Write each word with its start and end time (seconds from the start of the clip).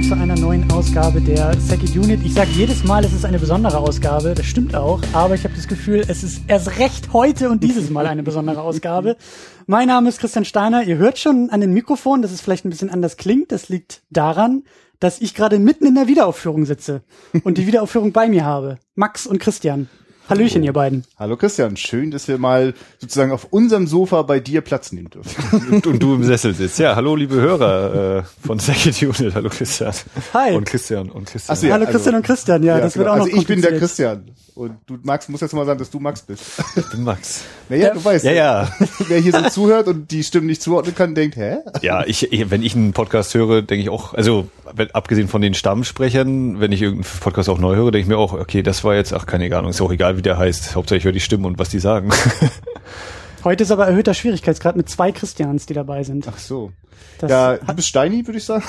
willkommen 0.00 0.26
zu 0.26 0.32
einer 0.32 0.40
neuen 0.40 0.70
Ausgabe 0.72 1.20
der 1.20 1.52
Second 1.60 1.94
Unit. 1.96 2.20
Ich 2.24 2.32
sage 2.32 2.50
jedes 2.52 2.84
Mal, 2.84 3.04
es 3.04 3.12
ist 3.12 3.24
eine 3.24 3.38
besondere 3.38 3.78
Ausgabe, 3.78 4.34
das 4.34 4.46
stimmt 4.46 4.74
auch, 4.74 5.00
aber 5.12 5.34
ich 5.34 5.44
habe 5.44 5.54
das 5.54 5.68
Gefühl, 5.68 6.02
es 6.08 6.22
ist 6.22 6.42
erst 6.48 6.78
recht 6.78 7.12
heute 7.12 7.50
und 7.50 7.62
dieses 7.62 7.90
Mal 7.90 8.06
eine 8.06 8.22
besondere 8.22 8.62
Ausgabe. 8.62 9.16
Mein 9.66 9.88
Name 9.88 10.08
ist 10.08 10.18
Christian 10.18 10.46
Steiner, 10.46 10.82
ihr 10.84 10.96
hört 10.96 11.18
schon 11.18 11.50
an 11.50 11.60
den 11.60 11.74
Mikrofon, 11.74 12.22
dass 12.22 12.30
es 12.30 12.40
vielleicht 12.40 12.64
ein 12.64 12.70
bisschen 12.70 12.88
anders 12.88 13.18
klingt. 13.18 13.52
Das 13.52 13.68
liegt 13.68 14.02
daran, 14.10 14.62
dass 15.00 15.20
ich 15.20 15.34
gerade 15.34 15.58
mitten 15.58 15.86
in 15.86 15.96
der 15.96 16.08
Wiederaufführung 16.08 16.64
sitze 16.64 17.02
und 17.44 17.58
die 17.58 17.66
Wiederaufführung 17.66 18.12
bei 18.12 18.28
mir 18.28 18.44
habe. 18.44 18.78
Max 18.94 19.26
und 19.26 19.38
Christian. 19.38 19.88
Hallöchen, 20.30 20.62
ihr 20.62 20.72
beiden. 20.72 21.02
Hallo 21.18 21.36
Christian, 21.36 21.76
schön, 21.76 22.12
dass 22.12 22.28
wir 22.28 22.38
mal 22.38 22.72
sozusagen 22.98 23.32
auf 23.32 23.48
unserem 23.50 23.88
Sofa 23.88 24.22
bei 24.22 24.38
dir 24.38 24.60
Platz 24.60 24.92
nehmen 24.92 25.10
dürfen. 25.10 25.72
und, 25.72 25.86
und 25.88 26.00
du 26.00 26.14
im 26.14 26.22
Sessel 26.22 26.54
sitzt. 26.54 26.78
Ja, 26.78 26.94
hallo 26.94 27.16
liebe 27.16 27.34
Hörer 27.34 28.18
äh, 28.18 28.22
von 28.46 28.60
Second 28.60 29.02
Unit. 29.02 29.34
Hallo 29.34 29.48
Christian. 29.48 29.92
Hi. 30.32 30.54
Und 30.54 30.66
Christian 30.66 31.10
und 31.10 31.26
Christian. 31.26 31.56
So, 31.56 31.66
ja, 31.66 31.72
hallo 31.72 31.86
Christian 31.86 32.14
also, 32.14 32.16
und 32.18 32.22
Christian, 32.26 32.62
ja, 32.62 32.78
das 32.78 32.92
genau. 32.92 33.06
wird 33.06 33.12
auch 33.12 33.18
noch 33.18 33.24
Also 33.24 33.36
ich 33.36 33.46
bin 33.48 33.60
der 33.60 33.76
Christian 33.76 34.30
und 34.54 34.78
du 34.86 34.98
Max 35.02 35.28
muss 35.28 35.40
jetzt 35.40 35.52
mal 35.52 35.66
sagen, 35.66 35.78
dass 35.78 35.90
du 35.90 36.00
Max 36.00 36.22
bist. 36.22 36.42
Ich 36.76 36.90
bin 36.90 37.02
Max. 37.02 37.42
Naja, 37.68 37.88
ja, 37.88 37.94
du 37.94 38.04
weißt. 38.04 38.24
Ja, 38.24 38.32
ja. 38.32 38.72
Wer 39.08 39.20
hier 39.20 39.32
so 39.32 39.48
zuhört 39.48 39.88
und 39.88 40.10
die 40.10 40.24
Stimmen 40.24 40.46
nicht 40.46 40.62
zuordnen 40.62 40.94
kann, 40.94 41.14
denkt, 41.14 41.36
hä? 41.36 41.58
Ja, 41.82 42.04
ich, 42.04 42.28
wenn 42.50 42.62
ich 42.62 42.74
einen 42.74 42.92
Podcast 42.92 43.34
höre, 43.34 43.62
denke 43.62 43.82
ich 43.82 43.90
auch, 43.90 44.14
also 44.14 44.48
abgesehen 44.92 45.28
von 45.28 45.40
den 45.42 45.54
Stammsprechern, 45.54 46.60
wenn 46.60 46.72
ich 46.72 46.82
irgendeinen 46.82 47.20
Podcast 47.20 47.48
auch 47.48 47.58
neu 47.58 47.76
höre, 47.76 47.90
denke 47.90 48.02
ich 48.02 48.08
mir 48.08 48.18
auch, 48.18 48.32
okay, 48.32 48.62
das 48.62 48.84
war 48.84 48.94
jetzt, 48.94 49.12
ach 49.12 49.26
keine 49.26 49.54
Ahnung, 49.56 49.70
ist 49.70 49.80
auch 49.80 49.92
egal, 49.92 50.16
wie 50.16 50.22
der 50.22 50.38
heißt. 50.38 50.74
Hauptsache 50.74 50.98
ich 50.98 51.04
höre 51.04 51.12
die 51.12 51.20
Stimmen 51.20 51.44
und 51.44 51.58
was 51.58 51.68
die 51.68 51.80
sagen. 51.80 52.10
Heute 53.44 53.62
ist 53.62 53.70
aber 53.70 53.86
erhöhter 53.86 54.12
Schwierigkeitsgrad 54.12 54.76
mit 54.76 54.88
zwei 54.88 55.12
Christians, 55.12 55.66
die 55.66 55.74
dabei 55.74 56.04
sind. 56.04 56.28
Ach 56.28 56.38
so. 56.38 56.72
Das 57.18 57.30
ja, 57.30 57.56
du 57.56 57.74
bist 57.74 57.88
Steini, 57.88 58.26
würde 58.26 58.38
ich 58.38 58.44
sagen. 58.44 58.64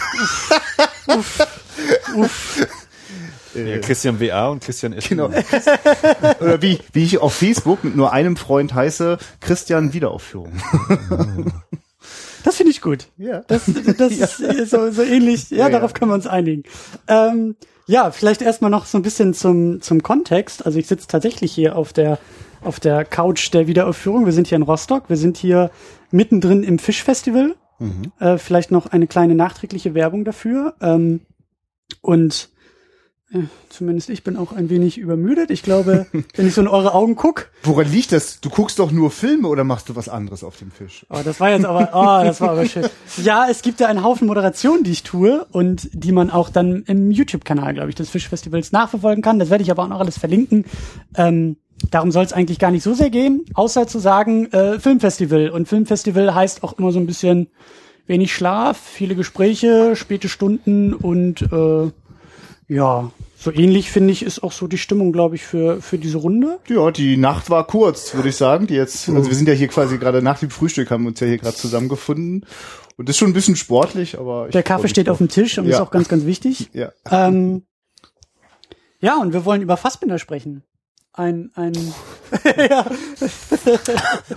Uff. 1.07 1.47
Uff. 2.15 2.67
Ja, 3.53 3.77
Christian 3.79 4.19
WA 4.19 4.47
und 4.47 4.63
Christian 4.63 4.93
S. 4.93 5.09
Genau. 5.09 5.29
Oder 6.39 6.61
wie, 6.61 6.79
wie 6.93 7.03
ich 7.03 7.17
auf 7.19 7.33
Facebook 7.33 7.83
mit 7.83 7.95
nur 7.95 8.13
einem 8.13 8.37
Freund 8.37 8.73
heiße, 8.73 9.17
Christian 9.39 9.93
Wiederaufführung. 9.93 10.53
Das 12.43 12.55
finde 12.55 12.71
ich 12.71 12.81
gut. 12.81 13.07
Ja. 13.17 13.43
Das, 13.47 13.63
das 13.97 14.17
ja. 14.39 14.47
ist 14.47 14.71
so, 14.71 14.91
so 14.91 15.03
ähnlich. 15.03 15.49
Ja, 15.51 15.57
ja 15.57 15.69
darauf 15.69 15.91
ja. 15.91 15.97
können 15.97 16.11
wir 16.11 16.15
uns 16.15 16.27
einigen. 16.27 16.63
Ähm, 17.07 17.55
ja, 17.87 18.11
vielleicht 18.11 18.41
erstmal 18.41 18.71
noch 18.71 18.85
so 18.85 18.97
ein 18.97 19.03
bisschen 19.03 19.33
zum, 19.33 19.81
zum 19.81 20.01
Kontext. 20.01 20.65
Also 20.65 20.79
ich 20.79 20.87
sitze 20.87 21.07
tatsächlich 21.07 21.51
hier 21.51 21.75
auf 21.75 21.93
der, 21.93 22.19
auf 22.61 22.79
der 22.79 23.05
Couch 23.05 23.53
der 23.53 23.67
Wiederaufführung. 23.67 24.25
Wir 24.25 24.33
sind 24.33 24.47
hier 24.47 24.55
in 24.55 24.63
Rostock. 24.63 25.09
Wir 25.09 25.17
sind 25.17 25.37
hier 25.37 25.71
mittendrin 26.09 26.63
im 26.63 26.79
Fischfestival. 26.79 27.55
Mhm. 27.79 28.11
Äh, 28.19 28.37
vielleicht 28.37 28.71
noch 28.71 28.87
eine 28.87 29.07
kleine 29.07 29.35
nachträgliche 29.35 29.93
Werbung 29.93 30.25
dafür. 30.25 30.75
Ähm, 30.81 31.21
und 32.01 32.49
zumindest 33.69 34.09
ich 34.09 34.23
bin 34.23 34.35
auch 34.35 34.51
ein 34.51 34.69
wenig 34.69 34.97
übermüdet. 34.97 35.51
Ich 35.51 35.63
glaube, 35.63 36.07
wenn 36.35 36.47
ich 36.47 36.53
so 36.53 36.61
in 36.61 36.67
eure 36.67 36.93
Augen 36.93 37.15
guck. 37.15 37.49
Woran 37.63 37.89
liegt 37.91 38.11
das? 38.11 38.41
Du 38.41 38.49
guckst 38.49 38.79
doch 38.79 38.91
nur 38.91 39.11
Filme 39.11 39.47
oder 39.47 39.63
machst 39.63 39.89
du 39.89 39.95
was 39.95 40.09
anderes 40.09 40.43
auf 40.43 40.57
dem 40.57 40.71
Fisch? 40.71 41.05
Oh, 41.09 41.19
das 41.23 41.39
war 41.39 41.51
jetzt 41.51 41.65
aber, 41.65 41.89
oh, 41.93 42.25
das 42.25 42.41
war 42.41 42.51
aber 42.51 42.65
schön. 42.65 42.85
Ja, 43.23 43.47
es 43.49 43.61
gibt 43.61 43.79
ja 43.79 43.87
einen 43.87 44.03
Haufen 44.03 44.27
Moderationen, 44.27 44.83
die 44.83 44.91
ich 44.91 45.03
tue 45.03 45.45
und 45.51 45.89
die 45.93 46.11
man 46.11 46.29
auch 46.29 46.49
dann 46.49 46.83
im 46.87 47.11
YouTube-Kanal, 47.11 47.73
glaube 47.73 47.89
ich, 47.89 47.95
des 47.95 48.09
Fischfestivals 48.09 48.71
nachverfolgen 48.71 49.23
kann. 49.23 49.39
Das 49.39 49.49
werde 49.49 49.63
ich 49.63 49.71
aber 49.71 49.83
auch 49.83 49.89
noch 49.89 49.99
alles 49.99 50.17
verlinken. 50.17 50.65
Ähm, 51.15 51.57
darum 51.89 52.11
soll 52.11 52.25
es 52.25 52.33
eigentlich 52.33 52.59
gar 52.59 52.71
nicht 52.71 52.83
so 52.83 52.93
sehr 52.93 53.09
gehen, 53.09 53.45
außer 53.53 53.87
zu 53.87 53.99
sagen, 53.99 54.51
äh, 54.51 54.79
Filmfestival. 54.79 55.49
Und 55.49 55.67
Filmfestival 55.67 56.33
heißt 56.35 56.63
auch 56.63 56.77
immer 56.77 56.91
so 56.91 56.99
ein 56.99 57.07
bisschen 57.07 57.47
wenig 58.07 58.33
Schlaf, 58.33 58.77
viele 58.77 59.15
Gespräche, 59.15 59.95
späte 59.95 60.27
Stunden 60.27 60.93
und 60.93 61.41
äh, 61.41 61.91
ja, 62.67 63.11
so 63.41 63.51
ähnlich 63.51 63.89
finde 63.89 64.13
ich 64.13 64.23
ist 64.23 64.43
auch 64.43 64.51
so 64.51 64.67
die 64.67 64.77
Stimmung, 64.77 65.11
glaube 65.11 65.35
ich, 65.35 65.43
für 65.43 65.81
für 65.81 65.97
diese 65.97 66.19
Runde. 66.19 66.59
Ja, 66.67 66.91
die 66.91 67.17
Nacht 67.17 67.49
war 67.49 67.65
kurz, 67.65 68.13
würde 68.13 68.29
ich 68.29 68.35
sagen. 68.35 68.67
Die 68.67 68.75
jetzt, 68.75 69.09
also 69.09 69.27
wir 69.27 69.35
sind 69.35 69.47
ja 69.47 69.55
hier 69.55 69.67
quasi 69.67 69.97
gerade 69.97 70.21
nach 70.21 70.39
dem 70.39 70.51
Frühstück 70.51 70.91
haben 70.91 71.07
uns 71.07 71.19
ja 71.19 71.27
hier 71.27 71.39
gerade 71.39 71.55
zusammengefunden 71.55 72.45
und 72.97 73.09
das 73.09 73.15
ist 73.15 73.17
schon 73.17 73.31
ein 73.31 73.33
bisschen 73.33 73.55
sportlich, 73.55 74.19
aber 74.19 74.49
der 74.49 74.61
Kaffee 74.61 74.89
steht 74.89 75.09
auf 75.09 75.17
dem 75.17 75.27
Tisch 75.27 75.57
und 75.57 75.65
ja. 75.65 75.71
ist 75.71 75.81
auch 75.81 75.89
ganz 75.89 76.07
ganz 76.07 76.25
wichtig. 76.25 76.69
Ja. 76.73 76.91
Ähm, 77.09 77.63
ja, 78.99 79.19
und 79.19 79.33
wir 79.33 79.43
wollen 79.45 79.63
über 79.63 79.75
Fassbinder 79.75 80.19
sprechen 80.19 80.63
ein, 81.13 81.51
ein, 81.55 81.73
ja. 82.69 82.85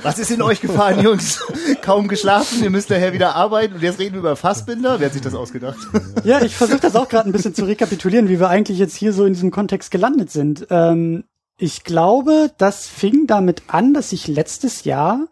Was 0.03 0.19
ist 0.19 0.31
in 0.33 0.43
euch 0.43 0.61
gefahren, 0.61 1.01
Jungs? 1.01 1.41
Kaum 1.83 2.09
geschlafen, 2.09 2.63
ihr 2.65 2.71
müsst 2.71 2.91
daher 2.91 3.13
wieder 3.13 3.37
arbeiten 3.37 3.75
und 3.75 3.83
jetzt 3.83 4.01
reden 4.01 4.15
wir 4.15 4.21
über 4.21 4.37
Fassbinder. 4.37 4.99
Wer 4.99 5.07
hat 5.07 5.13
sich 5.13 5.23
das 5.23 5.35
ausgedacht? 5.35 5.79
Ja, 6.25 6.43
ich 6.43 6.57
versuche 6.57 6.81
das 6.81 6.97
auch 6.97 7.09
gerade 7.09 7.29
ein 7.29 7.33
bisschen 7.33 7.55
zu 7.55 7.65
rekapitulieren, 7.65 8.29
wie 8.29 8.41
wir 8.41 8.49
eigentlich 8.49 8.79
jetzt 8.79 8.97
hier 8.97 9.13
so 9.13 9.25
in 9.25 9.35
diesem 9.35 9.53
Kontext 9.53 9.93
gelandet 9.93 10.33
sind. 10.33 10.67
Ähm, 10.71 11.25
ich 11.57 11.85
glaube, 11.85 12.51
das 12.59 12.89
fing 12.89 13.29
damit 13.29 13.63
an, 13.69 13.95
dass 13.95 14.13
ich 14.13 14.27
letztes 14.27 14.83
Jahr 14.83 15.29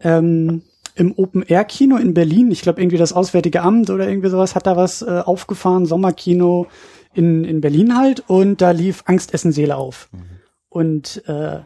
ähm, 0.00 0.62
im 0.94 1.12
Open-Air-Kino 1.16 1.96
in 1.96 2.14
Berlin, 2.14 2.50
ich 2.50 2.62
glaube 2.62 2.80
irgendwie 2.80 2.96
das 2.96 3.12
Auswärtige 3.12 3.60
Amt 3.60 3.90
oder 3.90 4.08
irgendwie 4.08 4.30
sowas, 4.30 4.54
hat 4.54 4.66
da 4.66 4.76
was 4.76 5.02
äh, 5.02 5.22
aufgefahren, 5.24 5.84
Sommerkino 5.84 6.68
in, 7.12 7.44
in 7.44 7.60
Berlin 7.60 7.98
halt, 7.98 8.24
und 8.28 8.62
da 8.62 8.70
lief 8.70 9.02
Angst, 9.06 9.34
Essen, 9.34 9.52
Seele 9.52 9.76
auf. 9.76 10.08
Mhm. 10.12 10.37
Und 10.68 11.26
äh, 11.26 11.60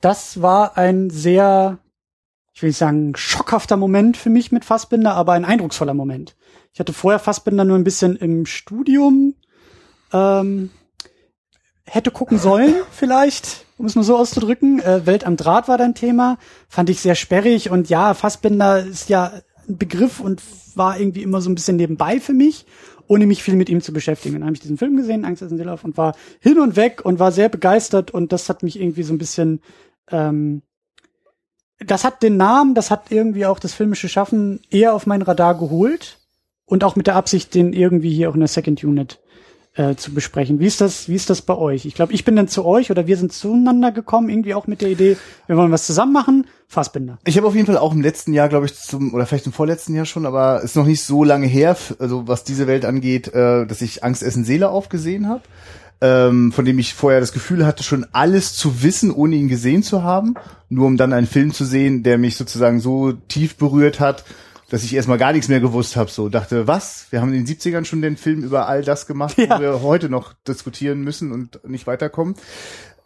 das 0.00 0.42
war 0.42 0.76
ein 0.76 1.10
sehr, 1.10 1.78
ich 2.52 2.62
will 2.62 2.68
nicht 2.68 2.78
sagen, 2.78 3.14
schockhafter 3.16 3.76
Moment 3.76 4.16
für 4.16 4.30
mich 4.30 4.52
mit 4.52 4.64
Fassbinder, 4.64 5.14
aber 5.14 5.32
ein 5.32 5.44
eindrucksvoller 5.44 5.94
Moment. 5.94 6.36
Ich 6.72 6.80
hatte 6.80 6.92
vorher 6.92 7.18
Fassbinder 7.18 7.64
nur 7.64 7.76
ein 7.76 7.84
bisschen 7.84 8.16
im 8.16 8.46
Studium, 8.46 9.34
ähm, 10.12 10.70
hätte 11.84 12.10
gucken 12.10 12.38
sollen, 12.38 12.74
vielleicht, 12.92 13.66
um 13.78 13.86
es 13.86 13.96
mal 13.96 14.04
so 14.04 14.16
auszudrücken. 14.16 14.80
Äh, 14.80 15.06
Welt 15.06 15.24
am 15.24 15.36
Draht 15.36 15.68
war 15.68 15.78
dein 15.78 15.94
Thema, 15.94 16.38
fand 16.68 16.90
ich 16.90 17.00
sehr 17.00 17.14
sperrig 17.14 17.70
und 17.70 17.88
ja, 17.88 18.14
Fassbinder 18.14 18.84
ist 18.84 19.08
ja 19.08 19.32
ein 19.68 19.78
Begriff 19.78 20.20
und 20.20 20.42
war 20.74 20.98
irgendwie 20.98 21.22
immer 21.22 21.40
so 21.40 21.50
ein 21.50 21.54
bisschen 21.54 21.76
nebenbei 21.76 22.20
für 22.20 22.32
mich 22.32 22.64
ohne 23.08 23.26
mich 23.26 23.42
viel 23.42 23.56
mit 23.56 23.68
ihm 23.68 23.80
zu 23.80 23.92
beschäftigen. 23.92 24.34
dann 24.34 24.44
habe 24.44 24.54
ich 24.54 24.60
diesen 24.60 24.76
Film 24.76 24.96
gesehen, 24.96 25.24
Angst 25.24 25.42
ist 25.42 25.50
ein 25.50 25.56
Seelauf, 25.56 25.82
und 25.82 25.96
war 25.96 26.14
hin 26.40 26.60
und 26.60 26.76
weg 26.76 27.04
und 27.04 27.18
war 27.18 27.32
sehr 27.32 27.48
begeistert 27.48 28.10
und 28.10 28.32
das 28.32 28.48
hat 28.48 28.62
mich 28.62 28.78
irgendwie 28.78 29.02
so 29.02 29.12
ein 29.12 29.18
bisschen, 29.18 29.60
ähm, 30.10 30.62
das 31.80 32.04
hat 32.04 32.22
den 32.22 32.36
Namen, 32.36 32.74
das 32.74 32.90
hat 32.90 33.10
irgendwie 33.10 33.46
auch 33.46 33.58
das 33.58 33.72
filmische 33.72 34.08
Schaffen 34.08 34.60
eher 34.70 34.94
auf 34.94 35.06
mein 35.06 35.22
Radar 35.22 35.58
geholt 35.58 36.18
und 36.66 36.84
auch 36.84 36.96
mit 36.96 37.06
der 37.06 37.16
Absicht, 37.16 37.54
den 37.54 37.72
irgendwie 37.72 38.12
hier 38.12 38.30
auch 38.30 38.34
in 38.34 38.40
der 38.40 38.48
Second 38.48 38.84
Unit 38.84 39.20
äh, 39.78 39.94
zu 39.94 40.12
besprechen. 40.12 40.58
Wie 40.58 40.66
ist 40.66 40.80
das, 40.80 41.08
wie 41.08 41.14
ist 41.14 41.30
das 41.30 41.40
bei 41.40 41.56
euch? 41.56 41.86
Ich 41.86 41.94
glaube, 41.94 42.12
ich 42.12 42.24
bin 42.24 42.34
dann 42.34 42.48
zu 42.48 42.64
euch 42.64 42.90
oder 42.90 43.06
wir 43.06 43.16
sind 43.16 43.32
zueinander 43.32 43.92
gekommen, 43.92 44.28
irgendwie 44.28 44.54
auch 44.54 44.66
mit 44.66 44.82
der 44.82 44.90
Idee, 44.90 45.16
wir 45.46 45.56
wollen 45.56 45.70
was 45.70 45.86
zusammen 45.86 46.12
machen. 46.12 46.46
Fassbinder. 46.66 47.18
Ich 47.24 47.38
habe 47.38 47.46
auf 47.46 47.54
jeden 47.54 47.66
Fall 47.66 47.78
auch 47.78 47.94
im 47.94 48.02
letzten 48.02 48.34
Jahr, 48.34 48.48
glaube 48.48 48.66
ich, 48.66 48.74
zum 48.74 49.14
oder 49.14 49.24
vielleicht 49.24 49.46
im 49.46 49.52
vorletzten 49.52 49.94
Jahr 49.94 50.04
schon, 50.04 50.26
aber 50.26 50.62
ist 50.62 50.76
noch 50.76 50.84
nicht 50.84 51.02
so 51.02 51.24
lange 51.24 51.46
her, 51.46 51.76
also 51.98 52.28
was 52.28 52.44
diese 52.44 52.66
Welt 52.66 52.84
angeht, 52.84 53.28
äh, 53.28 53.66
dass 53.66 53.80
ich 53.80 54.04
Angst 54.04 54.22
Essen 54.22 54.44
Seele 54.44 54.68
aufgesehen 54.68 55.28
habe. 55.28 55.42
Ähm, 56.00 56.52
von 56.52 56.64
dem 56.64 56.78
ich 56.78 56.94
vorher 56.94 57.18
das 57.18 57.32
Gefühl 57.32 57.66
hatte, 57.66 57.82
schon 57.82 58.06
alles 58.12 58.54
zu 58.54 58.84
wissen, 58.84 59.10
ohne 59.10 59.34
ihn 59.34 59.48
gesehen 59.48 59.82
zu 59.82 60.04
haben, 60.04 60.34
nur 60.68 60.86
um 60.86 60.96
dann 60.96 61.12
einen 61.12 61.26
Film 61.26 61.52
zu 61.52 61.64
sehen, 61.64 62.04
der 62.04 62.18
mich 62.18 62.36
sozusagen 62.36 62.78
so 62.78 63.12
tief 63.12 63.56
berührt 63.56 63.98
hat, 63.98 64.24
dass 64.70 64.84
ich 64.84 64.94
erstmal 64.94 65.18
gar 65.18 65.32
nichts 65.32 65.48
mehr 65.48 65.60
gewusst 65.60 65.96
habe. 65.96 66.10
So 66.10 66.28
dachte, 66.28 66.66
was? 66.66 67.06
Wir 67.10 67.20
haben 67.20 67.32
in 67.32 67.44
den 67.44 67.56
70ern 67.56 67.84
schon 67.84 68.02
den 68.02 68.16
Film 68.16 68.42
über 68.42 68.68
all 68.68 68.82
das 68.82 69.06
gemacht, 69.06 69.38
ja. 69.38 69.56
wo 69.56 69.60
wir 69.60 69.82
heute 69.82 70.08
noch 70.08 70.34
diskutieren 70.46 71.02
müssen 71.02 71.32
und 71.32 71.66
nicht 71.66 71.86
weiterkommen. 71.86 72.34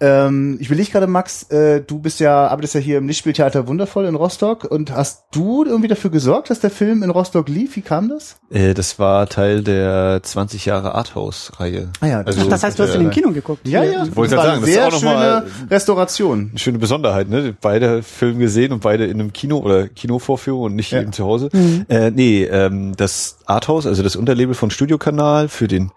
Ähm, 0.03 0.57
ich 0.59 0.69
will 0.69 0.79
dich 0.79 0.91
gerade, 0.91 1.07
Max, 1.07 1.45
äh, 1.45 1.81
du 1.81 2.01
bist 2.01 2.19
ja, 2.19 2.49
arbeitest 2.49 2.75
ja 2.75 2.81
hier 2.81 2.99
im 2.99 3.07
Lichtspieltheater 3.07 3.69
Wundervoll 3.69 4.05
in 4.07 4.17
Rostock 4.17 4.65
und 4.65 4.91
hast 4.91 5.27
du 5.31 5.65
irgendwie 5.65 5.87
dafür 5.87 6.11
gesorgt, 6.11 6.51
dass 6.51 6.59
der 6.59 6.71
Film 6.71 7.05
in 7.05 7.11
Rostock 7.11 7.49
lief? 7.49 7.77
Wie 7.77 7.83
kam 7.83 8.09
das? 8.09 8.41
Äh, 8.51 8.75
das 8.75 8.99
war 8.99 9.29
Teil 9.29 9.63
der 9.63 10.21
20 10.21 10.67
Jahre 10.67 10.97
Arthouse-Reihe. 10.97 11.91
Ah 12.01 12.07
ja, 12.07 12.23
also, 12.23 12.41
Ach, 12.43 12.49
das 12.49 12.65
heißt, 12.65 12.81
du 12.81 12.83
hast 12.83 12.91
äh, 12.91 12.95
in 12.95 13.03
dem 13.03 13.11
Kino 13.11 13.31
geguckt. 13.31 13.69
Ja, 13.69 13.85
ja. 13.85 14.03
Ich 14.03 14.17
wollte 14.17 14.35
gerade 14.35 14.49
sagen, 14.49 14.61
das 14.63 14.71
sehr 14.71 14.89
ist 14.89 14.95
auch 14.95 15.01
schöne 15.01 15.45
Restauration. 15.71 16.49
Eine 16.51 16.59
schöne 16.59 16.79
Besonderheit, 16.79 17.29
ne? 17.29 17.55
Beide 17.61 18.03
Filme 18.03 18.41
gesehen 18.41 18.73
und 18.73 18.81
beide 18.83 19.07
in 19.07 19.21
einem 19.21 19.33
Kino 19.33 19.59
oder 19.59 19.87
Kinovorführung 19.87 20.63
und 20.63 20.75
nicht 20.75 20.91
ja. 20.91 21.01
eben 21.01 21.13
zu 21.13 21.25
Hause. 21.25 21.49
Mhm. 21.53 21.87
Äh, 21.89 22.11
nee, 22.11 22.43
ähm, 22.43 22.97
das 22.97 23.39
Arthouse, 23.47 23.87
also 23.87 24.03
das 24.03 24.17
Unterlabel 24.17 24.55
von 24.55 24.73
Studiokanal 24.73 25.47
für 25.47 25.69
den 25.69 25.93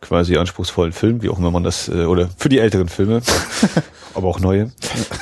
quasi 0.00 0.36
anspruchsvollen 0.36 0.92
Film, 0.92 1.22
wie 1.22 1.28
auch 1.28 1.38
immer 1.38 1.50
man 1.50 1.64
das, 1.64 1.88
äh, 1.88 2.04
oder 2.04 2.28
für 2.36 2.48
die 2.48 2.58
älteren 2.58 2.88
Filme, 2.88 3.22
aber 4.14 4.28
auch 4.28 4.40
neue, 4.40 4.72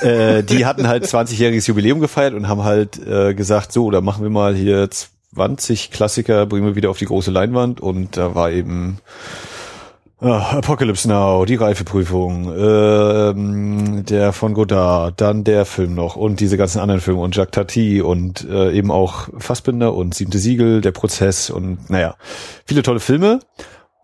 äh, 0.00 0.42
die 0.42 0.66
hatten 0.66 0.88
halt 0.88 1.04
20-jähriges 1.04 1.66
Jubiläum 1.68 2.00
gefeiert 2.00 2.34
und 2.34 2.48
haben 2.48 2.64
halt 2.64 2.98
äh, 3.06 3.34
gesagt, 3.34 3.72
so, 3.72 3.90
da 3.90 4.00
machen 4.00 4.22
wir 4.22 4.30
mal 4.30 4.54
hier 4.54 4.88
20 4.90 5.90
Klassiker, 5.90 6.46
bringen 6.46 6.66
wir 6.66 6.76
wieder 6.76 6.90
auf 6.90 6.98
die 6.98 7.06
große 7.06 7.30
Leinwand 7.30 7.80
und 7.80 8.16
da 8.16 8.34
war 8.34 8.50
eben 8.50 9.00
Ah, 10.18 10.56
Apocalypse 10.56 11.06
Now, 11.08 11.44
die 11.44 11.56
Reifeprüfung, 11.56 12.50
ähm, 12.56 14.06
der 14.06 14.32
von 14.32 14.54
Godard, 14.54 15.20
dann 15.20 15.44
der 15.44 15.66
Film 15.66 15.94
noch 15.94 16.16
und 16.16 16.40
diese 16.40 16.56
ganzen 16.56 16.80
anderen 16.80 17.02
Filme 17.02 17.20
und 17.20 17.36
Jacques 17.36 17.50
Tati 17.50 18.00
und 18.00 18.42
äh, 18.48 18.72
eben 18.72 18.90
auch 18.90 19.28
Fassbinder 19.36 19.92
und 19.92 20.14
Siebte 20.14 20.38
Siegel, 20.38 20.80
der 20.80 20.92
Prozess 20.92 21.50
und 21.50 21.90
naja, 21.90 22.14
viele 22.64 22.82
tolle 22.82 23.00
Filme. 23.00 23.40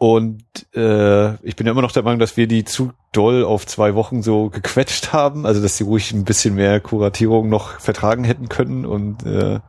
Und 0.02 0.42
äh, 0.74 1.34
ich 1.46 1.54
bin 1.54 1.64
ja 1.64 1.70
immer 1.70 1.80
noch 1.80 1.92
der 1.92 2.02
Meinung, 2.02 2.18
dass 2.18 2.36
wir 2.36 2.48
die 2.48 2.64
zu 2.64 2.90
doll 3.12 3.44
auf 3.44 3.68
zwei 3.68 3.94
Wochen 3.94 4.20
so 4.24 4.50
gequetscht 4.50 5.12
haben, 5.12 5.46
also 5.46 5.62
dass 5.62 5.76
sie 5.76 5.84
ruhig 5.84 6.10
ein 6.10 6.24
bisschen 6.24 6.56
mehr 6.56 6.80
Kuratierung 6.80 7.48
noch 7.48 7.78
vertragen 7.78 8.24
hätten 8.24 8.48
können 8.48 8.84
und 8.84 9.24
äh, 9.24 9.60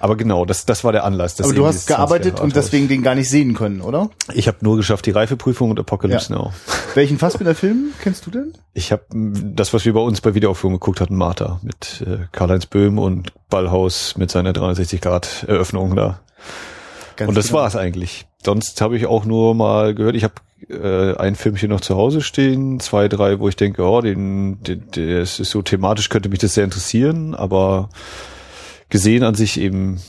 aber 0.00 0.16
genau, 0.16 0.46
das, 0.46 0.64
das 0.64 0.84
war 0.84 0.92
der 0.92 1.04
Anlass. 1.04 1.38
Aber 1.38 1.52
du 1.52 1.66
hast 1.66 1.86
gearbeitet 1.86 2.40
und 2.40 2.56
deswegen 2.56 2.88
den 2.88 3.02
gar 3.02 3.14
nicht 3.14 3.28
sehen 3.28 3.52
können, 3.52 3.82
oder? 3.82 4.08
Ich 4.32 4.48
habe 4.48 4.56
nur 4.62 4.78
geschafft 4.78 5.04
die 5.04 5.10
Reifeprüfung 5.10 5.68
und 5.68 5.78
Apocalypse 5.78 6.32
ja. 6.32 6.38
Now. 6.38 6.52
Welchen 6.94 7.18
Fassbinder-Film 7.18 7.92
kennst 8.00 8.24
du 8.24 8.30
denn? 8.30 8.54
Ich 8.72 8.90
habe 8.90 9.02
das, 9.10 9.74
was 9.74 9.84
wir 9.84 9.92
bei 9.92 10.00
uns 10.00 10.22
bei 10.22 10.34
Wiederaufführung 10.34 10.76
geguckt 10.76 11.02
hatten, 11.02 11.16
Martha 11.16 11.60
mit 11.62 12.06
äh, 12.06 12.20
Karl-Heinz 12.32 12.64
Böhm 12.64 12.98
und 12.98 13.34
Ballhaus 13.50 14.16
mit 14.16 14.30
seiner 14.30 14.54
360 14.54 15.02
Grad 15.02 15.44
Eröffnung 15.46 15.94
da. 15.94 16.20
Ganz 17.18 17.28
und 17.28 17.34
das 17.34 17.48
genau. 17.48 17.58
war's 17.58 17.74
eigentlich. 17.74 18.26
Sonst 18.44 18.80
habe 18.80 18.96
ich 18.96 19.06
auch 19.06 19.24
nur 19.24 19.56
mal 19.56 19.92
gehört, 19.92 20.14
ich 20.14 20.22
habe 20.22 20.34
äh, 20.68 21.16
ein 21.16 21.34
Filmchen 21.34 21.68
noch 21.68 21.80
zu 21.80 21.96
Hause 21.96 22.20
stehen, 22.20 22.78
zwei, 22.78 23.08
drei, 23.08 23.40
wo 23.40 23.48
ich 23.48 23.56
denke, 23.56 23.82
oh, 23.82 24.00
den, 24.00 24.62
den, 24.62 24.84
das 24.92 25.40
ist 25.40 25.50
so 25.50 25.60
thematisch 25.60 26.10
könnte 26.10 26.28
mich 26.28 26.38
das 26.38 26.54
sehr 26.54 26.62
interessieren, 26.62 27.34
aber 27.34 27.88
gesehen 28.88 29.24
an 29.24 29.34
sich 29.34 29.58
eben. 29.58 30.00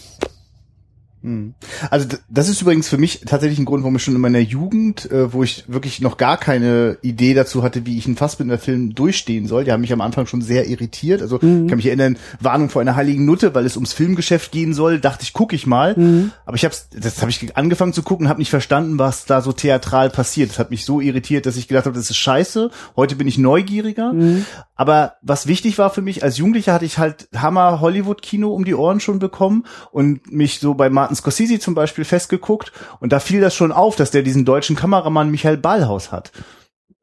Also 1.90 2.08
das 2.30 2.50
ist 2.50 2.62
übrigens 2.62 2.88
für 2.88 2.98
mich 2.98 3.22
tatsächlich 3.26 3.60
ein 3.60 3.66
Grund, 3.66 3.84
warum 3.84 3.96
ich 3.96 4.04
schon 4.04 4.16
in 4.16 4.22
meiner 4.22 4.40
Jugend, 4.40 5.12
äh, 5.12 5.34
wo 5.34 5.44
ich 5.44 5.66
wirklich 5.68 6.02
noch 6.02 6.18
gar 6.18 6.38
keine 6.38 6.98
Idee 7.02 7.34
dazu 7.34 7.62
hatte, 7.64 7.86
wie 7.86 7.98
ich 7.98 8.06
einen 8.06 8.16
Fassbinder-Film 8.16 8.96
durchstehen 8.96 9.48
soll, 9.48 9.66
die 9.66 9.72
haben 9.72 9.82
mich 9.82 9.94
am 9.94 10.02
Anfang 10.02 10.28
schon 10.28 10.42
sehr 10.42 10.68
irritiert. 10.68 11.22
Also 11.22 11.40
mhm. 11.42 11.68
kann 11.68 11.78
mich 11.78 11.88
erinnern, 11.88 12.18
Warnung 12.40 12.70
vor 12.70 12.82
einer 12.82 12.96
heiligen 12.96 13.26
Nutte, 13.26 13.54
weil 13.54 13.66
es 13.66 13.76
ums 13.76 13.94
Filmgeschäft 13.94 14.52
gehen 14.52 14.74
soll, 14.74 15.00
dachte 15.00 15.24
ich, 15.24 15.34
gucke 15.34 15.56
ich 15.56 15.68
mal. 15.68 15.96
Mhm. 15.98 16.32
Aber 16.46 16.56
ich 16.56 16.66
habe 16.66 16.76
das 16.92 17.22
habe 17.22 17.32
ich 17.32 17.58
angefangen 17.58 17.94
zu 17.94 18.04
gucken, 18.04 18.30
habe 18.30 18.40
nicht 18.40 18.50
verstanden, 18.50 19.00
was 19.00 19.26
da 19.26 19.42
so 19.42 19.52
theatral 19.52 20.10
passiert. 20.10 20.52
Das 20.52 20.60
hat 20.60 20.72
mich 20.72 20.86
so 20.86 21.02
irritiert, 21.02 21.46
dass 21.46 21.58
ich 21.58 21.68
gedacht 21.68 21.86
habe, 21.86 21.96
das 21.96 22.10
ist 22.10 22.18
scheiße. 22.18 22.72
Heute 22.96 23.16
bin 23.16 23.28
ich 23.28 23.38
neugieriger. 23.38 24.14
Mhm. 24.14 24.46
Aber 24.80 25.16
was 25.22 25.46
wichtig 25.46 25.78
war 25.78 25.90
für 25.90 26.02
mich, 26.02 26.24
als 26.24 26.38
Jugendlicher 26.38 26.72
hatte 26.72 26.86
ich 26.86 27.00
halt 27.00 27.28
Hammer 27.36 27.82
Hollywood-Kino 27.82 28.48
um 28.48 28.64
die 28.64 28.76
Ohren 28.76 29.02
schon 29.02 29.20
bekommen 29.20 29.66
und 29.92 30.32
mich 30.32 30.62
so 30.62 30.74
bei 30.74 30.90
Martin 30.90 31.18
Scorsese 31.18 31.60
zum 31.60 31.76
Beispiel 31.76 32.06
festgeguckt 32.06 32.72
und 33.02 33.12
da 33.12 33.20
fiel 33.20 33.42
das 33.42 33.54
schon 33.54 33.74
auf, 33.74 33.98
dass 33.98 34.12
der 34.12 34.22
diesen 34.22 34.46
deutschen 34.46 34.78
Kameramann 34.78 35.32
Michael 35.32 35.58
Ballhaus 35.58 36.14
hat. 36.14 36.32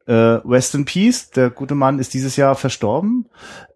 Äh, 0.06 0.12
Rest 0.12 0.74
in 0.74 0.84
Peace, 0.84 1.30
der 1.30 1.50
gute 1.50 1.74
Mann 1.74 1.98
ist 1.98 2.14
dieses 2.14 2.36
Jahr 2.36 2.54
verstorben. 2.54 3.26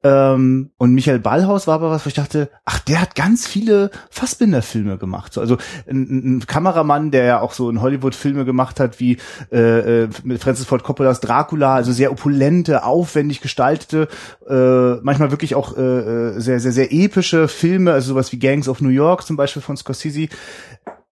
Ähm, 0.03 0.71
und 0.79 0.94
Michael 0.94 1.19
Ballhaus 1.19 1.67
war 1.67 1.75
aber 1.75 1.91
was, 1.91 2.06
wo 2.06 2.09
ich 2.09 2.15
dachte, 2.15 2.50
ach, 2.65 2.79
der 2.79 3.00
hat 3.00 3.15
ganz 3.15 3.47
viele 3.47 3.91
Fassbinder-Filme 4.11 4.97
gemacht. 4.97 5.35
So, 5.35 5.41
also 5.41 5.59
ein, 5.88 6.38
ein, 6.38 6.47
Kameramann, 6.47 7.11
der 7.11 7.25
ja 7.25 7.41
auch 7.41 7.53
so 7.53 7.69
in 7.69 7.82
Hollywood 7.82 8.15
Filme 8.15 8.44
gemacht 8.44 8.81
hat, 8.81 9.00
wie 9.00 9.19
äh, 9.53 10.05
äh, 10.05 10.09
mit 10.23 10.41
Francis 10.41 10.67
Ford 10.67 10.85
Coppolas 10.85 11.21
Dracula, 11.21 11.75
also 11.75 11.93
sehr 11.93 12.12
opulente, 12.12 12.85
aufwendig 12.85 13.41
gestaltete, 13.41 14.09
äh, 14.49 15.00
manchmal 15.03 15.33
wirklich 15.33 15.55
auch 15.55 15.76
äh, 15.76 15.81
äh 15.81 16.41
sehr, 16.41 16.61
sehr, 16.61 16.73
sehr 16.73 16.93
epische 16.93 17.49
Filme, 17.49 17.93
also 17.93 18.15
sowas 18.15 18.33
wie 18.33 18.38
Gangs 18.38 18.69
of 18.69 18.81
New 18.81 18.88
York 18.88 19.26
zum 19.26 19.37
Beispiel 19.37 19.62
von 19.62 19.76
Scorsese 19.76 20.29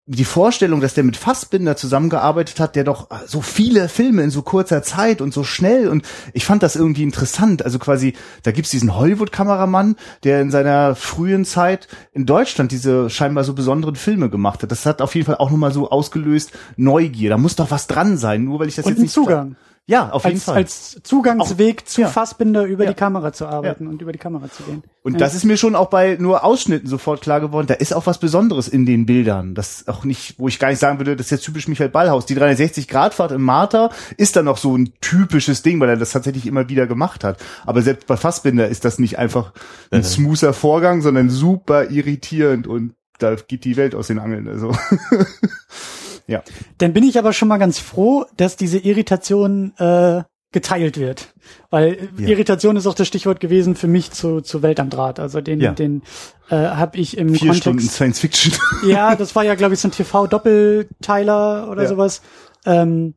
die 0.10 0.24
Vorstellung, 0.24 0.80
dass 0.80 0.94
der 0.94 1.04
mit 1.04 1.18
Fassbinder 1.18 1.76
zusammengearbeitet 1.76 2.62
hat, 2.62 2.78
der 2.78 2.86
doch 2.86 3.10
so 3.28 3.42
viele 3.42 3.90
Filme 3.90 4.24
in 4.24 4.30
so 4.30 4.42
kurzer 4.42 4.82
Zeit 4.82 5.20
und 5.20 5.34
so 5.34 5.44
schnell 5.44 5.90
und 5.90 6.06
ich 6.32 6.46
fand 6.46 6.64
das 6.64 6.78
irgendwie 6.78 7.04
interessant. 7.04 7.64
Also 7.64 7.78
quasi, 7.78 8.14
da 8.44 8.52
gibt's 8.52 8.72
diesen 8.72 8.96
Hollywood-Kameramann, 8.96 9.98
der 10.24 10.40
in 10.40 10.50
seiner 10.50 10.96
frühen 10.96 11.44
Zeit 11.44 11.90
in 12.14 12.26
Deutschland 12.26 12.72
diese 12.72 13.10
scheinbar 13.10 13.44
so 13.44 13.54
besonderen 13.54 13.98
Filme 13.98 14.30
gemacht 14.30 14.64
hat. 14.64 14.72
Das 14.72 14.86
hat 14.86 15.02
auf 15.02 15.14
jeden 15.14 15.26
Fall 15.26 15.38
auch 15.38 15.52
nochmal 15.52 15.74
so 15.74 15.90
ausgelöst 15.90 16.54
Neugier. 16.78 17.30
Da 17.30 17.38
muss 17.38 17.58
doch 17.58 17.70
was 17.70 17.88
dran 17.88 18.18
sein, 18.18 18.46
nur 18.46 18.60
weil 18.60 18.70
ich 18.70 18.76
das 18.76 18.86
und 18.86 18.94
jetzt 18.94 19.02
nicht 19.02 19.14
Zugang. 19.14 19.58
Ja, 19.90 20.10
auf 20.10 20.26
als, 20.26 20.34
jeden 20.34 20.44
Fall. 20.44 20.56
Als 20.56 21.00
Zugangsweg 21.02 21.82
auch, 21.82 21.86
zu 21.86 22.02
ja. 22.02 22.10
Fassbinder 22.10 22.66
über 22.66 22.84
ja. 22.84 22.90
die 22.90 22.96
Kamera 22.96 23.32
zu 23.32 23.46
arbeiten 23.46 23.86
ja. 23.86 23.90
und 23.90 24.02
über 24.02 24.12
die 24.12 24.20
Kamera 24.20 24.52
zu 24.52 24.64
gehen. 24.64 24.84
Und 25.02 25.14
ja. 25.14 25.20
das 25.20 25.34
ist 25.34 25.46
mir 25.46 25.56
schon 25.56 25.78
auch 25.78 25.90
bei 25.90 26.18
nur 26.20 26.44
Ausschnitten 26.44 26.90
sofort 26.90 27.22
klar 27.22 27.40
geworden. 27.40 27.68
Da 27.68 27.76
ist 27.76 27.94
auch 27.94 28.06
was 28.06 28.18
Besonderes 28.18 28.68
in 28.68 28.86
den 28.86 29.06
Bildern. 29.06 29.56
Das 29.56 29.88
auch 29.88 30.04
nicht, 30.04 30.36
wo 30.40 30.50
ich 30.50 30.60
gar 30.60 30.70
nicht 30.70 30.80
sagen 30.80 31.00
würde, 31.00 31.16
das 31.16 31.28
ist 31.28 31.32
jetzt 31.32 31.46
typisch 31.46 31.70
Michael 31.70 31.88
Ballhaus. 31.88 32.26
Die 32.26 32.36
360-Grad-Fahrt 32.36 33.32
im 33.32 33.44
Martha 33.44 33.90
ist 34.18 34.36
dann 34.36 34.44
noch 34.44 34.58
so 34.58 34.78
ein 34.78 34.92
typisches 35.00 35.62
Ding, 35.62 35.80
weil 35.80 35.88
er 35.88 35.98
das 35.98 36.12
tatsächlich 36.12 36.48
immer 36.48 36.68
wieder 36.68 36.86
gemacht 36.86 37.24
hat. 37.24 37.40
Aber 37.66 37.82
selbst 37.82 38.08
bei 38.08 38.18
Fassbinder 38.18 38.68
ist 38.68 38.84
das 38.84 39.00
nicht 39.00 39.18
einfach 39.18 39.54
ein 39.90 40.04
smoother 40.04 40.52
Vorgang, 40.52 41.02
sondern 41.02 41.30
super 41.30 41.90
irritierend 41.90 42.68
und 42.68 42.94
da 43.20 43.36
geht 43.36 43.64
die 43.64 43.78
Welt 43.78 43.96
aus 43.96 44.08
den 44.08 44.20
Angeln. 44.20 44.50
Also. 44.50 44.76
Ja. 46.28 46.44
Dann 46.78 46.94
bin 46.94 47.04
ich 47.04 47.18
aber 47.18 47.34
schon 47.34 47.48
mal 47.48 47.58
ganz 47.58 47.80
froh, 47.80 48.26
dass 48.36 48.58
diese 48.58 48.78
Irritation 48.78 49.74
äh, 49.78 50.24
geteilt 50.52 50.98
wird. 50.98 51.34
Weil 51.70 52.10
ja. 52.18 52.28
Irritation 52.28 52.78
ist 52.78 52.88
auch 52.88 52.96
das 52.96 53.08
Stichwort 53.08 53.40
gewesen 53.40 53.76
für 53.76 53.88
mich 53.88 54.12
zu, 54.12 54.42
zu 54.42 54.62
Welt 54.62 54.80
am 54.80 54.90
Draht. 54.90 55.20
Also 55.20 55.42
den, 55.42 55.60
ja. 55.60 55.72
den 55.72 56.04
äh, 56.50 56.56
habe 56.56 56.98
ich 56.98 57.18
im 57.18 57.30
Vier 57.30 57.40
Kontext. 57.40 57.62
Stunden 57.62 57.82
Science 57.82 58.20
Fiction. 58.20 58.54
ja, 58.88 59.16
das 59.16 59.36
war 59.36 59.44
ja, 59.44 59.56
glaube 59.56 59.74
ich, 59.74 59.80
so 59.80 59.88
ein 59.88 59.92
TV-Doppelteiler 59.92 61.70
oder 61.70 61.84
ja. 61.84 61.90
sowas. 61.90 62.22
Ähm, 62.66 63.16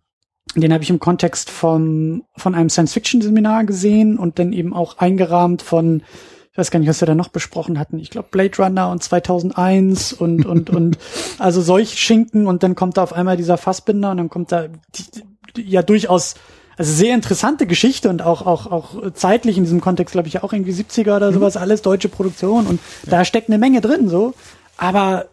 den 0.56 0.73
habe 0.73 0.83
ich 0.83 0.91
im 0.91 0.99
Kontext 0.99 1.49
von, 1.51 2.25
von 2.37 2.56
einem 2.56 2.71
Science-Fiction-Seminar 2.71 3.65
gesehen 3.65 4.19
und 4.19 4.41
dann 4.41 4.53
eben 4.53 4.75
auch 4.75 4.99
eingerahmt 4.99 5.63
von 5.63 6.03
ich 6.52 6.58
weiß 6.58 6.70
gar 6.70 6.81
nicht, 6.81 6.88
was 6.88 7.00
wir 7.00 7.06
da 7.06 7.14
noch 7.14 7.29
besprochen 7.29 7.79
hatten. 7.79 7.99
Ich 7.99 8.11
glaube 8.11 8.29
Blade 8.31 8.56
Runner 8.58 8.91
und 8.91 9.02
2001 9.02 10.12
und 10.12 10.47
und 10.47 10.70
und 10.76 10.99
also 11.38 11.61
solch 11.61 11.99
Schinken 11.99 12.47
und 12.47 12.62
dann 12.62 12.75
kommt 12.75 12.97
da 12.97 13.02
auf 13.02 13.12
einmal 13.12 13.37
dieser 13.37 13.56
Fassbinder 13.56 14.11
und 14.11 14.17
dann 14.17 14.31
kommt 14.31 14.50
da 14.50 14.67
die, 14.67 15.62
ja 15.62 15.82
durchaus 15.82 16.35
also 16.76 16.93
sehr 16.93 17.14
interessante 17.14 17.67
Geschichte 17.67 18.08
und 18.08 18.23
auch 18.23 18.47
auch 18.47 18.67
auch 18.67 19.12
zeitlich 19.12 19.58
in 19.58 19.65
diesem 19.65 19.81
Kontext 19.81 20.13
glaube 20.13 20.29
ich 20.29 20.43
auch 20.43 20.53
irgendwie 20.53 20.72
70er 20.72 21.17
oder 21.17 21.31
mhm. 21.31 21.34
sowas 21.34 21.56
alles 21.56 21.82
deutsche 21.82 22.08
Produktion 22.08 22.67
und 22.67 22.81
ja. 23.05 23.10
da 23.10 23.25
steckt 23.25 23.48
eine 23.48 23.58
Menge 23.58 23.81
drin 23.81 24.08
so, 24.08 24.34
aber 24.77 25.27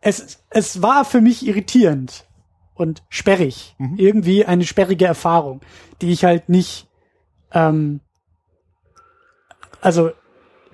es 0.00 0.38
es 0.50 0.80
war 0.80 1.04
für 1.04 1.20
mich 1.20 1.44
irritierend 1.44 2.24
und 2.74 3.02
sperrig, 3.08 3.74
mhm. 3.78 3.94
irgendwie 3.96 4.44
eine 4.44 4.64
sperrige 4.64 5.06
Erfahrung, 5.06 5.60
die 6.02 6.12
ich 6.12 6.24
halt 6.24 6.48
nicht 6.48 6.86
ähm, 7.52 8.00
also 9.80 10.10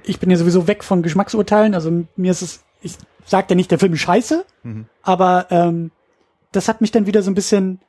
ich 0.04 0.18
bin 0.20 0.30
ja 0.30 0.36
sowieso 0.36 0.66
weg 0.66 0.84
von 0.84 1.02
Geschmacksurteilen, 1.02 1.74
also 1.74 1.90
mir 2.16 2.30
ist 2.30 2.42
es, 2.42 2.64
ich 2.80 2.96
sag 3.26 3.48
ja 3.50 3.56
nicht, 3.56 3.70
der 3.70 3.78
Film 3.78 3.94
ist 3.94 4.00
scheiße, 4.00 4.44
mhm. 4.62 4.86
aber 5.02 5.46
ähm, 5.50 5.90
das 6.52 6.68
hat 6.68 6.80
mich 6.80 6.90
dann 6.90 7.06
wieder 7.06 7.22
so 7.22 7.30
ein 7.30 7.34
bisschen 7.34 7.80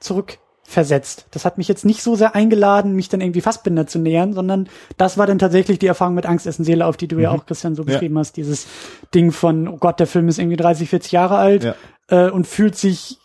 zurückversetzt. 0.00 1.26
Das 1.30 1.44
hat 1.44 1.58
mich 1.58 1.68
jetzt 1.68 1.84
nicht 1.84 2.02
so 2.02 2.14
sehr 2.14 2.34
eingeladen, 2.34 2.94
mich 2.94 3.08
dann 3.08 3.20
irgendwie 3.20 3.40
Fassbinder 3.40 3.86
zu 3.86 3.98
nähern, 3.98 4.32
sondern 4.32 4.68
das 4.96 5.16
war 5.18 5.26
dann 5.26 5.38
tatsächlich 5.38 5.78
die 5.78 5.86
Erfahrung 5.86 6.14
mit 6.14 6.26
Angst, 6.26 6.46
Essen, 6.46 6.64
Seele, 6.64 6.86
auf 6.86 6.96
die 6.96 7.08
du 7.08 7.16
mhm. 7.16 7.22
ja 7.22 7.30
auch, 7.30 7.46
Christian, 7.46 7.74
so 7.74 7.84
beschrieben 7.84 8.16
ja. 8.16 8.20
hast. 8.20 8.36
Dieses 8.36 8.66
Ding 9.14 9.32
von, 9.32 9.68
oh 9.68 9.78
Gott, 9.78 10.00
der 10.00 10.06
Film 10.06 10.28
ist 10.28 10.38
irgendwie 10.38 10.56
30, 10.56 10.90
40 10.90 11.12
Jahre 11.12 11.36
alt 11.36 11.64
ja. 11.64 11.74
äh, 12.08 12.30
und 12.30 12.46
fühlt 12.46 12.76
sich 12.76 13.18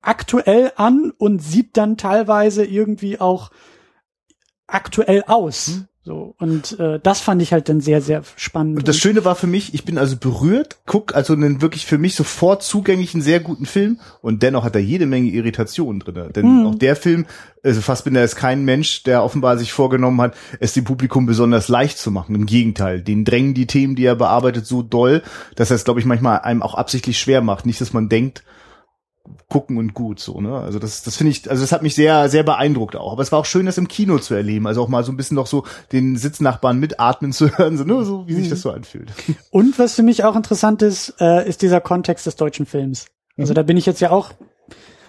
aktuell 0.00 0.72
an 0.76 1.12
und 1.16 1.40
sieht 1.40 1.76
dann 1.76 1.96
teilweise 1.96 2.64
irgendwie 2.64 3.20
auch 3.20 3.50
aktuell 4.66 5.24
aus. 5.26 5.68
Mhm. 5.68 5.88
So, 6.06 6.34
und 6.38 6.78
äh, 6.78 7.00
das 7.02 7.22
fand 7.22 7.40
ich 7.40 7.54
halt 7.54 7.70
dann 7.70 7.80
sehr, 7.80 8.02
sehr 8.02 8.24
spannend. 8.36 8.76
Und 8.76 8.86
das 8.86 8.98
Schöne 8.98 9.24
war 9.24 9.34
für 9.36 9.46
mich, 9.46 9.72
ich 9.72 9.86
bin 9.86 9.96
also 9.96 10.18
berührt, 10.18 10.76
guck 10.84 11.14
also 11.14 11.32
einen 11.32 11.62
wirklich 11.62 11.86
für 11.86 11.96
mich 11.96 12.14
sofort 12.14 12.62
zugänglichen, 12.62 13.22
sehr 13.22 13.40
guten 13.40 13.64
Film 13.64 13.98
und 14.20 14.42
dennoch 14.42 14.64
hat 14.64 14.74
er 14.74 14.82
jede 14.82 15.06
Menge 15.06 15.30
Irritationen 15.30 16.00
drin. 16.00 16.30
Denn 16.36 16.60
mhm. 16.60 16.66
auch 16.66 16.74
der 16.74 16.94
Film, 16.94 17.24
also 17.62 17.80
Fassbinder 17.80 18.22
ist 18.22 18.36
kein 18.36 18.66
Mensch, 18.66 19.04
der 19.04 19.24
offenbar 19.24 19.56
sich 19.56 19.72
vorgenommen 19.72 20.20
hat, 20.20 20.34
es 20.60 20.74
dem 20.74 20.84
Publikum 20.84 21.24
besonders 21.24 21.68
leicht 21.68 21.96
zu 21.96 22.10
machen. 22.10 22.34
Im 22.34 22.44
Gegenteil, 22.44 23.00
den 23.00 23.24
drängen 23.24 23.54
die 23.54 23.66
Themen, 23.66 23.96
die 23.96 24.04
er 24.04 24.14
bearbeitet, 24.14 24.66
so 24.66 24.82
doll, 24.82 25.22
dass 25.56 25.70
er 25.70 25.76
es, 25.76 25.84
glaube 25.84 26.00
ich, 26.00 26.06
manchmal 26.06 26.40
einem 26.40 26.60
auch 26.60 26.74
absichtlich 26.74 27.18
schwer 27.18 27.40
macht. 27.40 27.64
Nicht, 27.64 27.80
dass 27.80 27.94
man 27.94 28.10
denkt, 28.10 28.44
gucken 29.48 29.78
und 29.78 29.94
gut 29.94 30.20
so 30.20 30.40
ne? 30.40 30.58
Also 30.58 30.78
das 30.78 31.02
das 31.02 31.16
finde 31.16 31.30
ich 31.30 31.50
also 31.50 31.62
das 31.62 31.72
hat 31.72 31.82
mich 31.82 31.94
sehr 31.94 32.28
sehr 32.28 32.42
beeindruckt 32.42 32.96
auch. 32.96 33.12
Aber 33.12 33.22
es 33.22 33.32
war 33.32 33.38
auch 33.38 33.46
schön 33.46 33.66
das 33.66 33.78
im 33.78 33.88
Kino 33.88 34.18
zu 34.18 34.34
erleben. 34.34 34.66
Also 34.66 34.82
auch 34.82 34.88
mal 34.88 35.04
so 35.04 35.12
ein 35.12 35.16
bisschen 35.16 35.36
noch 35.36 35.46
so 35.46 35.64
den 35.92 36.16
Sitznachbarn 36.16 36.78
mitatmen 36.78 37.32
zu 37.32 37.48
hören 37.58 37.76
so 37.76 37.84
nur 37.84 38.04
so 38.04 38.26
wie 38.26 38.34
sich 38.34 38.48
das 38.48 38.60
so 38.60 38.70
anfühlt. 38.70 39.12
Und 39.50 39.78
was 39.78 39.94
für 39.94 40.02
mich 40.02 40.24
auch 40.24 40.36
interessant 40.36 40.82
ist 40.82 41.14
äh, 41.20 41.48
ist 41.48 41.62
dieser 41.62 41.80
Kontext 41.80 42.26
des 42.26 42.36
deutschen 42.36 42.66
Films. 42.66 43.06
Also 43.38 43.52
mhm. 43.52 43.56
da 43.56 43.62
bin 43.62 43.76
ich 43.76 43.86
jetzt 43.86 44.00
ja 44.00 44.10
auch 44.10 44.32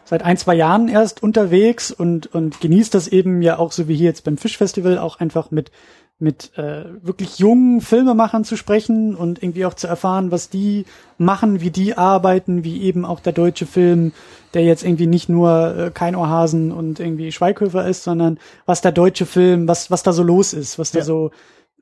seit 0.05 0.23
ein 0.23 0.37
zwei 0.37 0.55
Jahren 0.55 0.87
erst 0.87 1.21
unterwegs 1.21 1.91
und 1.91 2.33
und 2.33 2.61
genießt 2.61 2.93
das 2.93 3.07
eben 3.07 3.41
ja 3.41 3.57
auch 3.57 3.71
so 3.71 3.87
wie 3.87 3.95
hier 3.95 4.05
jetzt 4.05 4.23
beim 4.23 4.37
Fischfestival 4.37 4.97
auch 4.97 5.19
einfach 5.19 5.51
mit 5.51 5.71
mit 6.17 6.57
äh, 6.57 6.85
wirklich 7.01 7.39
jungen 7.39 7.81
Filmemachern 7.81 8.45
zu 8.45 8.55
sprechen 8.55 9.15
und 9.15 9.43
irgendwie 9.43 9.65
auch 9.65 9.73
zu 9.73 9.87
erfahren, 9.87 10.31
was 10.31 10.49
die 10.49 10.85
machen, 11.17 11.59
wie 11.59 11.71
die 11.71 11.97
arbeiten, 11.97 12.63
wie 12.63 12.83
eben 12.83 13.03
auch 13.05 13.19
der 13.19 13.33
deutsche 13.33 13.65
Film, 13.65 14.13
der 14.53 14.63
jetzt 14.63 14.83
irgendwie 14.83 15.07
nicht 15.07 15.27
nur 15.27 15.75
äh, 15.77 15.91
kein 15.91 16.15
Ohrhasen 16.15 16.71
und 16.71 17.01
irgendwie 17.01 17.33
Schweighöfer 17.33 17.85
ist, 17.87 18.03
sondern 18.03 18.39
was 18.65 18.81
der 18.81 18.93
deutsche 18.93 19.25
Film, 19.25 19.67
was 19.67 19.91
was 19.91 20.03
da 20.03 20.13
so 20.13 20.23
los 20.23 20.53
ist, 20.53 20.79
was 20.79 20.91
da 20.91 20.99
Ja. 20.99 21.05
so 21.05 21.31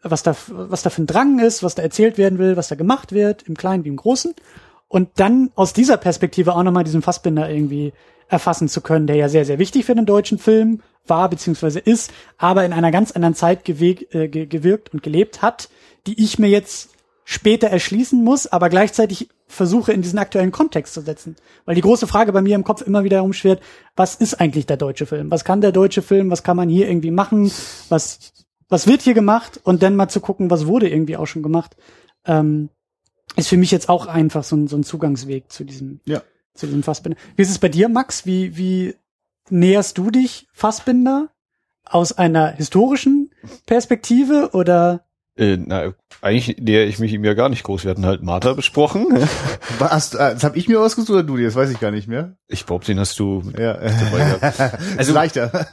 was 0.01 0.23
da 0.23 0.35
was 0.49 0.81
da 0.81 0.89
für 0.89 1.03
ein 1.03 1.07
Drang 1.07 1.37
ist, 1.39 1.61
was 1.61 1.75
da 1.75 1.83
erzählt 1.83 2.17
werden 2.17 2.39
will, 2.39 2.57
was 2.57 2.69
da 2.69 2.75
gemacht 2.75 3.11
wird, 3.11 3.43
im 3.43 3.55
Kleinen 3.55 3.83
wie 3.85 3.89
im 3.89 3.97
Großen 3.97 4.33
und 4.87 5.09
dann 5.15 5.51
aus 5.55 5.73
dieser 5.73 5.97
Perspektive 5.97 6.55
auch 6.55 6.63
nochmal 6.63 6.83
diesen 6.83 7.03
Fassbinder 7.03 7.49
irgendwie 7.49 7.93
erfassen 8.29 8.67
zu 8.67 8.81
können, 8.81 9.05
der 9.05 9.15
ja 9.15 9.29
sehr, 9.29 9.45
sehr 9.45 9.59
wichtig 9.59 9.85
für 9.85 9.93
den 9.95 10.05
deutschen 10.07 10.39
Film 10.39 10.81
war 11.05 11.29
beziehungsweise 11.29 11.79
ist, 11.79 12.11
aber 12.37 12.65
in 12.65 12.73
einer 12.73 12.91
ganz 12.91 13.11
anderen 13.11 13.35
Zeit 13.35 13.65
geweg, 13.65 14.13
äh, 14.13 14.27
ge 14.27 14.45
gewirkt 14.45 14.93
und 14.93 15.03
gelebt 15.03 15.41
hat, 15.41 15.69
die 16.07 16.21
ich 16.23 16.39
mir 16.39 16.47
jetzt 16.49 16.89
später 17.25 17.67
erschließen 17.67 18.23
muss, 18.23 18.47
aber 18.47 18.69
gleichzeitig 18.69 19.29
versuche 19.47 19.93
in 19.93 20.01
diesen 20.01 20.19
aktuellen 20.19 20.51
Kontext 20.51 20.93
zu 20.93 21.01
setzen. 21.01 21.35
Weil 21.65 21.75
die 21.75 21.81
große 21.81 22.07
Frage 22.07 22.33
bei 22.33 22.41
mir 22.41 22.55
im 22.55 22.63
Kopf 22.63 22.81
immer 22.81 23.03
wieder 23.03 23.23
umschwirrt, 23.23 23.61
was 23.95 24.15
ist 24.15 24.35
eigentlich 24.41 24.65
der 24.65 24.77
deutsche 24.77 25.05
Film? 25.05 25.31
Was 25.31 25.45
kann 25.45 25.61
der 25.61 25.71
deutsche 25.71 26.01
Film? 26.01 26.29
Was 26.31 26.43
kann 26.43 26.57
man 26.57 26.69
hier 26.69 26.87
irgendwie 26.87 27.11
machen? 27.11 27.51
Was, 27.89 28.33
was 28.67 28.87
wird 28.87 29.01
hier 29.01 29.13
gemacht? 29.13 29.59
Und 29.63 29.83
dann 29.83 29.95
mal 29.95 30.09
zu 30.09 30.19
gucken, 30.19 30.49
was 30.49 30.65
wurde 30.67 30.89
irgendwie 30.89 31.17
auch 31.17 31.27
schon 31.27 31.43
gemacht. 31.43 31.75
Ähm, 32.25 32.69
ist 33.35 33.49
für 33.49 33.57
mich 33.57 33.71
jetzt 33.71 33.89
auch 33.89 34.07
einfach 34.07 34.43
so 34.43 34.55
ein, 34.55 34.67
so 34.67 34.75
ein 34.75 34.83
Zugangsweg 34.83 35.51
zu 35.51 35.63
diesem, 35.63 36.01
Ja. 36.05 36.21
zu 36.55 36.65
diesem 36.65 36.83
Fassbinder. 36.83 37.17
Wie 37.35 37.41
ist 37.41 37.49
es 37.49 37.59
bei 37.59 37.69
dir, 37.69 37.89
Max? 37.89 38.25
Wie, 38.25 38.57
wie 38.57 38.95
näherst 39.49 39.97
du 39.97 40.11
dich 40.11 40.47
Fassbinder 40.53 41.29
aus 41.85 42.17
einer 42.17 42.51
historischen 42.51 43.31
Perspektive 43.65 44.51
oder? 44.53 45.05
Äh, 45.35 45.57
na, 45.57 45.93
eigentlich 46.21 46.57
näher 46.59 46.85
ich 46.85 46.99
mich 46.99 47.11
ihm 47.11 47.25
ja 47.25 47.33
gar 47.33 47.49
nicht 47.49 47.63
groß. 47.63 47.83
Wir 47.83 47.91
hatten 47.91 48.05
halt 48.05 48.21
Martha 48.21 48.53
besprochen. 48.53 49.07
Was, 49.79 50.13
äh, 50.13 50.33
das 50.33 50.43
habe 50.43 50.57
ich 50.57 50.67
mir 50.67 50.79
ausgesucht 50.79 51.09
oder 51.09 51.23
du 51.23 51.37
dir? 51.37 51.45
Das 51.45 51.55
weiß 51.55 51.71
ich 51.71 51.79
gar 51.79 51.91
nicht 51.91 52.07
mehr. 52.07 52.37
Ich 52.47 52.65
glaube, 52.65 52.85
den 52.85 52.99
hast 52.99 53.17
du 53.19 53.43
Ja. 53.57 53.79
Also 54.97 55.13
leichter. 55.13 55.67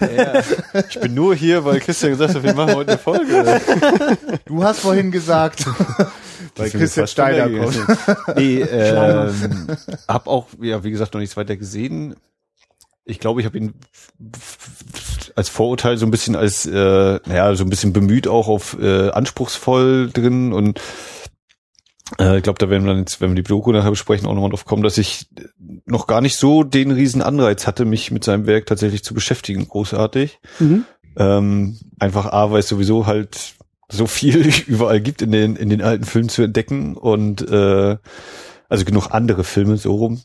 Ja, 0.00 0.42
ich 0.88 1.00
bin 1.00 1.14
nur 1.14 1.34
hier, 1.34 1.64
weil 1.64 1.80
Christian 1.80 2.12
gesagt 2.12 2.34
hat, 2.34 2.42
wir 2.42 2.54
machen 2.54 2.74
heute 2.74 2.92
eine 2.92 2.98
Folge. 2.98 3.60
Du 4.46 4.64
hast 4.64 4.80
vorhin 4.80 5.10
gesagt, 5.10 5.66
weil 6.56 6.70
Christian 6.70 7.06
Steiner 7.06 7.48
kommt. 7.48 7.78
Nee, 8.36 8.62
ähm, 8.62 9.68
hab 10.08 10.26
auch, 10.26 10.46
ja, 10.60 10.82
wie 10.82 10.90
gesagt, 10.90 11.14
noch 11.14 11.20
nichts 11.20 11.36
weiter 11.36 11.56
gesehen. 11.56 12.14
Ich 13.10 13.18
glaube, 13.18 13.40
ich 13.40 13.46
habe 13.46 13.58
ihn 13.58 13.74
als 15.36 15.48
Vorurteil 15.48 15.98
so 15.98 16.06
ein 16.06 16.10
bisschen 16.10 16.36
als, 16.36 16.66
äh, 16.66 17.20
naja, 17.26 17.54
so 17.54 17.64
ein 17.64 17.70
bisschen 17.70 17.92
bemüht 17.92 18.28
auch 18.28 18.48
auf 18.48 18.76
äh, 18.80 19.10
anspruchsvoll 19.10 20.10
drin 20.12 20.52
und 20.52 20.80
äh, 22.18 22.38
ich 22.38 22.42
glaube, 22.42 22.58
da 22.58 22.68
werden 22.68 22.84
wir 22.84 22.92
dann 22.92 23.00
jetzt, 23.00 23.20
wenn 23.20 23.30
wir 23.30 23.36
die 23.36 23.48
Doku 23.48 23.72
nachher 23.72 23.90
besprechen, 23.90 24.26
auch 24.26 24.34
nochmal 24.34 24.50
drauf 24.50 24.64
kommen, 24.64 24.82
dass 24.82 24.98
ich 24.98 25.26
noch 25.86 26.06
gar 26.06 26.20
nicht 26.20 26.36
so 26.36 26.64
den 26.64 26.90
riesen 26.90 27.22
Anreiz 27.22 27.66
hatte, 27.66 27.84
mich 27.84 28.10
mit 28.10 28.24
seinem 28.24 28.46
Werk 28.46 28.66
tatsächlich 28.66 29.04
zu 29.04 29.14
beschäftigen. 29.14 29.68
Großartig. 29.68 30.40
Mhm. 30.58 30.84
Ähm, 31.16 31.78
einfach 31.98 32.26
A, 32.26 32.50
weil 32.50 32.60
es 32.60 32.68
sowieso 32.68 33.06
halt 33.06 33.54
so 33.88 34.06
viel 34.06 34.52
überall 34.66 35.00
gibt 35.00 35.22
in 35.22 35.32
den, 35.32 35.56
in 35.56 35.70
den 35.70 35.82
alten 35.82 36.04
Filmen 36.04 36.28
zu 36.28 36.42
entdecken 36.42 36.96
und 36.96 37.48
äh, 37.48 37.96
also 38.68 38.84
genug 38.84 39.08
andere 39.10 39.44
Filme 39.44 39.76
so 39.76 39.94
rum. 39.94 40.22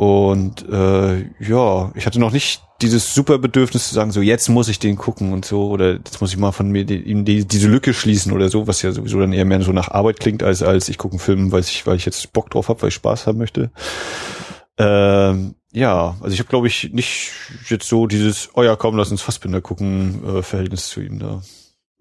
Und 0.00 0.66
äh, 0.66 1.26
ja, 1.40 1.92
ich 1.94 2.06
hatte 2.06 2.18
noch 2.18 2.32
nicht 2.32 2.62
dieses 2.80 3.12
super 3.12 3.36
Bedürfnis 3.36 3.86
zu 3.86 3.94
sagen, 3.94 4.12
so 4.12 4.22
jetzt 4.22 4.48
muss 4.48 4.68
ich 4.68 4.78
den 4.78 4.96
gucken 4.96 5.34
und 5.34 5.44
so, 5.44 5.68
oder 5.68 5.96
jetzt 5.96 6.22
muss 6.22 6.32
ich 6.32 6.38
mal 6.38 6.52
von 6.52 6.70
mir 6.70 6.86
die, 6.86 7.02
ihm 7.02 7.26
die, 7.26 7.46
diese 7.46 7.68
Lücke 7.68 7.92
schließen 7.92 8.32
oder 8.32 8.48
so, 8.48 8.66
was 8.66 8.80
ja 8.80 8.92
sowieso 8.92 9.20
dann 9.20 9.34
eher 9.34 9.44
mehr 9.44 9.60
so 9.60 9.72
nach 9.72 9.90
Arbeit 9.90 10.18
klingt, 10.18 10.42
als 10.42 10.62
als 10.62 10.88
ich 10.88 10.96
gucke 10.96 11.12
einen 11.12 11.20
Film, 11.20 11.52
weil 11.52 11.60
ich, 11.60 11.86
weil 11.86 11.96
ich 11.96 12.06
jetzt 12.06 12.32
Bock 12.32 12.48
drauf 12.48 12.70
habe, 12.70 12.80
weil 12.80 12.88
ich 12.88 12.94
Spaß 12.94 13.26
haben 13.26 13.36
möchte. 13.36 13.72
Ähm, 14.78 15.56
ja, 15.70 16.16
also 16.22 16.32
ich 16.32 16.38
habe, 16.38 16.48
glaube 16.48 16.68
ich, 16.68 16.94
nicht 16.94 17.32
jetzt 17.68 17.86
so 17.86 18.06
dieses, 18.06 18.48
oh 18.54 18.62
ja, 18.62 18.76
komm, 18.76 18.96
lass 18.96 19.10
uns 19.10 19.20
Fassbinder 19.20 19.60
gucken, 19.60 20.24
äh, 20.24 20.42
Verhältnis 20.42 20.88
zu 20.88 21.02
ihm 21.02 21.18
da. 21.18 21.42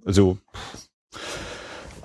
Also, 0.05 0.37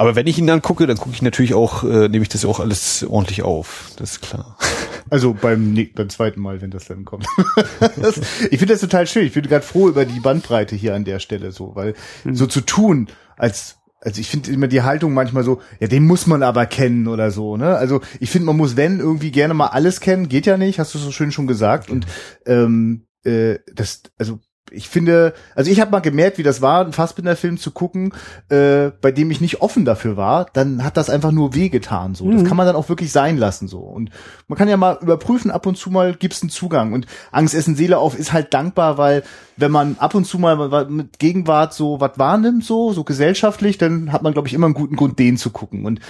aber 0.04 0.16
wenn 0.16 0.26
ich 0.26 0.38
ihn 0.38 0.46
dann 0.46 0.62
gucke, 0.62 0.86
dann 0.86 0.96
gucke 0.96 1.14
ich 1.14 1.22
natürlich 1.22 1.54
auch, 1.54 1.84
äh, 1.84 2.08
nehme 2.08 2.22
ich 2.22 2.28
das 2.28 2.44
auch 2.44 2.60
alles 2.60 3.04
ordentlich 3.08 3.42
auf. 3.42 3.92
Das 3.96 4.12
ist 4.12 4.22
klar. 4.22 4.56
Also 5.10 5.34
beim, 5.34 5.76
beim 5.94 6.08
zweiten 6.08 6.40
Mal, 6.40 6.62
wenn 6.62 6.70
das 6.70 6.86
dann 6.86 7.04
kommt. 7.04 7.26
das, 7.78 8.18
ich 8.50 8.58
finde 8.58 8.68
das 8.68 8.80
total 8.80 9.06
schön. 9.06 9.26
Ich 9.26 9.34
bin 9.34 9.46
gerade 9.46 9.64
froh 9.64 9.88
über 9.88 10.06
die 10.06 10.18
Bandbreite 10.18 10.74
hier 10.74 10.94
an 10.94 11.04
der 11.04 11.18
Stelle 11.18 11.52
so, 11.52 11.76
weil 11.76 11.94
so 12.24 12.46
zu 12.46 12.62
tun, 12.62 13.08
als 13.36 13.76
also 14.00 14.20
ich 14.20 14.28
finde 14.28 14.50
immer 14.50 14.66
die 14.66 14.82
Haltung 14.82 15.14
manchmal 15.14 15.44
so, 15.44 15.60
ja, 15.78 15.88
den 15.88 16.06
muss 16.06 16.26
man 16.26 16.42
aber 16.42 16.66
kennen 16.66 17.06
oder 17.06 17.30
so, 17.30 17.56
ne? 17.56 17.76
Also 17.76 18.00
ich 18.18 18.30
finde, 18.30 18.46
man 18.46 18.56
muss, 18.56 18.76
wenn, 18.76 18.98
irgendwie 18.98 19.30
gerne 19.30 19.54
mal 19.54 19.68
alles 19.68 20.00
kennen, 20.00 20.28
geht 20.28 20.46
ja 20.46 20.56
nicht, 20.56 20.78
hast 20.78 20.94
du 20.94 20.98
so 20.98 21.12
schön 21.12 21.32
schon 21.32 21.46
gesagt. 21.46 21.90
Und 21.90 22.06
ähm, 22.46 23.06
äh, 23.24 23.58
das, 23.72 24.02
also 24.18 24.40
ich 24.74 24.88
finde, 24.88 25.34
also 25.54 25.70
ich 25.70 25.80
habe 25.80 25.90
mal 25.90 26.00
gemerkt, 26.00 26.38
wie 26.38 26.42
das 26.42 26.60
war, 26.60 26.82
einen 26.82 26.92
Fassbinder-Film 26.92 27.58
zu 27.58 27.70
gucken, 27.70 28.12
äh, 28.48 28.90
bei 29.00 29.12
dem 29.12 29.30
ich 29.30 29.40
nicht 29.40 29.62
offen 29.62 29.84
dafür 29.84 30.16
war, 30.16 30.46
dann 30.52 30.84
hat 30.84 30.96
das 30.96 31.08
einfach 31.10 31.30
nur 31.32 31.54
wehgetan. 31.54 32.14
So, 32.14 32.30
das 32.30 32.42
Mhm. 32.42 32.46
kann 32.46 32.56
man 32.56 32.66
dann 32.66 32.76
auch 32.76 32.88
wirklich 32.88 33.12
sein 33.12 33.36
lassen. 33.38 33.68
So 33.68 33.78
und 33.78 34.10
man 34.48 34.58
kann 34.58 34.68
ja 34.68 34.76
mal 34.76 34.98
überprüfen, 35.00 35.50
ab 35.50 35.66
und 35.66 35.76
zu 35.76 35.90
mal 35.90 36.14
gibt's 36.14 36.42
einen 36.42 36.50
Zugang. 36.50 36.92
Und 36.92 37.06
Angst 37.32 37.54
essen 37.54 37.76
Seele 37.76 37.98
auf 37.98 38.18
ist 38.18 38.32
halt 38.32 38.52
dankbar, 38.52 38.98
weil 38.98 39.22
wenn 39.56 39.70
man 39.70 39.96
ab 39.98 40.14
und 40.14 40.24
zu 40.26 40.38
mal 40.38 40.86
mit 40.90 41.18
Gegenwart 41.18 41.72
so 41.74 42.00
was 42.00 42.18
wahrnimmt, 42.18 42.64
so 42.64 42.92
so 42.92 43.04
gesellschaftlich, 43.04 43.78
dann 43.78 44.12
hat 44.12 44.22
man 44.22 44.32
glaube 44.32 44.48
ich 44.48 44.54
immer 44.54 44.66
einen 44.66 44.74
guten 44.74 44.96
Grund, 44.96 45.18
den 45.18 45.36
zu 45.36 45.50
gucken. 45.50 45.84
Und 45.86 46.00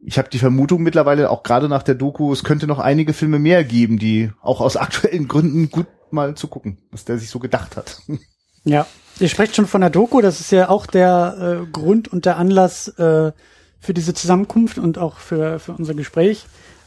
ich 0.00 0.16
habe 0.16 0.30
die 0.30 0.38
Vermutung 0.38 0.82
mittlerweile 0.82 1.28
auch 1.28 1.42
gerade 1.42 1.68
nach 1.68 1.82
der 1.82 1.94
Doku, 1.96 2.32
es 2.32 2.44
könnte 2.44 2.66
noch 2.66 2.78
einige 2.78 3.12
Filme 3.12 3.38
mehr 3.38 3.64
geben, 3.64 3.98
die 3.98 4.30
auch 4.40 4.60
aus 4.60 4.76
aktuellen 4.78 5.28
Gründen 5.28 5.70
gut 5.70 5.86
mal 6.12 6.34
zu 6.34 6.48
gucken, 6.48 6.78
was 6.90 7.04
der 7.04 7.18
sich 7.18 7.30
so 7.30 7.38
gedacht 7.38 7.76
hat. 7.76 8.02
Ja, 8.64 8.86
ihr 9.18 9.28
sprecht 9.28 9.56
schon 9.56 9.66
von 9.66 9.80
der 9.80 9.88
Doku, 9.88 10.20
das 10.20 10.40
ist 10.40 10.50
ja 10.50 10.68
auch 10.68 10.86
der 10.86 11.62
äh, 11.62 11.66
Grund 11.70 12.08
und 12.08 12.26
der 12.26 12.36
Anlass 12.36 12.88
äh, 12.98 13.32
für 13.80 13.94
diese 13.94 14.12
Zusammenkunft 14.12 14.78
und 14.78 14.98
auch 14.98 15.18
für, 15.18 15.58
für 15.58 15.72
unser 15.72 15.94
Gespräch. 15.94 16.44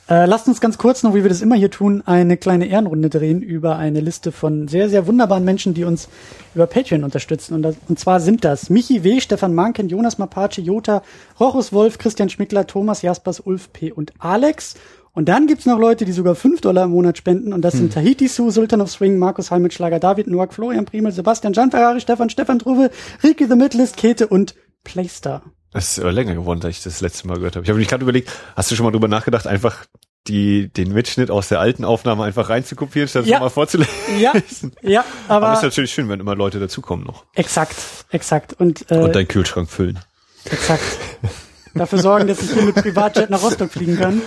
Äh, 0.10 0.26
lasst 0.26 0.48
uns 0.50 0.60
ganz 0.60 0.78
kurz 0.78 1.04
noch, 1.04 1.16
wie 1.16 1.24
wir 1.24 1.30
das 1.30 1.42
immer 1.42 1.56
hier 1.56 1.72
tun, 1.72 2.04
eine 2.06 2.36
kleine 2.36 2.66
Ehrenrunde 2.66 3.10
drehen 3.10 3.42
über 3.42 3.78
eine 3.78 4.02
Liste 4.02 4.34
von 4.34 4.68
sehr, 4.68 4.90
sehr 4.90 5.08
wunderbaren 5.08 5.46
Menschen, 5.46 5.74
die 5.74 5.86
uns 5.86 6.10
über 6.54 6.68
Patreon 6.68 7.06
unterstützen. 7.06 7.54
Und, 7.54 7.62
das, 7.62 7.76
und 7.88 7.98
zwar 7.98 8.20
sind 8.20 8.44
das 8.44 8.70
Michi 8.70 9.06
W., 9.06 9.22
Stefan 9.22 9.54
Manken, 9.54 9.88
Jonas 9.88 10.18
Mapace, 10.18 10.58
Jota, 10.58 11.02
Rochus 11.40 11.72
Wolf, 11.72 11.98
Christian 11.98 12.30
Schmickler, 12.30 12.68
Thomas 12.68 13.04
Jaspers, 13.04 13.40
Ulf 13.40 13.72
P. 13.72 13.92
und 13.92 14.12
Alex. 14.20 14.76
Und 15.14 15.28
dann 15.28 15.46
gibt's 15.48 15.66
noch 15.66 15.78
Leute, 15.78 16.06
die 16.06 16.12
sogar 16.14 16.36
5 16.36 16.62
Dollar 16.62 16.86
im 16.86 16.92
Monat 16.92 17.18
spenden. 17.18 17.52
Und 17.54 17.64
das 17.64 17.74
sind 17.74 17.92
Tahiti 17.94 18.28
Su, 18.30 18.50
Sultan 18.50 18.80
of 18.82 18.90
Swing, 18.90 19.18
Markus 19.20 19.52
Heimitschlager, 19.52 20.00
David 20.00 20.28
Noack, 20.28 20.54
Florian 20.54 20.86
Primel, 20.86 21.12
Sebastian 21.12 21.52
Gian 21.54 21.70
Ferrari, 21.72 22.00
Stefan, 22.00 22.30
Stefan 22.30 22.60
Truve, 22.60 22.92
Ricky 23.24 23.46
The 23.48 23.56
Midlist, 23.56 23.98
Kete 23.98 24.28
und 24.28 24.56
Playstar. 24.86 25.44
Das 25.74 25.98
ist 25.98 26.04
länger 26.04 26.36
geworden, 26.36 26.60
als 26.64 26.78
ich 26.78 26.84
das 26.84 27.02
letzte 27.02 27.28
Mal 27.28 27.36
gehört 27.38 27.56
habe. 27.56 27.64
Ich 27.66 27.70
habe 27.70 27.80
mich 27.80 27.88
gerade 27.88 28.04
überlegt, 28.04 28.30
hast 28.56 28.72
du 28.72 28.76
schon 28.76 28.86
mal 28.86 28.92
drüber 28.92 29.08
nachgedacht, 29.08 29.48
einfach 29.48 29.86
die, 30.28 30.68
den 30.70 30.94
Mitschnitt 30.94 31.32
aus 31.32 31.48
der 31.50 31.60
alten 31.60 31.84
Aufnahme 31.84 32.24
einfach 32.26 32.50
reinzukopieren, 32.50 33.08
statt 33.10 33.26
Ja. 33.26 33.32
es 33.38 33.40
nochmal 33.40 33.50
vorzulesen? 33.50 33.94
Ja, 34.20 34.34
ja, 34.82 35.04
Aber, 35.28 35.48
aber 35.48 35.56
ist 35.58 35.64
natürlich 35.64 35.92
schön, 35.92 36.10
wenn 36.10 36.20
immer 36.20 36.36
Leute 36.36 36.60
dazukommen 36.60 37.06
noch. 37.06 37.26
exakt, 37.36 37.76
exakt. 38.12 38.54
Und, 38.60 38.90
äh, 38.92 38.96
Und 38.98 39.16
deinen 39.16 39.28
Kühlschrank 39.28 39.70
füllen. 39.70 40.00
exakt. 40.46 40.84
Dafür 41.74 42.00
sorgen, 42.00 42.28
dass 42.28 42.42
ich 42.42 42.52
hier 42.52 42.64
mit 42.64 42.76
Privatjet 42.76 43.30
nach 43.30 43.42
Rostock 43.42 43.72
fliegen 43.72 43.98
kann. 43.98 44.22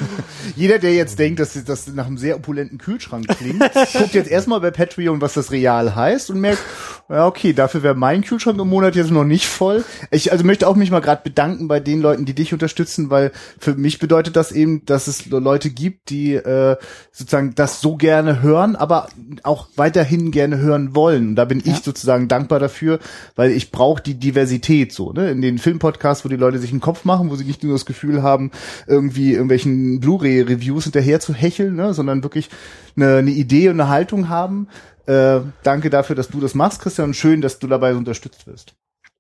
Jeder, 0.57 0.79
der 0.79 0.95
jetzt 0.95 1.19
denkt, 1.19 1.41
dass 1.41 1.63
das 1.65 1.87
nach 1.89 2.07
einem 2.07 2.17
sehr 2.17 2.37
opulenten 2.37 2.79
Kühlschrank 2.79 3.27
klingt, 3.29 3.61
guckt 3.93 4.15
jetzt 4.15 4.31
erstmal 4.31 4.61
bei 4.61 4.71
Patreon, 4.71 5.21
was 5.21 5.35
das 5.35 5.51
real 5.51 5.95
heißt 5.95 6.31
und 6.31 6.41
merkt, 6.41 6.63
ja, 7.09 7.27
okay, 7.27 7.53
dafür 7.53 7.83
wäre 7.83 7.95
mein 7.95 8.23
Kühlschrank 8.23 8.59
im 8.59 8.69
Monat 8.69 8.97
jetzt 8.97 9.11
noch 9.11 9.25
nicht 9.25 9.47
voll. 9.47 9.85
Ich 10.11 10.33
also 10.33 10.45
möchte 10.45 10.67
auch 10.67 10.75
mich 10.75 10.91
mal 10.91 11.01
gerade 11.01 11.23
bedanken 11.23 11.69
bei 11.69 11.81
den 11.81 12.01
Leuten, 12.01 12.25
die 12.25 12.35
dich 12.35 12.53
unterstützen, 12.53 13.11
weil 13.11 13.31
für 13.59 13.75
mich 13.75 13.99
bedeutet 13.99 14.37
das 14.37 14.53
eben, 14.53 14.87
dass 14.87 15.07
es 15.07 15.27
Leute 15.27 15.69
gibt, 15.69 16.09
die 16.09 16.35
äh, 16.35 16.77
sozusagen 17.13 17.55
das 17.55 17.81
so 17.81 17.97
gerne 17.97 18.41
hören, 18.41 18.75
aber 18.75 19.09
auch 19.43 19.69
weiterhin 19.77 20.31
gerne 20.31 20.59
hören 20.59 20.95
wollen. 20.95 21.29
Und 21.29 21.37
da 21.37 21.45
bin 21.45 21.63
ich 21.65 21.79
sozusagen 21.79 22.29
dankbar 22.29 22.59
dafür, 22.59 23.01
weil 23.37 23.51
ich 23.51 23.71
brauche 23.71 24.03
die 24.03 24.15
Diversität 24.15 24.93
so, 24.93 25.13
ne? 25.13 25.31
In 25.31 25.43
den 25.43 25.59
Filmpodcasts, 25.59 26.25
wo 26.25 26.29
die 26.29 26.37
Leute 26.37 26.59
sich 26.59 26.71
einen 26.71 26.81
Kopf 26.81 27.05
machen, 27.05 27.31
wo 27.35 27.37
sie 27.37 27.45
nicht 27.45 27.65
nur 27.65 27.73
das 27.73 27.85
Gefühl 27.85 28.23
haben, 28.23 28.53
irgendwie 28.87 29.33
irgendwelchen 29.33 29.99
Blu-ray-Reviews 29.99 30.85
hinterher 30.85 31.19
zu 31.19 31.35
hecheln, 31.35 31.75
ne? 31.75 31.93
sondern 31.93 32.23
wirklich 32.23 32.49
eine, 32.97 33.17
eine 33.17 33.33
Idee 33.33 33.69
und 33.69 33.81
eine 33.81 33.91
Haltung 33.91 34.29
haben. 34.29 34.69
Äh, 35.07 35.41
danke 35.65 35.91
dafür, 35.91 36.15
dass 36.15 36.29
du 36.29 36.41
das 36.41 36.55
machst, 36.55 36.81
Christian, 36.81 37.09
und 37.09 37.15
schön, 37.15 37.41
dass 37.41 37.59
du 37.59 37.67
dabei 37.67 37.95
unterstützt 37.95 38.47
wirst. 38.47 38.75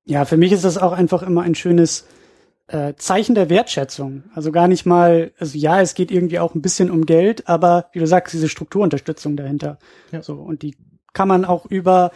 Ja, 0.04 0.24
für 0.24 0.36
mich 0.36 0.52
ist 0.52 0.64
das 0.64 0.78
auch 0.78 0.92
einfach 0.92 1.22
immer 1.22 1.42
ein 1.42 1.56
schönes 1.56 2.06
äh, 2.68 2.94
Zeichen 2.96 3.34
der 3.34 3.50
Wertschätzung. 3.50 4.24
Also 4.34 4.52
gar 4.52 4.68
nicht 4.68 4.86
mal, 4.86 5.32
also 5.38 5.58
ja, 5.58 5.80
es 5.80 5.94
geht 5.94 6.10
irgendwie 6.10 6.38
auch 6.38 6.54
ein 6.54 6.62
bisschen 6.62 6.90
um 6.90 7.04
Geld, 7.04 7.48
aber 7.48 7.86
wie 7.92 7.98
du 7.98 8.06
sagst, 8.06 8.32
diese 8.32 8.48
Strukturunterstützung 8.48 9.36
dahinter. 9.36 9.78
Ja. 10.12 10.22
So, 10.22 10.34
und 10.34 10.62
die 10.62 10.76
kann 11.12 11.28
man 11.28 11.44
auch 11.44 11.66
über 11.66 12.12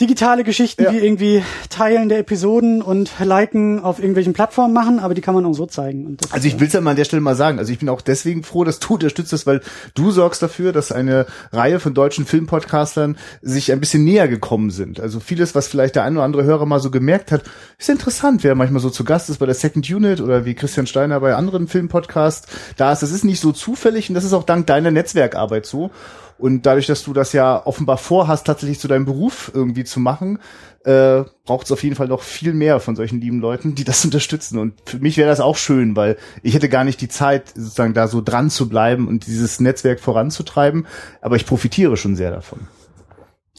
digitale 0.00 0.44
Geschichten 0.44 0.82
Ja. 0.82 0.92
wie 0.92 0.98
irgendwie 0.98 1.42
Teilen 1.70 2.10
der 2.10 2.18
Episoden 2.18 2.82
und 2.82 3.10
Liken 3.18 3.82
auf 3.82 3.98
irgendwelchen 3.98 4.34
Plattformen 4.34 4.74
machen, 4.74 4.98
aber 4.98 5.14
die 5.14 5.22
kann 5.22 5.34
man 5.34 5.46
auch 5.46 5.54
so 5.54 5.64
zeigen. 5.64 6.18
Also 6.32 6.46
ich 6.48 6.60
will 6.60 6.66
es 6.66 6.74
ja 6.74 6.82
mal 6.82 6.90
an 6.90 6.96
der 6.96 7.06
Stelle 7.06 7.22
mal 7.22 7.34
sagen. 7.34 7.58
Also 7.58 7.72
ich 7.72 7.78
bin 7.78 7.88
auch 7.88 8.02
deswegen 8.02 8.42
froh, 8.42 8.64
dass 8.64 8.78
du 8.78 8.94
unterstützt 8.94 9.32
das, 9.32 9.46
weil 9.46 9.62
du 9.94 10.10
sorgst 10.10 10.42
dafür, 10.42 10.72
dass 10.72 10.92
eine 10.92 11.24
Reihe 11.50 11.80
von 11.80 11.94
deutschen 11.94 12.26
Filmpodcastern 12.26 13.16
sich 13.40 13.72
ein 13.72 13.80
bisschen 13.80 14.04
näher 14.04 14.28
gekommen 14.28 14.70
sind. 14.70 15.00
Also 15.00 15.18
vieles, 15.18 15.54
was 15.54 15.66
vielleicht 15.68 15.96
der 15.96 16.04
ein 16.04 16.14
oder 16.14 16.24
andere 16.24 16.44
Hörer 16.44 16.66
mal 16.66 16.80
so 16.80 16.90
gemerkt 16.90 17.32
hat, 17.32 17.44
ist 17.78 17.88
interessant, 17.88 18.44
wer 18.44 18.54
manchmal 18.54 18.82
so 18.82 18.90
zu 18.90 19.02
Gast 19.04 19.30
ist 19.30 19.38
bei 19.38 19.46
der 19.46 19.54
Second 19.54 19.88
Unit 19.88 20.20
oder 20.20 20.44
wie 20.44 20.54
Christian 20.54 20.86
Steiner 20.86 21.20
bei 21.20 21.34
anderen 21.34 21.68
Filmpodcasts 21.68 22.48
da 22.76 22.92
ist. 22.92 23.00
Das 23.02 23.12
ist 23.12 23.24
nicht 23.24 23.40
so 23.40 23.50
zufällig 23.52 24.10
und 24.10 24.14
das 24.14 24.24
ist 24.24 24.34
auch 24.34 24.44
dank 24.44 24.66
deiner 24.66 24.90
Netzwerkarbeit 24.90 25.64
so. 25.64 25.90
Und 26.38 26.66
dadurch, 26.66 26.86
dass 26.86 27.02
du 27.02 27.12
das 27.12 27.32
ja 27.32 27.64
offenbar 27.64 27.98
vorhast, 27.98 28.46
tatsächlich 28.46 28.78
zu 28.78 28.88
deinem 28.88 29.04
Beruf 29.06 29.50
irgendwie 29.54 29.84
zu 29.84 30.00
machen, 30.00 30.38
äh, 30.84 31.24
braucht 31.44 31.66
es 31.66 31.72
auf 31.72 31.82
jeden 31.82 31.96
Fall 31.96 32.08
noch 32.08 32.22
viel 32.22 32.52
mehr 32.52 32.78
von 32.78 32.94
solchen 32.94 33.20
lieben 33.20 33.40
Leuten, 33.40 33.74
die 33.74 33.84
das 33.84 34.04
unterstützen. 34.04 34.58
Und 34.58 34.74
für 34.84 34.98
mich 34.98 35.16
wäre 35.16 35.28
das 35.28 35.40
auch 35.40 35.56
schön, 35.56 35.96
weil 35.96 36.16
ich 36.42 36.54
hätte 36.54 36.68
gar 36.68 36.84
nicht 36.84 37.00
die 37.00 37.08
Zeit, 37.08 37.48
sozusagen 37.54 37.94
da 37.94 38.06
so 38.06 38.20
dran 38.20 38.50
zu 38.50 38.68
bleiben 38.68 39.08
und 39.08 39.26
dieses 39.26 39.60
Netzwerk 39.60 40.00
voranzutreiben. 40.00 40.86
Aber 41.20 41.36
ich 41.36 41.46
profitiere 41.46 41.96
schon 41.96 42.16
sehr 42.16 42.30
davon. 42.30 42.60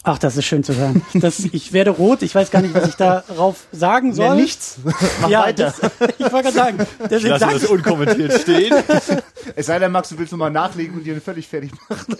Ach, 0.09 0.17
das 0.17 0.37
ist 0.37 0.45
schön 0.45 0.63
zu 0.63 0.73
hören. 0.73 1.01
Das, 1.15 1.39
ich 1.51 1.73
werde 1.73 1.89
rot, 1.89 2.21
ich 2.21 2.33
weiß 2.33 2.49
gar 2.49 2.61
nicht, 2.61 2.73
was 2.73 2.87
ich 2.87 2.95
darauf 2.95 3.65
sagen 3.73 4.13
soll. 4.13 4.25
Ja, 4.25 4.35
nichts. 4.35 4.77
Mach 5.21 5.29
ja, 5.29 5.41
weiter. 5.41 5.73
Das, 5.81 6.11
ich 6.17 6.31
wollte 6.31 6.43
gerade 6.43 6.51
sagen, 6.51 6.77
deswegen 7.09 7.29
Lass 7.31 7.41
sag 7.41 7.53
das 7.53 7.63
ich, 7.63 7.69
unkommentiert 7.69 8.33
stehen. 8.41 8.73
Es 9.55 9.65
sei 9.65 9.79
denn, 9.79 9.91
Max, 9.91 10.09
du 10.09 10.17
willst 10.17 10.31
nochmal 10.31 10.51
nachlegen 10.51 10.95
und 10.95 11.03
dir 11.03 11.19
völlig 11.19 11.47
fertig 11.47 11.71
machen. 11.89 12.15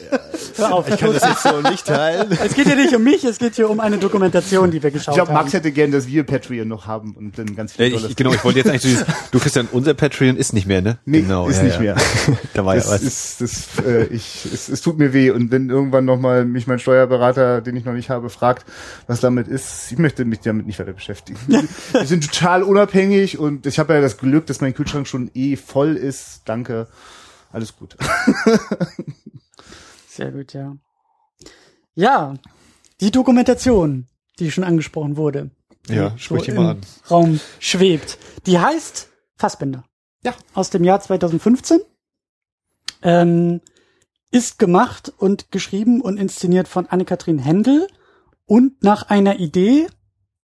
hör 0.58 0.74
auf. 0.74 0.90
Ich 0.90 0.98
kann 0.98 1.14
das 1.14 1.24
jetzt 1.24 1.44
so 1.44 1.62
nicht 1.62 1.86
teilen. 1.86 2.38
Es 2.44 2.56
geht 2.56 2.68
hier 2.68 2.76
nicht 2.76 2.94
um 2.94 3.04
mich, 3.04 3.24
es 3.24 3.38
geht 3.38 3.56
hier 3.56 3.70
um 3.70 3.80
eine 3.80 3.98
Dokumentation, 3.98 4.70
die 4.70 4.84
wir 4.84 4.92
geschaut 4.92 5.14
Ich 5.14 5.16
glaube, 5.16 5.34
haben. 5.34 5.44
Max 5.44 5.54
hätte 5.54 5.72
gern, 5.72 5.92
dass 5.92 6.08
wir 6.08 6.26
Patreon 6.26 6.68
noch 6.68 6.88
haben 6.88 7.14
und 7.14 7.38
dann 7.38 7.56
ganz 7.56 7.78
Ja, 7.78 7.86
viel 7.86 7.96
ich, 7.96 8.16
genau, 8.16 8.34
ich 8.34 8.44
wollte 8.44 8.60
jetzt 8.60 8.70
eigentlich 8.70 8.82
so 8.82 8.90
dieses, 8.90 9.06
du 9.32 9.40
Christian, 9.40 9.68
unser 9.72 9.94
Patreon 9.94 10.36
ist 10.36 10.54
nicht 10.54 10.68
mehr, 10.68 10.82
ne? 10.82 10.98
Nee, 11.06 11.22
genau, 11.22 11.48
ist 11.48 11.58
ja, 11.58 11.64
nicht 11.64 11.76
ja. 11.76 11.82
mehr. 11.82 11.96
da 12.54 12.66
war 12.66 12.76
ja 12.76 12.82
das 12.82 12.92
was. 12.92 13.02
ist, 13.04 13.42
das, 13.42 13.86
äh, 13.86 14.06
ich, 14.06 14.46
es, 14.54 14.68
es 14.68 14.82
tut 14.82 14.98
mir 14.98 15.14
weh. 15.14 15.32
Und 15.32 15.52
wenn 15.52 15.70
irgendwann 15.70 16.06
nochmal 16.06 16.44
mich 16.44 16.68
mein 16.68 16.80
Steuerberater, 16.80 17.62
den 17.62 17.77
ich 17.78 17.86
noch 17.86 17.94
nicht 17.94 18.10
habe, 18.10 18.30
fragt, 18.30 18.66
was 19.08 19.20
damit 19.20 19.48
ist, 19.48 19.92
ich 19.92 19.98
möchte 19.98 20.26
mich 20.26 20.40
damit 20.40 20.66
nicht 20.66 20.80
weiter 20.80 20.94
beschäftigen. 20.94 21.40
Wir 21.48 22.06
sind 22.06 22.30
total 22.30 22.64
unabhängig 22.64 23.38
und 23.38 23.66
ich 23.66 23.80
habe 23.80 23.94
ja 23.94 24.02
das 24.02 24.18
Glück, 24.18 24.46
dass 24.48 24.62
mein 24.62 24.74
Kühlschrank 24.74 25.08
schon 25.08 25.32
eh 25.34 25.56
voll 25.56 25.96
ist. 25.96 26.42
Danke. 26.46 26.88
Alles 27.52 27.76
gut. 27.76 27.96
Sehr 30.08 30.32
gut, 30.32 30.54
ja. 30.54 30.76
Ja, 31.96 32.36
die 33.02 33.12
Dokumentation, 33.12 34.08
die 34.40 34.52
schon 34.52 34.64
angesprochen 34.64 35.18
wurde. 35.18 35.52
ja, 35.88 36.18
sprich 36.18 36.42
so 36.42 36.46
die 36.46 36.52
mal 36.52 36.72
im 36.72 36.78
an. 36.78 36.82
Raum 37.10 37.40
schwebt. 37.60 38.18
Die 38.46 38.60
heißt 38.60 39.10
Fassbinder. 39.38 39.84
Ja. 40.24 40.34
Aus 40.54 40.70
dem 40.70 40.84
Jahr 40.84 41.00
2015. 41.00 41.80
Ähm, 43.04 43.62
ist 44.32 44.60
gemacht 44.60 45.14
und 45.18 45.52
geschrieben 45.52 46.02
und 46.02 46.18
inszeniert 46.18 46.68
von 46.68 46.88
Anne-Kathrin 46.88 47.40
Händel 47.40 47.88
und 48.46 48.84
nach 48.84 49.10
einer 49.10 49.40
Idee, 49.40 49.88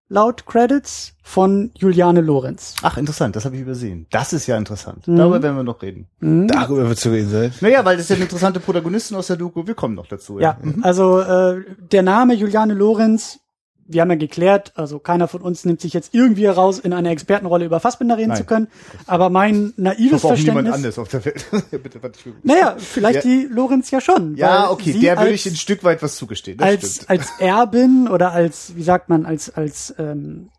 laut 0.10 0.46
Credits, 0.46 1.13
von 1.24 1.72
Juliane 1.75 2.20
Lorenz. 2.22 2.75
Ach, 2.84 2.98
interessant, 2.98 3.36
das 3.36 3.46
habe 3.46 3.56
ich 3.56 3.62
übersehen. 3.62 4.08
Das 4.12 4.34
ist 4.34 4.46
ja 4.46 4.58
interessant. 4.58 5.08
Mhm. 5.08 5.16
Darüber 5.16 5.42
werden 5.42 5.56
wir 5.56 5.63
noch 5.63 5.82
reden. 5.82 6.08
Darüber 6.20 6.88
wird 6.88 7.00
zu 7.00 7.10
reden 7.12 7.30
sein. 7.30 7.54
Naja, 7.62 7.84
weil 7.86 7.96
das 7.96 8.06
ist 8.06 8.10
ja 8.10 8.16
eine 8.18 8.25
interessante 8.25 8.60
Protagonistin 8.60 9.16
aus 9.16 9.28
der 9.28 9.38
Doku. 9.38 9.66
Wir 9.66 9.74
kommen 9.74 9.96
noch 9.96 10.08
dazu. 10.08 10.40
Ja, 10.40 10.58
also 10.82 11.22
äh, 11.22 11.63
der 11.92 12.04
Name 12.04 12.34
Juliane 12.34 12.74
Lorenz, 12.74 13.40
wir 13.86 14.02
haben 14.02 14.10
ja 14.12 14.16
geklärt, 14.18 14.72
also 14.75 14.98
keiner 15.00 15.28
von 15.28 15.42
uns 15.42 15.66
nimmt 15.66 15.82
sich 15.82 15.94
jetzt 15.94 16.13
irgendwie 16.16 16.46
heraus, 16.46 16.80
in 16.80 16.93
eine 16.93 17.10
Expertenrolle 17.10 17.65
über 17.65 17.80
Fassbinder 17.80 18.17
reden 18.17 18.30
Nein. 18.30 18.38
zu 18.38 18.43
können. 18.46 18.67
Aber 19.08 19.30
mein 19.30 19.74
naives 19.76 20.24
hoffe 20.24 20.36
auch 20.36 20.38
niemand 20.38 20.67
Verständnis. 20.69 20.76
anders 20.76 21.00
auf 21.00 21.10
der 21.10 21.26
Welt. 21.26 21.46
Bitte, 21.84 22.00
Naja, 22.43 22.76
vielleicht 22.78 23.26
Ja. 23.26 23.32
die 23.32 23.48
Lorenz 23.52 23.91
ja 23.91 24.00
schon. 24.00 24.36
ja, 24.36 24.72
okay, 24.72 24.93
der 24.93 25.17
würde 25.19 25.32
ich 25.32 25.46
ein 25.46 25.56
Stück 25.56 25.84
weit 25.84 26.02
was 26.02 26.15
zugestehen. 26.15 26.58
Das 26.58 26.67
als, 26.67 26.96
stimmt. 26.96 27.10
als 27.10 27.30
Erbin 27.39 28.08
oder 28.08 28.32
als, 28.32 28.76
wie 28.76 28.84
sagt 28.84 29.10
man, 29.10 29.26
als, 29.26 29.50
als 29.54 29.93
ähm, 30.00 30.50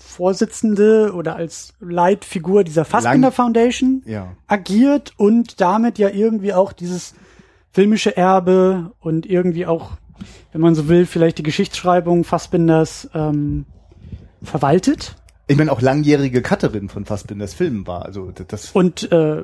Vorsitzende 0.00 1.12
oder 1.14 1.36
als 1.36 1.74
Leitfigur 1.80 2.64
dieser 2.64 2.84
Fassbinder 2.84 3.28
Lang- 3.28 3.32
Foundation 3.34 4.02
Ja. 4.06 4.28
agiert 4.46 5.12
und 5.16 5.60
damit 5.60 5.98
ja 5.98 6.08
irgendwie 6.08 6.54
auch 6.54 6.72
dieses 6.72 7.14
filmische 7.72 8.16
Erbe 8.16 8.92
und 9.00 9.26
irgendwie 9.26 9.66
auch, 9.66 9.90
wenn 10.52 10.60
man 10.60 10.74
so 10.74 10.88
will, 10.88 11.06
vielleicht 11.06 11.38
die 11.38 11.42
Geschichtsschreibung 11.42 12.24
Fassbinders 12.24 13.08
ähm, 13.14 13.66
verwaltet 14.42 15.16
Ich 15.48 15.56
meine, 15.56 15.70
auch 15.72 15.80
langjährige 15.80 16.42
Cutterin 16.42 16.88
von 16.88 17.04
Fassbinders 17.04 17.54
Filmen 17.54 17.86
war. 17.86 18.04
Also 18.04 18.30
das- 18.32 18.46
das 18.48 18.70
und 18.72 19.04
äh, 19.12 19.42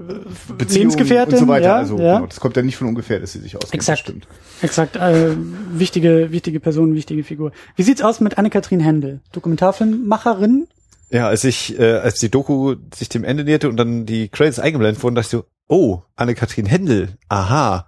Beziehungen 0.59 0.91
Lebensgefährtin. 0.91 1.35
und 1.35 1.41
so 1.41 1.49
weiter. 1.49 1.67
Ja, 1.67 1.77
also 1.77 1.99
ja. 1.99 2.15
Genau, 2.17 2.27
das 2.27 2.41
kommt 2.41 2.57
ja 2.57 2.63
nicht 2.63 2.77
von 2.77 2.89
ungefähr, 2.89 3.21
dass 3.21 3.33
sie 3.33 3.39
sich 3.41 3.57
auskennt. 3.57 3.75
Exakt. 3.75 3.99
Stimmt. 4.01 4.27
Exakt, 4.63 4.97
äh, 4.97 5.31
wichtige, 5.73 6.33
wichtige 6.33 6.61
Person, 6.61 6.95
wichtige 6.95 7.25
Figur. 7.25 7.53
Wie 7.77 7.83
sieht's 7.83 8.03
aus 8.03 8.21
mit 8.21 8.39
Anne-Kathrin 8.39 8.81
Händel? 8.81 9.21
Dokumentarfilmmacherin? 9.33 10.67
Ja, 11.11 11.29
als 11.29 11.45
ich, 11.45 11.79
äh, 11.79 11.95
als 11.99 12.19
die 12.21 12.31
Doku 12.31 12.77
sich 12.95 13.09
dem 13.09 13.23
Ende 13.25 13.45
näherte 13.45 13.69
und 13.69 13.77
dann 13.77 14.07
die 14.07 14.29
Credits 14.29 14.59
eingeblendet 14.59 15.03
wurden, 15.03 15.15
dachte 15.15 15.27
ich 15.27 15.31
so, 15.31 15.45
oh, 15.69 16.01
Anne-Kathrin 16.17 16.67
Händel, 16.67 17.11
aha. 17.29 17.87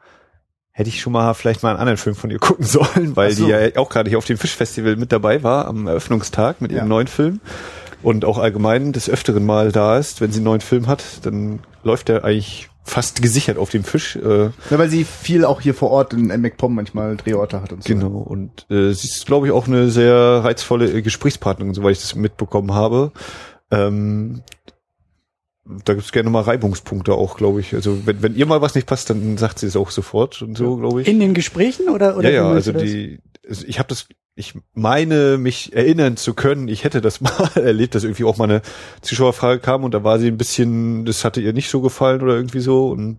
Hätte 0.76 0.88
ich 0.88 1.00
schon 1.00 1.12
mal 1.12 1.32
vielleicht 1.34 1.62
mal 1.62 1.70
einen 1.70 1.78
anderen 1.78 1.96
Film 1.98 2.16
von 2.16 2.30
ihr 2.32 2.40
gucken 2.40 2.64
sollen, 2.66 3.14
weil 3.16 3.30
so. 3.30 3.44
die 3.44 3.50
ja 3.52 3.58
auch 3.76 3.88
gerade 3.90 4.08
hier 4.10 4.18
auf 4.18 4.24
dem 4.24 4.36
Fischfestival 4.38 4.96
mit 4.96 5.12
dabei 5.12 5.42
war, 5.44 5.66
am 5.66 5.86
Eröffnungstag 5.86 6.60
mit 6.60 6.72
ihrem 6.72 6.84
Ja. 6.84 6.88
neuen 6.88 7.06
Film. 7.06 7.40
Und 8.02 8.24
auch 8.24 8.38
allgemein 8.38 8.92
des 8.92 9.08
Öfteren 9.08 9.46
mal 9.46 9.70
da 9.72 9.96
ist, 9.98 10.20
wenn 10.20 10.30
sie 10.32 10.38
einen 10.38 10.44
neuen 10.46 10.60
Film 10.60 10.88
hat, 10.88 11.02
dann 11.24 11.60
läuft 11.84 12.08
er 12.10 12.24
eigentlich 12.24 12.68
fast 12.82 13.22
gesichert 13.22 13.56
auf 13.56 13.70
dem 13.70 13.82
Fisch. 13.84 14.16
Äh, 14.16 14.50
Ja, 14.68 14.78
weil 14.78 14.90
sie 14.90 15.04
viel 15.04 15.44
auch 15.46 15.60
hier 15.62 15.72
vor 15.74 15.90
Ort 15.90 16.12
in 16.12 16.26
MacPom 16.26 16.74
manchmal 16.74 17.16
Drehorte 17.16 17.62
hat 17.62 17.72
und 17.72 17.82
so. 17.82 17.88
Genau, 17.88 18.08
und 18.18 18.66
äh, 18.68 18.92
sie 18.92 19.06
ist, 19.08 19.24
glaube 19.24 19.46
ich, 19.46 19.52
auch 19.52 19.66
eine 19.68 19.88
sehr 19.90 20.14
reizvolle 20.44 20.90
äh, 20.92 21.00
Gesprächspartnerin, 21.02 21.72
soweit 21.72 21.92
ich 21.92 22.00
das 22.02 22.14
mitbekommen 22.14 22.74
habe. 22.74 23.12
Ähm, 23.70 24.42
da 25.66 25.94
gibt's 25.94 26.12
gerne 26.12 26.30
mal 26.30 26.42
Reibungspunkte 26.42 27.14
auch, 27.14 27.36
glaube 27.36 27.60
ich. 27.60 27.74
Also 27.74 28.06
wenn, 28.06 28.22
wenn 28.22 28.36
ihr 28.36 28.46
mal 28.46 28.60
was 28.60 28.74
nicht 28.74 28.86
passt, 28.86 29.10
dann 29.10 29.38
sagt 29.38 29.58
sie 29.58 29.66
es 29.66 29.76
auch 29.76 29.90
sofort 29.90 30.42
und 30.42 30.56
so, 30.56 30.76
glaube 30.76 31.02
ich. 31.02 31.08
In 31.08 31.20
den 31.20 31.34
Gesprächen 31.34 31.88
oder, 31.88 32.16
oder 32.16 32.30
ja, 32.30 32.44
ja, 32.44 32.50
also 32.50 32.72
die, 32.72 33.20
also 33.48 33.64
ich 33.66 33.78
habe 33.78 33.88
das, 33.88 34.06
ich 34.34 34.54
meine 34.74 35.38
mich 35.38 35.74
erinnern 35.74 36.16
zu 36.16 36.34
können, 36.34 36.68
ich 36.68 36.84
hätte 36.84 37.00
das 37.00 37.20
mal 37.22 37.50
erlebt, 37.54 37.94
dass 37.94 38.04
irgendwie 38.04 38.24
auch 38.24 38.36
mal 38.36 38.44
eine 38.44 38.62
Zuschauerfrage 39.00 39.60
kam 39.60 39.84
und 39.84 39.94
da 39.94 40.04
war 40.04 40.18
sie 40.18 40.28
ein 40.28 40.36
bisschen, 40.36 41.06
das 41.06 41.24
hatte 41.24 41.40
ihr 41.40 41.54
nicht 41.54 41.70
so 41.70 41.80
gefallen 41.80 42.20
oder 42.22 42.34
irgendwie 42.34 42.60
so 42.60 42.88
und 42.88 43.18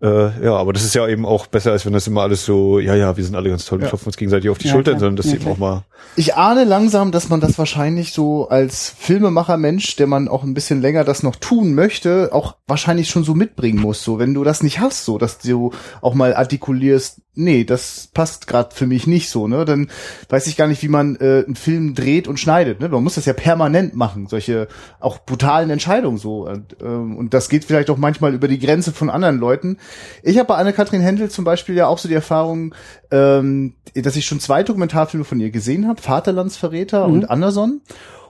äh, 0.00 0.44
ja, 0.44 0.54
aber 0.54 0.72
das 0.72 0.84
ist 0.84 0.94
ja 0.94 1.06
eben 1.08 1.26
auch 1.26 1.46
besser, 1.46 1.72
als 1.72 1.84
wenn 1.86 1.92
das 1.92 2.06
immer 2.06 2.22
alles 2.22 2.44
so, 2.44 2.78
ja, 2.78 2.94
ja, 2.94 3.16
wir 3.16 3.24
sind 3.24 3.34
alle 3.34 3.50
ganz 3.50 3.64
toll, 3.64 3.78
wir 3.80 3.84
Ja. 3.84 3.88
klopfen 3.90 4.06
uns 4.06 4.16
gegenseitig 4.16 4.48
auf 4.50 4.58
die 4.58 4.66
Ja, 4.68 4.72
Schultern, 4.74 4.94
klar. 4.94 5.00
sondern 5.00 5.16
dass 5.16 5.26
Ja, 5.26 5.32
eben 5.34 5.42
klar. 5.42 5.54
auch 5.54 5.58
mal 5.58 5.84
Ich 6.16 6.34
ahne 6.36 6.64
langsam, 6.64 7.10
dass 7.12 7.28
man 7.28 7.40
das 7.40 7.58
wahrscheinlich 7.58 8.12
so 8.12 8.48
als 8.48 8.94
Filmemacher 8.96 9.56
Mensch, 9.56 9.96
der 9.96 10.06
man 10.06 10.28
auch 10.28 10.42
ein 10.44 10.54
bisschen 10.54 10.80
länger 10.80 11.04
das 11.04 11.22
noch 11.22 11.36
tun 11.36 11.74
möchte, 11.74 12.30
auch 12.32 12.56
wahrscheinlich 12.66 13.08
schon 13.10 13.24
so 13.24 13.34
mitbringen 13.34 13.80
muss. 13.80 14.02
So, 14.04 14.18
wenn 14.18 14.34
du 14.34 14.44
das 14.44 14.62
nicht 14.62 14.78
hast, 14.80 15.04
so, 15.04 15.18
dass 15.18 15.38
du 15.38 15.72
auch 16.00 16.14
mal 16.14 16.34
artikulierst, 16.34 17.20
nee, 17.38 17.64
das 17.64 18.08
passt 18.12 18.46
gerade 18.46 18.74
für 18.74 18.86
mich 18.86 19.06
nicht 19.06 19.30
so, 19.30 19.48
ne? 19.48 19.64
Dann 19.64 19.90
weiß 20.28 20.46
ich 20.48 20.56
gar 20.56 20.66
nicht, 20.66 20.82
wie 20.82 20.88
man 20.88 21.16
äh, 21.16 21.44
einen 21.46 21.54
Film 21.54 21.94
dreht 21.94 22.28
und 22.28 22.38
schneidet. 22.38 22.80
Ne? 22.80 22.88
Man 22.88 23.02
muss 23.04 23.14
das 23.14 23.24
ja 23.26 23.32
permanent 23.32 23.94
machen, 23.94 24.26
solche 24.26 24.68
auch 25.00 25.18
brutalen 25.24 25.70
Entscheidungen 25.70 26.18
so. 26.18 26.46
Und, 26.48 26.76
ähm, 26.82 27.16
und 27.16 27.32
das 27.34 27.48
geht 27.48 27.64
vielleicht 27.64 27.90
auch 27.90 27.96
manchmal 27.96 28.34
über 28.34 28.48
die 28.48 28.58
Grenze 28.58 28.92
von 28.92 29.08
anderen 29.08 29.38
Leuten. 29.38 29.78
Ich 30.22 30.36
habe 30.38 30.48
bei 30.48 30.56
Anne-Kathrin 30.56 31.00
Händel 31.00 31.30
zum 31.30 31.44
Beispiel 31.44 31.76
ja 31.76 31.86
auch 31.86 31.98
so 31.98 32.08
die 32.08 32.14
Erfahrung, 32.14 32.74
ähm, 33.10 33.74
dass 33.94 34.16
ich 34.16 34.26
schon 34.26 34.40
zwei 34.40 34.62
Dokumentarfilme 34.64 35.24
von 35.24 35.40
ihr 35.40 35.50
gesehen 35.50 35.86
habe, 35.88 36.02
Vaterlandsverräter 36.02 37.06
Mhm. 37.06 37.14
und 37.14 37.30
Anderson. 37.30 37.80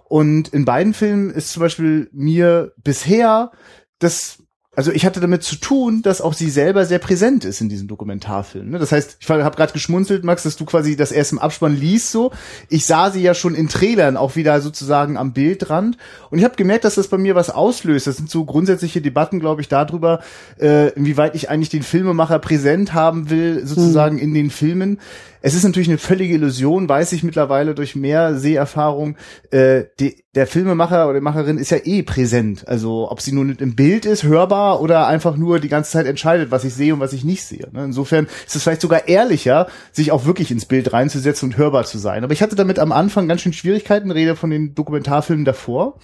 Und 0.05 0.49
in 0.49 0.65
beiden 0.65 0.95
Filmen 0.95 1.31
ist 1.31 1.53
zum 1.53 1.61
Beispiel 1.61 2.09
mir 2.13 2.73
bisher 2.83 3.51
das 3.99 4.43
also 4.79 4.93
ich 4.93 5.05
hatte 5.05 5.19
damit 5.19 5.43
zu 5.43 5.57
tun, 5.57 6.03
dass 6.03 6.21
auch 6.21 6.35
sie 6.35 6.49
selber 6.49 6.85
sehr 6.85 7.01
präsent 7.01 7.45
ist 7.45 7.61
in 7.61 7.69
diesem 7.69 7.89
Dokumentarfilm. 7.89 8.71
ne? 8.71 8.79
Das 8.79 8.93
heißt, 8.93 9.17
ich 9.19 9.29
habe 9.29 9.57
gerade 9.57 9.73
geschmunzelt, 9.73 10.23
Max, 10.23 10.45
dass 10.45 10.55
du 10.55 10.65
quasi 10.67 10.95
das 10.95 11.11
erst 11.11 11.33
im 11.33 11.41
Abspann 11.41 11.75
liest 11.75 12.13
so. 12.13 12.31
Ich 12.69 12.87
sah 12.87 13.11
sie 13.11 13.21
ja 13.21 13.35
schon 13.35 13.57
in 13.57 13.69
Trailern 13.69 14.17
auch 14.17 14.37
wieder 14.37 14.61
sozusagen 14.61 15.17
am 15.17 15.33
Bildrand 15.33 15.99
und 16.31 16.39
ich 16.39 16.45
habe 16.45 16.55
gemerkt, 16.55 16.85
dass 16.85 16.95
das 16.95 17.09
bei 17.09 17.19
mir 17.19 17.35
was 17.35 17.51
auslöst. 17.51 18.07
Das 18.07 18.19
sind 18.19 18.31
so 18.31 18.45
grundsätzliche 18.45 19.01
Debatten, 19.01 19.41
glaube 19.41 19.63
ich, 19.63 19.69
darüber, 19.69 20.21
äh, 20.61 20.91
inwieweit 20.91 21.35
ich 21.35 21.51
eigentlich 21.51 21.71
den 21.71 21.83
Filmemacher 21.83 22.39
präsent 22.39 22.95
haben 22.95 23.31
will, 23.31 23.67
sozusagen 23.67 24.19
in 24.19 24.33
den 24.33 24.49
Filmen. 24.49 25.01
Es 25.41 25.55
ist 25.55 25.65
natürlich 25.65 25.89
eine 25.89 25.99
völlige 25.99 26.35
Illusion, 26.35 26.89
weiß 26.89 27.13
ich 27.13 27.23
mittlerweile 27.23 27.75
durch 27.75 27.95
mehr 27.97 28.35
Seherfahrung. 28.37 29.17
Äh, 29.51 29.85
die, 30.01 30.25
der 30.35 30.47
Filmemacher 30.47 31.05
oder 31.09 31.19
die 31.19 31.25
Macherin 31.25 31.59
ist 31.59 31.71
ja 31.71 31.79
eh 31.85 32.03
präsent. 32.03 32.67
Also 32.69 33.11
ob 33.11 33.21
sie 33.21 33.33
nun 33.33 33.51
im 33.57 33.75
Bild 33.77 34.05
ist, 34.07 34.25
hörbar 34.25 34.81
oder 34.81 35.07
einfach 35.07 35.37
nur 35.37 35.61
die 35.61 35.69
ganze 35.69 35.93
Zeit 35.93 36.07
entscheidet, 36.07 36.51
was 36.51 36.65
ich 36.65 36.75
sehe 36.75 36.95
und 36.95 37.01
was 37.01 37.13
ich 37.13 37.25
nicht 37.25 37.45
sehe. 37.45 37.69
Ne? 37.73 37.85
Insofern 37.85 38.27
ist 38.47 38.57
es 38.57 38.63
vielleicht 38.63 38.81
sogar 38.81 39.09
ehrlicher, 39.09 39.69
sich 39.93 40.13
auch 40.13 40.27
wirklich 40.27 40.51
ins 40.51 40.67
Bild 40.67 40.93
reinzusetzen 40.93 41.51
und 41.51 41.59
hörbar 41.59 41.85
zu 41.85 41.99
sein. 41.99 42.25
Aber 42.25 42.33
ich 42.33 42.43
hatte 42.43 42.57
damit 42.57 42.79
am 42.79 42.93
Anfang 42.93 43.29
ganz 43.29 43.41
schön 43.43 43.53
Schwierigkeiten, 43.53 44.11
rede 44.11 44.37
von 44.37 44.51
den 44.51 44.75
Dokumentarfilmen 44.75 45.45
davor 45.45 45.99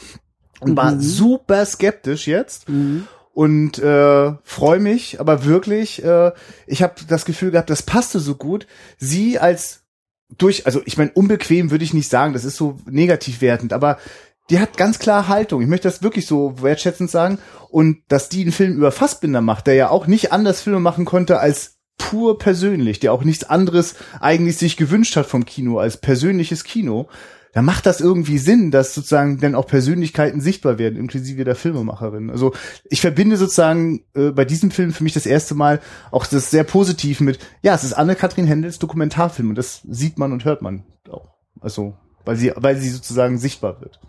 und 0.60 0.76
war 0.76 0.92
Mhm. 0.92 1.00
super 1.00 1.64
skeptisch 1.66 2.26
jetzt 2.26 2.68
Mhm. 2.68 3.06
Und 3.34 3.78
äh, 3.78 4.32
freue 4.44 4.80
mich, 4.80 5.20
aber 5.20 5.44
wirklich, 5.44 6.02
äh, 6.04 6.32
ich 6.66 6.82
habe 6.82 6.94
das 7.08 7.24
Gefühl 7.24 7.50
gehabt, 7.50 7.68
das 7.68 7.82
passte 7.82 8.20
so 8.20 8.36
gut. 8.36 8.66
Sie 8.96 9.38
als 9.38 9.82
durch, 10.38 10.66
also 10.66 10.80
ich 10.84 10.96
meine, 10.96 11.10
unbequem 11.12 11.70
würde 11.70 11.84
ich 11.84 11.94
nicht 11.94 12.08
sagen, 12.08 12.32
das 12.32 12.44
ist 12.44 12.56
so 12.56 12.78
negativ 12.86 13.40
wertend, 13.40 13.72
aber 13.72 13.98
die 14.50 14.58
hat 14.58 14.76
ganz 14.76 14.98
klar 14.98 15.28
Haltung. 15.28 15.62
Ich 15.62 15.68
möchte 15.68 15.88
das 15.88 16.02
wirklich 16.02 16.26
so 16.26 16.62
wertschätzend 16.62 17.10
sagen. 17.10 17.38
Und 17.70 18.02
dass 18.08 18.28
die 18.28 18.42
einen 18.42 18.52
Film 18.52 18.76
über 18.76 18.92
Fassbinder 18.92 19.40
macht, 19.40 19.66
der 19.66 19.74
ja 19.74 19.88
auch 19.88 20.06
nicht 20.06 20.32
anders 20.32 20.60
Filme 20.60 20.80
machen 20.80 21.04
konnte 21.04 21.40
als 21.40 21.78
pur 21.96 22.38
persönlich, 22.38 23.00
der 23.00 23.12
auch 23.12 23.24
nichts 23.24 23.44
anderes 23.44 23.94
eigentlich 24.20 24.58
sich 24.58 24.76
gewünscht 24.76 25.16
hat 25.16 25.26
vom 25.26 25.46
Kino 25.46 25.78
als 25.78 25.96
persönliches 25.96 26.64
Kino, 26.64 27.08
da 27.54 27.62
macht 27.62 27.86
das 27.86 28.00
irgendwie 28.00 28.38
Sinn, 28.38 28.72
dass 28.72 28.94
sozusagen 28.94 29.38
dann 29.38 29.54
auch 29.54 29.66
Persönlichkeiten 29.66 30.40
sichtbar 30.40 30.76
werden, 30.78 30.98
inklusive 30.98 31.44
der 31.44 31.54
Filmemacherin. 31.54 32.28
Also 32.28 32.52
ich 32.90 33.00
verbinde 33.00 33.36
sozusagen 33.36 34.04
äh, 34.14 34.32
bei 34.32 34.44
diesem 34.44 34.72
Film 34.72 34.92
für 34.92 35.04
mich 35.04 35.14
das 35.14 35.24
erste 35.24 35.54
Mal 35.54 35.80
auch 36.10 36.26
das 36.26 36.50
sehr 36.50 36.64
positiv 36.64 37.20
mit, 37.20 37.38
ja, 37.62 37.74
es 37.74 37.84
ist 37.84 37.92
Anne-Kathrin 37.92 38.46
Händels 38.46 38.80
Dokumentarfilm 38.80 39.50
und 39.50 39.54
das 39.56 39.82
sieht 39.88 40.18
man 40.18 40.32
und 40.32 40.44
hört 40.44 40.62
man 40.62 40.84
auch. 41.08 41.28
Also, 41.60 41.94
weil 42.24 42.36
sie, 42.36 42.52
weil 42.56 42.76
sie 42.76 42.90
sozusagen 42.90 43.38
sichtbar 43.38 43.80
wird. 43.80 44.00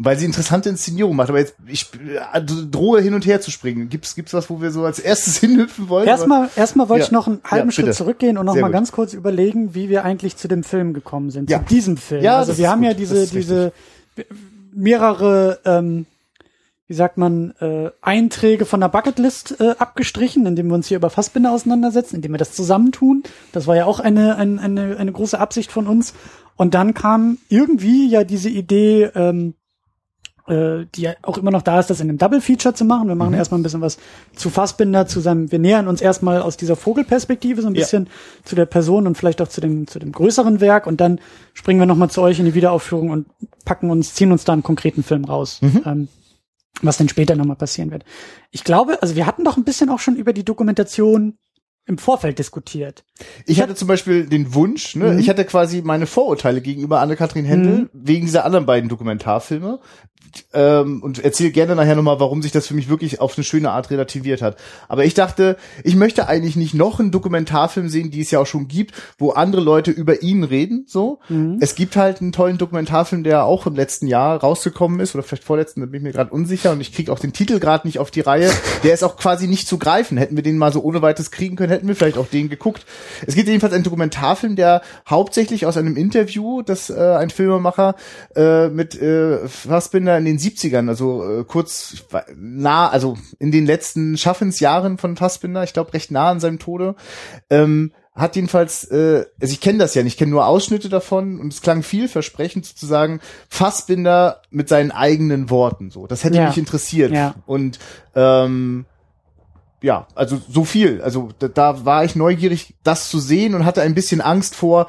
Weil 0.00 0.16
sie 0.16 0.26
interessante 0.26 0.68
Inszenierung 0.68 1.16
macht. 1.16 1.28
Aber 1.28 1.40
jetzt, 1.40 1.56
ich 1.66 1.90
äh, 2.32 2.40
drohe 2.40 3.00
hin 3.00 3.14
und 3.14 3.26
her 3.26 3.40
zu 3.40 3.50
springen. 3.50 3.88
Gibt's, 3.88 4.14
gibt's 4.14 4.32
was, 4.32 4.48
wo 4.48 4.60
wir 4.60 4.70
so 4.70 4.84
als 4.84 5.00
erstes 5.00 5.36
hinhüpfen 5.40 5.88
wollen? 5.88 6.06
Erstmal, 6.06 6.48
erstmal 6.54 6.88
wollte 6.88 7.00
Ja. 7.00 7.06
ich 7.06 7.10
noch 7.12 7.26
einen 7.26 7.40
halben 7.42 7.68
Ja, 7.70 7.72
Schritt 7.72 7.94
zurückgehen 7.94 8.38
und 8.38 8.46
noch 8.46 8.52
Sehr 8.52 8.62
mal 8.62 8.68
gut. 8.68 8.74
ganz 8.74 8.92
kurz 8.92 9.12
überlegen, 9.12 9.74
wie 9.74 9.88
wir 9.88 10.04
eigentlich 10.04 10.36
zu 10.36 10.46
dem 10.46 10.62
Film 10.62 10.94
gekommen 10.94 11.30
sind, 11.30 11.50
Ja. 11.50 11.58
zu 11.58 11.74
diesem 11.74 11.96
Film. 11.96 12.22
Ja, 12.22 12.38
also 12.38 12.56
wir 12.56 12.70
haben 12.70 12.84
ja 12.84 12.90
gut. 12.90 13.00
diese, 13.00 13.14
Das 13.14 13.24
ist 13.24 13.34
diese 13.34 13.72
mehrere, 14.72 15.58
ähm, 15.64 16.06
wie 16.86 16.94
sagt 16.94 17.18
man, 17.18 17.52
äh, 17.60 17.90
Einträge 18.00 18.64
von 18.64 18.80
der 18.80 18.88
Bucketlist 18.88 19.60
äh, 19.60 19.74
abgestrichen, 19.78 20.46
indem 20.46 20.68
wir 20.68 20.74
uns 20.74 20.86
hier 20.88 20.96
über 20.96 21.10
Fassbinder 21.10 21.52
auseinandersetzen, 21.52 22.16
indem 22.16 22.32
wir 22.32 22.38
das 22.38 22.52
zusammentun. 22.52 23.24
Das 23.52 23.66
war 23.66 23.76
ja 23.76 23.84
auch 23.84 24.00
eine, 24.00 24.36
eine, 24.36 24.60
eine, 24.60 24.96
eine 24.96 25.12
große 25.12 25.38
Absicht 25.38 25.70
von 25.72 25.86
uns. 25.86 26.14
Und 26.56 26.74
dann 26.74 26.94
kam 26.94 27.38
irgendwie 27.48 28.08
ja 28.08 28.24
diese 28.24 28.48
Idee, 28.48 29.10
ähm, 29.14 29.54
äh, 30.48 30.86
die 30.94 31.02
ja 31.02 31.12
auch 31.22 31.38
immer 31.38 31.50
noch 31.50 31.62
da 31.62 31.78
ist, 31.80 31.90
das 31.90 32.00
in 32.00 32.08
einem 32.08 32.18
Double 32.18 32.40
Feature 32.40 32.74
zu 32.74 32.84
machen. 32.84 33.08
Wir 33.08 33.14
machen 33.14 33.30
Mhm. 33.32 33.36
erstmal 33.38 33.60
ein 33.60 33.62
bisschen 33.62 33.80
was 33.80 33.98
zu 34.34 34.50
Fassbinder, 34.50 35.06
zu 35.06 35.20
seinem, 35.20 35.50
wir 35.52 35.58
nähern 35.58 35.88
uns 35.88 36.00
erstmal 36.00 36.40
aus 36.42 36.56
dieser 36.56 36.76
Vogelperspektive 36.76 37.60
so 37.62 37.68
ein 37.68 37.74
Ja. 37.74 37.80
bisschen 37.82 38.08
zu 38.44 38.56
der 38.56 38.66
Person 38.66 39.06
und 39.06 39.16
vielleicht 39.18 39.40
auch 39.42 39.48
zu 39.48 39.60
dem, 39.60 39.86
zu 39.86 39.98
dem 39.98 40.12
größeren 40.12 40.60
Werk 40.60 40.86
und 40.86 41.00
dann 41.00 41.20
springen 41.54 41.80
wir 41.80 41.86
nochmal 41.86 42.10
zu 42.10 42.22
euch 42.22 42.38
in 42.38 42.44
die 42.46 42.54
Wiederaufführung 42.54 43.10
und 43.10 43.26
packen 43.64 43.90
uns, 43.90 44.14
ziehen 44.14 44.32
uns 44.32 44.44
da 44.44 44.52
einen 44.52 44.62
konkreten 44.62 45.02
Film 45.02 45.24
raus. 45.24 45.58
Mhm. 45.60 45.82
Ähm, 45.84 46.08
was 46.82 46.96
dann 46.96 47.08
später 47.08 47.34
nochmal 47.34 47.56
passieren 47.56 47.90
wird. 47.90 48.04
Ich 48.52 48.62
glaube, 48.62 49.02
also 49.02 49.16
wir 49.16 49.26
hatten 49.26 49.42
doch 49.44 49.56
ein 49.56 49.64
bisschen 49.64 49.90
auch 49.90 49.98
schon 49.98 50.14
über 50.14 50.32
die 50.32 50.44
Dokumentation 50.44 51.36
im 51.86 51.96
Vorfeld 51.98 52.38
diskutiert. 52.38 53.02
Ich 53.46 53.62
hatte 53.62 53.74
zum 53.74 53.88
Beispiel 53.88 54.26
den 54.26 54.52
Wunsch, 54.54 54.94
ne, 54.94 55.12
Mhm. 55.14 55.18
ich 55.18 55.28
hatte 55.30 55.44
quasi 55.46 55.80
meine 55.82 56.06
Vorurteile 56.06 56.60
gegenüber 56.60 57.00
Anne-Kathrin 57.00 57.46
Händel 57.46 57.78
Mhm. 57.78 57.88
wegen 57.94 58.26
dieser 58.26 58.44
anderen 58.44 58.66
beiden 58.66 58.90
Dokumentarfilme. 58.90 59.80
Ähm, 60.52 61.02
und 61.02 61.24
erzähle 61.24 61.50
gerne 61.50 61.74
nachher 61.74 61.96
nochmal, 61.96 62.20
warum 62.20 62.42
sich 62.42 62.52
das 62.52 62.66
für 62.66 62.74
mich 62.74 62.88
wirklich 62.88 63.20
auf 63.20 63.36
eine 63.36 63.44
schöne 63.44 63.70
Art 63.70 63.90
relativiert 63.90 64.40
hat. 64.40 64.56
Aber 64.88 65.04
ich 65.04 65.14
dachte, 65.14 65.56
ich 65.84 65.96
möchte 65.96 66.28
eigentlich 66.28 66.54
nicht 66.56 66.74
noch 66.74 67.00
einen 67.00 67.10
Dokumentarfilm 67.10 67.88
sehen, 67.88 68.10
die 68.10 68.20
es 68.20 68.30
ja 68.30 68.38
auch 68.40 68.46
schon 68.46 68.68
gibt, 68.68 68.94
wo 69.18 69.30
andere 69.30 69.62
Leute 69.62 69.90
über 69.90 70.22
ihn 70.22 70.44
reden. 70.44 70.84
So, 70.86 71.18
Mhm. 71.28 71.58
es 71.60 71.74
gibt 71.74 71.96
halt 71.96 72.20
einen 72.20 72.32
tollen 72.32 72.58
Dokumentarfilm, 72.58 73.24
der 73.24 73.44
auch 73.44 73.66
im 73.66 73.74
letzten 73.74 74.06
Jahr 74.06 74.38
rausgekommen 74.40 75.00
ist 75.00 75.14
oder 75.14 75.22
vielleicht 75.24 75.44
vorletzten, 75.44 75.80
da 75.80 75.86
bin 75.86 75.96
ich 76.00 76.02
mir 76.04 76.12
gerade 76.12 76.30
unsicher 76.30 76.72
und 76.72 76.80
ich 76.80 76.92
kriege 76.92 77.12
auch 77.12 77.18
den 77.18 77.32
Titel 77.32 77.58
gerade 77.58 77.86
nicht 77.86 77.98
auf 77.98 78.10
die 78.10 78.20
Reihe. 78.20 78.50
Der 78.84 78.94
ist 78.94 79.04
auch 79.04 79.16
quasi 79.16 79.48
nicht 79.48 79.66
zu 79.66 79.78
greifen. 79.78 80.18
Hätten 80.18 80.36
wir 80.36 80.42
den 80.42 80.58
mal 80.58 80.72
so 80.72 80.82
ohne 80.82 81.02
weiteres 81.02 81.30
kriegen 81.30 81.56
können, 81.56 81.72
hätten 81.72 81.88
wir 81.88 81.96
vielleicht 81.96 82.18
auch 82.18 82.28
den 82.28 82.48
geguckt. 82.48 82.84
Es 83.26 83.34
gibt 83.34 83.48
jedenfalls 83.48 83.72
einen 83.74 83.84
Dokumentarfilm, 83.84 84.56
der 84.56 84.82
hauptsächlich 85.08 85.66
aus 85.66 85.76
einem 85.76 85.96
Interview, 85.96 86.62
das 86.62 86.90
äh, 86.90 86.94
ein 86.94 87.30
Filmemacher 87.30 87.94
äh, 88.36 88.68
mit 88.68 89.00
äh, 89.00 89.46
Fassbinder 89.48 90.07
in 90.16 90.24
den 90.24 90.38
70ern, 90.38 90.88
also 90.88 91.40
äh, 91.40 91.44
kurz 91.44 91.96
nah, 92.36 92.88
also 92.88 93.16
in 93.38 93.50
den 93.52 93.66
letzten 93.66 94.16
Schaffensjahren 94.16 94.96
von 94.96 95.16
Fassbinder, 95.16 95.62
ich 95.64 95.72
glaube 95.72 95.92
recht 95.92 96.10
nah 96.10 96.30
an 96.30 96.40
seinem 96.40 96.58
Tode, 96.58 96.94
ähm, 97.50 97.92
hat 98.14 98.34
jedenfalls, 98.34 98.84
äh, 98.84 99.26
also 99.40 99.52
ich 99.52 99.60
kenne 99.60 99.78
das 99.78 99.94
ja 99.94 100.02
nicht, 100.02 100.14
ich 100.14 100.18
kenne 100.18 100.30
nur 100.32 100.46
Ausschnitte 100.46 100.88
davon 100.88 101.38
und 101.40 101.52
es 101.52 101.60
klang 101.62 101.82
vielversprechend 101.82 102.66
sozusagen 102.66 103.20
Fassbinder 103.48 104.42
mit 104.50 104.68
seinen 104.68 104.90
eigenen 104.90 105.50
Worten 105.50 105.90
so. 105.90 106.06
Das 106.06 106.24
hätte 106.24 106.36
Ja. 106.38 106.48
mich 106.48 106.58
interessiert. 106.58 107.12
Ja. 107.12 107.34
Und 107.46 107.78
ähm, 108.16 108.86
ja, 109.80 110.08
also 110.16 110.40
so 110.48 110.64
viel. 110.64 111.00
Also 111.02 111.28
da, 111.38 111.46
da 111.46 111.84
war 111.84 112.04
ich 112.04 112.16
neugierig, 112.16 112.74
das 112.82 113.08
zu 113.08 113.20
sehen 113.20 113.54
und 113.54 113.64
hatte 113.64 113.82
ein 113.82 113.94
bisschen 113.94 114.20
Angst 114.20 114.56
vor 114.56 114.88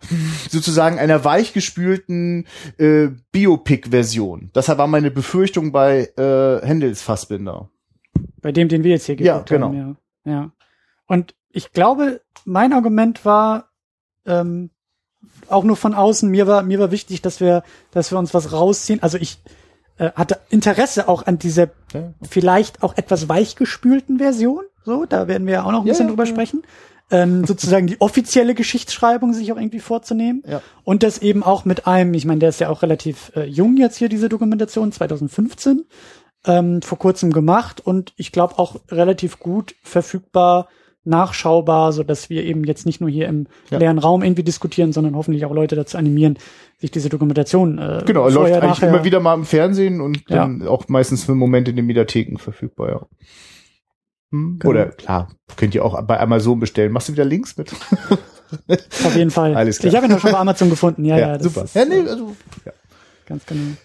sozusagen 0.50 0.98
einer 0.98 1.24
weichgespülten 1.24 2.46
äh, 2.78 3.08
Biopic-Version. 3.32 4.50
Das 4.52 4.68
war 4.68 4.86
meine 4.86 5.10
Befürchtung 5.10 5.72
bei 5.72 6.08
äh, 6.16 6.64
Händels 6.66 7.02
Fassbinder. 7.02 7.70
Bei 8.40 8.52
dem, 8.52 8.68
den 8.68 8.84
wir 8.84 8.92
jetzt 8.92 9.06
hier 9.06 9.16
Ja, 9.16 9.34
geguckt 9.38 9.50
haben. 9.52 9.72
genau. 9.72 9.96
Ja, 10.24 10.32
ja. 10.32 10.50
Und 11.06 11.34
ich 11.50 11.72
glaube, 11.72 12.20
mein 12.44 12.72
Argument 12.72 13.24
war 13.24 13.70
ähm, 14.26 14.70
auch 15.48 15.64
nur 15.64 15.76
von 15.76 15.94
außen. 15.94 16.30
Mir 16.30 16.46
war 16.46 16.62
mir 16.62 16.78
war 16.78 16.90
wichtig, 16.90 17.22
dass 17.22 17.40
wir, 17.40 17.62
dass 17.90 18.10
wir 18.12 18.18
uns 18.18 18.34
was 18.34 18.52
rausziehen. 18.52 19.02
Also 19.02 19.18
ich 19.18 19.38
äh, 19.98 20.10
hatte 20.12 20.38
Interesse 20.50 21.08
auch 21.08 21.26
an 21.26 21.38
dieser 21.38 21.70
Ja. 21.92 22.12
vielleicht 22.28 22.82
auch 22.82 22.96
etwas 22.96 23.28
weichgespülten 23.28 24.18
Version. 24.18 24.64
So, 24.84 25.06
da 25.06 25.26
werden 25.28 25.46
wir 25.46 25.54
ja 25.54 25.62
auch 25.64 25.72
noch 25.72 25.80
ein 25.80 25.86
Ja, 25.86 25.92
bisschen 25.92 26.06
ja, 26.06 26.10
drüber 26.10 26.24
ja. 26.24 26.30
sprechen. 26.30 26.62
Ähm, 27.10 27.46
sozusagen 27.46 27.86
die 27.86 28.00
offizielle 28.00 28.54
Geschichtsschreibung 28.54 29.32
sich 29.32 29.50
auch 29.52 29.56
irgendwie 29.56 29.80
vorzunehmen. 29.80 30.42
Ja. 30.46 30.60
Und 30.84 31.02
das 31.02 31.18
eben 31.18 31.42
auch 31.42 31.64
mit 31.64 31.86
einem, 31.86 32.12
ich 32.14 32.26
meine, 32.26 32.40
der 32.40 32.50
ist 32.50 32.60
ja 32.60 32.68
auch 32.68 32.82
relativ 32.82 33.32
äh, 33.34 33.44
jung 33.44 33.76
jetzt 33.78 33.96
hier, 33.96 34.08
diese 34.10 34.28
Dokumentation, 34.28 34.92
2015, 34.92 35.84
ähm, 36.46 36.82
vor 36.82 36.98
kurzem 36.98 37.32
gemacht 37.32 37.80
und 37.84 38.12
ich 38.16 38.30
glaube 38.30 38.58
auch 38.58 38.76
relativ 38.90 39.38
gut 39.38 39.74
verfügbar, 39.82 40.68
nachschaubar, 41.04 41.92
so 41.92 42.02
dass 42.02 42.28
wir 42.28 42.44
eben 42.44 42.64
jetzt 42.64 42.84
nicht 42.84 43.00
nur 43.00 43.08
hier 43.08 43.28
im 43.28 43.46
Ja. 43.70 43.78
leeren 43.78 43.98
Raum 43.98 44.22
irgendwie 44.22 44.42
diskutieren, 44.42 44.92
sondern 44.92 45.16
hoffentlich 45.16 45.46
auch 45.46 45.52
Leute 45.54 45.74
dazu 45.76 45.96
animieren, 45.96 46.38
sich 46.76 46.90
diese 46.90 47.08
Dokumentation 47.08 47.78
äh, 47.78 48.02
Genau, 48.04 48.24
er 48.26 48.30
läuft 48.30 48.34
vorher, 48.36 48.62
eigentlich 48.62 48.80
nachher- 48.82 48.88
immer 48.90 49.04
wieder 49.04 49.20
mal 49.20 49.34
im 49.34 49.44
Fernsehen 49.46 50.02
und 50.02 50.24
dann 50.30 50.66
auch 50.68 50.86
meistens 50.88 51.24
für 51.24 51.32
einen 51.32 51.38
Moment 51.38 51.68
in 51.68 51.76
den 51.76 51.86
Mediatheken 51.86 52.36
verfügbar, 52.38 52.88
ja. 52.90 53.00
Hm? 54.30 54.58
Genau. 54.58 54.70
Oder 54.70 54.86
klar, 54.86 55.28
könnt 55.56 55.74
ihr 55.74 55.84
auch 55.84 56.00
bei 56.02 56.20
Amazon 56.20 56.60
bestellen. 56.60 56.92
Machst 56.92 57.08
du 57.08 57.12
wieder 57.12 57.24
Links 57.24 57.56
mit? 57.56 57.72
Auf 58.68 59.16
jeden 59.16 59.30
Fall. 59.30 59.54
Alles 59.54 59.78
klar. 59.78 59.90
Ich 59.90 59.96
habe 59.96 60.06
ihn 60.06 60.12
doch 60.12 60.20
schon 60.20 60.32
bei 60.32 60.38
Amazon 60.38 60.70
gefunden. 60.70 61.04
Ja, 61.04 61.18
ja, 61.18 61.38
das 61.38 61.44
super. 61.44 61.64
Ist, 61.64 61.74
ja, 61.74 61.84
nee, 61.84 62.00
also, 62.00 62.36
ja. 62.64 62.72
ganz 63.26 63.44
genau. 63.46 63.76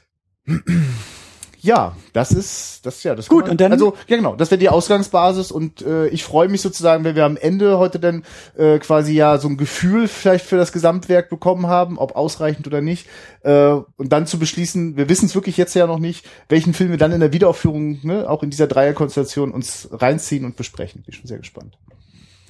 Ja, 1.63 1.95
das 2.11 2.31
ist 2.31 2.85
das 2.85 3.03
ja 3.03 3.15
das 3.15 3.29
Gut, 3.29 3.43
man- 3.45 3.51
und 3.51 3.61
dann- 3.61 3.71
also 3.71 3.95
ja 4.07 4.17
genau, 4.17 4.35
das 4.35 4.51
wäre 4.51 4.59
die 4.59 4.67
Ausgangsbasis 4.67 5.49
und 5.49 5.81
äh, 5.81 6.07
ich 6.09 6.23
freue 6.25 6.49
mich 6.49 6.59
sozusagen, 6.61 7.05
wenn 7.05 7.15
wir 7.15 7.23
am 7.25 7.37
Ende 7.37 7.77
heute 7.77 7.99
dann 7.99 8.23
äh, 8.57 8.79
quasi 8.79 9.13
ja 9.13 9.37
so 9.37 9.47
ein 9.47 9.55
Gefühl 9.55 10.07
vielleicht 10.09 10.45
für 10.45 10.57
das 10.57 10.73
Gesamtwerk 10.73 11.29
bekommen 11.29 11.67
haben, 11.67 11.97
ob 11.97 12.17
ausreichend 12.17 12.67
oder 12.67 12.81
nicht 12.81 13.07
äh, 13.43 13.69
und 13.71 14.09
dann 14.11 14.27
zu 14.27 14.37
beschließen, 14.39 14.97
wir 14.97 15.07
wissen 15.07 15.25
es 15.27 15.35
wirklich 15.35 15.55
jetzt 15.55 15.73
ja 15.73 15.87
noch 15.87 15.99
nicht, 15.99 16.25
welchen 16.49 16.73
Film 16.73 16.91
wir 16.91 16.97
dann 16.97 17.13
in 17.13 17.21
der 17.21 17.31
Wiederaufführung, 17.31 17.99
ne, 18.03 18.29
auch 18.29 18.43
in 18.43 18.49
dieser 18.49 18.67
Dreierkonstellation 18.67 19.51
uns 19.51 19.87
reinziehen 19.91 20.43
und 20.43 20.57
besprechen. 20.57 21.03
Bin 21.03 21.13
schon 21.13 21.27
sehr 21.27 21.37
gespannt. 21.39 21.77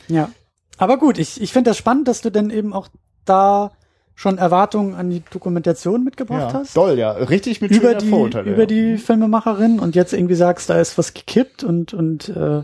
Ja. 0.08 0.32
Aber 0.78 0.98
gut, 0.98 1.20
ich, 1.20 1.40
ich 1.40 1.54
finde 1.54 1.70
das 1.70 1.78
spannend, 1.78 2.08
dass 2.08 2.22
du 2.22 2.32
dann 2.32 2.50
eben 2.50 2.74
auch 2.74 2.88
da 3.26 3.72
schon 4.16 4.38
Erwartungen 4.38 4.94
an 4.96 5.10
die 5.10 5.22
Dokumentation 5.32 6.04
mitgebracht 6.04 6.54
Ja, 6.54 6.60
hast. 6.60 6.78
doll, 6.78 6.98
ja, 7.00 7.12
richtig 7.12 7.62
mit 7.62 7.72
über 7.72 7.96
die, 7.96 8.08
Vorurteile, 8.10 8.50
über 8.52 8.62
ja. 8.62 8.66
die 8.68 8.98
Filmemacherin 8.98 9.80
und 9.80 9.96
jetzt 9.96 10.14
irgendwie 10.14 10.36
sagst, 10.36 10.70
da 10.70 10.80
ist 10.80 10.98
was 10.98 11.14
gekippt 11.14 11.64
und, 11.64 11.94
und 11.94 12.30
äh, 12.30 12.62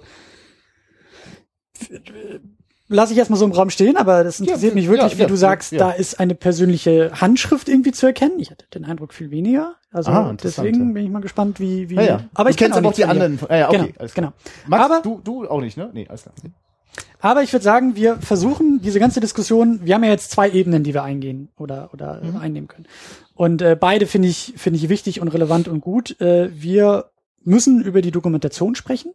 lass 2.87 3.11
ich 3.11 3.17
erstmal 3.17 3.39
so 3.39 3.45
im 3.45 3.51
Raum 3.51 3.69
stehen, 3.69 3.97
aber 3.97 4.23
das 4.23 4.39
interessiert 4.39 4.73
Ja, 4.73 4.75
mich 4.75 4.89
wirklich, 4.89 5.17
wie 5.17 5.25
du 5.25 5.35
sagst, 5.35 5.73
da 5.73 5.91
ist 5.91 6.19
eine 6.19 6.35
persönliche 6.35 7.11
Handschrift 7.19 7.69
irgendwie 7.69 7.91
zu 7.91 8.05
erkennen. 8.05 8.39
Ich 8.39 8.51
hatte 8.51 8.65
den 8.73 8.85
Eindruck 8.85 9.13
viel 9.13 9.31
weniger. 9.31 9.75
Also 9.91 10.11
Ah, 10.11 10.35
deswegen 10.41 10.93
bin 10.93 11.03
ich 11.05 11.09
mal 11.09 11.21
gespannt, 11.21 11.59
wie, 11.59 11.89
wie. 11.89 11.97
Aber 11.97 12.19
Du 12.43 12.49
ich 12.49 12.57
kenn 12.57 12.65
kennst 12.67 12.77
aber 12.77 12.87
auch 12.87 12.91
nichts 12.91 12.97
die 12.97 13.05
anderen. 13.05 13.39
Ja, 13.49 13.55
ja, 13.57 13.67
okay, 13.69 13.77
genau, 13.77 13.89
alles 13.99 14.13
klar. 14.13 14.33
genau. 14.33 14.67
Max, 14.67 14.85
Aber- 14.85 15.01
du, 15.01 15.21
du 15.23 15.47
auch 15.47 15.61
nicht, 15.61 15.77
ne? 15.77 15.89
Nee, 15.93 16.05
alles 16.07 16.23
klar. 16.23 16.35
Aber 17.19 17.43
ich 17.43 17.51
würde 17.51 17.63
sagen, 17.63 17.95
wir 17.95 18.17
versuchen 18.17 18.81
diese 18.81 18.99
ganze 18.99 19.19
Diskussion, 19.19 19.81
wir 19.83 19.95
haben 19.95 20.03
ja 20.03 20.09
jetzt 20.09 20.31
zwei 20.31 20.49
Ebenen, 20.49 20.83
die 20.83 20.93
wir 20.93 21.03
eingehen 21.03 21.49
oder, 21.57 21.89
oder 21.93 22.21
mhm. 22.23 22.37
einnehmen 22.37 22.67
können. 22.67 22.87
Und 23.35 23.61
äh, 23.61 23.77
beide 23.79 24.07
finde 24.07 24.29
ich, 24.29 24.53
finde 24.57 24.79
ich 24.79 24.89
wichtig 24.89 25.21
und 25.21 25.27
relevant 25.27 25.67
und 25.67 25.81
gut. 25.81 26.19
Äh, 26.21 26.49
wir 26.53 27.11
müssen 27.43 27.81
über 27.81 28.01
die 28.01 28.11
Dokumentation 28.11 28.75
sprechen. 28.75 29.13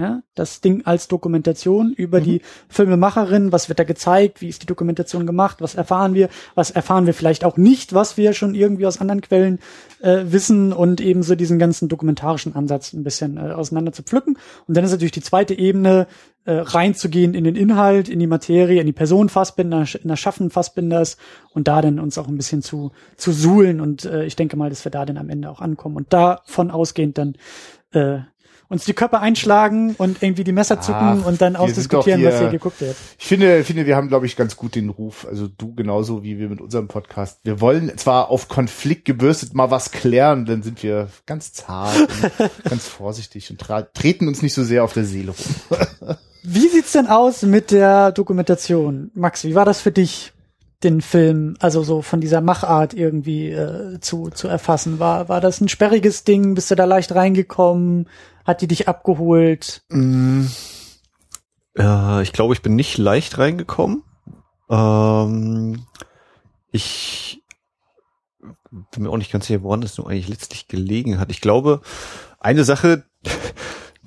Ja, 0.00 0.22
das 0.34 0.62
Ding 0.62 0.86
als 0.86 1.08
Dokumentation 1.08 1.92
über 1.92 2.20
mhm. 2.20 2.24
die 2.24 2.42
Filmemacherin, 2.70 3.52
was 3.52 3.68
wird 3.68 3.78
da 3.78 3.84
gezeigt, 3.84 4.40
wie 4.40 4.48
ist 4.48 4.62
die 4.62 4.66
Dokumentation 4.66 5.26
gemacht, 5.26 5.58
was 5.60 5.74
erfahren 5.74 6.14
wir, 6.14 6.30
was 6.54 6.70
erfahren 6.70 7.04
wir 7.04 7.12
vielleicht 7.12 7.44
auch 7.44 7.58
nicht, 7.58 7.92
was 7.92 8.16
wir 8.16 8.32
schon 8.32 8.54
irgendwie 8.54 8.86
aus 8.86 8.98
anderen 8.98 9.20
Quellen 9.20 9.58
äh, 10.00 10.24
wissen 10.24 10.72
und 10.72 11.02
eben 11.02 11.22
so 11.22 11.34
diesen 11.34 11.58
ganzen 11.58 11.90
dokumentarischen 11.90 12.54
Ansatz 12.54 12.94
ein 12.94 13.04
bisschen 13.04 13.36
äh, 13.36 13.50
auseinander 13.50 13.92
zu 13.92 14.02
pflücken. 14.02 14.38
Und 14.66 14.74
dann 14.74 14.84
ist 14.84 14.92
natürlich 14.92 15.12
die 15.12 15.20
zweite 15.20 15.52
Ebene, 15.52 16.06
äh, 16.46 16.52
reinzugehen 16.52 17.34
in 17.34 17.44
den 17.44 17.54
Inhalt, 17.54 18.08
in 18.08 18.18
die 18.18 18.26
Materie, 18.26 18.80
in 18.80 18.86
die 18.86 18.94
Person 18.94 19.28
Fassbinder, 19.28 19.84
in 20.02 20.08
das 20.08 20.18
Schaffen 20.18 20.48
Fassbinders 20.48 21.18
und 21.52 21.68
da 21.68 21.82
dann 21.82 22.00
uns 22.00 22.16
auch 22.16 22.28
ein 22.28 22.38
bisschen 22.38 22.62
zu, 22.62 22.92
zu 23.18 23.32
suhlen. 23.32 23.80
Und 23.82 24.06
äh, 24.06 24.24
ich 24.24 24.36
denke 24.36 24.56
mal, 24.56 24.70
dass 24.70 24.84
wir 24.84 24.90
da 24.90 25.04
dann 25.04 25.18
am 25.18 25.28
Ende 25.28 25.50
auch 25.50 25.60
ankommen 25.60 25.96
und 25.96 26.10
davon 26.14 26.70
ausgehend 26.70 27.18
dann 27.18 27.34
äh, 27.92 28.20
uns 28.70 28.84
die 28.84 28.92
Köpfe 28.92 29.18
einschlagen 29.18 29.96
und 29.98 30.22
irgendwie 30.22 30.44
die 30.44 30.52
Messer 30.52 30.80
zucken 30.80 31.20
Ach, 31.22 31.26
und 31.26 31.40
dann 31.40 31.56
ausdiskutieren, 31.56 32.20
hier, 32.20 32.30
was 32.30 32.38
hier 32.38 32.48
geguckt 32.50 32.80
wird. 32.80 32.96
Ich 33.18 33.26
finde, 33.26 33.64
finde, 33.64 33.84
wir 33.84 33.96
haben, 33.96 34.08
glaube 34.08 34.26
ich, 34.26 34.36
ganz 34.36 34.56
gut 34.56 34.76
den 34.76 34.88
Ruf, 34.88 35.26
also 35.28 35.48
du 35.48 35.74
genauso 35.74 36.22
wie 36.22 36.38
wir 36.38 36.48
mit 36.48 36.60
unserem 36.60 36.86
Podcast. 36.86 37.40
Wir 37.42 37.60
wollen 37.60 37.98
zwar 37.98 38.30
auf 38.30 38.46
Konflikt 38.48 39.04
gebürstet 39.04 39.54
mal 39.54 39.72
was 39.72 39.90
klären, 39.90 40.46
dann 40.46 40.62
sind 40.62 40.84
wir 40.84 41.08
ganz 41.26 41.52
zart 41.52 41.96
und 41.98 42.64
ganz 42.64 42.86
vorsichtig 42.86 43.50
und 43.50 43.60
treten 43.92 44.28
uns 44.28 44.40
nicht 44.40 44.54
so 44.54 44.62
sehr 44.62 44.84
auf 44.84 44.92
der 44.92 45.04
Seele 45.04 45.32
rum. 45.32 46.16
wie 46.44 46.68
sieht's 46.68 46.92
denn 46.92 47.08
aus 47.08 47.42
mit 47.42 47.72
der 47.72 48.12
Dokumentation? 48.12 49.10
Max, 49.14 49.42
wie 49.42 49.56
war 49.56 49.64
das 49.64 49.80
für 49.80 49.90
dich? 49.90 50.32
Den 50.82 51.00
Film, 51.02 51.56
also 51.60 51.82
so 51.82 52.02
von 52.02 52.20
dieser 52.20 52.40
Machart 52.40 52.94
irgendwie 52.94 53.50
äh, 53.50 54.00
zu, 54.00 54.30
zu 54.30 54.48
erfassen. 54.48 54.98
War, 54.98 55.28
war 55.28 55.40
das 55.40 55.60
ein 55.60 55.68
sperriges 55.68 56.24
Ding? 56.24 56.54
Bist 56.54 56.70
du 56.70 56.74
da 56.74 56.84
leicht 56.84 57.14
reingekommen? 57.14 58.08
Hat 58.44 58.62
die 58.62 58.66
dich 58.66 58.88
abgeholt? 58.88 59.82
Mm, 59.90 60.46
äh, 61.76 62.22
ich 62.22 62.32
glaube, 62.32 62.54
ich 62.54 62.62
bin 62.62 62.76
nicht 62.76 62.96
leicht 62.96 63.38
reingekommen. 63.38 64.02
Ähm, 64.70 65.84
ich 66.72 67.42
bin 68.92 69.02
mir 69.02 69.10
auch 69.10 69.18
nicht 69.18 69.32
ganz 69.32 69.46
sicher, 69.46 69.62
woran 69.62 69.80
das 69.80 69.98
nur 69.98 70.08
eigentlich 70.08 70.28
letztlich 70.28 70.68
gelegen 70.68 71.18
hat. 71.18 71.30
Ich 71.30 71.40
glaube, 71.40 71.80
eine 72.38 72.64
Sache, 72.64 73.04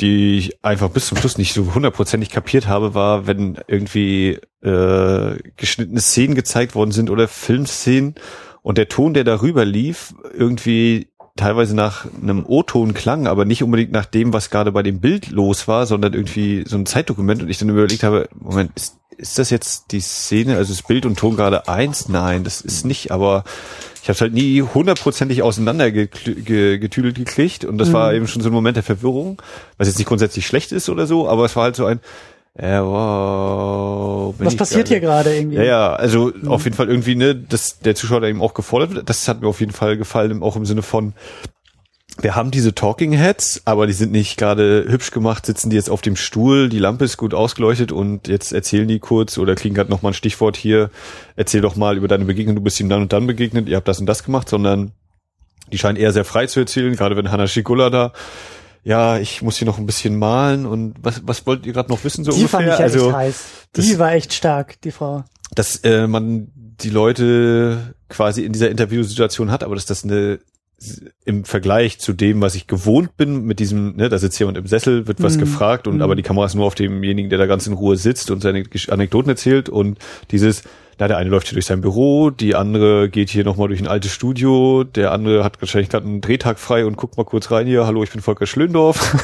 die 0.03 0.37
ich 0.37 0.65
einfach 0.65 0.89
bis 0.89 1.07
zum 1.07 1.17
Schluss 1.17 1.37
nicht 1.37 1.53
so 1.53 1.73
hundertprozentig 1.73 2.29
kapiert 2.29 2.67
habe, 2.67 2.93
war, 2.93 3.25
wenn 3.25 3.57
irgendwie 3.67 4.37
äh, 4.61 5.37
geschnittene 5.55 6.01
Szenen 6.01 6.35
gezeigt 6.35 6.75
worden 6.75 6.91
sind 6.91 7.09
oder 7.09 7.29
Filmszenen 7.29 8.15
und 8.61 8.77
der 8.77 8.89
Ton, 8.89 9.13
der 9.13 9.23
darüber 9.23 9.63
lief, 9.63 10.13
irgendwie 10.33 11.07
teilweise 11.37 11.73
nach 11.73 12.05
einem 12.21 12.45
O-Ton 12.45 12.93
klang, 12.93 13.27
aber 13.27 13.45
nicht 13.45 13.63
unbedingt 13.63 13.93
nach 13.93 14.05
dem, 14.05 14.33
was 14.33 14.49
gerade 14.49 14.73
bei 14.73 14.83
dem 14.83 14.99
Bild 14.99 15.31
los 15.31 15.69
war, 15.69 15.85
sondern 15.85 16.13
irgendwie 16.13 16.65
so 16.67 16.75
ein 16.75 16.85
Zeitdokument 16.85 17.41
und 17.41 17.49
ich 17.49 17.57
dann 17.57 17.69
überlegt 17.69 18.03
habe, 18.03 18.27
Moment, 18.37 18.71
ist, 18.75 18.99
ist 19.23 19.39
das 19.39 19.49
jetzt 19.49 19.91
die 19.91 20.01
Szene, 20.01 20.57
also 20.57 20.73
das 20.73 20.83
Bild 20.83 21.05
und 21.05 21.17
Ton 21.17 21.37
gerade 21.37 21.69
eins? 21.69 22.09
Nein, 22.09 22.43
das 22.43 22.59
ist 22.59 22.85
nicht, 22.85 23.11
aber 23.11 23.45
ich 24.01 24.09
habe 24.09 24.15
es 24.15 24.21
halt 24.21 24.33
nie 24.33 24.61
hundertprozentig 24.61 25.41
auseinander 25.41 25.91
getüdelt 25.91 27.15
gekriegt 27.15 27.63
und 27.63 27.77
das 27.77 27.87
mhm. 27.87 27.93
war 27.93 28.13
eben 28.13 28.27
schon 28.27 28.41
so 28.41 28.49
ein 28.49 28.53
Moment 28.53 28.75
der 28.75 28.83
Verwirrung, 28.83 29.41
was 29.77 29.87
jetzt 29.87 29.97
nicht 29.97 30.07
grundsätzlich 30.07 30.45
schlecht 30.45 30.73
ist 30.73 30.89
oder 30.89 31.07
so, 31.07 31.29
aber 31.29 31.45
es 31.45 31.55
war 31.55 31.63
halt 31.63 31.77
so 31.77 31.85
ein, 31.85 32.01
äh, 32.55 32.81
wow. 32.81 34.35
Was 34.39 34.57
passiert 34.57 34.89
hier 34.89 34.99
gerade 34.99 35.33
irgendwie? 35.33 35.55
Ja, 35.55 35.63
ja, 35.63 35.93
also 35.93 36.33
mhm. 36.35 36.49
auf 36.49 36.65
jeden 36.65 36.75
Fall 36.75 36.89
irgendwie, 36.89 37.15
ne, 37.15 37.33
dass 37.33 37.79
der 37.79 37.95
Zuschauer 37.95 38.19
da 38.19 38.27
eben 38.27 38.41
auch 38.41 38.53
gefordert 38.53 38.93
wird. 38.93 39.09
Das 39.09 39.25
hat 39.29 39.41
mir 39.41 39.47
auf 39.47 39.61
jeden 39.61 39.71
Fall 39.71 39.97
gefallen, 39.97 40.43
auch 40.43 40.57
im 40.57 40.65
Sinne 40.65 40.81
von, 40.81 41.13
wir 42.19 42.35
haben 42.35 42.51
diese 42.51 42.75
Talking 42.75 43.11
Heads, 43.11 43.63
aber 43.65 43.87
die 43.87 43.93
sind 43.93 44.11
nicht 44.11 44.37
gerade 44.37 44.85
hübsch 44.87 45.11
gemacht, 45.11 45.45
sitzen 45.45 45.69
die 45.69 45.75
jetzt 45.75 45.89
auf 45.89 46.01
dem 46.01 46.15
Stuhl, 46.15 46.69
die 46.69 46.79
Lampe 46.79 47.05
ist 47.05 47.17
gut 47.17 47.33
ausgeleuchtet 47.33 47.91
und 47.91 48.27
jetzt 48.27 48.53
erzählen 48.53 48.87
die 48.87 48.99
kurz 48.99 49.37
oder 49.37 49.55
kriegen 49.55 49.73
gerade 49.73 49.89
nochmal 49.89 50.11
ein 50.11 50.15
Stichwort 50.15 50.55
hier, 50.55 50.91
erzähl 51.35 51.61
doch 51.61 51.75
mal 51.75 51.97
über 51.97 52.07
deine 52.07 52.25
Begegnung, 52.25 52.55
du 52.55 52.61
bist 52.61 52.79
ihm 52.79 52.89
dann 52.89 53.01
und 53.01 53.13
dann 53.13 53.25
begegnet, 53.25 53.67
ihr 53.67 53.77
habt 53.77 53.87
das 53.87 53.99
und 53.99 54.05
das 54.05 54.23
gemacht, 54.23 54.47
sondern 54.47 54.91
die 55.71 55.77
scheinen 55.79 55.97
eher 55.97 56.13
sehr 56.13 56.25
frei 56.25 56.45
zu 56.45 56.59
erzählen, 56.59 56.95
gerade 56.95 57.17
wenn 57.17 57.31
Hannah 57.31 57.47
Schikola 57.47 57.89
da 57.89 58.13
ja, 58.83 59.17
ich 59.17 59.41
muss 59.41 59.57
hier 59.57 59.65
noch 59.65 59.77
ein 59.77 59.85
bisschen 59.85 60.17
malen 60.17 60.65
und 60.65 60.95
was, 61.01 61.21
was 61.25 61.45
wollt 61.47 61.65
ihr 61.65 61.73
gerade 61.73 61.89
noch 61.89 62.03
wissen 62.03 62.25
so 62.25 62.31
die 62.31 62.39
ungefähr? 62.39 62.59
Fand 62.59 62.73
ich 62.73 62.79
also, 62.79 63.07
echt 63.07 63.15
heiß. 63.15 63.43
Die 63.75 63.89
das, 63.89 63.99
war 63.99 64.11
echt 64.11 64.33
stark, 64.33 64.81
die 64.81 64.91
Frau. 64.91 65.23
Dass 65.55 65.77
äh, 65.77 66.05
man 66.07 66.51
die 66.53 66.89
Leute 66.89 67.95
quasi 68.09 68.43
in 68.43 68.51
dieser 68.51 68.69
Interviewsituation 68.69 69.51
hat, 69.51 69.63
aber 69.63 69.75
dass 69.75 69.85
das 69.85 70.03
eine 70.03 70.39
im 71.25 71.45
Vergleich 71.45 71.99
zu 71.99 72.13
dem, 72.13 72.41
was 72.41 72.55
ich 72.55 72.67
gewohnt 72.67 73.17
bin, 73.17 73.45
mit 73.45 73.59
diesem, 73.59 73.95
ne, 73.95 74.09
da 74.09 74.17
sitzt 74.17 74.39
jemand 74.39 74.57
im 74.57 74.67
Sessel, 74.67 75.07
wird 75.07 75.21
was 75.21 75.37
mm. 75.37 75.39
gefragt 75.39 75.87
und 75.87 75.97
mm. 75.97 76.01
aber 76.01 76.15
die 76.15 76.23
Kamera 76.23 76.45
ist 76.45 76.55
nur 76.55 76.65
auf 76.65 76.75
demjenigen, 76.75 77.29
der 77.29 77.39
da 77.39 77.45
ganz 77.45 77.67
in 77.67 77.73
Ruhe 77.73 77.95
sitzt 77.95 78.31
und 78.31 78.41
seine 78.41 78.63
Anekdoten 78.89 79.29
erzählt 79.29 79.69
und 79.69 79.99
dieses, 80.31 80.63
na, 80.99 81.07
der 81.07 81.17
eine 81.17 81.29
läuft 81.29 81.47
hier 81.47 81.55
durch 81.55 81.65
sein 81.65 81.81
Büro, 81.81 82.29
die 82.29 82.55
andere 82.55 83.09
geht 83.09 83.29
hier 83.29 83.43
nochmal 83.43 83.67
durch 83.67 83.79
ein 83.79 83.87
altes 83.87 84.11
Studio, 84.11 84.83
der 84.83 85.11
andere 85.11 85.43
hat 85.43 85.61
wahrscheinlich 85.61 85.89
gerade 85.89 86.05
einen 86.05 86.21
Drehtag 86.21 86.59
frei 86.59 86.85
und 86.85 86.97
guckt 86.97 87.17
mal 87.17 87.23
kurz 87.23 87.51
rein 87.51 87.67
hier, 87.67 87.85
hallo, 87.85 88.03
ich 88.03 88.11
bin 88.11 88.21
Volker 88.21 88.45
Schlöndorf. 88.45 89.15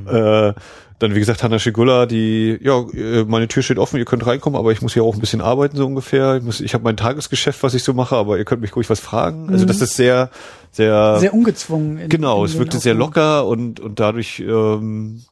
Mhm. 0.00 0.08
äh, 0.14 0.54
dann, 1.02 1.16
wie 1.16 1.18
gesagt, 1.18 1.42
Hanna 1.42 1.58
Schigula, 1.58 2.06
die, 2.06 2.58
ja, 2.62 2.80
äh, 2.94 3.24
meine 3.24 3.48
Tür 3.48 3.64
steht 3.64 3.78
offen, 3.78 3.98
ihr 3.98 4.04
könnt 4.04 4.24
reinkommen, 4.24 4.56
aber 4.56 4.70
ich 4.70 4.82
muss 4.82 4.94
hier 4.94 5.02
auch 5.02 5.14
ein 5.14 5.20
bisschen 5.20 5.40
arbeiten, 5.40 5.76
so 5.76 5.84
ungefähr. 5.84 6.36
Ich, 6.36 6.44
muss, 6.44 6.60
ich 6.60 6.74
habe 6.74 6.84
mein 6.84 6.96
Tagesgeschäft, 6.96 7.62
was 7.64 7.74
ich 7.74 7.82
so 7.82 7.92
mache, 7.92 8.14
aber 8.14 8.38
ihr 8.38 8.44
könnt 8.44 8.62
mich 8.62 8.76
ruhig 8.76 8.88
was 8.88 9.00
fragen. 9.00 9.50
Also 9.50 9.66
das 9.66 9.78
mhm. 9.78 9.82
ist 9.82 9.96
sehr, 9.96 10.30
sehr... 10.70 11.18
Sehr 11.18 11.34
ungezwungen. 11.34 11.98
In, 11.98 12.08
genau, 12.08 12.44
in 12.44 12.50
es 12.50 12.56
wirkte 12.56 12.78
sehr 12.78 12.94
locker 12.94 13.46
und, 13.46 13.80
und 13.80 13.98
dadurch, 13.98 14.38
ähm, 14.38 15.22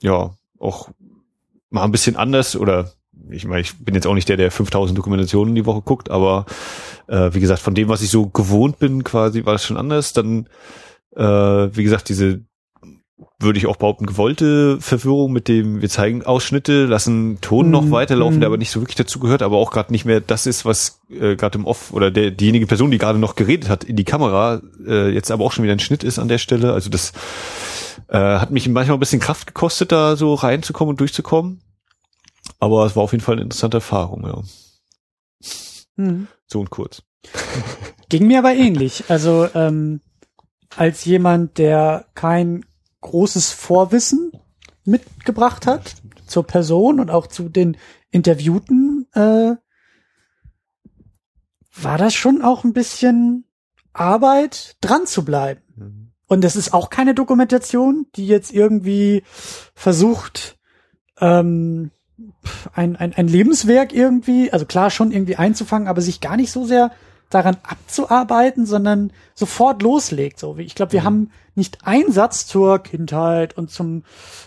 ja, 0.00 0.30
auch 0.58 0.88
mal 1.68 1.84
ein 1.84 1.92
bisschen 1.92 2.16
anders 2.16 2.56
oder 2.56 2.90
ich 3.32 3.44
meine, 3.46 3.60
ich 3.60 3.78
bin 3.78 3.94
jetzt 3.94 4.06
auch 4.06 4.14
nicht 4.14 4.28
der, 4.28 4.36
der 4.36 4.50
5000 4.50 4.96
Dokumentationen 4.96 5.54
die 5.54 5.66
Woche 5.66 5.82
guckt, 5.82 6.10
aber 6.10 6.46
äh, 7.06 7.30
wie 7.32 7.40
gesagt, 7.40 7.60
von 7.60 7.74
dem, 7.74 7.88
was 7.88 8.02
ich 8.02 8.10
so 8.10 8.26
gewohnt 8.26 8.78
bin, 8.78 9.04
quasi, 9.04 9.44
war 9.44 9.54
es 9.54 9.64
schon 9.64 9.76
anders. 9.76 10.12
Dann, 10.12 10.48
äh, 11.16 11.22
wie 11.22 11.82
gesagt, 11.82 12.08
diese 12.08 12.40
würde 13.38 13.58
ich 13.58 13.66
auch 13.66 13.76
behaupten, 13.76 14.06
gewollte 14.06 14.80
Verwirrung 14.80 15.32
mit 15.32 15.48
dem, 15.48 15.80
wir 15.80 15.88
zeigen 15.88 16.24
Ausschnitte, 16.24 16.84
lassen 16.84 17.38
Ton 17.40 17.70
noch 17.70 17.84
mhm. 17.84 17.90
weiterlaufen, 17.90 18.38
mm. 18.38 18.40
der 18.40 18.46
aber 18.48 18.58
nicht 18.58 18.70
so 18.70 18.80
wirklich 18.80 18.96
dazu 18.96 19.18
gehört, 19.18 19.42
aber 19.42 19.56
auch 19.56 19.70
gerade 19.70 19.92
nicht 19.92 20.04
mehr 20.04 20.20
das 20.20 20.46
ist, 20.46 20.64
was 20.64 21.00
äh, 21.10 21.36
gerade 21.36 21.58
im 21.58 21.64
Off 21.64 21.92
oder 21.92 22.10
der 22.10 22.30
diejenige 22.30 22.66
Person, 22.66 22.90
die 22.90 22.98
gerade 22.98 23.18
noch 23.18 23.36
geredet 23.36 23.70
hat 23.70 23.84
in 23.84 23.96
die 23.96 24.04
Kamera, 24.04 24.60
äh, 24.86 25.10
jetzt 25.10 25.30
aber 25.30 25.44
auch 25.44 25.52
schon 25.52 25.62
wieder 25.62 25.72
ein 25.72 25.80
Schnitt 25.80 26.04
ist 26.04 26.18
an 26.18 26.28
der 26.28 26.38
Stelle. 26.38 26.72
Also 26.74 26.90
das 26.90 27.12
äh, 28.08 28.18
hat 28.18 28.50
mich 28.50 28.68
manchmal 28.68 28.96
ein 28.96 29.00
bisschen 29.00 29.20
Kraft 29.20 29.46
gekostet, 29.46 29.90
da 29.92 30.16
so 30.16 30.34
reinzukommen 30.34 30.90
und 30.90 31.00
durchzukommen. 31.00 31.60
Aber 32.60 32.86
es 32.86 32.94
war 32.94 33.02
auf 33.02 33.12
jeden 33.12 33.24
Fall 33.24 33.34
eine 33.34 33.42
interessante 33.42 33.78
Erfahrung, 33.78 34.26
ja. 34.26 34.42
Mhm. 35.96 36.28
So 36.46 36.60
und 36.60 36.70
kurz. 36.70 37.02
Ging 38.08 38.26
mir 38.26 38.38
aber 38.38 38.54
ähnlich. 38.54 39.04
Also 39.08 39.48
ähm, 39.54 40.00
als 40.76 41.04
jemand, 41.04 41.58
der 41.58 42.06
kein 42.14 42.64
großes 43.00 43.50
Vorwissen 43.50 44.32
mitgebracht 44.84 45.66
hat 45.66 45.94
zur 46.26 46.46
Person 46.46 47.00
und 47.00 47.10
auch 47.10 47.26
zu 47.26 47.48
den 47.48 47.76
Interviewten, 48.10 49.06
äh, 49.14 49.54
war 51.82 51.98
das 51.98 52.14
schon 52.14 52.42
auch 52.42 52.64
ein 52.64 52.72
bisschen 52.72 53.44
Arbeit, 53.92 54.76
dran 54.80 55.06
zu 55.06 55.24
bleiben. 55.24 55.62
Mhm. 55.76 56.12
Und 56.26 56.44
es 56.44 56.56
ist 56.56 56.72
auch 56.74 56.90
keine 56.90 57.14
Dokumentation, 57.14 58.06
die 58.14 58.26
jetzt 58.26 58.52
irgendwie 58.52 59.22
versucht, 59.74 60.58
ähm, 61.20 61.90
ein, 62.74 62.96
ein, 62.96 63.12
ein 63.14 63.28
Lebenswerk 63.28 63.92
irgendwie, 63.92 64.52
also 64.52 64.66
klar 64.66 64.90
schon 64.90 65.12
irgendwie 65.12 65.36
einzufangen, 65.36 65.88
aber 65.88 66.00
sich 66.00 66.20
gar 66.20 66.36
nicht 66.36 66.52
so 66.52 66.64
sehr 66.64 66.90
daran 67.30 67.56
abzuarbeiten, 67.62 68.66
sondern 68.66 69.12
sofort 69.34 69.82
loslegt. 69.82 70.38
So 70.38 70.58
wie 70.58 70.62
ich 70.62 70.74
glaube, 70.74 70.92
wir 70.92 71.02
mhm. 71.02 71.06
haben 71.06 71.30
nicht 71.54 71.86
einen 71.86 72.12
Satz 72.12 72.46
zur 72.46 72.80
Kindheit 72.80 73.56
und 73.56 73.70
zum 73.70 74.02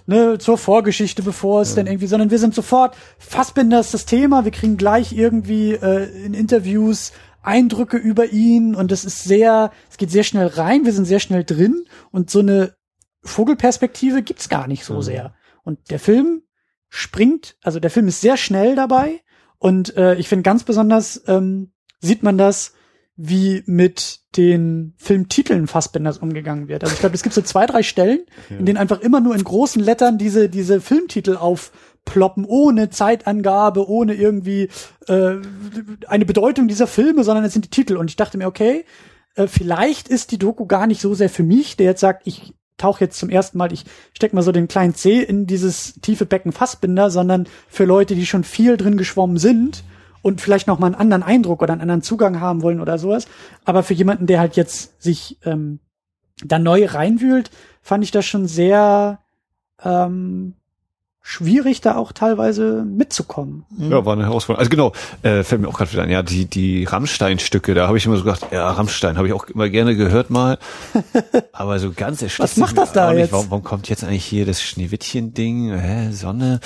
ne 0.06 0.38
zur 0.38 0.58
Vorgeschichte, 0.58 1.24
bevor 1.24 1.62
es 1.62 1.70
ja. 1.70 1.76
denn 1.78 1.88
irgendwie, 1.88 2.08
sondern 2.08 2.30
wir 2.30 2.40
sind 2.40 2.54
sofort 2.54 2.96
Fassbinder 3.18 3.80
ist 3.80 3.94
das 3.94 4.06
Thema. 4.06 4.44
Wir 4.44 4.52
kriegen 4.52 4.78
gleich 4.78 5.14
irgendwie 5.14 5.72
äh, 5.74 6.26
in 6.26 6.34
Interviews 6.34 7.14
Eindrücke 7.42 7.98
über 7.98 8.32
ihn 8.32 8.74
und 8.74 8.92
es 8.92 9.04
ist 9.04 9.24
sehr, 9.24 9.72
es 9.90 9.98
geht 9.98 10.12
sehr 10.12 10.24
schnell 10.24 10.48
rein. 10.48 10.86
Wir 10.86 10.94
sind 10.94 11.06
sehr 11.06 11.20
schnell 11.20 11.44
drin 11.44 11.86
und 12.12 12.30
so 12.30 12.40
eine 12.40 12.74
Vogelperspektive 13.24 14.24
gibt's 14.24 14.50
gar 14.50 14.68
nicht 14.68 14.84
so 14.84 14.96
mhm. 14.96 15.02
sehr. 15.02 15.34
Und 15.64 15.92
der 15.92 16.00
Film 16.00 16.44
springt, 16.96 17.56
also 17.64 17.80
der 17.80 17.90
Film 17.90 18.08
ist 18.08 18.22
sehr 18.22 18.38
schnell 18.38 18.76
dabei 18.76 19.22
und 19.58 19.98
äh, 19.98 20.14
ich 20.16 20.30
finde 20.30 20.44
ganz 20.44 20.64
besonders 20.64 21.24
ähm, 21.26 21.72
sieht 22.00 22.22
man 22.22 22.38
das, 22.38 22.74
wie 23.16 23.64
mit 23.66 24.20
den 24.38 24.94
Filmtiteln 24.98 25.66
Fassbinders 25.66 26.20
umgegangen 26.20 26.68
wird. 26.68 26.84
Also 26.84 26.94
ich 26.94 27.00
glaube, 27.00 27.16
es 27.16 27.24
gibt 27.24 27.34
so 27.34 27.42
zwei, 27.42 27.66
drei 27.66 27.82
Stellen, 27.82 28.20
ja. 28.52 28.58
in 28.58 28.68
denen 28.68 28.78
einfach 28.78 29.02
immer 29.02 29.22
nur 29.22 29.34
in 29.34 29.44
großen 29.44 29.82
Lettern 29.82 30.20
diese, 30.20 30.50
diese 30.50 30.82
Filmtitel 30.82 31.36
auf 31.36 31.72
ploppen, 32.06 32.46
ohne 32.46 32.92
Zeitangabe, 32.92 33.90
ohne 33.90 34.14
irgendwie 34.14 34.70
äh, 35.08 35.38
eine 36.08 36.26
Bedeutung 36.26 36.68
dieser 36.68 36.86
Filme, 36.86 37.24
sondern 37.24 37.44
es 37.44 37.54
sind 37.54 37.66
die 37.66 37.70
Titel. 37.72 37.98
Und 37.98 38.12
ich 38.12 38.18
dachte 38.18 38.38
mir, 38.38 38.46
okay, 38.46 38.86
äh, 39.36 39.48
vielleicht 39.48 40.10
ist 40.10 40.32
die 40.32 40.38
Doku 40.38 40.68
gar 40.68 40.86
nicht 40.86 41.02
so 41.02 41.16
sehr 41.16 41.30
für 41.30 41.44
mich, 41.44 41.76
der 41.76 41.88
jetzt 41.88 42.02
sagt, 42.02 42.28
ich 42.28 42.54
tauche 42.78 43.04
jetzt 43.04 43.18
zum 43.20 43.30
ersten 43.30 43.58
Mal, 43.58 43.72
ich 43.72 43.86
steck 44.14 44.34
mal 44.34 44.42
so 44.42 44.52
den 44.52 44.68
kleinen 44.68 44.96
C 44.96 45.22
in 45.22 45.48
dieses 45.48 45.94
tiefe 46.02 46.26
Becken 46.26 46.52
Fassbinder, 46.52 47.10
sondern 47.10 47.48
für 47.68 47.86
Leute, 47.86 48.16
die 48.16 48.26
schon 48.26 48.44
viel 48.44 48.78
drin 48.78 48.98
geschwommen 48.98 49.38
sind 49.38 49.84
und 50.22 50.42
vielleicht 50.42 50.68
noch 50.68 50.80
mal 50.80 50.88
einen 50.88 50.96
anderen 50.96 51.24
Eindruck 51.24 51.62
oder 51.62 51.74
einen 51.74 51.82
anderen 51.82 52.02
Zugang 52.02 52.40
haben 52.40 52.62
wollen 52.62 52.80
oder 52.80 52.98
sowas. 52.98 53.28
Aber 53.66 53.84
für 53.84 53.94
jemanden, 53.94 54.26
der 54.26 54.40
halt 54.40 54.56
jetzt 54.56 55.02
sich 55.02 55.38
ähm, 55.44 55.80
da 56.44 56.60
neu 56.60 56.86
reinwühlt, 56.86 57.52
fand 57.82 58.04
ich 58.04 58.12
das 58.12 58.26
schon 58.26 58.48
sehr 58.48 59.20
ähm, 59.84 60.56
schwierig, 61.26 61.80
da 61.80 61.96
auch 61.96 62.12
teilweise 62.12 62.84
mitzukommen. 62.86 63.66
Ja, 63.78 64.06
war 64.06 64.14
eine 64.14 64.26
Herausforderung. 64.26 64.60
Also 64.60 64.70
genau, 64.70 64.92
äh, 65.24 65.44
fällt 65.44 65.62
mir 65.62 65.70
auch 65.70 65.78
gerade 65.78 65.92
wieder 65.94 66.04
ein, 66.04 66.10
ja, 66.10 66.22
die, 66.22 66.46
die 66.46 66.84
Rammstein-Stücke, 66.84 67.74
da 67.74 67.88
habe 67.88 67.98
ich 67.98 68.06
immer 68.06 68.18
so 68.18 68.26
gedacht, 68.26 68.46
ja, 68.52 68.70
Rammstein 68.70 69.18
habe 69.18 69.28
ich 69.28 69.34
auch 69.34 69.46
immer 69.46 69.70
gerne 69.70 69.96
gehört 69.96 70.30
mal. 70.30 70.60
Aber 71.54 71.80
so 71.80 71.92
ganz 71.96 72.22
erschließt 72.22 72.40
Was 72.42 72.58
macht 72.58 72.78
das 72.78 72.92
da 72.92 73.14
jetzt? 73.14 73.32
Warum, 73.32 73.50
warum 73.50 73.64
kommt 73.64 73.88
jetzt 73.88 74.04
eigentlich 74.04 74.26
hier 74.26 74.46
das 74.46 74.62
Schneewittchen-Ding? 74.62 75.74
Hä, 75.74 76.12
Sonne? 76.12 76.60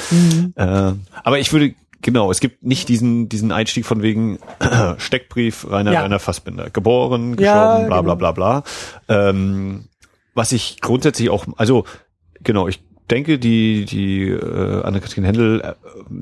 Äh, 0.56 0.91
aber 1.24 1.39
ich 1.39 1.54
würde 1.54 1.76
Genau, 2.02 2.30
es 2.30 2.39
gibt 2.39 2.63
nicht 2.63 2.89
diesen, 2.89 3.28
diesen 3.28 3.52
Einstieg 3.52 3.86
von 3.86 4.04
wegen 4.04 4.38
Steckbrief 4.98 5.65
Rainer, 5.70 5.93
Ja. 5.93 6.02
Rainer 6.02 6.20
Fassbinder. 6.20 6.70
Geboren, 6.70 7.36
gestorben, 7.36 7.82
Ja, 7.82 7.88
bla 7.88 8.02
bla 8.02 8.13
genau. 8.13 8.15
bla 8.15 8.32
bla. 8.32 8.63
Ähm, 9.10 9.86
was 10.36 10.52
ich 10.52 10.80
grundsätzlich 10.80 11.32
auch, 11.32 11.46
also 11.58 11.86
genau, 12.43 12.67
ich 12.67 12.82
denke, 13.08 13.39
die, 13.39 13.86
die 13.86 14.30
äh, 14.30 14.84
Anne-Kathrin 14.84 15.24
Händel 15.24 15.62
äh, 15.62 15.74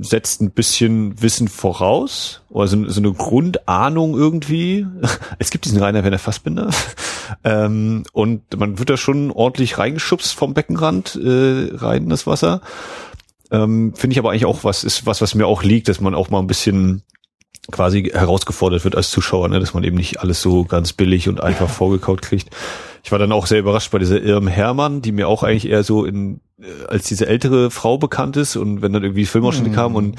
setzt 0.01 0.41
ein 0.41 0.51
bisschen 0.51 1.21
Wissen 1.21 1.47
voraus, 1.47 2.41
oder 2.49 2.67
so, 2.67 2.87
so 2.87 3.01
eine 3.01 3.11
Grundahnung 3.13 4.15
irgendwie. 4.15 4.85
Es 5.39 5.49
gibt 5.49 5.65
diesen 5.65 5.79
Rainer 5.79 6.03
Werner 6.03 6.19
Fassbinder. 6.19 6.69
ähm, 7.43 8.03
und 8.13 8.57
man 8.57 8.79
wird 8.79 8.89
da 8.89 8.97
schon 8.97 9.31
ordentlich 9.31 9.77
reingeschubst 9.77 10.33
vom 10.33 10.53
Beckenrand 10.53 11.15
äh, 11.15 11.69
rein 11.73 12.03
in 12.03 12.09
das 12.09 12.27
Wasser. 12.27 12.61
Ähm, 13.51 13.93
Finde 13.95 14.13
ich 14.13 14.19
aber 14.19 14.31
eigentlich 14.31 14.45
auch 14.45 14.63
was, 14.63 14.83
ist 14.83 15.05
was, 15.05 15.21
was 15.21 15.35
mir 15.35 15.47
auch 15.47 15.63
liegt, 15.63 15.87
dass 15.87 16.01
man 16.01 16.15
auch 16.15 16.29
mal 16.29 16.39
ein 16.39 16.47
bisschen 16.47 17.03
quasi 17.71 18.11
herausgefordert 18.13 18.83
wird 18.83 18.95
als 18.95 19.09
Zuschauer, 19.09 19.49
ne? 19.49 19.59
dass 19.59 19.73
man 19.73 19.83
eben 19.83 19.97
nicht 19.97 20.19
alles 20.19 20.41
so 20.41 20.65
ganz 20.65 20.93
billig 20.93 21.29
und 21.29 21.41
einfach 21.41 21.69
vorgekaut 21.69 22.21
kriegt. 22.21 22.49
Ich 23.05 23.11
war 23.11 23.19
dann 23.19 23.31
auch 23.31 23.45
sehr 23.45 23.59
überrascht 23.59 23.91
bei 23.91 23.99
dieser 23.99 24.19
Irm 24.19 24.47
Hermann, 24.47 25.03
die 25.03 25.11
mir 25.11 25.27
auch 25.27 25.43
eigentlich 25.43 25.69
eher 25.69 25.83
so 25.83 26.05
in 26.05 26.41
äh, 26.59 26.87
als 26.87 27.03
diese 27.07 27.27
ältere 27.27 27.69
Frau 27.69 27.99
bekannt 27.99 28.35
ist 28.35 28.55
und 28.55 28.81
wenn 28.81 28.93
dann 28.93 29.03
irgendwie 29.03 29.25
Filmausschnitte 29.27 29.69
kamen 29.75 29.95
und 29.95 30.15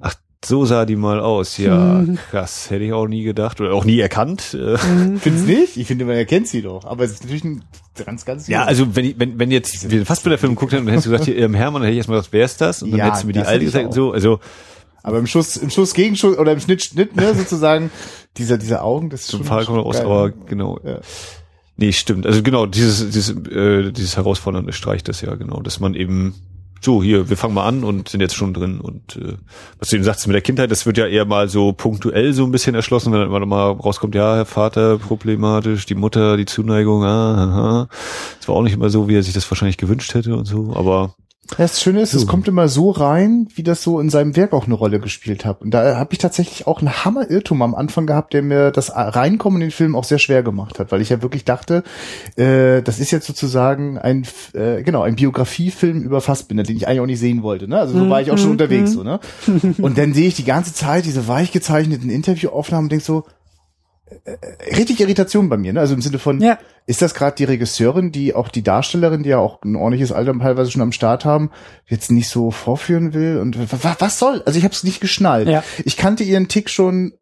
ach 0.00 0.14
so 0.44 0.64
sah 0.64 0.86
die 0.86 0.96
mal 0.96 1.20
aus. 1.20 1.58
Ja, 1.58 2.04
krass, 2.30 2.70
hätte 2.70 2.84
ich 2.84 2.92
auch 2.94 3.06
nie 3.06 3.22
gedacht 3.22 3.60
oder 3.60 3.74
auch 3.74 3.84
nie 3.84 3.98
erkannt. 4.00 4.54
Äh, 4.54 4.78
Findest 5.18 5.46
nicht? 5.46 5.76
Ich 5.76 5.86
finde, 5.88 6.06
man 6.06 6.14
erkennt 6.16 6.48
sie 6.48 6.62
doch. 6.62 6.84
Aber 6.86 7.04
es 7.04 7.12
ist 7.12 7.22
natürlich 7.24 7.44
ein 7.44 7.64
ganz, 8.02 8.24
ganz 8.24 8.48
Ja, 8.48 8.64
also 8.64 8.96
wenn, 8.96 9.04
ich- 9.04 9.18
wenn, 9.18 9.38
wenn 9.38 9.50
jetzt 9.50 9.82
wir 9.90 9.98
den 9.98 10.06
Fassbilder-Film 10.06 10.54
geguckt 10.54 10.72
hätten 10.72 10.84
und 10.84 10.88
hättest 10.90 11.06
du 11.06 11.10
gesagt, 11.10 11.26
hier 11.26 11.36
Irm 11.36 11.52
Hermann, 11.54 11.82
dann 11.82 11.88
hätte 11.88 11.92
ich 11.94 11.98
erstmal 11.98 12.18
gesagt, 12.18 12.32
wer 12.32 12.44
ist 12.46 12.60
das? 12.62 12.82
Und 12.82 12.92
dann 12.92 12.98
Ja, 13.00 13.06
hättest 13.06 13.24
du 13.24 13.26
mir 13.26 13.32
die 13.34 13.40
alte 13.40 13.64
gesagt 13.66 13.86
und 13.86 13.92
so. 13.92 14.12
Also 14.12 14.40
Aber 15.02 15.18
im 15.18 15.26
Schuss, 15.26 15.56
im 15.58 15.68
Schuss 15.68 15.92
Gegenschuss 15.92 16.38
oder 16.38 16.52
im 16.52 16.60
Schnitt, 16.60 16.82
Schnitt, 16.82 17.14
ne, 17.16 17.34
sozusagen, 17.36 17.90
dieser, 18.38 18.56
diese 18.56 18.80
Augen, 18.82 19.10
das 19.10 19.22
ist 19.22 19.26
zum 19.28 19.40
schon. 19.40 19.46
Fall 19.48 19.64
kommt 19.66 19.84
raus, 19.84 20.00
aber 20.00 20.30
genau. 20.30 20.78
Ja. 20.84 21.00
Nee, 21.76 21.92
stimmt. 21.92 22.26
Also 22.26 22.42
genau, 22.42 22.66
dieses, 22.66 23.10
dieses, 23.10 23.36
äh, 23.48 23.92
dieses 23.92 24.16
Herausfordernde 24.16 24.72
streicht 24.72 25.08
das 25.08 25.20
ja, 25.20 25.34
genau, 25.34 25.60
dass 25.60 25.78
man 25.78 25.94
eben 25.94 26.34
so, 26.80 27.02
hier, 27.02 27.28
wir 27.28 27.36
fangen 27.36 27.54
mal 27.54 27.66
an 27.66 27.84
und 27.84 28.08
sind 28.08 28.20
jetzt 28.20 28.36
schon 28.36 28.54
drin. 28.54 28.80
Und 28.80 29.16
äh, 29.16 29.34
was 29.78 29.88
du 29.88 29.96
eben 29.96 30.04
sagst 30.04 30.26
mit 30.26 30.34
der 30.34 30.42
Kindheit, 30.42 30.70
das 30.70 30.86
wird 30.86 30.98
ja 30.98 31.06
eher 31.06 31.24
mal 31.24 31.48
so 31.48 31.72
punktuell 31.72 32.32
so 32.32 32.44
ein 32.44 32.52
bisschen 32.52 32.74
erschlossen, 32.74 33.12
wenn 33.12 33.20
dann 33.20 33.28
immer 33.28 33.40
noch 33.40 33.46
mal 33.46 33.70
rauskommt, 33.70 34.14
ja, 34.14 34.36
Herr 34.36 34.46
Vater 34.46 34.98
problematisch, 34.98 35.86
die 35.86 35.94
Mutter, 35.94 36.36
die 36.36 36.46
Zuneigung, 36.46 37.04
ah, 37.04 37.44
aha. 37.44 37.88
Das 38.38 38.48
war 38.48 38.54
auch 38.54 38.62
nicht 38.62 38.74
immer 38.74 38.90
so, 38.90 39.08
wie 39.08 39.16
er 39.16 39.22
sich 39.22 39.34
das 39.34 39.50
wahrscheinlich 39.50 39.78
gewünscht 39.78 40.14
hätte 40.14 40.36
und 40.36 40.44
so, 40.44 40.74
aber 40.74 41.14
Das 41.56 41.80
Schöne 41.80 42.00
ist, 42.00 42.14
es 42.14 42.26
kommt 42.26 42.48
immer 42.48 42.68
so 42.68 42.90
rein, 42.90 43.48
wie 43.54 43.62
das 43.62 43.82
so 43.82 44.00
in 44.00 44.10
seinem 44.10 44.36
Werk 44.36 44.52
auch 44.52 44.66
eine 44.66 44.74
Rolle 44.74 45.00
gespielt 45.00 45.44
hat. 45.44 45.62
Und 45.62 45.72
da 45.72 45.96
habe 45.96 46.12
ich 46.12 46.18
tatsächlich 46.18 46.66
auch 46.66 46.80
einen 46.80 47.04
Hammer-Irrtum 47.04 47.62
am 47.62 47.74
Anfang 47.74 48.06
gehabt, 48.06 48.32
der 48.32 48.42
mir 48.42 48.70
das 48.70 48.94
Reinkommen 48.94 49.60
in 49.60 49.68
den 49.68 49.72
Film 49.72 49.94
auch 49.94 50.04
sehr 50.04 50.18
schwer 50.18 50.42
gemacht 50.42 50.78
hat, 50.78 50.92
weil 50.92 51.00
ich 51.00 51.10
ja 51.10 51.22
wirklich 51.22 51.44
dachte, 51.44 51.82
äh, 52.36 52.82
das 52.82 52.98
ist 52.98 53.10
jetzt 53.10 53.26
sozusagen 53.26 53.98
ein, 53.98 54.26
äh, 54.54 54.82
genau, 54.82 55.02
ein 55.02 55.16
Biografiefilm 55.16 56.02
über 56.02 56.20
Fassbinder, 56.20 56.62
den 56.62 56.76
ich 56.76 56.88
eigentlich 56.88 57.00
auch 57.00 57.06
nicht 57.06 57.20
sehen 57.20 57.42
wollte. 57.42 57.68
Ne? 57.68 57.78
Also 57.78 57.98
so 57.98 58.10
war 58.10 58.20
ich 58.20 58.30
auch 58.30 58.38
schon 58.38 58.50
unterwegs. 58.50 58.92
So, 58.92 59.02
ne? 59.02 59.20
Und 59.78 59.98
dann 59.98 60.14
sehe 60.14 60.28
ich 60.28 60.34
die 60.34 60.44
ganze 60.44 60.74
Zeit 60.74 61.04
diese 61.04 61.28
weich 61.28 61.52
gezeichneten 61.52 62.10
Interviewaufnahmen 62.10 62.86
und 62.86 62.92
denk 62.92 63.02
so, 63.02 63.24
richtig 64.76 65.00
Irritation 65.00 65.48
bei 65.48 65.56
mir, 65.56 65.72
ne? 65.72 65.80
Also 65.80 65.94
im 65.94 66.02
Sinne 66.02 66.18
von, 66.18 66.40
Ja. 66.40 66.58
ist 66.86 67.02
das 67.02 67.14
gerade 67.14 67.36
die 67.36 67.44
Regisseurin, 67.44 68.12
die 68.12 68.34
auch 68.34 68.48
die 68.48 68.62
Darstellerin, 68.62 69.22
die 69.22 69.30
ja 69.30 69.38
auch 69.38 69.62
ein 69.62 69.76
ordentliches 69.76 70.12
Alter 70.12 70.38
teilweise 70.38 70.70
schon 70.70 70.82
am 70.82 70.92
Start 70.92 71.24
haben, 71.24 71.50
jetzt 71.86 72.10
nicht 72.10 72.28
so 72.28 72.50
vorführen 72.50 73.14
will? 73.14 73.38
Und 73.38 73.58
wa- 73.84 73.96
was 73.98 74.18
soll? 74.18 74.42
Also 74.46 74.58
ich 74.58 74.64
habe 74.64 74.74
es 74.74 74.84
nicht 74.84 75.00
geschnallt. 75.00 75.48
Ja. 75.48 75.64
Ich 75.84 75.96
kannte 75.96 76.24
ihren 76.24 76.48
Tick 76.48 76.70
schon. 76.70 77.14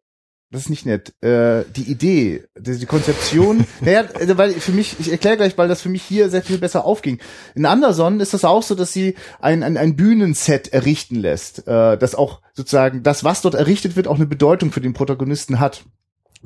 Das 0.51 0.61
ist 0.61 0.69
nicht 0.69 0.85
nett. 0.85 1.11
Äh, 1.21 1.65
die 1.75 1.89
Idee, 1.91 2.45
die, 2.57 2.77
die 2.77 2.85
Konzeption. 2.85 3.65
naja, 3.81 4.05
also 4.17 4.37
weil 4.37 4.51
für 4.53 4.71
mich, 4.71 4.95
ich 4.99 5.11
erkläre 5.11 5.37
gleich, 5.37 5.57
weil 5.57 5.67
das 5.67 5.81
für 5.81 5.89
mich 5.89 6.03
hier 6.03 6.29
sehr 6.29 6.43
viel 6.43 6.59
besser 6.59 6.85
aufging. 6.85 7.19
In 7.55 7.65
Anderson 7.65 8.19
ist 8.19 8.33
das 8.33 8.45
auch 8.45 8.61
so, 8.63 8.75
dass 8.75 8.93
sie 8.93 9.15
ein, 9.41 9.63
ein, 9.63 9.75
ein 9.75 9.95
Bühnenset 9.95 10.67
errichten 10.71 11.15
lässt, 11.15 11.67
äh, 11.67 11.97
das 11.97 12.13
auch 12.15 12.41
sozusagen 12.53 13.01
das, 13.01 13.23
was 13.23 13.41
dort 13.41 13.55
errichtet 13.55 13.95
wird, 13.95 14.07
auch 14.07 14.15
eine 14.15 14.27
Bedeutung 14.27 14.71
für 14.71 14.81
den 14.81 14.93
Protagonisten 14.93 15.59
hat 15.59 15.83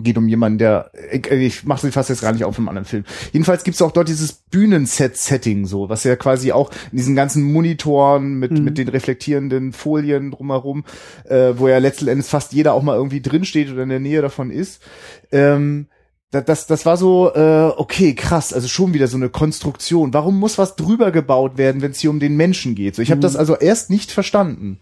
geht 0.02 0.18
um 0.18 0.28
jemanden, 0.28 0.58
der 0.58 0.92
ich, 1.12 1.28
ich 1.28 1.64
mache 1.66 1.82
sie 1.86 1.92
fast 1.92 2.10
jetzt 2.10 2.22
gar 2.22 2.32
nicht 2.32 2.44
auf 2.46 2.58
im 2.58 2.70
anderen 2.70 2.86
Film. 2.86 3.04
Jedenfalls 3.34 3.64
gibt's 3.64 3.82
auch 3.82 3.92
dort 3.92 4.08
dieses 4.08 4.32
Bühnenset-Setting 4.32 5.66
so, 5.66 5.90
was 5.90 6.04
ja 6.04 6.16
quasi 6.16 6.52
auch 6.52 6.72
in 6.92 6.98
diesen 6.98 7.16
ganzen 7.16 7.44
Monitoren 7.44 8.40
mit 8.40 8.52
mit 8.60 8.78
den 8.78 8.88
reflektierenden 8.88 9.74
Folien 9.74 10.32
drumherum, 10.32 10.84
äh, 11.26 11.54
wo 11.58 11.68
ja 11.68 11.78
letzten 11.78 12.08
Endes 12.08 12.30
fast 12.30 12.54
jeder 12.54 12.74
auch 12.74 12.84
mal 12.84 12.96
irgendwie 12.96 13.22
drin 13.22 13.46
steht 13.46 13.72
oder 13.72 13.84
in 13.84 13.90
der 13.90 14.00
Nähe 14.00 14.22
davon 14.22 14.52
ist. 14.52 14.82
Ähm, 15.32 15.88
da- 16.32 16.42
das, 16.42 16.68
das 16.68 16.86
war 16.86 16.98
so, 16.98 17.34
äh, 17.34 17.72
okay, 17.78 18.14
krass, 18.14 18.54
also 18.54 18.68
schon 18.68 18.94
wieder 18.94 19.08
so 19.08 19.18
eine 19.18 19.30
Konstruktion. 19.30 20.14
Warum 20.14 20.40
muss 20.40 20.58
was 20.58 20.76
drüber 20.76 21.12
gebaut 21.12 21.58
werden, 21.58 21.82
wenn 21.82 21.92
es 21.92 22.00
hier 22.00 22.10
um 22.12 22.20
den 22.20 22.38
Menschen 22.38 22.76
geht? 22.76 22.96
So, 22.96 23.02
ich 23.02 23.12
habe 23.12 23.22
das 23.22 23.36
also 23.36 23.56
erst 23.56 23.90
nicht 23.90 24.12
verstanden. 24.12 24.80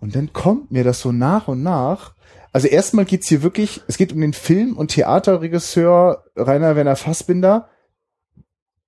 Und 0.00 0.14
dann 0.14 0.32
kommt 0.34 0.70
mir 0.70 0.84
das 0.84 1.00
so 1.00 1.12
nach 1.12 1.48
und 1.48 1.62
nach. 1.62 2.14
Also 2.56 2.68
erstmal 2.68 3.04
geht's 3.04 3.28
hier 3.28 3.42
wirklich, 3.42 3.82
es 3.86 3.98
geht 3.98 4.14
um 4.14 4.20
den 4.22 4.32
Film- 4.32 4.78
und 4.78 4.88
Theaterregisseur 4.88 6.24
Rainer 6.36 6.74
Werner 6.74 6.96
Fassbinder. 6.96 7.68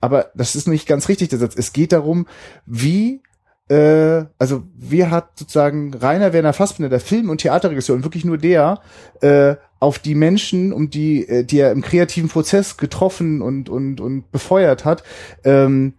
Aber 0.01 0.31
das 0.35 0.57
ist 0.57 0.69
nicht 0.69 0.89
ganz 0.89 1.11
richtig, 1.11 1.29
der 1.29 1.39
Satz. 1.39 1.55
Es 1.55 1.75
geht 1.75 1.93
darum, 1.93 2.27
wie, 2.65 3.21
äh, 3.69 4.25
also 4.39 4.63
wie 4.75 5.05
hat 5.05 5.39
sozusagen 5.39 5.93
Rainer 5.93 6.33
Werner 6.33 6.55
Fassbinder, 6.55 6.89
der 6.89 7.01
Film- 7.01 7.29
und 7.29 7.43
Theaterregisseur, 7.43 7.95
und 7.95 8.05
wirklich 8.05 8.25
nur 8.25 8.39
der, 8.39 8.81
äh, 9.21 9.57
auf 9.81 9.99
die 9.99 10.15
Menschen, 10.15 10.73
um 10.73 10.89
die, 10.89 11.29
äh, 11.29 11.45
die 11.45 11.59
er 11.59 11.73
im 11.73 11.83
kreativen 11.83 12.31
Prozess 12.31 12.79
getroffen 12.79 13.43
und, 13.43 13.69
und, 13.69 14.01
und 14.01 14.33
befeuert 14.33 14.87
hat, 14.87 15.03
ähm, 15.45 15.93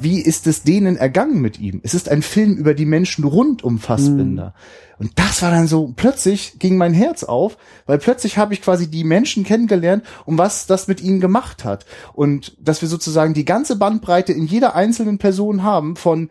wie 0.00 0.20
ist 0.20 0.46
es 0.46 0.62
denen 0.62 0.96
ergangen 0.96 1.40
mit 1.40 1.58
ihm? 1.58 1.80
Es 1.84 1.92
ist 1.94 2.08
ein 2.08 2.22
Film 2.22 2.54
über 2.56 2.72
die 2.74 2.86
Menschen 2.86 3.24
rund 3.24 3.62
um 3.62 3.78
Fassbinder. 3.78 4.54
Und 4.98 5.18
das 5.18 5.42
war 5.42 5.50
dann 5.50 5.66
so, 5.66 5.92
plötzlich 5.94 6.58
ging 6.58 6.78
mein 6.78 6.94
Herz 6.94 7.22
auf, 7.24 7.58
weil 7.84 7.98
plötzlich 7.98 8.38
habe 8.38 8.54
ich 8.54 8.62
quasi 8.62 8.90
die 8.90 9.04
Menschen 9.04 9.44
kennengelernt, 9.44 10.04
um 10.24 10.38
was 10.38 10.66
das 10.66 10.88
mit 10.88 11.02
ihnen 11.02 11.20
gemacht 11.20 11.64
hat. 11.64 11.84
Und 12.14 12.56
dass 12.58 12.80
wir 12.80 12.88
sozusagen 12.88 13.34
die 13.34 13.44
ganze 13.44 13.76
Bandbreite 13.76 14.32
in 14.32 14.46
jeder 14.46 14.74
einzelnen 14.74 15.18
Person 15.18 15.62
haben 15.62 15.96
von 15.96 16.30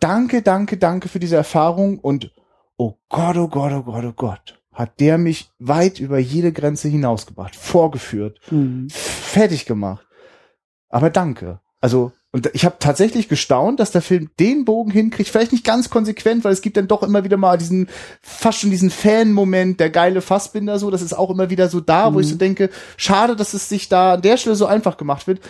Danke, 0.00 0.42
danke, 0.42 0.78
danke 0.78 1.08
für 1.08 1.20
diese 1.20 1.36
Erfahrung 1.36 2.00
und 2.00 2.32
oh 2.76 2.94
Gott, 3.08 3.36
oh 3.36 3.46
Gott, 3.46 3.72
oh 3.72 3.82
Gott, 3.84 4.04
oh 4.04 4.12
Gott, 4.16 4.60
hat 4.72 4.98
der 4.98 5.16
mich 5.16 5.48
weit 5.60 6.00
über 6.00 6.18
jede 6.18 6.52
Grenze 6.52 6.88
hinausgebracht, 6.88 7.54
vorgeführt, 7.54 8.40
Mhm. 8.50 8.88
fertig 8.90 9.64
gemacht. 9.66 10.04
Aber 10.88 11.08
danke. 11.10 11.60
Also, 11.80 12.10
und 12.34 12.50
ich 12.54 12.64
habe 12.64 12.76
tatsächlich 12.78 13.28
gestaunt, 13.28 13.78
dass 13.78 13.92
der 13.92 14.00
Film 14.00 14.30
den 14.40 14.64
Bogen 14.64 14.90
hinkriegt. 14.90 15.28
Vielleicht 15.28 15.52
nicht 15.52 15.66
ganz 15.66 15.90
konsequent, 15.90 16.44
weil 16.44 16.52
es 16.52 16.62
gibt 16.62 16.78
dann 16.78 16.88
doch 16.88 17.02
immer 17.02 17.24
wieder 17.24 17.36
mal 17.36 17.58
diesen, 17.58 17.90
fast 18.22 18.60
schon 18.60 18.70
diesen 18.70 18.88
Fan-Moment, 18.88 19.78
der 19.80 19.90
geile 19.90 20.22
Fassbinder 20.22 20.78
so. 20.78 20.90
Das 20.90 21.02
ist 21.02 21.12
auch 21.12 21.28
immer 21.28 21.50
wieder 21.50 21.68
so 21.68 21.80
da, 21.80 22.14
wo 22.14 22.20
ich 22.20 22.28
so 22.28 22.36
denke, 22.36 22.70
schade, 22.96 23.36
dass 23.36 23.52
es 23.52 23.68
sich 23.68 23.90
da 23.90 24.14
an 24.14 24.22
der 24.22 24.38
Stelle 24.38 24.56
so 24.56 24.64
einfach 24.64 24.96
gemacht 24.96 25.26
wird. 25.26 25.40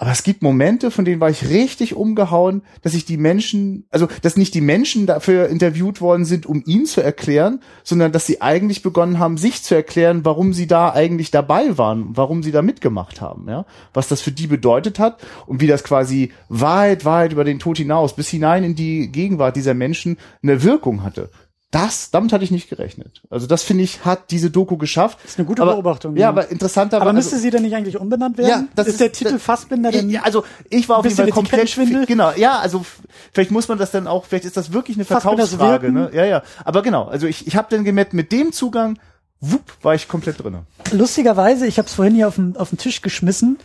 Aber 0.00 0.12
es 0.12 0.22
gibt 0.22 0.40
Momente, 0.40 0.90
von 0.90 1.04
denen 1.04 1.20
war 1.20 1.28
ich 1.28 1.50
richtig 1.50 1.94
umgehauen, 1.94 2.62
dass 2.80 2.94
ich 2.94 3.04
die 3.04 3.18
Menschen, 3.18 3.84
also 3.90 4.08
dass 4.22 4.38
nicht 4.38 4.54
die 4.54 4.62
Menschen 4.62 5.04
dafür 5.04 5.48
interviewt 5.48 6.00
worden 6.00 6.24
sind, 6.24 6.46
um 6.46 6.62
ihn 6.64 6.86
zu 6.86 7.02
erklären, 7.02 7.60
sondern 7.84 8.10
dass 8.10 8.24
sie 8.24 8.40
eigentlich 8.40 8.80
begonnen 8.80 9.18
haben, 9.18 9.36
sich 9.36 9.62
zu 9.62 9.74
erklären, 9.74 10.24
warum 10.24 10.54
sie 10.54 10.66
da 10.66 10.90
eigentlich 10.90 11.30
dabei 11.30 11.76
waren, 11.76 12.16
warum 12.16 12.42
sie 12.42 12.50
da 12.50 12.62
mitgemacht 12.62 13.20
haben, 13.20 13.46
ja, 13.46 13.66
was 13.92 14.08
das 14.08 14.22
für 14.22 14.32
die 14.32 14.46
bedeutet 14.46 14.98
hat 14.98 15.20
und 15.44 15.60
wie 15.60 15.66
das 15.66 15.84
quasi 15.84 16.32
weit, 16.48 17.04
weit 17.04 17.32
über 17.32 17.44
den 17.44 17.58
Tod 17.58 17.76
hinaus 17.76 18.16
bis 18.16 18.30
hinein 18.30 18.64
in 18.64 18.74
die 18.74 19.12
Gegenwart 19.12 19.54
dieser 19.54 19.74
Menschen 19.74 20.16
eine 20.42 20.62
Wirkung 20.62 21.02
hatte 21.02 21.28
das, 21.70 22.10
damit 22.10 22.32
hatte 22.32 22.42
ich 22.42 22.50
nicht 22.50 22.68
gerechnet. 22.68 23.22
Also 23.30 23.46
das 23.46 23.62
finde 23.62 23.84
ich, 23.84 24.04
hat 24.04 24.32
diese 24.32 24.50
Doku 24.50 24.76
geschafft. 24.76 25.18
Das 25.22 25.32
ist 25.32 25.38
eine 25.38 25.46
gute 25.46 25.62
aber, 25.62 25.74
Beobachtung. 25.74 26.16
Ja, 26.16 26.28
aber 26.28 26.50
interessanter 26.50 26.96
Aber 26.96 27.06
also, 27.06 27.16
müsste 27.16 27.38
sie 27.38 27.50
denn 27.50 27.62
nicht 27.62 27.76
eigentlich 27.76 27.96
umbenannt 27.96 28.38
werden? 28.38 28.48
Ja, 28.48 28.64
das 28.74 28.88
ist, 28.88 28.94
ist- 28.94 29.00
der 29.00 29.12
Titel 29.12 29.32
das- 29.34 29.42
Fassbinder 29.42 29.92
denn? 29.92 30.10
ja, 30.10 30.22
also 30.22 30.44
ich 30.68 30.88
war 30.88 30.98
auf 30.98 31.04
jeden 31.04 31.16
Fall 31.16 31.30
komplett 31.30 31.76
genau 32.08 32.32
ja 32.36 32.58
also 32.58 32.84
vielleicht 33.32 33.50
muss 33.50 33.68
man 33.68 33.78
das 33.78 33.90
dann 33.92 34.06
auch 34.06 34.24
vielleicht 34.24 34.44
ist 34.44 34.56
das 34.56 34.72
wirklich 34.72 34.96
eine 34.96 35.04
Verkaufsfrage 35.04 35.92
ne 35.92 36.10
ja 36.12 36.24
ja 36.24 36.42
aber 36.64 36.82
genau 36.82 37.04
also 37.04 37.26
ich 37.26 37.46
ich 37.46 37.56
habe 37.56 37.68
dann 37.70 37.84
gemerkt 37.84 38.14
mit 38.14 38.32
dem 38.32 38.52
Zugang 38.52 38.98
wupp 39.40 39.62
war 39.82 39.94
ich 39.94 40.08
komplett 40.08 40.42
drinne 40.42 40.64
Lustigerweise, 40.92 41.66
ich 41.66 41.78
habe 41.78 41.86
es 41.86 41.94
vorhin 41.94 42.14
hier 42.14 42.28
auf 42.28 42.34
den, 42.34 42.56
auf 42.56 42.70
den 42.70 42.78
Tisch 42.78 43.00
geschmissen, 43.02 43.58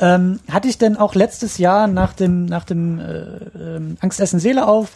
ähm, 0.00 0.40
hatte 0.50 0.68
ich 0.68 0.78
denn 0.78 0.96
auch 0.96 1.14
letztes 1.14 1.58
Jahr 1.58 1.86
nach 1.86 2.12
dem, 2.12 2.44
nach 2.46 2.64
dem 2.64 2.98
äh, 2.98 3.76
ähm, 3.76 3.96
Angst 4.00 4.20
essen 4.20 4.40
Seele 4.40 4.66
auf 4.66 4.90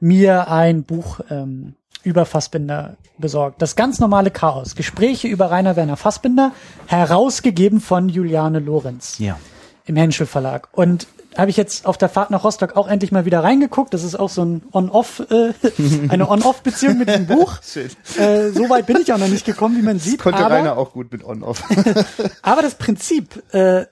mir 0.00 0.48
ein 0.50 0.82
Buch 0.84 1.20
ähm, 1.30 1.74
über 2.04 2.26
Fassbinder 2.26 2.96
besorgt. 3.18 3.60
Das 3.62 3.76
ganz 3.76 3.98
normale 3.98 4.30
Chaos. 4.30 4.74
Gespräche 4.74 5.28
über 5.28 5.50
Rainer 5.50 5.76
Werner 5.76 5.96
Fassbinder, 5.96 6.52
herausgegeben 6.86 7.80
von 7.80 8.08
Juliane 8.08 8.58
Lorenz 8.60 9.18
ja 9.18 9.38
im 9.86 9.96
Henschel 9.96 10.26
Verlag. 10.26 10.68
Und 10.72 11.06
habe 11.36 11.50
ich 11.50 11.56
jetzt 11.56 11.84
auf 11.84 11.98
der 11.98 12.08
Fahrt 12.08 12.30
nach 12.30 12.44
Rostock 12.44 12.76
auch 12.76 12.86
endlich 12.86 13.10
mal 13.10 13.24
wieder 13.24 13.42
reingeguckt. 13.42 13.92
Das 13.92 14.04
ist 14.04 14.14
auch 14.14 14.28
so 14.30 14.44
ein 14.44 14.62
On-Off, 14.72 15.20
äh, 15.30 15.52
eine 16.08 16.28
On-Off-Beziehung 16.28 16.98
mit 16.98 17.08
diesem 17.08 17.26
Buch. 17.26 17.60
Schön. 17.62 17.90
Äh, 18.16 18.50
so 18.50 18.70
weit 18.70 18.86
bin 18.86 18.98
ich 18.98 19.12
auch 19.12 19.18
noch 19.18 19.28
nicht 19.28 19.44
gekommen, 19.44 19.76
wie 19.76 19.82
man 19.82 19.98
sieht. 19.98 20.20
konnte 20.20 20.44
aber, 20.44 20.54
Rainer 20.54 20.78
auch 20.78 20.92
gut 20.92 21.10
mit 21.12 21.24
on 21.24 21.42
off 21.42 21.64
aber 22.42 22.62
das 22.62 22.76
Prinzip 22.76 23.42
äh, 23.52 23.86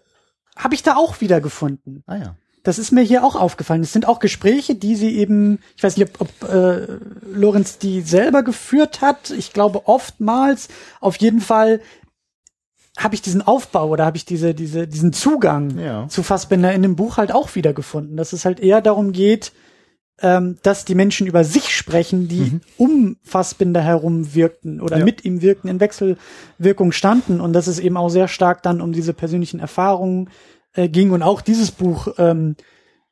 habe 0.57 0.75
ich 0.75 0.83
da 0.83 0.97
auch 0.97 1.21
wieder 1.21 1.41
gefunden. 1.41 2.05
ah 2.07 2.17
ja 2.17 2.37
Das 2.65 2.79
ist 2.79 2.93
mir 2.93 3.03
hier 3.03 3.25
auch 3.25 3.35
aufgefallen. 3.35 3.83
Es 3.83 3.93
sind 3.93 4.07
auch 4.07 4.21
Gespräche, 4.21 4.75
die 4.77 4.95
sie 4.95 5.17
eben, 5.17 5.59
ich 5.77 5.83
weiß 5.83 5.97
nicht, 5.97 6.21
ob, 6.21 6.31
ob 6.43 6.49
äh, 6.49 6.87
Lorenz 7.33 7.79
die 7.79 8.03
selber 8.03 8.43
geführt 8.43 9.01
hat. 9.01 9.31
Ich 9.31 9.53
glaube 9.53 9.89
oftmals. 9.89 10.69
Auf 11.01 11.17
jeden 11.17 11.41
Fall 11.41 11.81
habe 12.99 13.15
ich 13.15 13.23
diesen 13.23 13.43
Aufbau 13.43 13.89
oder 13.89 14.05
habe 14.05 14.17
ich 14.17 14.25
diese, 14.27 14.55
diese, 14.55 14.87
diesen 14.87 15.13
Zugang 15.13 15.79
Ja. 15.79 16.07
zu 16.09 16.23
Fassbinder 16.23 16.73
in 16.73 16.83
dem 16.83 16.95
Buch 16.95 17.17
halt 17.17 17.33
auch 17.33 17.55
wieder 17.55 17.73
gefunden. 17.73 18.17
Dass 18.17 18.33
es 18.33 18.45
halt 18.45 18.61
eher 18.61 18.81
darum 18.83 19.13
geht, 19.13 19.53
ähm, 20.21 20.59
dass 20.63 20.85
die 20.85 20.95
Menschen 20.95 21.27
über 21.27 21.43
sich 21.43 21.75
sprechen, 21.75 22.29
die 22.29 22.61
um 22.77 23.17
Fassbinder 23.25 23.81
herum 23.81 24.35
wirkten 24.35 24.81
oder 24.81 24.99
Ja. 24.99 25.05
mit 25.05 25.25
ihm 25.25 25.41
wirkten, 25.43 25.69
in 25.69 25.81
Wechselwirkung 25.81 26.93
standen 26.93 27.41
und 27.41 27.55
dass 27.55 27.67
es 27.67 27.79
eben 27.81 27.97
auch 27.97 28.11
sehr 28.11 28.29
stark 28.29 28.63
dann 28.63 28.81
um 28.83 28.93
diese 28.93 29.15
persönlichen 29.15 29.59
Erfahrungen 29.59 30.29
äh, 30.75 30.89
ging 30.89 31.11
und 31.11 31.23
auch 31.23 31.41
dieses 31.41 31.71
Buch 31.71 32.09
ähm, 32.19 32.57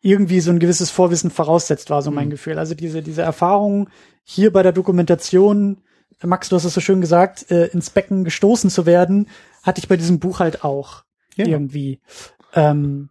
irgendwie 0.01 0.41
so 0.41 0.51
ein 0.51 0.59
gewisses 0.59 0.91
Vorwissen 0.91 1.31
voraussetzt, 1.31 1.91
war 1.91 2.03
so 2.03 2.11
mein 2.11 2.31
Gefühl. 2.31 2.59
Also 2.59 2.75
diese, 2.75 3.03
diese 3.03 3.23
Erfahrung 3.23 3.91
hier 4.25 4.53
bei 4.53 4.63
der 4.63 4.73
Dokumentation, 4.73 5.79
Max, 6.23 6.49
du 6.49 6.57
hast 6.57 6.65
es 6.65 6.75
so 6.75 6.81
schön 6.81 7.01
gesagt, 7.01 7.51
äh, 7.51 7.67
ins 7.67 7.91
Becken 7.91 8.25
gestoßen 8.25 8.71
zu 8.71 8.87
werden, 8.87 9.29
hatte 9.63 9.79
ich 9.81 9.89
bei 9.89 9.97
diesem 9.97 10.19
Buch 10.19 10.41
halt 10.41 10.65
auch 10.65 11.05
Ja. 11.37 11.47
irgendwie. 11.47 12.01
Ähm, 12.55 13.11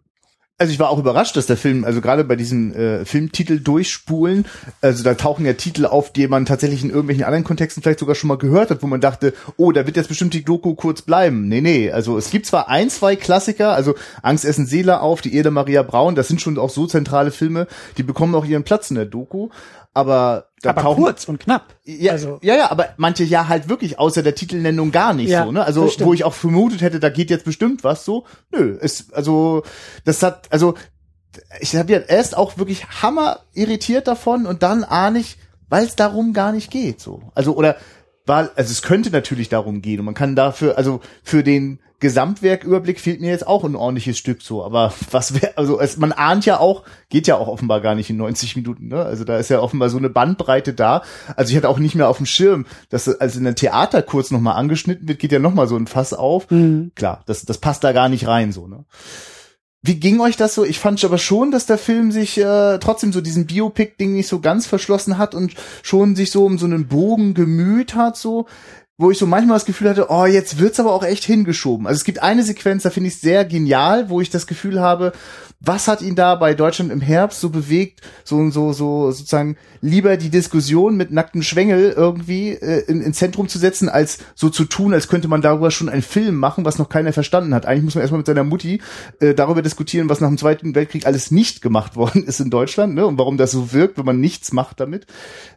also 0.60 0.74
ich 0.74 0.78
war 0.78 0.90
auch 0.90 0.98
überrascht, 0.98 1.38
dass 1.38 1.46
der 1.46 1.56
Film, 1.56 1.86
also 1.86 2.02
gerade 2.02 2.22
bei 2.22 2.36
diesen 2.36 2.74
äh, 2.74 3.06
Filmtitel 3.06 3.60
durchspulen, 3.60 4.44
also 4.82 5.02
da 5.02 5.14
tauchen 5.14 5.46
ja 5.46 5.54
Titel 5.54 5.86
auf, 5.86 6.12
die 6.12 6.28
man 6.28 6.44
tatsächlich 6.44 6.84
in 6.84 6.90
irgendwelchen 6.90 7.24
anderen 7.24 7.44
Kontexten 7.44 7.82
vielleicht 7.82 8.00
sogar 8.00 8.14
schon 8.14 8.28
mal 8.28 8.36
gehört 8.36 8.68
hat, 8.68 8.82
wo 8.82 8.86
man 8.86 9.00
dachte, 9.00 9.32
oh, 9.56 9.72
da 9.72 9.86
wird 9.86 9.96
jetzt 9.96 10.08
bestimmt 10.08 10.34
die 10.34 10.44
Doku 10.44 10.74
kurz 10.74 11.00
bleiben. 11.00 11.48
Nee, 11.48 11.62
nee, 11.62 11.90
also 11.90 12.18
es 12.18 12.30
gibt 12.30 12.44
zwar 12.44 12.68
ein, 12.68 12.90
zwei 12.90 13.16
Klassiker, 13.16 13.72
also 13.72 13.94
Angst 14.20 14.44
essen 14.44 14.66
Seele 14.66 15.00
auf, 15.00 15.22
die 15.22 15.34
Erde 15.34 15.50
Maria 15.50 15.82
Braun, 15.82 16.14
das 16.14 16.28
sind 16.28 16.42
schon 16.42 16.58
auch 16.58 16.68
so 16.68 16.86
zentrale 16.86 17.30
Filme, 17.30 17.66
die 17.96 18.02
bekommen 18.02 18.34
auch 18.34 18.44
ihren 18.44 18.62
Platz 18.62 18.90
in 18.90 18.96
der 18.96 19.06
Doku, 19.06 19.48
aber 19.92 20.46
da 20.62 20.70
aber 20.70 20.82
tauchen 20.82 21.02
kurz 21.02 21.28
und 21.28 21.40
knapp. 21.40 21.74
ja, 21.84 22.12
also, 22.12 22.38
ja, 22.42 22.56
ja, 22.56 22.70
aber 22.70 22.90
manche 22.96 23.24
ja 23.24 23.48
halt 23.48 23.68
wirklich 23.68 23.98
außer 23.98 24.22
der 24.22 24.34
Titelnennung 24.34 24.92
gar 24.92 25.14
nicht 25.14 25.30
Ja, 25.30 25.44
so, 25.44 25.52
ne? 25.52 25.64
Also 25.64 25.90
wo 26.00 26.14
ich 26.14 26.24
auch 26.24 26.34
vermutet 26.34 26.80
hätte, 26.80 27.00
da 27.00 27.08
geht 27.08 27.30
jetzt 27.30 27.44
bestimmt 27.44 27.82
was 27.82 28.04
so. 28.04 28.24
Nö, 28.52 28.76
ist 28.80 29.12
also 29.14 29.62
das 30.04 30.22
hat 30.22 30.46
also 30.50 30.74
ich 31.60 31.74
habe 31.76 31.92
ja 31.92 31.98
erst 32.00 32.36
auch 32.36 32.58
wirklich 32.58 32.86
hammer 33.02 33.40
irritiert 33.52 34.06
davon 34.06 34.46
und 34.46 34.62
dann 34.62 34.84
ahne 34.84 35.20
ich, 35.20 35.38
weil 35.68 35.86
es 35.86 35.96
darum 35.96 36.32
gar 36.32 36.52
nicht 36.52 36.70
geht 36.70 37.00
so. 37.00 37.22
Also 37.34 37.54
oder 37.54 37.76
weil 38.30 38.50
also 38.54 38.70
es 38.70 38.82
könnte 38.82 39.10
natürlich 39.10 39.48
darum 39.48 39.82
gehen 39.82 39.98
und 39.98 40.04
man 40.04 40.14
kann 40.14 40.36
dafür 40.36 40.78
also 40.78 41.00
für 41.24 41.42
den 41.42 41.80
Gesamtwerküberblick 41.98 43.00
fehlt 43.00 43.20
mir 43.20 43.28
jetzt 43.28 43.44
auch 43.44 43.64
ein 43.64 43.74
ordentliches 43.74 44.16
Stück 44.16 44.40
so, 44.40 44.64
aber 44.64 44.94
was 45.10 45.34
wäre, 45.42 45.58
also 45.58 45.80
es, 45.80 45.96
man 45.96 46.12
ahnt 46.12 46.46
ja 46.46 46.60
auch, 46.60 46.84
geht 47.08 47.26
ja 47.26 47.36
auch 47.36 47.48
offenbar 47.48 47.80
gar 47.80 47.96
nicht 47.96 48.08
in 48.08 48.16
90 48.16 48.54
Minuten, 48.56 48.86
ne? 48.86 49.02
Also 49.02 49.24
da 49.24 49.36
ist 49.36 49.50
ja 49.50 49.60
offenbar 49.60 49.90
so 49.90 49.98
eine 49.98 50.08
Bandbreite 50.08 50.72
da. 50.72 51.02
Also 51.36 51.50
ich 51.50 51.56
hatte 51.56 51.68
auch 51.68 51.78
nicht 51.78 51.96
mehr 51.96 52.08
auf 52.08 52.16
dem 52.16 52.24
Schirm, 52.24 52.64
dass 52.88 53.06
also 53.06 53.38
in 53.38 53.44
der 53.44 53.54
Theater 53.54 54.00
kurz 54.00 54.30
nochmal 54.30 54.56
angeschnitten 54.56 55.08
wird, 55.08 55.18
geht 55.18 55.32
ja 55.32 55.40
nochmal 55.40 55.68
so 55.68 55.76
ein 55.76 55.88
Fass 55.88 56.14
auf. 56.14 56.46
Klar, 56.94 57.22
das, 57.26 57.44
das 57.44 57.58
passt 57.58 57.84
da 57.84 57.92
gar 57.92 58.08
nicht 58.08 58.26
rein, 58.26 58.52
so, 58.52 58.66
ne? 58.66 58.86
Wie 59.82 59.98
ging 59.98 60.20
euch 60.20 60.36
das 60.36 60.54
so? 60.54 60.64
Ich 60.64 60.78
fand 60.78 61.02
aber 61.04 61.16
schon, 61.16 61.50
dass 61.50 61.64
der 61.64 61.78
Film 61.78 62.12
sich 62.12 62.36
äh, 62.36 62.78
trotzdem 62.78 63.14
so 63.14 63.22
diesen 63.22 63.46
Biopic-Ding 63.46 64.12
nicht 64.12 64.28
so 64.28 64.40
ganz 64.40 64.66
verschlossen 64.66 65.16
hat 65.16 65.34
und 65.34 65.54
schon 65.82 66.16
sich 66.16 66.30
so 66.30 66.44
um 66.44 66.58
so 66.58 66.66
einen 66.66 66.86
Bogen 66.86 67.32
gemüht 67.32 67.94
hat, 67.94 68.18
so 68.18 68.46
wo 69.00 69.10
ich 69.10 69.18
so 69.18 69.26
manchmal 69.26 69.56
das 69.56 69.64
Gefühl 69.64 69.88
hatte, 69.88 70.10
oh, 70.10 70.26
jetzt 70.26 70.58
wird's 70.58 70.78
aber 70.78 70.92
auch 70.92 71.02
echt 71.02 71.24
hingeschoben. 71.24 71.86
Also 71.86 71.98
es 71.98 72.04
gibt 72.04 72.22
eine 72.22 72.42
Sequenz, 72.42 72.82
da 72.82 72.90
finde 72.90 73.08
ich 73.08 73.18
sehr 73.18 73.46
genial, 73.46 74.10
wo 74.10 74.20
ich 74.20 74.28
das 74.28 74.46
Gefühl 74.46 74.78
habe, 74.78 75.12
was 75.58 75.88
hat 75.88 76.02
ihn 76.02 76.14
da 76.14 76.34
bei 76.34 76.52
Deutschland 76.54 76.92
im 76.92 77.00
Herbst 77.00 77.40
so 77.40 77.48
bewegt, 77.48 78.00
so 78.24 78.50
so 78.50 78.72
so 78.74 79.10
sozusagen 79.10 79.56
lieber 79.80 80.18
die 80.18 80.28
Diskussion 80.28 80.96
mit 80.96 81.12
nackten 81.12 81.42
Schwengel 81.42 81.92
irgendwie 81.96 82.50
äh, 82.50 82.84
in, 82.88 83.00
ins 83.00 83.18
Zentrum 83.18 83.48
zu 83.48 83.58
setzen, 83.58 83.88
als 83.88 84.18
so 84.34 84.50
zu 84.50 84.64
tun, 84.64 84.92
als 84.92 85.08
könnte 85.08 85.28
man 85.28 85.40
darüber 85.40 85.70
schon 85.70 85.88
einen 85.88 86.02
Film 86.02 86.36
machen, 86.36 86.66
was 86.66 86.78
noch 86.78 86.90
keiner 86.90 87.14
verstanden 87.14 87.54
hat. 87.54 87.64
Eigentlich 87.64 87.84
muss 87.84 87.94
man 87.94 88.02
erstmal 88.02 88.18
mit 88.18 88.26
seiner 88.26 88.44
Mutti 88.44 88.82
äh, 89.20 89.34
darüber 89.34 89.62
diskutieren, 89.62 90.10
was 90.10 90.20
nach 90.20 90.28
dem 90.28 90.38
Zweiten 90.38 90.74
Weltkrieg 90.74 91.06
alles 91.06 91.30
nicht 91.30 91.62
gemacht 91.62 91.96
worden 92.00 92.24
ist 92.24 92.40
in 92.40 92.50
Deutschland, 92.50 92.94
ne, 92.94 93.06
und 93.06 93.18
warum 93.18 93.38
das 93.38 93.50
so 93.50 93.72
wirkt, 93.72 93.96
wenn 93.96 94.06
man 94.06 94.20
nichts 94.20 94.52
macht 94.52 94.78
damit. 94.78 95.06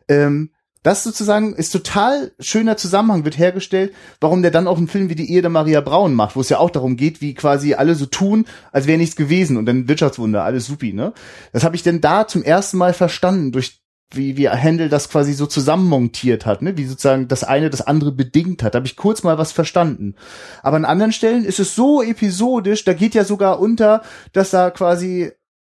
Ähm, 0.08 0.50
das 0.84 1.04
sozusagen 1.04 1.54
ist 1.54 1.72
total 1.72 2.32
schöner 2.40 2.78
Zusammenhang 2.78 3.26
wird 3.26 3.38
hergestellt, 3.38 3.94
warum 4.20 4.42
der 4.42 4.52
dann 4.52 4.68
auch 4.68 4.78
einen 4.78 4.88
Film 4.88 5.10
wie 5.10 5.16
die 5.16 5.32
Ehe 5.32 5.42
der 5.42 5.50
Maria 5.50 5.82
Braun 5.82 6.14
macht, 6.14 6.36
wo 6.36 6.42
es 6.42 6.50
ja 6.50 6.60
auch 6.60 6.70
darum 6.70 6.98
geht, 6.98 7.22
wie 7.22 7.34
quasi 7.34 7.74
alle 7.74 7.96
so 7.96 8.06
tun, 8.06 8.46
als 8.72 8.86
wäre 8.86 8.98
nichts 8.98 9.16
gewesen 9.16 9.58
und 9.58 9.66
dann 9.66 9.88
Wirtschaftswunder, 9.88 10.44
alles 10.44 10.66
supi, 10.66 10.94
ne? 10.94 11.14
Das 11.54 11.64
habe 11.64 11.76
ich 11.76 11.84
denn 11.84 12.02
da 12.02 12.28
zum 12.28 12.44
ersten 12.44 12.78
Mal 12.78 12.94
verstanden 12.94 13.52
durch 13.52 13.82
wie 14.16 14.38
wie 14.38 14.48
Händel 14.48 14.90
das 14.90 15.10
quasi 15.10 15.34
so 15.34 15.48
zusammenmontiert 15.48 16.46
hat, 16.46 16.62
ne? 16.62 16.78
Wie 16.78 16.86
sozusagen 16.86 17.28
das 17.28 17.44
eine 17.44 17.70
das 17.70 17.82
andere 17.82 18.12
bedingt 18.12 18.62
hat. 18.62 18.76
Da 18.76 18.78
habe 18.78 18.88
ich 18.88 18.96
kurz 18.96 19.24
mal 19.24 19.38
was 19.38 19.52
verstanden. 19.52 20.16
Aber 20.62 20.78
an 20.78 20.86
anderen 20.86 21.14
Stellen 21.14 21.46
ist 21.46 21.60
es 21.60 21.76
so 21.76 22.04
episodisch, 22.04 22.84
da 22.84 22.94
geht 22.94 23.16
ja 23.16 23.24
sogar 23.24 23.60
unter, 23.60 24.04
dass 24.34 24.52
da 24.52 24.70
quasi 24.70 25.32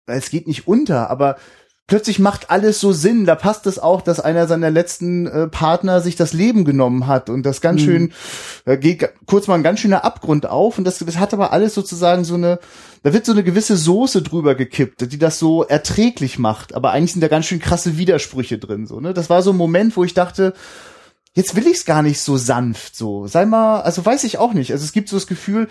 es 0.07 0.31
geht 0.31 0.47
nicht 0.47 0.69
unter, 0.69 1.11
aber 1.11 1.37
plötzlich 1.87 2.19
macht 2.19 2.51
alles 2.51 2.81
so 2.81 2.93
Sinn. 2.93 3.25
Da 3.25 3.35
passt 3.35 3.67
es 3.67 3.79
auch, 3.79 4.03
dass 4.03 4.21
einer 4.21 4.47
seiner 4.47 4.71
letzten 4.71 5.27
äh, 5.27 5.49
Partner 5.49 6.01
sich 6.01 6.17
das 6.17 6.33
Leben 6.33 6.65
genommen 6.65 7.07
hat 7.07 7.31
und 7.31 7.45
das 7.45 7.61
ganz 7.61 7.83
schön 7.83 8.13
äh, 8.65 8.77
geht 8.77 9.09
kurz 9.27 9.47
mal 9.47 9.55
ein 9.55 9.63
ganz 9.63 9.81
schöner 9.81 10.05
Abgrund 10.05 10.47
auf 10.47 10.79
und 10.79 10.85
das, 10.85 10.99
das 10.99 11.19
hat 11.19 11.33
aber 11.33 11.53
alles 11.53 11.75
sozusagen 11.75 12.25
so 12.25 12.35
eine, 12.35 12.59
da 13.03 13.13
wird 13.13 13.27
so 13.27 13.33
eine 13.33 13.45
gewisse 13.45 13.77
Soße 13.77 14.23
drüber 14.23 14.55
gekippt, 14.55 15.13
die 15.13 15.19
das 15.19 15.39
so 15.39 15.63
erträglich 15.63 16.39
macht. 16.39 16.75
Aber 16.75 16.91
eigentlich 16.91 17.13
sind 17.13 17.21
da 17.23 17.29
ganz 17.29 17.47
schön 17.47 17.61
krasse 17.61 17.99
Widersprüche 17.99 18.59
drin. 18.59 18.87
So 18.87 19.01
ne, 19.01 19.15
das 19.15 19.31
war 19.31 19.43
so 19.43 19.51
ein 19.51 19.57
Moment, 19.57 19.97
wo 19.97 20.05
ich 20.05 20.15
dachte. 20.15 20.55
Jetzt 21.35 21.55
will 21.55 21.67
ich 21.67 21.77
es 21.77 21.85
gar 21.85 22.03
nicht 22.03 22.23
so 22.23 22.39
sanft 22.39 22.97
so. 22.97 23.27
Sei 23.27 23.45
mal, 23.45 23.83
also 23.83 24.07
weiß 24.07 24.25
ich 24.25 24.39
auch 24.39 24.55
nicht. 24.55 24.73
Also 24.73 24.87
es 24.87 24.93
gibt 24.93 25.11
so 25.11 25.17
das 25.19 25.27
Gefühl, 25.27 25.69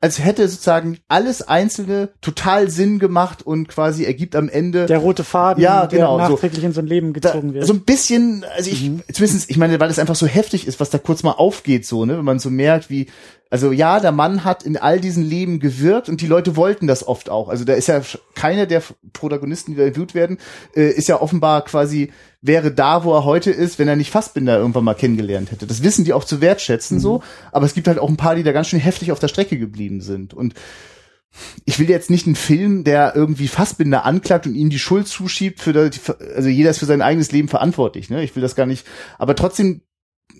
als 0.00 0.18
hätte 0.24 0.46
sozusagen 0.48 0.98
alles 1.08 1.42
Einzelne 1.42 2.10
total 2.20 2.70
Sinn 2.70 2.98
gemacht 3.00 3.44
und 3.44 3.68
quasi 3.68 4.04
ergibt 4.04 4.36
am 4.36 4.48
Ende 4.48 4.86
Der 4.86 4.98
rote 4.98 5.24
Faden, 5.24 5.62
Ja, 5.62 5.86
genau, 5.86 6.16
der 6.18 6.26
so. 6.26 6.32
nachträglich 6.34 6.62
in 6.64 6.72
so 6.72 6.80
ein 6.80 6.86
Leben 6.86 7.12
da, 7.14 7.30
gezogen 7.30 7.52
wird. 7.54 7.66
so 7.66 7.72
ein 7.72 7.80
bisschen, 7.80 8.44
also 8.56 8.70
ich, 8.70 8.90
zumindest, 9.12 9.50
ich 9.50 9.56
meine, 9.56 9.80
weil 9.80 9.90
es 9.90 9.98
einfach 9.98 10.14
so 10.14 10.26
heftig 10.26 10.66
ist, 10.68 10.78
was 10.78 10.90
da 10.90 10.98
kurz 10.98 11.22
mal 11.24 11.32
aufgeht, 11.32 11.84
so, 11.84 12.04
ne, 12.04 12.16
wenn 12.18 12.24
man 12.24 12.38
so 12.38 12.48
merkt, 12.50 12.90
wie, 12.90 13.06
also 13.50 13.72
ja, 13.72 14.00
der 14.00 14.12
Mann 14.12 14.44
hat 14.44 14.62
in 14.62 14.76
all 14.76 15.00
diesen 15.00 15.24
Leben 15.24 15.60
gewirkt 15.60 16.08
und 16.08 16.20
die 16.20 16.26
Leute 16.26 16.56
wollten 16.56 16.86
das 16.86 17.06
oft 17.06 17.30
auch. 17.30 17.48
Also 17.48 17.64
da 17.64 17.74
ist 17.74 17.88
ja 17.88 18.02
keiner 18.34 18.66
der 18.66 18.82
Protagonisten, 19.12 19.72
die 19.72 19.78
da 19.78 19.84
interviewt 19.84 20.14
werden, 20.14 20.38
äh, 20.76 20.90
ist 20.90 21.08
ja 21.08 21.20
offenbar 21.20 21.64
quasi, 21.64 22.12
wäre 22.42 22.70
da, 22.72 23.04
wo 23.04 23.14
er 23.14 23.24
heute 23.24 23.50
ist, 23.50 23.78
wenn 23.78 23.88
er 23.88 23.96
nicht 23.96 24.10
Fassbinder 24.10 24.58
irgendwann 24.58 24.84
mal 24.84 24.94
kennengelernt 24.94 25.50
hätte. 25.50 25.66
Das 25.66 25.82
wissen 25.82 26.04
die 26.04 26.12
auch 26.12 26.24
zu 26.24 26.40
wertschätzen 26.40 27.00
so, 27.00 27.22
aber 27.52 27.66
es 27.66 27.74
gibt 27.74 27.88
halt 27.88 27.98
auch 27.98 28.08
ein 28.08 28.16
paar, 28.16 28.34
die 28.34 28.42
da 28.42 28.52
ganz 28.52 28.68
schön 28.68 28.80
heftig 28.80 29.12
auf 29.12 29.18
der 29.18 29.28
Strecke 29.28 29.58
geblieben 29.58 30.00
sind 30.00 30.34
und 30.34 30.54
ich 31.66 31.78
will 31.78 31.90
jetzt 31.90 32.10
nicht 32.10 32.26
einen 32.26 32.36
Film, 32.36 32.84
der 32.84 33.14
irgendwie 33.14 33.48
Fassbinder 33.48 34.04
anklagt 34.04 34.46
und 34.46 34.54
ihm 34.54 34.70
die 34.70 34.78
Schuld 34.78 35.08
zuschiebt 35.08 35.60
für 35.60 35.72
die, 35.72 36.00
also 36.34 36.48
jeder 36.48 36.70
ist 36.70 36.78
für 36.78 36.86
sein 36.86 37.02
eigenes 37.02 37.32
Leben 37.32 37.48
verantwortlich, 37.48 38.08
ne? 38.08 38.24
Ich 38.24 38.34
will 38.34 38.40
das 38.40 38.56
gar 38.56 38.66
nicht, 38.66 38.86
aber 39.18 39.36
trotzdem 39.36 39.82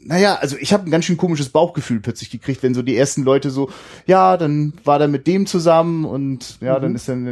naja, 0.05 0.37
also 0.37 0.57
ich 0.59 0.73
habe 0.73 0.85
ein 0.85 0.91
ganz 0.91 1.05
schön 1.05 1.17
komisches 1.17 1.49
Bauchgefühl 1.49 2.01
plötzlich 2.01 2.31
gekriegt, 2.31 2.63
wenn 2.63 2.75
so 2.75 2.83
die 2.83 2.97
ersten 2.97 3.23
Leute 3.23 3.51
so, 3.51 3.71
ja, 4.07 4.37
dann 4.37 4.73
war 4.85 4.99
der 4.99 5.09
mit 5.09 5.27
dem 5.27 5.47
zusammen 5.47 6.05
und 6.05 6.59
ja, 6.61 6.79
mhm. 6.79 6.83
dann 6.83 6.95
ist 6.95 7.09
er 7.09 7.15
in 7.15 7.25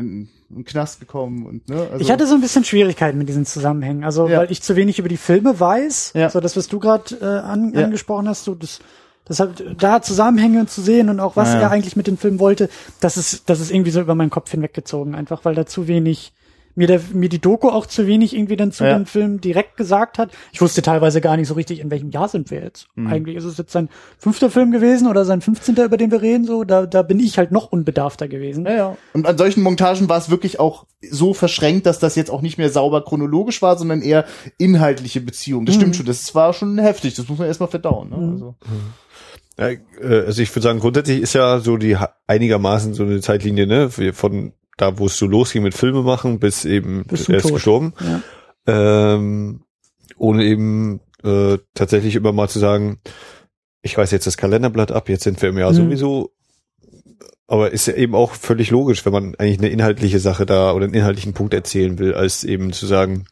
den 0.50 0.64
Knast 0.64 1.00
gekommen 1.00 1.46
und 1.46 1.68
ne. 1.68 1.88
Also 1.90 1.98
ich 1.98 2.10
hatte 2.10 2.26
so 2.26 2.34
ein 2.34 2.40
bisschen 2.40 2.64
Schwierigkeiten 2.64 3.18
mit 3.18 3.28
diesen 3.28 3.46
Zusammenhängen, 3.46 4.04
also 4.04 4.28
ja. 4.28 4.38
weil 4.38 4.52
ich 4.52 4.62
zu 4.62 4.76
wenig 4.76 4.98
über 4.98 5.08
die 5.08 5.16
Filme 5.16 5.58
weiß. 5.58 6.12
Ja. 6.14 6.30
So 6.30 6.40
das, 6.40 6.56
was 6.56 6.68
du 6.68 6.78
gerade 6.78 7.16
äh, 7.20 7.24
an, 7.24 7.72
ja. 7.74 7.84
angesprochen 7.84 8.28
hast, 8.28 8.44
so 8.44 8.54
das 8.54 8.80
Deshalb 9.28 9.78
da 9.78 10.02
Zusammenhänge 10.02 10.66
zu 10.66 10.80
sehen 10.80 11.08
und 11.08 11.18
auch 11.18 11.34
was 11.34 11.52
ja. 11.52 11.62
er 11.62 11.70
eigentlich 11.72 11.96
mit 11.96 12.06
dem 12.06 12.16
Film 12.16 12.38
wollte, 12.38 12.68
das 13.00 13.16
ist, 13.16 13.50
das 13.50 13.58
ist 13.58 13.72
irgendwie 13.72 13.90
so 13.90 14.00
über 14.00 14.14
meinen 14.14 14.30
Kopf 14.30 14.50
hinweggezogen, 14.52 15.14
einfach 15.14 15.44
weil 15.44 15.54
da 15.54 15.66
zu 15.66 15.88
wenig 15.88 16.32
mir, 16.76 16.86
der, 16.86 17.00
mir 17.12 17.28
die 17.28 17.40
Doku 17.40 17.68
auch 17.68 17.86
zu 17.86 18.06
wenig 18.06 18.36
irgendwie 18.36 18.56
dann 18.56 18.70
zu 18.70 18.84
ja. 18.84 18.96
dem 18.96 19.06
Film 19.06 19.40
direkt 19.40 19.76
gesagt 19.76 20.18
hat. 20.18 20.30
Ich 20.52 20.60
wusste 20.60 20.82
teilweise 20.82 21.20
gar 21.20 21.36
nicht 21.36 21.48
so 21.48 21.54
richtig, 21.54 21.80
in 21.80 21.90
welchem 21.90 22.10
Jahr 22.10 22.28
sind 22.28 22.50
wir 22.50 22.62
jetzt. 22.62 22.86
Mhm. 22.94 23.06
Eigentlich 23.08 23.36
ist 23.36 23.44
es 23.44 23.56
jetzt 23.56 23.72
sein 23.72 23.88
fünfter 24.18 24.50
Film 24.50 24.70
gewesen 24.70 25.08
oder 25.08 25.24
sein 25.24 25.40
15. 25.40 25.76
über 25.76 25.96
den 25.96 26.10
wir 26.10 26.22
reden, 26.22 26.44
so. 26.44 26.64
Da, 26.64 26.86
da 26.86 27.02
bin 27.02 27.18
ich 27.18 27.38
halt 27.38 27.50
noch 27.50 27.72
unbedarfter 27.72 28.28
gewesen. 28.28 28.66
Ja, 28.66 28.72
ja. 28.74 28.96
Und 29.14 29.26
an 29.26 29.38
solchen 29.38 29.62
Montagen 29.62 30.08
war 30.08 30.18
es 30.18 30.30
wirklich 30.30 30.60
auch 30.60 30.86
so 31.10 31.34
verschränkt, 31.34 31.86
dass 31.86 31.98
das 31.98 32.14
jetzt 32.14 32.30
auch 32.30 32.42
nicht 32.42 32.58
mehr 32.58 32.70
sauber 32.70 33.02
chronologisch 33.02 33.62
war, 33.62 33.78
sondern 33.78 34.02
eher 34.02 34.26
inhaltliche 34.58 35.22
Beziehungen. 35.22 35.66
Das 35.66 35.76
mhm. 35.76 35.80
stimmt 35.80 35.96
schon. 35.96 36.06
Das 36.06 36.34
war 36.34 36.52
schon 36.52 36.78
heftig. 36.78 37.14
Das 37.14 37.28
muss 37.28 37.38
man 37.38 37.48
erstmal 37.48 37.70
verdauen. 37.70 38.10
Ne? 38.10 38.16
Mhm. 38.16 38.32
Also. 38.32 38.54
Ja, 39.58 39.68
äh, 39.68 40.26
also 40.26 40.42
ich 40.42 40.50
würde 40.50 40.62
sagen, 40.62 40.80
grundsätzlich 40.80 41.22
ist 41.22 41.32
ja 41.32 41.60
so 41.60 41.78
die 41.78 41.96
einigermaßen 42.26 42.92
so 42.92 43.04
eine 43.04 43.20
Zeitlinie, 43.20 43.66
ne, 43.66 43.90
von 44.12 44.52
da, 44.76 44.98
wo 44.98 45.06
es 45.06 45.18
so 45.18 45.26
losging 45.26 45.62
mit 45.62 45.74
Filme 45.74 46.02
machen, 46.02 46.38
bis 46.38 46.64
eben 46.64 47.04
bis 47.04 47.28
er 47.28 47.36
ist 47.36 47.42
Tod. 47.44 47.54
gestorben. 47.54 47.94
Ja. 48.00 49.14
Ähm, 49.14 49.62
ohne 50.16 50.44
eben 50.44 51.00
äh, 51.22 51.58
tatsächlich 51.74 52.14
immer 52.14 52.32
mal 52.32 52.48
zu 52.48 52.58
sagen, 52.58 53.00
ich 53.82 53.96
weiß 53.96 54.10
jetzt 54.10 54.26
das 54.26 54.36
Kalenderblatt 54.36 54.92
ab, 54.92 55.08
jetzt 55.08 55.24
sind 55.24 55.40
wir 55.40 55.48
im 55.48 55.58
Jahr 55.58 55.72
mhm. 55.72 55.76
sowieso. 55.76 56.32
Aber 57.48 57.70
ist 57.70 57.86
ja 57.86 57.94
eben 57.94 58.16
auch 58.16 58.32
völlig 58.32 58.70
logisch, 58.70 59.06
wenn 59.06 59.12
man 59.12 59.34
eigentlich 59.36 59.58
eine 59.58 59.68
inhaltliche 59.68 60.18
Sache 60.18 60.46
da 60.46 60.72
oder 60.72 60.84
einen 60.84 60.94
inhaltlichen 60.94 61.32
Punkt 61.32 61.54
erzählen 61.54 61.98
will, 61.98 62.12
als 62.12 62.42
eben 62.42 62.72
zu 62.72 62.86
sagen, 62.86 63.26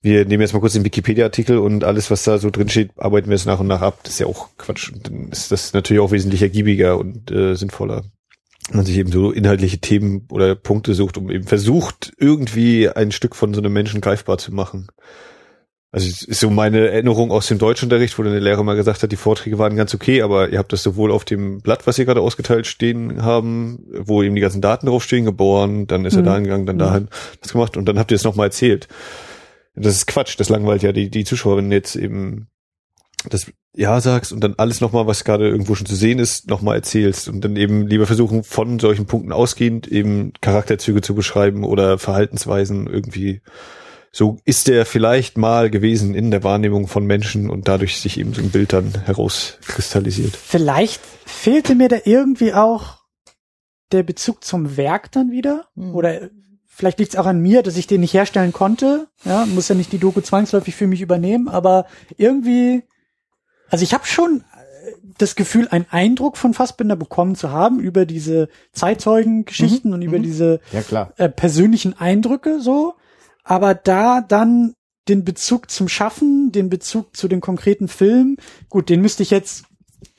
wir 0.00 0.24
nehmen 0.24 0.40
jetzt 0.40 0.52
mal 0.52 0.58
kurz 0.58 0.72
den 0.72 0.84
Wikipedia-Artikel 0.84 1.58
und 1.58 1.84
alles, 1.84 2.10
was 2.10 2.24
da 2.24 2.38
so 2.38 2.50
drin 2.50 2.68
steht, 2.68 2.90
arbeiten 2.96 3.28
wir 3.28 3.36
es 3.36 3.46
nach 3.46 3.60
und 3.60 3.68
nach 3.68 3.80
ab. 3.80 4.00
Das 4.02 4.14
ist 4.14 4.18
ja 4.18 4.26
auch 4.26 4.48
Quatsch. 4.58 4.90
Und 4.92 5.06
dann 5.06 5.28
ist 5.28 5.52
das 5.52 5.72
natürlich 5.72 6.00
auch 6.02 6.10
wesentlich 6.10 6.42
ergiebiger 6.42 6.98
und 6.98 7.30
äh, 7.30 7.54
sinnvoller 7.54 8.02
man 8.70 8.84
sich 8.84 8.96
eben 8.96 9.10
so 9.10 9.32
inhaltliche 9.32 9.78
Themen 9.78 10.26
oder 10.30 10.54
Punkte 10.54 10.94
sucht, 10.94 11.18
um 11.18 11.30
eben 11.30 11.44
versucht, 11.44 12.12
irgendwie 12.16 12.88
ein 12.88 13.12
Stück 13.12 13.34
von 13.34 13.54
so 13.54 13.60
einem 13.60 13.72
Menschen 13.72 14.00
greifbar 14.00 14.38
zu 14.38 14.52
machen. 14.52 14.88
Also 15.94 16.08
ist 16.08 16.40
so 16.40 16.48
meine 16.48 16.88
Erinnerung 16.88 17.30
aus 17.30 17.48
dem 17.48 17.58
Deutschunterricht, 17.58 18.18
wo 18.18 18.22
dann 18.22 18.32
der 18.32 18.40
Lehrer 18.40 18.62
mal 18.62 18.76
gesagt 18.76 19.02
hat, 19.02 19.12
die 19.12 19.16
Vorträge 19.16 19.58
waren 19.58 19.76
ganz 19.76 19.94
okay, 19.94 20.22
aber 20.22 20.48
ihr 20.48 20.58
habt 20.58 20.72
das 20.72 20.82
sowohl 20.82 21.12
auf 21.12 21.26
dem 21.26 21.60
Blatt, 21.60 21.86
was 21.86 21.98
ihr 21.98 22.06
gerade 22.06 22.22
ausgeteilt 22.22 22.66
stehen 22.66 23.22
haben, 23.22 23.84
wo 23.98 24.22
eben 24.22 24.34
die 24.34 24.40
ganzen 24.40 24.62
Daten 24.62 24.86
draufstehen, 24.86 25.26
geboren, 25.26 25.86
dann 25.86 26.06
ist 26.06 26.14
mhm. 26.14 26.20
er 26.20 26.24
da 26.24 26.34
hingegangen, 26.36 26.66
dann 26.66 26.78
dahin, 26.78 27.08
das 27.42 27.52
gemacht 27.52 27.76
und 27.76 27.86
dann 27.86 27.98
habt 27.98 28.10
ihr 28.10 28.14
es 28.14 28.24
nochmal 28.24 28.46
erzählt. 28.46 28.88
Das 29.74 29.94
ist 29.94 30.06
Quatsch, 30.06 30.34
das 30.38 30.48
langweilt 30.48 30.82
ja 30.82 30.92
die, 30.92 31.10
die 31.10 31.24
Zuschauer, 31.24 31.58
wenn 31.58 31.70
jetzt 31.70 31.94
eben 31.94 32.48
das 33.30 33.46
Ja 33.74 34.00
sagst 34.00 34.32
und 34.32 34.40
dann 34.40 34.54
alles 34.56 34.80
nochmal, 34.80 35.06
was 35.06 35.24
gerade 35.24 35.48
irgendwo 35.48 35.74
schon 35.74 35.86
zu 35.86 35.94
sehen 35.94 36.18
ist, 36.18 36.48
nochmal 36.48 36.76
erzählst 36.76 37.28
und 37.28 37.42
dann 37.44 37.56
eben 37.56 37.86
lieber 37.86 38.06
versuchen, 38.06 38.44
von 38.44 38.78
solchen 38.78 39.06
Punkten 39.06 39.32
ausgehend 39.32 39.88
eben 39.88 40.32
Charakterzüge 40.40 41.00
zu 41.00 41.14
beschreiben 41.14 41.64
oder 41.64 41.98
Verhaltensweisen 41.98 42.86
irgendwie. 42.86 43.40
So 44.14 44.38
ist 44.44 44.68
der 44.68 44.84
vielleicht 44.84 45.38
mal 45.38 45.70
gewesen 45.70 46.14
in 46.14 46.30
der 46.30 46.44
Wahrnehmung 46.44 46.86
von 46.86 47.06
Menschen 47.06 47.48
und 47.48 47.66
dadurch 47.66 47.98
sich 47.98 48.20
eben 48.20 48.34
so 48.34 48.42
ein 48.42 48.50
Bild 48.50 48.74
dann 48.74 48.92
herauskristallisiert. 49.06 50.36
Vielleicht 50.36 51.00
fehlte 51.24 51.74
mir 51.74 51.88
da 51.88 51.96
irgendwie 52.04 52.52
auch 52.52 52.98
der 53.90 54.02
Bezug 54.02 54.44
zum 54.44 54.76
Werk 54.76 55.12
dann 55.12 55.30
wieder 55.30 55.66
mhm. 55.74 55.94
oder 55.94 56.28
vielleicht 56.66 56.98
liegt 56.98 57.12
es 57.12 57.18
auch 57.18 57.26
an 57.26 57.40
mir, 57.40 57.62
dass 57.62 57.76
ich 57.76 57.86
den 57.86 58.00
nicht 58.00 58.14
herstellen 58.14 58.52
konnte. 58.52 59.08
Ja, 59.24 59.46
muss 59.46 59.68
ja 59.68 59.74
nicht 59.74 59.92
die 59.92 59.98
Doku 59.98 60.20
zwangsläufig 60.20 60.74
für 60.74 60.86
mich 60.86 61.00
übernehmen, 61.00 61.48
aber 61.48 61.86
irgendwie 62.16 62.82
also 63.72 63.82
ich 63.82 63.94
habe 63.94 64.06
schon 64.06 64.44
äh, 64.54 64.92
das 65.16 65.34
Gefühl, 65.34 65.66
einen 65.68 65.86
Eindruck 65.90 66.36
von 66.36 66.52
Fassbinder 66.52 66.94
bekommen 66.94 67.34
zu 67.34 67.50
haben 67.50 67.80
über 67.80 68.04
diese 68.04 68.48
Zeitzeugengeschichten 68.72 69.90
mhm. 69.90 69.94
und 69.94 70.02
über 70.02 70.18
mhm. 70.18 70.22
diese 70.22 70.60
ja, 70.72 71.10
äh, 71.16 71.28
persönlichen 71.30 71.98
Eindrücke 71.98 72.60
so. 72.60 72.94
Aber 73.42 73.74
da 73.74 74.20
dann 74.20 74.74
den 75.08 75.24
Bezug 75.24 75.70
zum 75.70 75.88
Schaffen, 75.88 76.52
den 76.52 76.68
Bezug 76.68 77.16
zu 77.16 77.28
den 77.28 77.40
konkreten 77.40 77.88
Filmen, 77.88 78.36
gut, 78.68 78.90
den 78.90 79.00
müsste 79.00 79.22
ich 79.22 79.30
jetzt 79.30 79.64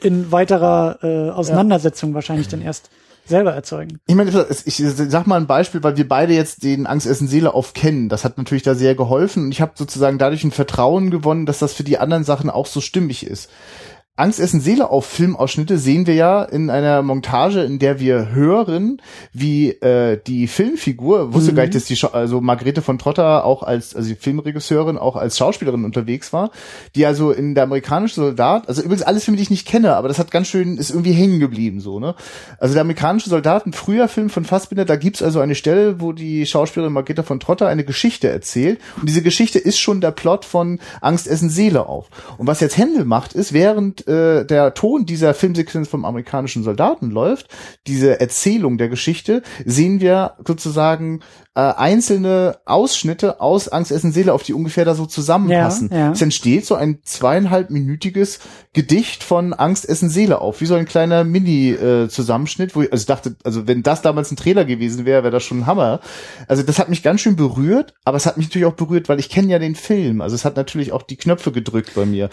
in 0.01 0.31
weiterer 0.31 0.99
äh, 1.03 1.29
Auseinandersetzung 1.29 2.09
ja. 2.09 2.15
wahrscheinlich 2.15 2.47
dann 2.47 2.61
erst 2.61 2.89
selber 3.25 3.53
erzeugen. 3.53 3.99
Ich 4.05 4.15
meine, 4.15 4.29
ich 4.29 4.75
sag 4.77 5.27
mal 5.27 5.37
ein 5.37 5.47
Beispiel, 5.47 5.83
weil 5.83 5.97
wir 5.97 6.07
beide 6.07 6.33
jetzt 6.33 6.63
den 6.63 6.87
Angst 6.87 7.07
Essen 7.07 7.27
Seele 7.27 7.53
oft 7.53 7.75
kennen. 7.75 8.09
Das 8.09 8.25
hat 8.25 8.37
natürlich 8.37 8.63
da 8.63 8.75
sehr 8.75 8.95
geholfen 8.95 9.45
und 9.45 9.51
ich 9.51 9.61
habe 9.61 9.73
sozusagen 9.75 10.17
dadurch 10.17 10.43
ein 10.43 10.51
Vertrauen 10.51 11.09
gewonnen, 11.09 11.45
dass 11.45 11.59
das 11.59 11.73
für 11.73 11.83
die 11.83 11.97
anderen 11.97 12.23
Sachen 12.23 12.49
auch 12.49 12.65
so 12.67 12.81
stimmig 12.81 13.25
ist. 13.25 13.49
Angst, 14.15 14.39
Essen, 14.39 14.61
Seele 14.61 14.91
auf 14.91 15.07
Filmausschnitte 15.07 15.79
sehen 15.79 16.05
wir 16.05 16.13
ja 16.13 16.43
in 16.43 16.69
einer 16.69 17.01
Montage, 17.01 17.63
in 17.63 17.79
der 17.79 17.99
wir 17.99 18.29
hören, 18.29 19.01
wie 19.33 19.69
äh, 19.69 20.21
die 20.27 20.45
Filmfigur, 20.45 21.33
wusste 21.33 21.51
mhm. 21.51 21.55
gar 21.55 21.63
nicht, 21.63 21.73
dass 21.73 21.85
die, 21.85 21.95
Scha 21.95 22.09
also 22.09 22.39
Margarete 22.39 22.83
von 22.83 22.99
Trotter 22.99 23.43
auch 23.43 23.63
als, 23.63 23.95
also 23.95 24.07
die 24.07 24.15
Filmregisseurin, 24.15 24.99
auch 24.99 25.15
als 25.15 25.39
Schauspielerin 25.39 25.83
unterwegs 25.83 26.31
war, 26.31 26.51
die 26.95 27.07
also 27.07 27.31
in 27.31 27.55
der 27.55 27.63
amerikanische 27.63 28.13
Soldat, 28.13 28.69
also 28.69 28.83
übrigens 28.83 29.01
alles 29.01 29.23
Filme, 29.23 29.37
die 29.37 29.43
ich 29.43 29.49
nicht 29.49 29.67
kenne, 29.67 29.95
aber 29.95 30.09
das 30.09 30.19
hat 30.19 30.29
ganz 30.29 30.47
schön, 30.47 30.77
ist 30.77 30.91
irgendwie 30.91 31.13
hängen 31.13 31.39
geblieben, 31.39 31.79
so, 31.79 31.99
ne? 31.99 32.13
Also 32.59 32.75
der 32.75 32.81
amerikanische 32.81 33.31
Soldat, 33.31 33.65
ein 33.65 33.73
früher 33.73 34.07
Film 34.07 34.29
von 34.29 34.45
Fassbinder, 34.45 34.85
da 34.85 34.95
gibt's 34.95 35.23
also 35.23 35.39
eine 35.39 35.55
Stelle, 35.55 36.01
wo 36.01 36.11
die 36.11 36.45
Schauspielerin 36.45 36.93
Margarete 36.93 37.23
von 37.23 37.39
Trotter 37.39 37.67
eine 37.67 37.83
Geschichte 37.83 38.29
erzählt 38.29 38.79
und 38.99 39.09
diese 39.09 39.23
Geschichte 39.23 39.57
ist 39.57 39.79
schon 39.79 40.01
der 40.01 40.11
Plot 40.11 40.45
von 40.45 40.79
Angst, 41.01 41.25
Essen, 41.25 41.49
Seele 41.49 41.87
auf. 41.87 42.09
Und 42.37 42.45
was 42.45 42.59
jetzt 42.59 42.77
Händel 42.77 43.05
macht, 43.05 43.33
ist, 43.33 43.53
während 43.53 44.02
äh, 44.07 44.45
der 44.45 44.73
Ton 44.73 45.05
dieser 45.05 45.33
Filmsequenz 45.33 45.87
vom 45.87 46.05
amerikanischen 46.05 46.63
Soldaten 46.63 47.11
läuft, 47.11 47.47
diese 47.87 48.19
Erzählung 48.19 48.77
der 48.77 48.89
Geschichte, 48.89 49.41
sehen 49.65 50.01
wir 50.01 50.33
sozusagen 50.45 51.21
äh, 51.55 51.59
einzelne 51.61 52.57
Ausschnitte 52.65 53.39
aus 53.39 53.67
Angst, 53.67 53.91
Essen, 53.91 54.11
Seele, 54.11 54.33
auf 54.33 54.41
die 54.41 54.53
ungefähr 54.53 54.85
da 54.85 54.95
so 54.95 55.05
zusammenpassen. 55.05 55.89
Ja, 55.91 55.97
ja. 55.97 56.11
Es 56.11 56.21
entsteht 56.21 56.65
so 56.65 56.75
ein 56.75 56.99
zweieinhalbminütiges 57.03 58.39
Gedicht 58.73 59.23
von 59.23 59.53
Angst, 59.53 59.87
Essen, 59.87 60.09
Seele 60.09 60.41
auf, 60.41 60.61
wie 60.61 60.65
so 60.65 60.73
ein 60.73 60.85
kleiner 60.85 61.23
Mini-Zusammenschnitt, 61.23 62.71
äh, 62.71 62.75
wo 62.75 62.81
ich, 62.81 62.91
also 62.91 63.03
ich 63.03 63.07
dachte, 63.07 63.35
also 63.43 63.67
wenn 63.67 63.83
das 63.83 64.01
damals 64.01 64.31
ein 64.31 64.35
Trailer 64.35 64.65
gewesen 64.65 65.05
wäre, 65.05 65.23
wäre 65.23 65.31
das 65.31 65.43
schon 65.43 65.59
ein 65.59 65.65
Hammer. 65.67 65.99
Also 66.47 66.63
das 66.63 66.79
hat 66.79 66.89
mich 66.89 67.03
ganz 67.03 67.21
schön 67.21 67.35
berührt, 67.35 67.93
aber 68.03 68.17
es 68.17 68.25
hat 68.25 68.37
mich 68.37 68.47
natürlich 68.47 68.67
auch 68.67 68.73
berührt, 68.73 69.07
weil 69.07 69.19
ich 69.19 69.29
kenne 69.29 69.51
ja 69.51 69.59
den 69.59 69.75
Film. 69.75 70.21
Also 70.21 70.35
es 70.35 70.45
hat 70.45 70.55
natürlich 70.55 70.91
auch 70.91 71.03
die 71.03 71.17
Knöpfe 71.17 71.51
gedrückt 71.51 71.91
bei 71.93 72.05
mir. 72.05 72.29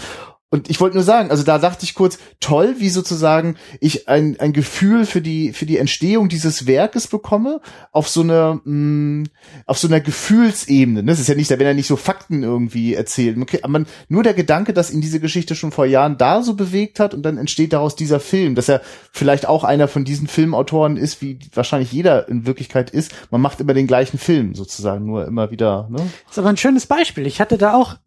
Und 0.52 0.68
ich 0.68 0.80
wollte 0.80 0.96
nur 0.96 1.04
sagen, 1.04 1.30
also 1.30 1.44
da 1.44 1.58
dachte 1.58 1.84
ich 1.84 1.94
kurz, 1.94 2.18
toll, 2.40 2.74
wie 2.78 2.88
sozusagen 2.88 3.54
ich 3.78 4.08
ein, 4.08 4.38
ein 4.40 4.52
Gefühl 4.52 5.06
für 5.06 5.20
die, 5.20 5.52
für 5.52 5.64
die 5.64 5.78
Entstehung 5.78 6.28
dieses 6.28 6.66
Werkes 6.66 7.06
bekomme, 7.06 7.60
auf 7.92 8.08
so 8.08 8.22
einer, 8.22 8.60
mh, 8.64 9.22
mm, 9.22 9.26
auf 9.66 9.78
so 9.78 9.86
einer 9.86 10.00
Gefühlsebene. 10.00 11.04
Das 11.04 11.20
ist 11.20 11.28
ja 11.28 11.36
nicht, 11.36 11.50
wenn 11.50 11.60
er 11.60 11.74
nicht 11.74 11.86
so 11.86 11.94
Fakten 11.94 12.42
irgendwie 12.42 12.94
erzählt. 12.94 13.38
Okay, 13.40 13.60
aber 13.62 13.84
nur 14.08 14.24
der 14.24 14.34
Gedanke, 14.34 14.72
dass 14.72 14.90
ihn 14.90 15.00
diese 15.00 15.20
Geschichte 15.20 15.54
schon 15.54 15.70
vor 15.70 15.86
Jahren 15.86 16.18
da 16.18 16.42
so 16.42 16.54
bewegt 16.54 16.98
hat 16.98 17.14
und 17.14 17.22
dann 17.22 17.38
entsteht 17.38 17.72
daraus 17.72 17.94
dieser 17.94 18.18
Film, 18.18 18.56
dass 18.56 18.68
er 18.68 18.82
vielleicht 19.12 19.46
auch 19.46 19.62
einer 19.62 19.86
von 19.86 20.04
diesen 20.04 20.26
Filmautoren 20.26 20.96
ist, 20.96 21.22
wie 21.22 21.38
wahrscheinlich 21.54 21.92
jeder 21.92 22.28
in 22.28 22.44
Wirklichkeit 22.44 22.90
ist. 22.90 23.12
Man 23.30 23.40
macht 23.40 23.60
immer 23.60 23.74
den 23.74 23.86
gleichen 23.86 24.18
Film 24.18 24.56
sozusagen, 24.56 25.06
nur 25.06 25.26
immer 25.28 25.52
wieder, 25.52 25.86
ne? 25.90 25.98
Das 26.24 26.32
ist 26.32 26.38
aber 26.38 26.48
ein 26.48 26.56
schönes 26.56 26.86
Beispiel. 26.86 27.24
Ich 27.28 27.40
hatte 27.40 27.56
da 27.56 27.74
auch, 27.74 27.98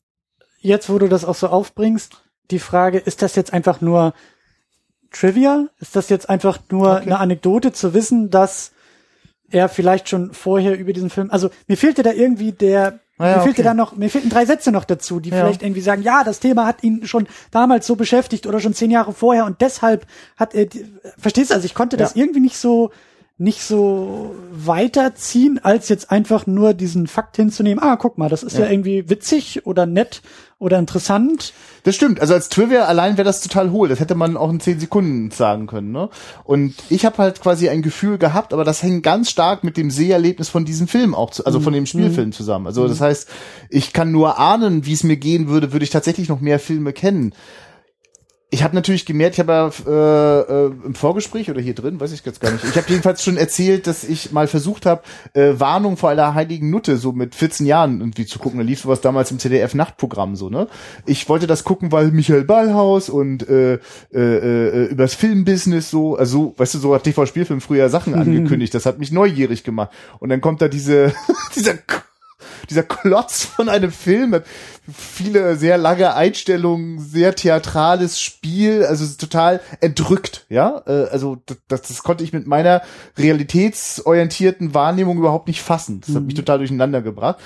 jetzt 0.59 0.89
wo 0.89 0.99
du 0.99 1.07
das 1.07 1.23
auch 1.23 1.35
so 1.35 1.47
aufbringst, 1.47 2.22
die 2.51 2.59
Frage, 2.59 2.97
ist 2.97 3.21
das 3.21 3.35
jetzt 3.35 3.53
einfach 3.53 3.81
nur 3.81 4.13
Trivia? 5.11 5.67
Ist 5.79 5.95
das 5.95 6.09
jetzt 6.09 6.29
einfach 6.29 6.59
nur 6.69 6.93
okay. 6.93 7.03
eine 7.03 7.19
Anekdote 7.19 7.71
zu 7.71 7.93
wissen, 7.93 8.29
dass 8.29 8.71
er 9.49 9.69
vielleicht 9.69 10.09
schon 10.09 10.33
vorher 10.33 10.77
über 10.77 10.93
diesen 10.93 11.09
Film, 11.09 11.29
also 11.29 11.49
mir 11.67 11.77
fehlte 11.77 12.01
da 12.01 12.11
irgendwie 12.11 12.51
der, 12.51 12.99
ah 13.17 13.27
ja, 13.27 13.37
mir 13.37 13.43
fehlte 13.43 13.61
okay. 13.61 13.63
da 13.63 13.73
noch, 13.73 13.95
mir 13.95 14.09
fehlten 14.09 14.29
drei 14.29 14.45
Sätze 14.45 14.71
noch 14.71 14.83
dazu, 14.83 15.19
die 15.19 15.29
ja. 15.29 15.37
vielleicht 15.37 15.61
irgendwie 15.61 15.81
sagen, 15.81 16.01
ja, 16.01 16.23
das 16.23 16.39
Thema 16.39 16.65
hat 16.65 16.83
ihn 16.83 17.05
schon 17.05 17.27
damals 17.51 17.85
so 17.85 17.95
beschäftigt 17.95 18.47
oder 18.47 18.59
schon 18.59 18.73
zehn 18.73 18.89
Jahre 18.89 19.13
vorher 19.13 19.45
und 19.45 19.61
deshalb 19.61 20.07
hat 20.37 20.55
er, 20.55 20.67
verstehst 21.17 21.51
du, 21.51 21.55
also 21.55 21.65
ich 21.65 21.75
konnte 21.75 21.97
das 21.97 22.15
ja. 22.15 22.23
irgendwie 22.23 22.39
nicht 22.39 22.57
so 22.57 22.91
nicht 23.37 23.63
so 23.63 24.35
weiterziehen, 24.51 25.59
als 25.63 25.89
jetzt 25.89 26.11
einfach 26.11 26.45
nur 26.45 26.73
diesen 26.73 27.07
Fakt 27.07 27.35
hinzunehmen, 27.35 27.83
ah, 27.83 27.95
guck 27.95 28.17
mal, 28.17 28.29
das 28.29 28.43
ist 28.43 28.57
ja, 28.57 28.65
Ja. 28.65 28.71
irgendwie 28.71 29.09
witzig 29.09 29.65
oder 29.65 29.85
nett 29.87 30.21
oder 30.59 30.77
interessant. 30.79 31.51
Das 31.83 31.95
stimmt. 31.95 32.21
Also 32.21 32.35
als 32.35 32.47
Trivia 32.47 32.85
allein 32.85 33.17
wäre 33.17 33.25
das 33.25 33.41
total 33.41 33.71
hohl. 33.71 33.89
Das 33.89 33.99
hätte 33.99 34.15
man 34.15 34.37
auch 34.37 34.49
in 34.49 34.59
zehn 34.61 34.79
Sekunden 34.79 35.31
sagen 35.31 35.67
können. 35.67 35.91
Ne? 35.91 36.09
Und 36.45 36.75
ich 36.89 37.05
habe 37.05 37.17
halt 37.17 37.41
quasi 37.41 37.67
ein 37.69 37.81
Gefühl 37.81 38.17
gehabt, 38.17 38.53
aber 38.53 38.63
das 38.63 38.81
hängt 38.83 39.03
ganz 39.03 39.29
stark 39.29 39.63
mit 39.63 39.75
dem 39.77 39.89
Seherlebnis 39.91 40.47
von 40.47 40.63
diesem 40.63 40.87
Film 40.87 41.13
auch, 41.15 41.31
zu, 41.31 41.45
also 41.45 41.59
von 41.59 41.73
dem 41.73 41.85
Spielfilm 41.87 42.31
zusammen. 42.31 42.67
Also 42.67 42.87
das 42.87 43.01
heißt, 43.01 43.27
ich 43.69 43.91
kann 43.93 44.11
nur 44.11 44.39
ahnen, 44.39 44.85
wie 44.85 44.93
es 44.93 45.03
mir 45.03 45.17
gehen 45.17 45.49
würde, 45.49 45.73
würde 45.73 45.83
ich 45.83 45.89
tatsächlich 45.89 46.29
noch 46.29 46.39
mehr 46.39 46.59
Filme 46.59 46.93
kennen. 46.93 47.33
Ich 48.53 48.61
habe 48.61 48.75
natürlich 48.75 49.07
gemerkt, 49.07 49.33
ich 49.33 49.39
habe 49.39 49.51
ja 49.51 49.71
äh, 49.87 50.67
äh, 50.67 50.71
im 50.85 50.93
Vorgespräch 50.93 51.49
oder 51.49 51.59
hier 51.59 51.73
drin, 51.73 51.99
weiß 51.99 52.11
ich 52.11 52.23
jetzt 52.23 52.39
gar 52.39 52.51
nicht. 52.51 52.63
Ich 52.63 52.75
habe 52.77 52.85
jedenfalls 52.87 53.23
schon 53.23 53.35
erzählt, 53.35 53.87
dass 53.87 54.03
ich 54.03 54.31
mal 54.31 54.45
versucht 54.45 54.85
habe, 54.85 55.01
äh, 55.33 55.53
Warnung 55.57 55.97
vor 55.97 56.11
aller 56.11 56.35
heiligen 56.35 56.69
Nutte 56.69 56.97
so 56.97 57.13
mit 57.13 57.33
14 57.33 57.65
Jahren 57.65 57.99
irgendwie 57.99 58.27
zu 58.27 58.37
gucken. 58.37 58.59
Da 58.59 58.63
lief 58.63 58.81
sowas 58.81 59.01
damals 59.01 59.31
im 59.31 59.39
ZDF 59.39 59.73
Nachtprogramm 59.73 60.35
so, 60.35 60.51
ne? 60.51 60.67
Ich 61.07 61.27
wollte 61.29 61.47
das 61.47 61.63
gucken, 61.63 61.91
weil 61.91 62.11
Michael 62.11 62.43
Ballhaus 62.43 63.09
und 63.09 63.49
äh, 63.49 63.79
äh, 64.13 64.19
äh, 64.19 64.85
übers 64.85 65.15
Filmbusiness 65.15 65.89
so, 65.89 66.15
also 66.15 66.53
weißt 66.55 66.75
du, 66.75 66.77
so 66.77 66.93
hat 66.93 67.05
TV 67.05 67.25
Spielfilm 67.25 67.59
früher 67.59 67.89
Sachen 67.89 68.13
angekündigt. 68.13 68.75
Das 68.75 68.85
hat 68.85 68.99
mich 68.99 69.11
neugierig 69.11 69.63
gemacht. 69.63 69.89
Und 70.19 70.29
dann 70.29 70.41
kommt 70.41 70.61
da 70.61 70.67
diese 70.67 71.11
dieser 71.55 71.73
dieser 72.69 72.83
Klotz 72.83 73.45
von 73.45 73.69
einem 73.69 73.91
Film, 73.91 74.31
mit 74.31 74.45
viele 74.91 75.55
sehr 75.55 75.77
lange 75.77 76.13
Einstellungen, 76.15 76.99
sehr 76.99 77.35
theatrales 77.35 78.19
Spiel, 78.19 78.85
also 78.85 79.05
total 79.17 79.61
entrückt, 79.79 80.45
ja. 80.49 80.83
Äh, 80.85 81.07
Also 81.11 81.37
das, 81.67 81.81
das 81.83 82.03
konnte 82.03 82.23
ich 82.23 82.33
mit 82.33 82.47
meiner 82.47 82.81
realitätsorientierten 83.17 84.73
Wahrnehmung 84.73 85.17
überhaupt 85.17 85.47
nicht 85.47 85.61
fassen. 85.61 86.01
Das 86.05 86.15
hat 86.15 86.23
mich 86.23 86.35
total 86.35 86.57
durcheinander 86.57 87.01
gebracht 87.01 87.39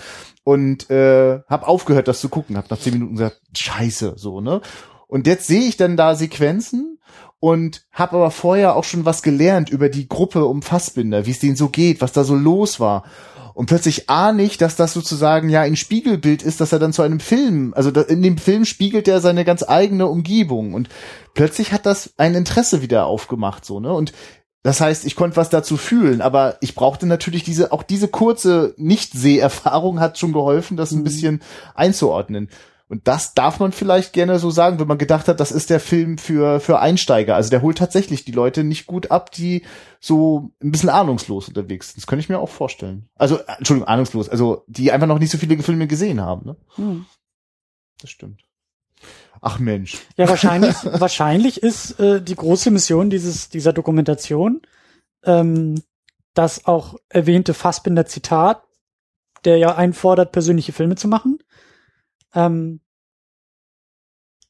und 0.43 0.89
äh, 0.89 1.41
habe 1.47 1.67
aufgehört, 1.67 2.07
das 2.07 2.21
zu 2.21 2.29
gucken. 2.29 2.57
Hab 2.57 2.71
nach 2.71 2.79
zehn 2.79 2.93
Minuten 2.93 3.15
gesagt, 3.17 3.41
Scheiße, 3.55 4.13
so 4.15 4.41
ne. 4.41 4.61
Und 5.07 5.27
jetzt 5.27 5.47
sehe 5.47 5.61
ich 5.61 5.77
dann 5.77 5.97
da 5.97 6.15
Sequenzen 6.15 6.99
und 7.39 7.85
habe 7.91 8.15
aber 8.15 8.31
vorher 8.31 8.75
auch 8.75 8.83
schon 8.83 9.05
was 9.05 9.21
gelernt 9.21 9.69
über 9.69 9.89
die 9.89 10.07
Gruppe 10.07 10.45
um 10.45 10.61
Fassbinder, 10.61 11.25
wie 11.25 11.31
es 11.31 11.39
denen 11.39 11.55
so 11.55 11.69
geht, 11.69 12.01
was 12.01 12.11
da 12.11 12.23
so 12.23 12.35
los 12.35 12.79
war. 12.79 13.03
Und 13.57 13.65
plötzlich 13.65 14.07
ahne 14.07 14.43
ich, 14.43 14.59
dass 14.59 14.75
das 14.75 14.93
sozusagen 14.93 15.49
ja 15.49 15.61
ein 15.61 15.75
Spiegelbild 15.75 16.43
ist, 16.43 16.61
dass 16.61 16.73
er 16.73 16.77
dann 16.77 16.93
zu 16.93 17.01
einem 17.01 17.19
Film, 17.19 17.73
also 17.75 17.89
in 17.89 18.21
dem 18.21 18.37
Film 18.37 18.65
spiegelt 18.65 19.07
er 19.07 19.19
seine 19.19 19.45
ganz 19.45 19.67
eigene 19.67 20.05
Umgebung 20.05 20.75
und 20.75 20.89
plötzlich 21.33 21.71
hat 21.71 21.87
das 21.87 22.13
ein 22.17 22.35
Interesse 22.35 22.83
wieder 22.83 23.07
aufgemacht, 23.07 23.65
so, 23.65 23.79
ne? 23.79 23.91
Und 23.91 24.13
das 24.61 24.79
heißt, 24.79 25.05
ich 25.05 25.15
konnte 25.15 25.37
was 25.37 25.49
dazu 25.49 25.75
fühlen, 25.75 26.21
aber 26.21 26.57
ich 26.61 26.75
brauchte 26.75 27.07
natürlich 27.07 27.43
diese, 27.43 27.71
auch 27.71 27.81
diese 27.81 28.09
kurze 28.09 28.75
Nicht-Seherfahrung 28.77 29.99
hat 29.99 30.19
schon 30.19 30.33
geholfen, 30.33 30.77
das 30.77 30.91
ein 30.91 31.03
bisschen 31.03 31.41
einzuordnen. 31.73 32.49
Und 32.89 33.07
das 33.07 33.33
darf 33.33 33.59
man 33.59 33.73
vielleicht 33.73 34.13
gerne 34.13 34.39
so 34.39 34.49
sagen, 34.49 34.79
wenn 34.79 34.87
man 34.87 34.97
gedacht 34.97 35.27
hat, 35.27 35.39
das 35.41 35.51
ist 35.51 35.69
der 35.69 35.81
Film 35.81 36.17
für, 36.17 36.61
für 36.61 36.79
Einsteiger. 36.79 37.35
Also 37.35 37.49
der 37.49 37.61
holt 37.61 37.77
tatsächlich 37.77 38.23
die 38.23 38.31
Leute 38.31 38.63
nicht 38.63 38.87
gut 38.87 39.11
ab, 39.11 39.31
die 39.31 39.63
so 39.99 40.51
ein 40.63 40.71
bisschen 40.71 40.89
ahnungslos 40.89 41.49
unterwegs 41.49 41.89
sind. 41.89 41.97
Das 41.97 42.07
könnte 42.07 42.21
ich 42.21 42.29
mir 42.29 42.39
auch 42.39 42.49
vorstellen. 42.49 43.09
Also, 43.15 43.39
äh, 43.39 43.57
Entschuldigung, 43.57 43.89
ahnungslos. 43.89 44.29
Also, 44.29 44.63
die 44.67 44.91
einfach 44.91 45.07
noch 45.07 45.19
nicht 45.19 45.31
so 45.31 45.37
viele 45.37 45.61
Filme 45.61 45.87
gesehen 45.87 46.21
haben, 46.21 46.45
ne? 46.45 46.55
Hm. 46.75 47.05
Das 47.99 48.09
stimmt. 48.09 48.41
Ach 49.41 49.59
Mensch. 49.59 49.97
Ja, 50.15 50.29
wahrscheinlich, 50.29 50.75
wahrscheinlich 50.83 51.61
ist 51.61 51.99
äh, 51.99 52.21
die 52.21 52.35
große 52.35 52.71
Mission 52.71 53.09
dieses, 53.09 53.49
dieser 53.49 53.73
Dokumentation, 53.73 54.61
ähm, 55.23 55.81
das 56.33 56.65
auch 56.65 56.95
erwähnte 57.09 57.53
Fassbinder 57.53 58.05
Zitat, 58.05 58.63
der 59.45 59.57
ja 59.57 59.75
einfordert, 59.75 60.31
persönliche 60.31 60.71
Filme 60.73 60.95
zu 60.95 61.07
machen, 61.07 61.36
ähm, 62.33 62.81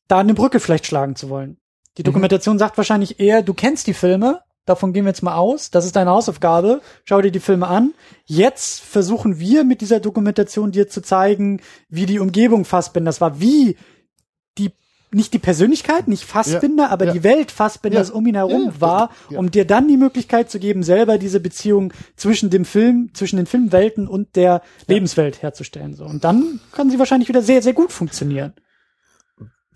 da 0.07 0.19
eine 0.19 0.33
Brücke 0.33 0.59
vielleicht 0.59 0.85
schlagen 0.85 1.15
zu 1.15 1.29
wollen. 1.29 1.57
Die 1.97 2.03
Dokumentation 2.03 2.59
sagt 2.59 2.77
wahrscheinlich 2.77 3.19
eher, 3.19 3.41
du 3.41 3.53
kennst 3.53 3.87
die 3.87 3.93
Filme, 3.93 4.41
davon 4.65 4.93
gehen 4.93 5.05
wir 5.05 5.09
jetzt 5.09 5.23
mal 5.23 5.35
aus, 5.35 5.71
das 5.71 5.85
ist 5.85 5.95
deine 5.95 6.11
Hausaufgabe, 6.11 6.81
schau 7.05 7.21
dir 7.21 7.31
die 7.31 7.39
Filme 7.39 7.67
an. 7.67 7.93
Jetzt 8.25 8.81
versuchen 8.81 9.39
wir 9.39 9.63
mit 9.63 9.81
dieser 9.81 9.99
Dokumentation 9.99 10.71
dir 10.71 10.87
zu 10.87 11.01
zeigen, 11.01 11.61
wie 11.89 12.05
die 12.05 12.19
Umgebung 12.19 12.65
Fassbinders 12.65 13.19
war, 13.19 13.39
wie 13.39 13.77
die 14.57 14.71
nicht 15.17 15.33
die 15.33 15.39
Persönlichkeit, 15.39 16.07
nicht 16.07 16.23
Fassbinder, 16.23 16.89
aber 16.91 17.05
ja. 17.07 17.11
die 17.13 17.23
Welt 17.23 17.51
Fassbinders 17.51 18.07
Ja. 18.09 18.13
um 18.13 18.25
ihn 18.25 18.35
herum 18.35 18.61
Ja, 18.67 18.71
ja, 18.71 18.81
war, 18.81 19.09
ja. 19.29 19.39
um 19.39 19.51
dir 19.51 19.65
dann 19.65 19.89
die 19.89 19.97
Möglichkeit 19.97 20.49
zu 20.49 20.59
geben, 20.59 20.83
selber 20.83 21.17
diese 21.17 21.41
Beziehung 21.41 21.91
zwischen 22.15 22.49
dem 22.49 22.63
Film, 22.63 23.09
zwischen 23.13 23.35
den 23.35 23.45
Filmwelten 23.47 24.07
und 24.07 24.37
der 24.37 24.61
Lebenswelt 24.87 25.41
herzustellen. 25.41 25.93
So. 25.95 26.05
Und 26.05 26.23
dann 26.23 26.61
kann 26.71 26.89
sie 26.89 26.99
wahrscheinlich 26.99 27.27
wieder 27.27 27.41
sehr, 27.41 27.61
sehr 27.61 27.73
gut 27.73 27.91
funktionieren. 27.91 28.53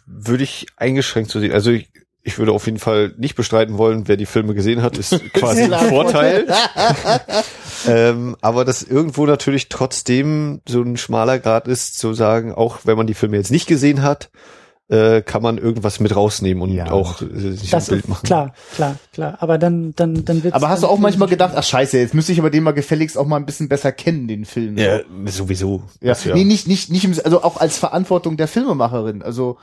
würde 0.06 0.44
ich 0.44 0.68
eingeschränkt 0.78 1.32
zu 1.32 1.40
sehen. 1.40 1.52
Also 1.54 1.72
ich, 1.72 1.90
ich 2.24 2.38
würde 2.38 2.52
auf 2.52 2.66
jeden 2.66 2.80
Fall 2.80 3.14
nicht 3.18 3.36
bestreiten 3.36 3.78
wollen, 3.78 4.08
wer 4.08 4.18
die 4.18 4.26
Filme 4.26 4.54
gesehen 4.54 4.82
hat, 4.84 4.98
ist 4.98 5.20
quasi 5.34 5.64
ein 5.64 5.90
Vorteil. 5.90 6.48
ähm, 7.88 8.36
aber 8.42 8.66
dass 8.66 8.84
irgendwo 8.84 9.26
natürlich 9.26 9.70
trotzdem 9.70 10.62
so 10.68 10.82
ein 10.82 10.98
schmaler 10.98 11.40
Grad 11.40 11.68
ist, 11.68 11.98
zu 11.98 12.14
sagen, 12.14 12.54
auch 12.54 12.80
wenn 12.84 12.98
man 12.98 13.08
die 13.08 13.14
Filme 13.16 13.38
jetzt 13.38 13.52
nicht 13.52 13.68
gesehen 13.68 14.02
hat, 14.04 14.30
äh, 14.92 15.22
kann 15.22 15.42
man 15.42 15.58
irgendwas 15.58 16.02
mit 16.02 16.14
rausnehmen 16.14 16.62
und 16.62 16.72
Ja, 16.72 16.92
auch 16.92 17.22
äh, 17.22 17.52
sich 17.54 17.70
Das 17.70 17.88
ein 17.90 17.94
Bild 17.96 18.10
machen. 18.10 18.26
klar, 18.26 18.54
klar, 18.76 18.98
klar. 19.14 19.38
Aber 19.40 19.58
dann, 19.58 19.96
dann, 19.96 20.26
dann 20.26 20.44
wird's 20.44 20.54
Aber 20.54 20.68
hast 20.68 20.84
du 20.84 20.88
auch 20.88 21.00
manchmal 21.00 21.30
gedacht, 21.30 21.54
ach 21.56 21.64
scheiße, 21.64 21.98
jetzt 21.98 22.14
müsste 22.14 22.34
ich 22.34 22.40
aber 22.40 22.50
den 22.50 22.64
mal 22.64 22.74
gefälligst 22.74 23.18
auch 23.18 23.26
mal 23.26 23.38
ein 23.38 23.46
bisschen 23.46 23.70
besser 23.70 23.94
kennen, 23.94 24.28
den 24.28 24.44
Film. 24.44 24.78
so. 24.78 24.84
Ja, 24.84 25.00
sowieso. 25.28 25.84
Ja, 26.02 26.10
Das 26.10 26.26
nee, 26.26 26.44
nicht, 26.44 26.68
nicht, 26.68 26.92
nicht, 26.92 27.06
im, 27.06 27.14
also 27.24 27.42
auch 27.42 27.56
als 27.56 27.78
Verantwortung 27.78 28.36
der 28.36 28.50
Filmemacherin. 28.50 29.22
Also, 29.22 29.58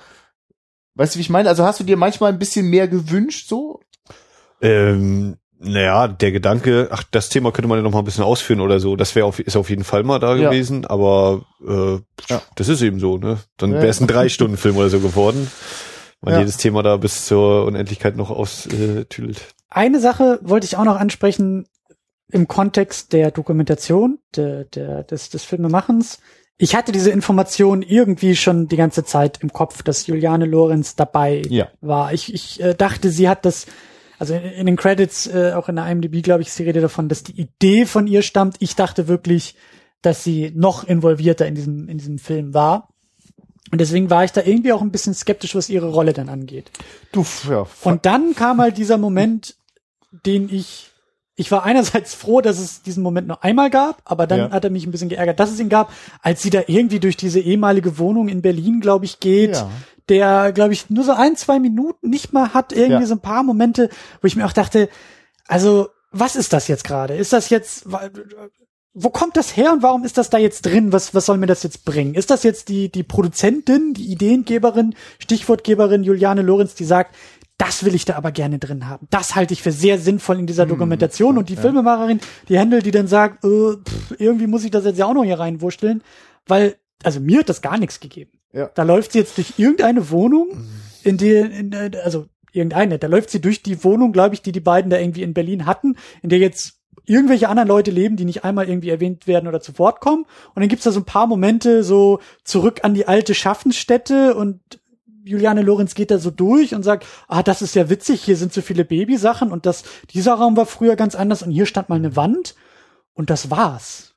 weißt 0.94 1.14
du, 1.14 1.18
wie 1.18 1.22
ich 1.22 1.30
meine? 1.30 1.50
Also 1.50 1.62
hast 1.64 1.78
du 1.78 1.84
dir 1.84 1.98
manchmal 1.98 2.32
ein 2.32 2.38
bisschen 2.38 2.70
mehr 2.70 2.88
gewünscht, 2.88 3.48
so? 3.50 3.80
Ähm, 4.62 5.36
naja, 5.60 6.08
der 6.08 6.32
Gedanke, 6.32 6.88
ach, 6.90 7.02
das 7.10 7.28
Thema 7.28 7.50
könnte 7.52 7.68
man 7.68 7.78
ja 7.78 7.82
noch 7.82 7.90
mal 7.92 7.98
ein 8.00 8.04
bisschen 8.04 8.24
ausführen 8.24 8.60
oder 8.60 8.78
so, 8.80 8.96
das 8.96 9.14
wäre 9.14 9.26
auf, 9.26 9.38
ist 9.40 9.56
auf 9.56 9.70
jeden 9.70 9.84
Fall 9.84 10.04
mal 10.04 10.18
da 10.18 10.36
Ja. 10.36 10.50
gewesen, 10.50 10.84
aber 10.86 11.42
äh, 11.66 11.98
Ja. 12.28 12.42
das 12.54 12.68
ist 12.68 12.80
eben 12.82 13.00
so, 13.00 13.18
ne? 13.18 13.38
Dann 13.56 13.72
wäre 13.72 13.88
es 13.88 14.00
ein 14.00 14.06
Drei-Stunden-Film 14.06 14.76
oder 14.76 14.88
so 14.88 15.00
geworden, 15.00 15.50
weil 16.20 16.34
Ja. 16.34 16.38
jedes 16.40 16.56
Thema 16.58 16.82
da 16.82 16.96
bis 16.96 17.26
zur 17.26 17.64
Unendlichkeit 17.66 18.16
noch 18.16 18.30
austüdelt. 18.30 19.48
Eine 19.70 20.00
Sache 20.00 20.38
wollte 20.42 20.66
ich 20.66 20.76
auch 20.76 20.84
noch 20.84 20.96
ansprechen 20.96 21.66
im 22.30 22.46
Kontext 22.46 23.12
der 23.12 23.30
Dokumentation, 23.30 24.18
der, 24.36 24.64
der, 24.64 25.02
des, 25.04 25.30
des 25.30 25.44
Filmemachens. 25.44 26.20
Ich 26.58 26.74
hatte 26.74 26.92
diese 26.92 27.10
Information 27.10 27.82
irgendwie 27.82 28.34
schon 28.36 28.66
die 28.68 28.76
ganze 28.76 29.04
Zeit 29.04 29.38
im 29.42 29.52
Kopf, 29.52 29.82
dass 29.82 30.06
Juliane 30.06 30.44
Lorenz 30.44 30.96
dabei 30.96 31.42
Ja. 31.48 31.68
war. 31.80 32.12
Ich, 32.12 32.34
ich 32.34 32.60
äh, 32.62 32.74
dachte, 32.74 33.10
sie 33.10 33.28
hat 33.28 33.44
das, 33.44 33.66
also 34.18 34.34
in, 34.34 34.42
in 34.42 34.66
den 34.66 34.76
Credits, 34.76 35.26
äh, 35.26 35.52
auch 35.54 35.68
in 35.68 35.76
der 35.76 35.86
IMDb, 35.90 36.22
glaube 36.22 36.42
ich, 36.42 36.48
ist 36.48 36.58
die 36.58 36.64
Rede 36.64 36.80
davon, 36.80 37.08
dass 37.08 37.22
die 37.22 37.40
Idee 37.40 37.86
von 37.86 38.06
ihr 38.06 38.22
stammt. 38.22 38.56
Ich 38.60 38.74
dachte 38.76 39.08
wirklich, 39.08 39.54
dass 40.02 40.24
sie 40.24 40.52
noch 40.54 40.84
involvierter 40.84 41.46
in 41.46 41.54
diesem, 41.54 41.88
in 41.88 41.98
diesem 41.98 42.18
Film 42.18 42.54
war. 42.54 42.88
Und 43.70 43.80
deswegen 43.80 44.08
war 44.10 44.24
ich 44.24 44.32
da 44.32 44.42
irgendwie 44.42 44.72
auch 44.72 44.80
ein 44.80 44.90
bisschen 44.92 45.12
skeptisch, 45.14 45.54
was 45.54 45.68
ihre 45.68 45.88
Rolle 45.90 46.12
dann 46.12 46.28
angeht. 46.28 46.70
Du, 47.12 47.24
ja. 47.50 47.66
Und 47.82 48.06
dann 48.06 48.34
kam 48.34 48.60
halt 48.60 48.78
dieser 48.78 48.96
Moment, 48.96 49.56
den 50.24 50.48
ich, 50.48 50.90
ich 51.36 51.50
war 51.52 51.64
einerseits 51.64 52.14
froh, 52.14 52.40
dass 52.40 52.58
es 52.58 52.82
diesen 52.82 53.02
Moment 53.02 53.28
noch 53.28 53.42
einmal 53.42 53.68
gab, 53.70 54.00
aber 54.06 54.26
dann 54.26 54.38
Ja. 54.38 54.50
hat 54.52 54.64
er 54.64 54.70
mich 54.70 54.86
ein 54.86 54.90
bisschen 54.90 55.10
geärgert, 55.10 55.38
dass 55.38 55.50
es 55.52 55.60
ihn 55.60 55.68
gab, 55.68 55.92
als 56.22 56.40
sie 56.42 56.50
da 56.50 56.62
irgendwie 56.66 56.98
durch 56.98 57.16
diese 57.16 57.40
ehemalige 57.40 57.98
Wohnung 57.98 58.28
in 58.28 58.40
Berlin, 58.40 58.80
glaube 58.80 59.04
ich, 59.04 59.20
geht, 59.20 59.52
Ja. 59.56 59.70
Der, 60.08 60.52
glaube 60.52 60.72
ich, 60.72 60.90
nur 60.90 61.04
so 61.04 61.12
ein, 61.12 61.36
zwei 61.36 61.58
Minuten 61.58 62.08
nicht 62.10 62.32
mal 62.32 62.54
hat, 62.54 62.72
irgendwie 62.72 63.02
Ja. 63.02 63.06
so 63.06 63.14
ein 63.14 63.20
paar 63.20 63.42
Momente, 63.42 63.88
wo 64.20 64.26
ich 64.26 64.36
mir 64.36 64.46
auch 64.46 64.52
dachte, 64.52 64.88
also, 65.46 65.88
was 66.10 66.36
ist 66.36 66.52
das 66.52 66.68
jetzt 66.68 66.84
gerade? 66.84 67.14
Ist 67.16 67.32
das 67.32 67.50
jetzt, 67.50 67.84
wo 68.94 69.10
kommt 69.10 69.36
das 69.36 69.56
her 69.56 69.72
und 69.72 69.82
warum 69.82 70.04
ist 70.04 70.18
das 70.18 70.30
da 70.30 70.38
jetzt 70.38 70.62
drin? 70.62 70.92
Was, 70.92 71.14
was 71.14 71.26
soll 71.26 71.36
mir 71.38 71.46
das 71.46 71.62
jetzt 71.62 71.84
bringen? 71.84 72.14
Ist 72.14 72.30
das 72.30 72.42
jetzt 72.42 72.68
die, 72.68 72.90
die 72.90 73.02
Produzentin, 73.02 73.94
die 73.94 74.10
Ideengeberin, 74.10 74.94
Stichwortgeberin 75.18 76.02
Juliane 76.02 76.42
Lorenz, 76.42 76.74
die 76.74 76.84
sagt, 76.84 77.14
das 77.58 77.84
will 77.84 77.94
ich 77.94 78.04
da 78.04 78.14
aber 78.14 78.30
gerne 78.32 78.58
drin 78.58 78.88
haben. 78.88 79.06
Das 79.10 79.34
halte 79.34 79.52
ich 79.52 79.62
für 79.62 79.72
sehr 79.72 79.98
sinnvoll 79.98 80.38
in 80.38 80.46
dieser 80.46 80.62
Hm, 80.62 80.70
Dokumentation. 80.70 81.38
Und 81.38 81.48
die 81.48 81.56
Filmemacherin, 81.56 82.20
die 82.48 82.56
Händel, 82.58 82.82
die 82.82 82.92
dann 82.92 83.08
sagt, 83.08 83.44
äh, 83.44 83.76
pff, 83.76 84.14
irgendwie 84.18 84.46
muss 84.46 84.64
ich 84.64 84.70
das 84.70 84.84
jetzt 84.84 84.98
ja 84.98 85.06
auch 85.06 85.14
noch 85.14 85.24
hier 85.24 85.38
reinwurschteln, 85.38 86.02
weil, 86.46 86.76
also 87.02 87.20
mir 87.20 87.40
hat 87.40 87.48
das 87.48 87.60
gar 87.60 87.76
nichts 87.78 87.98
gegeben. 88.00 88.30
Ja. 88.52 88.70
Da 88.74 88.82
läuft 88.82 89.12
sie 89.12 89.18
jetzt 89.18 89.36
durch 89.36 89.54
irgendeine 89.58 90.10
Wohnung, 90.10 90.66
in 91.04 91.16
der, 91.18 91.50
in, 91.50 91.70
der- 91.70 92.04
also 92.04 92.26
irgendeine, 92.52 92.98
da 92.98 93.06
läuft 93.06 93.30
sie 93.30 93.40
durch 93.40 93.62
die 93.62 93.84
Wohnung, 93.84 94.12
glaube 94.12 94.34
ich, 94.34 94.42
die 94.42 94.52
die 94.52 94.60
beiden 94.60 94.90
da 94.90 94.98
irgendwie 94.98 95.22
in 95.22 95.34
Berlin 95.34 95.66
hatten, 95.66 95.96
in 96.22 96.30
der 96.30 96.38
jetzt 96.38 96.74
irgendwelche 97.04 97.48
anderen 97.48 97.68
Leute 97.68 97.90
leben, 97.90 98.16
die 98.16 98.24
nicht 98.24 98.44
einmal 98.44 98.68
irgendwie 98.68 98.90
erwähnt 98.90 99.26
werden 99.26 99.48
oder 99.48 99.60
zu 99.60 99.78
Wort 99.78 100.00
kommen. 100.00 100.24
Und 100.54 100.60
dann 100.60 100.68
gibt's 100.68 100.84
da 100.84 100.90
so 100.92 101.00
ein 101.00 101.04
paar 101.04 101.26
Momente 101.26 101.82
so 101.84 102.20
zurück 102.44 102.80
an 102.82 102.94
die 102.94 103.06
alte 103.06 103.34
Schaffensstätte 103.34 104.34
und 104.34 104.60
Juliane 105.24 105.60
Lorenz 105.60 105.94
geht 105.94 106.10
da 106.10 106.18
so 106.18 106.30
durch 106.30 106.74
und 106.74 106.82
sagt, 106.82 107.06
ah, 107.28 107.42
das 107.42 107.60
ist 107.60 107.74
ja 107.74 107.90
witzig, 107.90 108.22
hier 108.22 108.36
sind 108.36 108.52
so 108.54 108.62
viele 108.62 108.84
Babysachen 108.86 109.52
und 109.52 109.66
das, 109.66 109.84
dieser 110.14 110.34
Raum 110.34 110.56
war 110.56 110.64
früher 110.64 110.96
ganz 110.96 111.14
anders 111.14 111.42
und 111.42 111.50
hier 111.50 111.66
stand 111.66 111.90
mal 111.90 111.96
eine 111.96 112.16
Wand 112.16 112.54
und 113.12 113.28
das 113.28 113.50
war's. 113.50 114.14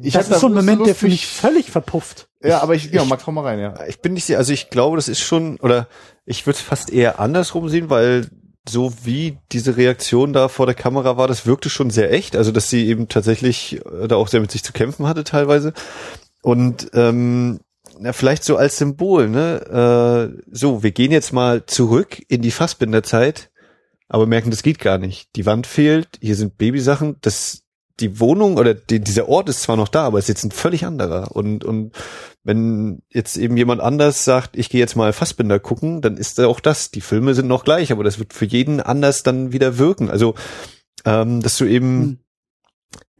Ich 0.00 0.14
das 0.14 0.28
ist 0.30 0.40
so 0.40 0.46
ein 0.46 0.54
Moment, 0.54 0.86
der 0.86 0.94
für 0.94 1.06
mich- 1.06 1.26
völlig 1.26 1.70
verpufft. 1.72 2.28
Ja, 2.42 2.60
aber 2.60 2.74
ich, 2.74 2.90
ja, 2.90 3.04
Max, 3.04 3.26
hau 3.26 3.32
mal 3.32 3.42
rein, 3.42 3.58
ja. 3.58 3.74
Ich 3.86 4.00
bin 4.00 4.14
nicht 4.14 4.24
sehr, 4.24 4.38
also 4.38 4.52
ich 4.52 4.70
glaube, 4.70 4.96
das 4.96 5.08
ist 5.08 5.20
schon, 5.20 5.58
oder 5.60 5.88
ich 6.24 6.46
würde 6.46 6.56
es 6.56 6.62
fast 6.62 6.90
eher 6.90 7.20
andersrum 7.20 7.68
sehen, 7.68 7.90
weil 7.90 8.28
so 8.68 8.92
wie 9.04 9.38
diese 9.50 9.76
Reaktion 9.76 10.32
da 10.32 10.48
vor 10.48 10.66
der 10.66 10.74
Kamera 10.74 11.16
war, 11.16 11.28
das 11.28 11.46
wirkte 11.46 11.68
schon 11.68 11.90
sehr 11.90 12.12
echt. 12.12 12.36
Also 12.36 12.52
dass 12.52 12.70
sie 12.70 12.86
eben 12.86 13.08
tatsächlich 13.08 13.80
äh, 13.86 14.08
da 14.08 14.16
auch 14.16 14.28
sehr 14.28 14.40
mit 14.40 14.50
sich 14.50 14.62
zu 14.62 14.72
kämpfen 14.72 15.06
hatte 15.06 15.24
teilweise. 15.24 15.72
Und 16.42 16.90
ähm, 16.94 17.60
na, 17.98 18.12
vielleicht 18.12 18.44
so 18.44 18.56
als 18.56 18.78
Symbol, 18.78 19.28
ne? 19.28 20.32
Äh, 20.36 20.42
so, 20.50 20.82
wir 20.82 20.92
gehen 20.92 21.12
jetzt 21.12 21.32
mal 21.32 21.66
zurück 21.66 22.22
in 22.28 22.42
die 22.42 22.50
Fassbinderzeit, 22.50 23.50
aber 24.08 24.26
merken, 24.26 24.50
das 24.50 24.62
geht 24.62 24.78
gar 24.78 24.98
nicht. 24.98 25.34
Die 25.36 25.46
Wand 25.46 25.66
fehlt, 25.66 26.18
hier 26.20 26.36
sind 26.36 26.58
Babysachen, 26.58 27.16
das 27.20 27.61
die 28.02 28.20
Wohnung 28.20 28.56
oder 28.58 28.74
die, 28.74 29.00
dieser 29.00 29.28
Ort 29.28 29.48
ist 29.48 29.62
zwar 29.62 29.76
noch 29.76 29.88
da, 29.88 30.04
aber 30.04 30.18
es 30.18 30.24
ist 30.24 30.28
jetzt 30.28 30.44
ein 30.44 30.50
völlig 30.50 30.84
anderer. 30.84 31.34
Und, 31.34 31.64
und 31.64 31.92
wenn 32.44 33.02
jetzt 33.08 33.36
eben 33.36 33.56
jemand 33.56 33.80
anders 33.80 34.24
sagt, 34.24 34.56
ich 34.56 34.68
gehe 34.68 34.80
jetzt 34.80 34.96
mal 34.96 35.12
Fassbinder 35.12 35.60
gucken, 35.60 36.02
dann 36.02 36.16
ist 36.16 36.40
auch 36.40 36.60
das. 36.60 36.90
Die 36.90 37.00
Filme 37.00 37.34
sind 37.34 37.46
noch 37.46 37.64
gleich, 37.64 37.92
aber 37.92 38.04
das 38.04 38.18
wird 38.18 38.32
für 38.32 38.44
jeden 38.44 38.80
anders 38.80 39.22
dann 39.22 39.52
wieder 39.52 39.78
wirken. 39.78 40.10
Also, 40.10 40.34
ähm, 41.04 41.40
dass 41.40 41.56
du 41.56 41.64
eben, 41.64 42.02
Hm. 42.02 42.18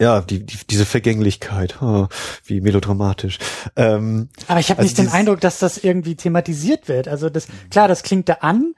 ja, 0.01 0.21
die, 0.21 0.45
die, 0.45 0.59
diese 0.69 0.85
Vergänglichkeit, 0.85 1.81
oh, 1.81 2.09
wie 2.45 2.61
melodramatisch. 2.61 3.39
Ähm, 3.77 4.29
Aber 4.49 4.61
ich 4.61 4.71
habe 4.71 4.81
Also 4.81 4.89
nicht 4.89 4.99
den 4.99 5.09
Eindruck, 5.09 5.41
dass 5.41 5.61
das 5.61 5.79
irgendwie 5.79 6.17
thematisiert 6.17 6.89
wird. 6.89 7.07
Also 7.07 7.31
das, 7.31 7.47
klar, 7.71 7.87
das 7.87 8.03
klingt 8.03 8.29
da 8.29 8.35
an, 8.41 8.75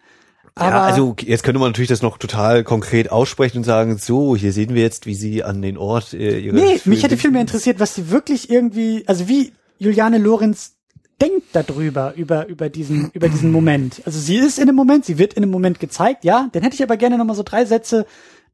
aber 0.57 0.77
ja, 0.77 0.83
also 0.85 1.17
jetzt 1.21 1.43
könnte 1.43 1.59
man 1.59 1.71
natürlich 1.71 1.89
das 1.89 2.03
noch 2.03 2.17
total 2.17 2.63
konkret 2.63 3.11
aussprechen 3.11 3.59
und 3.59 3.65
sagen, 3.65 3.99
so, 3.99 4.37
hier 4.37 4.53
sehen 4.53 4.75
wir 4.75 4.83
jetzt, 4.83 5.05
wie 5.07 5.15
sie 5.15 5.43
an 5.43 5.63
den 5.63 5.77
Ort 5.77 6.15
äh, 6.15 6.39
ihre 6.39 6.55
nee, 6.55 6.81
mich 6.85 7.03
hätte 7.03 7.17
viel 7.17 7.33
mehr 7.33 7.41
interessiert, 7.41 7.81
was 7.81 7.95
die 7.95 8.11
wirklich 8.11 8.51
irgendwie, 8.51 9.03
also 9.07 9.29
wie 9.29 9.53
Juliane 9.79 10.19
Lorenz 10.19 10.77
denkt 11.21 11.47
darüber, 11.53 12.15
über, 12.17 12.47
über 12.47 12.69
diesen, 12.69 13.11
über 13.15 13.29
diesen 13.29 13.51
Moment. 13.51 14.03
Also 14.05 14.21
sie 14.21 14.37
ist 14.37 14.59
in 14.59 14.69
einem 14.69 14.77
Moment, 14.77 15.05
sie 15.05 15.19
wird 15.19 15.35
in 15.35 15.43
einem 15.43 15.51
Moment 15.51 15.81
gezeigt, 15.81 16.25
ja, 16.25 16.49
dann 16.53 16.63
hätte 16.63 16.75
ich 16.75 16.83
aber 16.83 16.97
gerne 16.97 17.19
nochmal 17.19 17.37
so 17.37 17.43
drei 17.43 17.65
Sätze, 17.65 18.07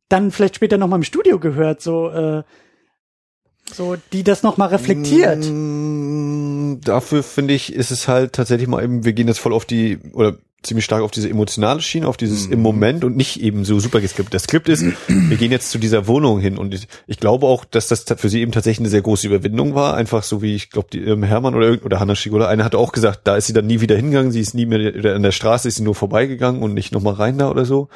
dann 0.08 0.30
vielleicht 0.30 0.56
später 0.56 0.78
nochmal 0.78 0.98
im 0.98 1.04
Studio 1.04 1.38
gehört, 1.38 1.82
so, 1.82 2.08
äh, 2.08 2.42
so, 3.72 3.96
die 4.12 4.24
das 4.24 4.42
nochmal 4.42 4.68
reflektiert. 4.68 5.44
Mm, 5.48 6.80
Dafür 6.82 7.22
finde 7.22 7.54
ich, 7.54 7.74
ist 7.74 7.90
es 7.90 8.08
halt 8.08 8.32
tatsächlich 8.32 8.68
mal 8.68 8.82
eben, 8.82 9.04
wir 9.04 9.12
gehen 9.12 9.28
jetzt 9.28 9.38
voll 9.38 9.52
auf 9.52 9.64
die, 9.64 9.98
oder 10.12 10.38
ziemlich 10.62 10.84
stark 10.84 11.02
auf 11.02 11.10
diese 11.10 11.28
emotionale 11.28 11.80
Schiene, 11.80 12.06
auf 12.06 12.16
dieses 12.16 12.46
im 12.46 12.60
Moment 12.60 13.04
und 13.04 13.16
nicht 13.16 13.40
eben 13.40 13.64
so 13.64 13.80
super 13.80 14.00
geskriptet. 14.00 14.34
Das 14.34 14.44
Skript 14.44 14.68
ist, 14.68 14.84
wir 15.08 15.36
gehen 15.36 15.50
jetzt 15.50 15.70
zu 15.70 15.78
dieser 15.78 16.06
Wohnung 16.06 16.38
hin 16.38 16.58
und 16.58 16.74
ich, 16.74 16.86
ich 17.06 17.18
glaube 17.18 17.46
auch, 17.46 17.64
dass 17.64 17.88
das 17.88 18.04
für 18.16 18.28
sie 18.28 18.40
eben 18.40 18.52
tatsächlich 18.52 18.80
eine 18.80 18.90
sehr 18.90 19.02
große 19.02 19.26
Überwindung 19.26 19.74
war. 19.74 19.94
Einfach 19.94 20.22
so 20.22 20.42
wie, 20.42 20.54
ich 20.54 20.70
glaube, 20.70 20.88
die 20.92 21.00
ähm, 21.00 21.22
Hermann 21.22 21.54
oder, 21.54 21.78
oder 21.84 22.00
Hanna 22.00 22.14
Schigula, 22.14 22.48
eine 22.48 22.64
hat 22.64 22.74
auch 22.74 22.92
gesagt, 22.92 23.20
da 23.24 23.36
ist 23.36 23.46
sie 23.46 23.52
dann 23.52 23.66
nie 23.66 23.80
wieder 23.80 23.96
hingegangen, 23.96 24.32
sie 24.32 24.40
ist 24.40 24.54
nie 24.54 24.66
mehr 24.66 25.14
an 25.14 25.22
der 25.22 25.32
Straße, 25.32 25.68
ist 25.68 25.76
sie 25.76 25.82
nur 25.82 25.94
vorbeigegangen 25.94 26.62
und 26.62 26.74
nicht 26.74 26.92
nochmal 26.92 27.14
rein 27.14 27.38
da 27.38 27.50
oder 27.50 27.64
so. 27.64 27.88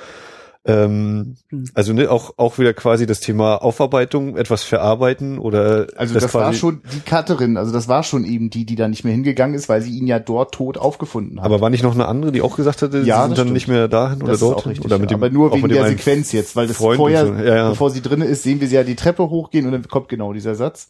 Ähm, 0.67 1.37
Hm. 1.51 1.65
Also 1.75 1.93
ne, 1.93 2.11
auch 2.11 2.35
auch 2.39 2.59
wieder 2.59 2.73
quasi 2.73 3.05
das 3.07 3.21
Thema 3.21 3.57
Aufarbeitung, 3.57 4.37
etwas 4.37 4.63
verarbeiten 4.63 5.39
oder 5.39 5.89
Also 5.97 6.15
das, 6.15 6.33
war 6.35 6.43
quasi- 6.45 6.59
schon 6.59 6.81
die 6.95 7.01
Cutterin, 7.01 7.57
also 7.59 7.71
das 7.73 7.87
war 7.87 8.03
schon 8.03 8.25
eben 8.25 8.49
die, 8.49 8.65
die 8.65 8.75
da 8.75 8.89
nicht 8.89 9.05
mehr 9.05 9.13
hingegangen 9.13 9.55
ist, 9.55 9.69
weil 9.69 9.83
sie 9.83 9.91
ihn 9.99 10.07
ja 10.07 10.19
dort 10.19 10.55
tot 10.55 10.79
aufgefunden 10.79 11.39
hat. 11.39 11.45
Aber 11.45 11.61
war 11.61 11.69
nicht 11.69 11.83
noch 11.83 11.95
eine 11.95 12.07
andere, 12.07 12.33
die 12.33 12.41
auch 12.41 12.57
gesagt 12.57 12.81
hatte, 12.83 13.03
sie 13.03 13.09
Ja, 13.09 13.23
sind 13.23 13.33
das 13.33 13.37
dann 13.39 13.47
stimmt. 13.49 13.53
nicht 13.55 13.69
mehr 13.69 13.89
dahin 13.89 14.23
oder 14.23 14.33
das 14.33 14.41
dort? 14.41 14.59
ist 14.59 14.63
auch 14.65 14.71
richtig. 14.71 14.85
oder 14.87 14.99
mit 14.99 15.11
dem, 15.11 15.17
aber 15.19 15.29
nur 15.31 15.53
wegen 15.53 15.63
mit 15.63 15.71
dem 15.73 15.77
der 15.77 15.89
Sequenz 15.89 16.33
jetzt, 16.33 16.57
weil 16.57 16.67
das 16.67 16.77
Freund 16.79 16.93
und 16.99 17.11
vorher, 17.13 17.27
so. 17.27 17.35
Ja, 17.35 17.57
ja. 17.57 17.69
bevor 17.69 17.91
sie 17.91 18.01
drinne 18.01 18.25
ist, 18.25 18.43
sehen 18.43 18.61
wir 18.61 18.69
sie 18.69 18.77
ja 18.77 18.85
die 18.85 18.97
Treppe 18.97 19.29
hochgehen 19.29 19.67
und 19.67 19.73
dann 19.73 19.87
kommt 19.89 20.09
genau 20.09 20.33
dieser 20.33 20.55
Satz. 20.55 20.89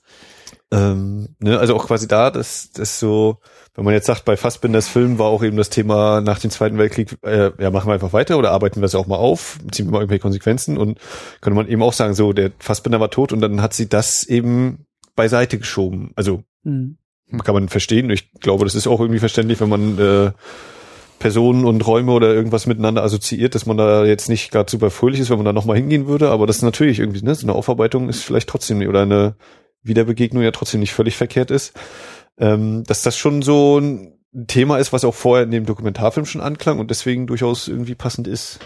Ähm, 0.74 1.28
ne, 1.38 1.58
also 1.58 1.76
auch 1.76 1.86
quasi 1.86 2.08
da, 2.08 2.30
das, 2.30 2.70
das 2.72 2.98
so, 2.98 3.38
wenn 3.74 3.84
man 3.84 3.94
jetzt 3.94 4.06
sagt, 4.06 4.24
bei 4.24 4.36
Fassbinders 4.36 4.88
Film 4.88 5.18
war 5.18 5.26
auch 5.26 5.42
eben 5.42 5.56
das 5.56 5.70
Thema 5.70 6.20
nach 6.20 6.38
dem 6.38 6.50
Zweiten 6.50 6.78
Weltkrieg, 6.78 7.16
äh, 7.22 7.50
ja, 7.58 7.70
machen 7.70 7.88
wir 7.88 7.94
einfach 7.94 8.12
weiter 8.12 8.38
oder 8.38 8.50
arbeiten 8.50 8.80
wir 8.80 8.86
es 8.86 8.94
auch 8.94 9.06
mal 9.06 9.16
auf, 9.16 9.58
ziehen 9.70 9.86
wir 9.86 9.92
mal 9.92 10.00
irgendwelche 10.00 10.22
Konsequenzen 10.22 10.76
und 10.76 10.98
könnte 11.40 11.56
man 11.56 11.68
eben 11.68 11.82
auch 11.82 11.92
sagen, 11.92 12.14
so, 12.14 12.32
der 12.32 12.50
Fassbinder 12.58 12.98
war 12.98 13.10
tot 13.10 13.32
und 13.32 13.40
dann 13.40 13.62
hat 13.62 13.72
sie 13.72 13.88
das 13.88 14.24
eben 14.24 14.86
beiseite 15.14 15.58
geschoben. 15.58 16.12
Also 16.16 16.42
Hm. 16.64 16.96
kann 17.42 17.54
man 17.54 17.68
verstehen. 17.68 18.10
Ich 18.10 18.32
glaube, 18.32 18.64
das 18.64 18.74
ist 18.74 18.86
auch 18.86 19.00
irgendwie 19.00 19.20
verständlich, 19.20 19.60
wenn 19.60 19.68
man 19.68 19.98
äh, 19.98 20.32
Personen 21.18 21.64
und 21.64 21.86
Räume 21.86 22.12
oder 22.12 22.34
irgendwas 22.34 22.66
miteinander 22.66 23.02
assoziiert, 23.02 23.54
dass 23.54 23.66
man 23.66 23.76
da 23.76 24.04
jetzt 24.04 24.28
nicht 24.28 24.50
gerade 24.50 24.70
super 24.70 24.90
fröhlich 24.90 25.20
ist, 25.20 25.30
wenn 25.30 25.38
man 25.38 25.46
da 25.46 25.52
nochmal 25.52 25.76
hingehen 25.76 26.06
würde. 26.06 26.30
Aber 26.30 26.46
das 26.46 26.56
ist 26.56 26.62
natürlich 26.62 26.98
irgendwie, 26.98 27.22
ne, 27.22 27.34
so 27.34 27.46
eine 27.46 27.54
Aufarbeitung 27.54 28.08
ist 28.08 28.22
vielleicht 28.22 28.48
trotzdem 28.48 28.80
oder 28.88 29.02
eine 29.02 29.36
Wiederbegegnung 29.84 30.42
ja 30.42 30.50
trotzdem 30.50 30.80
nicht 30.80 30.92
völlig 30.92 31.16
verkehrt 31.16 31.50
ist. 31.50 31.72
Ähm, 32.38 32.82
dass 32.84 33.02
das 33.02 33.16
schon 33.16 33.42
so 33.42 33.78
ein 33.78 34.14
Thema 34.48 34.78
ist, 34.78 34.92
was 34.92 35.04
auch 35.04 35.14
vorher 35.14 35.44
in 35.44 35.52
dem 35.52 35.66
Dokumentarfilm 35.66 36.26
schon 36.26 36.40
anklang 36.40 36.80
und 36.80 36.90
deswegen 36.90 37.26
durchaus 37.26 37.68
irgendwie 37.68 37.94
passend 37.94 38.26
ist. 38.26 38.58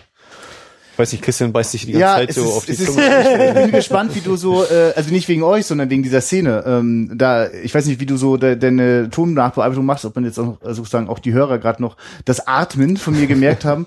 Ich 0.92 0.98
weiß 0.98 1.12
nicht, 1.12 1.22
Christian 1.22 1.52
beißt 1.52 1.70
sich 1.70 1.86
die 1.86 1.92
ganze 1.92 2.06
Zeit 2.06 2.30
es 2.30 2.34
so 2.36 2.42
ist, 2.42 2.56
auf 2.56 2.64
die 2.64 2.72
es 2.72 2.80
ist, 2.80 2.86
Zunge. 2.86 3.54
ich 3.54 3.62
bin 3.62 3.70
gespannt, 3.72 4.16
wie 4.16 4.20
du 4.20 4.36
so, 4.36 4.64
äh, 4.64 4.94
also 4.96 5.12
nicht 5.12 5.28
wegen 5.28 5.42
euch, 5.42 5.66
sondern 5.66 5.90
wegen 5.90 6.02
dieser 6.02 6.20
Szene. 6.20 6.64
Ähm, 6.66 7.12
da, 7.14 7.50
ich 7.50 7.72
weiß 7.72 7.86
nicht, 7.86 8.00
wie 8.00 8.06
du 8.06 8.16
so 8.16 8.36
de, 8.36 8.56
deine 8.56 9.08
Tonnachbearbeitung 9.10 9.84
machst, 9.84 10.04
ob 10.06 10.16
man 10.16 10.24
jetzt 10.24 10.38
auch, 10.38 10.60
also 10.60 10.82
sozusagen 10.82 11.08
auch 11.08 11.20
die 11.20 11.32
Hörer 11.32 11.58
gerade 11.58 11.82
noch 11.82 11.96
das 12.24 12.48
Atmen 12.48 12.96
von 12.96 13.14
mir 13.14 13.26
gemerkt 13.28 13.64
haben. 13.64 13.86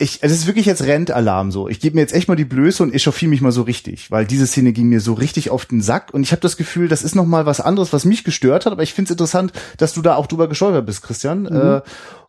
Ich, 0.00 0.22
also 0.22 0.32
es 0.32 0.40
ist 0.40 0.46
wirklich 0.46 0.66
jetzt 0.66 0.82
Rentalarm 0.82 1.52
so. 1.52 1.68
Ich 1.68 1.78
gebe 1.78 1.94
mir 1.94 2.00
jetzt 2.00 2.14
echt 2.14 2.26
mal 2.26 2.34
die 2.34 2.44
Blöße 2.44 2.82
und 2.82 2.94
echauffiere 2.94 3.28
mich 3.28 3.42
mal 3.42 3.52
so 3.52 3.62
richtig, 3.62 4.10
weil 4.10 4.24
diese 4.24 4.46
Szene 4.46 4.72
ging 4.72 4.88
mir 4.88 5.00
so 5.00 5.12
richtig 5.12 5.50
auf 5.50 5.66
den 5.66 5.82
Sack 5.82 6.14
und 6.14 6.22
ich 6.22 6.32
habe 6.32 6.40
das 6.40 6.56
Gefühl, 6.56 6.88
das 6.88 7.02
ist 7.02 7.14
noch 7.14 7.26
mal 7.26 7.44
was 7.44 7.60
anderes, 7.60 7.92
was 7.92 8.06
mich 8.06 8.24
gestört 8.24 8.64
hat, 8.66 8.72
aber 8.72 8.82
ich 8.82 8.94
finde 8.94 9.08
es 9.08 9.12
interessant, 9.12 9.52
dass 9.76 9.92
du 9.92 10.00
da 10.00 10.16
auch 10.16 10.26
drüber 10.26 10.48
gestolpert 10.48 10.86
bist, 10.86 11.02
Christian. 11.02 11.44
Äh, 11.46 11.82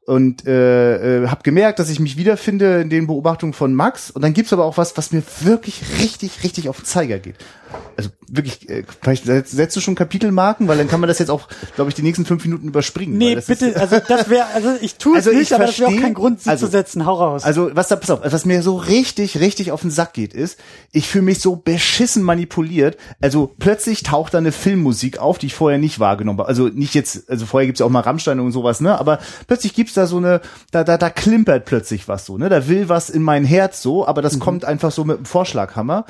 und 0.06 0.46
äh, 0.48 1.24
äh, 1.24 1.28
habe 1.28 1.44
gemerkt, 1.44 1.80
dass 1.80 1.90
ich 1.90 2.00
mich 2.00 2.18
wiederfinde 2.18 2.82
in 2.82 2.90
den 2.90 3.08
Beobachtungen 3.08 3.54
von 3.54 3.74
Max. 3.74 4.10
Und 4.12 4.24
dann 4.24 4.34
gibt's 4.34 4.52
aber 4.52 4.66
auch 4.66 4.78
was, 4.78 4.98
was 4.98 5.12
mir 5.12 5.22
wirklich 5.42 5.82
richtig, 6.00 6.44
richtig 6.44 6.70
auf 6.70 6.78
den 6.78 6.86
Zeiger 6.86 7.20
geht. 7.20 7.36
Also 7.96 8.10
wirklich, 8.28 8.68
äh, 8.70 8.84
vielleicht 9.02 9.26
setzt, 9.26 9.76
du 9.76 9.80
schon 9.80 9.96
Kapitelmarken, 9.96 10.68
weil 10.68 10.78
dann 10.78 10.88
kann 10.90 11.00
man 11.00 11.08
das 11.08 11.20
jetzt 11.20 11.30
auch, 11.30 11.48
glaube 11.76 11.90
ich, 11.90 11.96
die 11.96 12.02
nächsten 12.02 12.26
fünf 12.26 12.44
Minuten 12.44 12.68
überspringen. 12.68 13.18
Nee, 13.18 13.36
bitte, 13.36 13.68
Ist, 13.68 13.78
also 13.78 13.98
das 14.08 14.30
wäre, 14.30 14.46
also 14.54 14.70
ich 14.82 14.96
tue 14.96 15.14
es 15.18 15.28
Also 15.28 15.32
ich 15.32 15.38
nicht, 15.38 15.54
aber 15.54 15.68
das 15.68 15.80
wäre 15.80 15.90
auch 15.90 15.94
versteh- 15.94 16.02
kein 16.02 16.14
Grund, 16.14 16.42
sie 16.42 16.50
also- 16.50 16.66
zu 16.66 16.72
setzen. 16.72 17.06
Hau 17.06 17.14
raus. 17.14 17.44
also 17.44 17.70
was 17.74 17.88
da, 17.88 17.96
pass 17.96 18.10
auf, 18.10 18.20
was 18.24 18.44
mir 18.46 18.62
so 18.64 18.76
richtig, 18.76 19.40
richtig 19.40 19.72
auf 19.72 19.82
den 19.82 19.92
Sack 19.92 20.14
geht, 20.14 20.34
ist, 20.34 20.60
ich 20.92 21.08
fühle 21.08 21.24
mich 21.26 21.40
so 21.40 21.56
beschissen 21.56 22.24
manipuliert. 22.24 22.98
Also 23.22 23.54
plötzlich 23.60 24.04
taucht 24.04 24.34
da 24.34 24.40
eine 24.40 24.52
Filmmusik 24.52 25.20
auf, 25.20 25.38
die 25.38 25.46
ich 25.46 25.54
vorher 25.54 25.80
nicht 25.80 26.00
wahrgenommen 26.00 26.40
habe. 26.40 26.50
Also 26.50 26.68
nicht 26.68 26.94
jetzt, 26.96 27.30
also 27.30 27.46
vorher 27.46 27.68
gibt's 27.68 27.80
ja 27.80 27.86
auch 27.86 27.90
mal 27.92 28.02
Rammstein 28.02 28.40
und 28.40 28.52
sowas, 28.52 28.82
ne? 28.82 29.00
Aber 29.00 29.20
plötzlich 29.48 29.74
gibt's 29.74 29.91
da 29.94 30.08
so 30.08 30.18
eine, 30.18 30.42
da, 30.72 30.84
da, 30.84 30.98
da 30.98 31.10
klimpert 31.10 31.66
plötzlich 31.66 32.08
was 32.08 32.26
so, 32.26 32.38
ne? 32.38 32.50
Da 32.50 32.68
will 32.68 32.90
was 32.90 33.10
in 33.10 33.24
mein 33.24 33.46
Herz 33.46 33.82
so, 33.82 34.08
aber 34.08 34.22
das 34.22 34.40
kommt 34.40 34.66
einfach 34.66 34.92
so 34.92 35.04
mit 35.04 35.18
dem 35.18 35.26
Vorschlaghammer. 35.26 36.06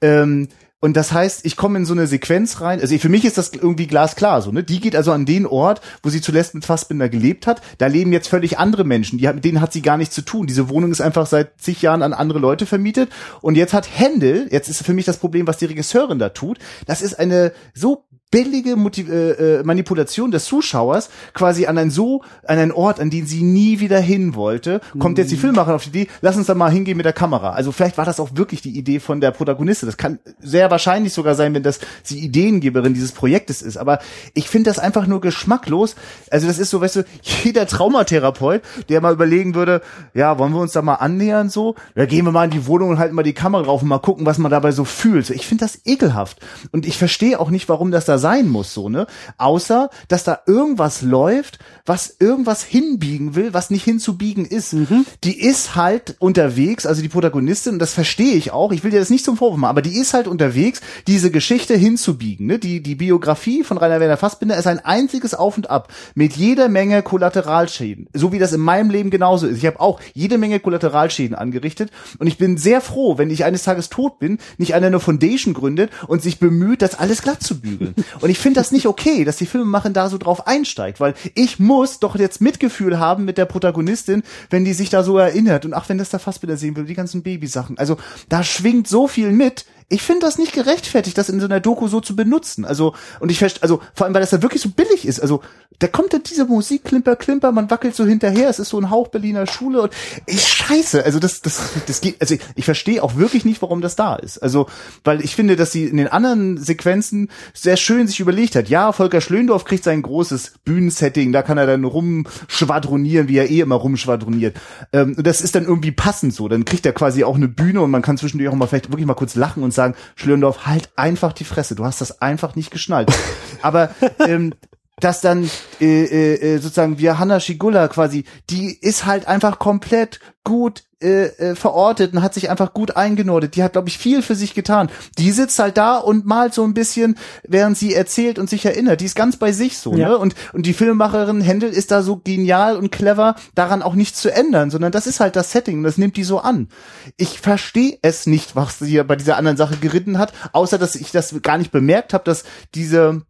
Ähm, 0.00 0.48
und 0.82 0.96
das 0.96 1.12
heißt, 1.12 1.46
ich 1.46 1.54
komme 1.54 1.78
in 1.78 1.84
so 1.84 1.92
eine 1.92 2.08
Sequenz 2.08 2.60
rein. 2.60 2.80
Also 2.80 2.98
für 2.98 3.08
mich 3.08 3.24
ist 3.24 3.38
das 3.38 3.52
irgendwie 3.52 3.86
glasklar 3.86 4.42
so. 4.42 4.50
Ne? 4.50 4.64
Die 4.64 4.80
geht 4.80 4.96
also 4.96 5.12
an 5.12 5.26
den 5.26 5.46
Ort, 5.46 5.80
wo 6.02 6.08
sie 6.08 6.20
zuletzt 6.20 6.54
mit 6.54 6.64
Fassbinder 6.64 7.08
gelebt 7.08 7.46
hat. 7.46 7.62
Da 7.78 7.86
leben 7.86 8.12
jetzt 8.12 8.26
völlig 8.26 8.58
andere 8.58 8.82
Menschen. 8.82 9.16
Die, 9.16 9.28
mit 9.28 9.44
denen 9.44 9.60
hat 9.60 9.72
sie 9.72 9.80
gar 9.80 9.96
nichts 9.96 10.12
zu 10.12 10.22
tun. 10.22 10.48
Diese 10.48 10.68
Wohnung 10.68 10.90
ist 10.90 11.00
einfach 11.00 11.26
seit 11.26 11.60
zig 11.60 11.82
Jahren 11.82 12.02
an 12.02 12.12
andere 12.12 12.40
Leute 12.40 12.66
vermietet. 12.66 13.10
Und 13.42 13.54
jetzt 13.54 13.74
hat 13.74 13.88
Händel, 13.96 14.48
jetzt 14.50 14.68
ist 14.68 14.84
für 14.84 14.92
mich 14.92 15.04
das 15.04 15.18
Problem, 15.18 15.46
was 15.46 15.58
die 15.58 15.66
Regisseurin 15.66 16.18
da 16.18 16.30
tut. 16.30 16.58
Das 16.86 17.00
ist 17.00 17.16
eine 17.16 17.52
so 17.74 18.04
billige 18.32 18.74
Motiv 18.74 19.08
äh, 19.08 19.58
äh, 19.58 19.62
Manipulation 19.62 20.32
des 20.32 20.46
Zuschauers 20.46 21.10
quasi 21.34 21.66
an 21.66 21.78
einen 21.78 21.90
so 21.90 22.22
an 22.44 22.58
einen 22.58 22.72
Ort, 22.72 22.98
an 22.98 23.10
den 23.10 23.26
sie 23.26 23.42
nie 23.42 23.78
wieder 23.78 24.00
hin 24.00 24.34
wollte, 24.34 24.80
kommt 24.98 25.18
jetzt 25.18 25.30
die 25.30 25.36
Filmemacherin 25.36 25.76
auf 25.76 25.84
die 25.84 25.90
Idee, 25.90 26.08
lass 26.22 26.36
uns 26.36 26.46
da 26.46 26.54
mal 26.54 26.72
hingehen 26.72 26.96
mit 26.96 27.06
der 27.06 27.12
Kamera. 27.12 27.50
Also 27.50 27.70
vielleicht 27.70 27.98
war 27.98 28.06
das 28.06 28.18
auch 28.18 28.30
wirklich 28.34 28.62
die 28.62 28.76
Idee 28.76 28.98
von 28.98 29.20
der 29.20 29.30
Protagonistin. 29.30 29.86
Das 29.86 29.98
kann 29.98 30.18
sehr 30.40 30.70
wahrscheinlich 30.70 31.12
sogar 31.12 31.34
sein, 31.34 31.54
wenn 31.54 31.62
das 31.62 31.78
die 32.08 32.20
Ideengeberin 32.20 32.94
dieses 32.94 33.12
Projektes 33.12 33.60
ist. 33.60 33.76
Aber 33.76 33.98
ich 34.34 34.48
finde 34.48 34.70
das 34.70 34.78
einfach 34.78 35.06
nur 35.06 35.20
geschmacklos. 35.20 35.94
Also 36.30 36.46
das 36.46 36.58
ist 36.58 36.70
so, 36.70 36.80
weißt 36.80 36.96
du, 36.96 37.04
jeder 37.44 37.66
Traumatherapeut, 37.66 38.62
der 38.88 39.02
mal 39.02 39.12
überlegen 39.12 39.54
würde, 39.54 39.82
ja, 40.14 40.38
wollen 40.38 40.52
wir 40.54 40.60
uns 40.60 40.72
da 40.72 40.80
mal 40.80 40.94
annähern 40.94 41.50
so? 41.50 41.74
Ja, 41.94 42.06
gehen 42.06 42.24
wir 42.24 42.32
mal 42.32 42.44
in 42.44 42.50
die 42.50 42.66
Wohnung 42.66 42.88
und 42.90 42.98
halten 42.98 43.14
mal 43.14 43.22
die 43.22 43.34
Kamera 43.34 43.64
drauf 43.64 43.82
und 43.82 43.88
mal 43.88 43.98
gucken, 43.98 44.24
was 44.24 44.38
man 44.38 44.50
dabei 44.50 44.72
so 44.72 44.84
fühlt. 44.84 45.28
Ich 45.28 45.46
finde 45.46 45.64
das 45.64 45.80
ekelhaft. 45.84 46.38
Und 46.70 46.86
ich 46.86 46.96
verstehe 46.96 47.38
auch 47.38 47.50
nicht, 47.50 47.68
warum 47.68 47.90
das 47.90 48.06
da 48.06 48.18
sein 48.22 48.48
muss, 48.48 48.72
so, 48.72 48.88
ne? 48.88 49.06
Außer, 49.36 49.90
dass 50.08 50.24
da 50.24 50.40
irgendwas 50.46 51.02
läuft, 51.02 51.58
was 51.84 52.16
irgendwas 52.18 52.62
hinbiegen 52.62 53.34
will, 53.34 53.52
was 53.52 53.68
nicht 53.68 53.84
hinzubiegen 53.84 54.46
ist. 54.46 54.72
Mhm. 54.72 55.04
Die 55.24 55.38
ist 55.38 55.76
halt 55.76 56.16
unterwegs, 56.20 56.86
also 56.86 57.02
die 57.02 57.10
Protagonistin, 57.10 57.74
und 57.74 57.78
das 57.80 57.92
verstehe 57.92 58.34
ich 58.34 58.52
auch, 58.52 58.72
ich 58.72 58.84
will 58.84 58.92
dir 58.92 59.00
das 59.00 59.10
nicht 59.10 59.24
zum 59.24 59.36
Vorwurf 59.36 59.58
machen, 59.58 59.70
aber 59.70 59.82
die 59.82 59.98
ist 59.98 60.14
halt 60.14 60.28
unterwegs, 60.28 60.80
diese 61.06 61.30
Geschichte 61.30 61.74
hinzubiegen, 61.74 62.46
ne? 62.46 62.58
Die, 62.58 62.82
die 62.82 62.94
Biografie 62.94 63.64
von 63.64 63.76
Rainer 63.76 64.00
Werner 64.00 64.16
Fassbinder 64.16 64.56
ist 64.56 64.66
ein 64.66 64.84
einziges 64.84 65.34
Auf 65.34 65.56
und 65.56 65.68
Ab 65.68 65.92
mit 66.14 66.36
jeder 66.36 66.68
Menge 66.68 67.02
Kollateralschäden. 67.02 68.08
So 68.14 68.32
wie 68.32 68.38
das 68.38 68.52
in 68.52 68.60
meinem 68.60 68.90
Leben 68.90 69.10
genauso 69.10 69.46
ist. 69.46 69.58
Ich 69.58 69.66
habe 69.66 69.80
auch 69.80 70.00
jede 70.14 70.38
Menge 70.38 70.60
Kollateralschäden 70.60 71.36
angerichtet 71.36 71.90
und 72.18 72.28
ich 72.28 72.38
bin 72.38 72.56
sehr 72.56 72.80
froh, 72.80 73.18
wenn 73.18 73.30
ich 73.30 73.44
eines 73.44 73.64
Tages 73.64 73.88
tot 73.88 74.18
bin, 74.20 74.38
nicht 74.58 74.74
einer 74.74 74.92
eine 74.92 75.00
Foundation 75.00 75.54
gründet 75.54 75.90
und 76.06 76.22
sich 76.22 76.38
bemüht, 76.38 76.82
das 76.82 76.98
alles 76.98 77.22
glatt 77.22 77.42
zu 77.42 77.60
bügeln. 77.60 77.94
Und 78.20 78.30
ich 78.30 78.38
finde 78.38 78.60
das 78.60 78.72
nicht 78.72 78.86
okay, 78.86 79.24
dass 79.24 79.36
die 79.36 79.46
Filmemacherin 79.46 79.92
da 79.92 80.08
so 80.08 80.18
drauf 80.18 80.46
einsteigt, 80.46 81.00
weil 81.00 81.14
ich 81.34 81.58
muss 81.58 81.98
doch 81.98 82.16
jetzt 82.16 82.40
Mitgefühl 82.40 82.98
haben 82.98 83.24
mit 83.24 83.38
der 83.38 83.46
Protagonistin, 83.46 84.22
wenn 84.50 84.64
die 84.64 84.72
sich 84.72 84.90
da 84.90 85.02
so 85.02 85.18
erinnert 85.18 85.64
und 85.64 85.74
ach, 85.74 85.88
wenn 85.88 85.98
das 85.98 86.10
da 86.10 86.18
fast 86.18 86.42
wieder 86.42 86.56
sehen 86.56 86.76
will, 86.76 86.84
die 86.84 86.94
ganzen 86.94 87.22
Babysachen. 87.22 87.78
Also 87.78 87.96
da 88.28 88.42
schwingt 88.42 88.88
so 88.88 89.08
viel 89.08 89.32
mit. 89.32 89.66
Ich 89.88 90.02
finde 90.02 90.26
das 90.26 90.38
nicht 90.38 90.52
gerechtfertigt, 90.52 91.16
das 91.18 91.28
in 91.28 91.40
so 91.40 91.46
einer 91.46 91.60
Doku 91.60 91.88
so 91.88 92.00
zu 92.00 92.16
benutzen. 92.16 92.64
Also, 92.64 92.94
und 93.20 93.30
ich 93.30 93.38
verstehe, 93.38 93.62
also, 93.62 93.80
vor 93.94 94.06
allem, 94.06 94.14
weil 94.14 94.20
das 94.20 94.30
da 94.30 94.42
wirklich 94.42 94.62
so 94.62 94.70
billig 94.70 95.06
ist. 95.06 95.20
Also, 95.20 95.42
da 95.78 95.88
kommt 95.88 96.12
dann 96.12 96.22
diese 96.22 96.44
Musik, 96.44 96.84
Klimper, 96.84 97.16
Klimper, 97.16 97.50
man 97.52 97.70
wackelt 97.70 97.96
so 97.96 98.04
hinterher, 98.04 98.48
es 98.48 98.58
ist 98.58 98.68
so 98.68 98.78
ein 98.78 98.90
Hauch 98.90 99.08
Berliner 99.08 99.46
Schule 99.46 99.82
und 99.82 99.92
ich 100.26 100.46
scheiße. 100.46 101.04
Also, 101.04 101.18
das, 101.18 101.42
das, 101.42 101.60
das 101.86 102.00
geht, 102.00 102.20
also, 102.20 102.36
ich, 102.54 102.64
verstehe 102.64 103.02
auch 103.02 103.16
wirklich 103.16 103.44
nicht, 103.44 103.62
warum 103.62 103.80
das 103.80 103.96
da 103.96 104.16
ist. 104.16 104.38
Also, 104.38 104.66
weil 105.04 105.22
ich 105.22 105.34
finde, 105.34 105.56
dass 105.56 105.72
sie 105.72 105.84
in 105.84 105.96
den 105.96 106.08
anderen 106.08 106.58
Sequenzen 106.58 107.30
sehr 107.54 107.76
schön 107.76 108.06
sich 108.06 108.20
überlegt 108.20 108.56
hat. 108.56 108.68
Ja, 108.68 108.92
Volker 108.92 109.20
Schlöndorf 109.20 109.64
kriegt 109.64 109.84
sein 109.84 110.02
großes 110.02 110.54
Bühnensetting, 110.64 111.32
da 111.32 111.42
kann 111.42 111.58
er 111.58 111.66
dann 111.66 111.84
rumschwadronieren, 111.84 113.28
wie 113.28 113.38
er 113.38 113.50
eh 113.50 113.60
immer 113.60 113.76
rumschwadroniert. 113.76 114.56
Ähm, 114.92 115.14
und 115.16 115.26
das 115.26 115.40
ist 115.40 115.54
dann 115.54 115.64
irgendwie 115.64 115.92
passend 115.92 116.34
so. 116.34 116.48
Dann 116.48 116.64
kriegt 116.64 116.86
er 116.86 116.92
quasi 116.92 117.24
auch 117.24 117.36
eine 117.36 117.48
Bühne 117.48 117.82
und 117.82 117.90
man 117.90 118.02
kann 118.02 118.16
zwischendurch 118.18 118.50
auch 118.50 118.54
mal 118.54 118.66
vielleicht 118.66 118.90
wirklich 118.90 119.06
mal 119.06 119.14
kurz 119.14 119.34
lachen 119.34 119.62
und 119.62 119.71
sagen, 119.72 119.94
Schlöndorf, 120.16 120.66
halt 120.66 120.90
einfach 120.96 121.32
die 121.32 121.44
Fresse, 121.44 121.74
du 121.74 121.84
hast 121.84 122.00
das 122.00 122.22
einfach 122.22 122.54
nicht 122.54 122.70
geschnallt. 122.70 123.10
Aber 123.62 123.90
ähm, 124.20 124.54
dass 125.00 125.20
dann 125.20 125.50
äh, 125.80 126.04
äh, 126.04 126.58
sozusagen 126.58 126.98
wir 126.98 127.18
Hanna 127.18 127.40
Schigula 127.40 127.88
quasi, 127.88 128.24
die 128.50 128.76
ist 128.78 129.06
halt 129.06 129.26
einfach 129.26 129.58
komplett 129.58 130.20
gut 130.44 130.84
äh, 131.00 131.24
äh, 131.24 131.54
verortet 131.56 132.12
und 132.12 132.22
hat 132.22 132.34
sich 132.34 132.50
einfach 132.50 132.74
gut 132.74 132.96
eingenordet. 132.96 133.56
Die 133.56 133.62
hat, 133.62 133.72
glaube 133.72 133.88
ich, 133.88 133.98
viel 133.98 134.22
für 134.22 134.34
sich 134.34 134.54
getan. 134.54 134.90
Die 135.18 135.32
sitzt 135.32 135.58
halt 135.58 135.76
da 135.76 135.96
und 135.96 136.26
malt 136.26 136.52
so 136.54 136.62
ein 136.62 136.74
bisschen, 136.74 137.16
während 137.42 137.76
sie 137.78 137.94
erzählt 137.94 138.38
und 138.38 138.50
sich 138.50 138.64
erinnert. 138.64 139.00
Die 139.00 139.06
ist 139.06 139.16
ganz 139.16 139.36
bei 139.36 139.50
sich 139.50 139.78
so, 139.78 139.94
Ja. 139.96 140.10
ne? 140.10 140.18
Und, 140.18 140.34
und 140.52 140.66
die 140.66 140.72
Filmemacherin 140.74 141.40
Händel 141.40 141.70
ist 141.70 141.90
da 141.90 142.02
so 142.02 142.18
genial 142.22 142.76
und 142.76 142.92
clever, 142.92 143.34
daran 143.54 143.82
auch 143.82 143.94
nichts 143.94 144.20
zu 144.20 144.32
ändern, 144.32 144.70
sondern 144.70 144.92
das 144.92 145.06
ist 145.06 145.18
halt 145.20 145.34
das 145.36 145.50
Setting 145.52 145.78
und 145.78 145.84
das 145.84 145.98
nimmt 145.98 146.16
die 146.16 146.24
so 146.24 146.38
an. 146.38 146.68
Ich 147.16 147.40
verstehe 147.40 147.98
es 148.02 148.26
nicht, 148.26 148.54
was 148.54 148.78
sie 148.78 149.02
bei 149.02 149.16
dieser 149.16 149.36
anderen 149.36 149.56
Sache 149.56 149.76
geritten 149.78 150.18
hat, 150.18 150.32
außer 150.52 150.78
dass 150.78 150.94
ich 150.96 151.10
das 151.12 151.34
gar 151.42 151.58
nicht 151.58 151.72
bemerkt 151.72 152.14
habe, 152.14 152.24
dass 152.24 152.44
diese 152.74 153.22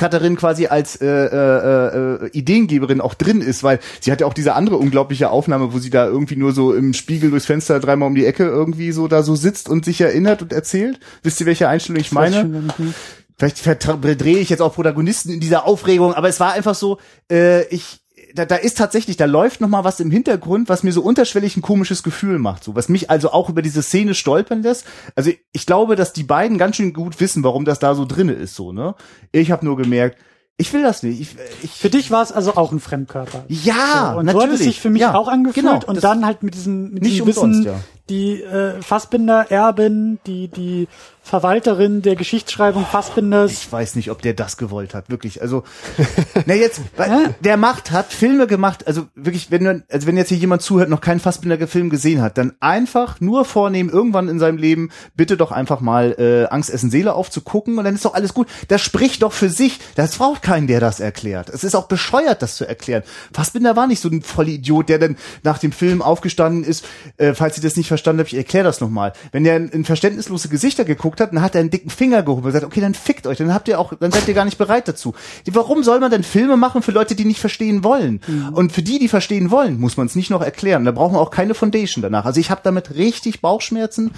Katharin 0.00 0.36
quasi 0.36 0.66
als 0.66 0.96
äh, 0.96 1.06
äh, 1.06 2.24
äh, 2.24 2.30
Ideengeberin 2.32 3.02
auch 3.02 3.12
drin 3.12 3.42
ist, 3.42 3.62
weil 3.62 3.80
sie 4.00 4.10
hat 4.10 4.22
ja 4.22 4.26
auch 4.26 4.32
diese 4.32 4.54
andere 4.54 4.78
unglaubliche 4.78 5.28
Aufnahme, 5.28 5.74
wo 5.74 5.78
sie 5.78 5.90
da 5.90 6.06
irgendwie 6.06 6.36
nur 6.36 6.52
so 6.52 6.72
im 6.72 6.94
Spiegel 6.94 7.28
durchs 7.28 7.44
Fenster 7.44 7.80
dreimal 7.80 8.08
um 8.08 8.14
die 8.14 8.24
Ecke 8.24 8.44
irgendwie 8.44 8.92
so 8.92 9.08
da 9.08 9.22
so 9.22 9.36
sitzt 9.36 9.68
und 9.68 9.84
sich 9.84 10.00
erinnert 10.00 10.40
und 10.40 10.54
erzählt. 10.54 11.00
Wisst 11.22 11.38
ihr, 11.40 11.46
welche 11.46 11.68
Einstellung 11.68 12.00
ich 12.00 12.12
meine? 12.12 12.64
Vielleicht 13.36 13.58
verdrehe 13.58 14.38
ich 14.38 14.48
jetzt 14.48 14.62
auch 14.62 14.74
Protagonisten 14.74 15.30
in 15.32 15.40
dieser 15.40 15.66
Aufregung, 15.66 16.14
aber 16.14 16.30
es 16.30 16.40
war 16.40 16.52
einfach 16.52 16.74
so, 16.74 16.98
äh, 17.30 17.64
ich 17.66 18.00
da, 18.34 18.44
da 18.44 18.56
ist 18.56 18.78
tatsächlich, 18.78 19.16
da 19.16 19.24
läuft 19.24 19.60
noch 19.60 19.68
mal 19.68 19.84
was 19.84 20.00
im 20.00 20.10
Hintergrund, 20.10 20.68
was 20.68 20.82
mir 20.82 20.92
so 20.92 21.02
unterschwellig 21.02 21.56
ein 21.56 21.62
komisches 21.62 22.02
Gefühl 22.02 22.38
macht, 22.38 22.64
so 22.64 22.74
was 22.74 22.88
mich 22.88 23.10
also 23.10 23.32
auch 23.32 23.48
über 23.48 23.62
diese 23.62 23.82
Szene 23.82 24.14
stolpern 24.14 24.62
lässt. 24.62 24.84
Also 25.16 25.30
ich 25.52 25.66
glaube, 25.66 25.96
dass 25.96 26.12
die 26.12 26.24
beiden 26.24 26.58
ganz 26.58 26.76
schön 26.76 26.92
gut 26.92 27.20
wissen, 27.20 27.44
warum 27.44 27.64
das 27.64 27.78
da 27.78 27.94
so 27.94 28.04
drinne 28.04 28.32
ist, 28.32 28.54
so 28.54 28.72
ne. 28.72 28.94
Ich 29.32 29.50
habe 29.50 29.64
nur 29.64 29.76
gemerkt, 29.76 30.18
ich 30.60 30.74
will 30.74 30.82
das 30.82 31.02
nicht. 31.02 31.20
Ich, 31.20 31.36
ich 31.62 31.70
Für 31.70 31.88
dich 31.88 32.10
war 32.10 32.22
es 32.22 32.32
also 32.32 32.54
auch 32.56 32.70
ein 32.70 32.80
Fremdkörper. 32.80 33.44
ja, 33.48 34.12
So, 34.12 34.18
und 34.18 34.26
natürlich. 34.26 34.32
so 34.32 34.42
hat 34.42 34.50
es 34.50 34.58
sich 34.58 34.80
für 34.80 34.90
mich 34.90 35.00
ja, 35.00 35.14
auch 35.14 35.26
angefühlt 35.28 35.64
genau, 35.64 35.80
und 35.86 36.04
dann 36.04 36.26
halt 36.26 36.42
mit 36.42 36.54
diesem, 36.54 36.90
mit 36.90 37.02
Nicht 37.02 37.14
diesem 37.14 37.26
Wissen, 37.28 37.44
umsonst, 37.44 37.66
ja. 37.66 37.80
die 38.10 38.42
äh, 38.42 38.82
Fassbinder 38.82 39.50
Erbin, 39.50 40.18
die 40.26 40.48
die 40.48 40.86
Verwalterin 41.30 42.02
der 42.02 42.16
Geschichtsschreibung 42.16 42.84
Fassbinders. 42.84 43.52
Ich 43.52 43.70
weiß 43.70 43.94
nicht, 43.94 44.10
ob 44.10 44.20
der 44.20 44.34
das 44.34 44.56
gewollt 44.56 44.94
hat, 44.94 45.10
wirklich. 45.10 45.40
Also, 45.40 45.62
na 46.46 46.54
jetzt, 46.54 46.80
der 47.38 47.56
macht, 47.56 47.92
hat 47.92 48.12
Filme 48.12 48.48
gemacht, 48.48 48.88
also 48.88 49.06
wirklich, 49.14 49.52
wenn 49.52 49.84
also 49.88 50.08
wenn 50.08 50.16
jetzt 50.16 50.30
hier 50.30 50.38
jemand 50.38 50.62
zuhört, 50.62 50.88
noch 50.88 51.00
keinen 51.00 51.20
Fassbinder-Film 51.20 51.88
gesehen 51.88 52.20
hat, 52.20 52.36
dann 52.36 52.54
einfach 52.58 53.20
nur 53.20 53.44
vornehmen, 53.44 53.90
irgendwann 53.90 54.28
in 54.28 54.40
seinem 54.40 54.58
Leben, 54.58 54.90
bitte 55.14 55.36
doch 55.36 55.52
einfach 55.52 55.80
mal 55.80 56.16
äh, 56.18 56.52
Angst, 56.52 56.68
Essen, 56.68 56.90
Seele 56.90 57.14
aufzugucken 57.14 57.78
und 57.78 57.84
dann 57.84 57.94
ist 57.94 58.04
doch 58.04 58.14
alles 58.14 58.34
gut. 58.34 58.48
Das 58.66 58.80
spricht 58.80 59.22
doch 59.22 59.32
für 59.32 59.50
sich. 59.50 59.78
Das 59.94 60.16
braucht 60.16 60.42
keinen, 60.42 60.66
der 60.66 60.80
das 60.80 60.98
erklärt. 60.98 61.48
Es 61.48 61.62
ist 61.62 61.76
auch 61.76 61.86
bescheuert, 61.86 62.42
das 62.42 62.56
zu 62.56 62.66
erklären. 62.66 63.04
Fassbinder 63.32 63.76
war 63.76 63.86
nicht 63.86 64.02
so 64.02 64.08
ein 64.08 64.22
Vollidiot, 64.22 64.88
der 64.88 64.98
dann 64.98 65.16
nach 65.44 65.58
dem 65.58 65.70
Film 65.70 66.02
aufgestanden 66.02 66.64
ist, 66.64 66.84
äh, 67.18 67.34
falls 67.34 67.56
ihr 67.56 67.62
das 67.62 67.76
nicht 67.76 67.86
verstanden 67.86 68.18
habt, 68.18 68.32
ich 68.32 68.38
erkläre 68.38 68.64
das 68.64 68.80
nochmal. 68.80 69.12
Wenn 69.30 69.44
der 69.44 69.56
in, 69.56 69.68
in 69.68 69.84
verständnislose 69.84 70.48
Gesichter 70.48 70.84
geguckt 70.84 71.19
hat, 71.20 71.32
dann 71.32 71.42
hat 71.42 71.54
er 71.54 71.60
einen 71.60 71.70
dicken 71.70 71.90
Finger 71.90 72.22
gehoben 72.22 72.42
und 72.42 72.46
gesagt, 72.46 72.64
okay, 72.64 72.80
dann 72.80 72.94
fickt 72.94 73.26
euch, 73.26 73.38
dann 73.38 73.54
habt 73.54 73.68
ihr 73.68 73.78
auch, 73.78 73.92
dann 73.98 74.12
seid 74.12 74.26
ihr 74.28 74.34
gar 74.34 74.44
nicht 74.44 74.58
bereit 74.58 74.88
dazu. 74.88 75.14
Warum 75.50 75.82
soll 75.82 76.00
man 76.00 76.10
denn 76.10 76.22
Filme 76.22 76.56
machen 76.56 76.82
für 76.82 76.92
Leute, 76.92 77.14
die 77.14 77.24
nicht 77.24 77.40
verstehen 77.40 77.84
wollen? 77.84 78.20
Und 78.52 78.72
für 78.72 78.82
die, 78.82 78.98
die 78.98 79.08
verstehen 79.08 79.50
wollen, 79.50 79.78
muss 79.78 79.96
man 79.96 80.06
es 80.06 80.16
nicht 80.16 80.30
noch 80.30 80.42
erklären. 80.42 80.84
Da 80.84 80.92
brauchen 80.92 81.14
wir 81.14 81.20
auch 81.20 81.30
keine 81.30 81.54
Foundation 81.54 82.02
danach. 82.02 82.24
Also 82.24 82.40
ich 82.40 82.50
habe 82.50 82.60
damit 82.64 82.94
richtig 82.94 83.40
Bauchschmerzen 83.40 84.12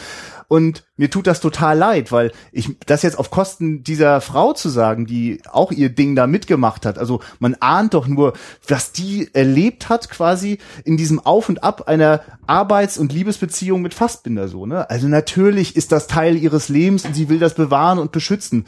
und 0.48 0.84
mir 0.96 1.10
tut 1.10 1.26
das 1.26 1.40
total 1.40 1.78
leid, 1.78 2.12
weil 2.12 2.32
ich 2.52 2.76
das 2.86 3.02
jetzt 3.02 3.18
auf 3.18 3.30
Kosten 3.30 3.82
dieser 3.82 4.20
Frau 4.20 4.52
zu 4.52 4.68
sagen, 4.68 5.06
die 5.06 5.40
auch 5.50 5.72
ihr 5.72 5.88
Ding 5.88 6.14
da 6.14 6.26
mitgemacht 6.26 6.86
hat. 6.86 6.98
Also 6.98 7.20
man 7.38 7.54
ahnt 7.60 7.94
doch 7.94 8.06
nur, 8.06 8.34
was 8.66 8.92
die 8.92 9.28
erlebt 9.34 9.88
hat 9.88 10.10
quasi 10.10 10.58
in 10.84 10.96
diesem 10.96 11.20
Auf 11.20 11.48
und 11.48 11.62
Ab 11.62 11.88
einer 11.88 12.22
Arbeits- 12.46 12.98
und 12.98 13.12
Liebesbeziehung 13.12 13.82
mit 13.82 13.94
Fassbinder 13.94 14.48
so, 14.48 14.66
ne? 14.66 14.88
Also 14.90 15.08
natürlich 15.08 15.76
ist 15.76 15.92
das 15.92 16.06
Teil 16.06 16.36
ihres 16.36 16.68
Lebens 16.68 17.04
und 17.04 17.14
sie 17.14 17.28
will 17.28 17.38
das 17.38 17.54
bewahren 17.54 17.98
und 17.98 18.12
beschützen. 18.12 18.66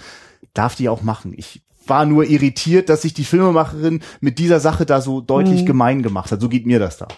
Darf 0.55 0.75
die 0.77 0.89
auch 0.89 1.03
machen. 1.03 1.35
Ich 1.37 1.62
war 1.87 2.07
nur 2.07 2.25
irritiert, 2.25 2.89
dass 2.89 3.03
sich 3.03 3.14
die 3.14 3.25
Filmemacherin 3.25 4.01
mit 4.20 4.39
dieser 4.39 4.61
Sache 4.61 4.87
da 4.87 5.01
so 5.01 5.20
deutlich 5.20 5.66
gemein 5.66 6.03
gemacht 6.03 6.33
hat. 6.33 6.41
So 6.41 6.49
geht 6.49 6.66
mir 6.66 6.79
das 6.79 6.97
da. 6.97 7.09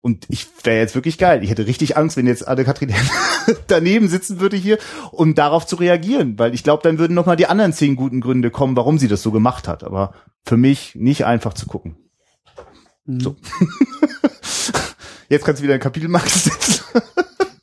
Und 0.00 0.26
ich 0.28 0.46
wäre 0.62 0.78
jetzt 0.78 0.94
wirklich 0.94 1.18
geil. 1.18 1.42
Ich 1.42 1.50
hätte 1.50 1.66
richtig 1.66 1.96
Angst, 1.96 2.16
wenn 2.16 2.26
jetzt 2.26 2.46
Anne-Kathrin 2.46 2.94
daneben 3.66 4.08
sitzen 4.08 4.40
würde 4.40 4.56
hier, 4.56 4.78
um 5.10 5.34
darauf 5.34 5.66
zu 5.66 5.76
reagieren. 5.76 6.38
Weil 6.38 6.54
ich 6.54 6.62
glaube, 6.62 6.82
dann 6.82 6.98
würden 6.98 7.14
noch 7.14 7.26
mal 7.26 7.36
die 7.36 7.46
anderen 7.46 7.72
zehn 7.72 7.96
guten 7.96 8.20
Gründe 8.20 8.50
kommen, 8.50 8.76
warum 8.76 8.98
sie 8.98 9.08
das 9.08 9.22
so 9.22 9.32
gemacht 9.32 9.68
hat. 9.68 9.84
Aber 9.84 10.14
für 10.44 10.56
mich 10.56 10.94
nicht 10.94 11.24
einfach 11.26 11.54
zu 11.54 11.66
gucken. 11.66 11.96
So. 13.06 13.36
Jetzt 15.28 15.44
kannst 15.44 15.60
du 15.60 15.64
wieder 15.64 15.74
ein 15.74 15.80
Kapitel 15.80 16.10
setzen. 16.26 16.84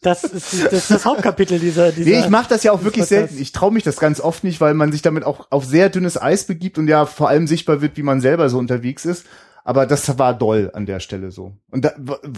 Das 0.05 0.23
ist, 0.23 0.53
das 0.65 0.73
ist 0.73 0.91
das 0.91 1.05
Hauptkapitel 1.05 1.59
dieser, 1.59 1.91
dieser 1.91 2.11
Nee, 2.11 2.19
ich 2.19 2.29
mache 2.29 2.47
das 2.47 2.61
ja 2.61 2.71
auch 2.71 2.83
wirklich 2.83 3.05
Podcast. 3.05 3.29
selten. 3.29 3.41
Ich 3.41 3.53
traue 3.53 3.71
mich 3.71 3.83
das 3.83 3.97
ganz 3.97 4.19
oft 4.19 4.43
nicht, 4.43 4.61
weil 4.61 4.75
man 4.75 4.91
sich 4.91 5.01
damit 5.01 5.23
auch 5.23 5.47
auf 5.49 5.65
sehr 5.65 5.89
dünnes 5.89 6.21
Eis 6.21 6.45
begibt 6.45 6.77
und 6.77 6.87
ja 6.87 7.07
vor 7.07 7.27
allem 7.27 7.47
sichtbar 7.47 7.81
wird, 7.81 7.97
wie 7.97 8.03
man 8.03 8.21
selber 8.21 8.49
so 8.49 8.59
unterwegs 8.59 9.05
ist. 9.05 9.25
Aber 9.65 9.85
das 9.85 10.17
war 10.17 10.33
doll 10.33 10.69
an 10.73 10.85
der 10.85 11.01
Stelle 11.01 11.31
so. 11.31 11.51
Und 11.71 11.83
da, 11.83 11.93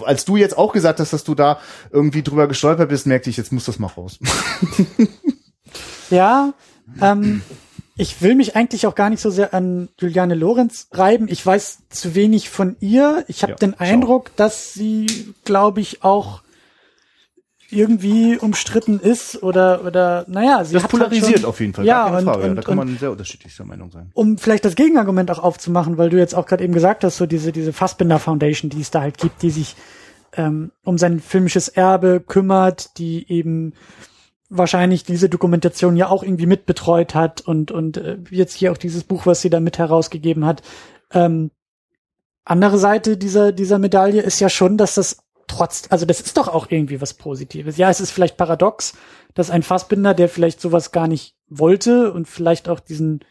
als 0.05 0.25
du 0.25 0.37
jetzt 0.37 0.57
auch 0.57 0.73
gesagt 0.73 0.99
hast, 0.99 1.13
dass 1.13 1.23
du 1.23 1.35
da 1.35 1.59
irgendwie 1.91 2.23
drüber 2.23 2.47
gestolpert 2.47 2.89
bist, 2.89 3.05
merkte 3.05 3.29
ich, 3.29 3.37
jetzt 3.37 3.51
muss 3.51 3.65
das 3.65 3.77
mal 3.77 3.87
raus. 3.87 4.17
Ja, 6.09 6.53
ähm, 7.01 7.41
ich 7.97 8.21
will 8.21 8.35
mich 8.35 8.55
eigentlich 8.55 8.87
auch 8.87 8.95
gar 8.95 9.09
nicht 9.09 9.21
so 9.21 9.29
sehr 9.29 9.53
an 9.53 9.89
Juliane 9.99 10.35
Lorenz 10.35 10.87
reiben. 10.91 11.27
Ich 11.27 11.45
weiß 11.45 11.79
zu 11.89 12.15
wenig 12.15 12.49
von 12.49 12.77
ihr. 12.79 13.25
Ich 13.27 13.43
habe 13.43 13.53
Ja, 13.53 13.57
den 13.57 13.73
Eindruck, 13.77 14.35
dass 14.35 14.73
sie, 14.73 15.33
glaube 15.43 15.81
ich, 15.81 16.03
auch 16.03 16.41
irgendwie 17.69 18.37
umstritten 18.37 18.99
ist 18.99 19.43
oder 19.43 19.83
oder 19.85 20.25
naja, 20.27 20.63
sie 20.63 20.73
Das 20.73 20.83
hat 20.83 20.91
polarisiert 20.91 21.25
halt 21.25 21.39
schon, 21.41 21.49
auf 21.49 21.59
jeden 21.59 21.73
Fall. 21.73 21.85
Ja, 21.85 22.05
keine 22.05 22.17
und, 22.17 22.23
Frage. 22.25 22.49
und, 22.49 22.55
da 22.55 22.61
kann 22.61 22.79
und 22.79 22.87
man 22.87 22.97
sehr 22.97 23.11
unterschiedlicher 23.11 23.65
Meinung 23.65 23.91
sein. 23.91 24.09
um 24.13 24.37
vielleicht 24.37 24.63
das 24.65 24.75
Gegenargument 24.75 25.29
auch 25.31 25.39
aufzumachen, 25.39 25.97
weil 25.97 26.09
du 26.09 26.17
jetzt 26.17 26.33
auch 26.35 26.45
gerade 26.45 26.63
eben 26.63 26.73
gesagt 26.73 27.03
hast, 27.03 27.17
so 27.17 27.25
diese 27.25 27.51
diese 27.51 27.73
Fassbinder 27.73 28.19
Foundation, 28.19 28.69
die 28.69 28.81
es 28.81 28.91
da 28.91 29.01
halt 29.01 29.17
gibt, 29.17 29.41
die 29.41 29.49
sich 29.49 29.75
ähm, 30.33 30.71
um 30.83 30.97
sein 30.97 31.19
filmisches 31.19 31.67
Erbe 31.67 32.21
kümmert, 32.25 32.97
die 32.97 33.29
eben 33.29 33.73
wahrscheinlich 34.49 35.03
diese 35.03 35.27
Dokumentation 35.27 35.97
ja 35.97 36.07
auch 36.07 36.23
irgendwie 36.23 36.45
mitbetreut 36.45 37.15
hat 37.15 37.41
und 37.41 37.71
und 37.71 37.97
äh, 37.97 38.17
jetzt 38.29 38.53
hier 38.53 38.71
auch 38.71 38.77
dieses 38.77 39.03
Buch, 39.03 39.25
was 39.25 39.41
sie 39.41 39.49
da 39.49 39.59
mit 39.59 39.77
herausgegeben 39.77 40.45
hat. 40.45 40.61
Ähm, 41.11 41.51
andere 42.45 42.77
Seite 42.77 43.17
dieser 43.17 43.51
dieser 43.51 43.77
Medaille 43.77 44.21
ist 44.21 44.39
ja 44.39 44.47
schon, 44.47 44.77
dass 44.77 44.95
das 44.95 45.17
trotz, 45.47 45.83
also 45.89 46.05
das 46.05 46.21
ist 46.21 46.37
doch 46.37 46.47
auch 46.47 46.67
irgendwie 46.69 47.01
was 47.01 47.13
Positives. 47.13 47.77
Ja, 47.77 47.89
es 47.89 48.01
ist 48.01 48.11
vielleicht 48.11 48.37
paradox, 48.37 48.93
dass 49.33 49.49
ein 49.49 49.63
Fassbinder, 49.63 50.13
der 50.13 50.29
vielleicht 50.29 50.61
sowas 50.61 50.91
gar 50.91 51.07
nicht 51.07 51.35
wollte 51.47 52.11
und 52.11 52.27
vielleicht 52.27 52.69
auch 52.69 52.79
diesen 52.79 53.21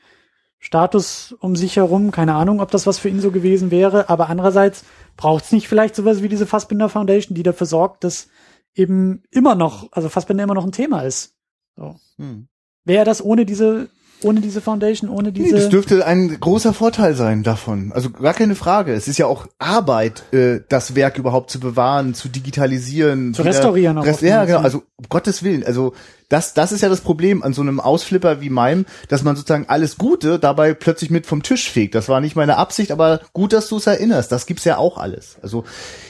Status 0.58 1.36
um 1.40 1.54
sich 1.54 1.76
herum. 1.76 2.10
Keine 2.10 2.34
Ahnung, 2.34 2.60
ob 2.60 2.70
das 2.70 2.86
was 2.86 2.98
für 2.98 3.08
ihn 3.08 3.20
so 3.20 3.30
gewesen 3.30 3.70
wäre. 3.70 4.08
Aber 4.08 4.28
andererseits 4.28 4.84
braucht 5.16 5.44
es 5.44 5.52
nicht 5.52 5.68
vielleicht 5.68 5.94
sowas 5.94 6.22
wie 6.22 6.28
diese 6.28 6.46
Fassbinder 6.46 6.88
Foundation, 6.88 7.34
die 7.34 7.42
dafür 7.42 7.66
sorgt, 7.66 8.04
dass 8.04 8.28
eben 8.74 9.22
immer 9.30 9.54
noch, 9.54 9.92
also 9.92 10.08
Fassbinder 10.08 10.44
immer 10.44 10.54
noch 10.54 10.64
ein 10.64 10.72
Thema 10.72 11.02
ist. 11.02 11.36
So. 11.76 11.96
Hm. 12.16 12.48
Wäre 12.84 13.04
das 13.04 13.24
ohne 13.24 13.44
diese 13.46 13.88
ohne 14.22 14.40
diese 14.40 14.60
Foundation, 14.60 15.10
ohne 15.10 15.32
diese. 15.32 15.54
Nee, 15.54 15.60
das 15.60 15.68
dürfte 15.68 16.06
ein 16.06 16.38
großer 16.40 16.72
Vorteil 16.72 17.14
sein 17.14 17.42
davon. 17.42 17.92
Also 17.92 18.10
gar 18.10 18.34
keine 18.34 18.54
Frage. 18.54 18.92
Es 18.92 19.08
ist 19.08 19.18
ja 19.18 19.26
auch 19.26 19.46
Arbeit, 19.58 20.22
äh, 20.32 20.60
das 20.68 20.94
Werk 20.94 21.18
überhaupt 21.18 21.50
zu 21.50 21.60
bewahren, 21.60 22.14
zu 22.14 22.28
digitalisieren, 22.28 23.34
zu 23.34 23.42
restaurieren. 23.42 23.98
Rest, 23.98 24.22
ja, 24.22 24.44
genau. 24.44 24.60
Also 24.60 24.82
um 24.96 25.04
Gottes 25.08 25.42
Willen. 25.42 25.64
Also 25.64 25.92
das, 26.28 26.54
das 26.54 26.72
ist 26.72 26.80
ja 26.80 26.88
das 26.88 27.02
Problem 27.02 27.42
an 27.42 27.52
so 27.52 27.62
einem 27.62 27.78
Ausflipper 27.78 28.40
wie 28.40 28.50
meinem, 28.50 28.84
dass 29.08 29.22
man 29.22 29.36
sozusagen 29.36 29.66
alles 29.68 29.96
Gute 29.96 30.40
dabei 30.40 30.74
plötzlich 30.74 31.10
mit 31.10 31.24
vom 31.24 31.42
Tisch 31.42 31.70
fegt. 31.70 31.94
Das 31.94 32.08
war 32.08 32.20
nicht 32.20 32.34
meine 32.34 32.56
Absicht, 32.56 32.90
aber 32.90 33.20
gut, 33.32 33.52
dass 33.52 33.68
du 33.68 33.76
es 33.76 33.86
erinnerst. 33.86 34.32
Das 34.32 34.46
gibt's 34.46 34.64
ja 34.64 34.76
auch 34.76 34.98
alles. 34.98 35.36
Also 35.42 35.64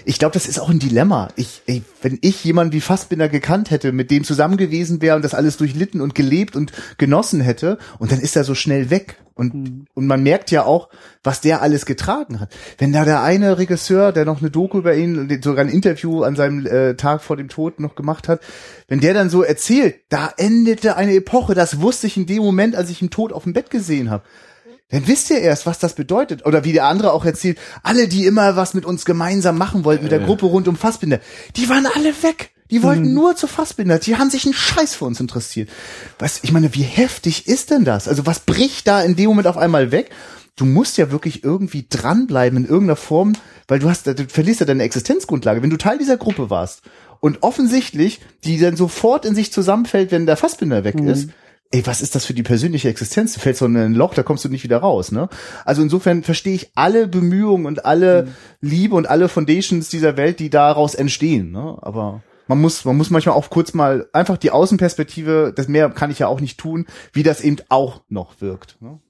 ich 0.07 0.19
glaube, 0.19 0.33
das 0.33 0.47
ist 0.47 0.59
auch 0.59 0.71
ein 0.71 0.79
Dilemma. 0.79 1.29
Ich, 1.37 1.62
ey, 1.67 1.83
wenn 2.01 2.19
ich 2.23 2.43
jemanden 2.45 2.73
wie 2.73 2.81
Fassbinder 2.81 3.29
gekannt 3.29 3.71
hätte, 3.71 3.93
mit 3.93 4.11
dem 4.11 4.25
zusammen 4.25 4.57
gewesen 4.57 5.03
wäre 5.03 5.17
und 5.17 5.23
das 5.23 5.35
alles 5.35 5.59
durchlitten 5.59 6.01
und 6.01 6.14
gelebt 6.14 6.57
und 6.57 6.73
genossen 6.97 7.43
hätte, 7.43 7.79
und 7.99 8.11
dann 8.11 8.21
ist 8.21 8.37
er 8.37 8.45
so 8.45 8.55
schnell 8.55 8.89
weg. 8.89 9.19
Und, 9.37 9.55
mhm. 9.55 9.84
und 9.93 10.07
man 10.07 10.22
merkt 10.22 10.51
ja 10.51 10.64
auch, 10.64 10.89
was 11.22 11.43
der 11.43 11.61
alles 11.61 11.84
getragen 11.84 12.41
hat. 12.41 12.57
Wenn 12.78 12.93
da 12.93 13.05
der 13.05 13.22
eine 13.22 13.59
Regisseur, 13.59 14.11
der 14.11 14.24
noch 14.24 14.41
eine 14.41 14.51
Doku 14.51 14.78
über 14.78 14.95
ihn, 14.95 15.41
sogar 15.43 15.62
ein 15.62 15.70
Interview 15.70 16.22
an 16.22 16.37
seinem 16.37 16.66
äh, 16.66 16.95
Tag 16.95 17.22
vor 17.22 17.37
dem 17.37 17.49
Tod 17.49 17.78
noch 17.78 17.95
gemacht 17.95 18.28
hat, 18.28 18.41
wenn 18.89 19.01
der 19.01 19.12
dann 19.12 19.28
so 19.28 19.43
erzählt, 19.43 19.97
da 20.09 20.32
endete 20.39 20.97
eine 20.97 21.14
Epoche, 21.14 21.55
das 21.55 21.82
wusste 21.82 22.07
ich 22.07 22.16
in 22.16 22.24
dem 22.24 22.43
Moment, 22.43 22.74
als 22.74 22.89
ich 22.89 23.03
ihn 23.03 23.11
tot 23.11 23.32
auf 23.32 23.45
dem 23.45 23.53
Bett 23.53 23.68
gesehen 23.68 24.11
habe. 24.11 24.24
Dann 24.89 25.07
wisst 25.07 25.30
ihr 25.30 25.41
erst, 25.41 25.66
was 25.66 25.80
das 25.80 25.95
bedeutet. 25.95 26.47
Oder 26.47 26.64
wie 26.64 26.72
der 26.72 26.87
andere 26.87 27.12
auch 27.12 27.24
erzählt, 27.24 27.59
alle, 27.82 28.09
die 28.09 28.24
immer 28.24 28.57
was 28.57 28.72
mit 28.72 28.87
uns 28.87 29.05
gemeinsam 29.05 29.59
machen 29.59 29.84
wollten, 29.84 30.05
mit 30.05 30.12
der 30.12 30.20
Gruppe 30.20 30.47
rund 30.47 30.66
um 30.66 30.76
Fassbinder, 30.76 31.20
die 31.57 31.68
waren 31.68 31.87
alle 31.87 32.14
weg. 32.22 32.53
Die 32.71 32.83
wollten 32.83 33.09
mhm. 33.09 33.14
nur 33.14 33.37
zu 33.37 33.47
Fassbinder. 33.47 33.99
Die 33.99 34.17
haben 34.17 34.31
sich 34.31 34.45
einen 34.45 34.55
Scheiß 34.55 34.95
für 34.95 35.05
uns 35.05 35.21
interessiert. 35.21 35.69
Was, 36.19 36.41
ich 36.43 36.53
meine, 36.53 36.75
wie 36.75 36.83
heftig 36.83 37.47
ist 37.47 37.71
denn 37.71 37.85
das? 37.85 38.09
Also 38.09 38.27
was 38.27 38.41
bricht 38.41 38.87
da 38.87 39.03
in 39.03 39.17
dem 39.17 39.29
Moment 39.29 39.47
auf 39.47 39.57
einmal 39.57 39.93
weg? 39.93 40.11
Du 40.57 40.64
musst 40.64 40.97
ja 40.97 41.11
wirklich 41.11 41.45
irgendwie 41.45 41.87
dranbleiben 41.89 42.59
in 42.59 42.64
irgendeiner 42.64 42.97
Form, 42.97 43.35
weil 43.69 43.79
du 43.79 43.91
hast, 43.91 44.07
du 44.07 44.27
verlierst 44.29 44.61
ja 44.61 44.67
deine 44.67 44.85
Existenzgrundlage. 44.85 45.62
Wenn 45.62 45.71
du 45.71 45.77
Teil 45.77 45.99
dieser 45.99 46.17
Gruppe 46.17 46.49
warst 46.51 46.83
und 47.21 47.43
offensichtlich 47.43 48.21
die 48.45 48.59
dann 48.59 48.77
sofort 48.77 49.27
in 49.27 49.35
sich 49.35 49.53
zusammenfällt, 49.53 50.12
wenn 50.12 50.27
der 50.27 50.37
Fassbinder 50.37 50.83
weg 50.83 50.99
mhm. 50.99 51.09
ist, 51.09 51.31
ey, 51.71 51.87
was 51.87 52.01
ist 52.01 52.14
das 52.14 52.25
für 52.25 52.35
die 52.35 52.43
persönliche 52.43 52.89
Existenz? 52.89 53.35
Du 53.35 53.41
fällst 53.41 53.59
so 53.59 53.67
in 53.67 53.77
ein 53.77 53.95
Loch, 53.95 54.14
da 54.14 54.23
kommst 54.23 54.45
du 54.45 54.49
nicht 54.49 54.64
wieder 54.64 54.79
raus, 54.79 55.12
ne? 55.12 55.29
Also 55.64 55.83
insofern 55.83 56.23
verstehe 56.23 56.55
ich 56.55 56.71
alle 56.75 57.07
Bemühungen 57.09 57.67
und 57.67 57.85
alle 57.85 58.25
mhm. 58.25 58.69
Liebe 58.69 58.95
und 58.95 59.09
alle 59.09 59.29
Foundations 59.29 59.89
dieser 59.89 60.17
Welt, 60.17 60.39
die 60.41 60.51
daraus 60.51 60.95
entstehen, 60.95 61.51
ne? 61.51 61.77
Aber 61.83 62.23
man 62.49 62.61
muss, 62.61 62.85
man 62.85 62.97
muss 62.97 63.11
manchmal 63.11 63.35
auch 63.35 63.51
kurz 63.51 63.75
mal 63.75 64.09
einfach 64.13 64.37
die 64.37 64.51
Außenperspektive, 64.51 65.53
das 65.55 65.69
mehr 65.69 65.91
kann 65.91 66.11
ich 66.11 66.19
ja 66.19 66.29
auch 66.29 66.41
nicht 66.41 66.59
tun, 66.59 66.87
wie 67.13 67.23
das 67.23 67.41
eben 67.41 67.57
auch 67.69 68.03
noch 68.09 68.41
wirkt. 68.41 68.81
Ne? 68.81 69.01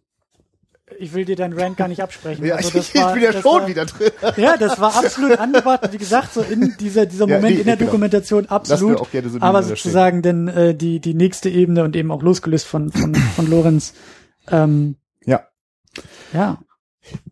Ich 0.98 1.14
will 1.14 1.24
dir 1.24 1.34
deinen 1.34 1.58
Rant 1.58 1.76
gar 1.76 1.88
nicht 1.88 2.00
absprechen. 2.00 2.44
Ja, 2.44 2.54
also 2.54 2.70
das 2.74 2.94
ich, 2.94 3.00
war, 3.00 3.12
bin 3.12 3.22
ja 3.22 3.32
schon 3.32 3.62
war, 3.62 3.68
wieder 3.68 3.86
drin. 3.86 4.10
Ja, 4.36 4.56
das 4.56 4.80
war 4.80 4.96
absolut 4.96 5.38
angebracht. 5.38 5.92
Wie 5.92 5.98
gesagt, 5.98 6.32
so 6.32 6.42
in 6.42 6.76
dieser, 6.78 7.06
dieser 7.06 7.26
Moment 7.26 7.44
ja, 7.44 7.50
nee, 7.50 7.60
in 7.60 7.66
der 7.66 7.76
genau. 7.76 7.90
Dokumentation 7.90 8.46
absolut. 8.46 8.98
So 8.98 9.40
aber 9.40 9.62
sozusagen 9.62 10.22
denn 10.22 10.48
äh, 10.48 10.74
die, 10.74 11.00
die 11.00 11.14
nächste 11.14 11.50
Ebene 11.50 11.82
und 11.82 11.96
eben 11.96 12.10
auch 12.10 12.22
losgelöst 12.22 12.66
von, 12.66 12.92
von, 12.92 13.14
von 13.14 13.50
Lorenz. 13.50 13.94
Ähm, 14.48 14.96
ja. 15.24 15.48
Ja. 16.32 16.58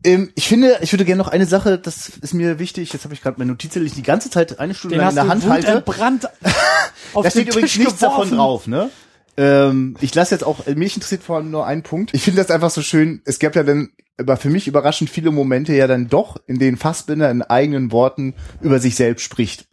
Ähm, 0.05 0.31
ich 0.35 0.49
finde, 0.49 0.79
ich 0.83 0.93
würde 0.93 1.05
gerne 1.05 1.23
noch 1.23 1.29
eine 1.29 1.47
Sache, 1.47 1.79
das 1.79 2.09
ist 2.09 2.35
mir 2.35 2.59
wichtig. 2.59 2.93
Jetzt 2.93 3.05
habe 3.05 3.15
ich 3.15 3.23
gerade 3.23 3.39
meine 3.39 3.53
Notizen, 3.53 3.85
die 3.85 4.03
ganze 4.03 4.31
Zeit 4.31 4.59
eine 4.59 4.75
Stunde 4.75 4.97
lang 4.97 5.11
in 5.11 5.15
der 5.15 5.29
Hand 5.29 5.49
halte. 5.49 5.83
Auf 7.15 7.25
da 7.25 7.31
steht 7.31 7.49
übrigens 7.49 7.77
nichts 7.77 7.99
davon 7.99 8.31
drauf, 8.31 8.67
ne? 8.67 8.91
Ähm, 9.37 9.97
ich 10.01 10.15
lasse 10.15 10.35
jetzt 10.35 10.45
auch, 10.45 10.67
mich 10.67 10.95
interessiert 10.95 11.23
vor 11.23 11.37
allem 11.37 11.51
nur 11.51 11.67
ein 11.67 11.83
Punkt. 11.83 12.15
Ich 12.15 12.23
finde 12.23 12.41
das 12.41 12.51
einfach 12.51 12.71
so 12.71 12.83
schön. 12.83 13.21
Es 13.25 13.39
gab 13.39 13.57
ja 13.57 13.65
dann 13.65 13.91
aber 14.17 14.37
für 14.37 14.49
mich 14.51 14.69
überraschend 14.69 15.11
viele 15.11 15.33
Momente 15.33 15.75
ja 15.75 15.89
dann 15.89 16.09
doch, 16.09 16.37
in 16.47 16.59
denen 16.61 16.77
Fassbinder 16.77 17.31
in 17.31 17.43
eigenen 17.43 17.91
Worten 17.91 18.35
über 18.61 18.79
sich 18.79 18.95
selbst 18.95 19.25
spricht 19.25 19.67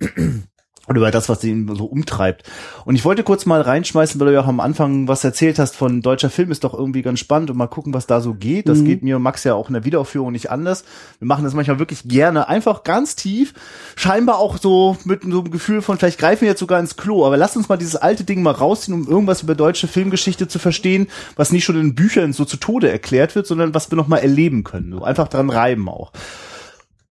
und 0.91 0.97
über 0.97 1.11
das, 1.11 1.29
was 1.29 1.43
ihn 1.43 1.73
so 1.75 1.85
umtreibt. 1.85 2.43
Und 2.85 2.95
ich 2.95 3.05
wollte 3.05 3.23
kurz 3.23 3.45
mal 3.45 3.61
reinschmeißen, 3.61 4.19
weil 4.19 4.27
du 4.27 4.33
ja 4.33 4.41
auch 4.41 4.47
am 4.47 4.59
Anfang 4.59 5.07
was 5.07 5.23
erzählt 5.23 5.57
hast 5.57 5.75
von 5.75 6.01
deutscher 6.01 6.29
Film 6.29 6.51
ist 6.51 6.63
doch 6.63 6.73
irgendwie 6.73 7.01
ganz 7.01 7.19
spannend 7.19 7.49
und 7.49 7.57
mal 7.57 7.67
gucken, 7.67 7.93
was 7.93 8.07
da 8.07 8.21
so 8.21 8.33
geht. 8.33 8.67
Das 8.67 8.79
mhm. 8.79 8.85
geht 8.85 9.03
mir 9.03 9.15
und 9.15 9.23
Max 9.23 9.43
ja 9.43 9.55
auch 9.55 9.69
in 9.69 9.73
der 9.73 9.85
Wiederaufführung 9.85 10.31
nicht 10.31 10.51
anders. 10.51 10.83
Wir 11.19 11.27
machen 11.27 11.43
das 11.43 11.53
manchmal 11.53 11.79
wirklich 11.79 12.03
gerne, 12.03 12.47
einfach 12.47 12.83
ganz 12.83 13.15
tief, 13.15 13.53
scheinbar 13.95 14.37
auch 14.37 14.57
so 14.57 14.97
mit 15.05 15.23
so 15.23 15.39
einem 15.39 15.51
Gefühl 15.51 15.81
von, 15.81 15.97
vielleicht 15.97 16.19
greifen 16.19 16.41
wir 16.41 16.49
jetzt 16.49 16.59
sogar 16.59 16.79
ins 16.79 16.97
Klo, 16.97 17.25
aber 17.25 17.37
lass 17.37 17.55
uns 17.55 17.69
mal 17.69 17.77
dieses 17.77 17.95
alte 17.95 18.23
Ding 18.23 18.43
mal 18.43 18.51
rausziehen, 18.51 18.93
um 18.93 19.07
irgendwas 19.07 19.43
über 19.43 19.55
deutsche 19.55 19.87
Filmgeschichte 19.87 20.47
zu 20.47 20.59
verstehen, 20.59 21.07
was 21.35 21.51
nicht 21.51 21.63
schon 21.63 21.79
in 21.79 21.95
Büchern 21.95 22.33
so 22.33 22.45
zu 22.45 22.57
Tode 22.57 22.91
erklärt 22.91 23.35
wird, 23.35 23.47
sondern 23.47 23.73
was 23.73 23.89
wir 23.91 23.95
noch 23.95 24.07
mal 24.07 24.17
erleben 24.17 24.63
können. 24.63 24.91
So 24.91 25.03
einfach 25.03 25.29
dran 25.29 25.49
reiben 25.49 25.87
auch. 25.87 26.11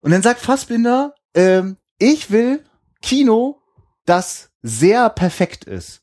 Und 0.02 0.12
dann 0.12 0.22
sagt 0.22 0.42
Fassbinder, 0.42 1.14
ähm, 1.34 1.78
ich 1.98 2.32
will 2.32 2.64
Kino 3.02 3.59
das 4.10 4.49
sehr 4.64 5.10
perfekt 5.10 5.66
ist 5.66 6.01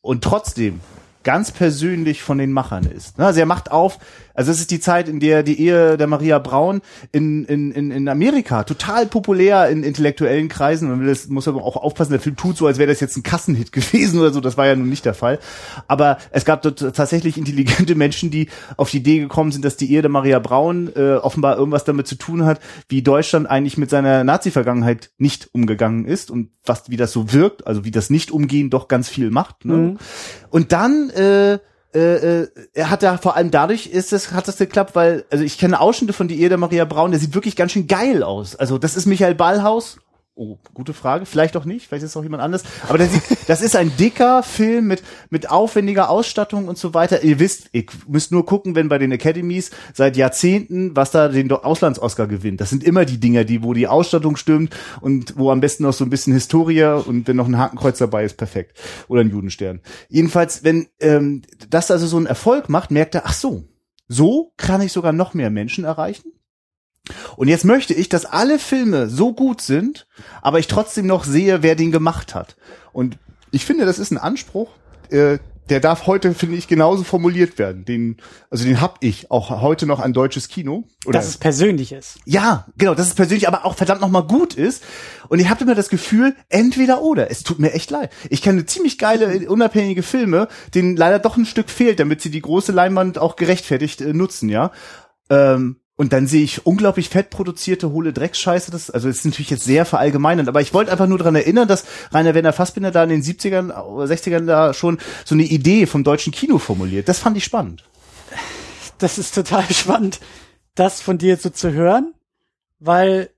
und 0.00 0.24
trotzdem 0.24 0.80
ganz 1.22 1.50
persönlich 1.50 2.22
von 2.22 2.38
den 2.38 2.52
Machern 2.52 2.84
ist. 2.84 3.18
Also 3.18 3.40
er 3.40 3.46
macht 3.46 3.70
auf, 3.70 3.98
also 4.36 4.52
es 4.52 4.60
ist 4.60 4.70
die 4.70 4.80
Zeit, 4.80 5.08
in 5.08 5.18
der 5.18 5.42
die 5.42 5.58
Ehe 5.60 5.96
der 5.96 6.06
Maria 6.06 6.38
Braun 6.38 6.82
in, 7.10 7.44
in, 7.46 7.72
in, 7.72 7.90
in 7.90 8.08
Amerika 8.08 8.64
total 8.64 9.06
populär 9.06 9.68
in 9.68 9.82
intellektuellen 9.82 10.48
Kreisen. 10.48 10.88
Man 10.88 11.00
will 11.00 11.08
das, 11.08 11.28
muss 11.28 11.48
aber 11.48 11.64
auch 11.64 11.76
aufpassen, 11.76 12.12
der 12.12 12.20
Film 12.20 12.36
tut 12.36 12.56
so, 12.56 12.66
als 12.66 12.78
wäre 12.78 12.90
das 12.90 13.00
jetzt 13.00 13.16
ein 13.16 13.22
Kassenhit 13.22 13.72
gewesen 13.76 14.20
oder 14.20 14.30
so. 14.30 14.40
Das 14.40 14.56
war 14.56 14.66
ja 14.66 14.76
nun 14.76 14.88
nicht 14.88 15.04
der 15.04 15.14
Fall. 15.14 15.38
Aber 15.88 16.18
es 16.30 16.44
gab 16.44 16.62
dort 16.62 16.78
tatsächlich 16.78 17.38
intelligente 17.38 17.94
Menschen, 17.94 18.30
die 18.30 18.48
auf 18.76 18.90
die 18.90 18.98
Idee 18.98 19.18
gekommen 19.20 19.52
sind, 19.52 19.64
dass 19.64 19.76
die 19.76 19.90
Ehe 19.90 20.02
der 20.02 20.10
Maria 20.10 20.38
Braun 20.38 20.90
äh, 20.94 21.14
offenbar 21.14 21.56
irgendwas 21.56 21.84
damit 21.84 22.06
zu 22.06 22.16
tun 22.16 22.44
hat, 22.44 22.60
wie 22.88 23.02
Deutschland 23.02 23.48
eigentlich 23.48 23.78
mit 23.78 23.90
seiner 23.90 24.22
Nazi-Vergangenheit 24.22 25.10
nicht 25.18 25.48
umgegangen 25.52 26.04
ist 26.04 26.30
und 26.30 26.50
was, 26.64 26.90
wie 26.90 26.96
das 26.96 27.12
so 27.12 27.32
wirkt, 27.32 27.66
also 27.66 27.84
wie 27.84 27.90
das 27.90 28.10
Nicht-Umgehen 28.10 28.70
doch 28.70 28.88
ganz 28.88 29.08
viel 29.08 29.30
macht. 29.30 29.64
Ne? 29.64 29.76
Mhm. 29.76 29.98
Und 30.50 30.72
dann 30.72 31.10
äh, 31.10 31.58
äh, 31.96 32.42
äh, 32.42 32.48
er 32.74 32.90
hat 32.90 33.02
da 33.02 33.16
vor 33.16 33.36
allem 33.36 33.50
dadurch 33.50 33.86
ist 33.86 34.12
es 34.12 34.32
hat 34.32 34.46
das 34.48 34.58
geklappt, 34.58 34.94
weil 34.94 35.24
also 35.30 35.42
ich 35.42 35.58
kenne 35.58 35.80
Ausschnitte 35.80 36.12
von 36.12 36.28
die 36.28 36.40
Ehe 36.40 36.50
der 36.50 36.58
Maria 36.58 36.84
Braun, 36.84 37.10
der 37.10 37.20
sieht 37.20 37.34
wirklich 37.34 37.56
ganz 37.56 37.72
schön 37.72 37.86
geil 37.86 38.22
aus. 38.22 38.54
Also 38.54 38.76
das 38.76 38.96
ist 38.96 39.06
Michael 39.06 39.34
Ballhaus 39.34 39.98
Oh, 40.38 40.58
gute 40.74 40.92
Frage. 40.92 41.24
Vielleicht 41.24 41.56
auch 41.56 41.64
nicht. 41.64 41.86
Vielleicht 41.86 42.04
ist 42.04 42.10
es 42.10 42.16
auch 42.18 42.22
jemand 42.22 42.42
anderes. 42.42 42.62
Aber 42.90 42.98
das, 42.98 43.08
das 43.46 43.62
ist 43.62 43.74
ein 43.74 43.96
dicker 43.96 44.42
Film 44.42 44.86
mit, 44.86 45.02
mit 45.30 45.50
aufwendiger 45.50 46.10
Ausstattung 46.10 46.68
und 46.68 46.76
so 46.76 46.92
weiter. 46.92 47.24
Ihr 47.24 47.38
wisst, 47.38 47.70
ihr 47.72 47.86
müsst 48.06 48.32
nur 48.32 48.44
gucken, 48.44 48.74
wenn 48.74 48.90
bei 48.90 48.98
den 48.98 49.10
Academies 49.10 49.70
seit 49.94 50.14
Jahrzehnten, 50.14 50.94
was 50.94 51.10
da 51.10 51.28
den 51.28 51.50
Auslands-Oscar 51.50 52.26
gewinnt. 52.26 52.60
Das 52.60 52.68
sind 52.68 52.84
immer 52.84 53.06
die 53.06 53.18
Dinger, 53.18 53.44
die, 53.44 53.62
wo 53.62 53.72
die 53.72 53.88
Ausstattung 53.88 54.36
stimmt 54.36 54.76
und 55.00 55.38
wo 55.38 55.50
am 55.50 55.60
besten 55.60 55.84
noch 55.84 55.94
so 55.94 56.04
ein 56.04 56.10
bisschen 56.10 56.34
Historie 56.34 56.84
und 56.84 57.26
wenn 57.26 57.36
noch 57.36 57.48
ein 57.48 57.56
Hakenkreuz 57.56 57.96
dabei 57.96 58.26
ist, 58.26 58.36
perfekt. 58.36 58.78
Oder 59.08 59.22
ein 59.22 59.30
Judenstern. 59.30 59.80
Jedenfalls, 60.10 60.62
wenn 60.62 60.88
ähm, 61.00 61.40
das 61.70 61.90
also 61.90 62.06
so 62.06 62.18
einen 62.18 62.26
Erfolg 62.26 62.68
macht, 62.68 62.90
merkt 62.90 63.14
er, 63.14 63.24
ach 63.24 63.32
so, 63.32 63.64
so 64.06 64.52
kann 64.58 64.82
ich 64.82 64.92
sogar 64.92 65.14
noch 65.14 65.32
mehr 65.32 65.48
Menschen 65.48 65.84
erreichen. 65.84 66.30
Und 67.36 67.48
jetzt 67.48 67.64
möchte 67.64 67.94
ich, 67.94 68.08
dass 68.08 68.24
alle 68.24 68.58
Filme 68.58 69.08
so 69.08 69.32
gut 69.32 69.60
sind, 69.60 70.06
aber 70.42 70.58
ich 70.58 70.66
trotzdem 70.66 71.06
noch 71.06 71.24
sehe, 71.24 71.62
wer 71.62 71.76
den 71.76 71.92
gemacht 71.92 72.34
hat. 72.34 72.56
Und 72.92 73.18
ich 73.50 73.64
finde, 73.64 73.86
das 73.86 73.98
ist 73.98 74.10
ein 74.10 74.18
Anspruch, 74.18 74.70
äh, 75.10 75.38
der 75.68 75.80
darf 75.80 76.06
heute, 76.06 76.32
finde 76.34 76.56
ich, 76.56 76.68
genauso 76.68 77.02
formuliert 77.02 77.58
werden. 77.58 77.84
Den, 77.84 78.18
also 78.50 78.64
den 78.64 78.80
hab 78.80 78.98
ich 79.02 79.30
auch 79.30 79.50
heute 79.62 79.86
noch 79.86 80.00
ein 80.00 80.12
deutsches 80.12 80.48
Kino. 80.48 80.84
Oder 81.04 81.18
dass 81.18 81.28
es 81.28 81.38
persönlich 81.38 81.92
ist. 81.92 82.18
Ja, 82.24 82.66
genau, 82.76 82.94
dass 82.94 83.08
es 83.08 83.14
persönlich, 83.14 83.48
aber 83.48 83.64
auch 83.64 83.74
verdammt 83.74 84.00
nochmal 84.00 84.26
gut 84.26 84.54
ist. 84.54 84.84
Und 85.28 85.40
ich 85.40 85.48
habe 85.48 85.64
immer 85.64 85.74
das 85.74 85.88
Gefühl, 85.88 86.36
entweder 86.48 87.02
oder. 87.02 87.30
Es 87.30 87.42
tut 87.42 87.58
mir 87.58 87.72
echt 87.72 87.90
leid. 87.90 88.12
Ich 88.30 88.42
kenne 88.42 88.64
ziemlich 88.66 88.98
geile, 88.98 89.48
unabhängige 89.48 90.02
Filme, 90.02 90.48
denen 90.74 90.96
leider 90.96 91.18
doch 91.18 91.36
ein 91.36 91.46
Stück 91.46 91.68
fehlt, 91.68 91.98
damit 91.98 92.20
sie 92.20 92.30
die 92.30 92.42
große 92.42 92.72
Leinwand 92.72 93.18
auch 93.18 93.36
gerechtfertigt 93.36 94.00
äh, 94.00 94.12
nutzen, 94.12 94.48
ja. 94.48 94.70
Ähm, 95.28 95.80
und 95.96 96.12
dann 96.12 96.26
sehe 96.26 96.44
ich 96.44 96.66
unglaublich 96.66 97.08
fett 97.08 97.30
produzierte, 97.30 97.90
hohle 97.90 98.12
Drecksscheiße. 98.12 98.70
Das, 98.70 98.90
also 98.90 99.08
das 99.08 99.18
ist 99.18 99.24
natürlich 99.24 99.50
jetzt 99.50 99.64
sehr 99.64 99.86
verallgemeinert, 99.86 100.46
aber 100.46 100.60
ich 100.60 100.74
wollte 100.74 100.92
einfach 100.92 101.06
nur 101.06 101.18
daran 101.18 101.34
erinnern, 101.34 101.66
dass 101.66 101.86
Rainer 102.12 102.34
Werner 102.34 102.52
Fassbinder 102.52 102.90
da 102.90 103.02
in 103.02 103.08
den 103.08 103.22
70ern 103.22 103.72
oder 103.72 104.04
60ern 104.04 104.44
da 104.44 104.74
schon 104.74 104.98
so 105.24 105.34
eine 105.34 105.44
Idee 105.44 105.86
vom 105.86 106.04
deutschen 106.04 106.32
Kino 106.32 106.58
formuliert. 106.58 107.08
Das 107.08 107.18
fand 107.18 107.36
ich 107.38 107.44
spannend. 107.44 107.84
Das 108.98 109.18
ist 109.18 109.34
total 109.34 109.64
spannend, 109.72 110.20
das 110.74 111.00
von 111.00 111.18
dir 111.18 111.36
so 111.38 111.50
zu 111.50 111.72
hören, 111.72 112.14
weil 112.78 113.30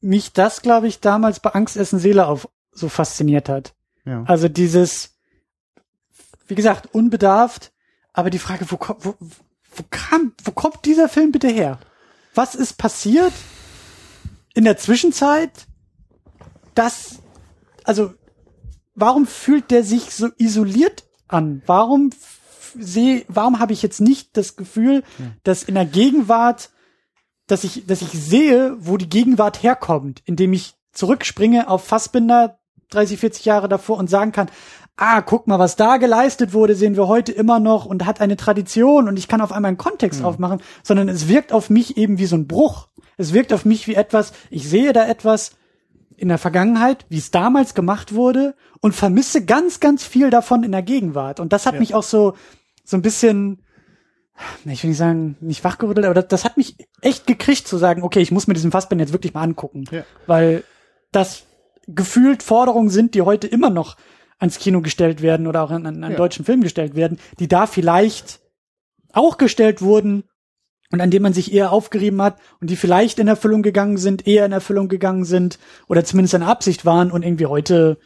mich 0.00 0.32
das, 0.32 0.62
glaube 0.62 0.88
ich, 0.88 1.00
damals 1.00 1.40
bei 1.40 1.50
Angst 1.50 1.76
essen 1.76 1.98
Seele 1.98 2.26
auf 2.26 2.48
so 2.72 2.88
fasziniert 2.88 3.48
hat. 3.48 3.74
Ja. 4.04 4.24
Also 4.26 4.48
dieses, 4.48 5.16
wie 6.46 6.54
gesagt, 6.54 6.94
unbedarft, 6.94 7.72
aber 8.12 8.30
die 8.30 8.38
Frage, 8.38 8.66
wo, 8.68 8.78
wo, 8.98 9.14
wo 9.76 9.84
kam, 9.90 10.32
wo 10.44 10.52
kommt 10.52 10.84
dieser 10.84 11.08
Film 11.08 11.32
bitte 11.32 11.48
her? 11.48 11.78
Was 12.34 12.54
ist 12.54 12.78
passiert 12.78 13.32
in 14.54 14.64
der 14.64 14.76
Zwischenzeit, 14.76 15.66
dass, 16.74 17.20
also, 17.84 18.14
warum 18.94 19.26
fühlt 19.26 19.70
der 19.70 19.84
sich 19.84 20.14
so 20.14 20.28
isoliert 20.38 21.04
an? 21.28 21.62
Warum 21.66 22.10
sehe, 22.78 23.24
warum 23.28 23.58
habe 23.58 23.72
ich 23.72 23.82
jetzt 23.82 24.00
nicht 24.00 24.36
das 24.36 24.56
Gefühl, 24.56 25.02
dass 25.44 25.62
in 25.62 25.74
der 25.74 25.84
Gegenwart, 25.84 26.70
dass 27.46 27.64
ich, 27.64 27.86
dass 27.86 28.02
ich 28.02 28.10
sehe, 28.10 28.76
wo 28.78 28.96
die 28.96 29.08
Gegenwart 29.08 29.62
herkommt, 29.62 30.22
indem 30.24 30.52
ich 30.52 30.74
zurückspringe 30.92 31.68
auf 31.68 31.84
Fassbinder 31.84 32.58
30, 32.90 33.18
40 33.18 33.44
Jahre 33.44 33.68
davor 33.68 33.98
und 33.98 34.10
sagen 34.10 34.32
kann, 34.32 34.50
ah, 34.96 35.22
guck 35.22 35.46
mal, 35.46 35.58
was 35.58 35.76
da 35.76 35.96
geleistet 35.96 36.52
wurde, 36.52 36.74
sehen 36.74 36.96
wir 36.96 37.08
heute 37.08 37.32
immer 37.32 37.60
noch 37.60 37.86
und 37.86 38.06
hat 38.06 38.20
eine 38.20 38.36
Tradition 38.36 39.08
und 39.08 39.18
ich 39.18 39.28
kann 39.28 39.40
auf 39.40 39.52
einmal 39.52 39.70
einen 39.70 39.78
Kontext 39.78 40.20
mhm. 40.20 40.26
aufmachen, 40.26 40.62
sondern 40.82 41.08
es 41.08 41.28
wirkt 41.28 41.52
auf 41.52 41.70
mich 41.70 41.96
eben 41.96 42.18
wie 42.18 42.26
so 42.26 42.36
ein 42.36 42.46
Bruch. 42.46 42.88
Es 43.16 43.32
wirkt 43.32 43.52
auf 43.52 43.64
mich 43.64 43.86
wie 43.88 43.94
etwas, 43.94 44.32
ich 44.50 44.68
sehe 44.68 44.92
da 44.92 45.06
etwas 45.06 45.52
in 46.16 46.28
der 46.28 46.38
Vergangenheit, 46.38 47.04
wie 47.08 47.18
es 47.18 47.30
damals 47.30 47.74
gemacht 47.74 48.14
wurde 48.14 48.54
und 48.80 48.94
vermisse 48.94 49.44
ganz, 49.44 49.80
ganz 49.80 50.04
viel 50.04 50.30
davon 50.30 50.62
in 50.62 50.72
der 50.72 50.82
Gegenwart. 50.82 51.40
Und 51.40 51.52
das 51.52 51.66
hat 51.66 51.74
ja. 51.74 51.80
mich 51.80 51.94
auch 51.94 52.02
so, 52.02 52.34
so 52.84 52.96
ein 52.96 53.02
bisschen, 53.02 53.62
ich 54.64 54.82
will 54.82 54.90
nicht 54.90 54.98
sagen, 54.98 55.36
nicht 55.40 55.64
wachgerüttelt, 55.64 56.06
aber 56.06 56.14
das, 56.14 56.28
das, 56.28 56.44
hat 56.44 56.56
mich 56.56 56.76
echt 57.00 57.26
gekriegt 57.26 57.66
zu 57.66 57.76
sagen, 57.76 58.02
okay, 58.02 58.20
ich 58.20 58.30
muss 58.30 58.46
mir 58.46 58.54
diesen 58.54 58.70
Fassband 58.70 59.00
jetzt 59.00 59.12
wirklich 59.12 59.34
mal 59.34 59.42
angucken. 59.42 59.84
Ja. 59.90 60.04
Weil 60.26 60.64
das 61.10 61.44
gefühlt 61.88 62.42
Forderungen 62.42 62.90
sind, 62.90 63.14
die 63.14 63.22
heute 63.22 63.46
immer 63.46 63.70
noch 63.70 63.96
ans 64.42 64.58
Kino 64.58 64.80
gestellt 64.80 65.22
werden 65.22 65.46
oder 65.46 65.62
auch 65.62 65.70
an, 65.70 65.86
an 65.86 66.02
einen 66.02 66.12
ja. 66.12 66.18
deutschen 66.18 66.44
Film 66.44 66.62
gestellt 66.62 66.96
werden, 66.96 67.18
die 67.38 67.46
da 67.46 67.66
vielleicht 67.66 68.40
auch 69.12 69.38
gestellt 69.38 69.82
wurden 69.82 70.24
und 70.90 71.00
an 71.00 71.12
dem 71.12 71.22
man 71.22 71.32
sich 71.32 71.52
eher 71.52 71.72
aufgerieben 71.72 72.20
hat 72.20 72.38
und 72.60 72.68
die 72.68 72.76
vielleicht 72.76 73.20
in 73.20 73.28
Erfüllung 73.28 73.62
gegangen 73.62 73.98
sind, 73.98 74.26
eher 74.26 74.44
in 74.44 74.52
Erfüllung 74.52 74.88
gegangen 74.88 75.24
sind 75.24 75.60
oder 75.86 76.04
zumindest 76.04 76.34
eine 76.34 76.46
Absicht 76.46 76.84
waren 76.84 77.12
und 77.12 77.22
irgendwie 77.22 77.46
heute 77.46 77.98